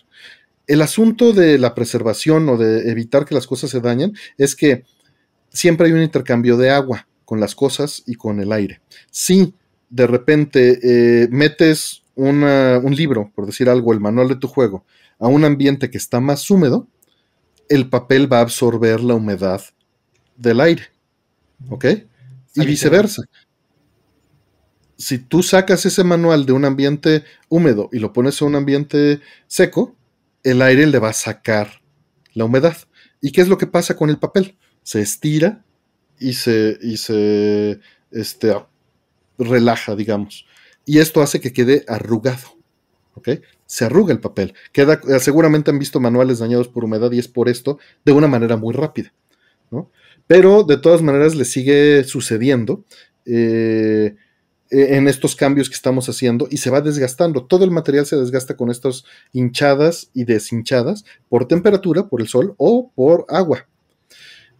El 0.66 0.82
asunto 0.82 1.32
de 1.32 1.58
la 1.58 1.74
preservación 1.74 2.48
o 2.48 2.56
de 2.56 2.90
evitar 2.90 3.24
que 3.24 3.34
las 3.34 3.46
cosas 3.46 3.70
se 3.70 3.80
dañen 3.80 4.16
es 4.36 4.56
que 4.56 4.84
siempre 5.50 5.86
hay 5.86 5.92
un 5.92 6.02
intercambio 6.02 6.56
de 6.56 6.70
agua 6.70 7.06
con 7.24 7.38
las 7.40 7.54
cosas 7.54 8.02
y 8.06 8.14
con 8.14 8.40
el 8.40 8.52
aire. 8.52 8.80
Si 9.10 9.54
de 9.88 10.06
repente 10.06 10.80
eh, 10.82 11.28
metes 11.30 12.02
un 12.16 12.94
libro, 12.96 13.30
por 13.34 13.46
decir 13.46 13.68
algo, 13.68 13.92
el 13.92 14.00
manual 14.00 14.28
de 14.28 14.36
tu 14.36 14.48
juego, 14.48 14.84
a 15.18 15.28
un 15.28 15.44
ambiente 15.44 15.90
que 15.90 15.98
está 15.98 16.18
más 16.18 16.50
húmedo, 16.50 16.88
el 17.68 17.88
papel 17.88 18.32
va 18.32 18.38
a 18.38 18.42
absorber 18.42 19.00
la 19.00 19.14
humedad 19.14 19.60
del 20.36 20.60
aire. 20.60 20.84
¿Ok? 21.68 21.84
Y 22.54 22.64
viceversa 22.64 23.22
si 24.96 25.18
tú 25.18 25.42
sacas 25.42 25.84
ese 25.86 26.04
manual 26.04 26.46
de 26.46 26.52
un 26.52 26.64
ambiente 26.64 27.24
húmedo 27.48 27.88
y 27.92 27.98
lo 27.98 28.12
pones 28.12 28.40
a 28.40 28.44
un 28.46 28.54
ambiente 28.54 29.20
seco, 29.46 29.94
el 30.42 30.62
aire 30.62 30.86
le 30.86 30.98
va 30.98 31.10
a 31.10 31.14
sacar 31.14 31.82
la 32.32 32.44
humedad. 32.44 32.76
¿Y 33.20 33.32
qué 33.32 33.40
es 33.40 33.48
lo 33.48 33.58
que 33.58 33.66
pasa 33.66 33.96
con 33.96 34.10
el 34.10 34.18
papel? 34.18 34.56
Se 34.82 35.00
estira 35.00 35.64
y 36.18 36.34
se, 36.34 36.78
y 36.80 36.96
se 36.96 37.80
este, 38.10 38.54
relaja, 39.38 39.96
digamos. 39.96 40.46
Y 40.84 40.98
esto 40.98 41.20
hace 41.20 41.40
que 41.40 41.52
quede 41.52 41.84
arrugado. 41.88 42.56
¿Ok? 43.14 43.30
Se 43.66 43.84
arruga 43.84 44.12
el 44.12 44.20
papel. 44.20 44.54
Queda, 44.72 45.00
seguramente 45.18 45.70
han 45.70 45.78
visto 45.78 46.00
manuales 46.00 46.38
dañados 46.38 46.68
por 46.68 46.84
humedad 46.84 47.10
y 47.12 47.18
es 47.18 47.28
por 47.28 47.48
esto 47.48 47.78
de 48.04 48.12
una 48.12 48.28
manera 48.28 48.56
muy 48.56 48.72
rápida. 48.72 49.12
¿no? 49.70 49.90
Pero 50.26 50.62
de 50.62 50.76
todas 50.76 51.02
maneras 51.02 51.34
le 51.34 51.44
sigue 51.44 52.04
sucediendo. 52.04 52.84
Eh, 53.24 54.14
eh, 54.14 54.16
en 54.70 55.08
estos 55.08 55.36
cambios 55.36 55.68
que 55.68 55.76
estamos 55.76 56.08
haciendo 56.08 56.48
y 56.50 56.56
se 56.56 56.70
va 56.70 56.80
desgastando. 56.80 57.44
Todo 57.44 57.64
el 57.64 57.70
material 57.70 58.06
se 58.06 58.16
desgasta 58.16 58.56
con 58.56 58.70
estas 58.70 59.04
hinchadas 59.32 60.10
y 60.12 60.24
deshinchadas 60.24 61.04
por 61.28 61.46
temperatura, 61.46 62.08
por 62.08 62.20
el 62.20 62.28
sol 62.28 62.54
o 62.58 62.90
por 62.94 63.26
agua. 63.28 63.66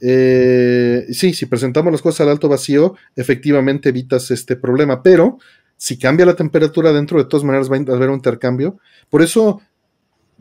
Eh, 0.00 1.06
sí, 1.10 1.32
si 1.32 1.46
presentamos 1.46 1.90
las 1.90 2.02
cosas 2.02 2.22
al 2.22 2.28
alto 2.28 2.48
vacío, 2.48 2.94
efectivamente 3.16 3.88
evitas 3.88 4.30
este 4.30 4.56
problema, 4.56 5.02
pero 5.02 5.38
si 5.76 5.98
cambia 5.98 6.26
la 6.26 6.36
temperatura 6.36 6.92
dentro, 6.92 7.18
de 7.18 7.28
todas 7.28 7.44
maneras 7.44 7.70
va 7.70 7.76
a 7.76 7.96
haber 7.96 8.08
un 8.08 8.16
intercambio. 8.16 8.78
Por 9.10 9.22
eso, 9.22 9.60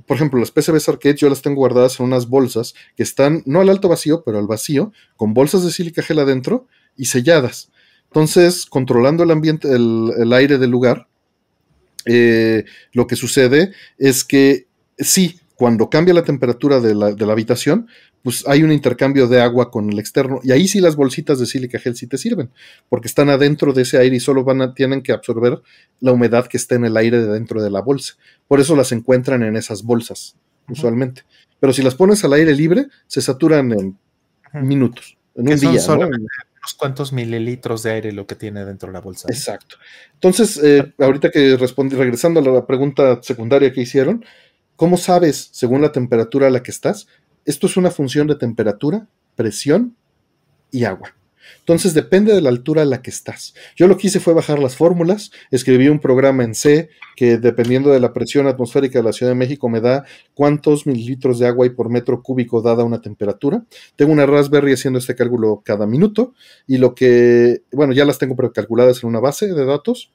por 0.06 0.16
ejemplo, 0.18 0.40
las 0.40 0.52
PCBs 0.52 0.90
Arcade 0.90 1.16
yo 1.16 1.30
las 1.30 1.42
tengo 1.42 1.58
guardadas 1.58 2.00
en 2.00 2.06
unas 2.06 2.28
bolsas 2.28 2.74
que 2.96 3.04
están 3.04 3.44
no 3.46 3.62
al 3.62 3.70
alto 3.70 3.90
vacío, 3.90 4.24
pero 4.24 4.40
al 4.40 4.48
vacío, 4.48 4.92
con 5.16 5.34
bolsas 5.34 5.64
de 5.64 5.72
sílica 5.72 6.02
gel 6.02 6.20
adentro 6.20 6.68
y 6.96 7.06
selladas. 7.06 7.72
Entonces, 8.08 8.66
controlando 8.66 9.24
el 9.24 9.32
ambiente, 9.32 9.68
el, 9.70 10.32
aire 10.34 10.58
del 10.58 10.72
lugar, 10.72 11.08
eh, 12.06 12.66
lo 12.94 13.08
que 13.08 13.16
sucede 13.16 13.72
es 13.98 14.24
que 14.24 14.68
sí, 14.98 15.40
cuando 15.56 15.90
cambia 15.90 16.14
la 16.14 16.24
temperatura 16.24 16.80
de 16.80 16.94
la, 16.94 17.32
habitación, 17.32 17.88
pues 18.24 18.46
hay 18.48 18.64
un 18.64 18.72
intercambio 18.72 19.28
de 19.28 19.42
agua 19.42 19.72
con 19.72 19.90
el 19.90 20.00
externo. 20.00 20.40
Y 20.44 20.52
ahí 20.52 20.68
sí 20.68 20.80
las 20.80 20.96
bolsitas 20.96 21.40
de 21.40 21.46
sílica 21.46 21.80
gel 21.80 21.96
sí 21.96 22.08
te 22.08 22.18
sirven, 22.18 22.50
porque 22.90 23.08
están 23.08 23.30
adentro 23.30 23.72
de 23.72 23.84
ese 23.84 23.98
aire 23.98 24.16
y 24.16 24.20
solo 24.20 24.44
van 24.44 24.62
a, 24.62 24.74
tienen 24.74 25.02
que 25.02 25.14
absorber 25.14 25.62
la 26.02 26.12
humedad 26.12 26.48
que 26.48 26.58
está 26.58 26.76
en 26.76 26.86
el 26.86 26.98
aire 26.98 27.20
de 27.20 27.28
dentro 27.28 27.62
de 27.62 27.70
la 27.70 27.82
bolsa. 27.82 28.16
Por 28.48 28.60
eso 28.60 28.76
las 28.76 28.92
encuentran 28.92 29.44
en 29.44 29.56
esas 29.56 29.84
bolsas, 29.84 30.36
usualmente. 30.68 31.24
Pero 31.60 31.72
si 31.72 31.82
las 31.82 31.96
pones 31.96 32.24
al 32.24 32.34
aire 32.34 32.54
libre, 32.54 32.88
se 33.08 33.22
saturan 33.22 33.72
en 33.72 33.98
minutos, 34.54 35.18
en 35.36 35.50
un 35.50 35.60
día 35.60 35.80
cuantos 36.74 37.14
mililitros 37.14 37.84
de 37.84 37.92
aire 37.92 38.12
lo 38.12 38.26
que 38.26 38.36
tiene 38.36 38.66
dentro 38.66 38.88
de 38.88 38.94
la 38.94 39.02
bolsa. 39.02 39.28
Exacto. 39.30 39.78
Entonces, 40.14 40.60
eh, 40.64 40.94
ahorita 41.00 41.30
que 41.30 41.58
respondí, 41.58 41.96
regresando 41.96 42.40
a 42.40 42.44
la 42.44 42.66
pregunta 42.66 43.20
secundaria 43.22 43.72
que 43.72 43.82
hicieron, 43.82 44.26
¿cómo 44.76 44.98
sabes, 44.98 45.50
según 45.52 45.82
la 45.82 45.92
temperatura 45.92 46.48
a 46.48 46.50
la 46.50 46.64
que 46.64 46.72
estás? 46.72 47.08
Esto 47.46 47.68
es 47.68 47.78
una 47.78 47.92
función 47.92 48.28
de 48.28 48.36
temperatura, 48.36 49.08
presión 49.36 49.96
y 50.72 50.86
agua. 50.86 51.16
Entonces 51.60 51.94
depende 51.94 52.34
de 52.34 52.42
la 52.42 52.50
altura 52.50 52.84
a 52.84 52.86
la 52.86 53.02
que 53.02 53.10
estás. 53.10 53.56
Yo 53.76 53.88
lo 53.88 53.98
que 53.98 54.08
hice 54.08 54.20
fue 54.20 54.34
bajar 54.34 54.60
las 54.60 54.76
fórmulas, 54.76 55.32
escribí 55.52 55.88
un 55.88 56.00
programa 56.00 56.44
en 56.44 56.56
C 56.56 56.90
que 57.16 57.38
dependiendo 57.38 57.92
de 57.92 58.00
la 58.00 58.14
presión 58.14 58.48
atmosférica 58.48 59.00
de 59.00 59.04
la 59.04 59.14
Ciudad 59.14 59.32
de 59.32 59.38
México 59.38 59.70
me 59.70 59.82
da 59.82 60.06
cuántos 60.34 60.86
mililitros 60.86 61.40
de 61.40 61.48
agua 61.48 61.66
hay 61.66 61.72
por 61.72 61.90
metro 61.90 62.22
cúbico 62.22 62.62
dada 62.62 62.84
una 62.84 63.02
temperatura. 63.02 63.64
Tengo 63.96 64.12
una 64.12 64.26
Raspberry 64.26 64.74
haciendo 64.74 65.00
este 65.00 65.16
cálculo 65.16 65.62
cada 65.64 65.88
minuto 65.88 66.34
y 66.68 66.78
lo 66.78 66.94
que, 66.94 67.64
bueno, 67.72 67.94
ya 67.94 68.06
las 68.06 68.20
tengo 68.20 68.36
precalculadas 68.36 69.04
en 69.04 69.10
una 69.10 69.20
base 69.20 69.48
de 69.48 69.66
datos. 69.66 70.12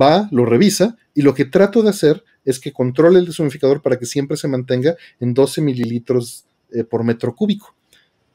Va, 0.00 0.28
lo 0.32 0.44
revisa 0.44 0.96
y 1.14 1.22
lo 1.22 1.34
que 1.34 1.44
trato 1.44 1.82
de 1.82 1.90
hacer 1.90 2.24
es 2.44 2.60
que 2.60 2.72
controle 2.72 3.18
el 3.18 3.26
deshumidificador 3.26 3.82
para 3.82 3.98
que 3.98 4.06
siempre 4.06 4.36
se 4.36 4.48
mantenga 4.48 4.96
en 5.20 5.34
12 5.34 5.60
mililitros 5.60 6.44
eh, 6.72 6.84
por 6.84 7.04
metro 7.04 7.34
cúbico 7.34 7.77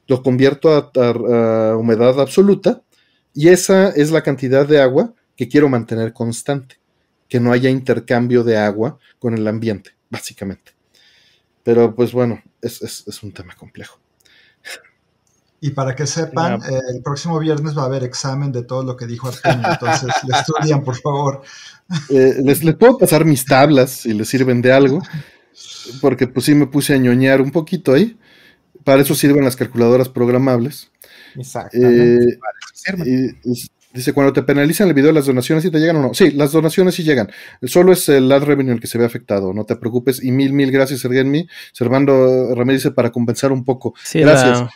lo 0.08 0.22
convierto 0.22 0.92
a, 0.96 1.76
humedad 1.78 2.20
absoluta 2.20 2.82
y 3.34 3.50
esa 3.50 3.90
es 3.90 4.12
la 4.12 4.22
cantidad 4.22 4.68
de 4.68 4.82
agua 4.82 5.14
que 5.36 5.48
quiero 5.48 5.70
mantener 5.70 6.14
constante, 6.14 6.80
que 7.28 7.40
no 7.40 7.52
haya 7.52 7.70
intercambio 7.70 8.44
de 8.44 8.58
agua 8.58 9.00
con 9.20 9.34
el 9.34 9.48
ambiente, 9.48 9.92
básicamente. 10.10 10.74
Pero 11.64 11.96
pues 11.96 12.12
bueno, 12.12 12.42
es, 12.62 13.24
un 13.24 13.32
tema 13.32 13.56
complejo. 13.56 14.00
Y 15.62 15.72
para 15.72 15.96
que 15.96 16.06
sepan, 16.06 16.62
eh, 16.62 16.80
el 16.94 17.02
próximo 17.02 17.40
viernes 17.40 17.76
va 17.76 17.84
a 17.84 17.86
haber 17.86 18.04
examen 18.04 18.52
de 18.52 18.64
todo 18.64 18.84
lo 18.84 18.98
que 18.98 19.08
dijo 19.08 19.30
Artemio, 19.30 19.66
entonces 19.72 20.10
le 20.28 20.38
estudian, 20.38 20.84
por 20.84 21.00
favor. 21.00 21.42
Eh, 22.10 22.38
les, 22.42 22.64
les, 22.64 22.76
puedo 22.76 22.98
pasar 22.98 23.26
mis 23.26 23.46
tablas 23.46 23.92
si 23.92 24.14
les 24.14 24.28
sirven 24.28 24.62
de 24.62 24.72
algo, 24.72 25.02
porque 26.02 26.28
pues 26.28 26.46
sí 26.46 26.56
me 26.56 26.66
puse 26.66 26.94
a 26.94 26.98
ñoñar 26.98 27.42
un 27.42 27.52
poquito 27.52 27.94
ahí 27.94 28.18
para 28.84 29.02
eso 29.02 29.16
sirven 29.16 29.44
las 29.44 29.56
calculadoras 29.56 30.10
programables. 30.10 30.92
Exactamente. 31.36 32.38
Eh, 33.06 33.34
Dice, 33.94 34.12
cuando 34.12 34.34
te 34.34 34.42
penalizan 34.42 34.88
el 34.88 34.96
video, 34.96 35.12
las 35.12 35.28
donaciones 35.28 35.64
sí 35.64 35.70
te 35.70 35.78
llegan 35.78 35.98
o 35.98 36.02
no. 36.02 36.14
Sí, 36.16 36.32
las 36.32 36.52
donaciones 36.52 36.96
sí 36.96 37.04
llegan. 37.04 37.30
Solo 37.62 37.94
es 37.94 38.10
el 38.10 38.32
ad 38.32 38.42
revenue 38.42 38.74
el 38.74 38.80
que 38.80 38.88
se 38.88 38.98
ve 38.98 39.06
afectado. 39.06 39.54
No 39.54 39.66
te 39.66 39.76
preocupes. 39.76 40.24
Y 40.24 40.32
mil, 40.32 40.52
mil 40.52 40.72
gracias, 40.72 41.02
Sergenmi. 41.02 41.48
Servando 41.74 42.56
Ramírez 42.56 42.82
dice 42.82 42.92
para 42.92 43.12
compensar 43.12 43.52
un 43.52 43.64
poco. 43.64 43.94
Sí, 44.04 44.22
gracias. 44.22 44.62
La, 44.62 44.70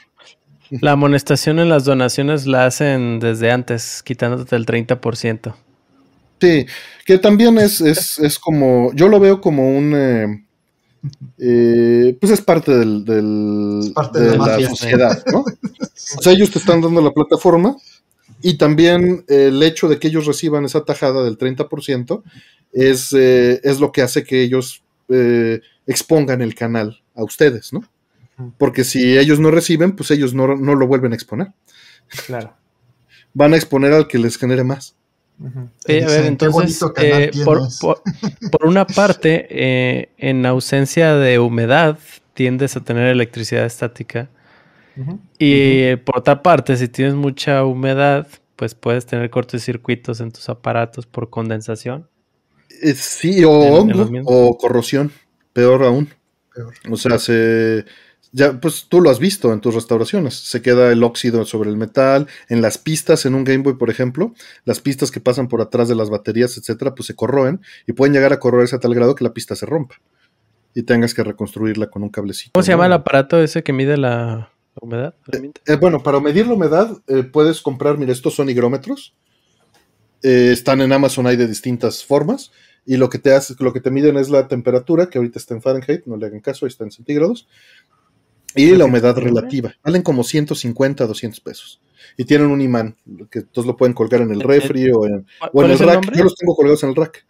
la, 0.81 0.91
amonestación 0.91 1.57
en 1.57 1.69
las 1.69 1.83
donaciones 1.83 2.45
la 2.45 2.67
hacen 2.67 3.19
desde 3.19 3.49
antes, 3.49 4.03
quitándote 4.03 4.55
el 4.55 4.67
30%. 4.67 5.55
Sí, 6.39 6.67
que 7.03 7.17
también 7.17 7.57
es, 7.57 7.81
es, 7.81 8.19
es 8.19 8.37
como, 8.37 8.93
yo 8.93 9.07
lo 9.07 9.19
veo 9.19 9.41
como 9.41 9.75
un... 9.75 9.93
Eh, 9.95 10.46
eh, 11.37 12.17
pues 12.19 12.31
es 12.33 12.41
parte 12.41 12.77
del, 12.77 13.05
del 13.05 13.79
Es 13.83 13.91
parte 13.91 14.19
de, 14.19 14.31
de 14.31 14.37
la 14.37 14.69
sociedad, 14.69 15.23
¿no? 15.31 15.45
O 16.17 16.21
sea, 16.21 16.31
ellos 16.31 16.51
te 16.51 16.59
están 16.59 16.79
dando 16.79 17.01
la 17.01 17.11
plataforma 17.11 17.75
y 18.41 18.57
también 18.57 19.25
el 19.27 19.61
hecho 19.63 19.87
de 19.87 19.99
que 19.99 20.07
ellos 20.07 20.25
reciban 20.25 20.63
esa 20.63 20.85
tajada 20.85 21.23
del 21.23 21.37
30% 21.37 22.23
es, 22.71 23.13
eh, 23.13 23.59
es 23.63 23.79
lo 23.79 23.91
que 23.91 24.01
hace 24.01 24.23
que 24.23 24.41
ellos 24.41 24.83
eh, 25.09 25.61
expongan 25.85 26.41
el 26.41 26.53
canal 26.55 27.01
a 27.15 27.23
ustedes, 27.23 27.73
¿no? 27.73 27.83
Porque 28.59 28.83
si 28.83 29.17
ellos 29.17 29.39
no 29.39 29.49
reciben, 29.49 29.95
pues 29.95 30.11
ellos 30.11 30.35
no, 30.35 30.55
no 30.55 30.75
lo 30.75 30.85
vuelven 30.85 31.11
a 31.11 31.15
exponer. 31.15 31.53
Claro. 32.27 32.55
Van 33.33 33.53
a 33.53 33.55
exponer 33.55 33.93
al 33.93 34.07
que 34.07 34.19
les 34.19 34.37
genere 34.37 34.63
más. 34.63 34.95
Eh, 35.87 36.03
a 36.03 36.07
ver, 36.07 36.07
Dicen, 36.07 36.37
"Qué 36.37 36.45
entonces, 36.45 36.81
eh, 36.97 37.31
por, 37.45 37.57
tienes". 37.57 37.79
por- 37.79 38.01
por 38.51 38.65
una 38.65 38.85
parte, 38.87 39.47
eh, 39.49 40.09
en 40.17 40.45
ausencia 40.45 41.13
de 41.15 41.39
humedad, 41.39 41.99
tiendes 42.33 42.75
a 42.75 42.81
tener 42.83 43.07
electricidad 43.07 43.65
estática. 43.65 44.29
Y 45.37 45.95
por 45.97 46.17
otra 46.19 46.41
parte, 46.41 46.75
si 46.75 46.87
tienes 46.87 47.13
mucha 47.13 47.63
humedad, 47.63 48.27
pues 48.55 48.73
puedes 48.73 49.05
tener 49.05 49.29
cortocircuitos 49.29 50.19
en 50.21 50.31
tus 50.31 50.49
aparatos 50.49 51.05
por 51.05 51.29
condensación. 51.29 52.07
Eh, 52.81 52.93
sí, 52.95 53.43
o 53.43 53.63
En- 53.87 53.93
hongo, 53.93 54.21
o 54.25 54.57
corrosión, 54.57 55.11
peor 55.53 55.83
aún. 55.83 56.09
Peor. 56.53 56.73
O 56.89 56.97
sea, 56.97 57.19
se. 57.19 57.85
Ya, 58.31 58.59
pues 58.59 58.87
tú 58.89 59.01
lo 59.01 59.09
has 59.09 59.19
visto 59.19 59.53
en 59.53 59.61
tus 59.61 59.73
restauraciones. 59.73 60.35
Se 60.35 60.61
queda 60.61 60.91
el 60.91 61.03
óxido 61.03 61.45
sobre 61.45 61.69
el 61.69 61.77
metal. 61.77 62.27
En 62.49 62.61
las 62.61 62.77
pistas, 62.77 63.25
en 63.25 63.35
un 63.35 63.43
Game 63.43 63.63
Boy, 63.63 63.75
por 63.75 63.89
ejemplo, 63.89 64.33
las 64.65 64.79
pistas 64.79 65.11
que 65.11 65.19
pasan 65.19 65.47
por 65.47 65.61
atrás 65.61 65.87
de 65.87 65.95
las 65.95 66.09
baterías, 66.09 66.57
etcétera, 66.57 66.93
pues 66.93 67.07
se 67.07 67.15
corroen 67.15 67.61
y 67.85 67.93
pueden 67.93 68.13
llegar 68.13 68.33
a 68.33 68.39
corroerse 68.39 68.75
a 68.75 68.79
tal 68.79 68.93
grado 68.93 69.15
que 69.15 69.23
la 69.23 69.33
pista 69.33 69.55
se 69.55 69.65
rompa. 69.65 69.95
Y 70.73 70.83
tengas 70.83 71.13
que 71.13 71.23
reconstruirla 71.23 71.87
con 71.87 72.03
un 72.03 72.09
cablecito. 72.09 72.51
¿Cómo 72.53 72.63
se 72.63 72.71
¿no? 72.71 72.73
llama 72.73 72.85
el 72.87 72.93
aparato 72.93 73.39
ese 73.39 73.63
que 73.63 73.73
mide 73.73 73.97
la, 73.97 74.51
humedad? 74.81 75.15
Eh, 75.65 75.75
bueno, 75.75 76.03
para 76.03 76.19
medir 76.19 76.47
la 76.47 76.53
humedad, 76.53 76.91
eh, 77.07 77.23
puedes 77.23 77.61
comprar, 77.61 77.97
mira, 77.97 78.11
estos 78.11 78.35
son 78.35 78.49
higrómetros. 78.49 79.15
Eh, 80.23 80.49
están 80.51 80.81
en 80.81 80.91
Amazon, 80.91 81.27
hay 81.27 81.37
de 81.37 81.47
distintas 81.47 82.03
formas. 82.03 82.51
Y 82.85 82.95
lo 82.95 83.09
que 83.09 83.19
te 83.19 83.33
hace, 83.33 83.53
lo 83.59 83.73
que 83.73 83.81
te 83.81 83.91
miden 83.91 84.15
es 84.15 84.29
la 84.29 84.47
temperatura, 84.47 85.09
que 85.09 85.17
ahorita 85.17 85.39
está 85.39 85.53
en 85.53 85.61
Fahrenheit, 85.61 86.05
no 86.05 86.15
le 86.15 86.27
hagan 86.27 86.39
caso, 86.39 86.65
ahí 86.65 86.69
está 86.69 86.85
en 86.85 86.91
centígrados. 86.91 87.47
Y 88.55 88.75
la 88.75 88.85
humedad 88.85 89.15
relativa. 89.17 89.73
Valen 89.83 90.01
como 90.01 90.23
150, 90.23 91.05
200 91.05 91.39
pesos. 91.41 91.79
Y 92.17 92.25
tienen 92.25 92.47
un 92.47 92.61
imán, 92.61 92.95
que 93.29 93.41
todos 93.41 93.67
lo 93.67 93.77
pueden 93.77 93.93
colgar 93.93 94.21
en 94.21 94.31
el 94.31 94.41
refri 94.41 94.89
o 94.91 95.05
en, 95.05 95.25
¿Cuál, 95.51 95.51
o 95.53 95.63
en 95.65 95.71
el 95.71 95.79
rack. 95.79 96.15
Yo 96.15 96.23
los 96.23 96.35
tengo 96.35 96.55
colgados 96.55 96.81
en 96.83 96.89
el 96.89 96.95
rack. 96.95 97.25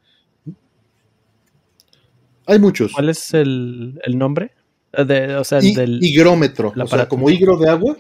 Hay 2.46 2.60
muchos. 2.60 2.94
¿Cuál 2.94 3.10
es 3.10 3.34
el, 3.34 4.00
el 4.04 4.18
nombre? 4.18 4.52
Eh, 4.94 5.04
de- 5.04 5.36
o 5.36 5.44
sea, 5.44 5.60
Y- 5.62 5.76
del... 5.76 6.00
higrómetro, 6.02 6.74
o 6.78 6.88
sea, 6.88 7.08
como 7.10 7.30
higro 7.30 7.58
de 7.58 7.70
agua 7.70 7.98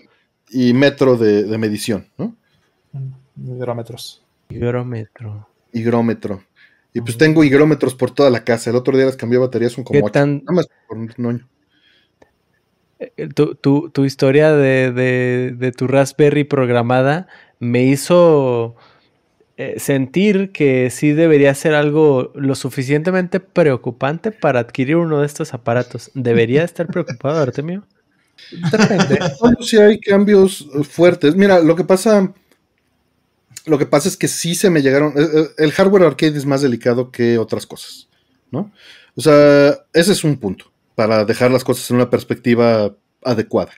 y 0.49 0.73
metro 0.73 1.17
de, 1.17 1.43
de 1.43 1.57
medición, 1.57 2.07
¿no? 2.17 2.35
Hidrómetros. 3.35 4.23
higrómetro. 4.49 5.49
higrómetro. 5.73 6.43
Y 6.93 7.01
pues 7.01 7.17
tengo 7.17 7.43
higrómetros 7.43 7.93
por 7.93 8.11
toda 8.11 8.29
la 8.29 8.43
casa. 8.43 8.69
El 8.69 8.77
otro 8.77 8.95
día 8.95 9.05
les 9.05 9.17
cambié 9.17 9.37
baterías, 9.37 9.73
son 9.73 9.83
como 9.83 9.99
¿Qué 9.99 10.03
ocho. 10.05 10.11
tan, 10.13 10.37
Nada 10.37 10.53
más 10.53 10.67
por 10.87 10.97
un 10.97 11.11
noño. 11.17 11.47
Tu, 13.35 13.55
tu- 13.55 13.89
tu 13.89 14.05
historia 14.05 14.51
de, 14.53 14.91
de- 14.91 15.53
de 15.57 15.71
tu 15.71 15.87
Raspberry 15.87 16.43
programada 16.43 17.27
me 17.59 17.83
hizo 17.83 18.75
eh, 19.57 19.79
sentir 19.79 20.51
que 20.51 20.89
sí 20.89 21.11
debería 21.13 21.53
ser 21.55 21.73
algo 21.73 22.31
lo 22.35 22.53
suficientemente 22.55 23.39
preocupante 23.39 24.31
para 24.31 24.59
adquirir 24.59 24.97
uno 24.97 25.21
de 25.21 25.25
estos 25.25 25.53
aparatos. 25.53 26.11
¿Debería 26.13 26.63
estar 26.63 26.87
preocupado, 26.87 27.41
Artemio? 27.41 27.85
Depende. 28.71 29.19
Sí 29.61 29.77
hay 29.77 29.99
cambios 29.99 30.67
fuertes. 30.89 31.35
Mira, 31.35 31.59
lo 31.59 31.75
que 31.75 31.83
pasa. 31.83 32.31
Lo 33.65 33.77
que 33.77 33.85
pasa 33.85 34.07
es 34.07 34.15
que 34.15 34.27
sí 34.27 34.55
se 34.55 34.69
me 34.69 34.81
llegaron. 34.81 35.13
eh, 35.17 35.27
eh, 35.33 35.47
El 35.57 35.71
hardware 35.71 36.03
arcade 36.03 36.37
es 36.37 36.45
más 36.45 36.61
delicado 36.61 37.11
que 37.11 37.37
otras 37.37 37.65
cosas, 37.65 38.07
¿no? 38.51 38.71
O 39.15 39.21
sea, 39.21 39.69
ese 39.93 40.11
es 40.11 40.23
un 40.23 40.37
punto 40.37 40.71
para 40.98 41.26
dejar 41.26 41.51
las 41.51 41.64
cosas 41.64 41.92
en 41.92 41.98
una 41.98 42.09
perspectiva 42.09 42.98
adecuada. 43.24 43.72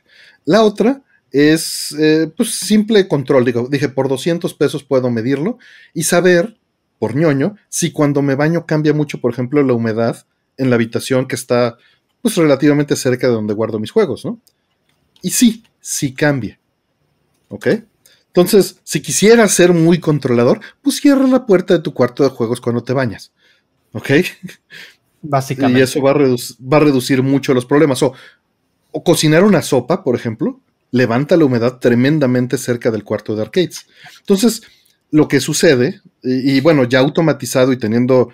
La 0.46 0.64
otra 0.64 1.04
es, 1.34 1.94
eh, 2.00 2.32
pues, 2.38 2.52
simple 2.52 3.10
control. 3.10 3.44
Dije, 3.70 3.90
por 3.90 4.08
200 4.08 4.54
pesos 4.54 4.86
puedo 4.86 5.10
medirlo 5.12 5.58
y 5.94 6.04
saber, 6.04 6.58
por 6.98 7.18
ñoño, 7.18 7.58
si 7.68 7.92
cuando 7.92 8.22
me 8.22 8.36
baño 8.36 8.66
cambia 8.66 8.94
mucho, 8.94 9.20
por 9.20 9.34
ejemplo, 9.34 9.62
la 9.64 9.74
humedad 9.74 10.26
en 10.56 10.70
la 10.70 10.78
habitación 10.78 11.28
que 11.28 11.36
está, 11.36 11.76
pues, 12.22 12.38
relativamente 12.38 12.96
cerca 12.96 13.28
de 13.28 13.34
donde 13.34 13.54
guardo 13.54 13.80
mis 13.80 13.92
juegos, 13.92 14.24
¿no? 14.24 14.40
Y 15.22 15.32
sí, 15.32 15.66
sí 15.82 16.14
cambia. 16.14 16.58
¿Ok? 17.50 17.68
Entonces, 18.28 18.80
si 18.86 19.02
quisieras 19.02 19.52
ser 19.52 19.74
muy 19.74 20.00
controlador, 20.00 20.62
pues 20.82 21.02
cierra 21.02 21.28
la 21.28 21.46
puerta 21.46 21.74
de 21.74 21.84
tu 21.84 21.94
cuarto 21.94 22.24
de 22.24 22.30
juegos 22.30 22.62
cuando 22.62 22.82
te 22.82 22.94
bañas. 22.94 23.34
¿Ok? 23.92 24.10
Y 25.80 25.82
eso 25.82 26.02
va 26.02 26.12
a, 26.12 26.16
va 26.16 26.78
a 26.78 26.80
reducir 26.80 27.24
mucho 27.24 27.54
los 27.54 27.66
problemas. 27.66 28.02
O, 28.04 28.14
cocinar 29.04 29.44
una 29.44 29.62
sopa, 29.62 30.04
por 30.04 30.16
ejemplo, 30.16 30.60
levanta 30.92 31.38
la 31.38 31.46
humedad 31.46 31.80
tremendamente 31.80 32.58
cerca 32.58 32.92
del 32.92 33.04
cuarto 33.04 33.36
de 33.36 33.44
arcades. 33.44 33.86
Entonces, 34.20 34.64
lo 35.12 35.28
que 35.28 35.40
sucede, 35.40 36.02
y, 36.24 36.58
y 36.58 36.62
bueno, 36.62 36.84
ya 36.86 37.00
automatizado 37.00 37.72
y 37.72 37.78
teniendo 37.78 38.30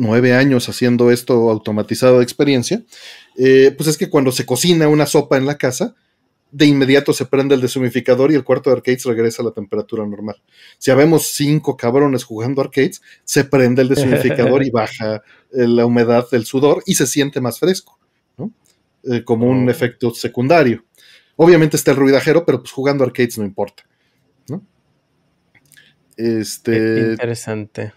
nueve 0.00 0.34
años 0.34 0.68
haciendo 0.68 1.10
esto 1.10 1.50
automatizado 1.50 2.18
de 2.18 2.24
experiencia, 2.24 2.82
eh, 3.36 3.72
pues 3.76 3.88
es 3.88 3.96
que 3.96 4.10
cuando 4.10 4.32
se 4.32 4.46
cocina 4.46 4.88
una 4.88 5.06
sopa 5.06 5.36
en 5.36 5.46
la 5.46 5.56
casa, 5.58 5.94
de 6.52 6.66
inmediato 6.66 7.12
se 7.12 7.26
prende 7.26 7.54
el 7.54 7.60
deshumificador 7.60 8.32
y 8.32 8.34
el 8.34 8.44
cuarto 8.44 8.70
de 8.70 8.76
arcades 8.76 9.04
regresa 9.04 9.42
a 9.42 9.46
la 9.46 9.52
temperatura 9.52 10.04
normal. 10.06 10.42
Si 10.78 10.90
habemos 10.90 11.26
cinco 11.28 11.76
cabrones 11.76 12.24
jugando 12.24 12.60
arcades, 12.60 13.00
se 13.24 13.44
prende 13.44 13.82
el 13.82 13.88
deshumificador 13.88 14.64
y 14.64 14.70
baja 14.70 15.22
la 15.52 15.86
humedad 15.86 16.26
del 16.30 16.44
sudor 16.44 16.82
y 16.86 16.94
se 16.94 17.06
siente 17.06 17.40
más 17.40 17.58
fresco, 17.58 17.98
¿no? 18.36 18.52
Eh, 19.04 19.22
como 19.24 19.46
un 19.46 19.68
Oh. 19.68 19.70
efecto 19.70 20.12
secundario. 20.14 20.84
Obviamente 21.36 21.76
está 21.76 21.92
el 21.92 21.96
ruidajero, 21.96 22.44
pero 22.44 22.60
pues 22.60 22.72
jugando 22.72 23.02
arcades 23.04 23.38
no 23.38 23.44
importa, 23.44 23.84
¿no? 24.48 24.62
Qué 26.16 26.40
Este, 26.40 27.10
interesante. 27.12 27.92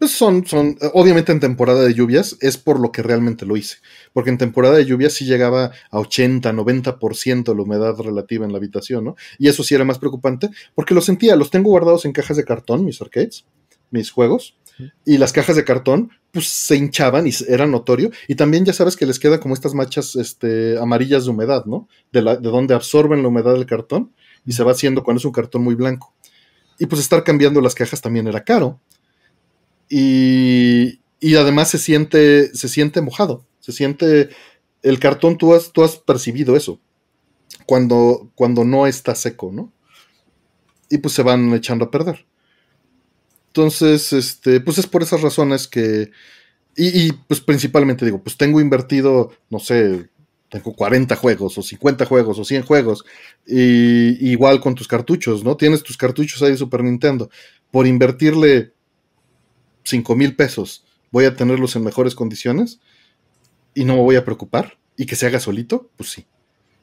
Pues 0.00 0.12
son, 0.12 0.46
son, 0.46 0.78
obviamente 0.94 1.30
en 1.30 1.40
temporada 1.40 1.82
de 1.82 1.92
lluvias 1.92 2.38
es 2.40 2.56
por 2.56 2.80
lo 2.80 2.90
que 2.90 3.02
realmente 3.02 3.44
lo 3.44 3.58
hice. 3.58 3.76
Porque 4.14 4.30
en 4.30 4.38
temporada 4.38 4.76
de 4.76 4.86
lluvias 4.86 5.12
sí 5.12 5.26
llegaba 5.26 5.72
a 5.90 5.98
80, 5.98 6.50
90% 6.54 7.54
la 7.54 7.62
humedad 7.62 7.98
relativa 7.98 8.46
en 8.46 8.52
la 8.52 8.56
habitación, 8.56 9.04
¿no? 9.04 9.16
Y 9.38 9.48
eso 9.48 9.62
sí 9.62 9.74
era 9.74 9.84
más 9.84 9.98
preocupante 9.98 10.48
porque 10.74 10.94
lo 10.94 11.02
sentía, 11.02 11.36
los 11.36 11.50
tengo 11.50 11.68
guardados 11.68 12.06
en 12.06 12.12
cajas 12.12 12.38
de 12.38 12.46
cartón, 12.46 12.86
mis 12.86 13.02
arcades, 13.02 13.44
mis 13.90 14.10
juegos, 14.10 14.56
y 15.04 15.18
las 15.18 15.34
cajas 15.34 15.56
de 15.56 15.64
cartón 15.64 16.10
pues 16.32 16.48
se 16.48 16.76
hinchaban 16.76 17.26
y 17.26 17.32
era 17.46 17.66
notorio. 17.66 18.10
Y 18.26 18.36
también 18.36 18.64
ya 18.64 18.72
sabes 18.72 18.96
que 18.96 19.04
les 19.04 19.18
queda 19.18 19.38
como 19.38 19.52
estas 19.52 19.74
manchas 19.74 20.16
este, 20.16 20.78
amarillas 20.78 21.24
de 21.24 21.30
humedad, 21.30 21.66
¿no? 21.66 21.88
De, 22.10 22.22
la, 22.22 22.36
de 22.36 22.48
donde 22.48 22.72
absorben 22.72 23.20
la 23.20 23.28
humedad 23.28 23.52
del 23.52 23.66
cartón 23.66 24.14
y 24.46 24.52
se 24.52 24.64
va 24.64 24.72
haciendo 24.72 25.02
cuando 25.02 25.18
es 25.18 25.26
un 25.26 25.32
cartón 25.32 25.62
muy 25.62 25.74
blanco. 25.74 26.14
Y 26.78 26.86
pues 26.86 27.02
estar 27.02 27.22
cambiando 27.22 27.60
las 27.60 27.74
cajas 27.74 28.00
también 28.00 28.26
era 28.28 28.42
caro. 28.42 28.80
Y, 29.90 31.00
y 31.18 31.34
además 31.34 31.68
se 31.68 31.78
siente, 31.78 32.54
se 32.54 32.68
siente 32.68 33.02
mojado. 33.02 33.44
Se 33.58 33.72
siente. 33.72 34.30
El 34.82 34.98
cartón, 34.98 35.36
tú 35.36 35.52
has, 35.52 35.72
tú 35.72 35.82
has 35.82 35.96
percibido 35.96 36.56
eso. 36.56 36.80
Cuando, 37.66 38.30
cuando 38.34 38.64
no 38.64 38.86
está 38.86 39.14
seco, 39.14 39.50
¿no? 39.52 39.72
Y 40.88 40.98
pues 40.98 41.12
se 41.12 41.22
van 41.22 41.52
echando 41.52 41.84
a 41.84 41.90
perder. 41.90 42.24
Entonces, 43.48 44.12
este, 44.12 44.60
pues 44.60 44.78
es 44.78 44.86
por 44.86 45.02
esas 45.02 45.20
razones 45.20 45.68
que. 45.68 46.10
Y, 46.76 47.12
pues 47.12 47.40
principalmente 47.40 48.04
digo, 48.04 48.22
pues 48.22 48.36
tengo 48.36 48.60
invertido, 48.60 49.32
no 49.50 49.58
sé, 49.58 50.08
tengo 50.48 50.72
40 50.72 51.14
juegos, 51.16 51.58
o 51.58 51.62
50 51.62 52.06
juegos, 52.06 52.38
o 52.38 52.44
100 52.44 52.62
juegos. 52.62 53.04
Y 53.46 54.30
igual 54.30 54.60
con 54.60 54.74
tus 54.74 54.88
cartuchos, 54.88 55.44
¿no? 55.44 55.56
Tienes 55.56 55.82
tus 55.82 55.96
cartuchos 55.96 56.40
ahí 56.42 56.52
de 56.52 56.56
Super 56.56 56.82
Nintendo. 56.84 57.28
Por 57.70 57.86
invertirle 57.86 58.72
5 59.90 60.16
mil 60.16 60.34
pesos, 60.34 60.84
voy 61.10 61.26
a 61.26 61.36
tenerlos 61.36 61.76
en 61.76 61.84
mejores 61.84 62.14
condiciones 62.14 62.80
y 63.74 63.84
no 63.84 63.94
me 63.94 64.02
voy 64.02 64.16
a 64.16 64.24
preocupar. 64.24 64.78
Y 64.96 65.06
que 65.06 65.16
se 65.16 65.26
haga 65.26 65.40
solito, 65.40 65.90
pues 65.96 66.10
sí. 66.10 66.26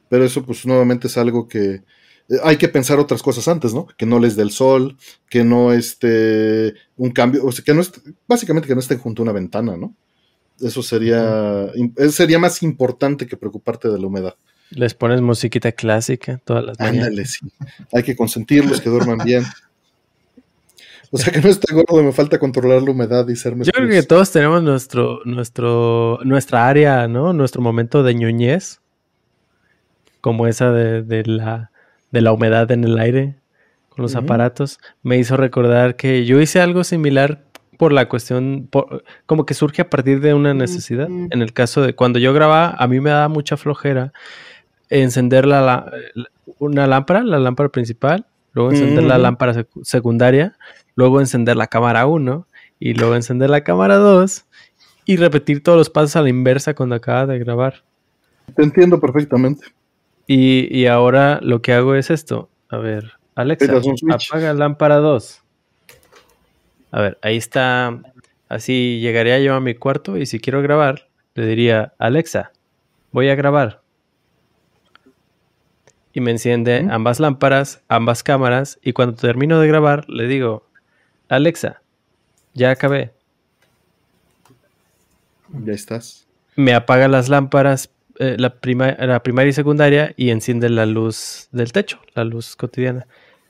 Pero 0.08 0.24
eso, 0.24 0.44
pues 0.44 0.66
nuevamente 0.66 1.06
es 1.06 1.16
algo 1.16 1.46
que, 1.46 1.82
eh, 2.28 2.36
hay 2.42 2.56
que 2.56 2.68
pensar 2.68 2.98
otras 2.98 3.22
cosas 3.22 3.48
antes, 3.48 3.72
¿no? 3.74 3.86
Que 3.86 4.06
no 4.06 4.18
les 4.18 4.36
dé 4.36 4.42
el 4.42 4.50
sol, 4.50 4.96
que 5.28 5.44
no 5.44 5.72
esté 5.72 6.74
un 6.96 7.10
cambio, 7.10 7.44
o 7.44 7.52
sea, 7.52 7.64
que 7.64 7.74
no 7.74 7.80
esté, 7.80 8.00
básicamente 8.26 8.68
que 8.68 8.74
no 8.74 8.80
estén 8.80 8.98
junto 8.98 9.22
a 9.22 9.24
una 9.24 9.32
ventana, 9.32 9.76
¿no? 9.76 9.94
Eso 10.60 10.82
sería, 10.82 11.70
sería 12.10 12.38
más 12.38 12.62
importante 12.62 13.26
que 13.26 13.36
preocuparte 13.36 13.88
de 13.88 13.98
la 13.98 14.06
humedad. 14.06 14.34
Les 14.70 14.92
pones 14.92 15.20
musiquita 15.20 15.72
clásica 15.72 16.38
todas 16.44 16.64
las 16.64 16.80
Ándale, 16.80 17.24
sí. 17.24 17.46
Hay 17.92 18.02
que 18.02 18.16
consentirlos, 18.16 18.80
que 18.80 18.90
duerman 18.90 19.18
bien. 19.18 19.44
O 21.12 21.16
sea 21.16 21.32
que 21.32 21.40
no 21.40 21.48
estoy 21.48 21.74
gordo, 21.74 22.02
me 22.02 22.12
falta 22.12 22.38
controlar 22.38 22.82
la 22.82 22.90
humedad 22.90 23.26
y 23.28 23.36
serme. 23.36 23.64
Yo 23.64 23.72
creo 23.72 23.88
que 23.88 24.02
todos 24.02 24.30
tenemos 24.30 24.62
nuestro, 24.62 25.20
nuestro, 25.24 26.18
nuestra 26.22 26.68
área, 26.68 27.08
¿no? 27.08 27.32
Nuestro 27.32 27.62
momento 27.62 28.02
de 28.02 28.14
ñoñez. 28.14 28.80
Como 30.20 30.46
esa 30.46 30.70
de, 30.70 31.22
la, 31.24 31.70
de 32.10 32.20
la 32.20 32.32
humedad 32.32 32.70
en 32.72 32.84
el 32.84 32.98
aire 32.98 33.36
con 33.88 34.02
los 34.02 34.16
aparatos. 34.16 34.80
Me 35.02 35.16
hizo 35.16 35.36
recordar 35.36 35.96
que 35.96 36.26
yo 36.26 36.40
hice 36.40 36.60
algo 36.60 36.84
similar 36.84 37.42
por 37.78 37.92
la 37.92 38.08
cuestión, 38.08 38.68
como 39.26 39.46
que 39.46 39.54
surge 39.54 39.82
a 39.82 39.88
partir 39.88 40.20
de 40.20 40.34
una 40.34 40.52
necesidad. 40.52 41.08
En 41.08 41.40
el 41.40 41.52
caso 41.52 41.80
de 41.80 41.94
cuando 41.94 42.18
yo 42.18 42.34
grababa, 42.34 42.74
a 42.76 42.86
mí 42.88 43.00
me 43.00 43.10
daba 43.10 43.28
mucha 43.28 43.56
flojera 43.56 44.12
encender 44.90 45.46
la, 45.46 45.90
una 46.58 46.86
lámpara, 46.86 47.22
la 47.22 47.38
lámpara 47.38 47.68
principal, 47.68 48.26
luego 48.52 48.72
encender 48.72 49.04
la 49.04 49.18
lámpara 49.18 49.64
secundaria, 49.82 50.56
luego 50.98 51.20
encender 51.20 51.56
la 51.56 51.68
cámara 51.68 52.06
1 52.06 52.44
y 52.80 52.94
luego 52.94 53.14
encender 53.14 53.50
la 53.50 53.62
cámara 53.62 53.98
2 53.98 54.44
y 55.04 55.16
repetir 55.16 55.62
todos 55.62 55.78
los 55.78 55.90
pasos 55.90 56.16
a 56.16 56.22
la 56.22 56.28
inversa 56.28 56.74
cuando 56.74 56.96
acaba 56.96 57.24
de 57.24 57.38
grabar. 57.38 57.84
Te 58.56 58.64
entiendo 58.64 58.98
perfectamente. 58.98 59.64
Y, 60.26 60.76
y 60.76 60.86
ahora 60.86 61.38
lo 61.40 61.62
que 61.62 61.72
hago 61.72 61.94
es 61.94 62.10
esto. 62.10 62.48
A 62.68 62.78
ver, 62.78 63.12
Alexa, 63.36 63.72
apaga 64.10 64.52
lámpara 64.54 64.96
2. 64.96 65.40
A 66.90 67.00
ver, 67.00 67.18
ahí 67.22 67.36
está. 67.36 68.02
Así 68.48 68.98
llegaría 68.98 69.38
yo 69.38 69.54
a 69.54 69.60
mi 69.60 69.76
cuarto 69.76 70.16
y 70.16 70.26
si 70.26 70.40
quiero 70.40 70.62
grabar, 70.62 71.08
le 71.34 71.46
diría, 71.46 71.94
Alexa, 72.00 72.50
voy 73.12 73.28
a 73.28 73.36
grabar. 73.36 73.82
Y 76.12 76.20
me 76.20 76.32
enciende 76.32 76.88
ambas 76.90 77.20
lámparas, 77.20 77.84
ambas 77.86 78.24
cámaras, 78.24 78.80
y 78.82 78.94
cuando 78.94 79.14
termino 79.14 79.60
de 79.60 79.68
grabar, 79.68 80.08
le 80.08 80.26
digo, 80.26 80.67
Alexa, 81.28 81.82
ya 82.54 82.70
acabé. 82.70 83.12
Ya 85.64 85.72
estás. 85.72 86.26
Me 86.56 86.74
apaga 86.74 87.08
las 87.08 87.28
lámparas, 87.28 87.90
eh, 88.18 88.36
la, 88.38 88.56
la 88.98 89.22
primaria 89.22 89.50
y 89.50 89.52
secundaria, 89.52 90.14
y 90.16 90.30
enciende 90.30 90.68
la 90.68 90.86
luz 90.86 91.48
del 91.52 91.72
techo, 91.72 92.00
la 92.14 92.24
luz 92.24 92.56
cotidiana. 92.56 93.06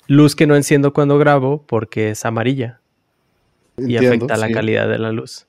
Luz 0.06 0.34
que 0.34 0.46
no 0.46 0.56
enciendo 0.56 0.92
cuando 0.92 1.18
grabo 1.18 1.64
porque 1.66 2.10
es 2.10 2.24
amarilla 2.24 2.80
y 3.76 3.96
afecta 3.96 4.36
la 4.36 4.50
calidad 4.50 4.88
de 4.88 4.98
la 4.98 5.12
luz. 5.12 5.46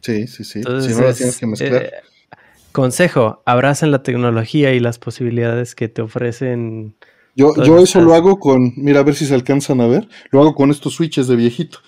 Sí, 0.00 0.26
sí, 0.26 0.44
sí. 0.44 0.62
si 0.62 0.94
no 0.94 1.02
la 1.02 1.14
tienes 1.14 1.38
que 1.38 1.46
mezclar. 1.46 1.82
Eh, 1.82 1.92
consejo, 2.72 3.42
abracen 3.46 3.90
la 3.90 4.02
tecnología 4.02 4.74
y 4.74 4.80
las 4.80 4.98
posibilidades 4.98 5.74
que 5.74 5.88
te 5.88 6.02
ofrecen. 6.02 6.94
Yo, 7.36 7.54
yo 7.64 7.78
eso 7.78 8.00
lo 8.00 8.14
hago 8.14 8.38
con, 8.38 8.72
mira, 8.76 9.00
a 9.00 9.02
ver 9.02 9.14
si 9.14 9.26
se 9.26 9.34
alcanzan 9.34 9.80
a 9.80 9.86
ver, 9.86 10.08
lo 10.30 10.40
hago 10.40 10.54
con 10.54 10.70
estos 10.70 10.94
switches 10.94 11.26
de 11.26 11.36
viejito. 11.36 11.78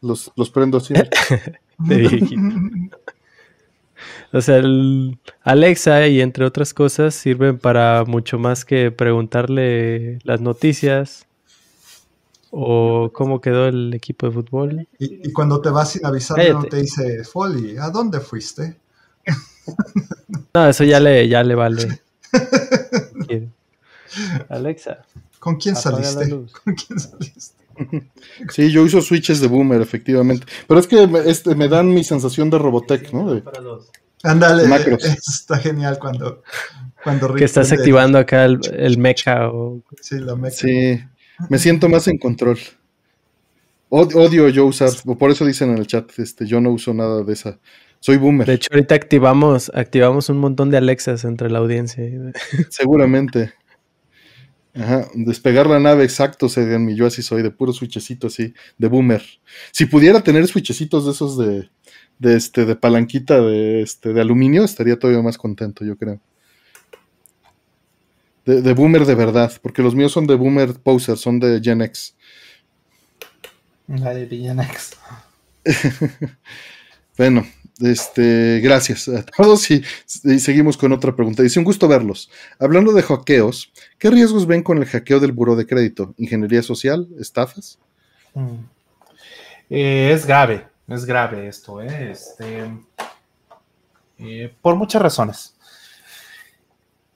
Los, 0.00 0.32
los 0.36 0.50
prendo 0.50 0.78
así. 0.78 0.94
de 1.78 1.96
viejito. 1.96 2.34
o 4.32 4.40
sea, 4.40 4.56
el 4.56 5.18
Alexa 5.42 6.06
y 6.08 6.20
entre 6.20 6.44
otras 6.44 6.74
cosas 6.74 7.14
sirven 7.14 7.58
para 7.58 8.04
mucho 8.04 8.38
más 8.38 8.64
que 8.64 8.90
preguntarle 8.90 10.18
las 10.24 10.40
noticias, 10.40 11.26
o 12.50 13.10
cómo 13.12 13.40
quedó 13.40 13.66
el 13.66 13.92
equipo 13.94 14.26
de 14.26 14.32
fútbol. 14.32 14.88
Y, 14.98 15.30
cuando 15.32 15.60
te 15.60 15.68
vas 15.70 15.90
sin 15.90 16.06
avisar, 16.06 16.38
no 16.52 16.64
te 16.64 16.78
dice, 16.78 17.22
Folly, 17.24 17.76
¿a 17.76 17.90
dónde 17.90 18.20
fuiste? 18.20 18.78
no, 20.54 20.68
eso 20.68 20.84
ya 20.84 20.98
le, 20.98 21.28
ya 21.28 21.42
le 21.42 21.54
vale. 21.54 22.00
Alexa. 24.48 25.04
¿Con 25.38 25.56
quién 25.56 25.76
saliste? 25.76 26.30
¿Con 26.64 26.74
quién 26.74 26.98
saliste? 26.98 27.66
Sí, 28.50 28.70
yo 28.70 28.82
uso 28.82 29.02
switches 29.02 29.40
de 29.40 29.48
boomer, 29.48 29.82
efectivamente. 29.82 30.46
Pero 30.66 30.80
es 30.80 30.86
que 30.86 31.06
me, 31.06 31.18
este, 31.20 31.54
me 31.54 31.68
dan 31.68 31.88
mi 31.88 32.04
sensación 32.04 32.48
de 32.48 32.58
Robotech, 32.58 33.12
¿no? 33.12 33.42
Ándale, 34.22 34.64
está 34.96 35.58
genial 35.58 35.98
cuando, 35.98 36.42
cuando 37.04 37.34
Que 37.34 37.44
estás 37.44 37.70
activando 37.72 38.18
acá 38.18 38.46
el, 38.46 38.60
el 38.72 38.98
mecha 38.98 39.48
o... 39.50 39.82
Sí, 40.00 40.18
la 40.18 40.34
mecha. 40.36 40.66
Sí. 40.66 41.00
Me 41.48 41.58
siento 41.58 41.88
más 41.88 42.08
en 42.08 42.18
control. 42.18 42.58
Odio 43.88 44.48
yo 44.48 44.66
usar, 44.66 44.90
por 45.18 45.30
eso 45.30 45.44
dicen 45.44 45.70
en 45.70 45.78
el 45.78 45.86
chat, 45.86 46.10
este, 46.18 46.46
yo 46.46 46.60
no 46.60 46.70
uso 46.70 46.92
nada 46.92 47.22
de 47.22 47.32
esa. 47.32 47.58
Soy 48.00 48.16
boomer. 48.16 48.46
De 48.46 48.54
hecho, 48.54 48.68
ahorita 48.72 48.94
activamos, 48.94 49.70
activamos 49.74 50.28
un 50.28 50.38
montón 50.38 50.70
de 50.70 50.78
Alexas 50.78 51.24
entre 51.24 51.50
la 51.50 51.60
audiencia. 51.60 52.04
Seguramente. 52.68 53.52
Ajá, 54.76 55.08
despegar 55.14 55.66
la 55.66 55.80
nave, 55.80 56.04
exacto, 56.04 56.50
Segan, 56.50 56.94
yo 56.94 57.06
así 57.06 57.22
soy, 57.22 57.42
de 57.42 57.50
puro 57.50 57.72
switchecito 57.72 58.26
así, 58.26 58.52
de 58.76 58.88
boomer. 58.88 59.22
Si 59.72 59.86
pudiera 59.86 60.20
tener 60.22 60.46
switchecitos 60.46 61.06
de 61.06 61.12
esos 61.12 61.38
de, 61.38 61.70
de 62.18 62.36
este, 62.36 62.66
de 62.66 62.76
palanquita 62.76 63.40
de 63.40 63.80
este, 63.80 64.12
de 64.12 64.20
aluminio, 64.20 64.64
estaría 64.64 64.98
todavía 64.98 65.22
más 65.22 65.38
contento, 65.38 65.84
yo 65.84 65.96
creo. 65.96 66.20
De, 68.44 68.74
boomer 68.74 69.06
de 69.06 69.16
verdad, 69.16 69.52
porque 69.60 69.82
los 69.82 69.96
míos 69.96 70.12
son 70.12 70.26
de 70.28 70.36
boomer 70.36 70.74
poser, 70.74 71.16
son 71.16 71.40
de 71.40 71.60
Gen 71.60 71.82
X. 71.82 72.14
La 73.88 74.14
de 74.14 74.28
Gen 74.28 74.60
X. 74.60 74.96
bueno, 77.18 77.44
este, 77.80 78.60
gracias 78.60 79.08
a 79.08 79.22
todos 79.22 79.70
y, 79.70 79.82
seguimos 80.38 80.76
con 80.76 80.92
otra 80.92 81.14
pregunta. 81.14 81.42
Dice, 81.42 81.58
un 81.58 81.64
gusto 81.64 81.88
verlos. 81.88 82.30
Hablando 82.58 82.92
de 82.92 83.02
hackeos, 83.02 83.72
¿qué 83.98 84.10
riesgos 84.10 84.46
ven 84.46 84.62
con 84.62 84.78
el 84.78 84.86
hackeo 84.86 85.20
del 85.20 85.32
buro 85.32 85.56
de 85.56 85.66
crédito? 85.66 86.14
¿Ingeniería 86.18 86.62
social? 86.62 87.08
¿Estafas? 87.18 87.78
Mm. 88.34 88.64
Eh, 89.70 90.12
es 90.12 90.26
grave, 90.26 90.66
es 90.88 91.04
grave 91.04 91.48
esto, 91.48 91.82
¿eh? 91.82 92.10
Este, 92.12 92.70
eh, 94.18 94.54
por 94.62 94.76
muchas 94.76 95.02
razones. 95.02 95.56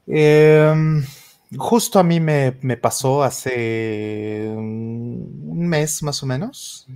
Eh, 0.06 1.02
Justo 1.56 1.98
a 1.98 2.04
mí 2.04 2.20
me, 2.20 2.52
pasó 2.76 3.24
hace 3.24 4.46
un 4.54 5.66
mes 5.66 6.00
más 6.02 6.22
o 6.22 6.26
menos. 6.26 6.86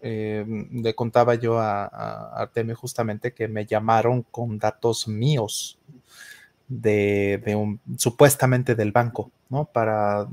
Eh, 0.00 0.44
le 0.72 0.94
contaba 0.94 1.34
yo 1.34 1.58
a, 1.58 1.86
Artemio 2.40 2.76
justamente 2.76 3.32
que 3.32 3.48
me 3.48 3.66
llamaron 3.66 4.22
con 4.22 4.58
datos 4.58 5.08
míos 5.08 5.78
de, 6.68 7.40
supuestamente 7.96 8.74
del 8.74 8.92
banco, 8.92 9.30
¿no? 9.48 9.64
Para 9.66 10.28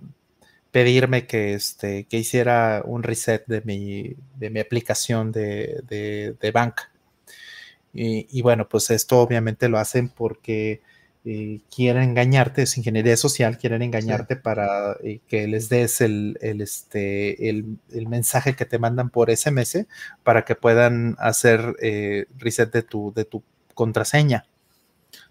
pedirme 0.71 1.27
que, 1.27 1.53
este, 1.53 2.07
hiciera 2.09 2.81
un 2.85 3.03
reset 3.03 3.45
de 3.47 3.61
mi, 3.61 4.59
aplicación 4.59 5.31
de, 5.31 6.51
banca. 6.53 6.91
Y, 7.93 8.41
bueno, 8.41 8.67
pues 8.67 8.89
esto 8.89 9.19
obviamente 9.19 9.69
lo 9.69 9.77
hacen 9.77 10.09
porque 10.09 10.81
eh, 11.25 11.61
quieren 11.73 12.03
engañarte, 12.03 12.63
es 12.63 12.77
ingeniería 12.77 13.15
social, 13.15 13.57
quieren 13.57 13.81
engañarte 13.81 14.35
para 14.35 14.97
eh, 15.01 15.21
que 15.25 15.47
les 15.47 15.69
des 15.69 16.01
el, 16.01 16.37
este, 16.41 17.49
el, 17.49 17.77
mensaje 18.09 18.57
que 18.57 18.65
te 18.65 18.77
mandan 18.77 19.09
por 19.09 19.31
SMS 19.31 19.85
para 20.23 20.43
que 20.43 20.55
puedan 20.55 21.15
hacer 21.19 21.77
eh, 21.81 22.25
reset 22.37 22.73
de 22.73 22.83
tu, 22.83 23.13
de 23.15 23.23
tu 23.23 23.41
contraseña. 23.73 24.45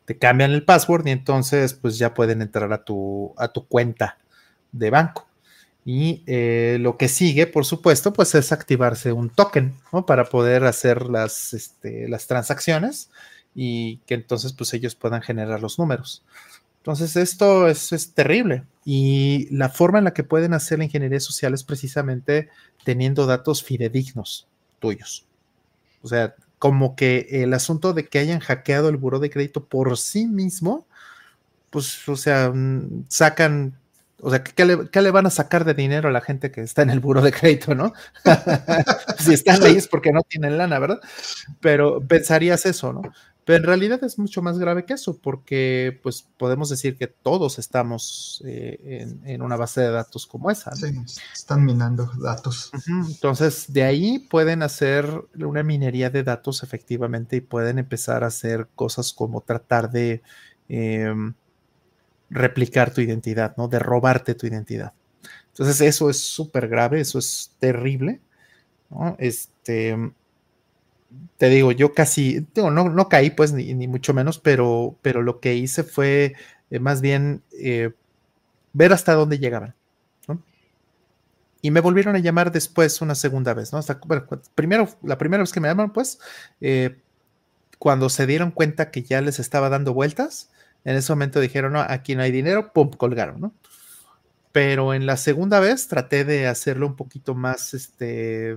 Te 0.07 0.17
cambian 0.17 0.53
el 0.53 0.65
password 0.65 1.07
y 1.09 1.11
entonces 1.11 1.75
pues 1.75 1.99
ya 1.99 2.15
pueden 2.15 2.41
entrar 2.41 2.73
a 2.73 2.85
tu, 2.85 3.35
a 3.37 3.49
tu 3.49 3.67
cuenta 3.69 4.19
de 4.73 4.89
banco. 4.89 5.29
Y 5.85 6.23
lo 6.79 6.97
que 6.97 7.09
sigue, 7.09 7.49
por 7.49 7.67
supuesto, 7.67 8.13
pues 8.13 8.35
es 8.37 8.53
activarse 8.53 9.13
un 9.13 9.31
token, 9.31 9.75
Para 10.07 10.25
poder 10.25 10.65
hacer 10.65 11.07
las, 11.07 11.53
este, 11.55 12.09
las 12.09 12.29
transacciones 12.29 13.11
y 13.55 13.99
que 14.07 14.15
entonces 14.15 14.53
pues 14.53 14.73
ellos 14.75 14.95
puedan 14.95 15.23
generar 15.23 15.61
los 15.61 15.79
números. 15.79 16.23
Entonces 16.79 17.17
esto 17.17 17.69
es, 17.69 18.13
terrible 18.15 18.65
y 18.85 19.47
la 19.55 19.69
forma 19.69 19.99
en 19.99 20.05
la 20.05 20.15
que 20.15 20.25
pueden 20.25 20.53
hacer 20.53 20.79
la 20.79 20.85
ingeniería 20.85 21.21
social 21.21 21.55
es 21.55 21.63
precisamente 21.63 22.49
teniendo 22.85 23.27
datos 23.27 23.63
fidedignos 23.63 24.49
tuyos. 24.81 25.25
O 26.03 26.09
sea, 26.09 26.35
como 26.59 26.97
que 26.97 27.29
el 27.31 27.55
asunto 27.55 27.93
de 27.93 28.09
que 28.09 28.19
hayan 28.19 28.41
hackeado 28.41 28.89
el 28.89 28.97
buro 28.97 29.21
de 29.21 29.31
crédito 29.31 29.65
por 29.65 29.97
sí 29.97 30.27
mismo, 30.27 30.87
pues, 31.71 32.09
o 32.09 32.17
sea, 32.17 32.51
mm, 32.51 33.05
sacan 33.09 33.79
o 34.25 34.31
sea, 34.31 34.45
¿qué 34.45 34.65
le, 34.65 35.11
van 35.11 35.27
a 35.27 35.31
sacar 35.31 35.65
de 35.65 35.75
dinero 35.75 36.09
a 36.09 36.13
la 36.13 36.21
gente 36.21 36.53
que 36.53 36.61
está 36.61 36.83
en 36.83 36.91
el 36.91 37.01
buro 37.01 37.23
de 37.23 37.33
crédito, 37.33 37.75
no? 37.75 37.93
si 39.19 39.35
están 39.35 39.61
ahí 39.65 39.77
es 39.77 39.89
porque 39.89 40.13
no 40.13 40.23
tienen 40.23 40.57
lana, 40.57 40.79
¿verdad? 40.79 41.01
Pero 41.61 42.01
pensarías 42.01 42.65
eso, 42.65 42.93
¿no? 42.93 43.03
Pero 43.45 43.59
en 43.59 43.65
realidad 43.65 44.03
es 44.05 44.19
mucho 44.19 44.41
más 44.41 44.59
grave 44.59 44.85
que 44.85 44.95
eso, 44.95 45.19
porque 45.19 45.99
pues 46.03 46.29
podemos 46.37 46.69
decir 46.69 46.97
que 46.97 47.09
todos 47.09 47.59
estamos 47.59 48.41
eh, 48.47 49.09
en, 49.25 49.43
una 49.43 49.57
base 49.57 49.81
de 49.81 49.91
datos 49.91 50.27
como 50.27 50.51
esa. 50.51 50.75
Sí, 50.77 50.95
están 51.33 51.65
minando 51.65 52.09
datos. 52.21 52.71
Entonces, 52.87 53.73
de 53.73 53.83
ahí 53.83 54.21
pueden 54.21 54.63
hacer 54.63 55.25
una 55.35 55.65
minería 55.65 56.09
de 56.09 56.23
datos 56.23 56.63
efectivamente 56.63 57.37
y 57.37 57.41
pueden 57.41 57.81
empezar 57.81 58.23
a 58.23 58.29
hacer 58.29 58.69
cosas 58.77 59.13
como 59.13 59.41
tratar 59.41 59.91
de 59.91 60.23
em, 60.69 61.35
replicar 62.31 62.95
tu 62.95 63.01
identidad, 63.01 63.57
¿no? 63.57 63.67
De 63.67 63.81
robarte 63.81 64.37
tu 64.37 64.47
identidad. 64.47 64.93
Entonces, 65.49 65.81
eso 65.81 66.09
es 66.09 66.21
súper 66.21 66.69
grave, 66.69 67.01
eso 67.01 67.19
es 67.19 67.57
terrible. 67.59 68.21
¿no? 68.89 69.17
Este 69.19 69.97
te 71.43 71.49
digo, 71.49 71.73
yo 71.73 71.93
casi, 71.93 72.47
no, 72.55 72.71
no 72.71 73.09
caí 73.09 73.31
pues 73.31 73.53
ni, 73.53 73.89
mucho 73.89 74.15
menos, 74.15 74.39
pero, 74.39 74.97
pero 75.03 75.23
lo 75.23 75.41
que 75.41 75.57
hice 75.57 75.83
fue 75.83 76.35
eh, 76.71 76.79
más 76.79 77.01
bien 77.01 77.43
eh, 77.59 77.91
ver 78.73 78.93
hasta 78.93 79.15
dónde 79.15 79.41
llegaban. 79.41 79.75
Y 81.65 81.71
me 81.71 81.81
volvieron 81.81 82.17
a 82.17 82.21
llamar 82.21 82.51
después 82.51 83.01
una 83.03 83.15
segunda 83.15 83.55
vez, 83.55 83.73
¿no? 83.73 83.81
Primero, 84.55 84.89
la 85.03 85.19
primera 85.19 85.43
vez 85.43 85.53
que 85.53 85.61
me 85.61 85.69
llamaron, 85.69 85.93
pues, 85.93 86.19
eh, 86.61 87.01
cuando 87.79 88.09
se 88.09 88.27
dieron 88.27 88.51
cuenta 88.51 88.91
que 88.91 89.03
ya 89.03 89.21
les 89.21 89.39
estaba 89.39 89.69
dando 89.69 89.95
vueltas, 89.95 90.51
en 90.85 90.97
ese 90.97 91.13
momento 91.13 91.41
dijeron, 91.41 91.73
no, 91.73 91.81
aquí 91.81 92.15
no 92.15 92.23
hay 92.23 92.33
dinero, 92.33 92.73
pum, 92.73 92.91
colgaron, 92.91 93.41
¿no? 93.41 93.55
Pero 94.53 94.95
en 94.95 95.07
la 95.07 95.17
segunda 95.17 95.61
vez 95.61 95.89
traté 95.89 96.25
de 96.25 96.47
hacerlo 96.47 96.87
un 96.87 96.97
poquito 96.97 97.35
más, 97.35 97.75
este, 97.75 98.57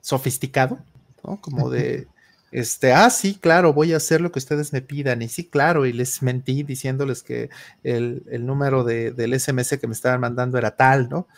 sofisticado, 0.00 0.78
¿no? 1.24 1.40
Como 1.40 1.70
de, 1.70 2.06
este, 2.50 2.92
ah, 2.92 3.10
sí, 3.10 3.34
claro, 3.34 3.72
voy 3.72 3.92
a 3.92 3.98
hacer 3.98 4.20
lo 4.20 4.32
que 4.32 4.38
ustedes 4.38 4.72
me 4.72 4.80
pidan. 4.80 5.22
Y 5.22 5.28
sí, 5.28 5.44
claro, 5.44 5.86
y 5.86 5.92
les 5.92 6.22
mentí 6.22 6.62
diciéndoles 6.62 7.22
que 7.22 7.50
el, 7.82 8.22
número 8.40 8.84
del 8.84 9.38
SMS 9.38 9.78
que 9.78 9.86
me 9.86 9.92
estaban 9.92 10.20
mandando 10.20 10.58
era 10.58 10.76
tal, 10.76 11.08
¿no? 11.08 11.28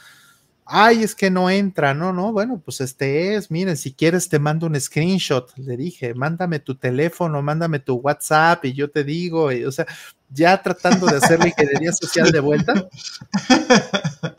Ay, 0.72 1.02
es 1.02 1.16
que 1.16 1.30
no 1.30 1.50
entra, 1.50 1.94
no, 1.94 2.12
no, 2.12 2.32
bueno, 2.32 2.62
pues 2.64 2.80
este 2.80 3.34
es, 3.34 3.50
miren, 3.50 3.76
si 3.76 3.92
quieres 3.92 4.28
te 4.28 4.38
mando 4.38 4.68
un 4.68 4.80
screenshot, 4.80 5.52
le 5.58 5.76
dije, 5.76 6.14
mándame 6.14 6.60
tu 6.60 6.76
teléfono, 6.76 7.42
mándame 7.42 7.80
tu 7.80 7.96
WhatsApp 7.96 8.64
y 8.64 8.72
yo 8.72 8.88
te 8.88 9.02
digo, 9.02 9.50
o 9.66 9.72
sea, 9.72 9.86
ya 10.28 10.62
tratando 10.62 11.06
de 11.06 11.16
hacer 11.16 11.40
la 11.40 11.48
ingeniería 11.48 11.92
social 11.92 12.30
de 12.30 12.40
vuelta. 12.40 12.74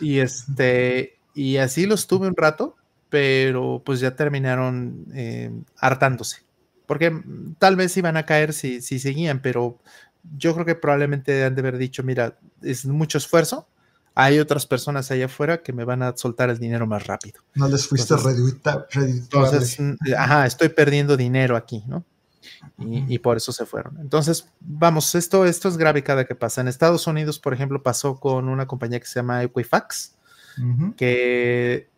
Y 0.00 0.20
este, 0.20 1.18
y 1.34 1.58
así 1.58 1.86
lo 1.86 1.94
estuve 1.94 2.26
un 2.26 2.36
rato, 2.36 2.76
pero 3.08 3.82
pues 3.84 4.00
ya 4.00 4.14
terminaron 4.16 5.06
eh, 5.14 5.50
hartándose. 5.76 6.42
Porque 6.86 7.10
mm, 7.10 7.54
tal 7.58 7.76
vez 7.76 7.96
iban 7.96 8.16
a 8.16 8.26
caer 8.26 8.52
si, 8.52 8.80
si 8.80 8.98
seguían, 8.98 9.40
pero 9.40 9.78
yo 10.36 10.54
creo 10.54 10.66
que 10.66 10.74
probablemente 10.74 11.44
han 11.44 11.54
de 11.54 11.60
haber 11.60 11.78
dicho, 11.78 12.02
mira, 12.02 12.38
es 12.62 12.86
mucho 12.86 13.18
esfuerzo, 13.18 13.68
hay 14.14 14.40
otras 14.40 14.66
personas 14.66 15.10
allá 15.10 15.26
afuera 15.26 15.62
que 15.62 15.72
me 15.72 15.84
van 15.84 16.02
a 16.02 16.16
soltar 16.16 16.50
el 16.50 16.58
dinero 16.58 16.86
más 16.86 17.06
rápido. 17.06 17.40
No 17.54 17.68
les 17.68 17.86
fuiste 17.86 18.14
Entonces, 18.94 19.78
mm, 19.78 19.94
ajá, 20.16 20.46
estoy 20.46 20.70
perdiendo 20.70 21.16
dinero 21.16 21.56
aquí, 21.56 21.84
¿no? 21.86 22.04
Y, 22.78 23.18
por 23.18 23.36
eso 23.36 23.52
se 23.52 23.66
fueron. 23.66 23.98
Entonces, 24.00 24.48
vamos, 24.60 25.14
esto, 25.14 25.44
esto 25.44 25.68
es 25.68 25.76
grave 25.76 26.02
cada 26.02 26.24
que 26.24 26.34
pasa. 26.34 26.60
En 26.60 26.68
Estados 26.68 27.06
Unidos, 27.06 27.38
por 27.38 27.54
ejemplo, 27.54 27.82
pasó 27.82 28.18
con 28.18 28.48
una 28.48 28.66
compañía 28.66 28.98
que 28.98 29.06
se 29.06 29.20
llama 29.20 29.42
Equifax, 29.44 30.16
que 30.96 31.88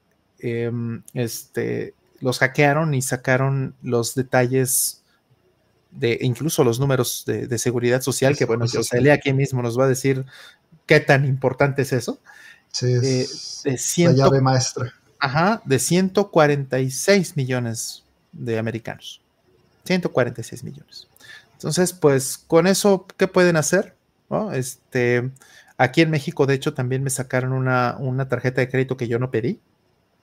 Em, 0.42 1.02
este, 1.14 1.94
los 2.20 2.38
hackearon 2.38 2.94
y 2.94 3.02
sacaron 3.02 3.74
los 3.82 4.14
detalles 4.14 5.02
de 5.90 6.18
incluso 6.20 6.62
los 6.62 6.78
números 6.78 7.24
de, 7.26 7.58
seguridad 7.58 8.00
social, 8.00 8.36
que 8.36 8.44
bueno, 8.44 8.66
José 8.68 9.10
aquí 9.10 9.32
mismo 9.32 9.62
nos 9.62 9.78
va 9.78 9.84
a 9.84 9.88
decir 9.88 10.24
qué 10.86 11.00
tan 11.00 11.24
importante 11.24 11.82
es 11.82 11.92
eso. 11.92 12.20
Sí, 12.72 12.86
eh, 12.86 13.26
de 13.64 14.04
la 14.04 14.12
llave 14.12 14.40
maestra. 14.40 14.94
Ajá, 15.18 15.62
de 15.64 15.78
146 15.78 17.36
millones 17.36 18.04
de 18.32 18.58
americanos. 18.58 19.20
146 19.84 20.62
millones. 20.62 21.08
Entonces, 21.54 21.92
pues 21.92 22.38
con 22.38 22.66
eso, 22.66 23.06
¿qué 23.16 23.26
pueden 23.26 23.56
hacer? 23.56 23.96
Este, 24.52 25.30
aquí 25.76 26.02
en 26.02 26.10
México, 26.10 26.46
de 26.46 26.54
hecho, 26.54 26.72
también 26.72 27.02
me 27.02 27.10
sacaron 27.10 27.52
una, 27.52 27.96
una 27.98 28.28
tarjeta 28.28 28.60
de 28.60 28.68
crédito 28.68 28.96
que 28.96 29.08
yo 29.08 29.18
no 29.18 29.30
pedí. 29.30 29.60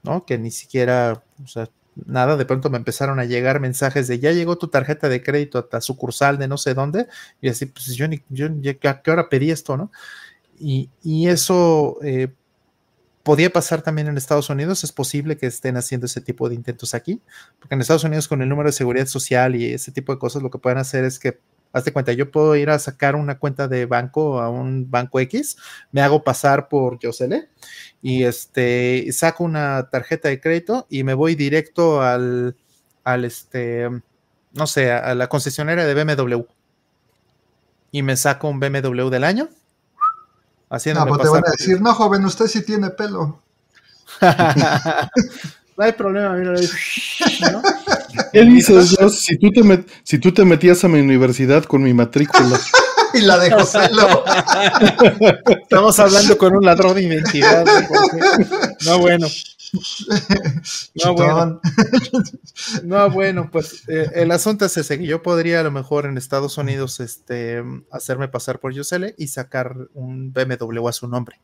¿No? 0.07 0.25
Que 0.25 0.37
ni 0.37 0.51
siquiera, 0.51 1.23
o 1.43 1.47
sea, 1.47 1.69
nada, 2.05 2.37
de 2.37 2.45
pronto 2.45 2.69
me 2.69 2.77
empezaron 2.77 3.19
a 3.19 3.25
llegar 3.25 3.59
mensajes 3.59 4.07
de 4.07 4.19
ya 4.19 4.31
llegó 4.31 4.57
tu 4.57 4.67
tarjeta 4.67 5.09
de 5.09 5.21
crédito 5.23 5.67
a 5.71 5.81
sucursal 5.81 6.37
de 6.37 6.47
no 6.47 6.57
sé 6.57 6.73
dónde, 6.73 7.07
y 7.41 7.49
así, 7.49 7.65
pues 7.65 7.87
yo 7.95 8.07
ni, 8.07 8.23
yo, 8.29 8.47
¿a 8.83 9.01
qué 9.01 9.11
hora 9.11 9.29
pedí 9.29 9.51
esto, 9.51 9.77
no? 9.77 9.91
Y, 10.59 10.89
eso 11.27 11.99
eh, 12.01 12.29
podía 13.23 13.51
pasar 13.51 13.81
también 13.81 14.07
en 14.07 14.17
Estados 14.17 14.49
Unidos, 14.49 14.83
es 14.83 14.91
posible 14.91 15.37
que 15.37 15.47
estén 15.47 15.77
haciendo 15.77 16.05
ese 16.05 16.21
tipo 16.21 16.49
de 16.49 16.55
intentos 16.55 16.93
aquí, 16.93 17.21
porque 17.59 17.75
en 17.75 17.81
Estados 17.81 18.03
Unidos 18.03 18.27
con 18.27 18.41
el 18.41 18.49
número 18.49 18.69
de 18.69 18.73
seguridad 18.73 19.07
social 19.07 19.55
y 19.55 19.73
ese 19.73 19.91
tipo 19.91 20.13
de 20.13 20.19
cosas, 20.19 20.41
lo 20.41 20.49
que 20.49 20.57
pueden 20.57 20.79
hacer 20.79 21.03
es 21.03 21.19
que 21.19 21.39
Hazte 21.73 21.93
cuenta, 21.93 22.13
yo 22.13 22.31
puedo 22.31 22.55
ir 22.55 22.69
a 22.69 22.79
sacar 22.79 23.15
una 23.15 23.37
cuenta 23.37 23.67
de 23.67 23.85
banco 23.85 24.39
a 24.39 24.49
un 24.49 24.89
banco 24.89 25.19
X, 25.19 25.57
me 25.91 26.01
hago 26.01 26.23
pasar 26.23 26.69
por 26.69 26.99
Yosele 26.99 27.49
y 28.01 28.23
este 28.23 29.07
saco 29.11 29.43
una 29.43 29.89
tarjeta 29.89 30.29
de 30.29 30.39
crédito 30.39 30.87
y 30.89 31.03
me 31.03 31.13
voy 31.13 31.35
directo 31.35 32.01
al, 32.01 32.55
al 33.03 33.25
este, 33.25 33.89
no 34.53 34.67
sé, 34.67 34.91
a 34.91 35.13
la 35.13 35.27
concesionaria 35.27 35.85
de 35.85 36.03
BMW 36.03 36.41
y 37.91 38.03
me 38.03 38.15
saco 38.15 38.47
un 38.47 38.59
BMW 38.59 39.09
del 39.09 39.23
año. 39.23 39.49
Haciendo 40.69 41.05
no, 41.05 41.07
pues 41.07 41.21
te 41.21 41.29
van 41.29 41.43
a 41.47 41.51
decir, 41.51 41.81
no, 41.81 41.93
joven, 41.93 42.25
usted 42.25 42.47
sí 42.47 42.63
tiene 42.63 42.89
pelo. 42.89 43.41
no 45.77 45.85
hay 45.85 45.91
problema, 45.91 46.33
mira, 46.33 46.53
¿no? 47.51 47.61
¿Qué 48.33 48.41
dices, 48.41 48.97
Si 49.15 49.37
tú, 49.37 49.51
te 49.51 49.85
si 50.03 50.17
tú 50.17 50.31
te 50.31 50.43
metías 50.43 50.83
a 50.83 50.87
mi 50.87 50.99
universidad 50.99 51.63
con 51.65 51.83
mi 51.83 51.93
matrícula. 51.93 52.59
y 53.13 53.21
la 53.21 53.37
de 53.37 53.51
José 53.51 53.79
Estamos 55.61 55.99
hablando 55.99 56.37
con 56.37 56.55
un 56.55 56.65
ladrón 56.65 56.95
de 56.95 57.03
identidad. 57.03 57.63
No, 58.85 58.99
bueno. 58.99 59.27
No, 61.03 61.13
bueno. 61.13 61.61
No, 62.83 63.09
bueno, 63.11 63.49
pues 63.51 63.83
eh, 63.87 64.09
el 64.15 64.31
asunto 64.31 64.65
es 64.65 64.77
ese, 64.77 65.05
yo 65.05 65.21
podría 65.21 65.59
a 65.59 65.63
lo 65.63 65.71
mejor 65.71 66.05
en 66.05 66.17
Estados 66.17 66.57
Unidos 66.57 66.99
este, 66.99 67.63
hacerme 67.91 68.29
pasar 68.29 68.59
por 68.59 68.73
Yosele 68.73 69.13
y 69.17 69.27
sacar 69.27 69.75
un 69.93 70.33
BMW 70.33 70.87
a 70.87 70.93
su 70.93 71.07
nombre. 71.07 71.39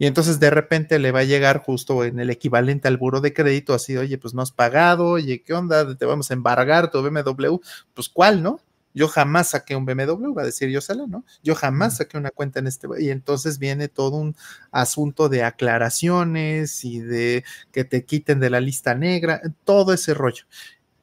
Y 0.00 0.06
entonces 0.06 0.40
de 0.40 0.48
repente 0.48 0.98
le 0.98 1.12
va 1.12 1.20
a 1.20 1.24
llegar 1.24 1.62
justo 1.62 2.04
en 2.06 2.20
el 2.20 2.30
equivalente 2.30 2.88
al 2.88 2.96
buro 2.96 3.20
de 3.20 3.34
crédito, 3.34 3.74
así, 3.74 3.98
oye, 3.98 4.16
pues 4.16 4.32
no 4.32 4.40
has 4.40 4.50
pagado, 4.50 5.06
oye, 5.08 5.42
¿qué 5.42 5.52
onda? 5.52 5.94
Te 5.94 6.06
vamos 6.06 6.30
a 6.30 6.34
embargar 6.34 6.90
tu 6.90 7.02
BMW. 7.02 7.58
Pues, 7.92 8.08
¿cuál, 8.08 8.42
no? 8.42 8.60
Yo 8.94 9.08
jamás 9.08 9.50
saqué 9.50 9.76
un 9.76 9.84
BMW, 9.84 10.32
va 10.32 10.40
a 10.40 10.46
decir 10.46 10.70
yo 10.70 10.80
solo, 10.80 11.06
¿no? 11.06 11.26
Yo 11.44 11.54
jamás 11.54 11.98
saqué 11.98 12.16
una 12.16 12.30
cuenta 12.30 12.60
en 12.60 12.66
este. 12.66 12.88
Y 12.98 13.10
entonces 13.10 13.58
viene 13.58 13.88
todo 13.88 14.16
un 14.16 14.34
asunto 14.72 15.28
de 15.28 15.44
aclaraciones 15.44 16.82
y 16.82 17.00
de 17.00 17.44
que 17.70 17.84
te 17.84 18.06
quiten 18.06 18.40
de 18.40 18.48
la 18.48 18.60
lista 18.60 18.94
negra, 18.94 19.42
todo 19.64 19.92
ese 19.92 20.14
rollo. 20.14 20.44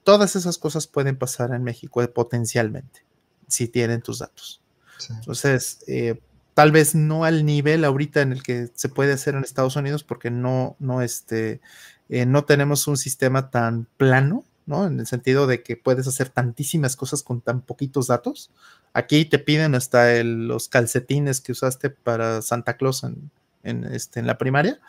Todas 0.04 0.36
esas 0.36 0.58
cosas 0.58 0.88
pueden 0.88 1.18
pasar 1.18 1.54
en 1.54 1.64
México 1.64 2.02
eh, 2.02 2.08
potencialmente, 2.08 3.06
si 3.48 3.68
tienen 3.68 4.02
tus 4.02 4.18
datos. 4.18 4.60
Entonces, 5.08 5.84
eh, 5.86 6.20
tal 6.58 6.72
vez 6.72 6.96
no 6.96 7.24
al 7.24 7.46
nivel 7.46 7.86
ahorita 7.86 8.22
en 8.22 8.32
el 8.32 8.42
que 8.42 8.72
se 8.74 8.90
puede 8.90 9.14
hacer 9.14 9.36
en 9.36 9.44
Estados 9.44 9.76
Unidos, 9.76 10.04
porque 10.04 10.32
no, 10.32 10.76
no, 10.80 11.04
este, 11.04 11.62
eh, 12.10 12.26
no 12.26 12.46
tenemos 12.46 12.88
un 12.88 12.98
sistema 12.98 13.52
tan 13.52 13.88
plano, 13.96 14.44
¿no? 14.66 14.88
En 14.88 15.00
el 15.00 15.06
sentido 15.06 15.46
de 15.46 15.62
que 15.62 15.78
puedes 15.78 16.08
hacer 16.08 16.30
tantísimas 16.30 16.96
cosas 16.96 17.22
con 17.22 17.42
tan 17.42 17.62
poquitos 17.62 18.08
datos. 18.08 18.50
Aquí 18.94 19.24
te 19.26 19.38
piden 19.38 19.76
hasta 19.76 20.24
los 20.24 20.68
calcetines 20.68 21.42
que 21.42 21.52
usaste 21.52 21.92
para 21.92 22.42
Santa 22.42 22.76
Claus 22.76 23.04
en, 23.04 23.84
este, 23.84 24.20
en 24.20 24.26
la 24.26 24.40
primaria. 24.40 24.80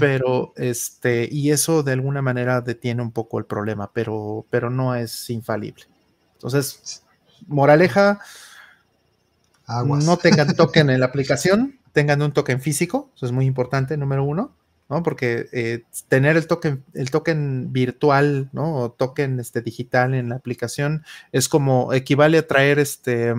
Pero, 0.00 0.54
este, 0.56 1.28
y 1.30 1.52
eso 1.52 1.84
de 1.84 1.92
alguna 1.92 2.20
manera 2.20 2.62
detiene 2.62 3.00
un 3.00 3.12
poco 3.12 3.38
el 3.38 3.44
problema, 3.44 3.92
pero, 3.92 4.44
pero 4.50 4.70
no 4.70 4.96
es 4.96 5.30
infalible. 5.30 5.84
Entonces, 6.32 7.04
moraleja, 7.46 8.18
no 9.68 10.16
tengan 10.16 10.54
token 10.56 10.90
en 10.90 11.00
la 11.00 11.06
aplicación, 11.06 11.78
tengan 11.92 12.22
un 12.22 12.32
token 12.32 12.60
físico, 12.60 13.10
eso 13.16 13.26
es 13.26 13.32
muy 13.32 13.46
importante, 13.46 13.96
número 13.96 14.24
uno, 14.24 14.54
¿no? 14.88 15.02
Porque 15.02 15.48
eh, 15.52 15.82
tener 16.08 16.36
el 16.36 16.46
token, 16.46 16.84
el 16.94 17.10
token 17.10 17.72
virtual, 17.72 18.50
¿no? 18.52 18.76
O 18.76 18.90
token 18.92 19.40
este, 19.40 19.62
digital 19.62 20.14
en 20.14 20.28
la 20.28 20.36
aplicación 20.36 21.04
es 21.32 21.48
como 21.48 21.92
equivale 21.92 22.38
a 22.38 22.46
traer 22.46 22.78
este, 22.78 23.34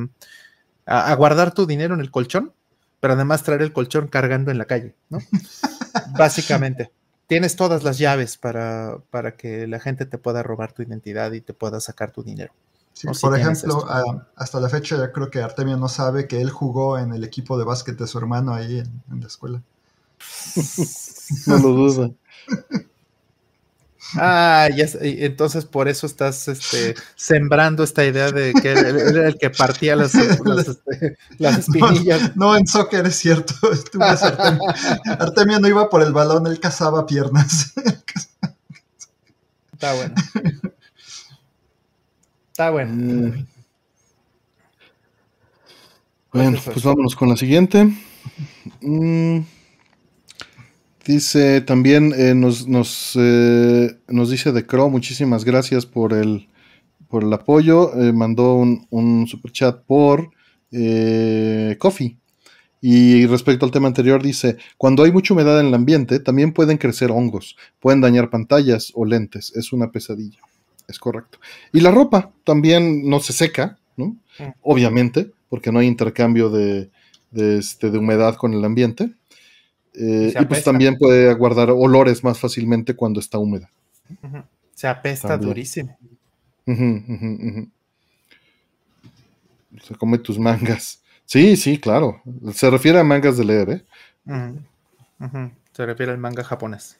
a, 0.85 1.13
guardar 1.15 1.53
tu 1.53 1.65
dinero 1.65 1.93
en 1.93 2.01
el 2.01 2.11
colchón, 2.11 2.53
pero 2.99 3.13
además 3.13 3.43
traer 3.43 3.61
el 3.61 3.73
colchón 3.73 4.07
cargando 4.07 4.51
en 4.51 4.57
la 4.57 4.65
calle, 4.65 4.95
¿no? 5.09 5.19
Básicamente. 6.17 6.91
tienes 7.27 7.55
todas 7.55 7.83
las 7.83 7.97
llaves 7.97 8.37
para, 8.37 8.99
para 9.09 9.35
que 9.35 9.67
la 9.67 9.79
gente 9.79 10.05
te 10.05 10.17
pueda 10.17 10.43
robar 10.43 10.71
tu 10.71 10.81
identidad 10.81 11.31
y 11.33 11.41
te 11.41 11.53
pueda 11.53 11.79
sacar 11.79 12.11
tu 12.11 12.23
dinero. 12.23 12.53
Por 13.21 13.37
ejemplo, 13.37 13.85
hasta 14.35 14.59
la 14.59 14.69
fecha 14.69 14.97
ya 14.97 15.11
creo 15.11 15.29
que 15.29 15.41
Artemio 15.41 15.77
no 15.77 15.87
sabe 15.87 16.27
que 16.27 16.41
él 16.41 16.49
jugó 16.49 16.97
en 16.97 17.13
el 17.13 17.23
equipo 17.23 17.57
de 17.57 17.65
básquet 17.65 17.97
de 17.97 18.07
su 18.07 18.17
hermano 18.17 18.53
ahí 18.53 18.79
en, 18.79 19.19
la 19.19 19.27
escuela. 19.27 19.61
no 21.47 21.57
lo 21.57 21.69
duda. 21.69 22.11
Ah, 24.15 24.69
ya, 24.73 24.85
entonces 25.01 25.65
por 25.65 25.89
eso 25.89 26.07
estás 26.07 26.47
este, 26.47 26.95
sembrando 27.15 27.83
esta 27.83 28.05
idea 28.05 28.31
de 28.31 28.53
que 28.53 28.69
era 28.69 28.87
el, 29.27 29.37
que 29.37 29.49
partía 29.49 29.97
las, 29.97 30.15
este, 30.15 31.17
espinillas. 31.39 32.35
No, 32.37 32.55
en 32.55 32.65
soccer 32.67 33.05
es 33.05 33.17
cierto. 33.17 33.53
Artemio. 35.19 35.59
no 35.59 35.67
iba 35.67 35.89
por 35.89 36.03
el 36.03 36.13
balón, 36.13 36.47
él 36.47 36.57
cazaba 36.59 37.05
piernas. 37.05 37.73
Está 39.73 39.93
bueno. 39.93 40.15
Está 42.57 42.71
bueno. 42.71 42.91
Mm. 42.91 43.45
Bueno, 46.33 46.57
pues 46.65 46.83
vámonos 46.83 47.15
con 47.15 47.29
la 47.29 47.37
siguiente. 47.37 47.87
Mm. 48.81 49.41
Dice 51.05 51.61
también, 51.61 52.15
eh, 52.17 52.33
nos, 52.33 52.67
nos, 52.67 53.11
eh, 53.15 53.95
nos, 54.07 54.31
dice 54.31 54.51
de 54.53 54.65
Crow, 54.65 54.89
muchísimas 54.89 55.45
gracias 55.45 55.85
por 55.85 56.13
el, 56.13 56.49
por 57.07 57.23
el 57.23 57.31
apoyo. 57.31 57.93
Eh, 57.93 58.11
mandó 58.11 58.55
un, 58.55 58.87
un 58.89 59.27
super 59.27 59.51
chat 59.51 59.83
por 59.85 60.31
Coffee. 61.77 62.17
Y 62.81 63.27
respecto 63.27 63.67
al 63.67 63.71
tema 63.71 63.87
anterior, 63.87 64.23
dice: 64.23 64.57
Cuando 64.79 65.03
hay 65.03 65.11
mucha 65.11 65.35
humedad 65.35 65.59
en 65.59 65.67
el 65.67 65.75
ambiente, 65.75 66.19
también 66.19 66.53
pueden 66.53 66.79
crecer 66.79 67.11
hongos, 67.11 67.55
pueden 67.79 68.01
dañar 68.01 68.31
pantallas 68.31 68.91
o 68.95 69.05
lentes. 69.05 69.55
Es 69.55 69.71
una 69.73 69.91
pesadilla. 69.91 70.39
Es 70.87 70.99
correcto. 70.99 71.39
Y 71.73 71.81
la 71.81 71.91
ropa 71.91 72.31
también 72.43 73.09
no 73.09 73.19
se 73.19 73.33
seca, 73.33 73.77
¿no? 73.97 74.15
Mm. 74.39 74.53
Obviamente, 74.61 75.31
porque 75.49 75.71
no 75.71 75.79
hay 75.79 75.87
intercambio 75.87 76.49
de, 76.49 76.89
de, 77.31 77.57
este, 77.57 77.89
de 77.91 77.97
humedad 77.97 78.35
con 78.35 78.53
el 78.53 78.63
ambiente. 78.63 79.11
Eh, 79.93 80.33
y, 80.39 80.45
pues 80.45 80.63
también 80.63 80.97
puede 80.97 81.33
guardar 81.33 81.71
olores 81.71 82.23
más 82.23 82.39
fácilmente 82.39 82.95
cuando 82.95 83.19
está 83.19 83.37
húmeda. 83.37 83.69
Se 84.73 84.87
apesta 84.87 85.37
durísimo. 85.37 85.97
Se 86.65 87.27
come 89.97 90.17
tus 90.19 90.37
mangas. 90.37 91.01
Sí, 91.25 91.57
sí, 91.57 91.79
claro. 91.79 92.21
Se 92.53 92.69
refiere 92.69 92.99
a 92.99 93.03
mangas 93.03 93.37
de 93.37 93.45
leer, 93.45 93.69
¿eh? 93.69 93.83
Se 95.73 95.85
refiere 95.85 96.11
al 96.11 96.17
manga 96.17 96.43
japonés. 96.43 96.97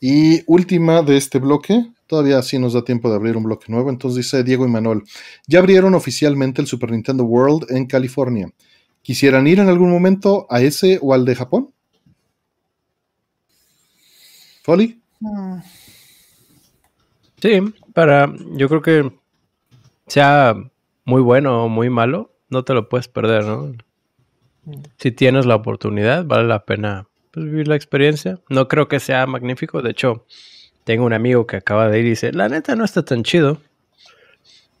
Y 0.00 0.42
última 0.46 1.02
de 1.02 1.16
este 1.16 1.38
bloque, 1.38 1.92
todavía 2.06 2.42
sí 2.42 2.58
nos 2.58 2.72
da 2.72 2.84
tiempo 2.84 3.08
de 3.08 3.16
abrir 3.16 3.36
un 3.36 3.44
bloque 3.44 3.66
nuevo, 3.68 3.90
entonces 3.90 4.24
dice 4.24 4.44
Diego 4.44 4.66
y 4.66 4.70
Manuel, 4.70 5.02
ya 5.46 5.58
abrieron 5.58 5.94
oficialmente 5.94 6.60
el 6.60 6.66
Super 6.66 6.90
Nintendo 6.90 7.24
World 7.24 7.70
en 7.70 7.86
California. 7.86 8.50
¿Quisieran 9.02 9.46
ir 9.46 9.60
en 9.60 9.68
algún 9.68 9.90
momento 9.90 10.46
a 10.48 10.62
ese 10.62 10.98
o 11.02 11.12
al 11.12 11.24
de 11.24 11.34
Japón? 11.34 11.70
¿Folly? 14.62 14.98
Sí, 17.42 17.60
para, 17.92 18.32
yo 18.52 18.68
creo 18.68 18.80
que 18.80 19.12
sea 20.06 20.54
muy 21.04 21.20
bueno 21.20 21.64
o 21.64 21.68
muy 21.68 21.90
malo, 21.90 22.32
no 22.48 22.64
te 22.64 22.72
lo 22.72 22.88
puedes 22.88 23.08
perder, 23.08 23.44
¿no? 23.44 23.72
Si 24.98 25.12
tienes 25.12 25.44
la 25.44 25.56
oportunidad, 25.56 26.24
vale 26.24 26.48
la 26.48 26.64
pena 26.64 27.06
pues, 27.30 27.44
vivir 27.44 27.68
la 27.68 27.76
experiencia. 27.76 28.40
No 28.48 28.68
creo 28.68 28.88
que 28.88 29.00
sea 29.00 29.26
magnífico, 29.26 29.82
de 29.82 29.90
hecho, 29.90 30.24
tengo 30.84 31.04
un 31.04 31.12
amigo 31.12 31.46
que 31.46 31.56
acaba 31.56 31.88
de 31.88 32.00
ir 32.00 32.06
y 32.06 32.10
dice, 32.10 32.32
la 32.32 32.48
neta 32.48 32.76
no 32.76 32.84
está 32.84 33.04
tan 33.04 33.22
chido. 33.22 33.60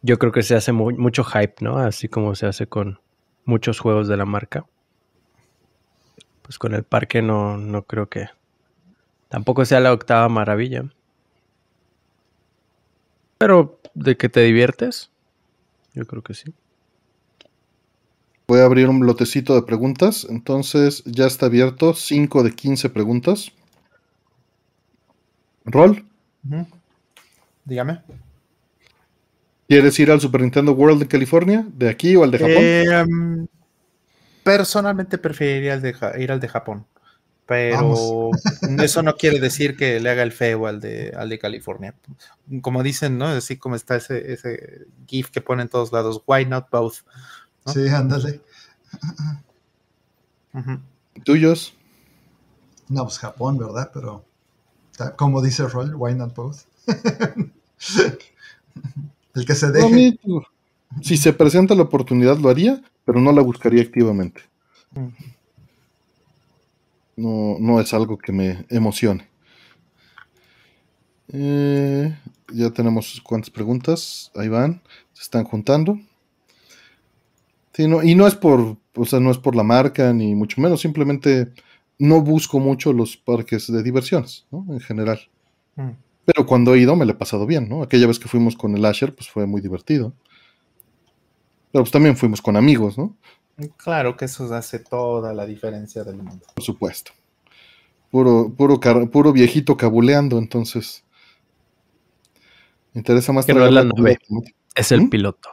Yo 0.02 0.18
creo 0.18 0.32
que 0.32 0.42
se 0.42 0.54
hace 0.54 0.72
mucho 0.72 1.24
hype, 1.24 1.56
¿no? 1.60 1.78
Así 1.78 2.08
como 2.08 2.34
se 2.34 2.46
hace 2.46 2.66
con 2.66 3.00
muchos 3.44 3.80
juegos 3.80 4.06
de 4.06 4.16
la 4.16 4.26
marca. 4.26 4.66
Pues 6.42 6.58
con 6.58 6.74
el 6.74 6.84
parque 6.84 7.22
no, 7.22 7.56
no 7.56 7.84
creo 7.84 8.08
que 8.08 8.28
Tampoco 9.34 9.64
sea 9.64 9.80
la 9.80 9.92
octava 9.92 10.28
maravilla. 10.28 10.84
Pero 13.36 13.80
de 13.92 14.16
que 14.16 14.28
te 14.28 14.40
diviertes, 14.42 15.10
yo 15.92 16.06
creo 16.06 16.22
que 16.22 16.34
sí. 16.34 16.54
Voy 18.46 18.60
a 18.60 18.64
abrir 18.64 18.88
un 18.88 19.04
lotecito 19.04 19.56
de 19.56 19.62
preguntas. 19.62 20.24
Entonces 20.30 21.02
ya 21.04 21.26
está 21.26 21.46
abierto 21.46 21.94
5 21.94 22.44
de 22.44 22.52
15 22.52 22.90
preguntas. 22.90 23.50
Rol. 25.64 26.04
Dígame. 27.64 28.02
¿Quieres 29.68 29.98
ir 29.98 30.10
al 30.10 30.20
Super 30.20 30.42
Nintendo 30.42 30.72
World 30.72 31.00
de 31.00 31.08
California? 31.08 31.64
¿De 31.72 31.88
aquí 31.88 32.14
o 32.16 32.24
al 32.24 32.30
de 32.30 32.38
Japón? 32.38 32.56
Eh, 32.58 33.46
personalmente 34.42 35.18
preferiría 35.18 35.80
ir 36.18 36.32
al 36.32 36.40
de 36.40 36.48
Japón. 36.48 36.86
Pero 37.46 38.30
eso 38.82 39.02
no 39.02 39.16
quiere 39.16 39.38
decir 39.40 39.76
que 39.76 40.00
le 40.00 40.10
haga 40.10 40.22
el 40.22 40.32
feo 40.32 40.66
al 40.66 40.80
de, 40.80 41.12
al 41.16 41.28
de 41.28 41.38
California. 41.38 41.94
Como 42.60 42.82
dicen, 42.82 43.18
¿no? 43.18 43.26
Así 43.26 43.56
como 43.56 43.76
está 43.76 43.96
ese, 43.96 44.32
ese 44.32 44.86
GIF 45.06 45.30
que 45.30 45.40
pone 45.40 45.62
en 45.62 45.68
todos 45.68 45.92
lados, 45.92 46.22
why 46.26 46.44
not 46.46 46.70
both? 46.70 46.98
Sí, 47.66 47.88
ándale. 47.88 48.40
¿Tuyos? 51.24 51.74
No, 52.88 53.04
pues 53.04 53.18
Japón, 53.18 53.58
¿verdad? 53.58 53.90
Pero 53.92 54.24
como 55.16 55.42
dice 55.42 55.66
Roll, 55.66 55.94
why 55.94 56.14
not 56.14 56.34
both? 56.34 56.62
el 59.34 59.46
que 59.46 59.54
se 59.54 59.70
deje. 59.70 60.18
si 61.02 61.16
se 61.16 61.32
presenta 61.32 61.74
la 61.74 61.82
oportunidad 61.82 62.38
lo 62.38 62.48
haría, 62.48 62.82
pero 63.04 63.20
no 63.20 63.32
la 63.32 63.42
buscaría 63.42 63.82
activamente 63.82 64.42
no, 67.16 67.56
no 67.60 67.80
es 67.80 67.92
algo 67.94 68.18
que 68.18 68.32
me 68.32 68.64
emocione. 68.68 69.28
Eh, 71.32 72.14
ya 72.52 72.70
tenemos 72.70 73.20
cuántas 73.22 73.50
preguntas, 73.50 74.30
ahí 74.34 74.48
van, 74.48 74.82
se 75.12 75.22
están 75.22 75.44
juntando. 75.44 75.98
y 77.76 78.14
no 78.14 78.26
es 78.26 78.34
por, 78.34 78.76
o 78.94 79.04
sea, 79.04 79.20
no 79.20 79.30
es 79.30 79.38
por 79.38 79.56
la 79.56 79.62
marca, 79.62 80.12
ni 80.12 80.34
mucho 80.34 80.60
menos, 80.60 80.80
simplemente 80.80 81.52
no 81.98 82.20
busco 82.22 82.58
mucho 82.58 82.92
los 82.92 83.16
parques 83.16 83.70
de 83.70 83.82
diversiones, 83.82 84.46
¿no? 84.50 84.66
En 84.70 84.80
general. 84.80 85.20
Mm. 85.76 85.90
Pero 86.24 86.46
cuando 86.46 86.74
he 86.74 86.78
ido 86.78 86.96
me 86.96 87.04
lo 87.04 87.12
he 87.12 87.16
pasado 87.16 87.46
bien, 87.46 87.68
¿no? 87.68 87.82
Aquella 87.82 88.06
vez 88.06 88.18
que 88.18 88.28
fuimos 88.28 88.56
con 88.56 88.74
el 88.76 88.84
Asher, 88.84 89.14
pues 89.14 89.28
fue 89.28 89.46
muy 89.46 89.60
divertido. 89.60 90.14
Pero 91.70 91.84
pues 91.84 91.90
también 91.90 92.16
fuimos 92.16 92.40
con 92.40 92.56
amigos, 92.56 92.96
¿no? 92.96 93.16
Claro 93.76 94.16
que 94.16 94.24
eso 94.24 94.52
hace 94.54 94.78
toda 94.78 95.32
la 95.32 95.46
diferencia 95.46 96.02
del 96.02 96.16
mundo. 96.16 96.46
Por 96.54 96.64
supuesto. 96.64 97.12
Puro, 98.10 98.52
puro, 98.56 98.80
puro 99.10 99.32
viejito 99.32 99.76
cabuleando, 99.76 100.38
entonces. 100.38 101.04
Me 102.92 103.00
interesa 103.00 103.32
más 103.32 103.44
que 103.44 103.54
la 103.54 103.84
nave. 103.84 104.18
Es 104.74 104.92
el 104.92 105.02
¿Mm? 105.02 105.10
piloto. 105.10 105.48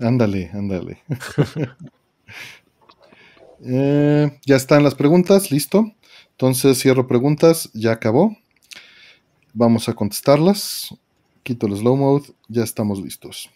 Ándale, 0.00 0.50
ándale. 0.52 1.02
Eh, 3.66 4.38
ya 4.44 4.56
están 4.56 4.82
las 4.82 4.94
preguntas, 4.94 5.50
listo. 5.50 5.92
Entonces 6.32 6.78
cierro 6.78 7.06
preguntas, 7.06 7.70
ya 7.72 7.92
acabó. 7.92 8.36
Vamos 9.52 9.88
a 9.88 9.94
contestarlas. 9.94 10.94
Quito 11.42 11.66
el 11.66 11.76
slow 11.76 11.96
mode, 11.96 12.26
ya 12.48 12.64
estamos 12.64 13.00
listos. 13.00 13.50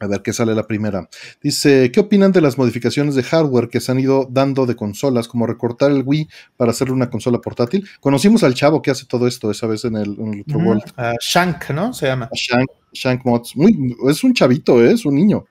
A 0.00 0.06
ver 0.06 0.22
qué 0.22 0.32
sale 0.32 0.54
la 0.54 0.66
primera. 0.66 1.10
Dice, 1.42 1.92
¿qué 1.92 2.00
opinan 2.00 2.32
de 2.32 2.40
las 2.40 2.56
modificaciones 2.56 3.14
de 3.14 3.22
hardware 3.22 3.68
que 3.68 3.80
se 3.80 3.92
han 3.92 4.00
ido 4.00 4.26
dando 4.30 4.64
de 4.64 4.74
consolas, 4.74 5.28
como 5.28 5.46
recortar 5.46 5.90
el 5.90 6.02
Wii 6.06 6.26
para 6.56 6.70
hacerle 6.70 6.94
una 6.94 7.10
consola 7.10 7.38
portátil? 7.38 7.86
Conocimos 8.00 8.42
al 8.42 8.54
chavo 8.54 8.80
que 8.80 8.90
hace 8.90 9.04
todo 9.04 9.26
esto 9.26 9.50
esa 9.50 9.66
vez 9.66 9.84
en 9.84 9.96
el, 9.96 10.16
en 10.18 10.40
otro 10.40 10.58
World. 10.58 10.84
Shank, 11.20 11.70
¿no? 11.70 11.92
Se 11.92 12.06
llama. 12.06 12.30
Shank, 12.32 12.70
Shank 12.94 13.26
Mods. 13.26 13.54
Muy, 13.56 13.94
es 14.08 14.24
un 14.24 14.32
chavito, 14.32 14.82
¿eh? 14.82 14.92
es 14.92 15.04
un 15.04 15.16
niño. 15.16 15.44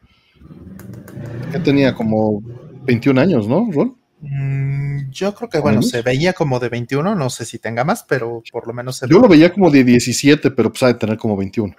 Ya 1.53 1.61
tenía 1.61 1.93
como 1.93 2.41
21 2.89 3.21
años, 3.21 3.47
¿no, 3.47 3.69
Rol? 3.71 3.95
Mm, 4.21 5.11
yo 5.11 5.33
creo 5.35 5.47
que, 5.47 5.59
bueno, 5.59 5.81
se 5.83 6.01
veía 6.01 6.33
como 6.33 6.59
de 6.59 6.69
21, 6.69 7.13
no 7.13 7.29
sé 7.29 7.45
si 7.45 7.59
tenga 7.59 7.83
más, 7.83 8.03
pero 8.03 8.41
por 8.51 8.67
lo 8.67 8.73
menos 8.73 8.97
se 8.97 9.07
Yo 9.07 9.19
lo 9.19 9.27
veía 9.27 9.53
como 9.53 9.69
de 9.69 9.83
17, 9.83 10.51
pero 10.51 10.71
pues 10.71 10.83
ha 10.83 10.87
de 10.87 10.95
tener 10.95 11.17
como 11.17 11.37
21. 11.37 11.75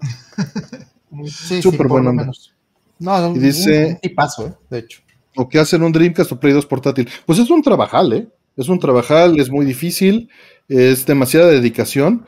Sí, 1.28 1.62
Súper 1.62 1.86
bueno. 1.86 2.12
No, 2.98 3.34
y 3.34 3.38
dice, 3.38 3.98
un, 4.02 4.14
paso, 4.14 4.48
¿eh? 4.48 4.52
de 4.68 4.78
hecho. 4.80 5.00
O 5.34 5.48
que 5.48 5.58
hacen 5.58 5.82
un 5.82 5.92
Dreamcast 5.92 6.32
o 6.32 6.40
Play 6.40 6.52
2 6.52 6.66
portátil. 6.66 7.08
Pues 7.24 7.38
es 7.38 7.48
un 7.48 7.62
trabajal, 7.62 8.12
¿eh? 8.12 8.28
Es 8.54 8.68
un 8.68 8.78
trabajal, 8.78 9.38
es 9.40 9.48
muy 9.48 9.64
difícil, 9.64 10.28
es 10.68 11.06
demasiada 11.06 11.46
dedicación. 11.46 12.26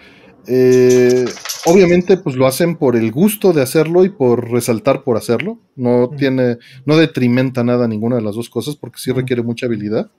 Eh, 0.48 1.26
obviamente, 1.66 2.16
pues 2.16 2.34
lo 2.34 2.46
hacen 2.46 2.76
por 2.76 2.96
el 2.96 3.12
gusto 3.12 3.52
de 3.52 3.62
hacerlo 3.62 4.04
y 4.04 4.08
por 4.08 4.50
resaltar 4.50 5.04
por 5.04 5.16
hacerlo. 5.16 5.58
No 5.76 6.10
tiene, 6.16 6.58
no 6.86 6.96
detrimenta 6.96 7.62
nada 7.62 7.86
ninguna 7.86 8.16
de 8.16 8.22
las 8.22 8.34
dos 8.34 8.48
cosas 8.48 8.76
porque 8.76 8.98
sí 8.98 9.12
requiere 9.12 9.42
mucha 9.42 9.66
habilidad. 9.66 10.10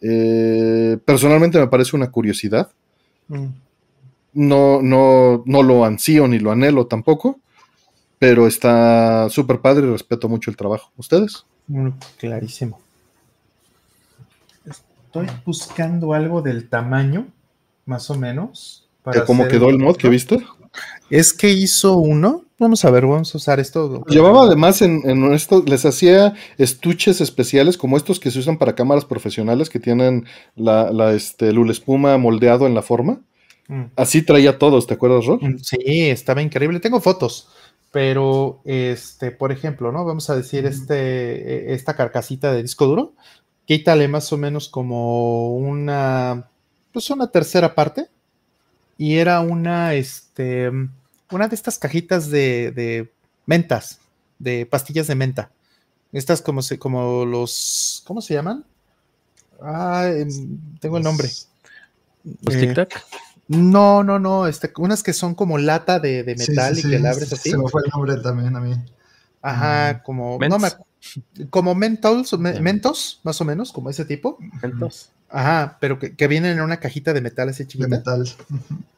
Eh, 0.00 0.98
personalmente 1.04 1.58
me 1.58 1.68
parece 1.68 1.94
una 1.94 2.10
curiosidad 2.10 2.70
Mm. 3.28 3.46
No, 4.34 4.80
no, 4.82 5.42
no 5.46 5.62
lo 5.62 5.84
ansío 5.84 6.26
ni 6.26 6.38
lo 6.38 6.52
anhelo 6.52 6.86
tampoco, 6.86 7.40
pero 8.18 8.46
está 8.46 9.28
súper 9.28 9.60
padre 9.60 9.86
y 9.86 9.90
respeto 9.90 10.28
mucho 10.28 10.50
el 10.50 10.56
trabajo. 10.56 10.90
¿Ustedes? 10.96 11.44
Clarísimo. 12.18 12.80
Estoy 14.64 15.26
buscando 15.44 16.14
algo 16.14 16.40
del 16.40 16.68
tamaño, 16.68 17.26
más 17.84 18.08
o 18.10 18.14
menos. 18.14 18.81
¿Cómo 19.26 19.48
quedó 19.48 19.68
el 19.68 19.78
mod 19.78 19.96
que 19.96 20.08
viste? 20.08 20.38
Es 21.10 21.32
que 21.32 21.50
hizo 21.50 21.96
uno. 21.96 22.44
Vamos 22.58 22.84
a 22.84 22.90
ver, 22.90 23.06
vamos 23.06 23.34
a 23.34 23.38
usar 23.38 23.58
esto. 23.58 24.04
Llevaba 24.06 24.44
además 24.44 24.82
en, 24.82 25.32
esto, 25.32 25.64
les 25.66 25.84
hacía 25.84 26.34
estuches 26.58 27.20
especiales 27.20 27.76
como 27.76 27.96
estos 27.96 28.20
que 28.20 28.30
se 28.30 28.38
usan 28.38 28.56
para 28.56 28.74
cámaras 28.74 29.04
profesionales 29.04 29.68
que 29.68 29.80
tienen 29.80 30.26
la, 30.54 30.92
la 30.92 31.12
este, 31.12 31.50
espuma 31.70 32.16
moldeado 32.18 32.66
en 32.66 32.74
la 32.74 32.82
forma. 32.82 33.20
Mm. 33.66 33.84
Así 33.96 34.22
traía 34.22 34.58
todos, 34.58 34.86
¿te 34.86 34.94
acuerdas, 34.94 35.26
Rod? 35.26 35.42
Mm, 35.42 35.58
sí, 35.58 36.08
estaba 36.08 36.40
increíble. 36.40 36.78
Tengo 36.78 37.00
fotos, 37.00 37.48
pero 37.90 38.60
este, 38.64 39.32
por 39.32 39.50
ejemplo, 39.50 39.90
¿no? 39.90 40.04
Vamos 40.04 40.30
a 40.30 40.36
decir 40.36 40.64
este, 40.66 41.70
e, 41.72 41.74
esta 41.74 41.96
carcasita 41.96 42.52
de 42.52 42.62
disco 42.62 42.86
duro. 42.86 43.14
Quítale 43.64 44.06
más 44.06 44.32
o 44.32 44.38
menos 44.38 44.68
como 44.68 45.56
una, 45.56 46.48
pues 46.92 47.10
una 47.10 47.26
tercera 47.30 47.74
parte 47.74 48.11
y 48.98 49.16
era 49.16 49.40
una, 49.40 49.94
este, 49.94 50.70
una 51.30 51.48
de 51.48 51.54
estas 51.54 51.78
cajitas 51.78 52.30
de, 52.30 53.10
mentas, 53.46 54.00
de 54.38 54.66
pastillas 54.66 55.06
de 55.06 55.14
menta. 55.14 55.50
Estas 56.12 56.42
como, 56.42 56.62
se, 56.62 56.78
como 56.78 57.24
los, 57.24 58.02
¿cómo 58.06 58.20
se 58.20 58.34
llaman? 58.34 58.64
Ah, 59.62 60.08
em, 60.14 60.58
tengo 60.78 60.98
el 60.98 61.04
nombre. 61.04 61.28
¿Los 62.42 62.54
Tic 62.58 62.74
Tac? 62.74 63.02
No, 63.48 64.04
no, 64.04 64.18
no, 64.18 64.46
este, 64.46 64.72
unas 64.78 65.02
que 65.02 65.12
son 65.12 65.34
como 65.34 65.58
lata 65.58 65.98
de, 65.98 66.24
metal 66.38 66.78
y 66.78 66.82
que 66.82 66.98
la 66.98 67.10
abres 67.10 67.32
así. 67.32 67.50
Se 67.50 67.58
me 67.58 67.68
fue 67.68 67.82
el 67.84 67.90
nombre 67.90 68.16
también 68.18 68.54
a 68.56 68.60
mí. 68.60 68.74
Ajá, 69.40 69.94
mm. 69.94 70.04
como, 70.04 70.38
no 70.38 70.58
me, 70.58 70.68
como 71.50 71.74
mentos, 71.74 72.38
mentos, 72.38 73.20
más 73.24 73.40
o 73.40 73.44
menos, 73.44 73.72
como 73.72 73.90
ese 73.90 74.04
tipo. 74.04 74.38
Mentos. 74.62 75.10
Ajá, 75.34 75.78
pero 75.80 75.98
que, 75.98 76.28
vienen 76.28 76.58
en 76.58 76.60
una 76.60 76.76
cajita 76.76 77.14
de 77.14 77.22
metal 77.22 77.48
así 77.48 77.64
chiquita. 77.64 77.88
De 77.88 77.96
metal. 77.96 78.28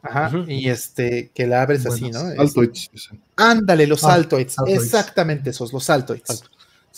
Ajá, 0.01 0.31
y 0.47 0.67
este, 0.67 1.31
que 1.33 1.47
la 1.47 1.61
abres 1.61 1.85
así, 1.85 2.11
¿no? 2.11 2.19
Altoids. 2.37 2.89
Ándale, 3.37 3.87
los 3.87 4.03
ah, 4.03 4.15
altoids. 4.15 4.57
Exactamente 4.67 5.51
esos, 5.51 5.71
los 5.71 5.89
altoids. 5.89 6.43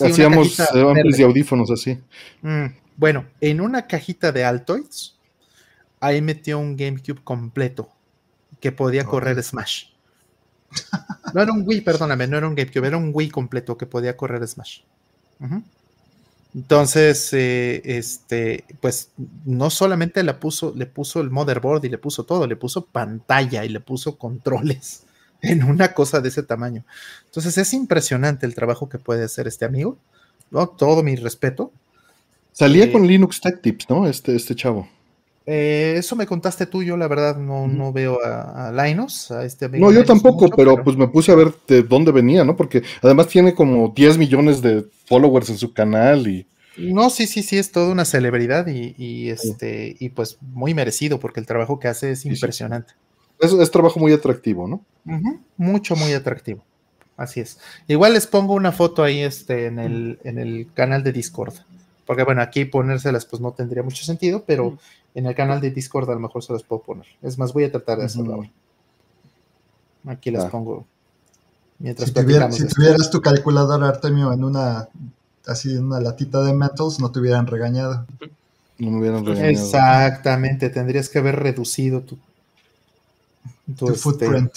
Hacíamos 0.00 0.58
amplis 0.58 1.20
y 1.20 1.22
audífonos 1.22 1.70
así. 1.70 2.00
Mm, 2.42 2.66
bueno, 2.96 3.26
en 3.40 3.60
una 3.60 3.86
cajita 3.86 4.32
de 4.32 4.44
altoids, 4.44 5.16
ahí 6.00 6.20
metió 6.20 6.58
un 6.58 6.76
GameCube 6.76 7.22
completo 7.22 7.88
que 8.58 8.72
podía 8.72 9.04
correr 9.04 9.40
Smash. 9.40 9.84
No 11.32 11.42
era 11.42 11.52
un 11.52 11.62
Wii, 11.64 11.82
perdóname, 11.82 12.26
no 12.26 12.38
era 12.38 12.48
un 12.48 12.56
GameCube, 12.56 12.88
era 12.88 12.96
un 12.96 13.10
Wii 13.14 13.30
completo 13.30 13.78
que 13.78 13.86
podía 13.86 14.16
correr 14.16 14.46
Smash. 14.48 14.80
Ajá. 15.38 15.62
Entonces, 16.58 17.32
eh, 17.34 17.82
este, 17.84 18.64
pues 18.80 19.12
no 19.44 19.70
solamente 19.70 20.24
le 20.24 20.34
puso, 20.34 20.74
le 20.74 20.86
puso 20.86 21.20
el 21.20 21.30
motherboard 21.30 21.84
y 21.84 21.88
le 21.88 21.98
puso 21.98 22.24
todo, 22.24 22.48
le 22.48 22.56
puso 22.56 22.84
pantalla 22.84 23.64
y 23.64 23.68
le 23.68 23.78
puso 23.78 24.18
controles 24.18 25.04
en 25.40 25.62
una 25.62 25.94
cosa 25.94 26.20
de 26.20 26.30
ese 26.30 26.42
tamaño. 26.42 26.84
Entonces 27.26 27.56
es 27.58 27.72
impresionante 27.74 28.44
el 28.44 28.56
trabajo 28.56 28.88
que 28.88 28.98
puede 28.98 29.22
hacer 29.24 29.46
este 29.46 29.66
amigo. 29.66 29.98
¿no? 30.50 30.68
Todo 30.68 31.04
mi 31.04 31.14
respeto. 31.14 31.70
Salía 32.50 32.86
eh, 32.86 32.92
con 32.92 33.06
Linux 33.06 33.40
Tech 33.40 33.62
Tips, 33.62 33.88
¿no? 33.88 34.08
Este, 34.08 34.34
este 34.34 34.56
chavo. 34.56 34.88
Eh, 35.50 35.94
eso 35.96 36.14
me 36.14 36.26
contaste 36.26 36.66
tú, 36.66 36.82
yo 36.82 36.98
la 36.98 37.08
verdad 37.08 37.38
no, 37.38 37.66
no 37.66 37.90
veo 37.90 38.18
a, 38.22 38.70
Linus, 38.70 39.30
a 39.30 39.46
este 39.46 39.64
amigo. 39.64 39.86
No, 39.86 39.96
yo 39.96 40.04
tampoco, 40.04 40.50
pero, 40.50 40.84
pues 40.84 40.94
me 40.94 41.08
puse 41.08 41.32
a 41.32 41.36
ver 41.36 41.54
de 41.66 41.82
dónde 41.82 42.12
venía, 42.12 42.44
¿no? 42.44 42.54
Porque 42.54 42.82
además 43.00 43.28
tiene 43.28 43.54
como 43.54 43.88
10 43.88 44.18
millones 44.18 44.60
de 44.60 44.84
followers 45.06 45.48
en 45.48 45.56
su 45.56 45.72
canal 45.72 46.28
y... 46.28 46.46
No, 46.76 47.08
sí, 47.08 47.26
sí, 47.26 47.42
sí, 47.42 47.56
es 47.56 47.72
toda 47.72 47.90
una 47.90 48.04
celebridad 48.04 48.66
y, 48.66 49.30
este, 49.30 49.96
y 49.98 50.10
pues 50.10 50.36
muy 50.42 50.74
merecido 50.74 51.18
porque 51.18 51.40
el 51.40 51.46
trabajo 51.46 51.80
que 51.80 51.88
hace 51.88 52.10
es 52.10 52.26
impresionante. 52.26 52.92
Es, 53.40 53.70
trabajo 53.70 53.98
muy 53.98 54.12
atractivo, 54.12 54.68
¿no? 54.68 54.84
Mucho, 55.56 55.96
muy 55.96 56.12
atractivo. 56.12 56.62
Así 57.16 57.40
es. 57.40 57.58
Igual 57.86 58.12
les 58.12 58.26
pongo 58.26 58.52
una 58.52 58.70
foto 58.70 59.02
ahí 59.02 59.20
este, 59.20 59.64
en, 59.64 59.78
el, 59.78 60.18
en 60.24 60.38
el 60.38 60.68
canal 60.74 61.02
de 61.02 61.12
Discord. 61.12 61.54
Porque 62.08 62.24
bueno, 62.24 62.40
aquí 62.40 62.64
ponérselas 62.64 63.26
pues 63.26 63.42
no 63.42 63.52
tendría 63.52 63.82
mucho 63.82 64.02
sentido, 64.02 64.42
pero 64.46 64.78
en 65.14 65.26
el 65.26 65.34
canal 65.34 65.60
de 65.60 65.70
Discord 65.70 66.08
a 66.08 66.14
lo 66.14 66.20
mejor 66.20 66.42
se 66.42 66.54
las 66.54 66.62
puedo 66.62 66.80
poner. 66.80 67.04
Es 67.20 67.36
más, 67.36 67.52
voy 67.52 67.64
a 67.64 67.70
tratar 67.70 67.98
de 67.98 68.06
hacerlo 68.06 68.32
ahora. 68.32 68.50
Aquí 70.06 70.30
las 70.30 70.46
pongo. 70.46 70.86
Mientras 71.78 72.08
si, 72.08 72.62
si 72.62 72.66
tuvieras 72.68 73.10
tu 73.10 73.20
calculador 73.20 73.84
Artemio 73.84 74.32
en 74.32 74.42
una 74.42 74.88
así 75.46 75.70
en 75.70 75.84
una 75.84 76.00
latita 76.00 76.42
de 76.42 76.54
metals, 76.54 76.98
no 76.98 77.12
te 77.12 77.20
hubieran 77.20 77.46
regañado. 77.46 78.06
No 78.78 78.90
me 78.90 79.00
hubieran 79.00 79.26
regañado. 79.26 79.50
Exactamente, 79.50 80.70
tendrías 80.70 81.10
que 81.10 81.18
haber 81.18 81.36
reducido 81.36 82.00
tu, 82.00 82.18
tu, 83.76 83.88
este, 83.88 83.98
footprint. 83.98 84.52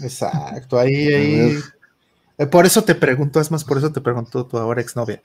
Exacto, 0.00 0.78
ahí, 0.78 1.12
ahí. 1.12 1.58
Eh, 2.38 2.46
por 2.46 2.64
eso 2.64 2.82
te 2.82 2.94
pregunto, 2.94 3.38
es 3.38 3.50
más, 3.50 3.64
por 3.64 3.76
eso 3.76 3.92
te 3.92 4.00
preguntó 4.00 4.46
tu 4.46 4.56
ahora 4.56 4.80
exnovia. 4.80 5.20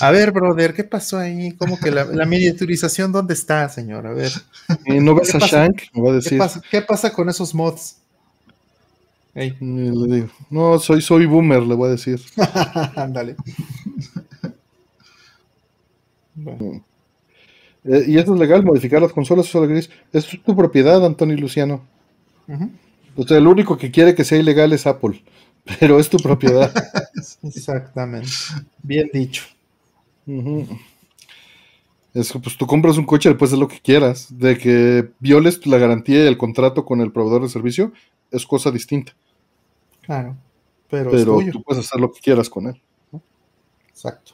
A 0.00 0.10
ver, 0.10 0.32
brother, 0.32 0.74
¿qué 0.74 0.84
pasó 0.84 1.18
ahí? 1.18 1.52
¿Cómo 1.52 1.78
que 1.78 1.90
la, 1.90 2.04
miniaturización 2.24 3.12
dónde 3.12 3.34
está, 3.34 3.68
señor? 3.68 4.06
A 4.06 4.12
ver. 4.12 4.32
Eh, 4.86 5.00
¿No 5.00 5.14
ves 5.14 5.34
a 5.34 5.38
Shank? 5.38 5.82
Me 5.92 6.02
va 6.02 6.10
a 6.10 6.14
decir. 6.14 6.40
¿Qué 6.70 6.82
pasa, 6.82 7.12
con 7.12 7.28
esos 7.28 7.54
mods? 7.54 7.98
No, 10.50 10.78
soy, 10.78 11.00
soy 11.00 11.26
boomer, 11.26 11.62
le 11.62 11.74
voy 11.74 11.88
a 11.88 11.92
decir. 11.92 12.20
Ándale. 12.96 13.36
Eh, 17.84 18.04
y 18.08 18.18
eso 18.18 18.34
es 18.34 18.40
legal, 18.40 18.64
modificar 18.64 19.00
las 19.00 19.12
consolas 19.12 19.52
gris. 19.52 19.90
Es 20.12 20.26
tu 20.44 20.56
propiedad, 20.56 21.04
Antonio 21.04 21.36
Luciano. 21.36 21.82
O 23.16 23.26
sea, 23.26 23.38
el 23.38 23.46
único 23.46 23.76
que 23.76 23.90
quiere 23.90 24.14
que 24.14 24.24
sea 24.24 24.38
ilegal 24.38 24.72
es 24.72 24.86
Apple, 24.86 25.22
pero 25.78 25.98
es 25.98 26.08
tu 26.08 26.18
propiedad. 26.18 26.72
Exactamente. 27.42 28.30
Bien 28.82 29.10
dicho. 29.12 29.44
Es 32.14 32.32
pues 32.32 32.56
tú 32.56 32.66
compras 32.66 32.96
un 32.98 33.04
coche, 33.04 33.28
después 33.28 33.50
de 33.50 33.56
lo 33.56 33.68
que 33.68 33.80
quieras. 33.80 34.38
De 34.38 34.58
que 34.58 35.10
violes 35.18 35.66
la 35.66 35.78
garantía 35.78 36.24
y 36.24 36.26
el 36.26 36.38
contrato 36.38 36.84
con 36.84 37.00
el 37.00 37.12
proveedor 37.12 37.42
de 37.42 37.48
servicio 37.48 37.92
es 38.30 38.46
cosa 38.46 38.70
distinta. 38.70 39.14
Claro. 40.02 40.36
Pero, 40.88 41.10
tú 41.52 41.62
puedes 41.62 41.86
hacer 41.86 42.00
lo 42.00 42.10
que 42.12 42.20
quieras 42.20 42.48
con 42.48 42.66
él. 42.66 42.82
Exacto. 43.88 44.32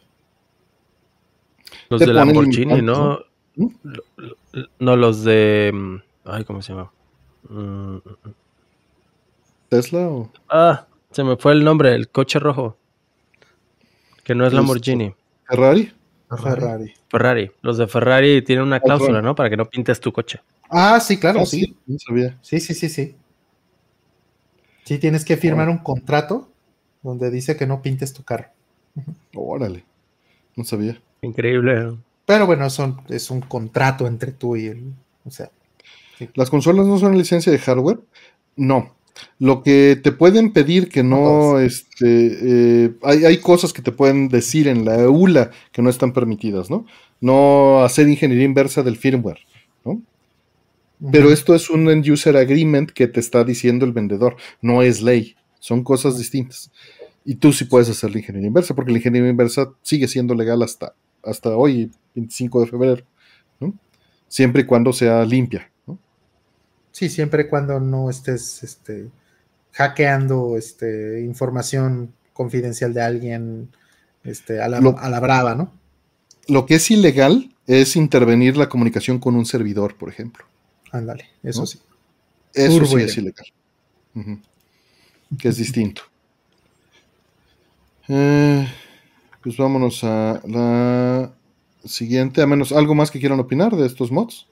Los 1.88 2.00
de 2.00 2.06
Lamborghini, 2.06 2.80
¿no? 2.80 3.18
No, 4.78 4.96
los 4.96 5.24
de. 5.24 5.70
Mm, 5.72 5.96
ay, 6.24 6.44
¿cómo 6.44 6.62
se 6.62 6.72
llama? 6.72 6.92
Mm, 7.48 7.96
¿Tesla 9.68 10.08
o.? 10.08 10.30
Ah, 10.48 10.86
se 11.10 11.24
me 11.24 11.36
fue 11.36 11.52
el 11.52 11.64
nombre, 11.64 11.94
el 11.94 12.08
coche 12.08 12.38
rojo. 12.38 12.76
Que 14.22 14.34
no 14.34 14.46
es 14.46 14.52
Lamborghini. 14.52 15.14
¿Ferrari? 15.48 15.92
Ferrari. 16.36 16.94
Ferrari. 17.08 17.50
Los 17.62 17.78
de 17.78 17.86
Ferrari 17.86 18.42
tienen 18.42 18.64
una 18.64 18.80
cláusula, 18.80 19.22
¿no? 19.22 19.34
Para 19.34 19.50
que 19.50 19.56
no 19.56 19.66
pintes 19.66 20.00
tu 20.00 20.12
coche. 20.12 20.40
Ah, 20.68 20.98
sí, 21.00 21.18
claro, 21.18 21.40
ah, 21.42 21.46
sí. 21.46 21.76
Sí, 22.42 22.60
sí, 22.60 22.74
sí, 22.74 22.88
sí. 22.88 23.14
Sí, 24.84 24.98
tienes 24.98 25.24
que 25.24 25.36
firmar 25.36 25.68
un 25.68 25.78
contrato 25.78 26.48
donde 27.02 27.30
dice 27.30 27.56
que 27.56 27.66
no 27.66 27.82
pintes 27.82 28.12
tu 28.12 28.22
carro. 28.22 28.48
Órale, 29.34 29.84
no 30.56 30.64
sabía. 30.64 31.00
Increíble. 31.22 31.96
Pero 32.26 32.46
bueno, 32.46 32.68
son, 32.70 33.02
es 33.08 33.30
un 33.30 33.40
contrato 33.40 34.06
entre 34.06 34.32
tú 34.32 34.56
y 34.56 34.66
él. 34.66 34.92
O 35.24 35.30
sea. 35.30 35.50
¿Las 36.34 36.48
consolas 36.48 36.86
no 36.86 36.98
son 36.98 37.18
licencia 37.18 37.50
de 37.50 37.58
hardware? 37.58 37.98
No. 38.56 38.94
Lo 39.38 39.62
que 39.62 39.98
te 40.02 40.12
pueden 40.12 40.52
pedir 40.52 40.88
que 40.88 41.02
no, 41.02 41.58
este, 41.60 42.84
eh, 42.86 42.92
hay, 43.02 43.24
hay, 43.24 43.38
cosas 43.38 43.72
que 43.72 43.82
te 43.82 43.92
pueden 43.92 44.28
decir 44.28 44.66
en 44.68 44.84
la 44.84 45.00
EULA 45.00 45.50
que 45.72 45.82
no 45.82 45.90
están 45.90 46.12
permitidas, 46.12 46.70
¿no? 46.70 46.86
No 47.20 47.84
hacer 47.84 48.08
ingeniería 48.08 48.44
inversa 48.44 48.82
del 48.82 48.96
firmware, 48.96 49.38
¿no? 49.84 50.02
Pero 51.12 51.30
esto 51.30 51.54
es 51.54 51.70
un 51.70 51.88
end 51.90 52.08
user 52.08 52.36
agreement 52.36 52.90
que 52.90 53.06
te 53.06 53.20
está 53.20 53.44
diciendo 53.44 53.84
el 53.84 53.92
vendedor, 53.92 54.36
no 54.62 54.82
es 54.82 55.02
ley, 55.02 55.36
son 55.58 55.84
cosas 55.84 56.16
distintas. 56.16 56.70
Y 57.24 57.36
tú 57.36 57.52
sí 57.52 57.64
puedes 57.64 57.88
hacer 57.90 58.10
la 58.10 58.18
ingeniería 58.18 58.48
inversa, 58.48 58.74
porque 58.74 58.92
la 58.92 58.98
ingeniería 58.98 59.30
inversa 59.30 59.72
sigue 59.82 60.08
siendo 60.08 60.34
legal 60.34 60.62
hasta, 60.62 60.94
hasta 61.22 61.56
hoy, 61.56 61.90
25 62.14 62.60
de 62.60 62.66
febrero, 62.66 63.04
siempre 64.28 64.62
y 64.62 64.66
cuando 64.66 64.92
sea 64.92 65.24
limpia. 65.24 65.70
Sí, 66.94 67.08
siempre 67.08 67.42
y 67.42 67.48
cuando 67.48 67.80
no 67.80 68.08
estés 68.08 68.62
este, 68.62 69.10
hackeando 69.72 70.56
este, 70.56 71.22
información 71.22 72.14
confidencial 72.32 72.94
de 72.94 73.02
alguien 73.02 73.68
este, 74.22 74.62
a, 74.62 74.68
la, 74.68 74.78
a 74.78 75.08
la 75.10 75.18
brava, 75.18 75.56
¿no? 75.56 75.72
Lo 76.46 76.66
que 76.66 76.76
es 76.76 76.88
ilegal 76.92 77.52
es 77.66 77.96
intervenir 77.96 78.56
la 78.56 78.68
comunicación 78.68 79.18
con 79.18 79.34
un 79.34 79.44
servidor, 79.44 79.96
por 79.96 80.08
ejemplo. 80.08 80.44
Ándale, 80.92 81.30
eso 81.42 81.62
¿No? 81.62 81.66
sí. 81.66 81.80
Eso 82.52 82.78
Turbo 82.78 82.96
sí 82.96 83.02
es 83.02 83.18
ilegal. 83.18 83.46
Que 85.36 85.48
es 85.48 85.56
distinto. 85.56 86.02
Eh, 88.06 88.68
pues 89.42 89.56
vámonos 89.56 90.04
a 90.04 90.38
la 90.46 91.32
siguiente. 91.86 92.42
A 92.42 92.46
menos 92.46 92.70
algo 92.70 92.94
más 92.94 93.10
que 93.10 93.18
quieran 93.18 93.40
opinar 93.40 93.74
de 93.74 93.86
estos 93.86 94.12
mods. 94.12 94.46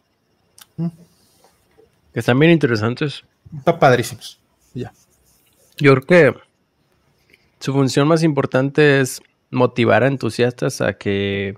Que 2.12 2.20
están 2.20 2.38
bien 2.38 2.52
interesantes. 2.52 3.24
Está 3.56 3.78
padrísimos. 3.78 4.40
Ya. 4.74 4.92
Yo 5.78 5.94
creo 5.94 6.06
que 6.06 6.40
su 7.60 7.72
función 7.72 8.08
más 8.08 8.22
importante 8.22 9.00
es 9.00 9.22
motivar 9.50 10.02
a 10.02 10.08
entusiastas 10.08 10.80
a 10.80 10.94
que 10.94 11.56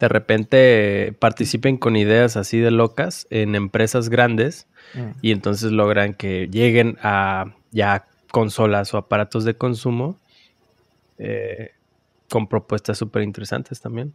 de 0.00 0.08
repente 0.08 1.14
participen 1.18 1.76
con 1.76 1.96
ideas 1.96 2.36
así 2.36 2.58
de 2.58 2.70
locas 2.70 3.26
en 3.30 3.54
empresas 3.54 4.08
grandes 4.08 4.66
y 5.22 5.32
entonces 5.32 5.72
logran 5.72 6.14
que 6.14 6.48
lleguen 6.48 6.98
a 7.02 7.54
ya 7.70 8.06
consolas 8.30 8.92
o 8.92 8.98
aparatos 8.98 9.44
de 9.44 9.56
consumo 9.56 10.18
eh, 11.18 11.70
con 12.28 12.48
propuestas 12.48 12.98
súper 12.98 13.22
interesantes 13.22 13.80
también. 13.80 14.12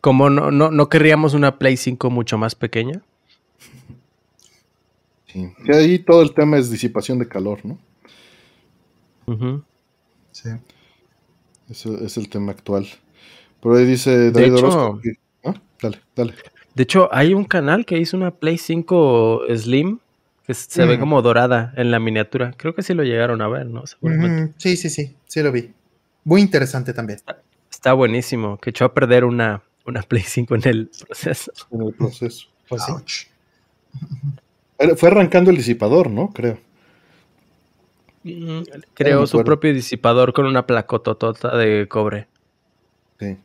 Como 0.00 0.30
no, 0.30 0.50
no, 0.50 0.70
no 0.70 0.88
querríamos 0.88 1.34
una 1.34 1.58
Play 1.58 1.76
5 1.76 2.10
mucho 2.10 2.38
más 2.38 2.54
pequeña. 2.54 3.02
Sí. 5.34 5.52
Que 5.66 5.74
ahí 5.74 5.98
todo 5.98 6.22
el 6.22 6.32
tema 6.32 6.58
es 6.58 6.70
disipación 6.70 7.18
de 7.18 7.26
calor, 7.26 7.58
¿no? 7.66 7.76
Ujú. 9.26 9.64
Sí. 10.30 10.48
Ese 11.68 12.04
es 12.04 12.16
el 12.16 12.28
tema 12.28 12.52
actual. 12.52 12.86
Por 13.60 13.76
ahí 13.76 13.84
dice 13.84 14.10
De 14.16 14.30
David 14.30 14.54
hecho- 14.54 14.66
Orozco 14.68 15.00
que- 15.02 15.14
Ah, 15.44 15.54
Dale, 15.82 16.00
dale. 16.14 16.34
De 16.74 16.82
hecho, 16.84 17.08
hay 17.12 17.34
un 17.34 17.44
canal 17.44 17.84
que 17.84 17.98
hizo 17.98 18.16
una 18.16 18.30
Play 18.30 18.58
5 18.58 19.42
Slim 19.56 19.98
que 20.46 20.54
se 20.54 20.84
ve 20.86 20.96
Mm. 20.96 21.00
como 21.00 21.20
dorada 21.22 21.72
en 21.76 21.90
la 21.90 21.98
miniatura. 21.98 22.52
Creo 22.56 22.74
que 22.74 22.82
sí 22.82 22.94
lo 22.94 23.02
llegaron 23.02 23.42
a 23.42 23.48
ver, 23.48 23.66
¿no? 23.66 23.86
Seguramente. 23.86 24.54
Sí, 24.58 24.76
sí, 24.76 24.88
sí. 24.90 25.16
Sí 25.26 25.42
lo 25.42 25.50
vi. 25.50 25.72
Muy 26.22 26.40
interesante 26.42 26.92
también. 26.94 27.18
Está 27.70 27.92
buenísimo. 27.92 28.58
Que 28.58 28.70
echó 28.70 28.84
a 28.84 28.94
perder 28.94 29.24
una, 29.24 29.62
una 29.84 30.02
Play 30.02 30.22
5 30.22 30.54
en 30.54 30.68
el 30.68 30.90
proceso. 31.06 31.50
En 31.72 31.82
el 31.82 31.92
proceso. 31.94 32.46
Pues 32.68 32.82
sí. 32.84 33.26
Fue 34.96 35.08
arrancando 35.08 35.50
el 35.50 35.56
disipador, 35.56 36.10
¿no? 36.10 36.30
Creo. 36.32 36.58
Mm, 38.22 38.62
Creó 38.94 39.26
su 39.26 39.42
propio 39.44 39.72
disipador 39.72 40.32
con 40.32 40.46
una 40.46 40.66
placototota 40.66 41.56
de 41.56 41.86
cobre. 41.88 42.26
Sí. 43.20 43.36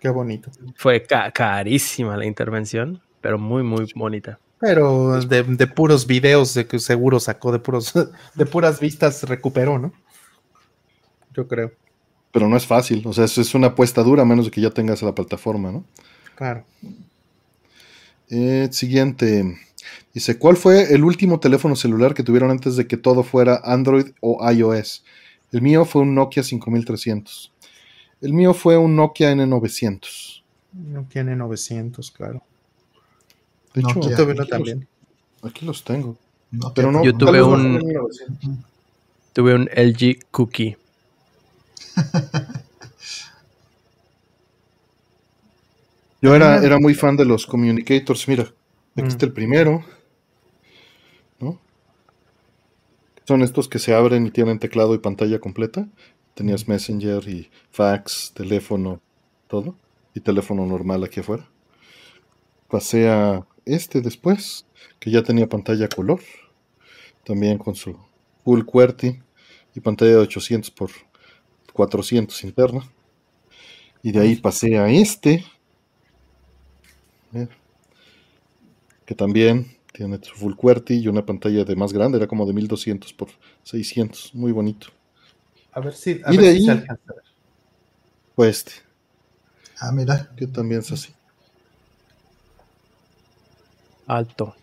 Qué 0.00 0.08
bonito. 0.08 0.50
Fue 0.76 1.02
ca- 1.02 1.30
carísima 1.32 2.16
la 2.16 2.24
intervención, 2.24 3.00
pero 3.20 3.38
muy, 3.38 3.62
muy 3.62 3.90
bonita. 3.94 4.38
Pero 4.60 5.20
de, 5.20 5.42
de 5.42 5.66
puros 5.66 6.06
videos 6.06 6.54
de 6.54 6.66
que 6.66 6.78
seguro 6.78 7.20
sacó, 7.20 7.52
de 7.52 7.58
puros, 7.58 7.92
de 8.34 8.46
puras 8.46 8.80
vistas 8.80 9.22
recuperó, 9.24 9.78
¿no? 9.78 9.92
Yo 11.34 11.46
creo. 11.46 11.72
Pero 12.32 12.48
no 12.48 12.56
es 12.56 12.66
fácil. 12.66 13.02
O 13.06 13.12
sea, 13.12 13.24
es, 13.24 13.38
es 13.38 13.54
una 13.54 13.68
apuesta 13.68 14.02
dura, 14.02 14.22
a 14.22 14.26
menos 14.26 14.46
de 14.46 14.50
que 14.50 14.60
ya 14.60 14.70
tengas 14.70 15.02
la 15.02 15.14
plataforma, 15.14 15.70
¿no? 15.72 15.84
Claro. 16.36 16.64
Eh, 18.30 18.68
siguiente. 18.70 19.58
Dice, 20.18 20.36
¿cuál 20.36 20.56
fue 20.56 20.92
el 20.92 21.04
último 21.04 21.38
teléfono 21.38 21.76
celular 21.76 22.12
que 22.12 22.24
tuvieron 22.24 22.50
antes 22.50 22.74
de 22.74 22.88
que 22.88 22.96
todo 22.96 23.22
fuera 23.22 23.60
Android 23.62 24.06
o 24.20 24.44
iOS? 24.50 25.04
El 25.52 25.62
mío 25.62 25.84
fue 25.84 26.02
un 26.02 26.12
Nokia 26.16 26.42
5300. 26.42 27.52
El 28.20 28.32
mío 28.32 28.52
fue 28.52 28.76
un 28.76 28.96
Nokia 28.96 29.32
N900. 29.32 30.42
No 30.72 31.04
tiene 31.08 31.36
900, 31.36 32.10
claro. 32.10 32.42
De 33.74 33.80
hecho, 33.82 33.94
Nokia. 33.94 34.10
Yo 34.10 34.16
tuve 34.16 34.32
uno 34.32 34.42
aquí, 34.42 34.50
también. 34.50 34.88
los, 35.40 35.52
aquí 35.52 35.64
los 35.64 35.84
tengo. 35.84 36.16
No, 36.50 36.74
Pero 36.74 36.90
no, 36.90 37.04
Yo 37.04 37.16
tuve 37.16 37.40
un- 37.40 37.78
N900. 37.78 38.56
Tuve 39.34 39.54
un 39.54 39.68
LG 39.72 40.18
Cookie. 40.32 40.76
Yo 46.20 46.34
era, 46.34 46.64
era 46.64 46.78
muy 46.78 46.94
fan 46.94 47.16
de 47.16 47.24
los 47.24 47.46
communicators. 47.46 48.26
Mira, 48.28 48.42
aquí 48.42 49.02
Mm. 49.02 49.06
está 49.06 49.26
el 49.26 49.32
primero. 49.32 49.84
¿No? 51.40 51.58
Son 53.24 53.42
estos 53.42 53.68
que 53.68 53.78
se 53.78 53.94
abren 53.94 54.26
y 54.26 54.30
tienen 54.30 54.58
teclado 54.58 54.94
y 54.94 54.98
pantalla 54.98 55.38
completa. 55.38 55.88
Tenías 56.34 56.68
Messenger 56.68 57.28
y 57.28 57.50
fax, 57.70 58.32
teléfono, 58.34 59.00
todo. 59.48 59.76
Y 60.14 60.20
teléfono 60.20 60.66
normal 60.66 61.04
aquí 61.04 61.20
afuera. 61.20 61.48
Pasé 62.68 63.08
a 63.08 63.46
este 63.64 64.00
después, 64.00 64.66
que 64.98 65.10
ya 65.10 65.22
tenía 65.22 65.48
pantalla 65.48 65.88
color. 65.88 66.20
También 67.24 67.58
con 67.58 67.74
su 67.74 67.96
full 68.44 68.62
QWERTY 68.62 69.22
y 69.74 69.80
pantalla 69.80 70.12
de 70.12 70.16
800 70.18 70.70
por 70.70 70.90
400 71.72 72.42
interna. 72.44 72.90
Y 74.02 74.12
de 74.12 74.20
ahí 74.20 74.36
pasé 74.36 74.78
a 74.78 74.88
este, 74.88 75.44
que 79.04 79.14
también 79.14 79.77
tiene 79.92 80.18
su 80.22 80.34
full 80.34 80.54
QWERTY 80.54 80.98
y 81.00 81.08
una 81.08 81.24
pantalla 81.26 81.64
de 81.64 81.76
más 81.76 81.92
grande, 81.92 82.18
era 82.18 82.26
como 82.26 82.46
de 82.46 82.52
1200 82.52 83.12
por 83.12 83.28
600, 83.64 84.34
muy 84.34 84.52
bonito. 84.52 84.88
A 85.72 85.80
ver 85.80 85.94
si, 85.94 86.20
a 86.24 86.32
Y 86.32 86.36
ver 86.36 86.44
de 86.46 86.50
si 86.52 86.56
ahí- 86.58 86.64
se 86.64 86.70
alcanza 86.72 87.02
a 87.10 87.14
ver. 87.14 88.48
Este, 88.48 88.72
Ah, 89.80 89.92
mira. 89.92 90.30
que 90.36 90.46
también 90.46 90.80
es 90.80 90.92
así. 90.92 91.12
Alto. 94.06 94.54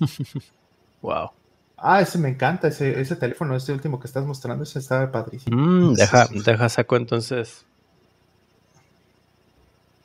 wow. 1.02 1.30
Ah, 1.76 2.00
ese 2.00 2.16
me 2.18 2.30
encanta, 2.30 2.68
ese, 2.68 2.98
ese 3.00 3.16
teléfono, 3.16 3.54
este 3.56 3.72
último 3.72 4.00
que 4.00 4.06
estás 4.06 4.24
mostrando, 4.24 4.64
ese 4.64 4.78
estaba 4.78 5.10
padrísimo. 5.12 5.56
Mm, 5.56 5.94
deja, 5.94 6.28
deja 6.44 6.68
saco 6.68 6.96
entonces. 6.96 7.66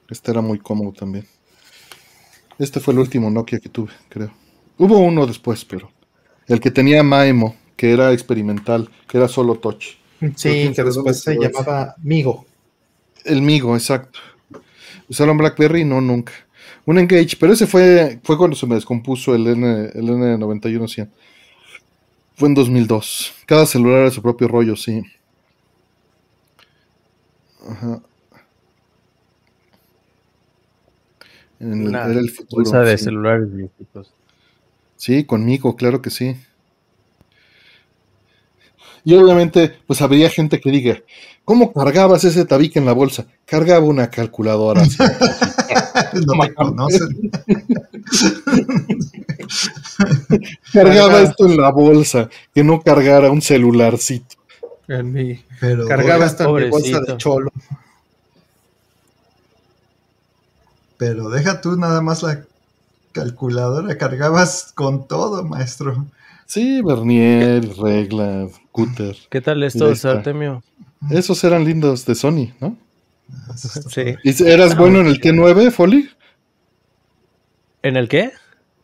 Este 0.10 0.32
era 0.32 0.42
muy 0.42 0.60
cómodo 0.60 0.92
también. 0.92 1.26
Este 2.60 2.82
fue 2.82 2.94
el 2.94 3.00
último 3.00 3.32
Nokia 3.32 3.60
que 3.60 3.70
tuve, 3.70 3.92
creo. 4.10 4.32
Hubo 4.78 5.00
uno 5.00 5.26
después, 5.26 5.64
pero 5.64 5.90
el 6.48 6.60
que 6.60 6.72
tenía 6.72 7.02
Maemo, 7.04 7.56
que 7.78 7.92
era 7.92 8.12
experimental, 8.12 8.90
que 9.08 9.18
era 9.18 9.30
solo 9.30 9.56
touch. 9.56 9.96
Sí, 10.36 10.72
que 10.76 10.84
después 10.84 11.22
se 11.22 11.36
llamaba 11.36 11.96
Migo. 12.04 12.46
El 13.24 13.42
Migo, 13.42 13.76
exacto. 13.76 14.20
¿Usaron 15.08 15.38
BlackBerry? 15.38 15.86
No, 15.86 16.02
nunca. 16.02 16.34
Un 16.86 16.98
Engage, 16.98 17.38
pero 17.40 17.54
ese 17.54 17.66
fue, 17.66 18.20
fue 18.24 18.38
cuando 18.38 18.56
se 18.56 18.68
me 18.68 18.76
descompuso 18.76 19.34
el, 19.34 19.48
N, 19.48 19.92
el 19.94 20.10
N9100. 20.10 21.10
Fue 22.36 22.50
en 22.50 22.56
2002. 22.56 23.34
Cada 23.46 23.66
celular 23.66 24.02
era 24.02 24.12
su 24.12 24.22
propio 24.22 24.48
rollo, 24.48 24.76
sí. 24.76 25.02
Ajá. 27.70 28.02
En 31.60 31.84
el- 31.88 31.90
era 31.90 32.08
el 32.12 32.30
futuro. 32.30 32.64
Bolsa 32.64 32.82
de 32.82 32.98
sí. 32.98 33.06
celulares 33.06 33.54
viejitos. 33.54 34.14
Sí, 34.96 35.24
conmigo, 35.24 35.76
claro 35.76 36.02
que 36.02 36.10
sí. 36.10 36.36
Y 39.06 39.14
obviamente, 39.16 39.74
pues 39.88 40.02
habría 40.02 40.30
gente 40.30 40.60
que 40.60 40.72
diga, 40.72 40.98
¿cómo 41.46 41.72
cargabas 41.74 42.24
ese 42.26 42.46
tabique 42.46 42.80
en 42.80 42.86
la 42.86 42.92
bolsa? 42.94 43.26
Cargaba 43.46 43.86
una 43.86 44.10
calculadora. 44.10 44.84
no 46.26 46.44
te 46.46 46.54
conocen. 46.54 47.32
cargaba 50.74 51.10
Carga- 51.14 51.30
esto 51.30 51.46
en 51.48 51.58
la 51.58 51.72
bolsa, 51.72 52.30
que 52.54 52.64
no 52.64 52.82
cargara 52.82 53.32
un 53.32 53.42
celularcito. 53.42 54.36
En 54.88 55.12
mi, 55.14 55.44
Pero 55.60 55.86
cargaba 55.88 56.26
en 56.28 56.54
mi 56.56 56.70
bolsa 56.70 57.00
de 57.02 57.18
cholo. 57.18 57.52
Pero 61.00 61.30
deja 61.30 61.62
tú 61.62 61.78
nada 61.78 62.02
más 62.02 62.22
la 62.24 62.44
calculadora, 63.14 63.98
cargabas 63.98 64.72
con 64.76 65.08
todo, 65.08 65.44
maestro. 65.46 66.06
Sí, 66.46 66.82
Bernier, 66.84 67.68
regla, 67.78 68.48
cúter. 68.72 69.16
¿Qué 69.30 69.40
tal 69.40 69.56
Mira, 69.58 69.66
ahí 69.66 69.68
esto, 69.70 69.92
está. 69.92 70.12
Artemio? 70.12 70.62
Esos 71.10 71.42
eran 71.46 71.64
lindos 71.64 72.06
de 72.06 72.16
Sony, 72.16 72.50
¿no? 72.60 72.76
Sí. 73.56 74.16
¿Y 74.24 74.44
eras 74.44 74.76
bueno 74.78 75.00
en 75.00 75.08
el 75.08 75.22
T9, 75.22 75.72
Folly? 75.72 76.10
¿En 77.82 77.96
el 77.96 78.10
qué? 78.10 78.32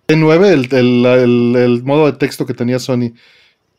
T9, 0.07 0.45
el, 0.45 0.73
el- 0.73 1.05
el- 1.05 1.55
el 1.57 1.83
modo 1.83 2.05
de 2.05 2.13
texto 2.13 2.45
que 2.45 2.53
tenía 2.53 2.79
Sony 2.79 3.11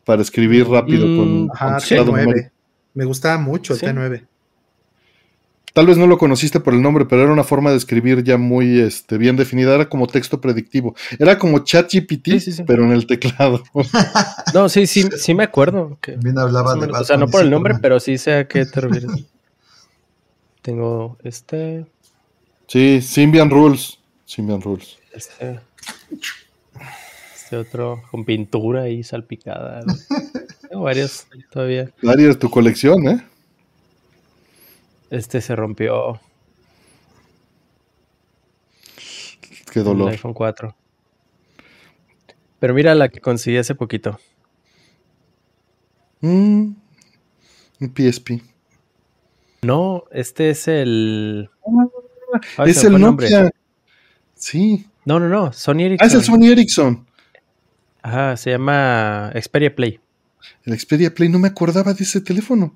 para 0.05 0.21
escribir 0.21 0.67
rápido 0.67 1.07
Mm, 1.07 1.17
con, 1.17 1.49
Ajá, 1.55 1.69
con 1.71 1.79
teclado 1.79 2.11
T9. 2.11 2.25
numérico. 2.25 2.49
Me 2.93 3.05
gustaba 3.05 3.37
mucho 3.39 3.73
el 3.73 3.79
Sí. 3.79 3.85
T9. 3.87 4.25
Tal 5.73 5.85
vez 5.85 5.97
no 5.97 6.07
lo 6.07 6.17
conociste 6.17 6.59
por 6.59 6.73
el 6.73 6.81
nombre, 6.81 7.05
pero 7.05 7.21
era 7.21 7.31
una 7.31 7.43
forma 7.43 7.69
de 7.69 7.77
escribir 7.77 8.23
ya 8.23 8.37
muy 8.37 8.79
este, 8.79 9.17
bien 9.19 9.35
definida. 9.35 9.75
Era 9.75 9.87
como 9.87 10.07
texto 10.07 10.41
predictivo. 10.41 10.95
Era 11.19 11.37
como 11.37 11.59
ChatGPT, 11.59 12.25
Sí, 12.31 12.39
sí, 12.39 12.51
sí. 12.53 12.63
pero 12.65 12.83
en 12.83 12.91
el 12.91 13.05
teclado. 13.05 13.63
No, 14.53 14.69
sí, 14.69 14.87
sí, 14.87 15.03
sí 15.17 15.35
me 15.35 15.43
acuerdo. 15.43 15.97
que- 16.01 16.13
También 16.13 16.39
hablaba 16.39 16.73
de 16.73 16.81
menos, 16.81 17.01
o 17.01 17.03
sea, 17.03 17.17
no 17.17 17.27
por 17.27 17.41
el 17.43 17.51
nombre, 17.51 17.75
pero 17.81 17.99
sí 17.99 18.17
sé 18.17 18.33
a 18.33 18.47
qué 18.47 18.65
te 18.65 18.81
refieres. 18.81 19.11
Tengo 20.61 21.17
este. 21.23 21.85
sí, 22.67 23.01
Symbian 23.01 23.49
Rules. 23.49 23.99
Simian 24.25 24.61
Rules. 24.61 24.97
Este, 25.13 25.59
este 27.35 27.55
otro 27.55 28.01
con 28.11 28.25
pintura 28.25 28.89
y 28.89 29.03
salpicada. 29.03 29.83
Tengo 30.69 30.83
varios 30.83 31.27
todavía. 31.51 31.89
Varias 32.01 32.37
tu 32.37 32.49
colección, 32.49 33.07
¿eh? 33.07 33.23
Este 35.09 35.41
se 35.41 35.55
rompió. 35.55 36.19
Qué 39.71 39.79
El 39.79 39.85
dolor. 39.85 40.09
iPhone 40.11 40.33
4. 40.33 40.75
Pero 42.59 42.73
mira 42.73 42.95
la 42.95 43.09
que 43.09 43.19
conseguí 43.21 43.57
hace 43.57 43.75
poquito. 43.75 44.19
Mm, 46.21 46.71
un 47.79 47.93
PSP. 47.95 48.41
No, 49.61 50.03
este 50.11 50.49
es 50.49 50.67
el. 50.67 51.49
Ay, 52.57 52.71
es 52.71 52.83
el 52.83 52.91
fue 52.91 52.99
nombre. 52.99 53.29
Nokia. 53.29 53.51
Sí. 54.35 54.87
No, 55.05 55.19
no, 55.19 55.29
no. 55.29 55.53
Sony 55.53 55.79
Ah, 55.79 55.81
Ericsson. 55.83 56.07
es 56.07 56.13
el 56.15 56.23
Sony 56.23 56.45
Ericsson. 56.51 57.07
Ajá, 58.01 58.37
se 58.37 58.51
llama 58.51 59.31
Xperia 59.39 59.73
Play. 59.75 59.99
El 60.65 60.79
Xperia 60.79 61.13
Play. 61.13 61.29
No 61.29 61.39
me 61.39 61.47
acordaba 61.47 61.93
de 61.93 62.03
ese 62.03 62.21
teléfono. 62.21 62.75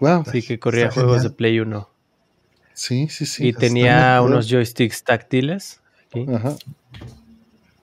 Wow. 0.00 0.24
Sí, 0.30 0.42
que 0.42 0.58
corría 0.58 0.90
juegos 0.90 1.16
genial. 1.18 1.30
de 1.30 1.36
Play 1.36 1.60
1. 1.60 1.88
Sí, 2.74 3.08
sí, 3.08 3.26
sí. 3.26 3.48
y 3.48 3.52
tenía 3.52 4.20
unos 4.22 4.48
joysticks 4.48 5.04
táctiles. 5.04 5.80
aquí, 6.08 6.26
Ajá. 6.32 6.54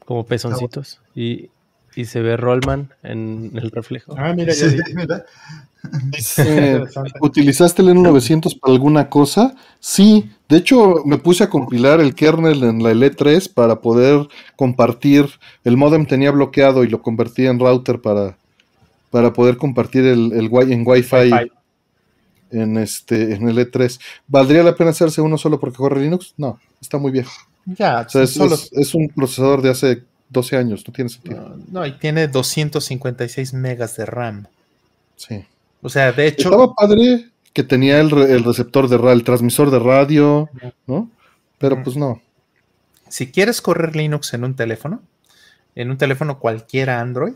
como 0.06 0.26
pezoncitos. 0.26 1.00
Y, 1.16 1.50
y 1.96 2.06
se 2.06 2.22
ve 2.22 2.36
Rollman 2.38 2.94
en 3.04 3.52
el 3.56 3.70
reflejo. 3.72 4.16
Ah, 4.18 4.34
mira, 4.36 4.54
ya 4.54 4.70
Sí, 4.70 4.76
vi. 4.76 4.94
mira. 4.96 5.24
Eh, 6.40 6.84
¿Utilizaste 7.22 7.82
el 7.82 7.90
N900 7.90 8.60
para 8.60 8.74
alguna 8.74 9.10
cosa? 9.10 9.56
Sí, 9.80 10.30
de 10.50 10.58
hecho 10.58 11.04
me 11.06 11.18
puse 11.18 11.46
a 11.46 11.50
compilar 11.50 12.02
el 12.02 12.14
kernel 12.14 12.64
en 12.64 12.84
la 12.84 12.92
L3 12.92 13.54
para 13.54 13.80
poder 13.80 14.28
compartir. 14.58 15.28
El 15.64 15.78
modem 15.78 16.06
tenía 16.06 16.32
bloqueado 16.32 16.84
y 16.84 16.90
lo 16.90 17.02
convertí 17.02 17.46
en 17.46 17.60
router 17.60 18.02
para, 18.02 18.38
para 19.12 19.32
poder 19.32 19.56
compartir 19.56 20.04
el, 20.06 20.34
el 20.34 20.50
en 20.72 20.84
Wi-Fi, 20.86 21.16
Wi-Fi. 21.32 21.52
En 22.52 22.78
este 22.78 23.34
en 23.36 23.48
el 23.50 23.58
E3. 23.58 24.00
¿Valdría 24.28 24.64
la 24.64 24.76
pena 24.76 24.92
hacerse 24.92 25.22
uno 25.22 25.38
solo 25.38 25.60
porque 25.60 25.78
corre 25.78 26.02
Linux? 26.02 26.34
No, 26.38 26.60
está 26.82 26.98
muy 26.98 27.12
viejo. 27.12 27.32
Ya, 27.66 28.02
O 28.02 28.10
sea, 28.10 28.24
es, 28.24 28.32
solo. 28.34 28.56
es- 28.56 28.72
es 28.74 28.96
un 28.96 29.10
procesador 29.10 29.62
de 29.62 29.70
hace 29.72 30.04
12 30.30 30.58
años, 30.58 30.84
no 30.88 30.94
tiene 30.94 31.10
sentido. 31.10 31.50
No, 31.50 31.64
no, 31.82 31.86
y 31.86 31.94
tiene 32.00 32.28
256 32.28 33.54
megas 33.54 33.96
de 33.98 34.06
RAM. 34.06 34.48
Sí. 35.16 35.44
O 35.82 35.90
sea, 35.90 36.12
de 36.12 36.28
hecho, 36.28 36.50
Estaba 36.50 36.74
padre 36.74 37.30
que 37.54 37.64
tenía 37.64 38.00
el, 38.00 38.12
el 38.14 38.44
receptor 38.44 38.88
de 38.88 38.98
radio, 38.98 39.12
el 39.14 39.24
transmisor 39.24 39.72
de 39.72 39.80
radio, 39.80 40.50
¿no? 40.86 41.10
Pero 41.58 41.76
Ujú. 41.76 41.84
pues 41.86 41.98
no. 41.98 42.22
si 43.10 43.32
quieres 43.32 43.62
correr 43.62 43.96
Linux 43.96 44.34
en 44.34 44.44
un 44.44 44.56
teléfono, 44.56 45.02
en 45.76 45.90
un 45.92 45.98
teléfono 45.98 46.40
cualquiera 46.40 47.00
Android, 47.00 47.36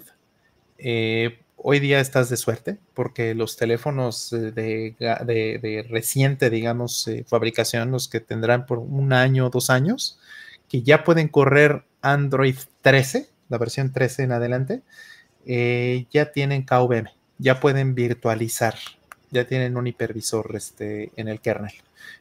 eh, 0.78 1.40
hoy 1.64 1.80
día 1.80 2.00
estás 2.00 2.30
de 2.30 2.38
suerte 2.38 2.78
porque 2.94 3.36
los 3.36 3.58
teléfonos 3.58 4.30
de 4.32 5.86
reciente, 5.90 6.50
digamos, 6.50 7.08
eh, 7.08 7.26
fabricación, 7.28 7.92
los 7.92 8.08
que 8.08 8.20
tendrán 8.20 8.66
por 8.66 8.80
un 8.80 9.14
año 9.14 9.48
o 9.48 9.50
dos 9.50 9.70
años, 9.70 10.20
que 10.68 10.82
ya 10.82 11.04
pueden 11.04 11.28
correr 11.28 11.84
Android 12.02 12.56
13, 12.82 13.30
la 13.50 13.58
versión 13.58 13.92
13 13.92 14.24
en 14.24 14.32
adelante, 14.32 14.82
eh, 15.46 16.06
ya 16.12 16.32
tienen 16.32 16.64
KVM, 16.64 17.10
ya 17.38 17.60
pueden 17.60 17.96
virtualizar, 17.96 18.76
ya 19.32 19.46
tienen 19.46 19.78
un 19.78 19.88
hipervisor 19.88 20.56
este, 20.56 21.12
en 21.16 21.28
el 21.28 21.42
kernel. 21.42 21.74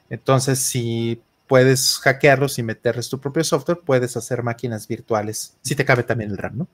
Entonces, 0.09 0.59
si 0.59 1.23
puedes 1.47 1.99
hackearlos 1.99 2.59
y 2.59 2.63
meterles 2.63 3.09
tu 3.09 3.21
propio 3.21 3.45
software, 3.45 3.81
puedes 3.85 4.17
hacer 4.17 4.43
máquinas 4.43 4.87
virtuales, 4.87 5.57
si 5.63 5.75
te 5.75 5.85
cabe 5.85 6.03
también 6.03 6.31
el 6.31 6.39
RAM, 6.39 6.59
¿no? 6.59 6.69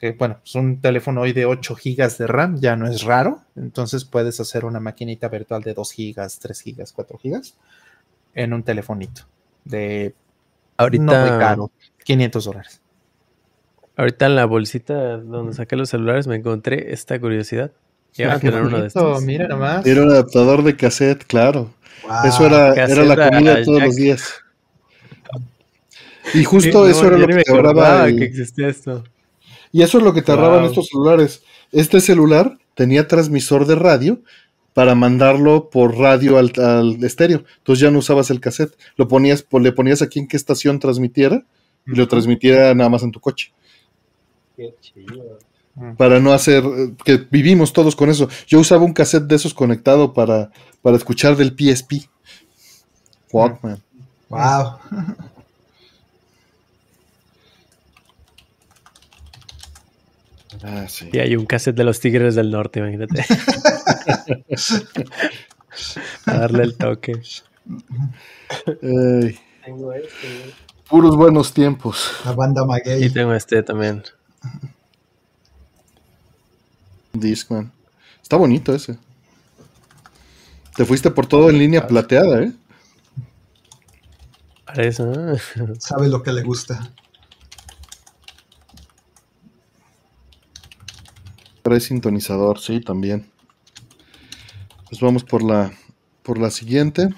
Que, 0.00 0.12
bueno, 0.12 0.38
pues 0.40 0.54
un 0.54 0.80
teléfono 0.80 1.22
hoy 1.22 1.32
de 1.32 1.44
8 1.44 1.74
GB 1.74 2.16
de 2.18 2.26
RAM 2.28 2.60
ya 2.60 2.76
no 2.76 2.86
es 2.86 3.02
raro, 3.02 3.42
entonces 3.56 4.04
puedes 4.04 4.38
hacer 4.38 4.64
una 4.64 4.78
maquinita 4.78 5.28
virtual 5.28 5.62
de 5.62 5.74
2 5.74 5.92
GB, 5.96 6.28
3 6.40 6.62
GB, 6.64 6.84
4 6.94 7.18
GB 7.22 7.40
en 8.34 8.52
un 8.52 8.62
telefonito 8.62 9.22
de 9.64 10.14
Ahorita, 10.76 11.02
no 11.02 11.12
muy 11.20 11.38
caro, 11.40 11.70
500 12.04 12.44
dólares. 12.44 12.80
ahorita 13.96 14.26
en 14.26 14.36
la 14.36 14.44
bolsita 14.44 15.16
donde 15.16 15.52
saqué 15.54 15.74
los 15.74 15.88
celulares 15.90 16.28
me 16.28 16.36
encontré 16.36 16.92
esta 16.92 17.18
curiosidad. 17.18 17.72
Ah, 18.20 18.34
a 18.34 18.40
qué 18.40 18.50
tener 18.50 18.62
uno 18.62 18.80
de 18.80 18.86
estos. 18.86 19.22
Mira 19.22 19.48
nomás. 19.48 19.84
Era 19.84 20.02
un 20.02 20.10
adaptador 20.10 20.62
de 20.62 20.76
cassette, 20.76 21.24
claro. 21.26 21.72
Wow. 22.04 22.12
Eso 22.24 22.46
era, 22.46 22.72
era 22.74 23.04
la 23.04 23.30
comida 23.30 23.56
de 23.56 23.64
todos 23.64 23.78
jack. 23.78 23.86
los 23.88 23.96
días. 23.96 24.34
Y 26.34 26.44
justo 26.44 26.84
Sí, 26.84 26.90
eso 26.92 27.02
no, 27.02 27.08
era 27.08 27.18
lo 27.18 27.26
que 27.26 27.40
acordaba 27.40 28.06
el- 28.06 28.16
que 28.18 28.24
existía 28.26 28.68
esto. 28.68 29.02
Y 29.72 29.82
eso 29.82 29.98
es 29.98 30.04
lo 30.04 30.12
que 30.14 30.22
te 30.22 30.32
ahorraban 30.32 30.60
Wow. 30.60 30.68
estos 30.68 30.88
celulares. 30.88 31.42
Este 31.72 32.00
celular 32.00 32.58
tenía 32.74 33.06
transmisor 33.08 33.66
de 33.66 33.74
radio 33.74 34.20
para 34.74 34.94
mandarlo 34.94 35.70
por 35.70 35.96
radio 35.98 36.38
al, 36.38 36.52
al 36.56 37.02
estéreo. 37.04 37.44
Entonces 37.58 37.82
ya 37.82 37.90
no 37.90 37.98
usabas 37.98 38.30
el 38.30 38.40
cassette. 38.40 38.76
Lo 38.96 39.08
ponías, 39.08 39.42
pues, 39.42 39.62
le 39.64 39.72
ponías 39.72 40.02
aquí 40.02 40.18
en 40.20 40.28
qué 40.28 40.36
estación 40.36 40.78
transmitiera 40.78 41.44
y 41.86 41.92
lo 41.96 42.06
transmitiera 42.08 42.74
nada 42.74 42.88
más 42.90 43.02
en 43.02 43.10
tu 43.12 43.20
coche. 43.20 43.52
Mm. 45.74 45.96
Para 45.96 46.18
no 46.20 46.32
hacer, 46.32 46.64
eh, 46.64 46.92
que 47.04 47.16
vivimos 47.30 47.72
todos 47.72 47.94
con 47.94 48.10
eso. 48.10 48.28
Yo 48.46 48.58
usaba 48.60 48.84
un 48.84 48.92
cassette 48.92 49.24
de 49.24 49.36
esos 49.36 49.54
conectado 49.54 50.12
para, 50.12 50.50
para 50.82 50.96
escuchar 50.96 51.36
del 51.36 51.54
PSP. 51.56 52.08
Walkman. 53.32 53.82
Wow. 54.28 54.78
Ah, 60.62 60.86
sí. 60.88 61.08
Y 61.12 61.18
hay 61.18 61.36
un 61.36 61.46
cassette 61.46 61.76
de 61.76 61.84
los 61.84 62.00
Tigres 62.00 62.34
del 62.34 62.50
Norte, 62.50 62.80
imagínate. 62.80 63.24
Para 66.24 66.38
darle 66.40 66.64
el 66.64 66.76
toque. 66.76 67.12
Ey, 68.82 69.38
puros 70.88 71.16
buenos 71.16 71.52
tiempos. 71.52 72.10
La 72.24 72.32
banda 72.32 72.62
Y 72.62 72.66
Maguey. 72.66 73.10
tengo 73.10 73.34
este 73.34 73.62
también. 73.62 74.02
Discman. 77.12 77.70
Está 78.22 78.36
bonito 78.36 78.74
ese. 78.74 78.98
Te 80.76 80.84
fuiste 80.84 81.10
por 81.10 81.26
todo 81.26 81.50
en 81.50 81.58
línea 81.58 81.86
plateada, 81.86 82.42
¿eh? 82.42 82.52
Para 84.64 84.84
eso, 84.84 85.06
¿no? 85.06 85.34
Sabe 85.78 86.08
lo 86.08 86.22
que 86.22 86.32
le 86.32 86.42
gusta. 86.42 86.92
Trae 91.68 91.80
sintonizador, 91.80 92.58
sí, 92.58 92.80
también. 92.80 93.26
Pues 94.88 95.02
vamos 95.02 95.22
por 95.22 95.42
la, 95.42 95.70
por 96.22 96.38
la 96.38 96.50
siguiente. 96.50 97.10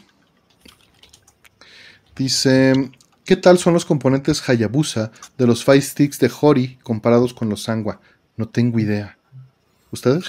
Dice, 2.17 2.91
¿qué 3.25 3.37
tal 3.37 3.59
son 3.59 3.75
los 3.75 3.85
componentes 3.85 4.49
Hayabusa 4.49 5.12
de 5.39 5.47
los 5.47 5.62
Fire 5.62 5.81
Sticks 5.81 6.19
de 6.19 6.29
Hori 6.41 6.81
comparados 6.83 7.33
con 7.33 7.49
los 7.49 7.62
Sangwa? 7.62 8.01
No 8.37 8.49
tengo 8.49 8.81
idea. 8.81 9.17
¿Ustedes? 9.93 10.25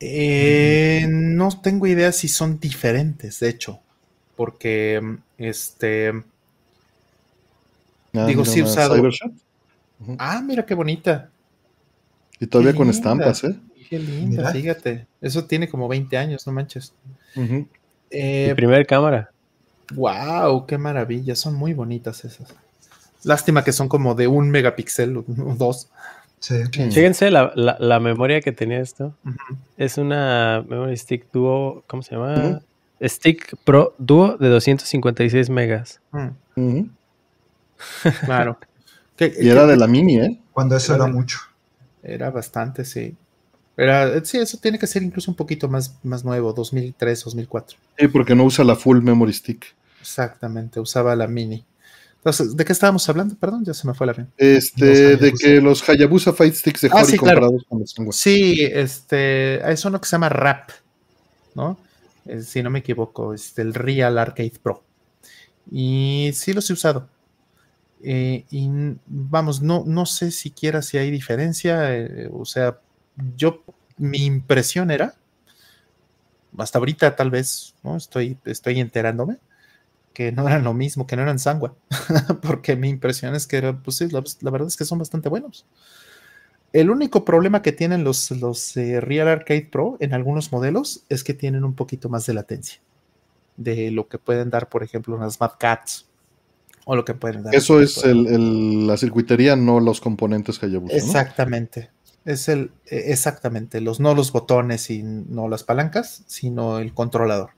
Eh, 0.00 1.06
no 1.10 1.60
tengo 1.60 1.86
idea 1.86 2.12
si 2.12 2.26
son 2.26 2.58
diferentes, 2.58 3.38
de 3.40 3.50
hecho, 3.50 3.80
porque 4.34 5.18
este, 5.36 6.24
Ah, 8.14 8.24
Digo, 8.24 8.46
sí 8.46 8.60
he 8.60 8.62
usado. 8.62 8.94
Ah, 10.18 10.40
mira 10.42 10.64
qué 10.64 10.72
bonita, 10.72 11.30
Y 12.40 12.46
todavía 12.46 12.72
Qué 12.72 12.78
con 12.78 12.86
linda. 12.88 12.98
estampas, 12.98 13.44
¿eh? 13.44 13.54
qué 13.88 13.98
linda, 13.98 14.42
Mira. 14.42 14.50
fíjate, 14.52 15.06
eso 15.20 15.44
tiene 15.44 15.68
como 15.68 15.86
20 15.88 16.16
años, 16.16 16.46
no 16.46 16.52
manches. 16.52 16.92
Ujú. 17.36 17.52
Mi 17.54 17.66
Eh, 18.10 18.52
primer 18.56 18.86
cámara. 18.86 19.30
wow, 19.94 20.66
qué 20.66 20.78
maravilla, 20.78 21.34
son 21.36 21.54
muy 21.54 21.74
bonitas 21.74 22.24
esas. 22.24 22.54
Lástima 23.24 23.62
que 23.64 23.72
son 23.72 23.88
como 23.88 24.14
de 24.14 24.26
un 24.28 24.48
megapíxel 24.50 25.16
o 25.18 25.24
dos. 25.58 25.88
Sí. 26.38 26.54
Sí. 26.72 26.90
Fíjense 26.90 27.30
la, 27.30 27.52
la- 27.54 27.76
la 27.78 28.00
memoria 28.00 28.40
que 28.40 28.52
tenía 28.52 28.80
esto. 28.80 29.14
Ujú. 29.26 29.56
Es 29.76 29.98
una 29.98 30.64
Memory 30.66 30.96
Stick 30.96 31.26
Duo, 31.32 31.84
¿cómo 31.86 32.02
se 32.02 32.14
llama? 32.14 32.34
Ujú. 32.38 32.60
Stick 33.08 33.56
Pro 33.64 33.94
Duo 33.98 34.36
de 34.38 34.48
256 34.48 35.50
megas. 35.50 36.00
Mm, 36.12 36.28
Ujú. 36.56 36.88
claro. 38.24 38.58
Que- 39.16 39.34
Y 39.38 39.50
era 39.50 39.62
que- 39.62 39.72
de 39.72 39.76
la 39.76 39.86
mini, 39.86 40.16
¿eh? 40.18 40.40
Cuando 40.52 40.76
eso 40.76 40.94
era 40.94 41.04
Claro. 41.04 41.12
mucho. 41.18 41.38
Era 42.02 42.30
bastante, 42.30 42.84
sí. 42.84 43.14
Era, 43.76 44.22
sí, 44.24 44.38
eso 44.38 44.58
tiene 44.58 44.78
que 44.78 44.86
ser 44.86 45.02
incluso 45.02 45.30
un 45.30 45.36
poquito 45.36 45.68
más, 45.68 45.98
más 46.02 46.24
nuevo, 46.24 46.52
2003, 46.52 47.24
2004. 47.24 47.78
Sí, 47.98 48.08
porque 48.08 48.34
no 48.34 48.44
usa 48.44 48.64
la 48.64 48.76
full 48.76 49.00
memory 49.00 49.32
stick. 49.32 49.74
Exactamente, 50.00 50.80
usaba 50.80 51.14
la 51.16 51.26
mini. 51.26 51.64
Entonces, 52.16 52.54
¿de 52.54 52.64
qué 52.66 52.72
estábamos 52.72 53.08
hablando? 53.08 53.34
Perdón, 53.36 53.64
ya 53.64 53.72
se 53.72 53.86
me 53.86 53.94
fue 53.94 54.06
la 54.06 54.12
bien. 54.12 54.28
Este, 54.36 55.16
de 55.16 55.32
que 55.32 55.60
los 55.60 55.86
Hayabusa 55.88 56.34
Fight 56.34 56.54
Sticks 56.54 56.82
de 56.82 56.90
Ah, 56.92 57.04
sí, 57.04 57.16
claro. 57.16 57.40
comparados 57.40 57.64
con 57.66 57.78
los 57.80 57.90
Sangwa. 57.92 58.12
Sí, 58.12 58.60
este, 58.60 59.70
es 59.72 59.84
uno 59.86 59.98
que 59.98 60.06
se 60.06 60.12
llama 60.12 60.28
RAP, 60.28 60.70
¿no? 61.54 61.78
Eh, 62.26 62.42
si 62.42 62.62
no 62.62 62.68
me 62.68 62.80
equivoco, 62.80 63.32
es 63.32 63.58
el 63.58 63.72
Real 63.72 64.18
Arcade 64.18 64.52
Pro. 64.62 64.84
Y 65.70 66.30
sí 66.34 66.52
los 66.52 66.68
he 66.68 66.74
usado. 66.74 67.08
Eh, 68.02 68.44
y 68.50 68.70
vamos, 69.06 69.60
no, 69.60 69.84
no 69.86 70.06
sé 70.06 70.30
siquiera 70.30 70.82
si 70.82 70.98
hay 70.98 71.10
diferencia. 71.10 71.96
Eh, 71.96 72.28
o 72.32 72.44
sea, 72.44 72.78
yo, 73.36 73.62
mi 73.96 74.24
impresión 74.24 74.90
era, 74.90 75.14
hasta 76.58 76.78
ahorita 76.78 77.16
tal 77.16 77.30
vez, 77.30 77.74
¿no? 77.82 77.96
Estoy, 77.96 78.38
estoy 78.44 78.80
enterándome, 78.80 79.38
que 80.14 80.32
no 80.32 80.46
eran 80.48 80.64
lo 80.64 80.74
mismo, 80.74 81.06
que 81.06 81.16
no 81.16 81.22
eran 81.22 81.38
sangua. 81.38 81.74
Porque 82.42 82.76
mi 82.76 82.88
impresión 82.88 83.34
es 83.34 83.46
que, 83.46 83.72
pues 83.72 83.98
sí, 83.98 84.08
la, 84.10 84.50
verdad 84.50 84.68
es 84.68 84.76
que 84.76 84.84
son 84.84 84.98
bastante 84.98 85.28
buenos. 85.28 85.66
El 86.72 86.90
único 86.90 87.24
problema 87.24 87.62
que 87.62 87.72
tienen 87.72 88.04
los, 88.04 88.30
los 88.30 88.76
eh, 88.76 89.00
Real 89.00 89.28
Arcade 89.28 89.68
Pro 89.70 89.96
en 90.00 90.14
algunos 90.14 90.52
modelos 90.52 91.04
es 91.08 91.24
que 91.24 91.34
tienen 91.34 91.64
un 91.64 91.74
poquito 91.74 92.08
más 92.08 92.26
de 92.26 92.34
latencia 92.34 92.80
de 93.56 93.90
lo 93.90 94.08
que 94.08 94.18
pueden 94.18 94.48
dar, 94.48 94.68
por 94.68 94.82
ejemplo, 94.82 95.14
unas 95.14 95.38
Mad 95.38 95.52
Cats 95.58 96.09
o 96.84 96.96
lo 96.96 97.04
que 97.04 97.14
pueden 97.14 97.42
dar. 97.42 97.54
Eso 97.54 97.80
es 97.80 98.04
la 98.04 98.96
circuitería, 98.96 99.56
no 99.56 99.80
los 99.80 100.00
componentes 100.00 100.58
que 100.58 100.66
Hayabusa. 100.66 100.96
Exactamente. 100.96 101.90
Es 102.24 102.48
el, 102.48 102.70
e, 102.86 103.12
exactamente, 103.12 103.80
los, 103.80 104.00
no 104.00 104.14
los 104.14 104.32
botones 104.32 104.90
y 104.90 105.02
no 105.02 105.48
las 105.48 105.64
palancas, 105.64 106.22
sino 106.26 106.78
el 106.78 106.92
controlador. 106.92 107.50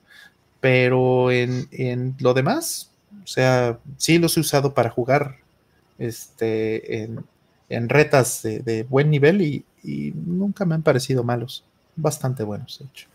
Pero 0.61 1.31
en, 1.31 2.15
lo 2.19 2.33
demás, 2.33 2.91
o 3.23 3.27
sea, 3.27 3.79
sí 3.97 4.17
los 4.17 4.37
he 4.37 4.39
usado 4.39 4.73
para 4.73 4.89
jugar 4.89 5.37
este, 5.97 7.03
en, 7.03 7.89
retas 7.89 8.43
de, 8.43 8.85
buen 8.89 9.09
nivel 9.09 9.41
y, 9.41 9.65
y, 9.83 10.11
nunca 10.15 10.63
me 10.63 10.75
han 10.75 10.83
parecido 10.83 11.23
malos. 11.23 11.65
Bastante 11.95 12.43
buenos, 12.43 12.79
de 12.79 12.85
hecho. 12.85 13.07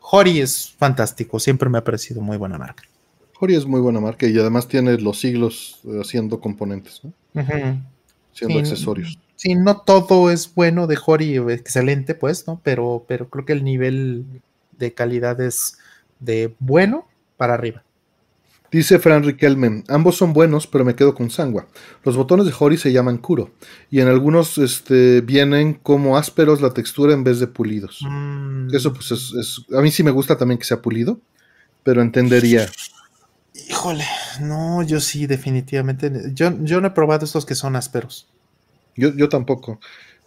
Hori 0.00 0.40
es 0.40 0.74
fantástico, 0.78 1.38
siempre 1.40 1.68
me 1.68 1.78
ha 1.78 1.84
parecido 1.84 2.20
muy 2.20 2.36
buena 2.36 2.58
marca. 2.58 2.84
Hori 3.38 3.54
es 3.54 3.66
muy 3.66 3.80
buena 3.80 4.00
marca 4.00 4.26
y 4.26 4.38
además 4.38 4.68
tiene 4.68 4.98
los 4.98 5.20
siglos 5.20 5.80
eh, 5.84 6.00
haciendo 6.00 6.40
componentes, 6.40 7.02
¿no? 7.04 7.12
Haciendo 8.32 8.58
accesorios. 8.58 9.18
Sí, 9.36 9.54
no 9.54 9.78
todo 9.78 10.30
es 10.30 10.54
bueno 10.54 10.86
de 10.86 10.98
Hori, 11.04 11.36
excelente, 11.36 12.14
pues, 12.14 12.46
¿no? 12.46 12.60
Pero, 12.62 13.04
pero 13.06 13.28
creo 13.28 13.44
que 13.44 13.52
el 13.52 13.64
nivel 13.64 14.24
de 14.78 14.94
calidad 14.94 15.40
es 15.40 15.78
de 16.20 16.54
bueno 16.58 17.06
para 17.36 17.54
arriba. 17.54 17.82
Dice 18.70 18.98
Fran 18.98 19.22
Riquelme, 19.22 19.84
ambos 19.88 20.16
son 20.16 20.32
buenos, 20.32 20.66
pero 20.66 20.84
me 20.84 20.94
quedo 20.94 21.14
con 21.14 21.30
Sangua. 21.30 21.66
Los 22.02 22.16
botones 22.16 22.46
de 22.46 22.54
Hori 22.58 22.76
se 22.76 22.92
llaman 22.92 23.18
Kuro, 23.18 23.50
y 23.90 24.00
en 24.00 24.08
algunos 24.08 24.58
este, 24.58 25.20
vienen 25.20 25.74
como 25.74 26.16
ásperos 26.16 26.60
la 26.60 26.74
textura 26.74 27.14
en 27.14 27.22
vez 27.22 27.38
de 27.38 27.46
pulidos. 27.46 28.00
Mm. 28.02 28.74
Eso 28.74 28.92
pues 28.92 29.12
es, 29.12 29.62
A 29.72 29.80
mí 29.80 29.90
sí 29.90 30.02
me 30.02 30.10
gusta 30.10 30.36
también 30.36 30.58
que 30.58 30.64
sea 30.64 30.82
pulido, 30.82 31.20
pero 31.84 32.02
entendería. 32.02 32.68
Híjole, 33.76 34.04
no, 34.40 34.82
yo 34.82 35.00
sí, 35.00 35.26
definitivamente. 35.26 36.10
Yo, 36.32 36.50
yo 36.62 36.80
no 36.80 36.86
he 36.86 36.90
probado 36.92 37.26
estos 37.26 37.44
que 37.44 37.54
son 37.54 37.76
ásperos. 37.76 38.26
Yo, 38.96 39.14
yo 39.14 39.28
tampoco, 39.28 39.78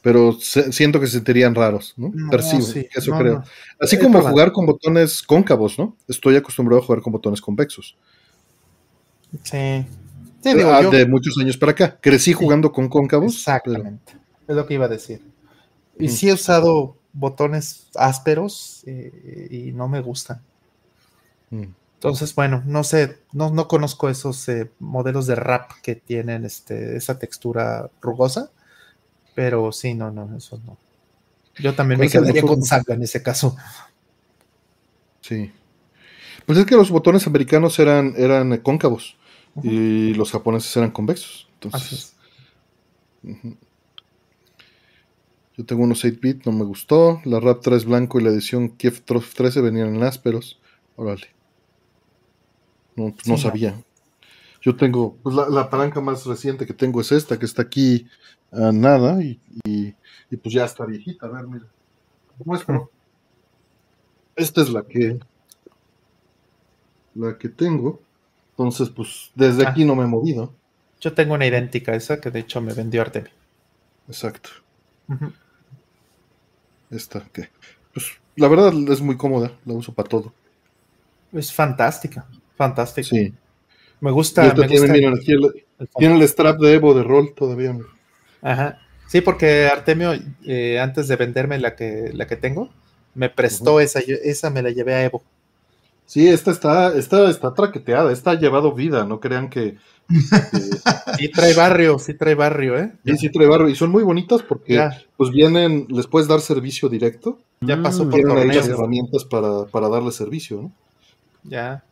pero 0.03 0.33
siento 0.33 0.99
que 0.99 1.07
se 1.07 1.13
sentirían 1.13 1.55
raros, 1.55 1.95
¿no? 1.97 2.11
Percibo, 2.29 2.63
eso 2.93 3.11
creo. 3.17 3.43
Así 3.79 3.97
como 3.97 4.21
jugar 4.21 4.51
con 4.51 4.67
botones 4.67 5.23
cóncavos, 5.23 5.79
¿no? 5.79 5.97
Estoy 6.07 6.35
acostumbrado 6.35 6.79
a 6.79 6.85
jugar 6.85 7.01
con 7.01 7.11
botones 7.11 7.41
convexos. 7.41 7.97
Sí. 9.41 9.57
Ah, 10.45 10.83
de 10.91 11.07
muchos 11.07 11.35
años 11.39 11.57
para 11.57 11.71
acá. 11.71 11.97
Crecí 11.99 12.33
jugando 12.33 12.71
con 12.71 12.87
cóncavos. 12.87 13.33
Exactamente. 13.33 14.13
Es 14.47 14.55
lo 14.55 14.67
que 14.67 14.75
iba 14.75 14.85
a 14.85 14.89
decir. 14.89 15.23
Y 15.97 16.05
mm. 16.05 16.09
sí 16.09 16.29
he 16.29 16.33
usado 16.33 16.97
botones 17.13 17.87
ásperos 17.95 18.83
eh, 18.85 19.47
y 19.49 19.71
no 19.71 19.87
me 19.87 20.01
gustan. 20.01 20.39
Mm. 21.49 21.65
Entonces, 21.99 22.33
bueno, 22.33 22.63
no 22.65 22.85
sé, 22.85 23.17
no, 23.33 23.49
no 23.51 23.67
conozco 23.67 24.07
esos 24.07 24.47
eh, 24.47 24.71
modelos 24.79 25.27
de 25.27 25.35
rap 25.35 25.69
que 25.83 25.95
tienen 25.95 26.45
este, 26.45 26.95
esa 26.95 27.19
textura 27.19 27.91
rugosa, 27.99 28.51
pero 29.35 29.73
sí, 29.73 29.95
no, 29.95 30.09
no, 30.09 30.37
eso 30.37 30.61
no. 30.65 30.77
Yo 31.57 31.75
también 31.75 31.99
me 31.99 32.07
quedaría 32.07 32.41
con 32.41 32.63
saga 32.63 32.93
en 32.93 33.03
ese 33.03 33.21
caso. 33.21 33.57
Sí. 35.19 35.51
Pues 36.45 36.57
es 36.57 36.65
que 36.65 36.77
los 36.77 36.89
botones 36.89 37.27
americanos 37.27 37.77
eran, 37.79 38.13
eran 38.15 38.59
cóncavos 38.59 39.17
y 39.61 40.13
los 40.13 40.31
japoneses 40.31 40.77
eran 40.77 40.91
convexos. 40.91 41.49
Entonces, 41.55 42.15
yo 45.57 45.65
tengo 45.65 45.83
unos 45.83 46.05
8-bit, 46.05 46.45
no 46.45 46.53
me 46.53 46.63
gustó. 46.63 47.19
La 47.25 47.41
RAP 47.41 47.59
3 47.59 47.83
blanco 47.83 48.21
y 48.21 48.23
la 48.23 48.29
edición 48.29 48.69
Kiev 48.69 49.01
13 49.01 49.59
venían 49.59 49.93
en 49.93 50.03
ásperos. 50.03 50.61
Órale. 50.95 51.38
No, 52.99 53.15
no 53.25 53.37
sabía. 53.37 53.81
Yo 54.61 54.75
tengo, 54.75 55.15
pues 55.23 55.33
la, 55.33 55.69
palanca 55.69 56.01
más 56.01 56.25
reciente 56.25 56.65
que 56.65 56.73
tengo 56.73 56.99
es 56.99 57.13
esta, 57.13 57.39
que 57.39 57.45
está 57.45 57.61
aquí 57.61 58.07
a 58.51 58.73
nada 58.73 59.23
y, 59.23 59.39
y, 59.63 59.95
pues 60.37 60.53
ya 60.53 60.65
está 60.65 60.85
viejita. 60.85 61.27
A 61.27 61.29
ver, 61.29 61.47
mira. 61.47 61.65
Muestro. 62.43 62.91
Esta 64.35 64.61
es 64.61 64.69
la 64.69 64.83
que 64.83 65.17
la 67.15 67.37
que 67.37 67.47
tengo. 67.47 68.01
Entonces, 68.51 68.89
pues 68.89 69.31
desde 69.33 69.65
aquí 69.65 69.83
ah. 69.83 69.85
no 69.85 69.95
me 69.95 70.03
he 70.03 70.07
movido. 70.07 70.53
Yo 70.99 71.13
tengo 71.13 71.35
una 71.35 71.45
idéntica 71.45 71.95
esa 71.95 72.19
que 72.19 72.31
de 72.31 72.39
hecho 72.39 72.59
me 72.59 72.73
vendió 72.73 73.01
Artemio. 73.01 73.31
Exacto. 74.09 74.49
Esta 76.89 77.21
que, 77.31 77.49
pues 77.93 78.19
la 78.35 78.49
verdad 78.49 78.73
es 78.89 79.01
muy 79.01 79.15
cómoda, 79.15 79.53
la 79.65 79.73
uso 79.73 79.93
para 79.93 80.09
todo. 80.09 80.33
Es 81.31 81.53
fantástica, 81.53 82.27
fantástica. 82.59 83.07
Sí. 83.07 83.33
Me 84.01 84.11
gusta. 84.11 84.53
Me 84.53 84.67
tiene, 84.67 86.15
el, 86.15 86.27
strap 86.27 86.59
de 86.59 86.73
Evo 86.73 86.93
de 86.93 87.03
rol 87.03 87.33
todavía. 87.33 87.75
Ajá. 88.41 88.79
Sí, 89.07 89.21
porque 89.21 89.67
Artemio, 89.67 90.11
eh, 90.45 90.79
antes 90.79 91.07
de 91.07 91.15
venderme 91.15 91.57
la 91.57 91.75
que, 91.75 92.11
la 92.13 92.27
que 92.27 92.35
tengo, 92.35 92.69
me 93.15 93.29
prestó 93.29 93.79
esa, 93.79 93.99
esa 93.99 94.49
me 94.49 94.61
la 94.61 94.71
llevé 94.71 94.93
a 94.93 95.05
Evo. 95.05 95.23
Sí, 96.05 96.27
esta 96.27 96.51
está, 96.51 96.95
esta 96.97 97.29
está 97.29 97.53
traqueteada, 97.53 98.11
esta 98.11 98.31
ha 98.31 98.39
llevado 98.39 98.73
vida, 98.73 99.05
no 99.05 99.19
crean 99.19 99.49
que, 99.49 99.77
sí 101.19 101.29
trae 101.29 101.53
barrio, 101.53 101.99
sí 101.99 102.15
trae 102.15 102.33
barrio, 102.33 102.77
¿eh? 102.77 102.91
Sí, 103.05 103.17
sí 103.17 103.29
trae 103.29 103.47
barrio, 103.47 103.69
y 103.69 103.75
son 103.75 103.91
muy 103.91 104.03
bonitas 104.03 104.41
porque 104.41 104.89
pues 105.15 105.29
vienen, 105.29 105.85
les 105.89 106.07
puedes 106.07 106.27
dar 106.27 106.41
servicio 106.41 106.89
directo. 106.89 107.39
Ya 107.61 107.81
pasó 107.81 108.09
por 108.09 108.21
Tienen 108.21 108.49
ahí 108.49 108.57
herramientas 108.57 109.25
para, 109.25 109.65
para, 109.65 109.89
darle 109.89 110.11
servicio, 110.11 110.61
¿no? 110.61 110.71
Ya. 111.43 111.83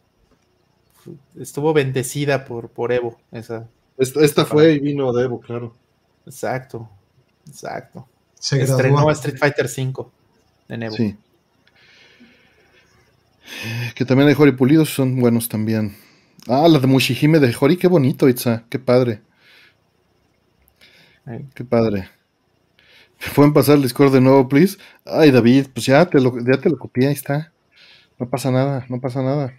Estuvo 1.40 1.74
bendecida 1.74 2.46
por, 2.46 2.70
por 2.70 2.92
Evo, 2.92 3.20
esa. 3.32 3.68
Esta, 3.98 4.46
fue 4.46 4.74
y 4.74 4.80
vino 4.80 5.12
de 5.12 5.26
Evo, 5.26 5.40
claro. 5.40 5.76
Exacto, 6.26 6.90
exacto. 7.48 8.08
Se 8.36 8.62
Estrenó 8.62 9.10
Street 9.12 9.38
Fighter 9.38 9.66
V 9.66 10.06
en 10.70 10.84
Evo. 10.84 10.96
Sí. 10.96 11.18
Que 13.96 14.06
también 14.06 14.30
hay 14.30 14.36
Hori 14.38 14.52
pulidos, 14.52 14.94
son 14.94 15.20
buenos 15.20 15.50
también. 15.50 15.96
Ah, 16.48 16.68
la 16.68 16.80
de 16.80 16.88
Mushihime 16.88 17.40
de 17.40 17.56
Hori, 17.60 17.78
qué 17.78 17.88
bonito, 17.88 18.30
Itza, 18.30 18.64
qué 18.70 18.80
padre. 18.80 19.22
Qué 21.54 21.66
padre. 21.66 22.10
¿Pueden 23.36 23.52
pasar 23.52 23.76
el 23.76 23.82
Discord 23.82 24.14
de 24.14 24.22
nuevo, 24.22 24.48
please? 24.48 24.78
Ay, 25.04 25.32
David, 25.32 25.68
pues 25.74 25.86
ya 25.88 26.06
te 26.06 26.22
lo, 26.22 26.38
ya 26.40 26.58
te 26.60 26.70
lo 26.70 26.78
copié, 26.78 27.08
ahí 27.08 27.14
está. 27.14 27.52
No 28.20 28.30
pasa 28.30 28.52
nada, 28.52 28.86
no 28.90 29.02
pasa 29.02 29.22
nada. 29.22 29.54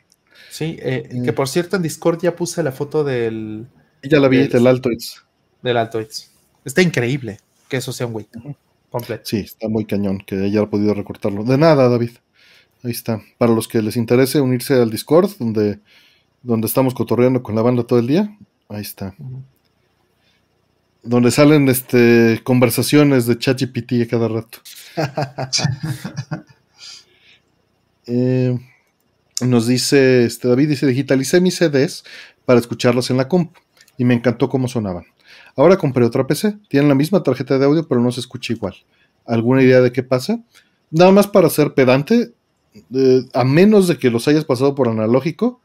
Sí, 0.51 0.77
eh, 0.81 1.09
que 1.25 1.33
por 1.33 1.49
cierto 1.49 1.77
en 1.77 1.83
Discord 1.83 2.21
ya 2.23 2.35
puse 2.35 2.63
la 2.63 2.73
foto 2.73 3.05
del... 3.05 3.67
Ya 4.03 4.19
la 4.21 4.29
vi, 4.29 4.47
del, 4.49 4.67
Altoids. 4.67 5.25
Del 5.63 5.77
Altoids. 5.77 6.33
Está 6.65 6.83
increíble 6.83 7.39
que 7.69 7.77
eso 7.79 7.93
sea 7.93 8.07
un 8.07 8.13
güey 8.13 8.27
completo. 8.91 9.23
Sí, 9.25 9.39
está 9.39 9.69
muy 9.69 9.85
cañón 9.85 10.19
que 10.27 10.37
haya 10.37 10.67
podido 10.67 10.95
recortarlo. 10.95 11.45
De 11.45 11.59
nada, 11.59 11.89
David. 11.89 12.11
Ahí 12.83 12.93
está. 12.93 13.23
Para 13.39 13.53
los 13.53 13.69
que 13.69 13.83
les 13.83 13.97
interese 13.97 14.41
unirse 14.41 14.75
al 14.75 14.91
Discord, 14.91 15.31
donde, 15.39 15.81
donde 16.43 16.67
estamos 16.67 16.95
cotorreando 16.95 17.43
con 17.43 17.55
la 17.55 17.63
banda 17.63 17.85
todo 17.85 17.99
el 17.99 18.07
día, 18.07 18.37
ahí 18.69 18.83
está. 18.83 19.15
Donde 21.03 21.31
salen 21.31 21.69
este, 21.69 22.41
conversaciones 22.45 23.27
de 23.27 23.39
ChatGPT 23.39 24.03
a 24.03 24.09
cada 24.09 24.29
rato. 24.29 24.59
Eh, 28.11 28.59
nos 29.41 29.67
dice, 29.67 30.25
este, 30.25 30.49
David 30.49 30.71
dice, 30.71 30.87
digitalicé 30.87 31.41
mis 31.41 31.57
CDs 31.57 32.05
para 32.45 32.61
escucharlos 32.61 33.11
en 33.11 33.17
la 33.17 33.29
comp 33.29 33.57
y 33.97 34.05
me 34.05 34.15
encantó 34.15 34.49
cómo 34.49 34.69
sonaban. 34.69 35.05
Ahora 35.57 35.77
compré 35.77 36.05
otra 36.05 36.27
PC, 36.27 36.59
tienen 36.69 36.89
la 36.89 36.95
misma 36.95 37.23
tarjeta 37.23 37.59
de 37.59 37.65
audio 37.65 37.87
pero 37.89 38.01
no 38.01 38.13
se 38.13 38.21
escucha 38.21 38.53
igual. 38.53 38.75
¿Alguna 39.27 39.63
idea 39.63 39.81
de 39.81 39.93
qué 39.93 40.03
pasa? 40.03 40.41
Nada 40.91 41.13
más 41.13 41.27
para 41.27 41.51
ser 41.51 41.75
pedante, 41.75 42.33
a 43.35 43.45
menos 43.45 43.89
de 43.89 43.99
que 43.99 44.11
los 44.11 44.27
hayas 44.29 44.45
pasado 44.45 44.75
por 44.75 44.89
analógico, 44.89 45.61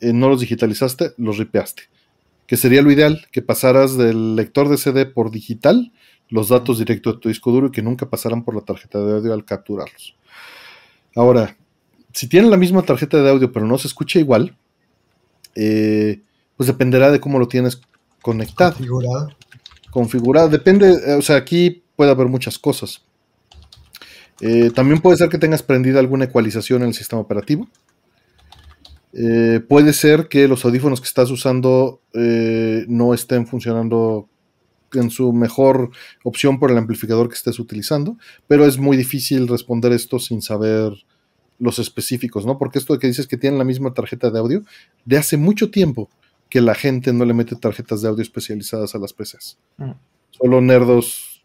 eh, 0.00 0.12
no 0.12 0.28
los 0.28 0.40
digitalizaste, 0.40 1.12
los 1.16 1.38
ripeaste. 1.38 1.84
Que 2.46 2.56
sería 2.56 2.82
lo 2.82 2.90
ideal, 2.90 3.26
que 3.32 3.42
pasaras 3.42 3.96
del 3.96 4.36
lector 4.36 4.68
de 4.68 4.78
CD 4.78 5.06
por 5.06 5.30
digital 5.30 5.92
los 6.28 6.48
datos 6.48 6.78
directos 6.78 7.14
de 7.14 7.20
tu 7.20 7.28
disco 7.28 7.52
duro 7.52 7.68
y 7.68 7.70
que 7.70 7.82
nunca 7.82 8.08
pasaran 8.08 8.44
por 8.44 8.54
la 8.54 8.62
tarjeta 8.62 8.98
de 9.00 9.14
audio 9.14 9.32
al 9.32 9.44
capturarlos. 9.44 10.16
Ahora, 11.14 11.56
si 12.16 12.28
tienen 12.28 12.50
la 12.50 12.56
misma 12.56 12.80
tarjeta 12.80 13.22
de 13.22 13.28
audio 13.28 13.52
pero 13.52 13.66
no 13.66 13.76
se 13.76 13.88
escucha 13.88 14.18
igual, 14.18 14.56
eh, 15.54 16.22
pues 16.56 16.66
dependerá 16.66 17.10
de 17.10 17.20
cómo 17.20 17.38
lo 17.38 17.46
tienes 17.46 17.82
conectado. 18.22 18.72
Configurado. 18.72 19.28
Configurado, 19.90 20.48
depende, 20.48 20.92
eh, 20.92 21.12
o 21.12 21.20
sea, 21.20 21.36
aquí 21.36 21.82
puede 21.94 22.10
haber 22.10 22.28
muchas 22.28 22.58
cosas. 22.58 23.02
Eh, 24.40 24.70
también 24.70 25.02
puede 25.02 25.18
ser 25.18 25.28
que 25.28 25.36
tengas 25.36 25.62
prendida 25.62 25.98
alguna 25.98 26.24
ecualización 26.24 26.80
en 26.80 26.88
el 26.88 26.94
sistema 26.94 27.20
operativo. 27.20 27.68
Eh, 29.12 29.60
puede 29.68 29.92
ser 29.92 30.28
que 30.28 30.48
los 30.48 30.64
audífonos 30.64 31.02
que 31.02 31.08
estás 31.08 31.30
usando 31.30 32.00
no 32.14 33.12
estén 33.12 33.46
funcionando 33.46 34.26
en 34.94 35.10
su 35.10 35.34
mejor 35.34 35.90
opción 36.24 36.58
por 36.58 36.70
el 36.70 36.78
amplificador 36.78 37.28
que 37.28 37.34
estés 37.34 37.58
utilizando, 37.58 38.16
pero 38.46 38.64
es 38.64 38.78
muy 38.78 38.96
difícil 38.96 39.48
responder 39.48 39.92
esto 39.92 40.18
sin 40.18 40.40
saber 40.40 40.94
los 41.58 41.78
específicos, 41.78 42.44
¿no? 42.46 42.58
Porque 42.58 42.78
esto 42.78 42.92
de 42.92 42.98
que 42.98 43.06
dices 43.06 43.26
que 43.26 43.36
tienen 43.36 43.58
la 43.58 43.64
misma 43.64 43.94
tarjeta 43.94 44.30
de 44.30 44.38
audio, 44.38 44.62
de 45.04 45.16
hace 45.16 45.36
mucho 45.36 45.70
tiempo 45.70 46.08
que 46.50 46.60
la 46.60 46.74
gente 46.74 47.12
no 47.12 47.24
le 47.24 47.34
mete 47.34 47.56
tarjetas 47.56 48.02
de 48.02 48.08
audio 48.08 48.22
especializadas 48.22 48.94
a 48.94 48.98
las 48.98 49.12
PCs. 49.12 49.58
Mm. 49.78 49.90
Solo 50.30 50.60
nerdos 50.60 51.42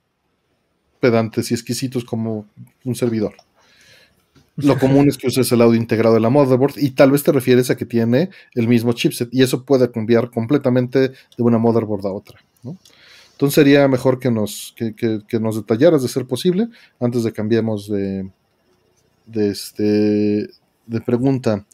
pedantes 1.00 1.50
y 1.52 1.54
exquisitos 1.54 2.04
como 2.06 2.46
un 2.84 2.96
servidor. 2.96 3.34
Lo 4.58 4.78
común 4.78 5.08
es 5.08 5.18
que 5.18 5.28
uses 5.28 5.52
el 5.52 5.62
audio 5.62 5.80
integrado 5.80 6.14
de 6.14 6.20
la 6.22 6.30
motherboard 6.30 6.74
y 6.78 6.92
tal 6.92 7.10
vez 7.12 7.24
te 7.24 7.32
refieres 7.32 7.70
a 7.72 7.78
que 7.78 7.86
tiene 7.86 8.30
el 8.54 8.68
mismo 8.68 8.94
chipset 8.94 9.30
y 9.32 9.42
eso 9.42 9.64
puede 9.66 9.90
cambiar 9.90 10.30
completamente 10.30 11.00
de 11.10 11.14
una 11.40 11.58
motherboard 11.58 12.06
a 12.06 12.12
otra. 12.12 12.40
¿no? 12.62 12.78
Entonces 13.32 13.56
sería 13.56 13.88
mejor 13.88 14.20
que 14.20 14.30
nos, 14.30 14.74
que, 14.76 14.94
que- 14.94 15.22
que 15.28 15.40
nos 15.40 15.56
detallaras 15.56 16.04
de 16.04 16.10
ser 16.10 16.28
posible 16.28 16.68
antes 17.00 17.24
de 17.24 17.32
cambiemos 17.32 17.90
de, 17.90 18.30
de, 19.26 19.50
este, 19.50 20.50
de 20.86 21.02
pregunta. 21.06 21.66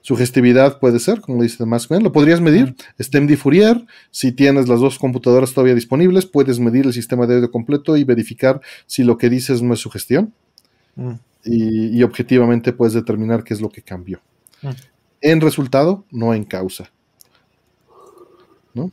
Sugestividad 0.00 0.78
puede 0.78 1.00
ser, 1.00 1.20
como 1.20 1.42
dice 1.42 1.66
Maskman, 1.66 2.02
lo 2.02 2.12
podrías 2.12 2.40
medir. 2.40 2.76
STEMD 3.00 3.36
Fourier, 3.36 3.84
si 4.12 4.30
tienes 4.30 4.68
las 4.68 4.80
dos 4.80 4.98
computadoras 4.98 5.52
todavía 5.52 5.74
disponibles, 5.74 6.26
puedes 6.26 6.60
medir 6.60 6.86
el 6.86 6.92
sistema 6.92 7.26
de 7.26 7.36
audio 7.36 7.50
completo 7.50 7.96
y 7.96 8.04
verificar 8.04 8.60
si 8.86 9.02
lo 9.02 9.18
que 9.18 9.28
dices 9.28 9.62
no 9.62 9.74
es 9.74 9.80
sugestión 9.80 10.32
Mm. 10.96 11.12
y, 11.44 11.98
y 11.98 12.02
objetivamente 12.02 12.72
puedes 12.72 12.94
determinar 12.94 13.44
qué 13.44 13.54
es 13.54 13.60
lo 13.60 13.68
que 13.68 13.82
cambió. 13.82 14.20
Mm. 14.62 14.70
En 15.20 15.40
resultado, 15.40 16.04
no 16.10 16.34
en 16.34 16.44
causa. 16.44 16.90
¿No? 18.74 18.90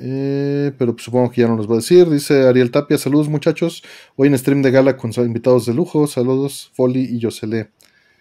Eh, 0.00 0.72
pero 0.78 0.92
pues, 0.92 1.04
supongo 1.04 1.30
que 1.30 1.40
ya 1.40 1.48
no 1.48 1.56
nos 1.56 1.68
va 1.68 1.74
a 1.74 1.76
decir. 1.78 2.08
Dice 2.08 2.46
Ariel 2.46 2.70
Tapia, 2.70 2.96
saludos 2.98 3.28
muchachos. 3.28 3.82
Hoy 4.16 4.28
en 4.28 4.38
stream 4.38 4.62
de 4.62 4.70
gala 4.70 4.96
con 4.96 5.10
invitados 5.16 5.66
de 5.66 5.74
lujo. 5.74 6.06
Saludos, 6.06 6.70
Folly 6.74 7.00
y 7.00 7.18
Yosele. 7.18 7.70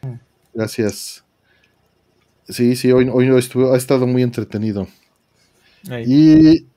Mm. 0.01 0.14
Gracias. 0.56 1.23
Sí, 2.49 2.75
sí, 2.75 2.91
hoy, 2.91 3.09
hoy 3.09 3.27
estuvo- 3.38 3.73
ha 3.73 3.77
estado 3.77 4.07
muy 4.07 4.23
entretenido. 4.23 4.88
Ahí. 5.89 6.03
Y 6.07 6.67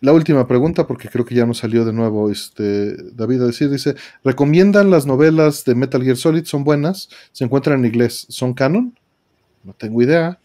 la 0.00 0.12
última 0.12 0.46
pregunta, 0.48 0.86
porque 0.86 1.08
creo 1.08 1.26
que 1.26 1.34
ya 1.34 1.44
nos 1.44 1.58
salió 1.58 1.84
de 1.84 1.92
nuevo 1.92 2.30
este 2.30 2.96
David 3.12 3.42
a 3.42 3.46
decir, 3.46 3.68
dice, 3.68 3.96
¿recomiendan 4.24 4.90
las 4.90 5.04
novelas 5.06 5.64
de 5.64 5.74
Metal 5.74 6.02
Gear 6.02 6.16
Solid? 6.16 6.44
¿Son 6.44 6.64
buenas? 6.64 7.10
¿Se 7.32 7.44
encuentran 7.44 7.80
en 7.80 7.86
inglés? 7.86 8.24
¿Son 8.30 8.54
canon? 8.54 8.98
No 9.62 9.74
tengo 9.74 10.00
idea. 10.00 10.40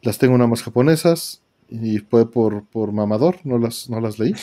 Las 0.00 0.16
tengo 0.16 0.38
nada 0.38 0.48
más 0.48 0.62
japonesas 0.62 1.42
y 1.68 1.98
fue 1.98 2.30
por, 2.30 2.64
por 2.66 2.92
mamador, 2.92 3.36
no 3.44 3.58
las, 3.58 3.90
no 3.90 4.00
las 4.00 4.18
leí. 4.18 4.34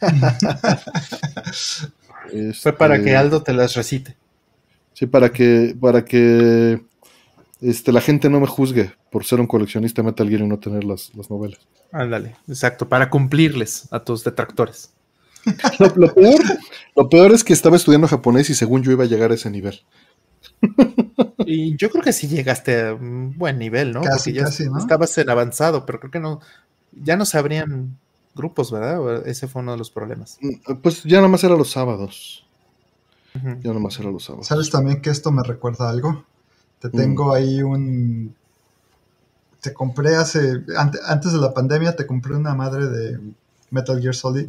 Fue 2.54 2.72
para 2.72 2.96
Este, 2.96 3.08
que 3.08 3.16
Aldo 3.16 3.42
te 3.42 3.52
las 3.52 3.74
recite. 3.74 4.16
Sí, 4.92 5.06
para 5.06 5.30
que, 5.30 5.76
para 5.78 6.04
que 6.04 6.82
este, 7.60 7.92
la 7.92 8.00
gente 8.00 8.30
no 8.30 8.40
me 8.40 8.46
juzgue 8.46 8.92
por 9.10 9.24
ser 9.24 9.40
un 9.40 9.46
coleccionista 9.46 10.02
Metal 10.02 10.28
Gear 10.28 10.42
y 10.42 10.46
no 10.46 10.58
tener 10.58 10.84
las, 10.84 11.14
las 11.14 11.30
novelas. 11.30 11.60
Ándale, 11.92 12.36
exacto, 12.46 12.88
para 12.88 13.10
cumplirles 13.10 13.88
a 13.90 14.04
tus 14.04 14.22
detractores. 14.22 14.92
Lo, 15.78 15.86
lo 15.96 16.14
peor, 16.14 16.40
lo 16.94 17.08
peor 17.08 17.32
es 17.32 17.42
que 17.42 17.54
estaba 17.54 17.76
estudiando 17.76 18.06
japonés 18.06 18.50
y 18.50 18.54
según 18.54 18.82
yo 18.82 18.92
iba 18.92 19.04
a 19.04 19.06
llegar 19.06 19.30
a 19.30 19.34
ese 19.34 19.50
nivel. 19.50 19.80
Y 21.46 21.76
yo 21.76 21.90
creo 21.90 22.02
que 22.04 22.12
sí 22.12 22.28
llegaste 22.28 22.88
a 22.88 22.94
un 22.94 23.36
buen 23.36 23.58
nivel, 23.58 23.92
¿no? 23.92 24.02
Casi, 24.02 24.30
Porque 24.30 24.38
ya 24.40 24.44
casi, 24.44 24.68
¿no? 24.68 24.78
estabas 24.78 25.16
en 25.18 25.30
avanzado, 25.30 25.86
pero 25.86 25.98
creo 26.00 26.10
que 26.10 26.20
no, 26.20 26.40
ya 26.92 27.16
no 27.16 27.24
se 27.24 27.38
abrían 27.38 27.98
grupos, 28.34 28.70
¿verdad? 28.70 29.26
Ese 29.26 29.48
fue 29.48 29.62
uno 29.62 29.72
de 29.72 29.78
los 29.78 29.90
problemas. 29.90 30.38
Mm, 30.40 30.74
Pues 30.82 31.02
ya 31.04 31.16
nada 31.18 31.28
más 31.28 31.42
era 31.44 31.56
los 31.56 31.70
sábados. 31.70 32.46
Ujú. 33.34 33.48
Ya 33.60 33.68
nada 33.68 33.80
más 33.80 33.98
era 33.98 34.10
los 34.10 34.24
sábados. 34.24 34.46
¿Sabes 34.46 34.70
también 34.70 35.00
que 35.00 35.10
esto 35.10 35.30
me 35.32 35.42
recuerda 35.42 35.86
a 35.86 35.90
algo? 35.90 36.24
Te 36.80 36.88
Mm. 36.88 36.92
tengo 36.92 37.34
ahí 37.34 37.62
un... 37.62 38.34
Te 39.60 39.72
compré 39.74 40.16
hace... 40.16 40.62
ante- 40.76 40.98
antes 41.06 41.32
de 41.32 41.38
la 41.38 41.52
pandemia 41.52 41.94
te 41.96 42.06
compré 42.06 42.34
una 42.34 42.54
madre 42.54 42.86
de 42.88 43.18
Metal 43.70 44.00
Gear 44.00 44.14
Solid 44.14 44.48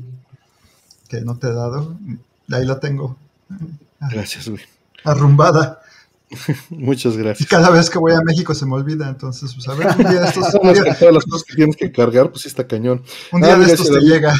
que 1.10 1.22
no 1.22 1.38
te 1.38 1.48
he 1.48 1.54
dado. 1.54 1.98
Ahí 2.52 2.66
la 2.66 2.80
tengo. 2.80 3.18
Gracias, 4.00 4.48
güey. 4.48 4.62
Arrumbada. 5.04 5.81
Muchas 6.70 7.16
Y 7.16 7.18
gracias. 7.18 7.50
cada 7.50 7.70
vez 7.70 7.90
que 7.90 8.00
voy 8.00 8.14
a 8.14 8.22
México 8.22 8.54
se 8.56 8.66
me 8.66 8.74
olvida. 8.76 9.10
Entonces, 9.10 9.54
pues 9.54 9.68
a 9.68 9.74
ver, 9.76 9.88
un 9.98 10.12
día 10.12 10.22
de 10.22 10.28
estos, 10.28 10.54
un 10.62 10.74
día, 10.74 10.96
todas 10.98 11.14
las 11.14 11.26
cosas 11.26 11.44
que 11.44 11.56
tienes 11.56 11.76
que 11.76 11.92
cargar, 11.92 12.30
pues 12.30 12.44
sí 12.44 12.48
está 12.48 12.66
cañón. 12.68 13.04
un 13.32 13.42
día 13.42 13.52
Ah, 13.54 13.54
de 13.58 13.60
mira, 13.60 13.74
estos 13.74 13.88
te 13.88 13.94
David. 13.96 14.08
llega. 14.08 14.34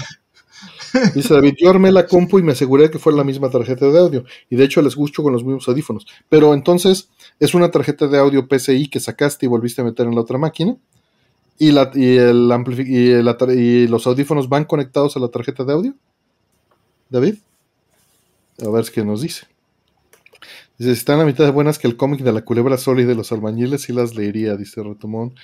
Dice 1.16 1.34
David, 1.34 1.54
yo 1.58 1.70
armé 1.70 1.92
la 1.92 2.06
compu 2.06 2.40
y 2.40 2.44
me 2.44 2.52
aseguré 2.52 2.92
que 2.92 3.00
fue 3.00 3.14
la 3.14 3.24
misma 3.24 3.50
tarjeta 3.50 3.86
de 3.88 3.98
audio. 4.00 4.26
Y 4.50 4.56
de 4.58 4.66
hecho 4.66 4.82
les 4.82 4.96
gusto 4.96 5.24
con 5.24 5.32
los 5.34 5.44
mismos 5.44 5.68
audífonos. 5.68 6.06
Pero 6.30 6.54
entonces, 6.54 7.10
es 7.40 7.54
una 7.54 7.72
tarjeta 7.72 8.08
de 8.08 8.18
audio 8.20 8.48
PCI 8.48 8.90
que 8.90 9.00
sacaste 9.00 9.46
y 9.46 9.50
volviste 9.50 9.82
a 9.82 9.86
meter 9.86 10.06
en 10.08 10.16
la 10.16 10.22
otra 10.22 10.38
máquina. 10.38 10.76
Y, 11.58 11.72
la, 11.72 11.92
y, 11.94 12.18
el 12.18 12.50
y, 12.88 13.12
el- 13.12 13.58
y 13.60 13.88
los 13.88 14.06
audífonos 14.08 14.50
van 14.50 14.66
conectados 14.66 15.16
a 15.16 15.20
la 15.20 15.28
tarjeta 15.30 15.64
de 15.64 15.74
audio. 15.74 15.94
David. 17.10 17.36
A 18.66 18.70
ver 18.70 18.86
qué 18.94 19.04
nos 19.06 19.22
dice. 19.22 19.48
Dice, 20.82 20.94
están 20.94 21.20
a 21.20 21.26
mitad 21.26 21.44
de 21.46 21.52
buenas 21.52 21.78
que 21.78 21.88
el 21.88 21.96
cómic 21.96 22.22
de 22.22 22.32
la 22.32 22.42
culebra 22.42 22.76
sólida 22.76 23.10
de 23.10 23.14
los 23.14 23.32
albañiles 23.32 23.88
y 23.88 23.94
las 23.94 24.16
leería, 24.16 24.58
dice 24.58 24.82
Retomón. 24.82 25.36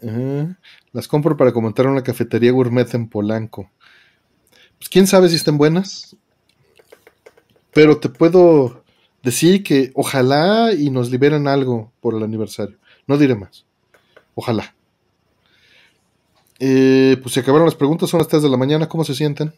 Ajá. 0.00 0.56
Las 0.92 1.08
compro 1.08 1.36
para 1.36 1.50
comentar 1.50 1.86
en 1.86 1.90
una 1.90 2.04
cafetería 2.04 2.52
gourmet 2.52 2.94
en 2.94 3.08
Polanco. 3.08 3.68
Pues 4.78 4.88
quién 4.88 5.08
sabe 5.08 5.28
si 5.28 5.34
estén 5.34 5.58
buenas. 5.58 6.16
Pero 7.72 7.98
te 7.98 8.08
puedo 8.08 8.84
decir 9.24 9.64
que 9.64 9.90
ojalá 9.96 10.72
y 10.72 10.90
nos 10.90 11.10
liberen 11.10 11.48
algo 11.48 11.90
por 12.00 12.14
el 12.14 12.22
aniversario. 12.22 12.76
No 13.08 13.18
diré 13.18 13.34
más. 13.34 13.66
Ojalá. 14.36 14.72
Eh, 16.60 17.16
pues 17.20 17.34
se 17.34 17.40
acabaron 17.40 17.66
las 17.66 17.74
preguntas, 17.74 18.08
son 18.08 18.18
las 18.18 18.28
3 18.28 18.40
de 18.40 18.50
la 18.50 18.56
mañana. 18.56 18.88
¿Cómo 18.88 19.02
se 19.02 19.16
sienten? 19.16 19.52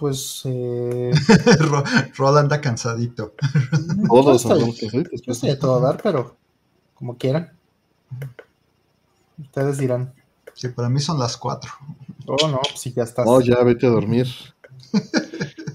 Pues 0.00 0.40
eh, 0.46 1.10
Ro- 1.60 1.84
Rod 2.16 2.38
anda 2.38 2.60
cansadito. 2.60 3.34
Todos 4.08 4.24
yo 4.24 4.32
estoy, 4.34 4.52
andamos 4.52 4.78
cansaditos, 4.80 5.20
yo 5.22 5.32
estoy 5.32 5.50
a 5.50 5.58
todo 5.58 5.78
dar, 5.80 6.00
pero 6.02 6.36
como 6.94 7.16
quieran. 7.18 7.52
Ustedes 9.38 9.78
dirán, 9.78 10.12
Sí, 10.54 10.68
para 10.68 10.88
mí 10.88 11.00
son 11.00 11.18
las 11.18 11.36
cuatro. 11.36 11.70
oh 12.26 12.48
no, 12.48 12.58
pues 12.60 12.80
sí, 12.80 12.92
ya 12.94 13.02
estás. 13.04 13.26
No, 13.26 13.40
ya 13.40 13.62
vete 13.62 13.86
a 13.86 13.90
dormir. 13.90 14.26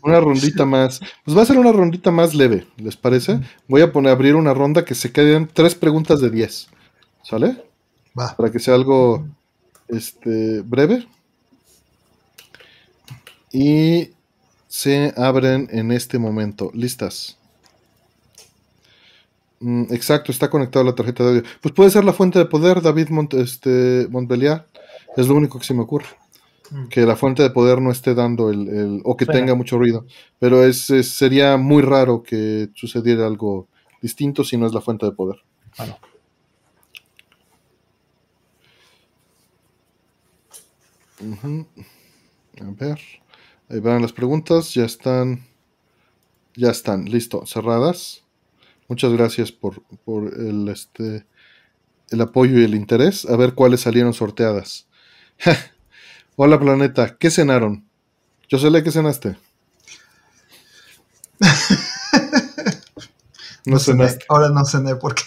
Una 0.04 0.20
rondita 0.20 0.66
más. 0.66 1.00
Pues 1.24 1.38
va 1.38 1.42
a 1.42 1.46
ser 1.46 1.58
una 1.58 1.72
rondita 1.72 2.12
más 2.12 2.34
leve, 2.36 2.68
¿les 2.78 2.96
parece? 2.98 3.40
Voy 3.68 3.82
a 3.82 3.92
poner 3.92 4.12
abrir 4.12 4.36
una 4.36 4.54
ronda 4.54 4.86
que 4.86 4.94
se 4.96 5.12
queden 5.12 5.48
tres 5.52 5.74
preguntas 5.76 6.20
de 6.20 6.30
10. 6.30 6.68
¿Sale? 7.24 7.64
Va. 8.20 8.36
Para 8.36 8.52
que 8.52 8.60
sea 8.60 8.76
algo 8.76 9.26
este, 9.88 10.62
breve. 10.62 11.08
Y 13.52 14.10
se 14.80 15.14
abren 15.16 15.70
en 15.72 15.92
este 15.94 16.18
momento. 16.20 16.70
¿Listas? 16.74 17.38
Mm, 19.62 19.84
exacto, 19.92 20.32
está 20.34 20.50
conectado 20.50 20.84
a 20.84 20.90
la 20.90 20.96
tarjeta 20.96 21.24
de 21.24 21.30
audio. 21.30 21.44
Pues 21.62 21.74
puede 21.74 21.90
ser 21.90 22.04
la 22.04 22.12
fuente 22.12 22.40
de 22.40 22.46
poder, 22.46 22.82
David 22.82 23.08
Mont 23.10 23.34
este, 23.36 24.08
Montbeliar. 24.10 24.68
Es 25.16 25.28
lo 25.30 25.36
único 25.36 25.60
que 25.60 25.66
se 25.66 25.74
me 25.74 25.82
ocurre 25.84 26.08
Mm. 26.72 26.88
que 26.88 27.06
la 27.06 27.16
fuente 27.16 27.42
de 27.44 27.52
poder 27.52 27.80
no 27.80 27.92
esté 27.92 28.16
dando 28.16 28.50
el, 28.50 28.68
el- 28.68 29.02
o 29.06 29.16
que 29.16 29.26
tenga 29.28 29.54
mucho 29.56 29.78
ruido. 29.78 30.06
Pero 30.40 30.64
es, 30.64 30.90
es- 30.90 31.12
sería 31.12 31.58
muy 31.58 31.82
raro 31.84 32.22
que 32.24 32.70
sucediera 32.74 33.26
algo 33.28 33.68
distinto 34.02 34.44
si 34.44 34.58
no 34.58 34.66
es 34.66 34.74
la 34.74 34.82
fuente 34.82 35.06
de 35.06 35.12
poder. 35.14 35.38
Bueno. 35.78 35.98
Ujú. 41.22 41.66
A 42.62 42.72
ver. 42.80 43.00
Ahí 43.70 43.80
van 43.80 44.02
las 44.02 44.14
preguntas. 44.14 44.74
Ya 44.74 44.86
están. 44.86 45.46
Ya 46.56 46.70
están. 46.70 47.06
Listo. 47.06 47.46
Cerradas. 47.46 48.24
Muchas 48.88 49.12
gracias 49.14 49.52
por, 49.52 49.82
por 50.04 50.34
el, 50.40 50.70
este, 50.70 51.26
el 52.12 52.22
apoyo 52.22 52.60
y 52.60 52.64
el 52.64 52.76
interés. 52.76 53.26
A 53.26 53.36
ver 53.36 53.54
cuáles 53.56 53.82
salieron 53.82 54.14
sorteadas. 54.14 54.88
Hola 56.38 56.60
planeta, 56.60 57.16
¿qué 57.18 57.32
cenaron? 57.32 57.88
Yo 58.50 58.60
sé 58.60 58.84
qué 58.84 58.92
cenaste. 58.92 59.38
No 63.68 63.80
cené. 63.80 63.98
cenaste. 63.98 64.26
Ahora 64.30 64.50
no 64.50 64.64
cené 64.64 64.96
porque 64.96 65.24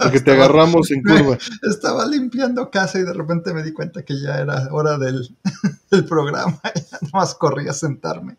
Porque 0.02 0.20
te 0.20 0.30
agarramos 0.32 0.90
en 0.90 1.02
curva. 1.02 1.36
Estaba 1.70 2.06
limpiando 2.06 2.70
casa 2.70 2.98
y 2.98 3.02
de 3.02 3.12
repente 3.12 3.52
me 3.52 3.62
di 3.62 3.72
cuenta 3.72 4.02
que 4.02 4.20
ya 4.20 4.38
era 4.38 4.68
hora 4.72 4.96
del, 4.98 5.34
del 5.90 6.04
programa. 6.04 6.60
Ya 6.74 6.98
nomás 7.12 7.34
corrí 7.34 7.68
a 7.68 7.72
sentarme. 7.72 8.36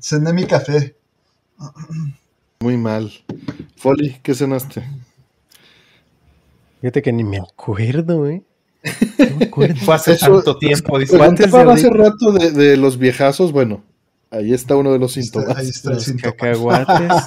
Cené 0.00 0.32
mi 0.32 0.44
café. 0.46 0.96
Muy 2.60 2.76
mal. 2.76 3.12
Folly, 3.76 4.18
¿qué 4.22 4.34
cenaste? 4.34 4.86
Fíjate 6.80 7.00
que 7.02 7.12
ni 7.12 7.24
me 7.24 7.38
acuerdo, 7.38 8.26
¿eh? 8.28 8.42
No 9.18 9.36
me 9.38 9.44
acuerdo. 9.46 9.76
Fue 9.76 9.94
hace 9.94 10.12
Eso- 10.12 10.34
tanto 10.36 10.58
tiempo. 10.58 10.94
Preguntaba 10.96 11.72
hace 11.74 11.88
rato 11.90 12.32
de, 12.32 12.50
de 12.50 12.76
los 12.76 12.98
viejazos. 12.98 13.52
Bueno, 13.52 13.82
ahí 14.30 14.52
está 14.52 14.76
uno 14.76 14.92
de 14.92 14.98
los 14.98 15.16
Ahí 15.16 15.22
síntomas. 15.22 15.58
está 15.66 15.90
el 15.90 15.94
Los 15.96 16.04
síntoma. 16.04 16.32
cacahuates. 16.34 17.22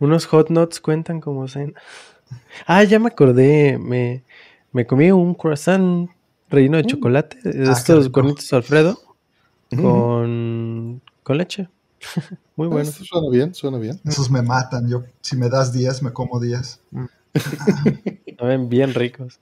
Unos 0.00 0.26
hot 0.26 0.50
nuts 0.50 0.80
cuentan 0.80 1.20
como 1.20 1.46
cena. 1.46 1.74
Ah, 2.66 2.82
ya 2.84 2.98
me 2.98 3.08
acordé. 3.08 3.78
Me, 3.78 4.24
me 4.72 4.86
comí 4.86 5.10
un 5.12 5.34
croissant 5.34 6.08
relleno 6.48 6.78
de 6.78 6.84
chocolate. 6.84 7.38
De 7.42 7.68
Ah, 7.68 7.72
estos 7.72 8.06
rico. 8.06 8.20
gorditos 8.22 8.52
Alfredo. 8.52 8.98
Ujú. 9.72 9.82
Con, 9.82 11.02
con 11.22 11.38
leche. 11.38 11.68
Muy 12.56 12.68
bueno. 12.68 12.88
Eso 12.88 13.04
Suena 13.04 13.28
bien, 13.30 13.54
suena 13.54 13.78
bien. 13.78 14.00
Esos 14.04 14.30
me 14.30 14.42
matan. 14.42 14.88
Yo, 14.88 15.04
si 15.20 15.36
me 15.36 15.48
das 15.48 15.72
10, 15.72 16.02
me 16.02 16.12
como 16.12 16.40
10. 16.40 16.80
Saben 18.38 18.68
bien 18.68 18.94
ricos. 18.94 19.38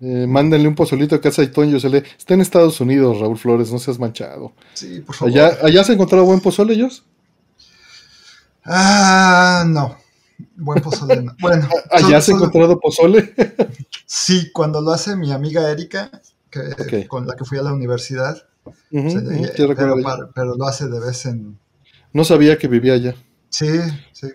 Eh, 0.00 0.26
mándenle 0.28 0.68
un 0.68 0.74
pozolito 0.74 1.14
a 1.14 1.20
casa 1.20 1.42
de 1.42 1.48
Toño. 1.48 1.80
Se 1.80 1.88
le... 1.88 1.98
Está 1.98 2.34
en 2.34 2.40
Estados 2.40 2.80
Unidos, 2.80 3.18
Raúl 3.20 3.38
Flores, 3.38 3.72
no 3.72 3.78
seas 3.78 3.98
manchado. 3.98 4.52
Sí, 4.74 5.00
por 5.00 5.14
favor. 5.14 5.32
¿Allá, 5.34 5.58
¿Allá 5.62 5.80
has 5.80 5.90
encontrado 5.90 6.24
buen 6.24 6.40
pozole 6.40 6.74
ellos? 6.74 7.04
Ah, 8.70 9.64
no. 9.66 9.96
Buen 10.56 10.82
pozole. 10.82 11.22
no. 11.22 11.34
Bueno, 11.40 11.66
¿Allá 11.90 12.00
solo- 12.06 12.16
has 12.18 12.28
encontrado 12.28 12.78
pozole? 12.78 13.34
Sí, 14.06 14.50
cuando 14.52 14.80
lo 14.80 14.92
hace 14.92 15.16
mi 15.16 15.32
amiga 15.32 15.70
Erika, 15.70 16.10
que, 16.50 17.06
con 17.08 17.26
la 17.26 17.34
que 17.34 17.44
fui 17.44 17.58
a 17.58 17.62
la 17.62 17.72
universidad. 17.72 18.36
Pero, 18.90 19.96
ella. 19.96 20.02
par- 20.02 20.30
pero 20.34 20.54
lo 20.56 20.66
hace 20.66 20.86
de 20.88 21.00
vez 21.00 21.24
en. 21.26 21.58
No 22.12 22.24
sabía 22.24 22.58
que 22.58 22.68
vivía 22.68 22.92
allá. 22.94 23.14
Sí, 23.48 23.68
sí. 24.12 24.28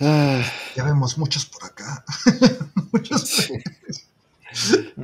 Ah, 0.00 0.42
Ya 0.76 0.84
vemos 0.84 1.18
muchos 1.18 1.44
por 1.46 1.64
acá. 1.64 2.04
muchos. 2.92 3.22
sí. 3.28 3.54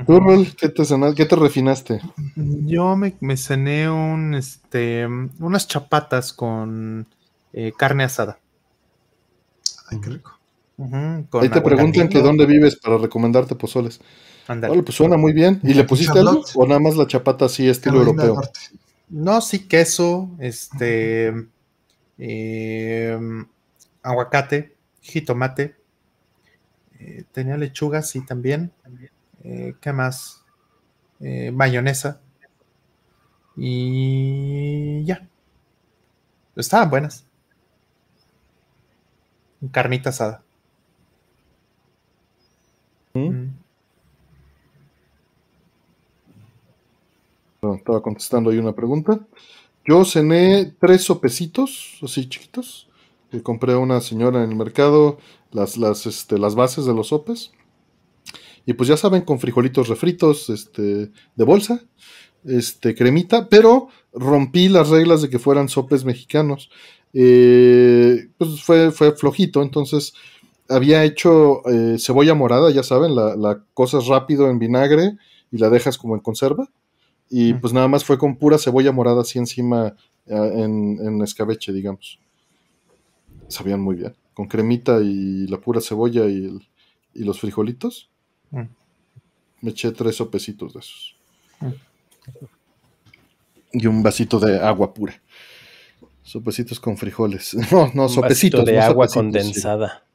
¿Tú, 0.05 0.19
Rol, 0.19 0.47
qué 0.55 0.69
te, 0.69 0.85
cena- 0.85 1.13
qué 1.15 1.25
te 1.25 1.35
refinaste? 1.35 2.01
Yo 2.67 2.95
me, 2.95 3.15
me 3.21 3.37
cené 3.37 3.89
un, 3.89 4.35
este, 4.35 5.05
unas 5.39 5.67
chapatas 5.67 6.33
con 6.33 7.07
eh, 7.53 7.71
carne 7.77 8.03
asada. 8.03 8.39
Ay, 9.89 9.99
qué 10.01 10.09
rico. 10.09 10.39
Con 10.77 11.41
Ahí 11.41 11.49
te 11.49 11.61
preguntan 11.61 12.09
que 12.09 12.21
dónde 12.21 12.45
vives 12.45 12.75
para 12.77 12.97
recomendarte 12.97 13.55
pozoles. 13.55 13.99
Ándale. 14.47 14.71
Vale, 14.71 14.83
pues 14.83 14.95
suena 14.97 15.17
muy 15.17 15.33
bien. 15.33 15.59
¿Y 15.63 15.73
le 15.73 15.83
pusiste 15.83 16.19
algo? 16.19 16.43
¿O 16.55 16.65
nada 16.67 16.79
más 16.79 16.95
la 16.97 17.07
chapata 17.07 17.45
así, 17.45 17.67
estilo 17.67 17.97
Carolina 17.97 18.23
europeo? 18.23 18.35
Norte. 18.35 18.59
No, 19.09 19.39
sí, 19.41 19.67
queso, 19.67 20.29
este, 20.39 21.33
eh, 22.17 23.17
aguacate, 24.03 24.75
jitomate, 25.01 25.75
eh, 26.99 27.23
tenía 27.31 27.57
lechuga, 27.57 28.01
sí, 28.01 28.25
también. 28.25 28.71
Eh, 29.45 29.75
¿Qué 29.79 29.93
más? 29.93 30.43
Eh, 31.19 31.51
mayonesa. 31.51 32.19
Y 33.55 35.03
ya. 35.05 35.27
Estaban 36.55 36.89
buenas. 36.89 37.25
Carnita 39.71 40.09
asada. 40.09 40.43
¿Mm? 43.13 43.19
Mm. 43.19 43.53
No, 47.61 47.75
estaba 47.75 48.01
contestando 48.01 48.49
ahí 48.49 48.57
una 48.57 48.73
pregunta. 48.73 49.19
Yo 49.85 50.03
cené 50.05 50.73
tres 50.79 51.03
sopecitos, 51.03 51.99
así 52.01 52.27
chiquitos, 52.27 52.89
que 53.29 53.43
compré 53.43 53.73
a 53.73 53.77
una 53.77 54.01
señora 54.01 54.43
en 54.43 54.49
el 54.49 54.55
mercado, 54.55 55.19
las, 55.51 55.77
las, 55.77 56.07
este, 56.07 56.39
las 56.39 56.55
bases 56.55 56.85
de 56.85 56.93
los 56.95 57.09
sopes. 57.09 57.51
Y 58.65 58.73
pues 58.73 58.89
ya 58.89 58.97
saben, 58.97 59.21
con 59.23 59.39
frijolitos 59.39 59.87
refritos, 59.87 60.49
este, 60.49 61.11
de 61.35 61.43
bolsa, 61.43 61.81
este, 62.45 62.95
cremita, 62.95 63.47
pero 63.49 63.87
rompí 64.13 64.69
las 64.69 64.89
reglas 64.89 65.21
de 65.21 65.29
que 65.29 65.39
fueran 65.39 65.69
sopes 65.69 66.05
mexicanos. 66.05 66.69
Eh, 67.13 68.27
pues 68.37 68.61
fue, 68.63 68.91
fue 68.91 69.11
flojito, 69.13 69.61
entonces 69.61 70.13
había 70.67 71.03
hecho 71.03 71.61
eh, 71.69 71.97
cebolla 71.99 72.33
morada, 72.33 72.71
ya 72.71 72.83
saben, 72.83 73.15
la, 73.15 73.35
la 73.35 73.63
cosas 73.73 74.07
rápido 74.07 74.49
en 74.49 74.59
vinagre 74.59 75.17
y 75.51 75.57
la 75.59 75.69
dejas 75.69 75.97
como 75.97 76.15
en 76.15 76.21
conserva. 76.21 76.69
Y 77.29 77.53
pues 77.55 77.73
nada 77.73 77.87
más 77.87 78.03
fue 78.05 78.17
con 78.17 78.37
pura 78.37 78.57
cebolla 78.57 78.91
morada 78.91 79.21
así 79.21 79.39
encima 79.39 79.95
en, 80.27 80.99
en 81.01 81.21
escabeche, 81.21 81.71
digamos. 81.73 82.19
Sabían 83.47 83.81
muy 83.81 83.95
bien. 83.95 84.15
Con 84.33 84.47
cremita 84.47 84.99
y 85.01 85.47
la 85.47 85.59
pura 85.59 85.81
cebolla 85.81 86.25
y, 86.25 86.45
el- 86.45 86.67
y 87.13 87.23
los 87.23 87.39
frijolitos. 87.39 88.09
Mm. 88.51 88.61
Me 89.61 89.71
eché 89.71 89.91
tres 89.91 90.15
sopecitos 90.15 90.73
de 90.73 90.79
esos. 90.79 91.15
Mm. 91.59 91.67
Y 93.73 93.87
un 93.87 94.03
vasito 94.03 94.39
de 94.39 94.59
agua 94.59 94.93
pura. 94.93 95.13
Sopecitos 96.23 96.79
con 96.79 96.97
frijoles. 96.97 97.55
No, 97.71 97.91
no, 97.93 98.03
Un 98.03 98.09
sopecitos. 98.09 98.65
de 98.65 98.73
no 98.73 98.81
agua 98.81 99.07
sopecitos, 99.07 99.43
condensada. 99.43 100.05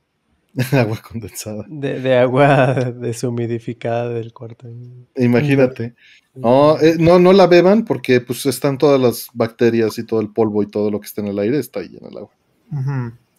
sí. 0.56 0.76
agua 0.76 1.00
condensada. 1.00 1.64
De, 1.68 2.00
de 2.00 2.18
agua 2.18 2.74
deshumidificada 2.96 4.08
del 4.08 4.32
cuarto. 4.32 4.68
Imagínate. 5.16 5.94
No, 6.34 6.78
eh, 6.80 6.96
no, 6.98 7.18
no 7.18 7.32
la 7.32 7.46
beban 7.46 7.84
porque 7.84 8.20
pues 8.20 8.46
están 8.46 8.78
todas 8.78 9.00
las 9.00 9.28
bacterias 9.34 9.98
y 9.98 10.04
todo 10.06 10.20
el 10.20 10.30
polvo 10.32 10.62
y 10.62 10.66
todo 10.66 10.90
lo 10.90 11.00
que 11.00 11.06
está 11.06 11.20
en 11.20 11.28
el 11.28 11.38
aire 11.38 11.58
está 11.58 11.80
ahí 11.80 11.96
en 12.00 12.06
el 12.06 12.16
agua. 12.18 12.30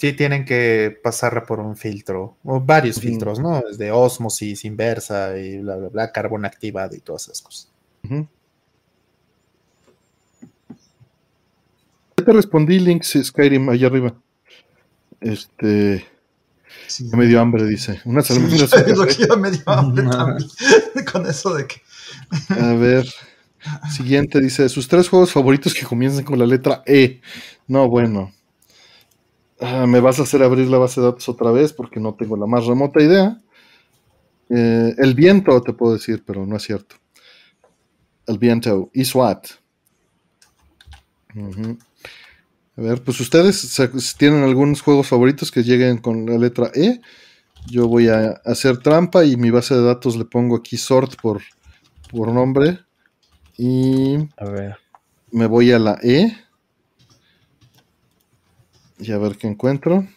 Sí, 0.01 0.13
tienen 0.13 0.45
que 0.45 0.99
pasar 1.03 1.45
por 1.45 1.59
un 1.59 1.77
filtro, 1.77 2.35
o 2.43 2.59
varios 2.59 2.99
filtros, 2.99 3.39
¿no? 3.39 3.61
Desde 3.69 3.91
osmosis 3.91 4.65
inversa 4.65 5.37
y 5.37 5.59
bla, 5.59 5.75
bla, 5.75 5.89
bla, 5.89 6.11
carbón 6.11 6.43
activado 6.43 6.95
y 6.95 7.01
todas 7.01 7.25
esas 7.25 7.43
cosas. 7.43 7.71
Ujú. 8.05 8.27
Ya 12.17 12.25
te 12.25 12.33
respondí, 12.33 12.79
Links 12.79 13.15
Skyrim, 13.25 13.69
allá 13.69 13.85
arriba. 13.85 14.15
Este, 15.19 16.03
Sí. 16.87 17.07
ya 17.07 17.15
me 17.15 17.27
dio 17.27 17.39
hambre, 17.39 17.67
dice. 17.67 18.01
Unas 18.03 18.25
Sí, 18.25 18.33
lo 18.95 19.05
que 19.05 19.27
ya 19.27 19.35
me 19.35 19.51
dio 19.51 19.61
hambre 19.69 20.03
también. 20.09 20.49
Con 21.11 21.27
eso 21.27 21.53
de 21.53 21.67
que. 21.67 21.75
A 22.59 22.73
ver. 22.73 23.05
Siguiente 23.95 24.41
dice, 24.41 24.67
sus 24.67 24.87
tres 24.87 25.07
juegos 25.09 25.31
favoritos 25.31 25.75
que 25.75 25.85
comiencen 25.85 26.25
con 26.25 26.39
la 26.39 26.47
letra 26.47 26.81
E. 26.87 27.21
No, 27.67 27.87
bueno. 27.87 28.33
Ah, 29.61 29.85
me 29.85 29.99
vas 29.99 30.19
a 30.19 30.23
hacer 30.23 30.41
abrir 30.41 30.67
la 30.67 30.79
base 30.79 30.99
de 30.99 31.07
datos 31.07 31.29
otra 31.29 31.51
vez 31.51 31.71
porque 31.71 31.99
no 31.99 32.15
tengo 32.15 32.35
la 32.35 32.47
más 32.47 32.65
remota 32.65 32.99
idea. 33.01 33.39
Eh, 34.49 34.95
el 34.97 35.13
viento, 35.13 35.61
te 35.61 35.71
puedo 35.71 35.93
decir, 35.93 36.23
pero 36.25 36.45
no 36.45 36.57
es 36.57 36.63
cierto. 36.63 36.95
El 38.25 38.39
viento. 38.39 38.89
Y 38.93 39.05
SWAT. 39.05 39.47
A 41.35 42.81
ver, 42.81 43.03
pues 43.03 43.19
ustedes 43.19 43.77
tienen 44.17 44.43
algunos 44.43 44.81
juegos 44.81 45.07
favoritos 45.07 45.51
que 45.51 45.63
lleguen 45.63 45.99
con 45.99 46.25
la 46.25 46.37
letra 46.37 46.71
E. 46.73 46.99
Yo 47.67 47.87
voy 47.87 48.07
a 48.09 48.41
hacer 48.43 48.79
trampa 48.79 49.23
y 49.23 49.37
mi 49.37 49.51
base 49.51 49.75
de 49.75 49.83
datos 49.83 50.17
le 50.17 50.25
pongo 50.25 50.55
aquí 50.55 50.77
sort 50.77 51.21
por, 51.21 51.41
por 52.09 52.29
nombre. 52.29 52.79
Y 53.57 54.17
A 54.37 54.49
ver. 54.49 54.77
me 55.31 55.45
voy 55.45 55.71
a 55.71 55.77
la 55.77 55.99
E. 56.01 56.35
Y 59.01 59.11
a 59.11 59.17
ver 59.17 59.35
qué 59.37 59.47
encuentro. 59.47 60.07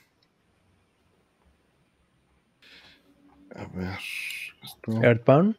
A 3.54 3.64
ver. 3.74 3.98
Esto. 4.62 5.02
Earthbound. 5.02 5.56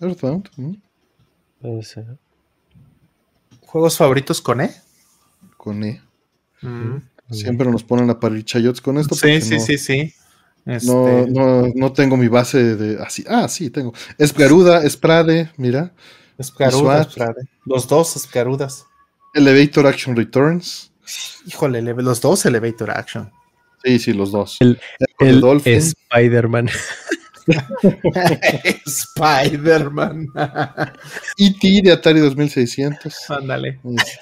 Earthbound. 0.00 0.50
Puede 1.60 1.82
ser. 1.84 2.18
¿Juegos 3.60 3.96
favoritos 3.96 4.40
con 4.40 4.60
E? 4.60 4.74
Con 5.56 5.84
E. 5.84 6.02
Mm. 6.62 6.96
Siempre 7.30 7.70
nos 7.70 7.84
ponen 7.84 8.10
a 8.10 8.18
parir 8.18 8.44
chayotes 8.44 8.80
con 8.80 8.98
esto. 8.98 9.14
Sí, 9.14 9.40
sí, 9.40 9.54
no, 9.54 9.60
sí, 9.60 9.78
sí. 9.78 10.14
Este, 10.64 10.88
No, 10.88 11.26
no, 11.26 11.72
no 11.74 11.92
tengo 11.92 12.16
mi 12.16 12.26
base 12.26 12.76
de. 12.76 13.00
Así. 13.02 13.24
Ah, 13.28 13.46
sí, 13.48 13.70
tengo. 13.70 13.92
Es 14.18 14.32
Garuda, 14.32 14.82
es 14.84 14.96
Prade, 14.96 15.52
mira. 15.56 15.92
SWAT. 16.40 17.10
Frade. 17.12 17.48
Los 17.64 17.86
dos 17.86 18.16
escarudas. 18.16 18.84
Elevator 19.32 19.86
Action 19.86 20.16
Returns. 20.16 20.92
Híjole, 21.46 21.82
los 21.82 22.20
dos 22.20 22.44
Elevator 22.46 22.90
Action. 22.90 23.30
Sí, 23.84 23.98
sí, 23.98 24.12
los 24.12 24.32
dos. 24.32 24.56
El- 24.60 24.80
El 25.20 25.40
Dolphin. 25.40 25.74
Spider-Man. 25.78 26.68
Spider-Man. 28.86 30.26
E.T. 31.38 31.80
de 31.82 31.92
Atari 31.92 32.20
2600. 32.20 33.30
Ándale. 33.30 33.80
Es- 33.96 34.18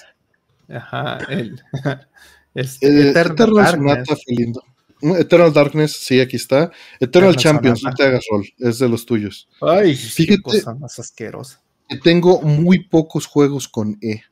Ajá, 0.69 1.19
el, 1.29 1.61
este, 2.55 2.87
eh, 2.87 3.11
Eternal, 3.11 3.67
Sonata 3.71 4.17
fue 4.17 4.35
lindo. 4.35 4.63
Eternal 5.03 5.53
Darkness, 5.53 5.93
sí, 5.93 6.21
aquí 6.21 6.37
está. 6.37 6.71
Eternal, 6.99 7.37
Champions, 7.37 7.83
no 7.83 7.93
te 7.93 8.05
hagas 8.05 8.25
rol, 8.31 8.47
es 8.59 8.79
de 8.79 8.89
los 8.89 9.05
tuyos. 9.05 9.47
Ay, 9.61 9.95
Fíjate, 9.95 10.37
qué 10.37 10.43
cosa 10.43 10.75
más 10.75 10.99
asquerosa. 10.99 11.61
tengo 12.03 12.41
muy 12.41 12.89
pocos 12.89 13.27
juegos 13.27 13.69
con 13.69 13.99
E. 14.01 14.23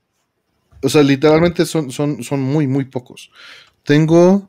O 0.83 0.89
sea, 0.89 1.03
literalmente 1.03 1.65
son, 1.65 1.91
son, 1.91 2.23
son 2.23 2.41
muy, 2.41 2.67
muy 2.67 2.85
pocos. 2.87 3.31
Tengo 3.85 4.49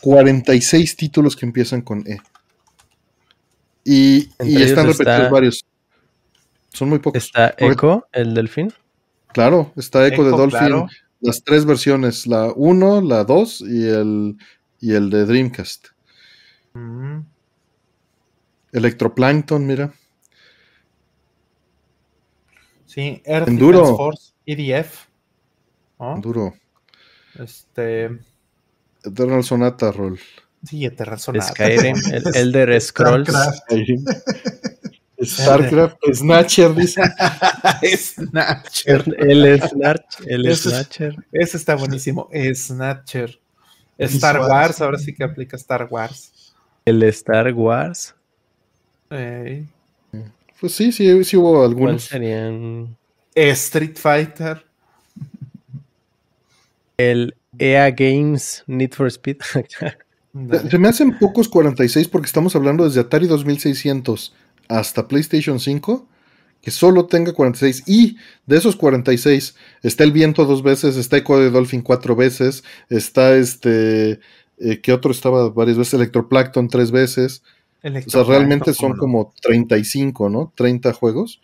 46 0.00 0.96
títulos 0.96 1.36
que 1.36 1.46
empiezan 1.46 1.82
con 1.82 2.06
E. 2.06 2.20
Y, 3.84 4.28
están 4.38 4.86
repetidos 4.86 5.30
varios. 5.30 5.64
Son 6.72 6.88
muy 6.88 6.98
pocos. 6.98 7.24
¿Está 7.24 7.54
Echo, 7.58 8.06
el 8.12 8.34
delfín? 8.34 8.72
Claro, 9.32 9.72
está 9.76 10.06
Echo, 10.06 10.24
de 10.24 10.30
Dolphin. 10.30 10.86
Las 11.20 11.42
tres 11.44 11.64
versiones, 11.66 12.26
la 12.26 12.52
1, 12.54 13.02
la 13.02 13.24
2 13.24 13.60
y 13.62 13.88
el, 13.88 14.36
y 14.80 14.94
el 14.94 15.10
de 15.10 15.26
Dreamcast. 15.26 15.88
Mm. 16.72 17.20
Electroplankton, 18.72 19.66
mira. 19.66 19.92
Sí, 22.86 23.20
Earth 23.24 23.48
Enduro. 23.48 23.96
Force, 23.96 24.29
EDF. 24.46 25.06
Enduro. 25.98 26.54
Este. 27.38 28.10
Eternal 29.04 29.44
Sonata 29.44 29.92
Roll. 29.92 30.18
Sí, 30.64 30.84
Eternal 30.84 31.18
Sonata. 31.18 31.46
Skyrim, 31.48 31.96
el 32.12 32.36
Elder 32.36 32.80
Scrolls. 32.80 33.32
Starcraft, 35.22 35.98
Snatcher, 36.14 36.74
dice. 36.74 37.02
Snatcher. 37.96 39.04
El, 39.18 39.60
Snatcher. 39.60 40.26
El 40.26 40.56
Snatcher. 40.56 41.16
Ese 41.32 41.56
está 41.56 41.76
buenísimo. 41.76 42.28
Snatcher. 42.54 43.38
Star 43.98 44.40
Wars, 44.40 44.80
ahora 44.80 44.98
sí 44.98 45.14
que 45.14 45.24
aplica 45.24 45.56
Star 45.56 45.86
Wars. 45.90 46.54
El 46.86 47.02
Star 47.04 47.52
Wars. 47.52 48.14
Pues 49.08 50.74
sí, 50.74 50.92
sí, 50.92 51.24
sí 51.24 51.36
hubo 51.36 51.64
algunos. 51.64 52.04
serían? 52.04 52.96
Street 53.34 53.96
Fighter. 53.96 54.64
El 56.96 57.34
EA 57.58 57.90
Games 57.90 58.64
Need 58.66 58.92
for 58.92 59.06
Speed. 59.06 59.38
Se 60.70 60.78
me 60.78 60.88
hacen 60.88 61.18
pocos 61.18 61.48
46 61.48 62.08
porque 62.08 62.26
estamos 62.26 62.54
hablando 62.54 62.84
desde 62.84 63.00
Atari 63.00 63.26
2600 63.26 64.32
hasta 64.68 65.08
PlayStation 65.08 65.58
5 65.58 66.06
que 66.60 66.70
solo 66.70 67.06
tenga 67.06 67.32
46 67.32 67.84
y 67.86 68.16
de 68.46 68.58
esos 68.58 68.76
46 68.76 69.56
está 69.82 70.04
el 70.04 70.12
viento 70.12 70.44
dos 70.44 70.62
veces, 70.62 70.96
está 70.96 71.16
Echo 71.16 71.38
de 71.38 71.50
Dolphin 71.50 71.80
cuatro 71.82 72.14
veces, 72.14 72.64
está 72.90 73.34
este, 73.34 74.20
eh, 74.58 74.80
que 74.82 74.92
otro 74.92 75.10
estaba 75.10 75.48
varias 75.50 75.78
veces, 75.78 75.94
Electroplankton 75.94 76.68
tres 76.68 76.90
veces. 76.90 77.42
O 77.82 78.10
sea, 78.10 78.24
realmente 78.24 78.74
son 78.74 78.94
como 78.98 79.32
35, 79.40 80.28
¿no? 80.28 80.52
30 80.54 80.92
juegos. 80.92 81.40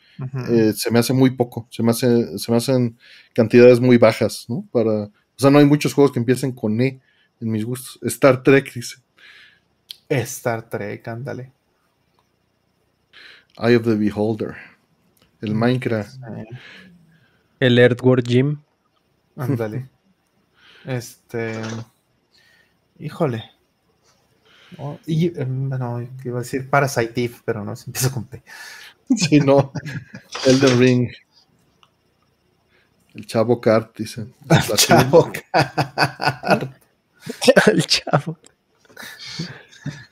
Eh, 0.48 0.72
se 0.74 0.90
me 0.90 0.98
hace 0.98 1.12
muy 1.12 1.30
poco, 1.30 1.66
se 1.70 1.82
me, 1.82 1.90
hace, 1.90 2.38
se 2.38 2.50
me 2.50 2.56
hacen 2.56 2.98
cantidades 3.34 3.80
muy 3.80 3.98
bajas, 3.98 4.46
¿no? 4.48 4.66
Para, 4.72 5.04
o 5.04 5.10
sea, 5.36 5.50
no 5.50 5.58
hay 5.58 5.66
muchos 5.66 5.92
juegos 5.92 6.12
que 6.12 6.18
empiecen 6.18 6.52
con 6.52 6.80
E 6.80 7.00
en 7.40 7.50
mis 7.50 7.64
gustos. 7.64 7.98
Star 8.02 8.42
Trek 8.42 8.72
dice. 8.72 8.96
Star 10.08 10.68
Trek, 10.68 11.06
ándale. 11.08 11.52
Eye 13.58 13.76
of 13.76 13.84
the 13.84 13.94
Beholder. 13.94 14.56
El 15.40 15.54
mm, 15.54 15.58
Minecraft. 15.58 16.16
El 17.60 17.78
Earthworm 17.78 18.22
Gym. 18.22 18.60
Ándale. 19.36 19.88
este. 20.84 21.60
Híjole. 22.98 23.44
Oh, 24.78 24.98
y, 25.06 25.30
bueno, 25.30 26.00
em, 26.00 26.08
iba 26.24 26.38
a 26.38 26.42
decir 26.42 26.68
Parasite 26.68 27.24
Eve, 27.24 27.36
pero 27.44 27.64
no, 27.64 27.76
se 27.76 27.88
empieza 27.88 28.10
con 28.10 28.24
P. 28.24 28.42
Sí, 29.16 29.38
no. 29.40 29.72
Elden 30.46 30.78
Ring. 30.78 31.10
El 33.14 33.26
Chavo 33.26 33.60
Kart, 33.60 33.96
dicen. 33.96 34.34
El 34.50 34.76
Chavo 34.76 35.30
Kart. 35.52 36.72
el 37.66 37.86
Chavo. 37.86 38.38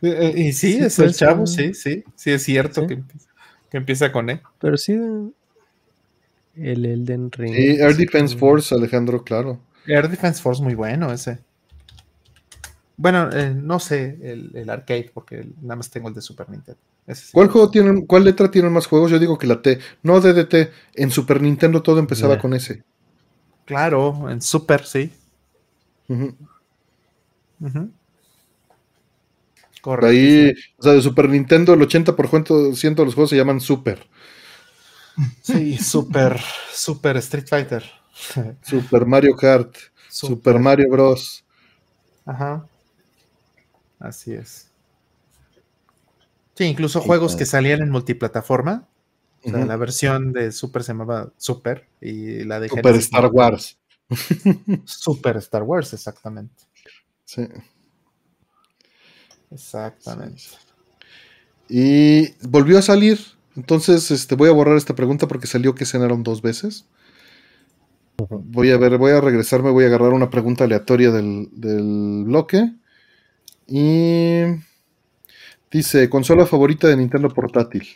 Eh, 0.03 0.33
eh, 0.35 0.35
y 0.37 0.53
sí, 0.53 0.79
es 0.79 0.99
el 0.99 1.15
Chavo, 1.15 1.47
sí, 1.47 1.75
sí. 1.75 2.05
Sí, 2.15 2.31
es 2.33 2.43
cierto 2.43 2.87
que 2.87 2.95
empieza. 2.95 3.29
Que 3.71 3.77
empieza 3.77 4.13
con 4.13 4.31
E. 4.31 4.41
Pero 4.61 4.77
sí, 4.77 4.93
el 6.57 6.85
Elden 6.85 7.31
Ring. 7.33 7.55
Sí, 7.55 7.77
Air 7.81 7.97
Defense 7.97 8.37
Force, 8.37 8.75
Alejandro, 8.75 9.25
claro. 9.25 9.61
Air 9.87 10.09
Defense 10.09 10.41
Force, 10.41 10.63
muy 10.63 10.75
bueno 10.75 11.13
ese. 11.13 11.39
Bueno, 12.97 13.29
eh, 13.33 13.53
no 13.55 13.81
sé 13.81 14.19
el, 14.23 14.71
arcade, 14.71 15.11
porque 15.13 15.47
nada 15.61 15.77
más 15.77 15.91
tengo 15.91 16.09
el 16.09 16.15
de 16.15 16.21
Super 16.21 16.49
Nintendo. 16.49 16.81
¿Cuál 17.33 17.49
juego 17.49 17.70
tiene, 17.70 18.07
cuál 18.07 18.24
letra 18.24 18.50
tiene 18.50 18.70
más 18.70 18.86
juegos? 18.86 19.10
Yo 19.10 19.18
digo 19.18 19.36
que 19.36 19.47
la 19.47 19.60
T. 19.60 19.78
No 20.02 20.20
DDT. 20.20 20.70
En 20.94 21.10
Super 21.10 21.42
Nintendo 21.42 21.83
todo 21.83 21.99
empezaba 21.99 22.39
con 22.39 22.55
S. 22.55 22.83
Claro, 23.66 24.31
en 24.31 24.41
Super, 24.41 24.84
sí. 24.84 25.12
Correcto. 29.83 30.07
Ahí, 30.07 30.55
o 30.78 30.83
sea, 30.83 30.92
de 30.92 31.02
Super 31.02 31.28
Nintendo, 31.28 31.74
el 31.74 31.81
80% 31.81 32.94
de 32.94 33.05
los 33.05 33.15
juegos 33.15 33.31
se 33.31 33.36
llaman 33.36 33.60
Super. 33.60 34.07
Sí, 35.42 35.76
Super, 35.76 36.41
Super 36.73 37.18
Street 37.18 37.47
Fighter. 37.47 37.84
Super 38.62 39.05
Mario 39.05 39.36
Kart. 39.36 39.76
Super, 40.08 40.58
Mario 40.58 40.89
Bros. 40.91 41.44
Ajá. 42.24 42.66
Así 43.99 44.33
es. 44.33 44.70
Sí, 46.55 46.65
incluso 46.65 47.00
juegos 47.00 47.36
que 47.36 47.47
salían 47.47 47.83
en 47.83 47.91
multiplataforma. 47.91 48.89
O 49.44 49.50
sea, 49.50 49.65
la 49.66 49.76
versión 49.76 50.33
de 50.33 50.52
Super 50.52 50.83
se 50.83 50.92
llamaba 50.92 51.31
Super 51.36 51.86
y 52.00 52.44
la 52.44 52.60
de 52.60 52.68
Super 52.68 52.94
Star 52.94 53.26
Wars. 53.26 53.78
Super 54.84 55.36
Star 55.36 55.62
Wars, 55.62 55.92
exactamente. 55.92 56.62
Sí. 57.24 57.47
Exactamente. 59.50 60.42
Y 61.68 62.33
volvió 62.47 62.78
a 62.78 62.83
salir. 62.83 63.18
Entonces, 63.57 64.10
este, 64.10 64.34
voy 64.34 64.49
a 64.49 64.52
borrar 64.52 64.76
esta 64.76 64.94
pregunta 64.94 65.28
porque 65.28 65.47
salió 65.47 65.74
que 65.74 65.86
cenaron 65.86 66.23
dos 66.23 66.42
veces. 66.42 66.86
Voy 68.16 68.70
a 68.70 68.78
ver, 68.78 68.97
voy 68.99 69.12
a 69.12 69.20
regresarme, 69.20 69.70
voy 69.70 69.84
a 69.84 69.89
agarrar 69.89 70.12
una 70.12 70.31
pregunta 70.31 70.65
aleatoria 70.65 71.10
del, 71.10 71.49
bloque. 72.24 72.73
Y 73.66 74.42
dice, 75.78 76.09
consola 76.09 76.47
favorita 76.47 76.86
de 76.86 76.97
Nintendo 76.97 77.28
portátil. 77.28 77.86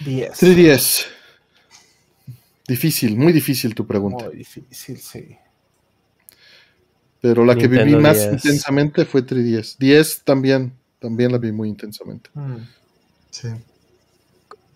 10. 0.00 0.42
3DS. 0.42 1.06
Difícil, 2.66 3.16
muy 3.16 3.32
difícil 3.32 3.74
tu 3.74 3.86
pregunta. 3.86 4.26
Muy 4.26 4.36
difícil, 4.36 4.98
sí. 4.98 5.36
Pero 7.20 7.44
la 7.44 7.54
que 7.54 7.68
viví 7.68 7.96
más 7.96 8.28
intensamente 8.30 9.04
fue 9.04 9.24
3DS. 9.24 9.76
10 9.78 10.22
también, 10.24 10.72
también 10.98 11.32
la 11.32 11.38
vi 11.38 11.52
muy 11.52 11.68
intensamente. 11.68 12.30
Mm. 12.34 12.56
Sí. 13.30 13.48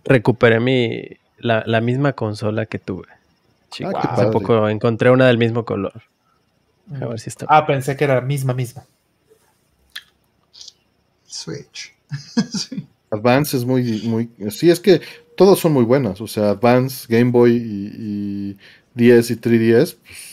Recuperé 0.05 0.61
mi 0.61 1.03
la, 1.39 1.81
misma 1.81 2.13
consola 2.13 2.67
que 2.67 2.79
tuve. 2.79 3.09
Ah, 3.85 4.15
Hace 4.15 4.27
poco 4.27 4.69
encontré 4.69 5.11
una 5.11 5.27
del 5.27 5.39
mismo 5.39 5.65
color. 5.65 6.03
A 7.01 7.07
ver 7.07 7.21
si 7.21 7.31
está. 7.31 7.47
Ah, 7.49 7.67
pensé 7.67 7.97
que 7.97 8.05
era 8.05 8.17
la 8.17 8.21
misma, 8.21 8.55
misma. 8.55 8.85
Switch. 11.33 11.95
Advance 13.11 13.57
es 13.57 13.65
muy, 13.65 14.03
muy. 14.05 14.31
Sí, 14.51 14.71
es 14.71 14.81
que 14.81 15.01
todos 15.37 15.59
son 15.59 15.73
muy 15.73 15.85
buenas. 15.85 16.21
O 16.21 16.27
sea, 16.27 16.51
Advance, 16.51 17.07
Game 17.09 17.31
Boy 17.31 17.53
y, 17.53 17.93
y 17.99 18.59
10 18.95 19.31
y 19.31 19.37
3DS, 19.37 19.97
pues, 20.05 20.33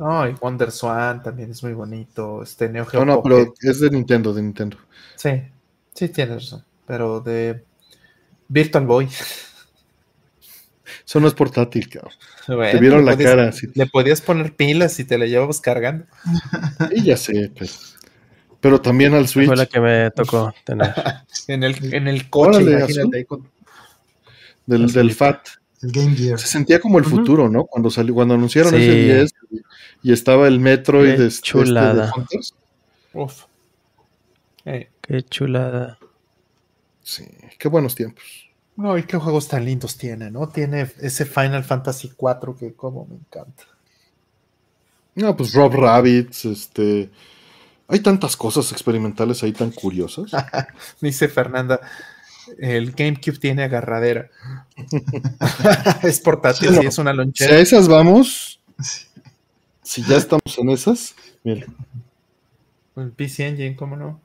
no, 0.00 0.26
y 0.26 0.32
Wonder 0.32 0.70
Swan 0.72 1.22
también 1.22 1.50
es 1.50 1.62
muy 1.62 1.74
bonito. 1.74 2.42
Este 2.42 2.70
Neo 2.70 2.86
Geo 2.86 3.04
No, 3.04 3.16
no, 3.16 3.22
pero 3.22 3.52
es 3.60 3.80
de 3.80 3.90
Nintendo, 3.90 4.32
de 4.32 4.40
Nintendo. 4.40 4.78
Sí, 5.14 5.42
sí 5.92 6.08
tienes 6.08 6.36
razón. 6.36 6.64
Pero 6.86 7.20
de 7.20 7.62
Virtual 8.48 8.86
Boy. 8.86 9.08
Eso 11.06 11.20
no 11.20 11.28
es 11.28 11.34
portátil, 11.34 11.90
cabrón. 11.90 12.14
te 12.46 12.78
vieron 12.78 13.04
la 13.04 13.14
cara. 13.14 13.50
Le 13.74 13.86
podías 13.86 14.22
poner 14.22 14.56
pilas 14.56 14.98
y 15.00 15.04
te 15.04 15.18
la 15.18 15.26
llevabas 15.26 15.60
cargando. 15.60 16.06
Y 16.92 17.02
ya 17.02 17.18
sé, 17.18 17.52
pues. 17.56 17.98
Pero 18.60 18.80
también 18.80 19.14
al 19.14 19.28
Switch. 19.28 19.46
Fue 19.46 19.56
la 19.56 19.66
que 19.66 19.80
me 19.80 20.10
tocó 20.10 20.52
tener. 20.64 20.94
en, 21.48 21.62
el, 21.62 21.94
en 21.94 22.08
el 22.08 22.28
coche, 22.28 22.62
imagínate. 22.62 23.26
Del, 24.66 24.92
del 24.92 25.12
FAT. 25.12 25.48
El 25.82 25.92
Game 25.92 26.14
Gear. 26.14 26.38
Se 26.38 26.46
sentía 26.46 26.78
como 26.78 26.98
el 26.98 27.04
futuro, 27.04 27.48
¿no? 27.48 27.64
Cuando 27.64 27.90
salió, 27.90 28.14
cuando 28.14 28.34
anunciaron 28.34 28.74
ese 28.74 28.92
10 28.92 29.34
y 30.02 30.12
estaba 30.12 30.46
el 30.46 30.60
Metroid 30.60 31.16
Qué 31.16 31.26
este, 31.26 31.42
chulada. 31.42 32.12
Uf. 33.14 33.44
Qué 34.64 35.22
chulada. 35.28 35.98
Sí, 37.02 37.24
qué 37.58 37.68
buenos 37.68 37.94
tiempos. 37.94 38.50
Ay, 38.78 39.02
qué 39.02 39.16
juegos 39.16 39.48
tan 39.48 39.64
lindos 39.64 39.96
tiene, 39.96 40.30
¿no? 40.30 40.48
Tiene 40.48 40.88
ese 41.00 41.24
Final 41.24 41.64
Fantasy 41.64 42.12
4 42.16 42.56
que 42.56 42.74
como 42.74 43.06
me 43.06 43.16
encanta. 43.16 43.64
No, 45.14 45.36
pues 45.36 45.52
Rob 45.54 45.74
Rabbits, 45.74 46.44
este. 46.44 47.10
Hay 47.90 48.00
tantas 48.00 48.36
cosas 48.36 48.70
experimentales 48.72 49.42
ahí 49.42 49.52
tan 49.52 49.70
curiosas. 49.72 50.30
Dice 51.00 51.28
Fernanda, 51.28 51.80
el 52.58 52.92
GameCube 52.92 53.38
tiene 53.38 53.64
agarradera. 53.64 54.30
es 56.02 56.20
portátil, 56.20 56.70
sí, 56.74 56.86
es 56.86 56.98
una 56.98 57.10
Si 57.12 57.16
lonchera. 57.16 57.54
a 57.56 57.58
esas 57.58 57.88
vamos, 57.88 58.60
si 59.82 60.02
ya 60.04 60.16
estamos 60.16 60.58
en 60.58 60.70
esas, 60.70 61.14
mira. 61.44 61.66
El 62.96 63.12
PC 63.12 63.48
Engine, 63.48 63.76
¿cómo 63.76 63.96
no? 63.96 64.20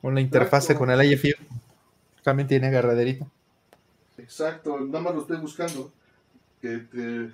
Con 0.00 0.14
la 0.14 0.20
interfase 0.20 0.74
con 0.74 0.90
el 0.90 1.12
IFU. 1.12 1.34
También 2.22 2.48
tiene 2.48 2.68
agarraderita. 2.68 3.26
Exacto, 4.18 4.78
nada 4.80 5.00
más 5.00 5.14
lo 5.14 5.20
estoy 5.22 5.36
buscando. 5.38 5.92
Que 6.62 6.78
te- 6.78 7.30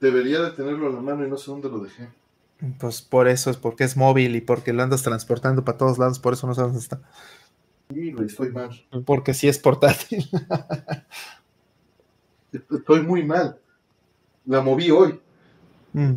debería 0.00 0.40
de 0.42 0.50
tenerlo 0.50 0.88
a 0.88 0.92
la 0.92 1.00
mano 1.00 1.26
y 1.26 1.30
no 1.30 1.36
sé 1.38 1.50
dónde 1.50 1.68
lo 1.68 1.78
dejé. 1.80 2.08
Pues 2.78 3.00
por 3.00 3.28
eso 3.28 3.50
es 3.50 3.56
porque 3.56 3.84
es 3.84 3.96
móvil 3.96 4.36
y 4.36 4.40
porque 4.40 4.72
lo 4.72 4.82
andas 4.82 5.02
transportando 5.02 5.64
para 5.64 5.78
todos 5.78 5.98
lados, 5.98 6.18
por 6.18 6.34
eso 6.34 6.46
no 6.46 6.54
sabes 6.54 6.72
dónde 6.72 6.82
está. 6.82 7.00
Sí, 7.92 8.14
estoy 8.24 8.50
mal. 8.50 8.70
Porque 9.04 9.34
sí 9.34 9.48
es 9.48 9.58
portátil. 9.58 10.28
Estoy 12.52 13.02
muy 13.02 13.24
mal. 13.24 13.58
La 14.44 14.60
moví 14.60 14.90
hoy. 14.90 15.20
Mm. 15.92 16.16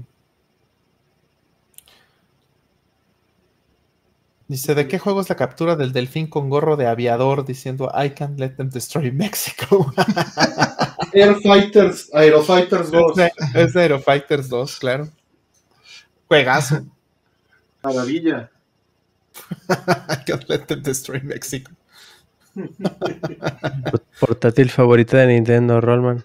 Dice, 4.48 4.76
¿de 4.76 4.88
qué 4.88 5.00
juego 5.00 5.22
es 5.22 5.30
la 5.30 5.36
captura 5.36 5.76
del 5.76 5.94
delfín 5.94 6.28
con 6.28 6.50
gorro 6.50 6.76
de 6.76 6.86
aviador 6.86 7.46
diciendo 7.46 7.92
I 7.96 8.12
can't 8.12 8.40
let 8.40 8.52
them 8.52 8.70
destroy 8.70 9.12
Mexico? 9.12 9.92
Air 11.14 11.36
Fighters, 11.42 12.14
Aerofighters 12.14 12.92
2. 12.92 13.14
es 13.56 13.74
de 13.74 13.82
Aerofighters 13.82 14.50
2, 14.50 14.80
claro. 14.80 15.08
Juegazo. 16.28 16.86
Maravilla. 17.84 18.50
I 19.70 20.24
can't 20.26 20.48
let 20.50 20.66
them 20.68 20.82
destroy 20.82 21.22
Mexico. 21.22 21.72
Portátil 24.20 24.70
favorita 24.70 25.18
de 25.18 25.28
Nintendo, 25.28 25.82
Rollman. 25.82 26.24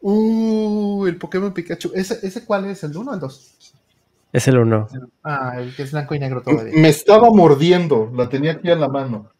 Uh, 0.00 1.06
el 1.06 1.16
Pokémon 1.16 1.52
Pikachu. 1.52 1.92
¿Ese, 1.94 2.18
ese 2.26 2.44
cuál 2.44 2.66
es? 2.66 2.82
¿El 2.84 2.96
1 2.96 3.10
o 3.10 3.14
el 3.14 3.20
2? 3.20 3.54
Es 4.32 4.48
el 4.48 4.58
uno. 4.58 4.88
Ah, 5.22 5.56
el 5.58 5.76
que 5.76 5.82
es 5.82 5.92
blanco 5.92 6.14
y 6.14 6.18
negro 6.18 6.42
todavía. 6.42 6.72
Me 6.74 6.88
estaba 6.88 7.28
mordiendo, 7.30 8.10
la 8.14 8.30
tenía 8.30 8.52
aquí 8.52 8.70
en 8.70 8.80
la 8.80 8.88
mano. 8.88 9.30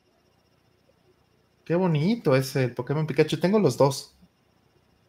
Qué 1.65 1.75
bonito 1.75 2.37
es 2.37 2.55
el 2.57 2.75
Pokémon 2.75 3.07
Pikachu. 3.07 3.41
Tengo 3.41 3.59
los 3.59 3.79
dos. 3.79 4.15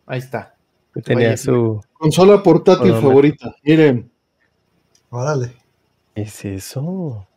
Ahí 0.05 0.19
está. 0.19 0.55
Tenía 1.03 1.29
Oye, 1.29 1.37
su. 1.37 1.83
Consola 1.91 2.41
portátil 2.41 2.93
favorita. 2.93 3.55
Miren, 3.63 4.09
Órale. 5.15 5.53
¿Qué 6.15 6.23
es 6.23 6.43
eso? 6.43 7.27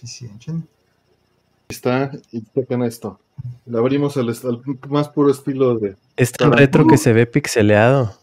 PC 0.00 0.24
Engine. 0.24 0.62
está, 1.68 2.10
y 2.32 2.42
chequen 2.54 2.82
esto. 2.82 3.20
La 3.66 3.80
abrimos 3.80 4.16
al, 4.16 4.34
más 4.88 5.10
puro 5.10 5.30
estilo 5.30 5.78
de. 5.78 5.94
Es 6.16 6.32
tan 6.32 6.52
retro 6.52 6.86
que 6.86 6.96
se 6.96 7.12
ve 7.12 7.26
pixeleado. 7.26 8.18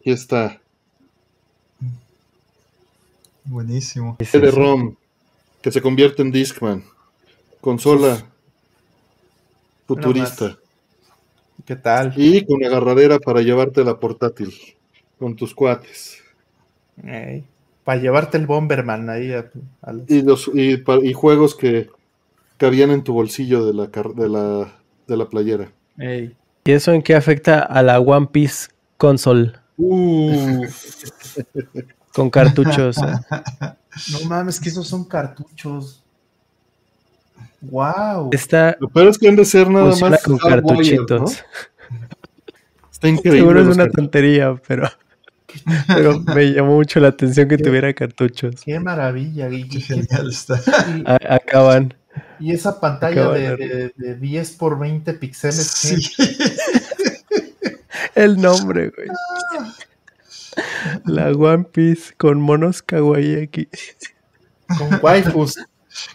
Aquí 0.00 0.10
está. 0.10 0.60
Buenísimo. 3.44 4.16
¿Qué 4.18 4.24
es 4.24 4.32
de 4.32 4.48
eso? 4.48 4.56
ROM, 4.56 4.96
que 5.60 5.70
se 5.70 5.80
convierte 5.80 6.22
en 6.22 6.32
Discman. 6.32 6.82
Consola 7.60 8.20
futurista. 9.86 10.58
¿Qué 11.64 11.76
tal? 11.76 12.14
Y 12.16 12.44
con 12.44 12.64
agarradera 12.64 13.20
para 13.20 13.42
llevarte 13.42 13.84
la 13.84 14.00
portátil. 14.00 14.52
Con 15.20 15.36
tus 15.36 15.54
cuates. 15.54 16.21
Para 17.84 18.00
llevarte 18.00 18.36
el 18.38 18.46
Bomberman 18.46 19.08
ahí 19.10 19.32
a, 19.32 19.50
a 19.82 19.92
los- 19.92 20.10
Y, 20.10 20.22
los, 20.22 20.50
y, 20.54 20.76
pa- 20.78 20.98
y 21.02 21.12
juegos 21.12 21.54
que 21.54 21.90
cabían 22.58 22.90
en 22.90 23.02
tu 23.02 23.12
bolsillo 23.12 23.64
de 23.66 23.74
la, 23.74 23.86
de 23.86 24.28
la, 24.28 24.72
de 25.08 25.16
la 25.16 25.28
playera. 25.28 25.70
Ey. 25.98 26.36
¿Y 26.64 26.70
eso 26.72 26.92
en 26.92 27.02
qué 27.02 27.14
afecta 27.16 27.60
a 27.60 27.82
la 27.82 27.98
One 27.98 28.28
Piece 28.30 28.68
console? 28.96 29.52
Con 32.14 32.30
cartuchos. 32.30 32.96
No 32.98 34.20
mames, 34.28 34.60
que 34.60 34.68
esos 34.68 34.86
son 34.86 35.04
cartuchos. 35.04 36.02
Wow. 37.62 38.30
Esta 38.32 38.76
Lo 38.80 38.88
peor 38.88 39.08
es 39.08 39.18
que 39.18 39.28
han 39.28 39.36
de 39.36 39.44
ser 39.44 39.68
nada 39.70 39.94
más 40.00 40.22
con 40.24 40.36
cartuchitos. 40.38 41.20
¿no? 41.20 41.26
Está 42.90 43.08
increíble. 43.08 43.40
Seguro 43.40 43.60
es 43.60 43.66
una 43.66 43.76
cartuchos. 43.84 43.96
tontería, 43.96 44.54
pero, 44.66 44.88
pero 45.86 46.20
me 46.20 46.52
llamó 46.52 46.76
mucho 46.76 47.00
la 47.00 47.08
atención 47.08 47.48
que 47.48 47.58
tuviera 47.58 47.92
cartuchos. 47.94 48.62
Qué 48.64 48.78
maravilla. 48.80 49.48
Y, 49.50 49.68
Qué 49.68 49.80
genial 49.80 50.30
está. 50.30 50.60
y- 50.96 51.02
A- 51.06 51.34
acaban. 51.36 51.94
y 52.40 52.52
esa 52.52 52.80
pantalla 52.80 53.30
de, 53.30 53.56
de- 53.56 53.66
de- 53.66 53.92
de 53.96 54.14
10 54.16 54.50
por 54.52 54.78
20 54.78 55.12
píxeles. 55.14 55.66
Sí. 55.66 55.96
El 58.14 58.40
nombre, 58.40 58.90
güey. 58.96 59.08
La 61.06 61.30
One 61.30 61.64
Piece 61.64 62.12
con 62.16 62.40
monos 62.40 62.82
kawaii 62.82 63.42
aquí. 63.42 63.68
Con 64.78 64.98
waifus. 65.02 65.58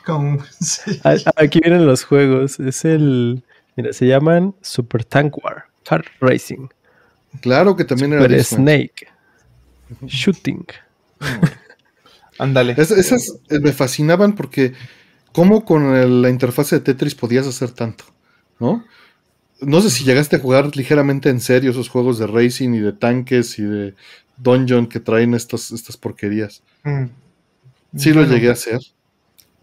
Con- 0.05 0.39
sí. 0.59 0.99
Aquí 1.35 1.59
vienen 1.63 1.85
los 1.85 2.03
juegos. 2.03 2.59
Es 2.59 2.85
el. 2.85 3.43
Mira, 3.75 3.93
se 3.93 4.07
llaman 4.07 4.55
Super 4.61 5.03
Tank 5.05 5.43
War, 5.43 5.65
Kart 5.87 6.07
Racing, 6.19 6.67
Claro 7.41 7.75
que 7.75 7.85
también 7.85 8.13
era 8.13 8.23
Super. 8.23 8.43
Snake, 8.43 9.07
Shooting. 10.05 10.65
Ándale. 12.39 12.75
Es- 12.77 12.91
esas 12.91 13.39
eh, 13.49 13.59
me 13.59 13.71
fascinaban 13.73 14.35
porque 14.35 14.73
cómo 15.33 15.65
con 15.65 15.95
el- 15.95 16.21
la 16.21 16.29
interfaz 16.29 16.69
de 16.71 16.79
Tetris 16.79 17.15
podías 17.15 17.47
hacer 17.47 17.71
tanto, 17.71 18.05
¿no? 18.59 18.83
No 19.59 19.81
sé 19.81 19.89
si 19.89 20.03
llegaste 20.03 20.35
a 20.35 20.39
jugar 20.39 20.75
ligeramente 20.75 21.29
en 21.29 21.39
serio 21.41 21.71
esos 21.71 21.89
juegos 21.89 22.19
de 22.19 22.27
racing 22.27 22.73
y 22.75 22.79
de 22.79 22.93
tanques 22.93 23.57
y 23.57 23.63
de 23.63 23.95
dungeon 24.37 24.85
que 24.87 24.99
traen 24.99 25.33
estas, 25.33 25.71
estas 25.71 25.97
porquerías. 25.97 26.61
Mm. 26.83 27.05
Sí 27.95 28.13
lo 28.13 28.23
llegué 28.23 28.49
a 28.49 28.53
hacer. 28.53 28.79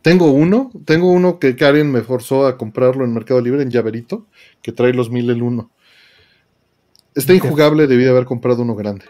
Tengo 0.03 0.33
uno, 0.33 0.73
tengo 0.85 1.11
uno 1.13 1.39
que 1.39 1.55
Karen 1.55 1.91
me 1.93 2.03
forzó 2.03 2.47
a 2.47 2.59
comprarlo 2.59 3.05
en 3.05 3.15
Mercado 3.15 3.41
Libre, 3.41 3.63
en 3.63 3.71
llaverito, 3.71 4.27
que 4.63 4.73
trae 4.73 4.93
los 4.93 5.11
1000 5.11 5.31
el 5.31 5.43
uno. 5.43 5.71
Está 7.15 7.33
injugable, 7.33 7.87
debí 7.87 8.03
de 8.03 8.11
haber 8.11 8.25
comprado 8.25 8.63
uno 8.63 8.75
grande. 8.75 9.05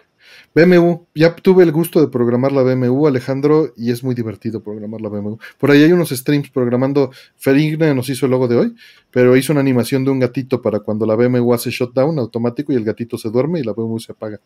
BMW, 0.55 1.07
ya 1.17 1.35
tuve 1.35 1.65
el 1.65 1.73
gusto 1.73 2.01
de 2.01 2.07
programar 2.07 2.53
la 2.53 2.63
BMW, 2.63 3.09
Alejandro, 3.09 3.73
y 3.77 3.91
es 3.91 4.05
muy 4.05 4.15
divertido 4.15 4.63
programar 4.63 5.01
la 5.01 5.09
BMW. 5.09 5.35
Por 5.59 5.71
ahí 5.73 5.83
hay 5.83 5.93
unos 5.93 6.11
streams 6.11 6.49
programando, 6.51 7.11
Ferigne 7.37 7.93
nos 7.93 8.09
hizo 8.09 8.27
el 8.27 8.31
logo 8.31 8.47
de 8.47 8.57
hoy, 8.57 8.77
pero 9.11 9.37
hizo 9.37 9.53
una 9.53 9.61
animación 9.61 10.05
de 10.05 10.13
un 10.13 10.21
gatito 10.21 10.63
para 10.63 10.79
cuando 10.79 11.07
la 11.07 11.17
BMW 11.17 11.53
hace 11.53 11.71
shutdown 11.71 12.21
automático 12.21 12.73
y 12.73 12.77
el 12.77 12.85
gatito 12.85 13.19
se 13.19 13.31
duerme 13.31 13.59
y 13.61 13.65
la 13.65 13.73
BMW 13.73 13.99
se 13.99 14.13
apaga. 14.13 14.39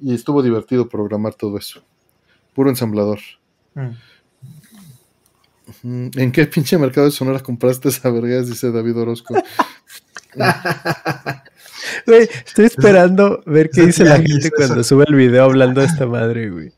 Y 0.00 0.14
estuvo 0.14 0.42
divertido 0.42 0.88
programar 0.88 1.34
todo 1.34 1.58
eso. 1.58 1.82
Puro 2.54 2.70
ensamblador. 2.70 3.18
Mm. 3.74 3.90
¿En 6.16 6.32
qué 6.32 6.46
pinche 6.46 6.78
mercado 6.78 7.06
de 7.06 7.12
Sonora 7.12 7.40
compraste 7.40 7.90
esa 7.90 8.10
vergas? 8.10 8.48
Dice 8.48 8.70
David 8.70 8.96
Orozco. 8.96 9.34
Güey, 12.06 12.28
estoy 12.46 12.66
esperando 12.66 13.42
ver 13.46 13.70
qué 13.70 13.82
dice 13.86 14.04
la 14.04 14.16
gente 14.16 14.50
cuando 14.50 14.82
sube 14.84 15.04
el 15.08 15.14
video 15.14 15.44
hablando 15.44 15.80
de 15.80 15.86
esta 15.86 16.06
madre, 16.06 16.50
güey. 16.50 16.72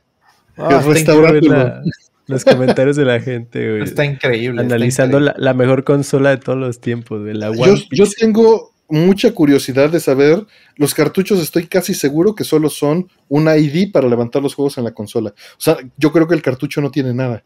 Ah, 0.57 0.83
está, 0.95 1.15
la- 1.15 1.83
los 2.27 2.45
comentarios 2.45 2.97
de 2.97 3.05
la 3.05 3.21
gente, 3.21 3.71
güey. 3.71 3.83
está 3.85 4.05
increíble. 4.05 4.63
está 4.63 4.75
Analizando 4.75 5.19
increíble. 5.19 5.41
la, 5.43 5.53
la 5.53 5.55
mejor 5.55 5.85
consola 5.85 6.31
de 6.31 6.37
todos 6.39 6.59
los 6.59 6.81
tiempos, 6.81 7.25
de 7.25 7.35
la 7.35 7.47
Yo, 7.55 7.63
One 7.63 7.87
yo 7.93 8.05
Piece. 8.05 8.17
tengo 8.19 8.73
mucha 8.91 9.33
curiosidad 9.33 9.89
de 9.91 10.01
saber. 10.01 10.47
Los 10.77 10.95
cartuchos 10.95 11.39
estoy 11.41 11.67
casi 11.67 11.95
seguro 11.95 12.35
que 12.35 12.45
solo 12.45 12.69
son 12.71 13.09
un 13.29 13.49
ID 13.49 13.93
para 13.93 14.09
levantar 14.09 14.43
los 14.43 14.55
juegos 14.55 14.77
en 14.79 14.85
la 14.85 14.93
consola. 14.93 15.31
O 15.31 15.61
sea, 15.61 15.77
yo 15.97 16.13
creo 16.13 16.27
que 16.27 16.35
el 16.35 16.43
cartucho 16.43 16.81
no 16.81 16.91
tiene 16.91 17.15
nada. 17.15 17.43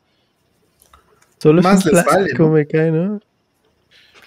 Solo 1.39 1.60
es 1.60 1.65
Más 1.65 1.84
un 1.86 1.92
les 1.92 2.05
vale, 2.05 2.16
plástico, 2.18 2.42
¿no? 2.44 2.50
me 2.50 2.66
cae, 2.66 2.91
¿no? 2.91 3.20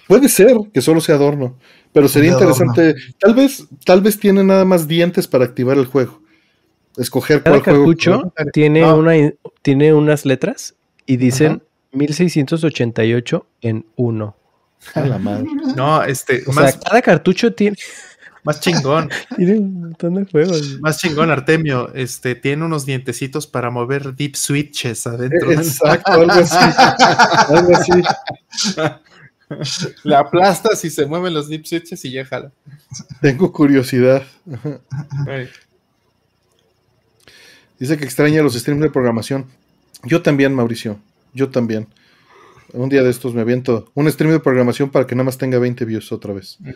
Puede 0.06 0.28
ser 0.28 0.54
que 0.72 0.80
solo 0.80 1.00
sea 1.00 1.16
adorno, 1.16 1.58
pero 1.96 2.08
sería 2.08 2.32
interesante. 2.32 2.94
Tal 3.18 3.32
vez, 3.32 3.66
tal 3.86 4.02
vez 4.02 4.20
tiene 4.20 4.44
nada 4.44 4.66
más 4.66 4.86
dientes 4.86 5.26
para 5.26 5.46
activar 5.46 5.78
el 5.78 5.86
juego. 5.86 6.20
Escoger 6.98 7.42
Cada 7.42 7.56
cuál 7.56 7.64
juego. 7.64 7.86
cartucho 7.86 8.18
jugar. 8.18 8.50
tiene, 8.52 8.82
No. 8.82 8.96
una, 8.98 9.12
tiene 9.62 9.94
unas 9.94 10.26
letras 10.26 10.74
y 11.06 11.16
dicen 11.16 11.62
1688 11.92 13.46
en 13.62 13.86
uno. 13.96 14.36
A 14.92 15.00
la 15.00 15.18
madre. 15.18 15.46
No, 15.74 16.02
este, 16.04 16.42
O 16.46 16.52
más, 16.52 16.72
sea, 16.72 16.80
cada 16.80 17.00
cartucho 17.00 17.54
tiene, 17.54 17.78
más 18.44 18.60
chingón. 18.60 19.08
tiene 19.38 19.54
un 19.58 19.80
montón 19.80 20.16
de 20.16 20.26
juegos. 20.30 20.78
Más 20.80 20.98
chingón, 20.98 21.30
Artemio. 21.30 21.94
Este, 21.94 22.34
tiene 22.34 22.62
unos 22.66 22.84
dientecitos 22.84 23.46
para 23.46 23.70
mover 23.70 24.14
deep 24.14 24.36
switches 24.36 25.06
adentro. 25.06 25.50
Exacto, 25.50 26.12
algo 26.12 26.30
así. 26.32 26.56
algo 27.48 27.74
así. 27.74 27.92
Le 30.04 30.16
aplastas 30.16 30.84
y 30.84 30.90
se 30.90 31.06
mueven 31.06 31.32
los 31.34 31.48
deep 31.48 31.66
switches 31.66 32.04
y 32.04 32.10
ya 32.12 32.24
jala. 32.24 32.50
Tengo 33.20 33.52
curiosidad. 33.52 34.22
Dice 37.78 37.96
que 37.96 38.04
extraña 38.04 38.42
los 38.42 38.54
streams 38.54 38.82
de 38.82 38.90
programación. 38.90 39.46
Yo 40.04 40.22
también, 40.22 40.54
Mauricio. 40.54 40.98
Yo 41.34 41.50
también. 41.50 41.88
Un 42.72 42.88
día 42.88 43.02
de 43.02 43.10
estos 43.10 43.32
me 43.34 43.42
aviento 43.42 43.90
un 43.94 44.10
stream 44.10 44.32
de 44.32 44.40
programación 44.40 44.90
para 44.90 45.06
que 45.06 45.14
nada 45.14 45.24
más 45.24 45.38
tenga 45.38 45.58
20 45.58 45.84
views 45.84 46.12
otra 46.12 46.32
vez. 46.32 46.58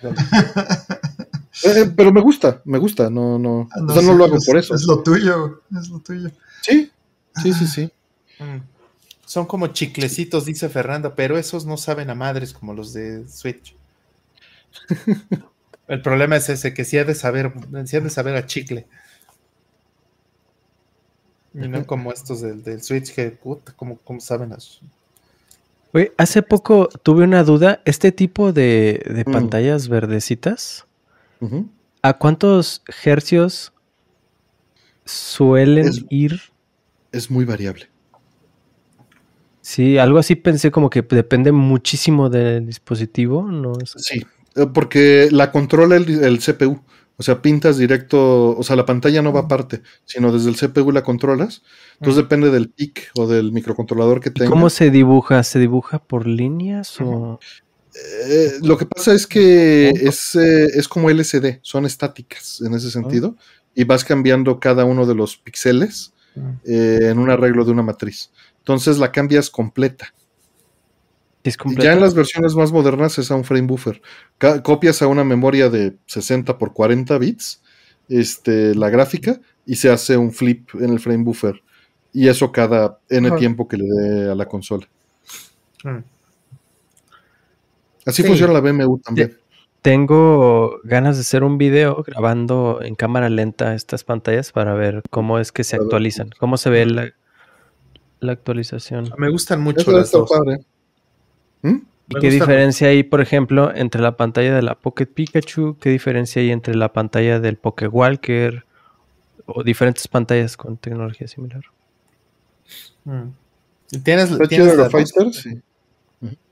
Eh, 1.63 1.93
pero 1.95 2.11
me 2.11 2.23
gusta, 2.23 2.63
me 2.65 2.79
gusta. 2.79 3.11
No, 3.11 3.39
no. 3.39 3.69
Ah, 3.73 3.81
o 3.87 3.93
sea, 3.93 4.03
no 4.03 4.13
sí, 4.13 4.19
lo 4.19 4.25
hago 4.25 4.37
es- 4.37 4.47
por 4.47 4.57
eso. 4.57 4.75
Es 4.75 4.85
lo 4.87 5.03
tuyo, 5.03 5.61
es 5.79 5.89
lo 5.91 5.99
tuyo. 5.99 6.31
Sí, 6.63 6.91
sí, 7.43 7.53
sí, 7.53 7.67
sí. 7.67 7.91
Mm. 8.39 8.61
Son 9.31 9.47
como 9.47 9.69
chiclecitos, 9.69 10.45
dice 10.45 10.69
Fernanda, 10.69 11.15
pero 11.15 11.39
esos 11.39 11.65
no 11.65 11.77
saben 11.77 12.11
a 12.11 12.17
madres 12.17 12.53
como 12.53 12.75
los 12.75 12.93
de 12.93 13.29
Switch. 13.29 13.77
El 15.87 16.03
problema 16.03 16.35
es 16.35 16.49
ese, 16.49 16.75
que 16.75 16.85
sí 16.85 16.99
ha 16.99 17.05
de 17.05 17.15
saber, 17.15 17.53
sí 17.85 17.97
ha 17.97 18.01
de 18.01 18.11
saber 18.11 18.35
a 18.35 18.47
chicle. 18.47 18.89
Y 21.55 21.69
no 21.69 21.87
como 21.87 22.11
estos 22.11 22.41
del, 22.41 22.65
del 22.65 22.83
Switch 22.83 23.15
que, 23.15 23.31
puta, 23.31 23.73
como, 23.77 23.99
como 23.99 24.19
saben 24.19 24.53
a 24.53 24.59
Oye, 25.93 26.13
hace 26.17 26.43
poco 26.43 26.89
tuve 26.89 27.23
una 27.23 27.45
duda. 27.45 27.83
Este 27.85 28.11
tipo 28.11 28.53
de, 28.53 29.01
de 29.15 29.25
Mm. 29.25 29.33
pantallas 29.33 29.87
verdecitas. 29.87 30.89
¿a 32.03 32.19
cuántos 32.19 32.83
hercios 33.05 33.73
suelen 35.05 35.87
Es- 35.87 36.05
ir? 36.11 36.41
Es 37.13 37.31
muy 37.31 37.45
variable. 37.45 37.90
Sí, 39.63 39.99
algo 39.99 40.19
así 40.19 40.37
pensé 40.37 40.71
como 40.71 40.89
que 40.91 41.03
depende 41.03 41.53
muchísimo 41.53 42.31
del 42.31 42.67
dispositivo, 42.67 43.43
¿no? 43.51 43.73
Es- 43.83 43.95
Sí, 43.97 44.25
eh, 44.57 44.67
porque 44.73 45.29
la 45.31 45.51
controla 45.53 45.97
el, 45.97 46.09
el 46.25 46.39
CPU. 46.41 46.81
O 47.17 47.23
sea, 47.23 47.43
pintas 47.43 47.77
directo, 47.77 48.57
o 48.57 48.63
sea, 48.63 48.77
la 48.77 48.87
pantalla 48.87 49.21
no 49.21 49.31
va 49.31 49.41
aparte, 49.41 49.83
sino 50.07 50.33
desde 50.33 50.49
el 50.49 50.57
CPU 50.57 50.91
la 50.91 51.03
controlas. 51.03 51.63
Entonces 51.99 52.17
depende 52.23 52.51
del 52.51 52.71
PIC 52.71 53.11
o 53.17 53.27
del 53.27 53.53
microcontrolador 53.53 54.21
que 54.21 54.31
¿Y 54.31 54.33
tengas. 54.33 54.51
cómo 54.51 54.71
se 54.71 54.91
dibuja? 54.91 55.43
¿Se 55.43 55.59
dibuja 55.59 55.99
por 55.99 56.27
líneas 56.27 56.99
o...? 57.03 57.39
Eh, 58.27 58.53
lo 58.63 58.79
que 58.79 58.87
pasa 58.87 59.13
es 59.13 59.27
que 59.27 59.91
es, 59.91 60.35
eh, 60.37 60.69
es 60.75 60.89
como 60.89 61.11
LCD, 61.11 61.59
son 61.61 61.85
estáticas 61.85 62.63
en 62.65 62.73
ese 62.73 62.91
sentido, 62.91 63.37
y 63.75 63.85
vas 63.85 64.05
cambiando 64.05 64.59
cada 64.59 64.85
uno 64.87 65.05
de 65.05 65.15
los 65.15 65.37
píxeles 65.37 66.15
eh, 66.65 67.01
en 67.03 67.19
un 67.19 67.29
arreglo 67.29 67.65
de 67.67 67.73
una 67.73 67.83
matriz. 67.83 68.31
Entonces 68.61 68.99
la 68.99 69.11
cambias 69.13 69.51
completa. 69.51 70.15
¿Es 71.43 71.57
completa? 71.57 71.85
Ya 71.85 71.93
en 71.95 72.01
las 72.01 72.15
versiones 72.15 72.55
más 72.55 72.71
modernas 72.73 73.19
es 73.19 73.31
a 73.31 73.35
un 73.35 73.45
frame 73.45 73.67
buffer. 73.67 74.01
Ca- 74.39 74.63
copias 74.63 75.01
a 75.03 75.07
una 75.07 75.25
memoria 75.25 75.69
de 75.71 75.97
60 76.07 76.59
por 76.59 76.73
40 76.73 77.17
bits 77.19 77.63
este, 78.09 78.75
la 78.75 78.91
gráfica 78.91 79.41
y 79.65 79.77
se 79.77 79.91
hace 79.91 80.17
un 80.17 80.33
flip 80.33 80.69
en 80.75 80.91
el 80.91 81.01
frame 81.01 81.25
buffer. 81.25 81.63
Y 82.13 82.29
eso 82.29 82.53
cada 82.53 82.99
N 83.09 83.29
Ajá. 83.29 83.37
tiempo 83.37 83.69
que 83.69 83.77
le 83.79 83.85
dé 83.85 84.31
a 84.31 84.35
la 84.35 84.47
consola. 84.47 84.87
Mm. 85.85 85.99
Así 88.07 88.23
Sí. 88.23 88.29
funciona 88.29 88.53
la 88.53 88.61
BMW 88.61 88.97
también. 89.03 89.37
Tengo 89.83 90.79
ganas 90.85 91.17
de 91.17 91.23
hacer 91.23 91.43
un 91.43 91.57
video 91.57 92.03
grabando 92.07 92.81
en 92.83 92.95
cámara 92.95 93.31
lenta 93.31 93.75
estas 93.75 94.05
pantallas 94.05 94.53
para 94.53 94.75
ver 94.75 95.03
cómo 95.09 95.39
es 95.39 95.53
que 95.53 95.65
se 95.65 95.77
actualizan, 95.77 96.31
cómo 96.39 96.59
se 96.59 96.69
ve 96.69 96.85
la, 96.85 97.13
la 98.21 98.33
actualización. 98.33 99.11
Me 99.19 99.31
gustan 99.31 99.61
mucho 99.61 99.81
Eso 99.81 99.93
las 99.93 100.07
está 100.07 100.19
dos. 100.19 100.31
padre. 100.31 100.61
¿Mm? 101.63 101.77
¿Y 102.09 102.15
Me 102.15 102.21
qué 102.21 102.31
diferencia 102.31 102.89
hay, 102.89 103.03
por 103.03 103.21
ejemplo, 103.21 103.75
entre 103.75 104.01
la 104.03 104.17
pantalla 104.17 104.55
de 104.55 104.63
la 104.63 104.75
Pocket 104.75 105.07
Pikachu? 105.07 105.77
¿Qué 105.81 105.91
diferencia 105.91 106.43
hay 106.43 106.51
entre 106.51 106.75
la 106.75 106.93
pantalla 106.93 107.39
del 107.41 107.57
Poké 107.57 107.87
Walker? 107.89 108.65
O 109.47 109.63
diferentes 109.65 110.07
pantallas 110.09 110.57
con 110.57 110.77
tecnología 110.77 111.27
similar. 111.29 111.63
Mm. 113.05 113.29
¿Y 113.93 113.99
¿Tienes, 113.99 114.31
¿Está 114.31 114.47
tienes 114.47 114.71
chido 114.73 114.83
la? 114.85 114.91
Fighter? 114.91 115.33
Sí. 115.33 115.61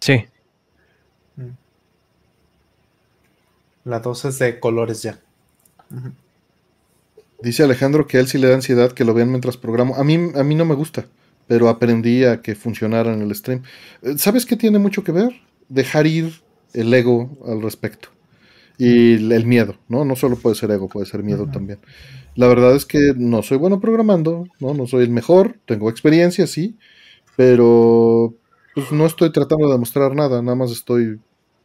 Sí. 0.00 0.24
Mm. 1.36 1.50
La 3.84 4.00
2 4.00 4.24
es 4.26 4.38
de 4.38 4.58
colores 4.60 5.02
ya. 5.02 5.18
Dice 7.40 7.62
Alejandro 7.62 8.06
que 8.06 8.16
a 8.16 8.20
él 8.20 8.26
sí 8.26 8.36
le 8.38 8.48
da 8.48 8.54
ansiedad 8.54 8.92
que 8.92 9.04
lo 9.04 9.14
vean 9.14 9.30
mientras 9.30 9.56
programo. 9.56 9.94
A 9.96 10.04
mí, 10.04 10.14
a 10.34 10.42
mí 10.42 10.54
no 10.54 10.64
me 10.64 10.74
gusta, 10.74 11.06
pero 11.48 11.68
aprendí 11.68 12.24
a 12.24 12.40
que 12.40 12.54
funcionara 12.54 13.12
en 13.12 13.22
el 13.22 13.34
stream. 13.34 13.62
Eh, 14.02 14.16
¿Sabes 14.18 14.46
qué 14.46 14.56
tiene 14.56 14.78
mucho 14.78 15.02
que 15.02 15.10
ver? 15.10 15.32
Dejar 15.68 16.06
ir 16.06 16.32
el 16.74 16.94
ego 16.94 17.36
al 17.44 17.60
respecto. 17.62 18.10
Y 18.76 19.14
el 19.32 19.46
miedo, 19.46 19.74
¿no? 19.88 20.04
No 20.04 20.14
solo 20.14 20.36
puede 20.36 20.54
ser 20.54 20.70
ego, 20.70 20.88
puede 20.88 21.06
ser 21.06 21.24
miedo 21.24 21.48
también. 21.50 21.80
La 22.36 22.46
verdad 22.46 22.76
es 22.76 22.86
que 22.86 23.12
no 23.16 23.42
soy 23.42 23.58
bueno 23.58 23.80
programando, 23.80 24.46
¿no? 24.60 24.72
No 24.72 24.86
soy 24.86 25.02
el 25.02 25.10
mejor, 25.10 25.58
tengo 25.66 25.90
experiencia, 25.90 26.46
sí, 26.46 26.76
pero 27.34 28.36
pues 28.76 28.92
no 28.92 29.06
estoy 29.06 29.32
tratando 29.32 29.66
de 29.66 29.72
demostrar 29.72 30.14
nada, 30.14 30.40
nada 30.42 30.54
más 30.54 30.70
estoy 30.70 31.18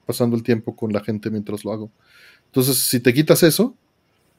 pasando 0.07 0.35
el 0.35 0.41
tiempo 0.41 0.75
con 0.75 0.91
la 0.91 1.03
gente 1.03 1.29
mientras 1.29 1.63
lo 1.63 1.71
hago. 1.71 1.91
Entonces, 2.45 2.77
si 2.77 2.99
te 2.99 3.13
quitas 3.13 3.43
eso, 3.43 3.75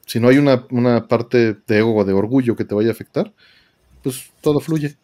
si 0.05 0.19
no 0.19 0.27
hay 0.27 0.37
una, 0.37 0.65
una 0.71 1.07
parte 1.07 1.53
de 1.53 1.77
ego 1.77 1.95
o 1.95 2.03
de 2.03 2.11
orgullo 2.11 2.57
que 2.57 2.65
te 2.65 2.75
vaya 2.75 2.89
a 2.89 2.91
afectar, 2.91 3.33
pues 4.03 4.31
todo 4.41 4.59
fluye. 4.59 4.97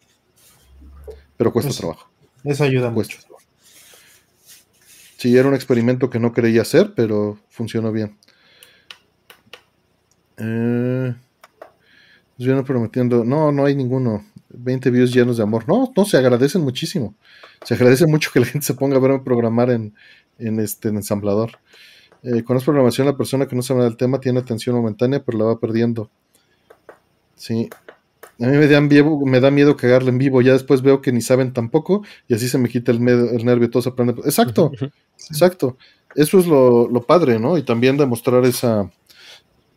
Pero 1.42 1.52
cuesta 1.52 1.72
trabajo. 1.72 2.08
Eso 2.44 2.62
ayuda 2.62 2.94
Cuesta 2.94 3.14
mucho. 3.16 3.26
trabajo. 3.26 3.44
Sí, 5.16 5.36
era 5.36 5.48
un 5.48 5.56
experimento 5.56 6.08
que 6.08 6.20
no 6.20 6.32
creía 6.32 6.62
hacer, 6.62 6.92
pero 6.94 7.36
funcionó 7.48 7.90
bien. 7.90 8.16
Eh, 10.36 11.12
pues 12.36 12.46
viene 12.46 12.62
prometiendo. 12.62 13.24
No, 13.24 13.50
no 13.50 13.64
hay 13.64 13.74
ninguno. 13.74 14.24
20 14.50 14.90
views 14.90 15.12
llenos 15.12 15.36
de 15.36 15.42
amor. 15.42 15.64
No, 15.66 15.92
no, 15.96 16.04
se 16.04 16.16
agradecen 16.16 16.62
muchísimo. 16.62 17.16
Se 17.64 17.74
agradece 17.74 18.06
mucho 18.06 18.30
que 18.32 18.38
la 18.38 18.46
gente 18.46 18.64
se 18.64 18.74
ponga 18.74 18.98
a 18.98 19.00
verme 19.00 19.18
programar 19.18 19.70
en, 19.70 19.96
en 20.38 20.60
este 20.60 20.90
en 20.90 20.96
ensamblador. 20.96 21.58
Eh, 22.22 22.44
con 22.44 22.56
esa 22.56 22.66
programación, 22.66 23.08
la 23.08 23.16
persona 23.16 23.48
que 23.48 23.56
no 23.56 23.62
sabe 23.62 23.82
del 23.82 23.96
tema 23.96 24.20
tiene 24.20 24.38
atención 24.38 24.76
momentánea, 24.76 25.24
pero 25.24 25.38
la 25.38 25.44
va 25.46 25.58
perdiendo. 25.58 26.08
Sí. 27.34 27.68
A 28.40 28.46
mí 28.46 28.56
me 28.56 28.66
da, 28.66 28.80
miedo, 28.80 29.20
me 29.24 29.40
da 29.40 29.50
miedo 29.50 29.76
cagarle 29.76 30.10
en 30.10 30.18
vivo. 30.18 30.40
Ya 30.42 30.52
después 30.52 30.82
veo 30.82 31.00
que 31.00 31.12
ni 31.12 31.20
saben 31.20 31.52
tampoco, 31.52 32.02
y 32.28 32.34
así 32.34 32.48
se 32.48 32.58
me 32.58 32.68
quita 32.68 32.90
el, 32.90 33.00
medo- 33.00 33.30
el 33.30 33.44
nervio. 33.44 33.70
Todo 33.70 33.82
se 33.82 33.90
aprende. 33.90 34.14
Exacto. 34.24 34.70
Exacto. 35.30 35.76
Eso 36.14 36.38
es 36.38 36.46
lo, 36.46 36.88
lo 36.88 37.02
padre, 37.02 37.38
¿no? 37.38 37.56
Y 37.56 37.62
también 37.62 37.96
demostrar 37.96 38.44
esa. 38.44 38.90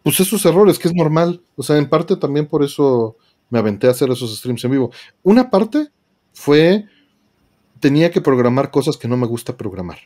Pues 0.04 0.20
esos 0.20 0.46
errores, 0.46 0.80
que 0.80 0.88
es 0.88 0.94
normal. 0.96 1.42
O 1.56 1.64
sea, 1.64 1.78
en 1.78 1.88
parte 1.90 2.16
también 2.16 2.48
por 2.48 2.64
eso 2.64 3.18
me 3.50 3.60
aventé 3.60 3.88
a 3.88 3.92
hacer 3.92 4.10
esos 4.10 4.36
streams 4.38 4.64
en 4.66 4.72
vivo. 4.72 4.92
Una 5.24 5.50
parte 5.50 5.90
fue. 6.34 6.86
Tenía 7.80 8.10
que 8.10 8.22
programar 8.22 8.72
cosas 8.72 8.98
que 8.98 9.08
no 9.08 9.18
me 9.18 9.28
gusta 9.28 9.56
programar. 9.56 10.00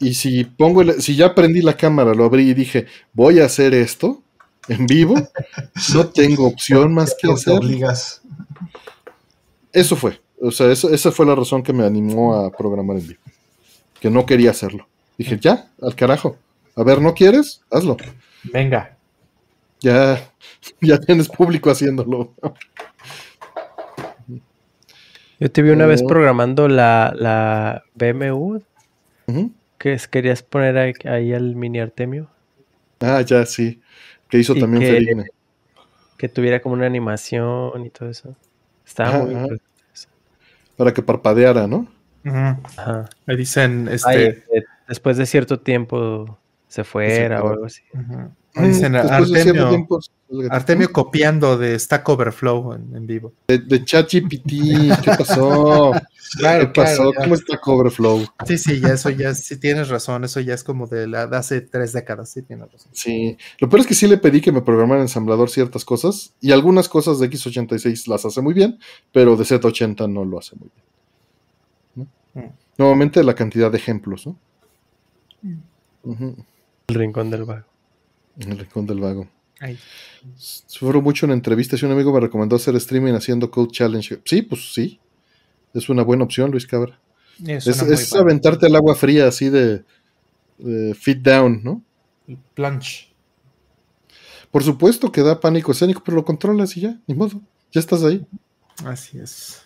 Y 0.00 0.14
si 0.14 0.44
pongo 0.44 0.82
el- 0.82 1.00
si 1.00 1.14
ya 1.14 1.34
prendí 1.34 1.62
la 1.62 1.76
cámara, 1.76 2.12
lo 2.14 2.24
abrí 2.24 2.50
y 2.50 2.54
dije, 2.54 2.86
voy 3.12 3.38
a 3.40 3.44
hacer 3.44 3.72
esto 3.74 4.22
en 4.68 4.86
vivo, 4.86 5.14
no 5.94 6.06
tengo 6.14 6.46
opción 6.46 6.92
más 6.94 7.14
que 7.20 7.30
hacer. 7.30 7.54
obligas. 7.58 8.22
Eso 9.72 9.96
fue. 9.96 10.20
O 10.40 10.50
sea, 10.50 10.70
eso- 10.70 10.90
esa 10.92 11.10
fue 11.10 11.26
la 11.26 11.34
razón 11.34 11.62
que 11.62 11.72
me 11.72 11.84
animó 11.84 12.34
a 12.36 12.50
programar 12.50 12.96
en 12.98 13.08
vivo. 13.08 13.20
Que 14.00 14.10
no 14.10 14.24
quería 14.26 14.50
hacerlo. 14.50 14.86
Dije, 15.18 15.38
ya, 15.40 15.68
al 15.80 15.94
carajo. 15.94 16.36
A 16.76 16.82
ver, 16.82 17.00
¿no 17.00 17.14
quieres? 17.14 17.62
Hazlo. 17.70 17.96
Venga. 18.52 18.96
Ya, 19.80 20.30
ya 20.80 20.98
tienes 20.98 21.28
público 21.28 21.70
haciéndolo. 21.70 22.32
Yo 25.40 25.50
te 25.50 25.62
vi 25.62 25.70
una 25.70 25.86
vez 25.86 26.02
Oh. 26.02 26.06
programando 26.06 26.68
la, 26.68 27.12
la 27.16 27.82
BMW, 27.94 28.60
Ujú. 29.26 29.52
que 29.78 29.92
es- 29.94 30.08
querías 30.08 30.42
poner 30.42 30.78
ahí, 30.78 30.92
ahí 31.04 31.32
al 31.32 31.54
mini 31.56 31.80
Artemio, 31.80 32.28
Ah, 33.00 33.20
ya, 33.20 33.44
sí. 33.44 33.82
Que 34.34 34.40
hizo 34.40 34.56
Y 34.56 34.60
también 34.60 34.82
que- 34.82 35.24
que 36.18 36.28
tuviera 36.28 36.60
como 36.60 36.74
una 36.74 36.86
animación 36.86 37.86
y 37.86 37.90
todo 37.90 38.10
eso. 38.10 38.34
Estaba 38.84 39.10
Ajá, 39.10 39.18
muy... 39.24 39.34
ajá. 39.36 39.46
Para 40.76 40.92
que 40.92 41.02
parpadeara, 41.02 41.68
¿no? 41.68 41.86
Ajá. 42.24 43.08
Me 43.26 43.36
dicen, 43.36 43.86
este. 43.86 44.08
Ay, 44.10 44.24
eh, 44.52 44.64
después 44.88 45.18
de 45.18 45.26
cierto 45.26 45.60
tiempo 45.60 46.36
se 46.66 46.82
fuera 46.82 47.44
o 47.44 47.48
algo 47.50 47.66
así. 47.66 47.82
dicen 48.56 48.96
Artemio, 48.96 49.68
tiempo. 49.68 50.00
Artemio 50.50 50.90
copiando 50.92 51.56
de 51.56 51.78
Stack 51.78 52.08
Overflow 52.08 52.72
en, 52.72 52.96
en 52.96 53.06
vivo. 53.06 53.32
de, 53.46 53.58
de 53.58 53.84
ChatGPT, 53.84 54.48
¿qué 55.00 55.10
pasó? 55.16 55.92
¿Qué 56.38 56.66
pasó? 56.74 57.12
ya. 57.12 57.20
¿Cómo 57.22 57.34
está 57.34 57.58
Coverflow? 57.58 58.26
Sí, 58.46 58.58
sí, 58.58 58.80
ya 58.80 58.94
eso 58.94 59.10
ya, 59.10 59.34
sí 59.34 59.58
tienes 59.58 59.88
razón, 59.88 60.24
eso 60.24 60.40
ya 60.40 60.54
es 60.54 60.64
como 60.64 60.86
de, 60.86 61.06
la, 61.06 61.26
de 61.26 61.36
hace 61.36 61.60
tres 61.60 61.92
décadas, 61.92 62.30
sí 62.30 62.42
tienes 62.42 62.70
razón. 62.72 62.90
Sí, 62.92 63.36
lo 63.58 63.68
peor 63.68 63.80
es 63.80 63.86
que 63.86 63.94
sí 63.94 64.06
le 64.06 64.18
pedí 64.18 64.40
que 64.40 64.52
me 64.52 64.62
programara 64.62 65.00
en 65.00 65.06
ensamblador 65.06 65.50
ciertas 65.50 65.84
cosas 65.84 66.34
y 66.40 66.52
algunas 66.52 66.88
cosas 66.88 67.18
de 67.18 67.30
X86 67.30 68.08
las 68.08 68.24
hace 68.24 68.40
muy 68.40 68.54
bien, 68.54 68.78
pero 69.12 69.36
de 69.36 69.44
Z80 69.44 70.10
no 70.10 70.24
lo 70.24 70.38
hace 70.38 70.56
muy 70.56 70.70
bien. 70.74 72.08
¿no? 72.34 72.42
Mm. 72.42 72.52
Nuevamente 72.78 73.22
la 73.22 73.34
cantidad 73.34 73.70
de 73.70 73.78
ejemplos, 73.78 74.26
¿no? 74.26 74.36
El 76.86 76.94
rincón 76.94 77.30
del 77.30 77.44
vago. 77.44 77.64
El 78.38 78.58
rincón 78.58 78.86
del 78.86 79.00
vago. 79.00 79.28
Sufro 80.36 81.00
mucho 81.00 81.26
en 81.26 81.32
entrevistas 81.32 81.80
y 81.80 81.86
un 81.86 81.92
amigo 81.92 82.12
me 82.12 82.20
recomendó 82.20 82.56
hacer 82.56 82.74
streaming 82.76 83.14
haciendo 83.14 83.50
Code 83.50 83.70
Challenge. 83.70 84.20
Sí, 84.24 84.42
pues 84.42 84.72
sí. 84.72 85.00
Es 85.74 85.88
una 85.88 86.02
buena 86.02 86.24
opción, 86.24 86.50
Luis 86.50 86.66
Cabra. 86.66 86.98
Es, 87.44 88.14
aventarte 88.14 88.66
al 88.66 88.76
agua 88.76 88.94
fría 88.94 89.26
así 89.26 89.50
de, 89.50 89.84
fit 90.94 91.18
down, 91.18 91.60
¿no? 91.62 91.82
Plunge. 92.54 93.12
Por 94.50 94.62
supuesto 94.62 95.10
que 95.10 95.22
da 95.22 95.40
pánico 95.40 95.72
escénico, 95.72 96.02
pero 96.04 96.16
lo 96.16 96.24
controlas 96.24 96.76
y 96.76 96.82
ya, 96.82 97.00
ni 97.08 97.14
modo. 97.14 97.40
Ya 97.72 97.80
estás 97.80 98.04
ahí. 98.04 98.24
Así 98.84 99.18
es. 99.18 99.62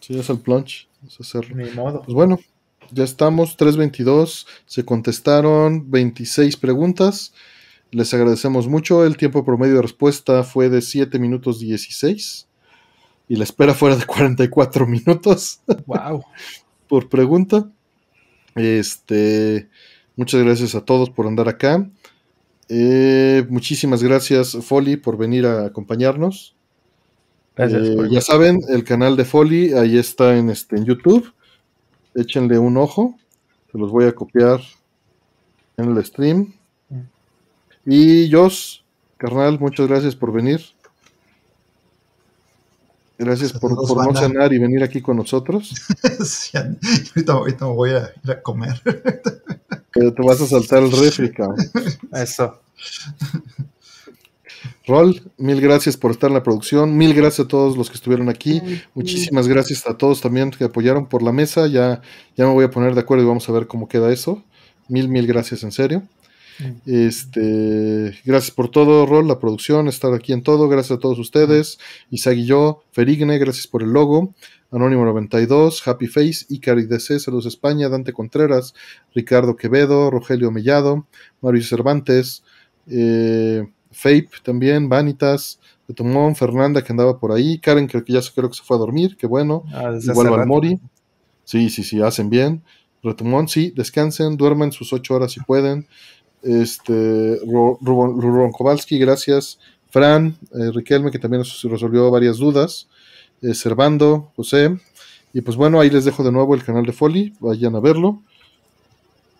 Sí, 0.00 0.18
es 0.18 0.30
el 0.30 0.38
plunge. 0.38 0.88
Es 1.06 1.20
hacerlo. 1.20 1.54
Ni 1.54 1.70
modo. 1.70 2.00
Pues 2.02 2.14
bueno, 2.14 2.38
ya 2.90 3.04
estamos, 3.04 3.58
3.22. 3.58 4.46
Se 4.64 4.84
contestaron 4.86 5.90
26 5.90 6.56
preguntas. 6.56 7.34
Les 7.90 8.12
agradecemos 8.14 8.68
mucho. 8.68 9.04
El 9.04 9.18
tiempo 9.18 9.44
promedio 9.44 9.76
de 9.76 9.82
respuesta 9.82 10.44
fue 10.44 10.70
de 10.70 10.80
7 10.80 11.18
minutos 11.18 11.60
16. 11.60 12.45
Y 13.28 13.36
la 13.36 13.44
espera 13.44 13.74
fuera 13.74 13.96
de 13.96 14.04
44 14.04 14.86
minutos. 14.86 15.60
Wow. 15.86 16.24
por 16.88 17.08
pregunta. 17.08 17.68
Este, 18.54 19.68
muchas 20.16 20.42
gracias 20.42 20.74
a 20.74 20.84
todos 20.84 21.10
por 21.10 21.26
andar 21.26 21.48
acá. 21.48 21.88
Eh, 22.68 23.46
muchísimas 23.48 24.02
gracias, 24.02 24.56
Folly, 24.62 24.96
por 24.96 25.16
venir 25.16 25.46
a 25.46 25.66
acompañarnos. 25.66 26.54
Eh, 27.58 27.96
ya 28.10 28.20
saben, 28.20 28.58
el 28.68 28.84
canal 28.84 29.16
de 29.16 29.24
Folly 29.24 29.72
ahí 29.72 29.96
está 29.96 30.36
en, 30.36 30.50
este, 30.50 30.76
en 30.76 30.84
YouTube. 30.84 31.32
Échenle 32.14 32.58
un 32.58 32.76
ojo. 32.76 33.16
Se 33.72 33.78
los 33.78 33.90
voy 33.90 34.04
a 34.04 34.12
copiar 34.12 34.60
en 35.76 35.96
el 35.96 36.04
stream. 36.04 36.54
Y 37.84 38.30
Jos, 38.30 38.84
carnal, 39.16 39.60
muchas 39.60 39.86
gracias 39.86 40.16
por 40.16 40.32
venir. 40.32 40.60
Gracias 43.18 43.52
por, 43.54 43.72
no 43.72 44.14
cenar 44.14 44.52
y 44.52 44.58
venir 44.58 44.82
aquí 44.82 45.00
con 45.00 45.16
nosotros. 45.16 45.74
sí, 46.24 46.56
ahorita, 47.26 47.66
me 47.66 47.72
voy 47.72 47.90
a 47.90 48.12
ir 48.22 48.30
a 48.30 48.42
comer. 48.42 48.80
Pero 49.92 50.12
te 50.12 50.22
vas 50.22 50.40
a 50.42 50.46
saltar 50.46 50.82
el 50.82 50.92
refri, 50.92 51.32
Eso. 52.12 52.60
Rol, 54.86 55.22
mil 55.38 55.60
gracias 55.60 55.96
por 55.96 56.10
estar 56.10 56.28
en 56.28 56.34
la 56.34 56.42
producción, 56.42 56.96
mil 56.96 57.14
gracias 57.14 57.46
a 57.46 57.48
todos 57.48 57.76
los 57.76 57.88
que 57.88 57.96
estuvieron 57.96 58.28
aquí, 58.28 58.62
muchísimas 58.94 59.48
gracias 59.48 59.86
a 59.86 59.96
todos 59.96 60.20
también 60.20 60.50
que 60.50 60.64
apoyaron 60.64 61.06
por 61.06 61.22
la 61.22 61.32
mesa, 61.32 61.66
ya, 61.66 62.02
ya 62.36 62.46
me 62.46 62.52
voy 62.52 62.64
a 62.64 62.70
poner 62.70 62.94
de 62.94 63.00
acuerdo 63.00 63.24
y 63.24 63.26
vamos 63.26 63.48
a 63.48 63.52
ver 63.52 63.66
cómo 63.66 63.88
queda 63.88 64.12
eso. 64.12 64.44
Mil, 64.88 65.08
mil 65.08 65.26
gracias 65.26 65.64
en 65.64 65.72
serio. 65.72 66.02
Este, 66.86 68.18
gracias 68.24 68.50
por 68.50 68.70
todo, 68.70 69.06
Rol, 69.06 69.28
la 69.28 69.38
producción, 69.38 69.88
estar 69.88 70.12
aquí 70.14 70.32
en 70.32 70.42
todo. 70.42 70.68
Gracias 70.68 70.98
a 70.98 71.00
todos 71.00 71.18
ustedes. 71.18 71.78
Isaac 72.10 72.36
y 72.36 72.46
yo, 72.46 72.82
Ferigne, 72.92 73.38
gracias 73.38 73.66
por 73.66 73.82
el 73.82 73.90
logo. 73.90 74.34
Anónimo 74.70 75.04
92, 75.04 75.86
Happy 75.86 76.06
Face, 76.06 76.46
Icari 76.48 76.86
DC, 76.86 77.20
Saludos 77.20 77.46
España, 77.46 77.88
Dante 77.88 78.12
Contreras, 78.12 78.74
Ricardo 79.14 79.56
Quevedo, 79.56 80.10
Rogelio 80.10 80.50
Mellado, 80.50 81.06
Mario 81.40 81.62
Cervantes, 81.62 82.42
eh, 82.88 83.64
Fape 83.92 84.28
también, 84.42 84.88
Vanitas, 84.88 85.60
Betumón, 85.86 86.34
Fernanda 86.34 86.82
que 86.82 86.92
andaba 86.92 87.18
por 87.18 87.32
ahí, 87.32 87.58
Karen 87.58 87.86
que, 87.86 88.02
ya 88.06 88.20
creo 88.34 88.50
que 88.50 88.56
se 88.56 88.62
fue 88.64 88.76
a 88.76 88.80
dormir, 88.80 89.16
qué 89.16 89.26
bueno. 89.26 89.64
Ah, 89.72 89.96
Igual 90.02 90.30
Valmori. 90.30 90.80
Sí, 91.44 91.70
sí, 91.70 91.84
sí, 91.84 92.02
hacen 92.02 92.28
bien. 92.28 92.62
Retumón, 93.02 93.46
sí, 93.46 93.72
descansen, 93.74 94.36
duermen 94.36 94.72
sus 94.72 94.92
ocho 94.92 95.14
horas 95.14 95.30
si 95.32 95.40
pueden. 95.40 95.86
Este, 96.46 97.40
Rubón 97.44 98.52
Kowalski, 98.52 98.98
gracias. 98.98 99.58
Fran, 99.90 100.36
eh, 100.52 100.70
Riquelme, 100.72 101.10
que 101.10 101.18
también 101.18 101.40
nos 101.40 101.62
resolvió 101.64 102.10
varias 102.10 102.36
dudas. 102.36 102.86
Eh, 103.42 103.54
Servando, 103.54 104.30
José. 104.36 104.78
Y 105.32 105.40
pues 105.40 105.56
bueno, 105.56 105.80
ahí 105.80 105.90
les 105.90 106.04
dejo 106.04 106.22
de 106.22 106.32
nuevo 106.32 106.54
el 106.54 106.64
canal 106.64 106.86
de 106.86 106.92
Folly, 106.92 107.34
vayan 107.40 107.74
a 107.74 107.80
verlo. 107.80 108.22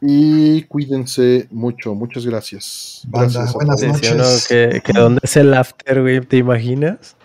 Y 0.01 0.63
cuídense 0.65 1.49
mucho, 1.51 1.95
muchas 1.95 2.27
gracias. 2.27 3.03
gracias 3.09 3.55
buenas 3.55 3.83
noches. 3.83 4.47
que, 4.49 4.83
que 4.85 4.93
¿Dónde 4.93 5.21
es 5.23 5.37
el 5.37 5.55
after, 5.55 6.03
güey? 6.03 6.21
¿Te 6.21 6.37
imaginas? 6.39 7.17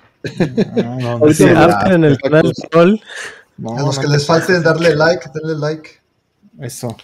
No, 0.76 1.18
no, 1.19 1.26
after 1.26 1.92
en 1.93 2.03
el 2.06 2.18
canal 2.19 2.43
de 2.43 2.68
Folly. 2.72 3.01
a 3.77 3.82
los 3.82 4.00
que 4.00 4.08
les 4.08 4.26
falte 4.26 4.61
darle 4.61 4.95
like, 4.95 5.26
denle 5.34 5.60
like. 5.60 5.90
Eso. 6.60 6.95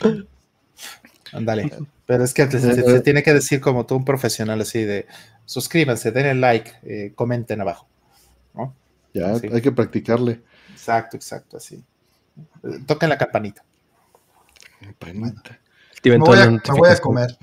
Ándale. 1.34 1.72
Pero 2.08 2.24
es 2.24 2.34
que 2.34 2.50
se, 2.50 3.02
tiene 3.02 3.22
que 3.22 3.34
decir 3.34 3.60
como 3.60 3.86
tú 3.86 3.98
un 3.98 4.06
profesional 4.06 4.62
así 4.62 4.84
de 4.84 5.06
suscríbanse, 5.46 6.12
denle 6.12 6.36
like, 6.36 6.72
eh, 6.84 7.12
comenten 7.14 7.62
abajo. 7.62 7.86
Ya, 9.14 9.34
hay 9.34 9.62
que 9.62 9.72
practicarle. 9.72 10.42
Exacto, 10.72 11.18
exacto, 11.18 11.58
así. 11.58 11.84
Toquen 12.86 13.10
la 13.10 13.18
campanita. 13.18 13.64
Campanita. 14.80 15.60
Me 16.04 16.18
voy, 16.18 16.38
a, 16.38 16.50
me 16.50 16.60
voy 16.78 16.90
a 16.90 16.98
comer. 16.98 17.36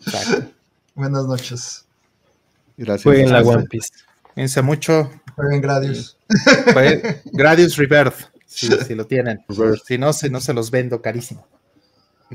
Buenas 0.94 1.24
noches. 1.24 1.86
Gracias. 2.76 3.02
Jueguen 3.04 3.32
la 3.32 3.40
One 3.40 3.66
Piece. 3.66 3.90
Cuídense 4.34 4.60
mucho. 4.62 5.10
Jueguen 5.34 5.62
Gradius. 5.62 6.18
Gradius 7.32 7.76
Rebirth, 7.76 8.30
si, 8.46 8.68
si 8.68 8.94
lo 8.94 9.06
tienen. 9.06 9.44
Si 9.86 9.96
no, 9.96 10.12
si 10.12 10.28
no 10.28 10.40
se 10.40 10.52
los 10.52 10.70
vendo 10.70 11.00
carísimo. 11.00 11.46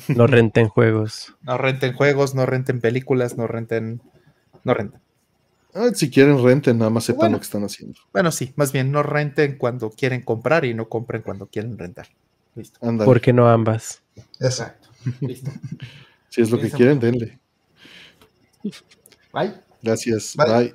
No 0.10 0.28
renten 0.28 0.68
juegos. 0.68 1.36
No 1.42 1.58
renten 1.58 1.94
juegos, 1.94 2.36
no 2.36 2.46
renten 2.46 2.82
películas, 2.82 3.38
no 3.38 3.48
renten. 3.48 4.02
No 4.64 4.74
renten. 4.74 5.02
Ah, 5.74 5.90
si 5.94 6.10
quieren, 6.10 6.42
renten, 6.42 6.78
nada 6.78 6.90
más 6.90 7.04
sepan 7.04 7.34
lo 7.34 7.38
que 7.38 7.44
están 7.44 7.64
haciendo. 7.66 8.00
Bueno, 8.14 8.32
sí, 8.32 8.54
más 8.56 8.72
bien 8.72 8.92
no 8.92 9.04
renten 9.04 9.58
cuando 9.58 9.90
quieren 9.90 10.22
comprar 10.22 10.64
y 10.64 10.74
no 10.74 10.88
compren 10.88 11.22
cuando 11.22 11.48
quieren 11.48 11.78
rentar. 11.78 12.08
Listo. 12.56 12.80
¿Por 12.80 13.20
qué 13.20 13.34
no 13.34 13.50
ambas? 13.50 14.02
Exacto. 14.40 14.88
Listo. 15.20 15.52
si 16.30 16.42
es 16.42 16.50
lo 16.50 16.60
que 16.60 16.72
quieren, 16.72 17.00
denle. 17.00 17.40
Bye. 19.34 19.54
Gracias. 19.82 20.36
Bye. 20.38 20.74